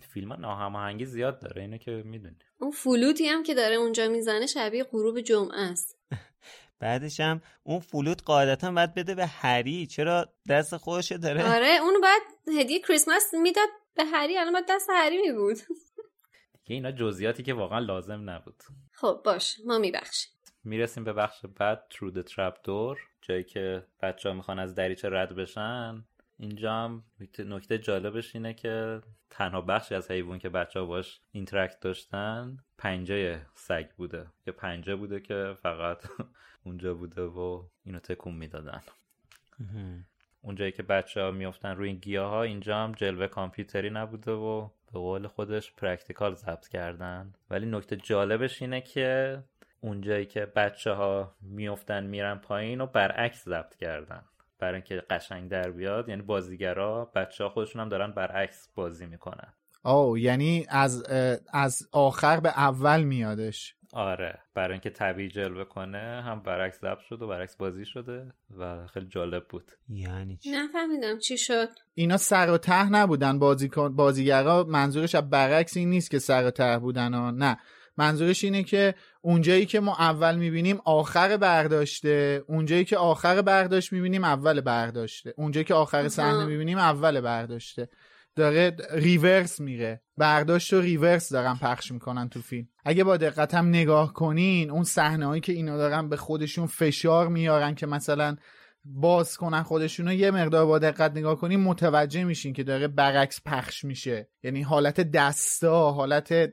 فیلم 0.00 0.32
ناهماهنگی 0.32 1.06
زیاد 1.06 1.40
داره 1.40 1.62
اینو 1.62 1.76
که 1.76 2.02
می‌دونی. 2.06 2.36
اون 2.58 2.70
فلوتی 2.70 3.26
هم 3.26 3.42
که 3.42 3.54
داره 3.54 3.74
اونجا 3.74 4.08
می‌زنه 4.08 4.46
شبیه 4.46 4.84
غروب 4.84 5.20
جمعه 5.20 5.60
است. 5.60 5.98
بعدش 6.82 7.20
هم 7.20 7.40
اون 7.62 7.80
فلوت 7.80 8.22
قاعدتا 8.22 8.70
باید 8.70 8.94
بده 8.94 9.14
به 9.14 9.26
هری. 9.26 9.86
چرا 9.86 10.28
دست 10.48 10.76
خودش 10.76 11.12
داره؟ 11.12 11.54
آره 11.54 11.78
اونو 11.82 12.00
باید 12.00 12.22
هدیه 12.60 12.80
کریسمس 12.80 13.34
می‌داد 13.42 13.68
به 13.96 14.04
هری. 14.04 14.38
الان 14.38 14.52
باید 14.52 14.64
دست 14.68 14.90
هری 14.90 15.20
می 15.20 15.32
بود 15.32 15.56
که 16.64 16.74
اینا 16.74 16.92
جزئیاتی 16.92 17.42
که 17.42 17.54
واقعا 17.54 17.78
لازم 17.78 18.30
نبود. 18.30 18.62
خب 18.92 19.20
باش. 19.24 19.56
ما 19.66 19.78
میبخشیم. 19.78 20.32
می‌رسیم 20.64 21.04
به 21.04 21.12
بخش 21.12 21.46
بعد 21.58 21.82
Through 21.90 22.14
the 22.14 22.22
Trap 22.22 22.54
Door 22.66 22.98
جایی 23.22 23.44
که 23.44 23.86
بچه 24.02 24.28
ها 24.28 24.34
می‌خوان 24.34 24.58
از 24.58 24.74
دریچه 24.74 25.08
رد 25.10 25.36
بشن. 25.36 26.04
اینجا 26.42 26.74
هم 26.74 27.02
نکته 27.38 27.78
جالبش 27.78 28.34
اینه 28.34 28.54
که 28.54 29.02
تنها 29.30 29.60
بخشی 29.60 29.94
از 29.94 30.10
حیوان 30.10 30.38
که 30.38 30.48
بچه 30.48 30.80
ها 30.80 30.86
باش 30.86 31.20
interact 31.32 31.80
داشتن 31.80 32.58
پنجه 32.78 33.40
سگ 33.54 33.90
بوده. 33.96 34.26
که 34.44 34.52
پنجه 34.52 34.96
بوده 34.96 35.20
که 35.20 35.54
فقط 35.62 35.98
اونجا 36.64 36.94
بوده 36.94 37.22
و 37.22 37.62
اینو 37.84 37.98
تکون 37.98 38.34
می‌دادن. 38.34 38.82
اونجایی 40.42 40.72
که 40.72 40.82
بچه 40.82 41.22
ها 41.22 41.30
میفتن 41.30 41.76
روی 41.76 41.88
این 41.88 41.98
گیاه 41.98 42.30
ها 42.30 42.42
اینجا 42.42 42.76
هم 42.76 42.92
جلوه 42.92 43.26
کامپیوتری 43.26 43.90
نبوده 43.90 44.32
و 44.32 44.68
به 44.92 44.98
قول 44.98 45.26
خودش 45.26 45.72
practical 45.72 46.34
ضبط 46.34 46.68
کردن. 46.68 47.34
ولی 47.50 47.66
نکته 47.66 47.96
جالبش 47.96 48.62
اینه 48.62 48.80
که 48.80 49.38
اونجایی 49.80 50.26
که 50.26 50.46
بچه 50.46 50.92
ها 50.92 51.34
میفتن 51.40 52.06
میرن 52.06 52.38
پایین 52.38 52.80
و 52.80 52.86
برعکس 52.86 53.44
ضبط 53.44 53.76
کردن. 53.76 54.24
برای 54.62 54.74
اینکه 54.74 55.02
قشنگ 55.10 55.50
در 55.50 55.70
بیاد 55.70 56.08
یعنی 56.08 56.22
بازیگرا 56.22 57.10
بچه 57.14 57.44
ها 57.44 57.50
خودشون 57.50 57.82
هم 57.82 57.88
دارن 57.88 58.12
برعکس 58.12 58.68
بازی 58.74 59.06
می‌کنن. 59.06 59.52
او 59.84 60.18
یعنی 60.18 60.66
از 60.68 61.04
از 61.52 61.88
آخر 61.92 62.40
به 62.40 62.48
اول 62.48 63.02
میادش. 63.02 63.74
آره 63.92 64.38
برای 64.54 64.72
اینکه 64.72 64.90
طبیعی 64.90 65.28
جلوه 65.28 65.64
کنه 65.64 66.22
هم 66.26 66.42
برعکس 66.42 66.80
ضبط 66.80 67.00
شد 67.08 67.22
و 67.22 67.26
برعکس 67.26 67.56
بازی 67.56 67.84
شده 67.84 68.32
و 68.58 68.86
خیلی 68.86 69.06
جالب 69.06 69.48
بود. 69.48 69.70
یعنی 69.88 70.36
چی؟ 70.36 70.50
نفهمیدم 70.50 71.18
چی 71.18 71.38
شد. 71.38 71.68
اینا 71.94 72.16
سر 72.16 72.50
و 72.50 72.58
ته 72.58 72.90
نبودن. 72.90 73.38
بازیکن 73.38 73.96
بازیگرا 73.96 74.64
منظورش 74.68 75.14
از 75.14 75.30
برعکس 75.30 75.76
این 75.76 75.90
نیست 75.90 76.10
که 76.10 76.18
سر 76.18 76.46
و 76.46 76.50
ته 76.50 76.78
بودن 76.78 77.14
ها 77.14 77.30
نه. 77.30 77.58
منظورش 77.96 78.44
اینه 78.44 78.62
که 78.62 78.94
اونجایی 79.20 79.66
که 79.66 79.80
ما 79.80 79.96
اول 79.98 80.36
می‌بینیم 80.36 80.80
آخر 80.84 81.36
برداشته 81.36 82.44
اونجایی 82.48 82.84
که 82.84 82.96
آخر 82.96 83.42
برداشت 83.42 83.92
می‌بینیم 83.92 84.24
اول 84.24 84.60
برداشته. 84.60 85.34
اونجایی 85.36 85.64
که 85.64 85.74
آخر 85.74 86.08
صحنه 86.08 86.44
می‌بینیم 86.44 86.78
اول 86.78 87.20
برداشته. 87.20 87.88
داره 88.36 88.76
ریورس 88.92 89.60
میره. 89.60 90.02
برداشت 90.16 90.72
و 90.72 90.80
ریورس 90.80 91.32
دارن 91.32 91.54
پخش 91.54 91.92
می‌کنن 91.92 92.28
تو 92.28 92.40
فیلم. 92.40 92.68
اگه 92.84 93.04
با 93.04 93.16
دقت 93.16 93.54
هم 93.54 93.68
نگاه 93.68 94.12
کنین 94.12 94.70
اون 94.70 94.84
صحنه 94.84 95.26
هایی 95.26 95.40
که 95.40 95.52
اینا 95.52 95.76
دارن 95.76 96.08
به 96.08 96.16
خودشون 96.16 96.66
فشار 96.66 97.28
میارن 97.28 97.74
که 97.74 97.86
مثلا 97.86 98.36
باز 98.84 99.36
کنن 99.36 99.62
خودشون 99.62 100.06
رو 100.06 100.12
یه 100.12 100.30
مقدار 100.30 100.66
با 100.66 100.78
دقت 100.78 101.10
نگاه 101.10 101.36
کنین 101.36 101.60
متوجه 101.60 102.24
میشین 102.24 102.52
که 102.52 102.62
داره 102.62 102.88
برعکس 102.88 103.40
پخش 103.46 103.84
میشه. 103.84 104.28
یعنی 104.42 104.62
حالت 104.62 105.00
دستا 105.00 105.90
حالت 105.90 106.52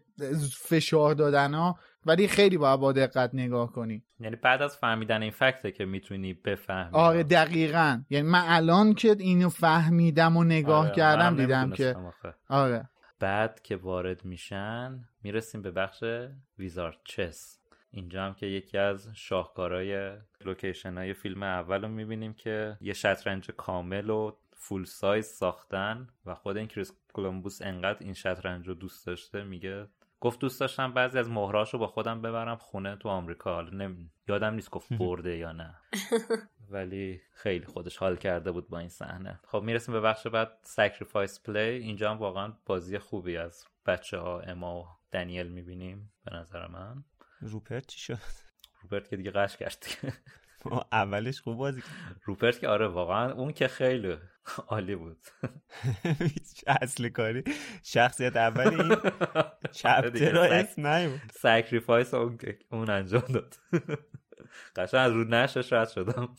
فشار 0.67 1.13
دادن 1.13 1.53
ها 1.53 1.79
ولی 2.05 2.27
خیلی 2.27 2.57
باید 2.57 2.79
با 2.79 2.91
دقت 2.91 3.29
نگاه 3.33 3.71
کنی. 3.71 4.03
یعنی 4.19 4.35
بعد 4.35 4.61
از 4.61 4.77
فهمیدن 4.77 5.21
این 5.21 5.31
fact 5.31 5.63
ه 5.63 5.71
که 5.71 5.85
می‌تونی 5.85 6.33
بفهمی. 6.33 6.89
آره 6.93 7.23
دقیقا. 7.23 8.01
یعنی 8.09 8.27
من 8.27 8.43
الان 8.45 8.93
که 8.93 9.15
اینو 9.19 9.49
فهمیدم 9.49 10.37
و 10.37 10.43
نگاه 10.43 10.85
آره، 10.85 10.95
کردم 10.95 11.33
منم 11.33 11.37
دیدم 11.37 11.71
که 11.71 11.95
آخه. 12.07 12.35
آره. 12.49 12.89
بعد 13.19 13.61
که 13.61 13.75
وارد 13.75 14.25
میشن 14.25 14.99
می‌رسیم 15.23 15.61
به 15.61 15.71
بخش 15.71 16.03
Wizard 16.59 16.97
Chess. 17.03 17.58
اینجا 17.91 18.23
هم 18.25 18.33
که 18.33 18.45
یکی 18.45 18.77
از 18.77 19.09
شاهکارهای 19.13 20.17
لوکیشن 20.45 20.97
های 20.97 21.13
فیلم 21.13 21.43
اول 21.43 21.81
رو 21.81 21.87
می‌بینیم 21.87 22.33
که 22.33 22.77
یه 22.81 22.93
شطرنج 22.93 23.51
کامل 23.51 24.09
و 24.09 24.31
full 24.53 24.85
size 24.85 25.25
ساختن 25.25 26.07
و 26.25 26.35
خود 26.35 26.57
این 26.57 26.67
کریس 26.67 26.91
کولومبوس 27.13 27.61
انقدر 27.61 28.03
این 28.03 28.13
شطرنج 28.13 28.67
رو 28.67 28.73
دوست 28.73 29.07
داشته 29.07 29.43
میگه 29.43 29.87
گفت 30.21 30.39
دوست 30.39 30.59
داشتم 30.59 30.93
بعضی 30.93 31.19
از 31.19 31.29
مهرهاش 31.29 31.73
رو 31.73 31.79
با 31.79 31.87
خودم 31.87 32.21
ببرم 32.21 32.55
خونه 32.55 32.95
تو 32.95 33.09
آمریکا. 33.09 33.53
حالا 33.53 33.69
نم... 33.69 34.09
یادم 34.27 34.53
نیست 34.53 34.69
گفت 34.69 34.93
برده 34.99 35.37
یا 35.37 35.51
نه. 35.51 35.75
ولی 36.71 37.21
خیلی 37.33 37.65
خودش 37.65 37.97
حال 37.97 38.15
کرده 38.15 38.51
بود 38.51 38.69
با 38.69 38.79
این 38.79 38.89
صحنه. 38.89 39.39
خب 39.47 39.61
می‌رسیم 39.61 39.93
به 39.93 40.01
بخش 40.01 40.27
بعد 40.27 40.51
Sacrifice 40.61 41.43
Play 41.43 41.59
اینجا 41.59 42.11
هم 42.11 42.17
واقعا 42.17 42.53
بازی 42.65 42.97
خوبی 42.97 43.37
از 43.37 43.65
بچه 43.85 44.17
ها 44.17 44.39
اما 44.39 44.81
و 44.81 44.87
دنیل 45.11 45.47
می‌بینیم 45.47 46.11
به 46.25 46.35
نظر 46.35 46.67
من. 46.67 47.03
روپرت 47.41 47.87
چی 47.87 47.99
شد؟ 47.99 48.19
روپرت 48.81 49.09
که 49.09 49.17
دیگه 49.17 49.31
غش 49.31 49.57
کرد. 49.57 49.85
اولش 50.91 51.41
خوب 51.41 51.57
بازی 51.57 51.81
کرد. 51.81 52.21
روپرت 52.25 52.59
که 52.59 52.67
آره 52.67 52.87
واقعا 52.87 53.33
اون 53.33 53.53
که 53.53 53.67
خیلی 53.67 54.17
عالی 54.67 54.95
بود. 54.95 55.17
اصل 56.67 57.09
کاری. 57.09 57.43
شخصیت 57.83 58.35
اصلی 58.35 58.81
این 58.81 58.95
chapter 59.71 60.31
رو 60.31 60.41
اسم 60.59 60.87
نبرد 60.87 61.21
sacrifice 61.31 62.13
اون, 62.13 62.39
اون 62.71 62.89
انجام 62.89 63.23
داد. 63.33 63.55
قشنگ 64.75 64.99
از 64.99 65.11
روش 65.11 65.73
رد 65.73 65.89
شدم. 65.89 66.35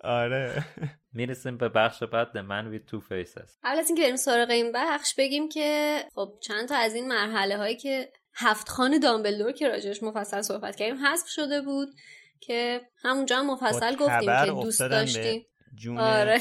آره. 0.00 0.64
می‌رسیم 1.12 1.56
به 1.56 1.68
بخش 1.68 2.02
بعد 2.02 2.28
The 2.28 2.48
Man 2.48 2.74
with 2.74 2.90
Two 2.90 3.02
Faces. 3.02 3.50
قبل 3.64 3.78
از 3.78 3.88
اینکه 3.88 4.02
بریم 4.02 4.16
سراغ 4.16 4.50
این 4.50 4.72
بخش 4.74 5.14
بگیم 5.18 5.48
که 5.48 5.98
خب 6.14 6.38
چند 6.42 6.68
تا 6.68 6.76
از 6.76 6.94
این 6.94 7.08
مرحله 7.08 7.56
هایی 7.56 7.76
که 7.76 8.12
هفت 8.36 8.68
خان 8.68 8.98
دامبلدور 8.98 9.52
که 9.52 9.68
راجعش 9.68 10.02
مفصل 10.02 10.42
صحبت 10.42 10.76
کردیم 10.76 11.06
حذف 11.06 11.28
شده 11.28 11.62
بود 11.62 11.88
که 12.40 12.80
همونجا 13.02 13.38
هم 13.38 13.50
مفصل 13.50 13.96
گفتیم 13.96 14.44
که 14.44 14.62
دوست 14.62 14.80
داشتیم. 14.80 15.46
آره. 15.98 16.40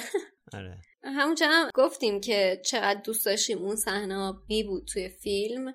آره. 0.53 0.77
همونجا 1.03 1.47
هم 1.47 1.69
گفتیم 1.73 2.21
که 2.21 2.61
چقدر 2.65 3.01
دوست 3.01 3.25
داشتیم 3.25 3.57
اون 3.57 3.75
صحنه 3.75 4.33
می 4.49 4.63
بود 4.63 4.87
توی 4.87 5.09
فیلم 5.09 5.73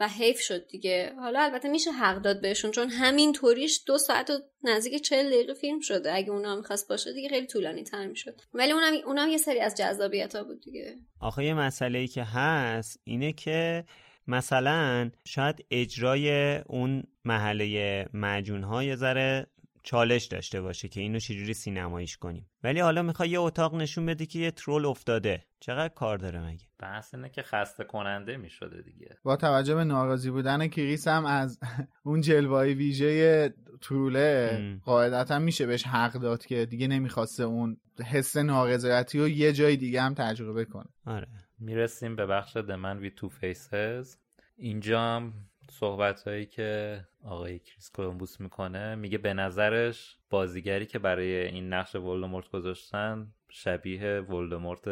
و 0.00 0.08
حیف 0.08 0.40
شد 0.40 0.66
دیگه. 0.68 1.12
حالا 1.20 1.40
البته 1.40 1.68
میشه 1.68 1.90
حق 1.90 2.22
داد 2.22 2.40
بهشون 2.40 2.70
چون 2.70 2.90
همین 2.90 3.32
طوریش 3.32 3.82
دو 3.86 3.98
ساعت 3.98 4.30
و 4.30 4.32
نزدیک 4.62 5.02
چهل 5.02 5.26
دقیقه 5.26 5.54
فیلم 5.54 5.80
شده. 5.80 6.14
اگه 6.14 6.30
اونا 6.30 6.56
می‌خواست 6.56 6.88
باشه 6.88 7.12
دیگه 7.12 7.28
خیلی 7.28 7.46
طولانی 7.46 7.84
تر 7.84 8.06
می‌شد. 8.06 8.40
ولی 8.54 8.72
اونم 8.72 8.92
اونم 9.06 9.28
یه 9.28 9.38
سری 9.38 9.60
از 9.60 9.74
جذابیت 9.74 10.34
ها 10.36 10.44
بود 10.44 10.60
دیگه. 10.60 10.96
آخه 11.20 11.44
یه 11.44 11.54
مسئله 11.54 11.98
ای 11.98 12.08
که 12.08 12.24
هست 12.24 13.00
اینه 13.04 13.32
که 13.32 13.84
مثلا 14.28 15.10
شاید 15.24 15.64
اجرای 15.70 16.56
اون 16.58 17.02
محله 17.24 18.06
معجون 18.12 18.62
ها 18.62 18.82
یه 18.82 18.96
ذره 18.96 19.46
چالش 19.82 20.24
داشته 20.24 20.60
باشه 20.60 20.88
که 20.88 21.00
اینو 21.00 21.18
چجوری 21.18 21.54
سینماییش 21.54 22.16
کنیم. 22.16 22.50
ولی 22.62 22.80
حالا 22.80 23.02
می‌خوای 23.02 23.28
یه 23.28 23.40
اتاق 23.40 23.74
نشون 23.74 24.06
بدی 24.06 24.26
که 24.26 24.38
یه 24.38 24.50
ترول 24.50 24.86
افتاده. 24.86 25.44
چقدر 25.60 25.94
کار 25.94 26.18
داره 26.18 26.46
مگه؟ 26.46 26.66
بحث 26.78 27.14
اینه 27.14 27.28
که 27.28 27.42
خسته 27.42 27.84
کننده 27.84 28.36
می‌شده 28.36 28.82
دیگه. 28.82 29.16
با 29.22 29.36
توجه 29.36 29.74
به 29.74 29.84
ناراضی 29.84 30.30
بودن 30.30 30.68
کریس 30.68 31.08
هم 31.08 31.26
از 31.26 31.58
اون 32.04 32.20
جلوه 32.20 32.62
ویژه 32.62 33.54
تروله. 33.80 34.78
قاعدتا 34.84 35.38
میشه 35.38 35.66
بهش 35.66 35.82
حق 35.86 36.12
داد 36.12 36.46
که 36.46 36.66
دیگه 36.66 36.88
نمی‌خواسته 36.88 37.42
اون 37.42 37.76
حس 38.04 38.36
نارضایتی 38.36 39.18
رو 39.18 39.28
یه 39.28 39.52
جای 39.52 39.76
دیگه 39.76 40.02
هم 40.02 40.14
تجربه 40.14 40.64
کنه. 40.64 40.88
آره. 41.06 41.28
می‌رسیم 41.58 42.16
به 42.16 42.26
بخش 42.26 42.58
The 42.58 42.76
Man 42.82 43.04
with 43.04 43.20
Two 43.20 43.30
Faces. 43.42 44.16
اینجا 44.56 45.00
هم 45.00 45.32
صحبت 45.70 46.22
هایی 46.22 46.46
که 46.46 47.00
آقای 47.24 47.58
کریس 47.58 47.90
کولومبوس 47.90 48.40
می‌کنه 48.40 48.94
میگه 48.94 49.18
به 49.18 49.34
نظرش 49.34 50.16
بازیگری 50.30 50.86
که 50.86 50.98
برای 50.98 51.46
این 51.46 51.72
نقش 51.72 51.94
ولدمورت 51.94 52.50
گذاشتن 52.50 53.32
شبیه 53.48 54.20
ولدمورت 54.20 54.88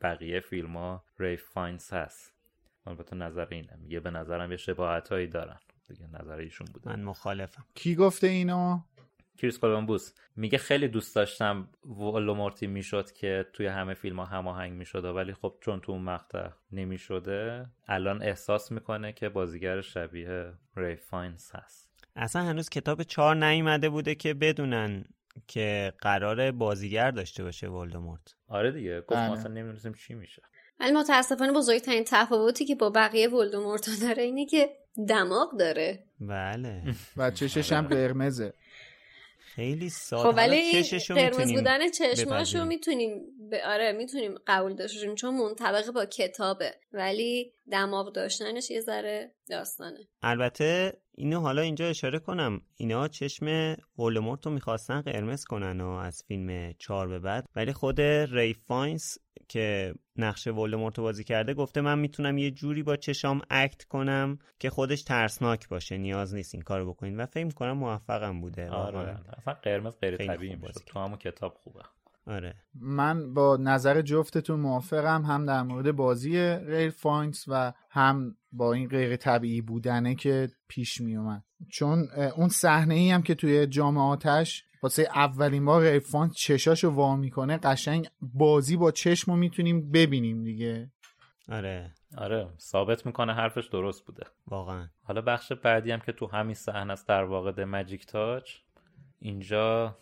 بقیه 0.00 0.40
فیلم 0.40 0.76
ها 0.76 1.04
ریف 1.18 1.42
فاینس 1.42 1.92
هست. 1.92 2.32
البته 2.86 3.16
نظر 3.16 3.46
اینه. 3.50 3.76
میگه 3.82 4.00
به 4.00 4.10
نظرم 4.10 4.50
یه 4.50 4.56
شباهت 4.56 5.08
هایی 5.08 5.26
دارن. 5.26 5.58
دیگه 5.88 6.06
نظر 6.22 6.36
ایشون 6.36 6.66
بوده. 6.72 6.88
من 6.88 7.02
مخالفم. 7.02 7.64
کی 7.74 7.94
گفته 7.94 8.26
اینو؟ 8.26 8.80
کریس 9.40 9.58
کولومبوس 9.58 10.12
میگه 10.36 10.58
خیلی 10.58 10.88
دوست 10.88 11.16
داشتم 11.16 11.68
ولدمورتی 11.84 12.66
می‌شد 12.66 13.12
که 13.12 13.46
توی 13.52 13.66
همه 13.66 13.94
فیلم 13.94 14.20
ها 14.20 14.24
هماهنگ 14.24 14.72
می‌شد 14.72 15.04
ولی 15.04 15.32
خب 15.32 15.54
چون 15.60 15.80
تو 15.80 15.92
اون 15.92 16.02
مقطع 16.02 16.48
نمی‌شده 16.72 17.66
الان 17.88 18.22
احساس 18.22 18.72
می‌کنه 18.72 19.12
که 19.12 19.28
بازیگر 19.28 19.80
شبیه 19.80 20.52
ریف 20.76 20.96
فاینس 20.96 21.50
هست. 21.54 21.90
اصلا 22.16 22.42
هنوز 22.42 22.68
کتاب 22.68 23.02
چهار 23.02 23.36
نیومده 23.36 23.88
بوده 23.88 24.14
که 24.14 24.34
بدونن 24.34 25.04
که 25.46 25.92
قرار 25.98 26.50
بازیگر 26.50 27.10
داشته 27.10 27.42
باشه 27.42 27.68
ولدمورت 27.68 28.34
آره 28.48 28.70
دیگه 28.70 29.00
گفت. 29.00 29.18
ما 29.18 29.32
اصلا 29.34 29.52
نمی‌دونستیم 29.52 29.92
چی 29.92 30.14
میشه. 30.14 30.42
ولی 30.80 30.92
متاسفانه 30.92 31.52
بزرگترین 31.52 32.04
تفاوتی 32.06 32.64
که 32.64 32.74
با 32.74 32.90
بقیه 32.90 33.28
ولدمورت 33.28 33.88
داره 34.02 34.22
اینه 34.22 34.46
که 34.46 34.70
دماغ 35.08 35.58
داره. 35.58 36.04
بله. 36.20 36.82
و 37.16 37.30
چشش 37.30 37.72
هم 37.72 37.86
قرمزه. 37.86 38.54
خیلی 39.54 39.88
ساده. 39.88 40.30
خب 40.30 40.36
ولی 40.36 40.82
قرمز 41.08 41.52
بودن 41.52 41.90
چشماشو. 41.90 42.64
می‌تونیم 42.64 43.22
به 43.50 43.66
آره 43.66 43.92
می‌تونیم 43.92 44.34
قبول 44.46 44.74
داشته 44.74 44.98
باشیم 44.98 45.14
چون 45.14 45.34
منطبق 45.34 45.90
با 45.90 46.04
کتابه. 46.04 46.74
ولی 46.92 47.52
دماغ 47.72 48.12
داشتنش 48.12 48.70
یه 48.70 48.80
ذره 48.80 49.34
داستانه. 49.48 50.08
البته 50.22 51.00
اینو 51.20 51.40
حالا 51.40 51.62
اینجا 51.62 51.86
اشاره 51.86 52.18
کنم. 52.18 52.60
اینا 52.76 53.08
چشم 53.08 53.76
ولدمورت 53.98 54.46
رو 54.46 54.52
می‌خواستن 54.52 55.00
قرمز 55.00 55.44
کنن 55.44 55.80
و 55.80 55.88
از 55.88 56.22
فیلم 56.28 56.72
چهار 56.78 57.08
به 57.08 57.18
بعد. 57.18 57.48
ولی 57.56 57.72
خود 57.72 58.00
ریف 58.00 58.54
فاینس 58.54 59.18
که 59.48 59.94
نقش 60.16 60.46
ولدمورت 60.46 60.98
رو 60.98 61.04
بازی 61.04 61.24
کرده 61.24 61.54
گفته 61.54 61.80
من 61.80 61.98
می‌تونم 61.98 62.38
یه 62.38 62.50
جوری 62.50 62.82
با 62.82 62.96
چشام 62.96 63.40
act 63.50 63.84
کنم 63.84 64.38
که 64.58 64.70
خودش 64.70 65.02
ترسناک 65.02 65.68
باشه. 65.68 65.98
نیاز 65.98 66.34
نیست 66.34 66.54
این 66.54 66.62
کارو 66.62 66.92
بکنین. 66.92 67.16
و 67.16 67.26
فکر 67.26 67.48
کنم 67.48 67.72
موفقم 67.72 68.40
بوده. 68.40 68.70
آره. 68.70 69.18
اصلا 69.38 69.54
قرمز 69.54 69.98
غیر 70.00 70.16
طبیعی 70.16 70.56
تو 70.86 70.98
همون 70.98 71.18
کتاب 71.18 71.54
خوبه. 71.54 71.80
آره. 72.30 72.54
من 72.80 73.34
با 73.34 73.56
نظر 73.60 74.02
جفتتون 74.02 74.60
موافقم 74.60 75.22
هم 75.22 75.46
در 75.46 75.62
مورد 75.62 75.92
بازی 75.92 76.38
ریف 76.66 76.90
فاینس 76.90 77.44
و 77.48 77.72
هم 77.90 78.36
با 78.52 78.72
این 78.72 78.88
غیر 78.88 79.16
طبیعی 79.16 79.60
بودنه 79.60 80.14
که 80.14 80.48
پیش 80.68 81.00
می 81.00 81.16
اومد 81.16 81.44
چون 81.68 82.08
اون 82.36 82.48
صحنه 82.48 82.94
ای 82.94 83.10
هم 83.10 83.22
که 83.22 83.34
توی 83.34 83.66
جام 83.66 83.98
آتش 83.98 84.64
واسه 84.82 85.08
اولین 85.14 85.64
بار 85.64 85.82
ریف 85.82 86.00
فاینس 86.00 86.34
چشاشو 86.34 86.88
وا 86.88 87.16
می‌کنه 87.16 87.56
قشنگ 87.56 88.08
بازی 88.20 88.76
با 88.76 88.90
چشم 88.90 89.32
رو 89.32 89.38
می‌تونیم 89.38 89.90
ببینیم 89.90 90.44
دیگه. 90.44 90.90
آره. 91.48 91.94
آره 92.16 92.48
ثابت 92.58 93.06
می‌کنه 93.06 93.34
حرفش 93.34 93.66
درست 93.66 94.06
بوده. 94.06 94.26
واقعا. 94.46 94.88
حالا 95.02 95.20
بخش 95.20 95.52
بعدی 95.52 95.90
هم 95.90 96.00
که 96.00 96.12
تو 96.12 96.26
همین 96.26 96.54
صحنه 96.54 96.92
است 96.92 97.08
در 97.08 97.24
واقع 97.24 97.52
The 97.52 97.60
Magic 97.60 98.06
Touch 98.06 98.50
اینجا 99.22 99.96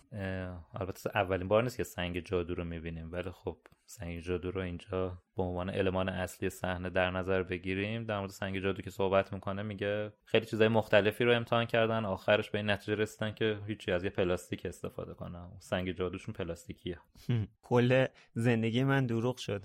البته 0.75 1.11
اولین 1.15 1.49
بار 1.49 1.63
نیست 1.63 1.77
که 1.77 1.85
سنگ 1.85 2.21
جادو 2.21 2.55
رو 2.55 2.65
می‌بینیم 2.65 3.13
ولی 3.13 3.31
خب 3.31 3.59
سنگ 3.87 4.21
جادو 4.21 4.51
رو 4.51 4.61
اینجا 4.61 5.23
به 5.37 5.43
عنوان 5.43 5.71
المان 5.71 6.09
اصلی 6.09 6.51
صحنه 6.51 6.91
در 6.91 7.11
نظر 7.11 7.43
بگیریم. 7.43 8.05
در 8.05 8.19
مورد 8.19 8.31
سنگ 8.31 8.59
جادو 8.59 8.83
که 8.83 8.91
صحبت 8.91 9.33
می‌کنه 9.33 9.63
میگه 9.63 10.13
خیلی 10.25 10.47
چیزای 10.47 10.69
مختلفی 10.69 11.25
رو 11.25 11.33
امتحان 11.33 11.65
کردن 11.65 12.05
آخرش 12.05 12.51
به 12.51 12.59
این 12.59 12.71
نتیجه 12.71 12.95
رسیدن 12.95 13.35
که 13.35 13.59
هیچی 13.67 13.93
از 13.93 14.05
یه 14.05 14.11
پلاستیک 14.11 14.67
استفاده 14.67 15.15
کنن 15.15 15.51
سنگ 15.59 15.93
جادوشون 15.93 16.35
پلاستیکیه. 16.35 16.99
کل 17.63 18.07
زندگی 18.35 18.85
من 18.85 19.07
دروغ 19.07 19.37
شد. 19.37 19.63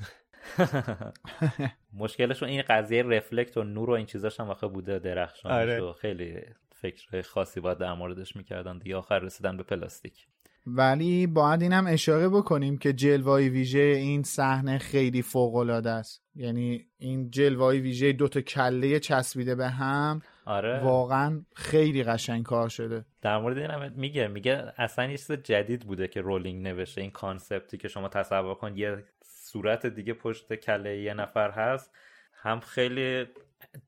مشکلشون 1.93 2.49
این 2.49 2.61
قضیه 2.61 3.03
رفلکت 3.03 3.57
و 3.57 3.63
نور 3.63 3.89
و 3.89 3.93
این 3.93 4.05
چیزاش 4.05 4.39
هم 4.39 4.47
واقعا 4.47 4.69
بوده 4.69 4.99
درخشان 4.99 5.51
آره. 5.51 5.93
خیلی 5.93 6.41
فکرهای 6.83 7.21
خاصی 7.21 7.59
باید 7.59 7.77
در 7.77 7.93
موردش 7.93 8.35
می‌کردن 8.35 8.77
دیگه. 8.77 8.95
آخر 8.95 9.19
رسیدن 9.19 9.57
به 9.57 9.63
پلاستیک. 9.63 10.27
ولی 10.67 11.27
باید 11.27 11.61
اینم 11.61 11.87
اشاره 11.87 12.29
بکنیم 12.29 12.77
که 12.77 12.93
جلوه 12.93 13.31
های 13.31 13.49
ویژه 13.49 13.79
این 13.79 14.23
صحنه 14.23 14.77
خیلی 14.77 15.21
فوق 15.21 15.55
العاده 15.55 15.89
است. 15.89 16.23
یعنی 16.35 16.85
این 16.97 17.29
جلوه 17.29 17.62
های 17.62 17.79
ویژه 17.79 18.13
دوتا 18.13 18.41
کله 18.41 18.99
چسبیده 18.99 19.55
به 19.55 19.69
هم 19.69 20.21
آره. 20.45 20.83
واقعا 20.83 21.41
خیلی 21.55 22.03
قشنگ 22.03 22.43
کار 22.43 22.69
شده. 22.69 23.05
در 23.21 23.37
مورد 23.37 23.57
این 23.57 23.69
هم 23.69 23.91
میگه 23.95 24.27
میگه 24.27 24.73
اصلا 24.77 25.05
یه 25.05 25.17
چیز 25.17 25.31
جدید 25.31 25.81
بوده 25.81 26.07
که 26.07 26.21
رولینگ 26.21 26.67
نوشته. 26.67 27.01
این 27.01 27.11
concept 27.11 27.69
ی 27.69 27.77
که 27.77 27.87
شما 27.87 28.07
تصور 28.07 28.55
کن 28.55 28.77
یه 28.77 29.03
صورت 29.23 29.85
دیگه 29.85 30.13
پشت 30.13 30.53
کله 30.55 30.97
یه 30.97 31.13
نفر 31.13 31.51
هست. 31.51 31.91
هم 32.33 32.59
خیلی 32.59 33.25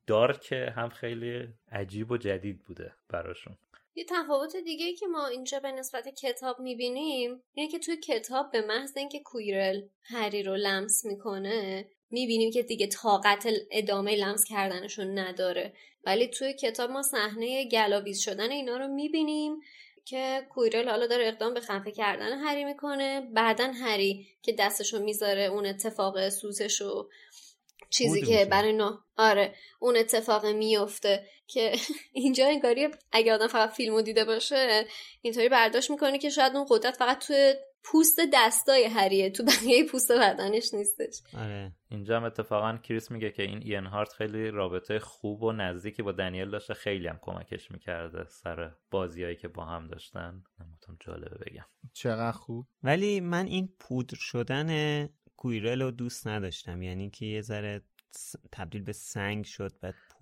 dark 0.06 0.59
ه 0.59 0.72
هم 0.76 0.88
خیلی 0.88 1.48
عجیب 1.72 2.10
و 2.10 2.16
جدید 2.16 2.64
بوده 2.64 2.92
براشون. 3.08 3.58
یه 3.94 4.04
تفاوت 4.04 4.56
دیگه 4.56 4.94
که 4.94 5.06
ما 5.06 5.26
اینجا 5.26 5.60
به 5.60 5.72
نسبت 5.72 6.08
کتاب 6.08 6.60
می‌بینیم 6.60 7.42
اینه 7.54 7.70
که 7.70 7.78
توی 7.78 7.96
کتاب 7.96 8.50
به 8.52 8.60
محض 8.60 8.96
اینکه 8.96 9.20
کویرل 9.20 9.82
هری 10.02 10.42
رو 10.42 10.56
لمس 10.56 11.04
می‌کنه 11.04 11.88
می‌بینیم 12.10 12.50
که 12.50 12.62
دیگه 12.62 12.86
طاقت 12.86 13.48
ادامه 13.70 14.16
لمس 14.16 14.44
کردنشون 14.44 15.18
نداره. 15.18 15.72
ولی 16.04 16.28
توی 16.28 16.54
کتاب 16.54 16.90
ما 16.90 17.02
صحنه 17.02 17.68
گلاویز 17.68 18.20
شدن 18.20 18.50
اینا 18.50 18.76
رو 18.76 18.88
می‌بینیم 18.88 19.60
که 20.04 20.46
کویرل 20.50 20.88
حالا 20.88 21.06
داره 21.06 21.28
اقدام 21.28 21.54
به 21.54 21.60
خفه 21.60 21.90
کردن 21.90 22.38
هری 22.38 22.64
می‌کنه. 22.64 23.20
بعدا 23.20 23.72
هری 23.72 24.26
که 24.42 24.52
دستشو 24.58 25.02
می‌ذاره 25.02 25.42
اون 25.42 25.66
اتفاق 25.66 26.28
سوزشو 26.28 27.08
چیزی 27.90 28.20
که 28.20 28.32
میشه. 28.32 28.44
برای 28.44 28.72
نه 28.72 28.98
آره 29.16 29.54
اون 29.80 29.96
اتفاق 29.96 30.46
میفته 30.46 31.26
که 31.46 31.72
اینجا 32.12 32.46
انگاری 32.46 32.88
اگه 33.12 33.34
آدم 33.34 33.46
فقط 33.46 33.70
فیلمو 33.70 34.02
دیده 34.02 34.24
باشه 34.24 34.86
اینطوری 35.22 35.48
برداشت 35.48 35.90
می‌کنه 35.90 36.18
که 36.18 36.30
شاید 36.30 36.56
اون 36.56 36.66
قدرت 36.70 36.96
فقط 36.96 37.26
توی 37.26 37.54
پوست 37.84 38.20
دستای 38.32 38.84
هریه 38.84 39.30
تو 39.30 39.44
بقیه 39.44 39.84
پوست 39.84 40.12
بدنش 40.12 40.74
نیستش. 40.74 41.22
آره. 41.38 41.72
اینجا 41.90 42.16
هم 42.16 42.24
اتفاقا 42.24 42.76
کریس 42.76 43.10
میگه 43.10 43.30
که 43.30 43.42
این 43.42 43.62
این 43.62 43.86
هارت 43.86 44.12
خیلی 44.12 44.50
رابطه 44.50 44.98
خوب 44.98 45.42
و 45.42 45.52
نزدیکی 45.52 46.02
با 46.02 46.12
دنیل 46.12 46.50
داشته. 46.50 46.74
خیلی 46.74 47.08
هم 47.08 47.18
کمکش 47.22 47.70
می‌کرده 47.70 48.24
سر 48.28 48.70
بازیایی 48.90 49.36
که 49.36 49.48
با 49.48 49.64
هم 49.64 49.88
داشتن. 49.88 50.42
نمی‌تونم 50.60 50.98
جالبه 51.00 51.38
بگم. 51.46 51.64
چقدر 51.92 52.32
خوب. 52.32 52.66
ولی 52.82 53.20
من 53.20 53.46
این 53.46 53.68
پودر 53.78 54.16
شدن 54.20 54.68
کویرل 55.36 55.82
رو 55.82 55.90
دوست 55.90 56.26
نداشتم. 56.26 56.82
یعنی 56.82 57.10
که 57.10 57.26
یه 57.26 57.40
ذره 57.40 57.82
تبدیل 58.52 58.82
به 58.82 58.92
سنگ 58.92 59.44
شد 59.44 59.72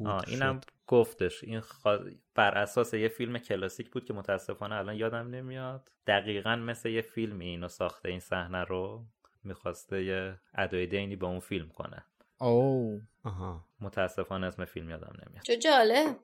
آه 0.05 0.25
شد. 0.25 0.31
اینم 0.31 0.60
گفتش. 0.86 1.44
این 1.44 1.60
خوا- 1.60 2.15
بر 2.34 2.59
اساس 2.59 2.94
یه 2.94 3.09
فیلم 3.09 3.39
کلاسیک 3.39 3.91
بود 3.91 4.05
که 4.05 4.15
متاسفانه 4.15 4.75
الان 4.75 4.97
یادم 4.97 5.28
نمیاد. 5.28 5.91
دقیقا 6.07 6.57
مثل 6.57 6.89
یه 6.89 7.01
فیلمی 7.02 7.47
اینو 7.47 7.68
ساخته 7.68 8.09
این 8.09 8.20
صحنه 8.20 8.65
رو 8.65 9.05
می‌خواسته 9.44 10.05
یه 10.05 10.41
ادای 10.55 10.86
دینی 10.86 11.17
به 11.17 11.26
اون 11.26 11.41
فیلم 11.41 11.68
کنه. 11.68 12.05
او 12.41 13.01
آها. 13.25 13.65
متاسفانه 13.81 14.47
اسم 14.47 14.65
فیلم 14.65 14.91
یادم 14.91 15.13
نمیاد. 15.27 15.45
چه 15.45 15.57
جالب. 15.57 16.17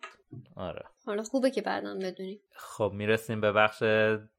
آره. 0.57 0.85
حالا 1.07 1.23
خوبه 1.23 1.51
که 1.51 1.63
بعدم 1.63 1.99
بدونیم 1.99 2.41
خب 2.57 2.93
می‌رسیم 2.95 3.41
به 3.41 3.53
بخش 3.53 3.79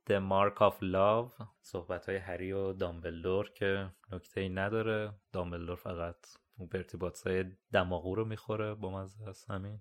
The 0.10 0.20
Mark 0.30 0.58
of 0.60 0.74
Love 0.94 1.46
صحبت 1.62 2.10
های 2.10 2.18
هری 2.18 2.52
و 2.52 2.74
دامبلدور 2.74 3.50
که 3.50 3.90
نکته 4.12 4.42
ای 4.42 4.50
نداره. 4.50 5.14
دامبلدور 5.34 5.76
فقط 5.76 6.16
اون 6.58 6.70
ارتباط 6.74 7.28
های 7.28 7.46
دماغو 7.74 8.16
رو 8.16 8.26
می‌خوره 8.26 8.74
با 8.74 8.90
مزه 8.92 9.28
است 9.28 9.52
همین. 9.52 9.80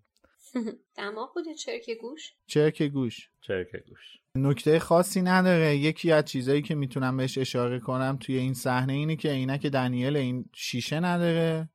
دماغ 0.96 1.34
بود 1.34 1.46
یا 1.46 1.54
چرک 1.54 1.90
گوش؟ 2.00 2.34
چرک 2.46 2.82
گوش. 2.82 3.30
چرک 3.40 3.76
گوش. 3.88 4.18
نکته 4.34 4.78
خاصی 4.78 5.22
نداره. 5.22 5.76
یکی 5.76 6.12
از 6.12 6.24
چیزایی 6.24 6.62
که 6.62 6.74
می‌تونم 6.74 7.16
بهش 7.16 7.38
اشاره 7.38 7.78
کنم 7.78 8.18
توی 8.20 8.36
این 8.36 8.54
صحنه 8.54 8.92
اینه 8.92 9.16
که 9.16 9.28
عینک 9.28 9.66
دنیل 9.66 10.16
این 10.16 10.50
شیشه 10.54 11.00
نداره. 11.00 11.68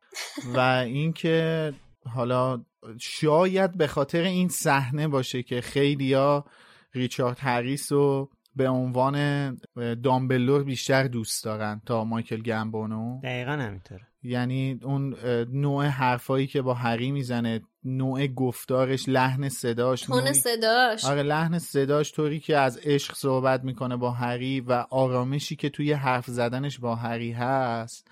و 0.56 0.60
اینکه 0.60 1.74
حالا 2.14 2.66
شاید 3.00 3.78
به 3.78 3.88
خاطر 3.88 4.22
این 4.22 4.50
صحنه 4.50 5.08
باشه 5.08 5.44
که 5.44 5.62
خیلیا 5.62 6.46
ریچارد 6.94 7.38
هریس 7.40 7.92
رو 7.92 8.30
به 8.56 8.70
عنوان 8.70 9.58
دامبلور 10.04 10.64
بیشتر 10.64 11.04
دوست 11.08 11.44
دارن 11.44 11.82
تا 11.86 12.04
مایکل 12.04 12.42
گمبونو. 12.42 13.20
دقیقا 13.24 13.52
همینطوره. 13.52 14.08
یعنی 14.24 14.80
اون 14.84 15.16
نوع 15.54 15.86
حرفایی 15.86 16.48
که 16.48 16.62
با 16.62 16.74
هری 16.74 17.12
می‌زنه 17.12 17.62
نوع 17.84 18.28
گفتارش 18.28 19.10
لحن 19.10 19.50
صداش 19.50 20.02
تون 20.02 20.20
نوعی- 20.20 20.34
صداش. 20.34 21.06
آره 21.06 21.24
لحن 21.24 21.60
صداش 21.60 22.12
طوری 22.14 22.40
که 22.40 22.58
از 22.58 22.80
عشق 22.84 23.16
صحبت 23.16 23.64
می‌کنه 23.64 23.98
با 23.98 24.12
هری 24.12 24.62
و 24.62 24.86
آرامشی 24.90 25.56
که 25.56 25.70
توی 25.70 25.94
حرف 25.94 26.26
زدنش 26.26 26.80
با 26.80 26.96
هری 26.96 27.32
هست. 27.32 28.08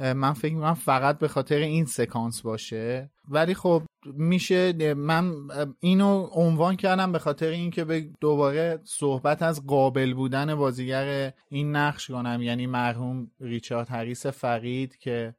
من 0.00 0.32
فکر 0.32 0.54
می‌کنم 0.54 0.74
فقط 0.74 1.18
به 1.18 1.28
خاطر 1.28 1.56
این 1.56 1.84
سکانس 1.84 2.42
باشه. 2.42 3.10
ولی 3.28 3.54
خب 3.54 3.82
میشه 4.06 4.94
من 4.94 5.32
اینو 5.80 6.28
عنوان 6.32 6.76
کردم 6.76 7.12
به 7.12 7.18
خاطر 7.18 7.46
اینکه 7.48 7.84
به 7.84 8.00
دوباره 8.20 8.80
صحبت 8.84 9.42
از 9.42 9.66
قابل 9.66 10.14
بودن 10.14 10.54
بازیگر 10.54 11.32
این 11.48 11.76
نقش 11.76 12.10
کنم. 12.10 12.42
یعنی 12.42 12.66
مرحوم 12.66 13.30
ریچارد 13.40 13.88
هریس 13.90 14.26
فقید 14.26 14.96
که 14.96 15.34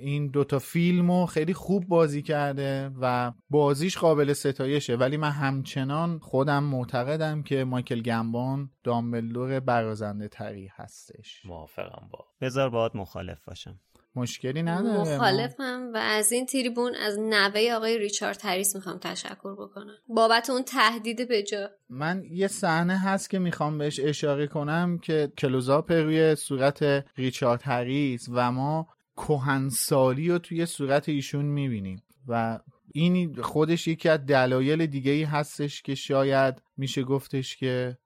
این 0.00 0.28
دوتا 0.28 0.58
فیلمو 0.58 1.26
خیلی 1.26 1.54
خوب 1.54 1.88
بازی 1.88 2.22
کرده 2.22 2.90
و 3.00 3.32
بازیش 3.50 3.98
قابل 3.98 4.32
ستایشه. 4.32 4.96
ولی 4.96 5.16
من 5.16 5.30
همچنان 5.30 6.18
خودم 6.18 6.64
معتقدم 6.64 7.42
که 7.42 7.64
مایکل 7.64 8.02
گمبون 8.02 8.70
دامبلدور 8.84 9.60
برازنده 9.60 10.28
تری 10.28 10.70
هستش. 10.76 11.46
موافقم 11.46 12.08
با. 12.12 12.24
بذار 12.40 12.70
باهات 12.70 12.96
مخالف 12.96 13.44
باشم. 13.44 13.80
مشکلی 14.16 14.62
نداره 14.62 15.14
مخالفم 15.14 15.90
و 15.94 15.96
از 15.96 16.32
این 16.32 16.46
تریبون 16.46 16.94
از 16.94 17.18
نوه 17.18 17.72
آقای 17.76 17.98
ریچارد 17.98 18.40
هریس 18.42 18.74
می‌خوام 18.74 18.98
تشکر 18.98 19.54
بکنم. 19.54 19.94
بابت 20.08 20.50
اون 20.50 20.62
تهدید 20.62 21.28
به 21.28 21.42
جا. 21.42 21.70
من 21.88 22.22
یه 22.30 22.48
صحنه 22.48 22.98
هست 22.98 23.30
که 23.30 23.38
می‌خوام 23.38 23.78
بهش 23.78 24.00
اشاره 24.00 24.46
کنم 24.46 24.98
که 24.98 25.32
کلوزاپ 25.38 25.92
روی 25.92 26.34
صورت 26.34 27.04
ریچارد 27.16 27.62
هریس 27.64 28.28
و 28.28 28.52
ما 28.52 28.88
کهنسالی 29.16 30.28
رو 30.28 30.38
توی 30.38 30.66
صورت 30.66 31.08
ایشون 31.08 31.44
می‌بینیم. 31.44 32.02
و 32.28 32.58
این 32.94 33.42
خودش 33.42 33.88
یکی 33.88 34.08
از 34.08 34.26
دلایل 34.26 34.86
دیگه 34.86 35.12
ای 35.12 35.24
هستش 35.24 35.82
که 35.82 35.94
شاید 35.94 36.62
میشه 36.76 37.02
گفتش 37.02 37.56
که 37.56 37.98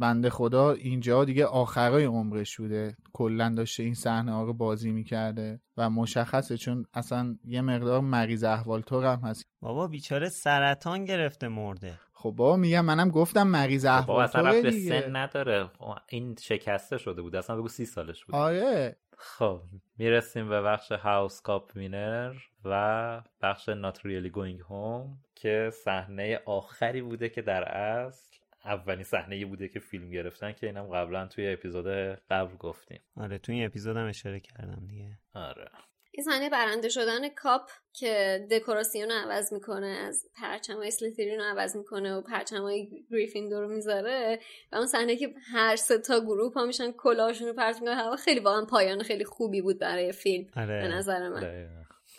بنده 0.00 0.30
خدا 0.30 0.72
اینجا 0.72 1.24
دیگه 1.24 1.46
آخرای 1.46 2.04
عمرش 2.04 2.56
بوده. 2.56 2.96
کلا 3.12 3.54
داشته 3.56 3.82
این 3.82 3.94
صحنه 3.94 4.32
ها 4.32 4.44
رو 4.44 4.52
بازی 4.52 4.92
می‌کرده 4.92 5.60
و 5.76 5.90
مشخصه 5.90 6.56
چون 6.56 6.84
اصلا 6.94 7.36
یه 7.44 7.60
مقدار 7.60 8.00
مریض 8.00 8.44
احوال 8.44 8.80
تو 8.80 9.00
هم 9.00 9.20
هست. 9.24 9.44
بابا 9.60 9.86
بیچاره 9.86 10.28
سرطان 10.28 11.04
گرفته 11.04 11.48
مرده. 11.48 12.00
خب 12.12 12.30
بابا 12.36 12.56
میگم 12.56 12.84
منم 12.84 13.08
گفتم 13.08 13.42
مریض 13.46 13.86
بابا 13.86 13.98
احوال 13.98 14.22
اصلا 14.22 14.52
تو 14.52 14.62
به 14.62 14.70
سن 14.70 15.16
نداره. 15.16 15.70
این 16.08 16.36
شکسته 16.40 16.98
شده 16.98 17.22
بود. 17.22 17.36
اصلا 17.36 17.56
بگو 17.56 17.68
سی 17.68 17.84
سالش 17.84 18.24
بود. 18.24 18.34
آره. 18.34 18.96
خب 19.18 19.60
می‌رسیم 19.98 20.48
به 20.48 20.62
بخش 20.62 20.92
House 20.92 21.40
Cup 21.40 21.72
winner 21.76 22.32
و 22.64 23.22
بخش 23.42 23.68
Not 23.68 24.06
Really 24.06 24.30
Going 24.30 24.60
Home 24.60 25.18
که 25.34 25.70
صحنه 25.84 26.40
آخری 26.46 27.02
بوده 27.02 27.28
که 27.28 27.42
در 27.42 27.62
اصل 27.62 28.39
اولین 28.64 29.04
صحنه 29.04 29.46
بوده 29.46 29.68
که 29.68 29.80
فیلم 29.80 30.10
گرفتن 30.10 30.52
که 30.52 30.66
اینم 30.66 30.86
قبلا 30.86 31.26
توی 31.26 31.52
اپیزود 31.52 31.86
قبل 32.30 32.56
گفتیم 32.56 33.00
آره 33.16 33.38
توی 33.38 33.54
این 33.54 33.66
اپیزودم 33.66 34.08
اشاره 34.08 34.40
کردم 34.40 34.86
دیگه 34.86 35.18
آره 35.34 35.70
این 36.12 36.24
صحنه 36.24 36.50
برنده 36.50 36.88
شدن 36.88 37.28
کاپ 37.28 37.70
که 37.92 38.46
دکوراسیون 38.50 39.08
رو 39.10 39.14
عوض 39.14 39.52
می‌کنه 39.52 39.86
از 39.86 40.24
پرچم 40.34 40.80
اسلیترین 40.84 41.38
رو 41.38 41.44
عوض 41.44 41.76
می‌کنه 41.76 42.14
و 42.14 42.22
پرچم 42.22 42.62
های 42.62 43.06
گریفیندور 43.10 43.60
رو 43.60 43.68
می‌ذاره 43.68 44.40
و 44.72 44.76
اون 44.76 44.86
صحنه 44.86 45.16
که 45.16 45.34
هر 45.52 45.76
سه 45.76 45.98
تا 45.98 46.20
گروه 46.20 46.52
پا 46.52 46.64
میشن 46.64 46.92
کلاهشون 46.92 47.48
رو 47.48 47.54
پرت 47.54 47.80
می‌کنه 47.80 47.94
هوا 47.94 48.16
خیلی 48.16 48.40
واقعا 48.40 48.64
پایان 48.64 49.02
خیلی 49.02 49.24
خوبی 49.24 49.62
بود 49.62 49.78
برای 49.78 50.12
فیلم 50.12 50.46
آره. 50.56 50.80
به 50.80 50.88
نظر 50.88 51.28
من. 51.28 51.68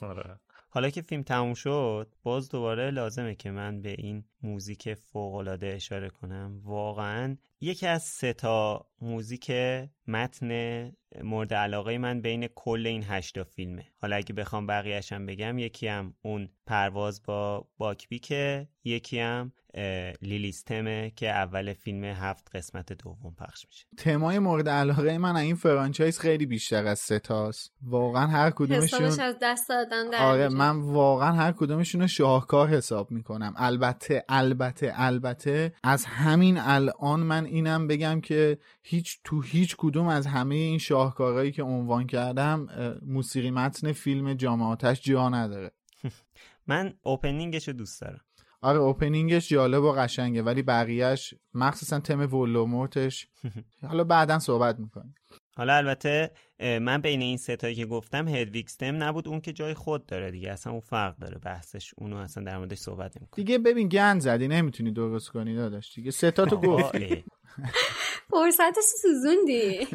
آره. 0.02 0.40
حالا 0.70 0.90
که 0.90 1.02
فیلم 1.02 1.24
تموم 1.24 1.54
شد 1.54 2.08
باز 2.24 2.50
دوباره 2.50 2.92
لازمه 2.92 3.36
که 3.36 3.52
من 3.52 3.82
به 3.82 3.90
این 3.90 4.24
موزیک 4.44 4.94
فوقالعاده 4.94 5.68
اشاره 5.68 6.10
کنم. 6.10 6.62
واقعا 6.64 7.38
یکی 7.62 7.88
از 7.88 8.04
سه 8.04 8.34
تا 8.34 8.86
موزیک 9.02 9.52
متن 10.08 10.92
مورد 11.24 11.54
علاقه 11.54 11.98
من 11.98 12.22
بین 12.22 12.48
کل 12.48 12.88
این 12.88 13.04
هشتا 13.08 13.44
فیلمه. 13.44 13.86
حالا 14.02 14.16
اگه 14.16 14.34
بخوام 14.34 14.68
بقیهشم 14.68 15.26
بگم 15.26 15.58
یکی 15.58 15.88
هم 15.88 16.14
اون 16.22 16.50
پرواز 16.66 17.24
با 17.24 17.68
باکبیکه 17.78 18.68
یکی 18.84 19.20
هم 19.20 19.52
لیلیستمه 20.22 21.12
که 21.16 21.30
اول 21.30 21.74
فیلم 21.74 22.04
هفت 22.04 22.56
قسمت 22.56 22.94
دوم 22.94 23.36
پخش 23.36 23.66
میشه. 23.68 23.86
تمای 23.98 24.40
مورد 24.40 24.70
علاقه 24.70 25.18
من 25.18 25.36
این 25.36 25.56
فرانچایز 25.56 26.20
خیلی 26.20 26.46
بیشتر 26.46 26.88
از 26.88 27.00
ستاست 27.00 27.74
واقعا 27.82 28.28
هر 28.28 28.50
حسابش 28.50 28.56
کدومشون 28.56 29.20
از 29.20 29.36
دست 29.42 29.70
دادن 29.70 30.10
در 30.10 30.24
آره. 30.24 30.50
من 30.50 30.80
واقعا 30.80 31.32
هر 31.32 31.52
کدومشون 31.52 32.02
رو 32.02 32.08
شاهکار 32.08 32.68
حساب 32.68 33.12
می‌کنم. 33.12 33.54
البته 33.58 34.26
البته 34.32 34.94
البته 34.96 35.74
از 35.84 36.06
همین 36.06 36.58
الان 36.58 37.20
من 37.20 37.46
اینم 37.46 37.88
بگم 37.88 38.22
که 38.22 38.58
هیچ 38.84 39.20
تو 39.24 39.42
هیچ 39.42 39.76
کدوم 39.78 40.08
از 40.08 40.28
همه 40.28 40.56
این 40.56 40.78
شاهکارهایی 40.78 41.52
که 41.52 41.64
عنوان 41.64 42.08
کردم 42.08 42.68
موسیقی 43.02 43.52
متن 43.52 43.92
فیلم 43.92 44.34
جامعاتش 44.34 45.02
جا 45.02 45.30
نداره. 45.30 45.72
من 46.68 46.94
اوپنینگش 47.04 47.68
رو 47.68 47.74
دوست 47.74 48.02
دارم. 48.02 48.22
آره 48.62 48.80
اوپنینگش 48.80 49.50
جالب 49.50 49.84
و 49.84 49.92
قشنگه 49.92 50.44
ولی 50.44 50.62
بقیهش 50.62 51.34
مخصوصا 51.54 52.00
تم 52.00 52.34
ولوموتش 52.34 53.28
حالا 53.90 54.04
بعدا 54.04 54.40
صحبت 54.40 54.80
می‌کنیم. 54.80 55.16
حالا 55.56 55.76
البته 55.76 56.32
من 56.60 57.02
بین 57.02 57.22
این 57.22 57.38
ستایی 57.38 57.76
که 57.76 57.86
گفتم 57.86 58.28
هدویکستم 58.28 59.04
نبود. 59.04 59.28
اون 59.28 59.42
که 59.42 59.54
جای 59.54 59.74
خود 59.74 60.06
داره 60.06 60.32
دیگه. 60.32 60.52
اصلا 60.52 60.72
اون 60.74 60.82
فرق 60.82 61.18
داره. 61.18 61.38
بحثش 61.38 61.94
اونو 61.98 62.16
اصلا 62.18 62.44
در 62.44 62.58
موردش 62.58 62.78
صحبت 62.78 63.18
نمی‌کنه 63.18 63.46
دیگه 63.46 63.58
ببین 63.58 63.88
گند 63.88 64.22
زدی. 64.22 64.48
نمی‌تونی 64.48 64.92
درست 64.92 65.30
کنی 65.30 65.56
داداش. 65.56 65.96
دیگه 65.96 66.12
ستاتو 66.12 66.58
گفتی. 66.68 67.24
فرصت 68.32 68.80
سوزوندی. 69.02 69.88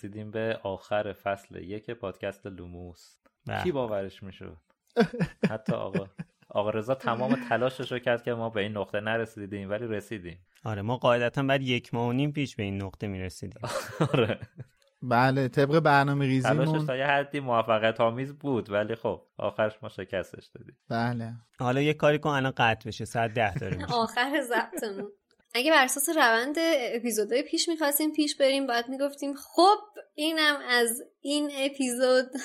رسیدیم 0.00 0.30
به 0.30 0.60
آخر 0.62 1.12
فصل 1.12 1.56
یک 1.56 1.90
پادکست 1.90 2.46
لوموس. 2.46 3.16
کی 3.62 3.72
باورش 3.72 4.22
می‌شد؟ 4.22 4.56
حتی 5.50 5.72
آقا 5.72 6.06
آقا 6.48 6.70
رضا 6.70 6.94
تمام 6.94 7.36
تلاشش 7.48 7.92
رو 7.92 7.98
کرد 7.98 8.22
که 8.22 8.34
ما 8.34 8.50
به 8.50 8.60
این 8.60 8.76
نقطه 8.76 9.00
نرسیدیم 9.00 9.70
ولی 9.70 9.86
رسیدیم. 9.86 10.46
آره 10.64 10.82
ما 10.82 10.96
قاعدتا 10.96 11.42
بعد 11.42 11.62
یک 11.62 11.94
ماه 11.94 12.08
و 12.08 12.12
نیم 12.12 12.32
پیش 12.32 12.56
به 12.56 12.62
این 12.62 12.82
نقطه 12.82 13.06
می‌رسیدیم. 13.06 13.62
آره. 14.14 14.40
بله 15.02 15.48
طبق 15.48 15.80
برنامه 15.80 16.26
تلاشش 16.26 16.58
ریزیمون 16.58 16.86
تا 16.86 16.96
یه 16.96 17.06
حدی 17.06 17.40
موفقیت 17.40 18.00
آمیز 18.00 18.38
بود 18.38 18.70
ولی 18.70 18.94
خب 18.94 19.22
آخرش 19.36 19.72
ما 19.82 19.88
شکستش 19.88 20.46
دادیم. 20.46 20.76
بله. 20.88 21.32
حالا 21.58 21.80
یه 21.80 21.94
کاری 21.94 22.18
کن 22.18 22.30
الان 22.30 22.52
قطع 22.56 22.88
بشه 22.88 23.04
ساعت 23.04 23.34
ده 23.34 23.54
داره 23.54 23.76
میشه 23.76 23.94
آخر 24.04 24.40
ضبطمون. 24.40 25.12
اگه 25.54 25.70
بر 25.70 25.84
اساس 25.84 26.08
روند 26.08 26.56
اپیزودهای 26.58 27.42
پیش 27.42 27.68
می‌خواستیم 27.68 28.12
پیش 28.12 28.36
بریم 28.36 28.66
باید 28.66 28.88
می‌گفتیم 28.88 29.34
خب 29.34 29.78
اینم 30.14 30.60
از 30.68 31.02
این 31.20 31.50
اپیزود. 31.54 32.30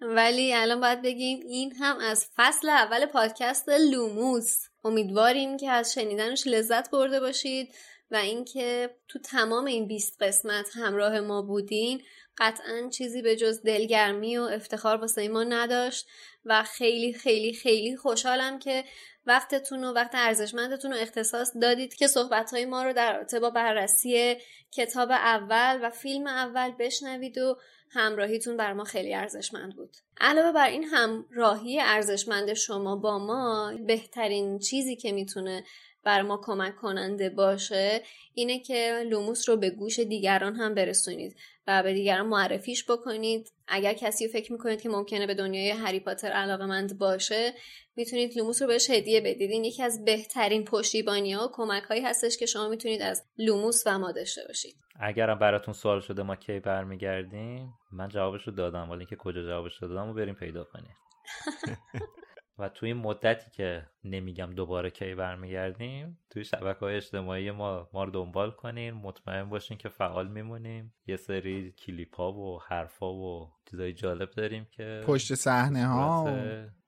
ولی 0.00 0.54
الان 0.54 0.80
باید 0.80 1.02
بگیم 1.02 1.40
این 1.46 1.72
هم 1.72 1.98
از 1.98 2.26
فصل 2.36 2.68
اول 2.68 3.06
پادکست 3.06 3.68
لوموس. 3.68 4.56
امیدواریم 4.84 5.56
که 5.56 5.70
از 5.70 5.92
شنیدنش 5.92 6.46
لذت 6.46 6.90
برده 6.90 7.20
باشید 7.20 7.74
و 8.10 8.16
اینکه 8.16 8.96
تو 9.08 9.18
تمام 9.18 9.64
این 9.64 9.86
20 9.88 10.22
قسمت 10.22 10.76
همراه 10.76 11.20
ما 11.20 11.42
بودین. 11.42 12.02
قطعا 12.38 12.88
چیزی 12.88 13.22
به 13.22 13.36
جز 13.36 13.62
دلگرمی 13.62 14.38
و 14.38 14.42
افتخار 14.42 14.96
واسه 14.96 15.28
ما 15.28 15.44
نداشت 15.44 16.06
و 16.44 16.62
خیلی 16.62 17.12
خیلی 17.12 17.52
خیلی 17.52 17.96
خوشحالم 17.96 18.58
که 18.58 18.84
وقتتون 19.26 19.84
و 19.84 19.92
وقت 19.92 20.10
ارزشمندتون 20.14 20.92
رو 20.92 20.98
اختصاص 21.00 21.56
دادید 21.62 21.94
که 21.94 22.06
صحبتهای 22.06 22.64
ما 22.64 22.82
رو 22.82 22.92
در 22.92 23.16
رابطه 23.16 23.40
با 23.40 23.50
بررسی 23.50 24.36
کتاب 24.72 25.10
اول 25.10 25.78
و 25.82 25.90
فیلم 25.90 26.26
اول 26.26 26.72
بشنوید 26.78 27.38
و 27.38 27.58
همراهیتون 27.90 28.56
بر 28.56 28.72
ما 28.72 28.84
خیلی 28.84 29.14
ارزشمند 29.14 29.76
بود. 29.76 29.96
علاوه 30.20 30.52
بر 30.52 30.68
این 30.68 30.84
همراهی 30.84 31.80
ارزشمند 31.80 32.54
شما 32.54 32.96
با 32.96 33.18
ما 33.18 33.72
بهترین 33.86 34.58
چیزی 34.58 34.96
که 34.96 35.12
می‌تونه 35.12 35.64
بر 36.04 36.22
ما 36.22 36.40
کمک 36.42 36.76
کننده 36.76 37.30
باشه 37.30 38.02
اینه 38.34 38.58
که 38.58 39.04
لوموس 39.10 39.48
رو 39.48 39.56
به 39.56 39.70
گوش 39.70 40.00
دیگران 40.00 40.54
هم 40.54 40.74
برسونید 40.74 41.36
و 41.66 41.82
به 41.82 41.92
دیگران 41.94 42.26
معرفیش 42.26 42.90
بکنید. 42.90 43.52
اگر 43.68 43.92
کسی 43.92 44.26
رو 44.26 44.32
فکر 44.32 44.52
می‌کنید 44.52 44.82
که 44.82 44.88
ممکنه 44.88 45.26
به 45.26 45.34
دنیای 45.34 45.70
هری 45.70 46.00
پاتر 46.00 46.28
علاقمند 46.28 46.98
باشه 46.98 47.52
می‌تونید 47.96 48.38
لوموس 48.38 48.62
رو 48.62 48.68
بهش 48.68 48.90
هدیه 48.90 49.20
بدید. 49.20 49.50
این 49.50 49.64
یکی 49.64 49.82
از 49.82 50.04
بهترین 50.04 50.64
پشتیبانی 50.64 51.32
ها 51.32 51.46
و 51.46 51.50
کمک 51.52 51.82
هایی 51.82 52.02
هستش 52.02 52.36
که 52.36 52.46
شما 52.46 52.68
می‌تونید 52.68 53.02
از 53.02 53.24
لوموس 53.38 53.82
و 53.86 53.98
ما 53.98 54.12
داشته 54.12 54.40
باشید. 54.46 54.74
اگرم 55.00 55.38
براتون 55.38 55.74
سوال 55.74 56.00
شده 56.00 56.22
ما 56.22 56.36
کی 56.36 56.60
برمیگردیم 56.60 57.74
من 57.92 58.08
جوابش 58.08 58.42
رو 58.42 58.52
دادم 58.52 58.90
ولی 58.90 58.98
اینکه 58.98 59.16
کجا 59.16 59.42
جوابش 59.42 59.82
رو 59.82 59.88
دادم 59.88 60.06
رو 60.06 60.14
بریم 60.14 60.34
پیدا 60.34 60.64
کنیم. 60.64 60.96
و 62.58 62.68
توی 62.68 62.92
این 62.92 63.02
مدتی 63.02 63.50
که 63.50 63.86
نمیگم 64.04 64.50
دوباره 64.50 64.90
کی 64.90 65.14
برمیگردیم 65.14 66.18
توی 66.30 66.44
شبکه 66.44 66.80
های 66.80 66.96
اجتماعی 66.96 67.50
ما 67.50 67.88
ما 67.92 68.04
رو 68.04 68.10
دنبال 68.10 68.50
کنین 68.50 68.94
مطمئن 68.94 69.48
باشین 69.48 69.78
که 69.78 69.88
فعال 69.88 70.28
میمونیم. 70.28 70.94
یه 71.06 71.16
سری 71.16 71.72
کلیپ 71.72 72.16
ها 72.16 72.32
و 72.32 72.60
حرف 72.62 72.98
ها 72.98 73.12
و 73.12 73.52
چیزای 73.70 73.92
جالب 73.92 74.30
داریم 74.30 74.66
که 74.70 75.02
پشت 75.06 75.34
صحنه 75.34 75.86
ها 75.86 76.30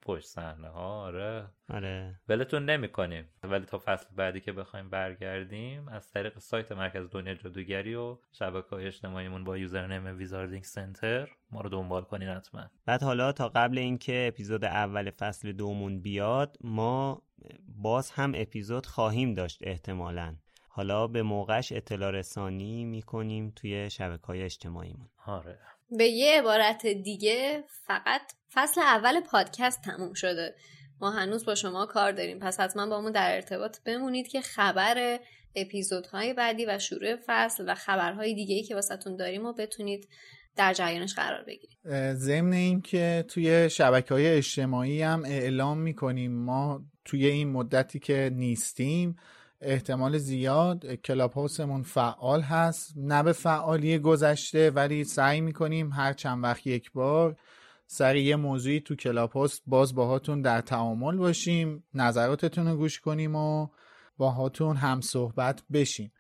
پشت 0.07 0.27
صحنه 0.27 0.69
ها 0.69 1.03
آره. 1.03 1.47
آره. 1.69 2.21
ولتون 2.29 2.65
نمی 2.65 2.89
کنیم 2.89 3.29
ولی 3.43 3.65
تا 3.65 3.79
فصل 3.85 4.07
بعدی 4.17 4.41
که 4.41 4.53
بخوایم 4.53 4.91
برگردیم 4.91 5.89
از 5.89 6.11
طریق 6.11 6.39
سایت 6.39 6.73
مرکز 6.73 7.11
دنیا 7.11 7.35
جادوگری 7.35 7.95
و 7.95 8.19
شبکه 8.33 8.69
های 8.69 8.87
اجتماعیمون 8.87 9.45
با 9.45 9.59
یوزرنیم 9.59 10.19
ویزاردینگ 10.19 10.65
سنتر 10.65 11.29
ما 11.51 11.61
رو 11.61 11.69
دنبال 11.69 12.03
کنین 12.03 12.29
حتما. 12.29 12.71
بعد 12.87 13.03
حالا 13.03 13.33
تا 13.33 13.49
قبل 13.49 13.79
اینکه 13.79 14.25
اپیزود 14.29 14.65
اول 14.65 15.11
فصل 15.11 15.53
دومون 15.53 16.01
بیاد 16.01 16.57
ما 16.61 17.23
باز 17.83 18.11
هم 18.11 18.33
اپیزود 18.35 18.87
خواهیم 18.87 19.35
داشت 19.35 19.59
احتمالا. 19.63 20.37
حالا 20.69 21.07
به 21.07 21.23
موقعش 21.23 21.73
اطلاع 21.73 22.11
رسانی 22.11 22.85
می‌کنیم 22.85 23.53
توی 23.57 23.91
شبکه 23.91 24.27
های 24.27 24.43
اجتماعیمون. 24.43 25.09
آره. 25.27 25.59
به 25.91 26.05
یه 26.05 26.39
عبارت 26.39 26.87
دیگه 26.87 27.65
فقط 27.87 28.23
فصل 28.53 28.81
اول 28.81 29.21
پادکست 29.21 29.83
تموم 29.83 30.13
شده. 30.13 30.55
ما 31.01 31.11
هنوز 31.11 31.45
با 31.45 31.55
شما 31.55 31.87
کار 31.87 32.13
داریم. 32.13 32.39
پس 32.39 32.61
حتما 32.61 32.87
با 32.87 33.01
ما 33.01 33.11
در 33.11 33.35
ارتباط 33.35 33.79
بمونید 33.85 34.29
که 34.29 34.41
خبر 34.41 35.19
اپیزودهای 35.55 36.35
بعدی 36.35 36.67
و 36.67 36.79
شروع 36.79 37.17
فصل 37.27 37.65
و 37.67 37.75
خبرهای 37.75 38.35
دیگه 38.35 38.55
ای 38.55 38.63
که 38.63 38.75
واسهتون 38.75 39.17
داریم 39.17 39.47
و 39.47 39.53
بتونید 39.53 40.09
در 40.57 40.73
جریانش 40.73 41.15
قرار 41.15 41.45
بگیرید. 41.45 41.79
ضمن 42.15 42.53
اینکه 42.53 43.25
توی 43.29 43.71
شبکه 43.71 44.15
های 44.15 44.27
اجتماعی 44.27 45.03
هم 45.03 45.25
اعلام 45.25 45.79
می‌کنیم 45.79 46.33
ما 46.33 46.85
توی 47.05 47.27
این 47.27 47.49
مدتی 47.49 47.99
که 47.99 48.31
نیستیم 48.35 49.17
احتمال 49.61 50.19
زیاد 50.19 50.95
کلاب 50.95 51.33
هاوسمون 51.33 51.83
فعال 51.83 52.41
هست. 52.41 52.93
نه 52.97 53.23
به 53.23 53.33
فعالی 53.33 53.99
گذشته 53.99 54.71
ولی 54.71 55.05
سعی 55.05 55.41
می‌کنیم 55.41 55.93
هر 55.93 56.13
چند 56.13 56.45
وقت 56.45 56.67
یک 56.67 56.93
بار 56.93 57.37
سر 57.87 58.17
یه 58.17 58.37
موضوعی 58.37 58.81
تو 58.81 58.95
کلاب 58.95 59.33
هاوس 59.33 59.61
باز 59.67 59.95
باهاتون 59.95 60.43
در 60.43 60.61
تعامل 60.61 61.17
باشیم 61.17 61.85
نظراتتون 61.95 62.69
رو 62.69 62.77
گوش 62.77 63.01
کنیم 63.01 63.35
و 63.35 63.69
باهاتون 64.17 64.77
هم 64.77 65.01
صحبت 65.01 65.63
بشیم. 65.73 66.13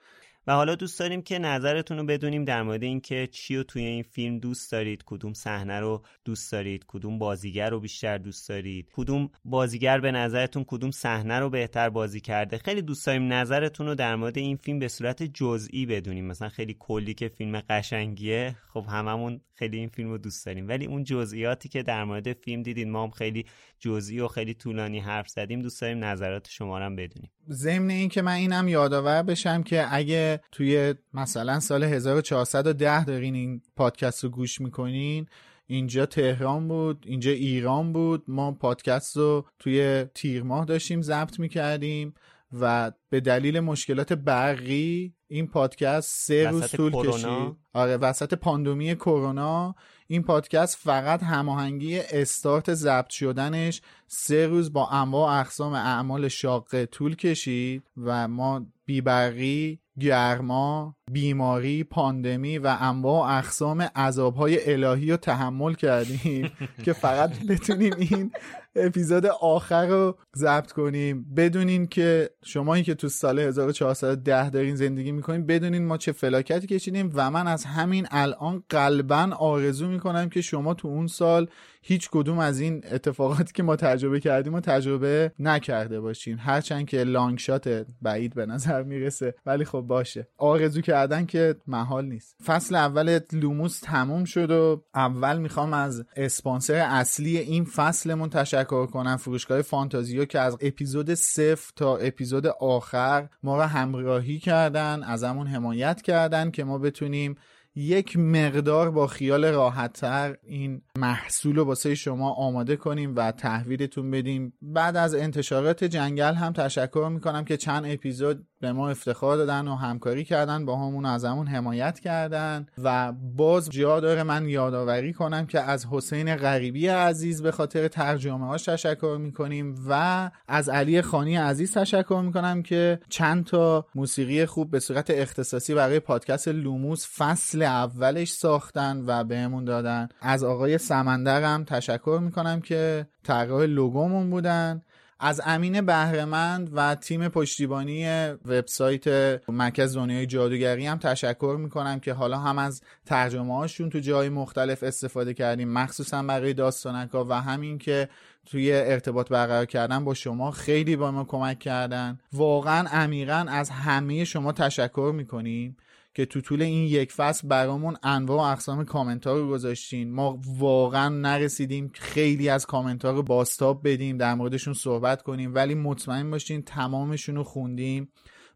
و 0.46 0.52
حالا 0.52 0.74
دوست 0.74 1.00
داریم 1.00 1.22
که 1.22 1.38
نظرتون 1.38 1.98
رو 1.98 2.04
بدونیم 2.04 2.44
در 2.44 2.62
مورد 2.62 2.82
اینکه 2.82 3.28
چی 3.32 3.56
رو 3.56 3.62
توی 3.62 3.84
این 3.84 4.02
فیلم 4.02 4.38
دوست 4.38 4.72
دارید 4.72 5.02
کدوم 5.06 5.32
صحنه 5.32 5.80
رو 5.80 6.02
دوست 6.24 6.52
دارید 6.52 6.84
کدوم 6.88 7.18
بازیگر 7.18 7.70
رو 7.70 7.80
بیشتر 7.80 8.18
دوست 8.18 8.48
دارید 8.48 8.88
کدوم 8.92 9.30
بازیگر 9.44 10.00
به 10.00 10.12
نظرتون 10.12 10.64
کدوم 10.64 10.90
صحنه 10.90 11.38
رو 11.38 11.50
بهتر 11.50 11.88
بازی 11.88 12.20
کرده. 12.20 12.58
خیلی 12.58 12.82
دوست 12.82 13.06
داریم 13.06 13.32
نظرتون 13.32 13.86
رو 13.86 13.94
در 13.94 14.16
مورد 14.16 14.38
این 14.38 14.56
فیلم 14.56 14.78
به 14.78 14.88
صورت 14.88 15.22
جزئی 15.22 15.86
بدونیم. 15.86 16.26
مثلا 16.26 16.48
خیلی 16.48 16.76
کلی 16.78 17.14
که 17.14 17.28
فیلم 17.28 17.60
قشنگیه 17.60 18.56
خب 18.72 18.84
هممون 18.88 19.40
خیلی 19.54 19.78
این 19.78 19.88
فیلم 19.88 20.08
رو 20.08 20.18
دوست 20.18 20.46
داریم. 20.46 20.68
ولی 20.68 20.86
اون 20.86 21.04
جزئیاتی 21.04 21.68
که 21.68 21.82
در 21.82 22.04
مورد 22.04 22.32
فیلم 22.32 22.62
دیدید 22.62 22.88
ما 22.88 23.02
هم 23.02 23.10
خیلی 23.10 23.46
جزئی 23.78 24.20
و 24.20 24.28
خیلی 24.28 24.54
طولانی 24.54 24.98
حرف 24.98 25.28
زدیم 25.28 25.62
دوست 25.62 25.80
داریم 25.80 26.04
نظرات 26.04 26.48
شما 26.50 26.78
رو 26.78 26.84
هم 26.84 26.96
بدونیم. 26.96 27.30
ضمن 27.50 27.90
این 27.90 28.08
که 28.08 28.22
من 28.22 28.32
اینم 28.32 28.68
یادآور 28.68 29.22
بشم 29.22 29.62
که 29.62 29.94
اگه 29.94 30.40
توی 30.52 30.94
مثلا 31.14 31.60
سال 31.60 31.84
1410 31.84 33.04
دارین 33.04 33.34
این 33.34 33.62
پادکست 33.76 34.24
رو 34.24 34.30
گوش 34.30 34.60
می‌کنین 34.60 35.26
اینجا 35.66 36.06
تهران 36.06 36.68
بود 36.68 37.04
اینجا 37.06 37.30
ایران 37.30 37.92
بود 37.92 38.24
ما 38.28 38.52
پادکست 38.52 39.16
رو 39.16 39.46
توی 39.58 40.04
تیر 40.14 40.42
ماه 40.42 40.64
داشتیم 40.64 41.02
ضبط 41.02 41.38
می‌کردیم 41.40 42.14
و 42.60 42.92
به 43.10 43.20
دلیل 43.20 43.60
مشکلات 43.60 44.12
برقی 44.12 45.14
این 45.28 45.46
پادکست 45.46 46.26
سه 46.26 46.50
روز 46.50 46.70
طول 46.70 46.92
کشید. 46.92 47.56
آره 47.72 47.96
وسط 47.96 48.34
پاندومی 48.34 48.94
کرونا 48.94 49.74
این 50.08 50.22
پادکست 50.22 50.76
فقط 50.76 51.22
هماهنگی 51.22 51.98
استارت 51.98 52.74
ضبط 52.74 53.10
شدنش. 53.10 53.82
سه 54.06 54.46
روز 54.46 54.72
با 54.72 54.88
انواع 54.88 55.40
اقسام 55.40 55.72
اعمال 55.72 56.28
شاقه 56.28 56.86
طول 56.86 57.16
کشید 57.16 57.82
و 57.96 58.28
ما 58.28 58.66
بیبرقی 58.84 59.80
گرما 60.00 60.96
بیماری 61.12 61.84
پاندمی 61.84 62.58
و 62.58 62.76
انواع 62.80 63.38
اقسام 63.38 63.80
عذابهای 63.80 64.72
الهی 64.72 65.10
رو 65.10 65.16
تحمل 65.16 65.74
کردیم 65.74 66.50
که 66.84 66.92
فقط 66.92 67.46
بتونیم 67.48 67.94
این 67.98 68.32
اپیزود 68.76 69.26
آخر 69.26 69.86
رو 69.86 70.16
ضبط 70.36 70.72
کنیم. 70.72 71.26
بدونین 71.36 71.86
که 71.86 72.30
شمایی 72.44 72.84
که 72.84 72.94
تو 72.94 73.08
سال 73.08 73.38
1410 73.38 74.50
دارین 74.50 74.76
زندگی 74.76 75.12
می‌کنین 75.12 75.46
بدونین 75.46 75.86
ما 75.86 75.96
چه 75.96 76.12
فلاکتی 76.12 76.66
کشیدیم 76.66 77.12
و 77.14 77.30
من 77.30 77.46
از 77.46 77.64
همین 77.64 78.06
الان 78.10 78.62
قلبا 78.68 79.30
آرزو 79.38 79.88
می‌کنم 79.88 80.28
که 80.28 80.40
شما 80.40 80.74
تو 80.74 80.88
اون 80.88 81.06
سال 81.06 81.48
هیچ 81.88 82.10
کدوم 82.10 82.38
از 82.38 82.60
این 82.60 82.84
اتفاقاتی 82.92 83.52
که 83.52 83.62
ما 83.62 83.76
تجربه 83.76 84.20
کردیم 84.20 84.54
و 84.54 84.60
تجربه 84.60 85.32
نکرده 85.38 86.00
باشین. 86.00 86.38
هرچند 86.38 86.86
که 86.86 87.04
long 87.04 87.38
shot 87.38 87.86
بعید 88.02 88.34
به 88.34 88.46
نظر 88.46 88.82
می‌رسه 88.82 89.34
ولی 89.46 89.64
خب 89.64 89.80
باشه. 89.80 90.28
آرزو 90.38 90.80
کردن 90.80 91.26
که 91.26 91.54
محال 91.66 92.04
نیست. 92.04 92.36
فصل 92.46 92.74
اول 92.74 93.20
لوموس 93.32 93.80
تموم 93.80 94.24
شد 94.24 94.50
و 94.50 94.84
اول 94.94 95.38
می‌خوام 95.38 95.72
از 95.72 96.04
اسپانسر 96.16 96.74
اصلی 96.74 97.38
این 97.38 97.64
فصلمون 97.64 98.30
تشکر 98.30 98.86
کنم 98.86 99.16
فروشگاه 99.16 99.62
فانتازیو 99.62 100.24
که 100.24 100.40
از 100.40 100.56
اپیزود 100.60 101.14
صفر 101.14 101.72
تا 101.76 101.96
اپیزود 101.96 102.46
آخر 102.46 103.28
ما 103.42 103.56
را 103.56 103.66
همراهی 103.66 104.38
کردن 104.38 105.02
ازمون 105.02 105.46
حمایت 105.46 106.02
کردن 106.02 106.50
که 106.50 106.64
ما 106.64 106.78
بتونیم 106.78 107.36
یک 107.76 108.16
مقدار 108.16 108.90
با 108.90 109.06
خیال 109.06 109.44
راحتتر 109.44 110.36
این 110.42 110.82
محصول 110.98 111.56
رو 111.56 111.64
واسه 111.64 111.94
شما 111.94 112.32
آماده 112.32 112.76
کنیم 112.76 113.16
و 113.16 113.32
تحویلتون 113.32 114.10
بدیم. 114.10 114.52
بعد 114.62 114.96
از 114.96 115.14
انتشارات 115.14 115.84
جنگل 115.84 116.34
هم 116.34 116.52
تشکر 116.52 117.10
می‌کنم 117.12 117.44
که 117.44 117.56
چند 117.56 117.84
اپیزود 117.86 118.46
به 118.60 118.72
ما 118.72 118.88
افتخار 118.88 119.36
دادن 119.36 119.68
و 119.68 119.74
همکاری 119.74 120.24
کردن 120.24 120.64
با 120.64 120.76
همون 120.76 121.06
از 121.06 121.24
همون 121.24 121.46
حمایت 121.46 122.00
کردن 122.00 122.66
و 122.84 123.12
باز 123.36 123.70
جا 123.70 124.00
داره 124.00 124.22
من 124.22 124.48
یادآوری 124.48 125.12
کنم 125.12 125.46
که 125.46 125.60
از 125.60 125.86
حسین 125.90 126.36
غریبی 126.36 126.88
عزیز 126.88 127.42
به 127.42 127.50
خاطر 127.50 127.88
ترجمه 127.88 128.46
هاش 128.46 128.64
تشکر 128.64 129.16
می‌کنیم 129.20 129.74
و 129.88 130.30
از 130.48 130.68
علی 130.68 131.02
خانی 131.02 131.36
عزیز 131.36 131.72
تشکر 131.72 132.22
می‌کنم 132.26 132.62
که 132.62 133.00
چند 133.08 133.44
تا 133.44 133.86
موسیقی 133.94 134.46
خوب 134.46 134.70
به 134.70 134.80
صورت 134.80 135.10
اختصاصی 135.10 135.74
برای 135.74 136.00
پادکست 136.00 136.48
لوموس 136.48 137.06
فصل 137.18 137.62
اولش 137.62 138.32
ساختن 138.32 139.04
و 139.06 139.24
بهمون 139.24 139.64
دادن. 139.64 140.08
از 140.20 140.44
آقای 140.44 140.78
سمندرم 140.78 141.64
تشکر 141.64 142.18
می‌کنم 142.22 142.60
که 142.60 143.06
طراح 143.24 143.64
لوگومون 143.64 144.30
بودن. 144.30 144.82
از 145.20 145.40
امین 145.44 145.80
بهرهمند 145.80 146.70
و 146.72 146.94
تیم 146.94 147.28
پشتیبانی 147.28 148.06
وبسایت 148.46 149.06
مرکز 149.50 149.96
دنیای 149.96 150.26
جادوگری 150.26 150.86
هم 150.86 150.98
تشکر 150.98 151.56
می‌کنم 151.60 152.00
که 152.00 152.12
حالا 152.12 152.38
هم 152.38 152.58
از 152.58 152.82
ترجمه 153.06 153.56
هاشون 153.56 153.90
تو 153.90 153.98
جای 153.98 154.28
مختلف 154.28 154.82
استفاده 154.82 155.34
کردیم 155.34 155.68
مخصوصا 155.68 156.22
برای 156.22 156.54
داستانکا 156.54 157.24
و 157.24 157.32
همین 157.32 157.78
که 157.78 158.08
توی 158.46 158.72
ارتباط 158.72 159.28
برقرار 159.28 159.66
کردن 159.66 160.04
با 160.04 160.14
شما 160.14 160.50
خیلی 160.50 160.96
با 160.96 161.10
ما 161.10 161.24
کمک 161.24 161.58
کردن. 161.58 162.18
واقعا 162.32 162.88
عمیقا 162.88 163.46
از 163.48 163.70
همه 163.70 164.24
شما 164.24 164.52
تشکر 164.52 165.12
می‌کنیم. 165.14 165.76
که 166.16 166.26
تو 166.26 166.40
طول 166.40 166.62
این 166.62 166.84
یک 166.88 167.12
فصل 167.12 167.48
برامون 167.48 167.96
انواع 168.02 168.38
و 168.38 168.52
اقسام 168.52 168.84
کامنت 168.84 169.26
رو 169.26 169.48
گذاشتین. 169.48 170.12
ما 170.12 170.40
واقعا 170.58 171.08
نرسیدیم 171.08 171.90
خیلی 171.94 172.48
از 172.48 172.66
کامنت 172.66 173.04
رو 173.04 173.22
باستاب 173.22 173.88
بدیم 173.88 174.16
در 174.16 174.34
موردشون 174.34 174.74
صحبت 174.74 175.22
کنیم 175.22 175.54
ولی 175.54 175.74
مطمئن 175.74 176.30
باشین 176.30 176.62
تمامشون 176.62 177.36
رو 177.36 177.44
خوندیم. 177.44 178.08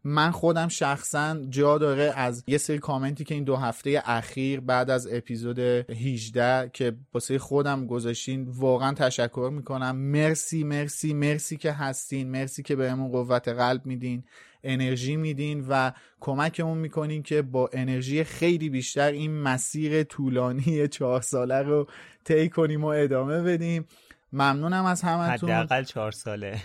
من 0.03 0.31
خودم 0.31 0.67
شخصا 0.67 1.37
جا 1.49 1.77
داره 1.77 2.13
از 2.15 2.43
یه 2.47 2.57
سری 2.57 2.77
کامنتی 2.77 3.23
که 3.23 3.35
این 3.35 3.43
دو 3.43 3.55
هفته 3.55 4.01
اخیر 4.05 4.59
بعد 4.59 4.89
از 4.89 5.07
اپیزود 5.13 5.59
18 5.59 6.69
که 6.73 6.95
واسه 7.13 7.39
خودم 7.39 7.85
گذاشتین 7.85 8.47
واقعا 8.47 8.93
تشکر 8.93 9.49
می‌کنم. 9.53 9.95
مرسی 9.95 10.63
مرسی 10.63 11.13
مرسی 11.13 11.57
که 11.57 11.71
هستین. 11.71 12.31
مرسی 12.31 12.63
که 12.63 12.75
بهمون 12.75 13.11
قوت 13.11 13.47
قلب 13.47 13.85
میدین. 13.85 14.23
انرژی 14.63 15.15
میدین 15.15 15.65
و 15.69 15.91
کمکمون 16.19 16.77
می‌کنین 16.77 17.23
که 17.23 17.41
با 17.41 17.69
انرژی 17.73 18.23
خیلی 18.23 18.69
بیشتر 18.69 19.11
این 19.11 19.41
مسیر 19.41 20.03
طولانی 20.03 20.87
چهار 20.87 21.21
ساله 21.21 21.61
رو 21.61 21.87
طی 22.23 22.49
کنیم 22.49 22.83
و 22.83 22.87
ادامه 22.87 23.41
بدیم. 23.41 23.85
ممنونم 24.33 24.85
از 24.85 25.01
همتون. 25.01 25.49
حداقل 25.49 25.83
چهار 25.83 26.11
ساله. 26.11 26.61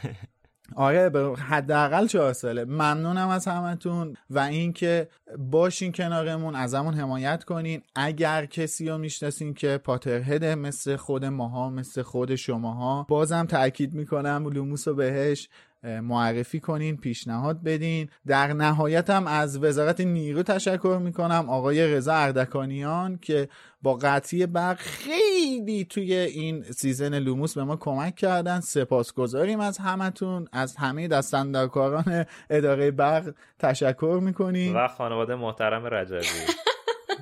آره 0.74 1.34
حداقل 1.36 2.06
چهار 2.06 2.32
ساله. 2.32 2.64
ممنونم 2.64 3.28
از 3.28 3.48
همتون 3.48 4.16
و 4.30 4.38
اینکه 4.38 5.08
باشین 5.38 5.92
کنارمون 5.92 6.54
ازمون 6.54 6.94
حمایت 6.94 7.44
کنین. 7.44 7.82
اگر 7.94 8.46
کسی 8.46 8.88
رو 8.88 8.98
می‌شناسین 8.98 9.54
که 9.54 9.78
Potterhead 9.78 10.47
ه 10.47 10.54
مثل 10.54 10.96
خود 10.96 11.24
ماها 11.24 11.70
مثل 11.70 12.02
خود 12.02 12.34
شماها 12.34 13.06
بازم 13.08 13.46
تاکید 13.46 13.94
می‌کنم 13.94 14.48
لوموس 14.52 14.88
رو 14.88 14.94
بهش 14.94 15.48
معرفی 15.86 16.60
کنین 16.60 16.96
پیشنهاد 16.96 17.62
بدین. 17.62 18.08
در 18.26 18.52
نهایت 18.52 19.10
هم 19.10 19.26
از 19.26 19.64
وزارت 19.64 20.00
نیرو 20.00 20.42
تشکر 20.42 20.98
می‌کنم 21.02 21.50
آقای 21.50 21.86
رضا 21.86 22.14
اردکانیان 22.14 23.18
که 23.22 23.48
با 23.82 23.94
قطعی 23.94 24.46
برق 24.46 24.78
خیلی 24.78 25.84
توی 25.84 26.14
این 26.14 26.62
season 26.62 27.18
لوموس 27.18 27.54
به 27.54 27.64
ما 27.64 27.76
کمک 27.76 28.14
کردن. 28.14 28.60
سپاسگزاریم 28.60 29.60
از 29.60 29.78
همتون 29.78 30.48
از 30.52 30.76
همه 30.76 31.08
دست 31.08 31.43
اندرکاران 31.43 32.24
اداره 32.50 32.90
برق 32.90 33.34
تشکر 33.58 34.20
می‌کنیم. 34.22 34.76
و 34.76 34.88
خانواده 34.88 35.34
محترم 35.34 35.86
رجبی. 35.86 36.52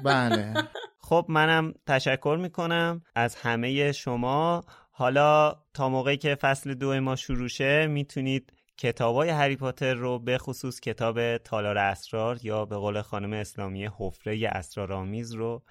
بله. 0.05 0.55
خب 1.01 1.27
منم 1.29 1.75
تشکر 1.87 2.39
می‌کنم 2.41 3.03
از 3.15 3.35
همه 3.35 3.93
شما. 3.93 4.65
حالا 4.97 5.55
تا 5.75 5.89
موقعی 5.89 6.17
که 6.17 6.35
فصل 6.35 6.75
دو 6.75 7.01
ما 7.01 7.17
شروع 7.17 7.49
شه 7.49 7.87
می‌تونید 7.87 8.53
کتاب 8.77 9.17
های 9.17 9.29
هری 9.29 9.57
پاتر 9.57 9.95
رو 9.95 10.19
به 10.19 10.39
خصوص 10.39 10.81
کتاب 10.81 11.37
تالار 11.37 11.79
اسرار 11.79 12.39
یا 12.43 12.65
به 12.65 12.77
قول 12.77 13.03
خانم 13.03 13.33
اسلامی 13.33 13.89
حفره 13.99 14.49
اسرارآمیز 14.53 15.33
رو 15.33 15.63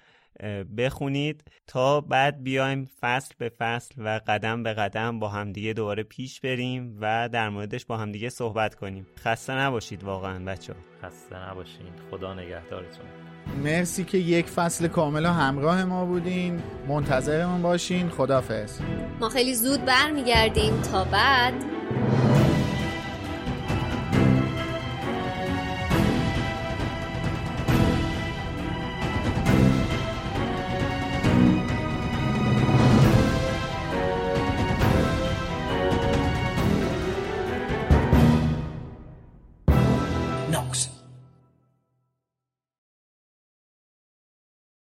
بخونید 0.76 1.50
تا 1.66 2.00
بعد 2.00 2.42
بیایم 2.42 2.84
فصل 3.00 3.34
به 3.38 3.48
فصل 3.48 3.94
و 3.98 4.20
قدم 4.26 4.62
به 4.62 4.72
قدم 4.72 5.18
با 5.18 5.28
همدیگه 5.28 5.72
دوباره 5.72 6.02
پیش 6.02 6.40
بریم 6.40 6.98
و 7.00 7.28
در 7.28 7.48
موردش 7.48 7.84
با 7.86 7.96
همدیگه 7.96 8.28
صحبت 8.28 8.74
کنیم. 8.74 9.06
خسته 9.18 9.52
نباشید 9.52 10.04
واقعا 10.04 10.44
بچه 10.44 10.74
خسته 11.02 11.50
نباشید 11.50 11.92
خدا 12.10 12.34
نگهدارتون. 12.34 13.33
مرسی 13.64 14.04
که 14.04 14.18
یک 14.18 14.46
فصل 14.46 14.88
کامل 14.88 15.26
همراه 15.26 15.84
ما 15.84 16.04
بودین. 16.04 16.62
منتظرمون 16.88 17.62
باشین. 17.62 18.08
خدافظ 18.08 18.78
ما 19.20 19.28
خیلی 19.28 19.54
زود 19.54 19.84
برمیگردیم. 19.84 20.80
تا 20.80 21.04
بعد. 21.04 21.54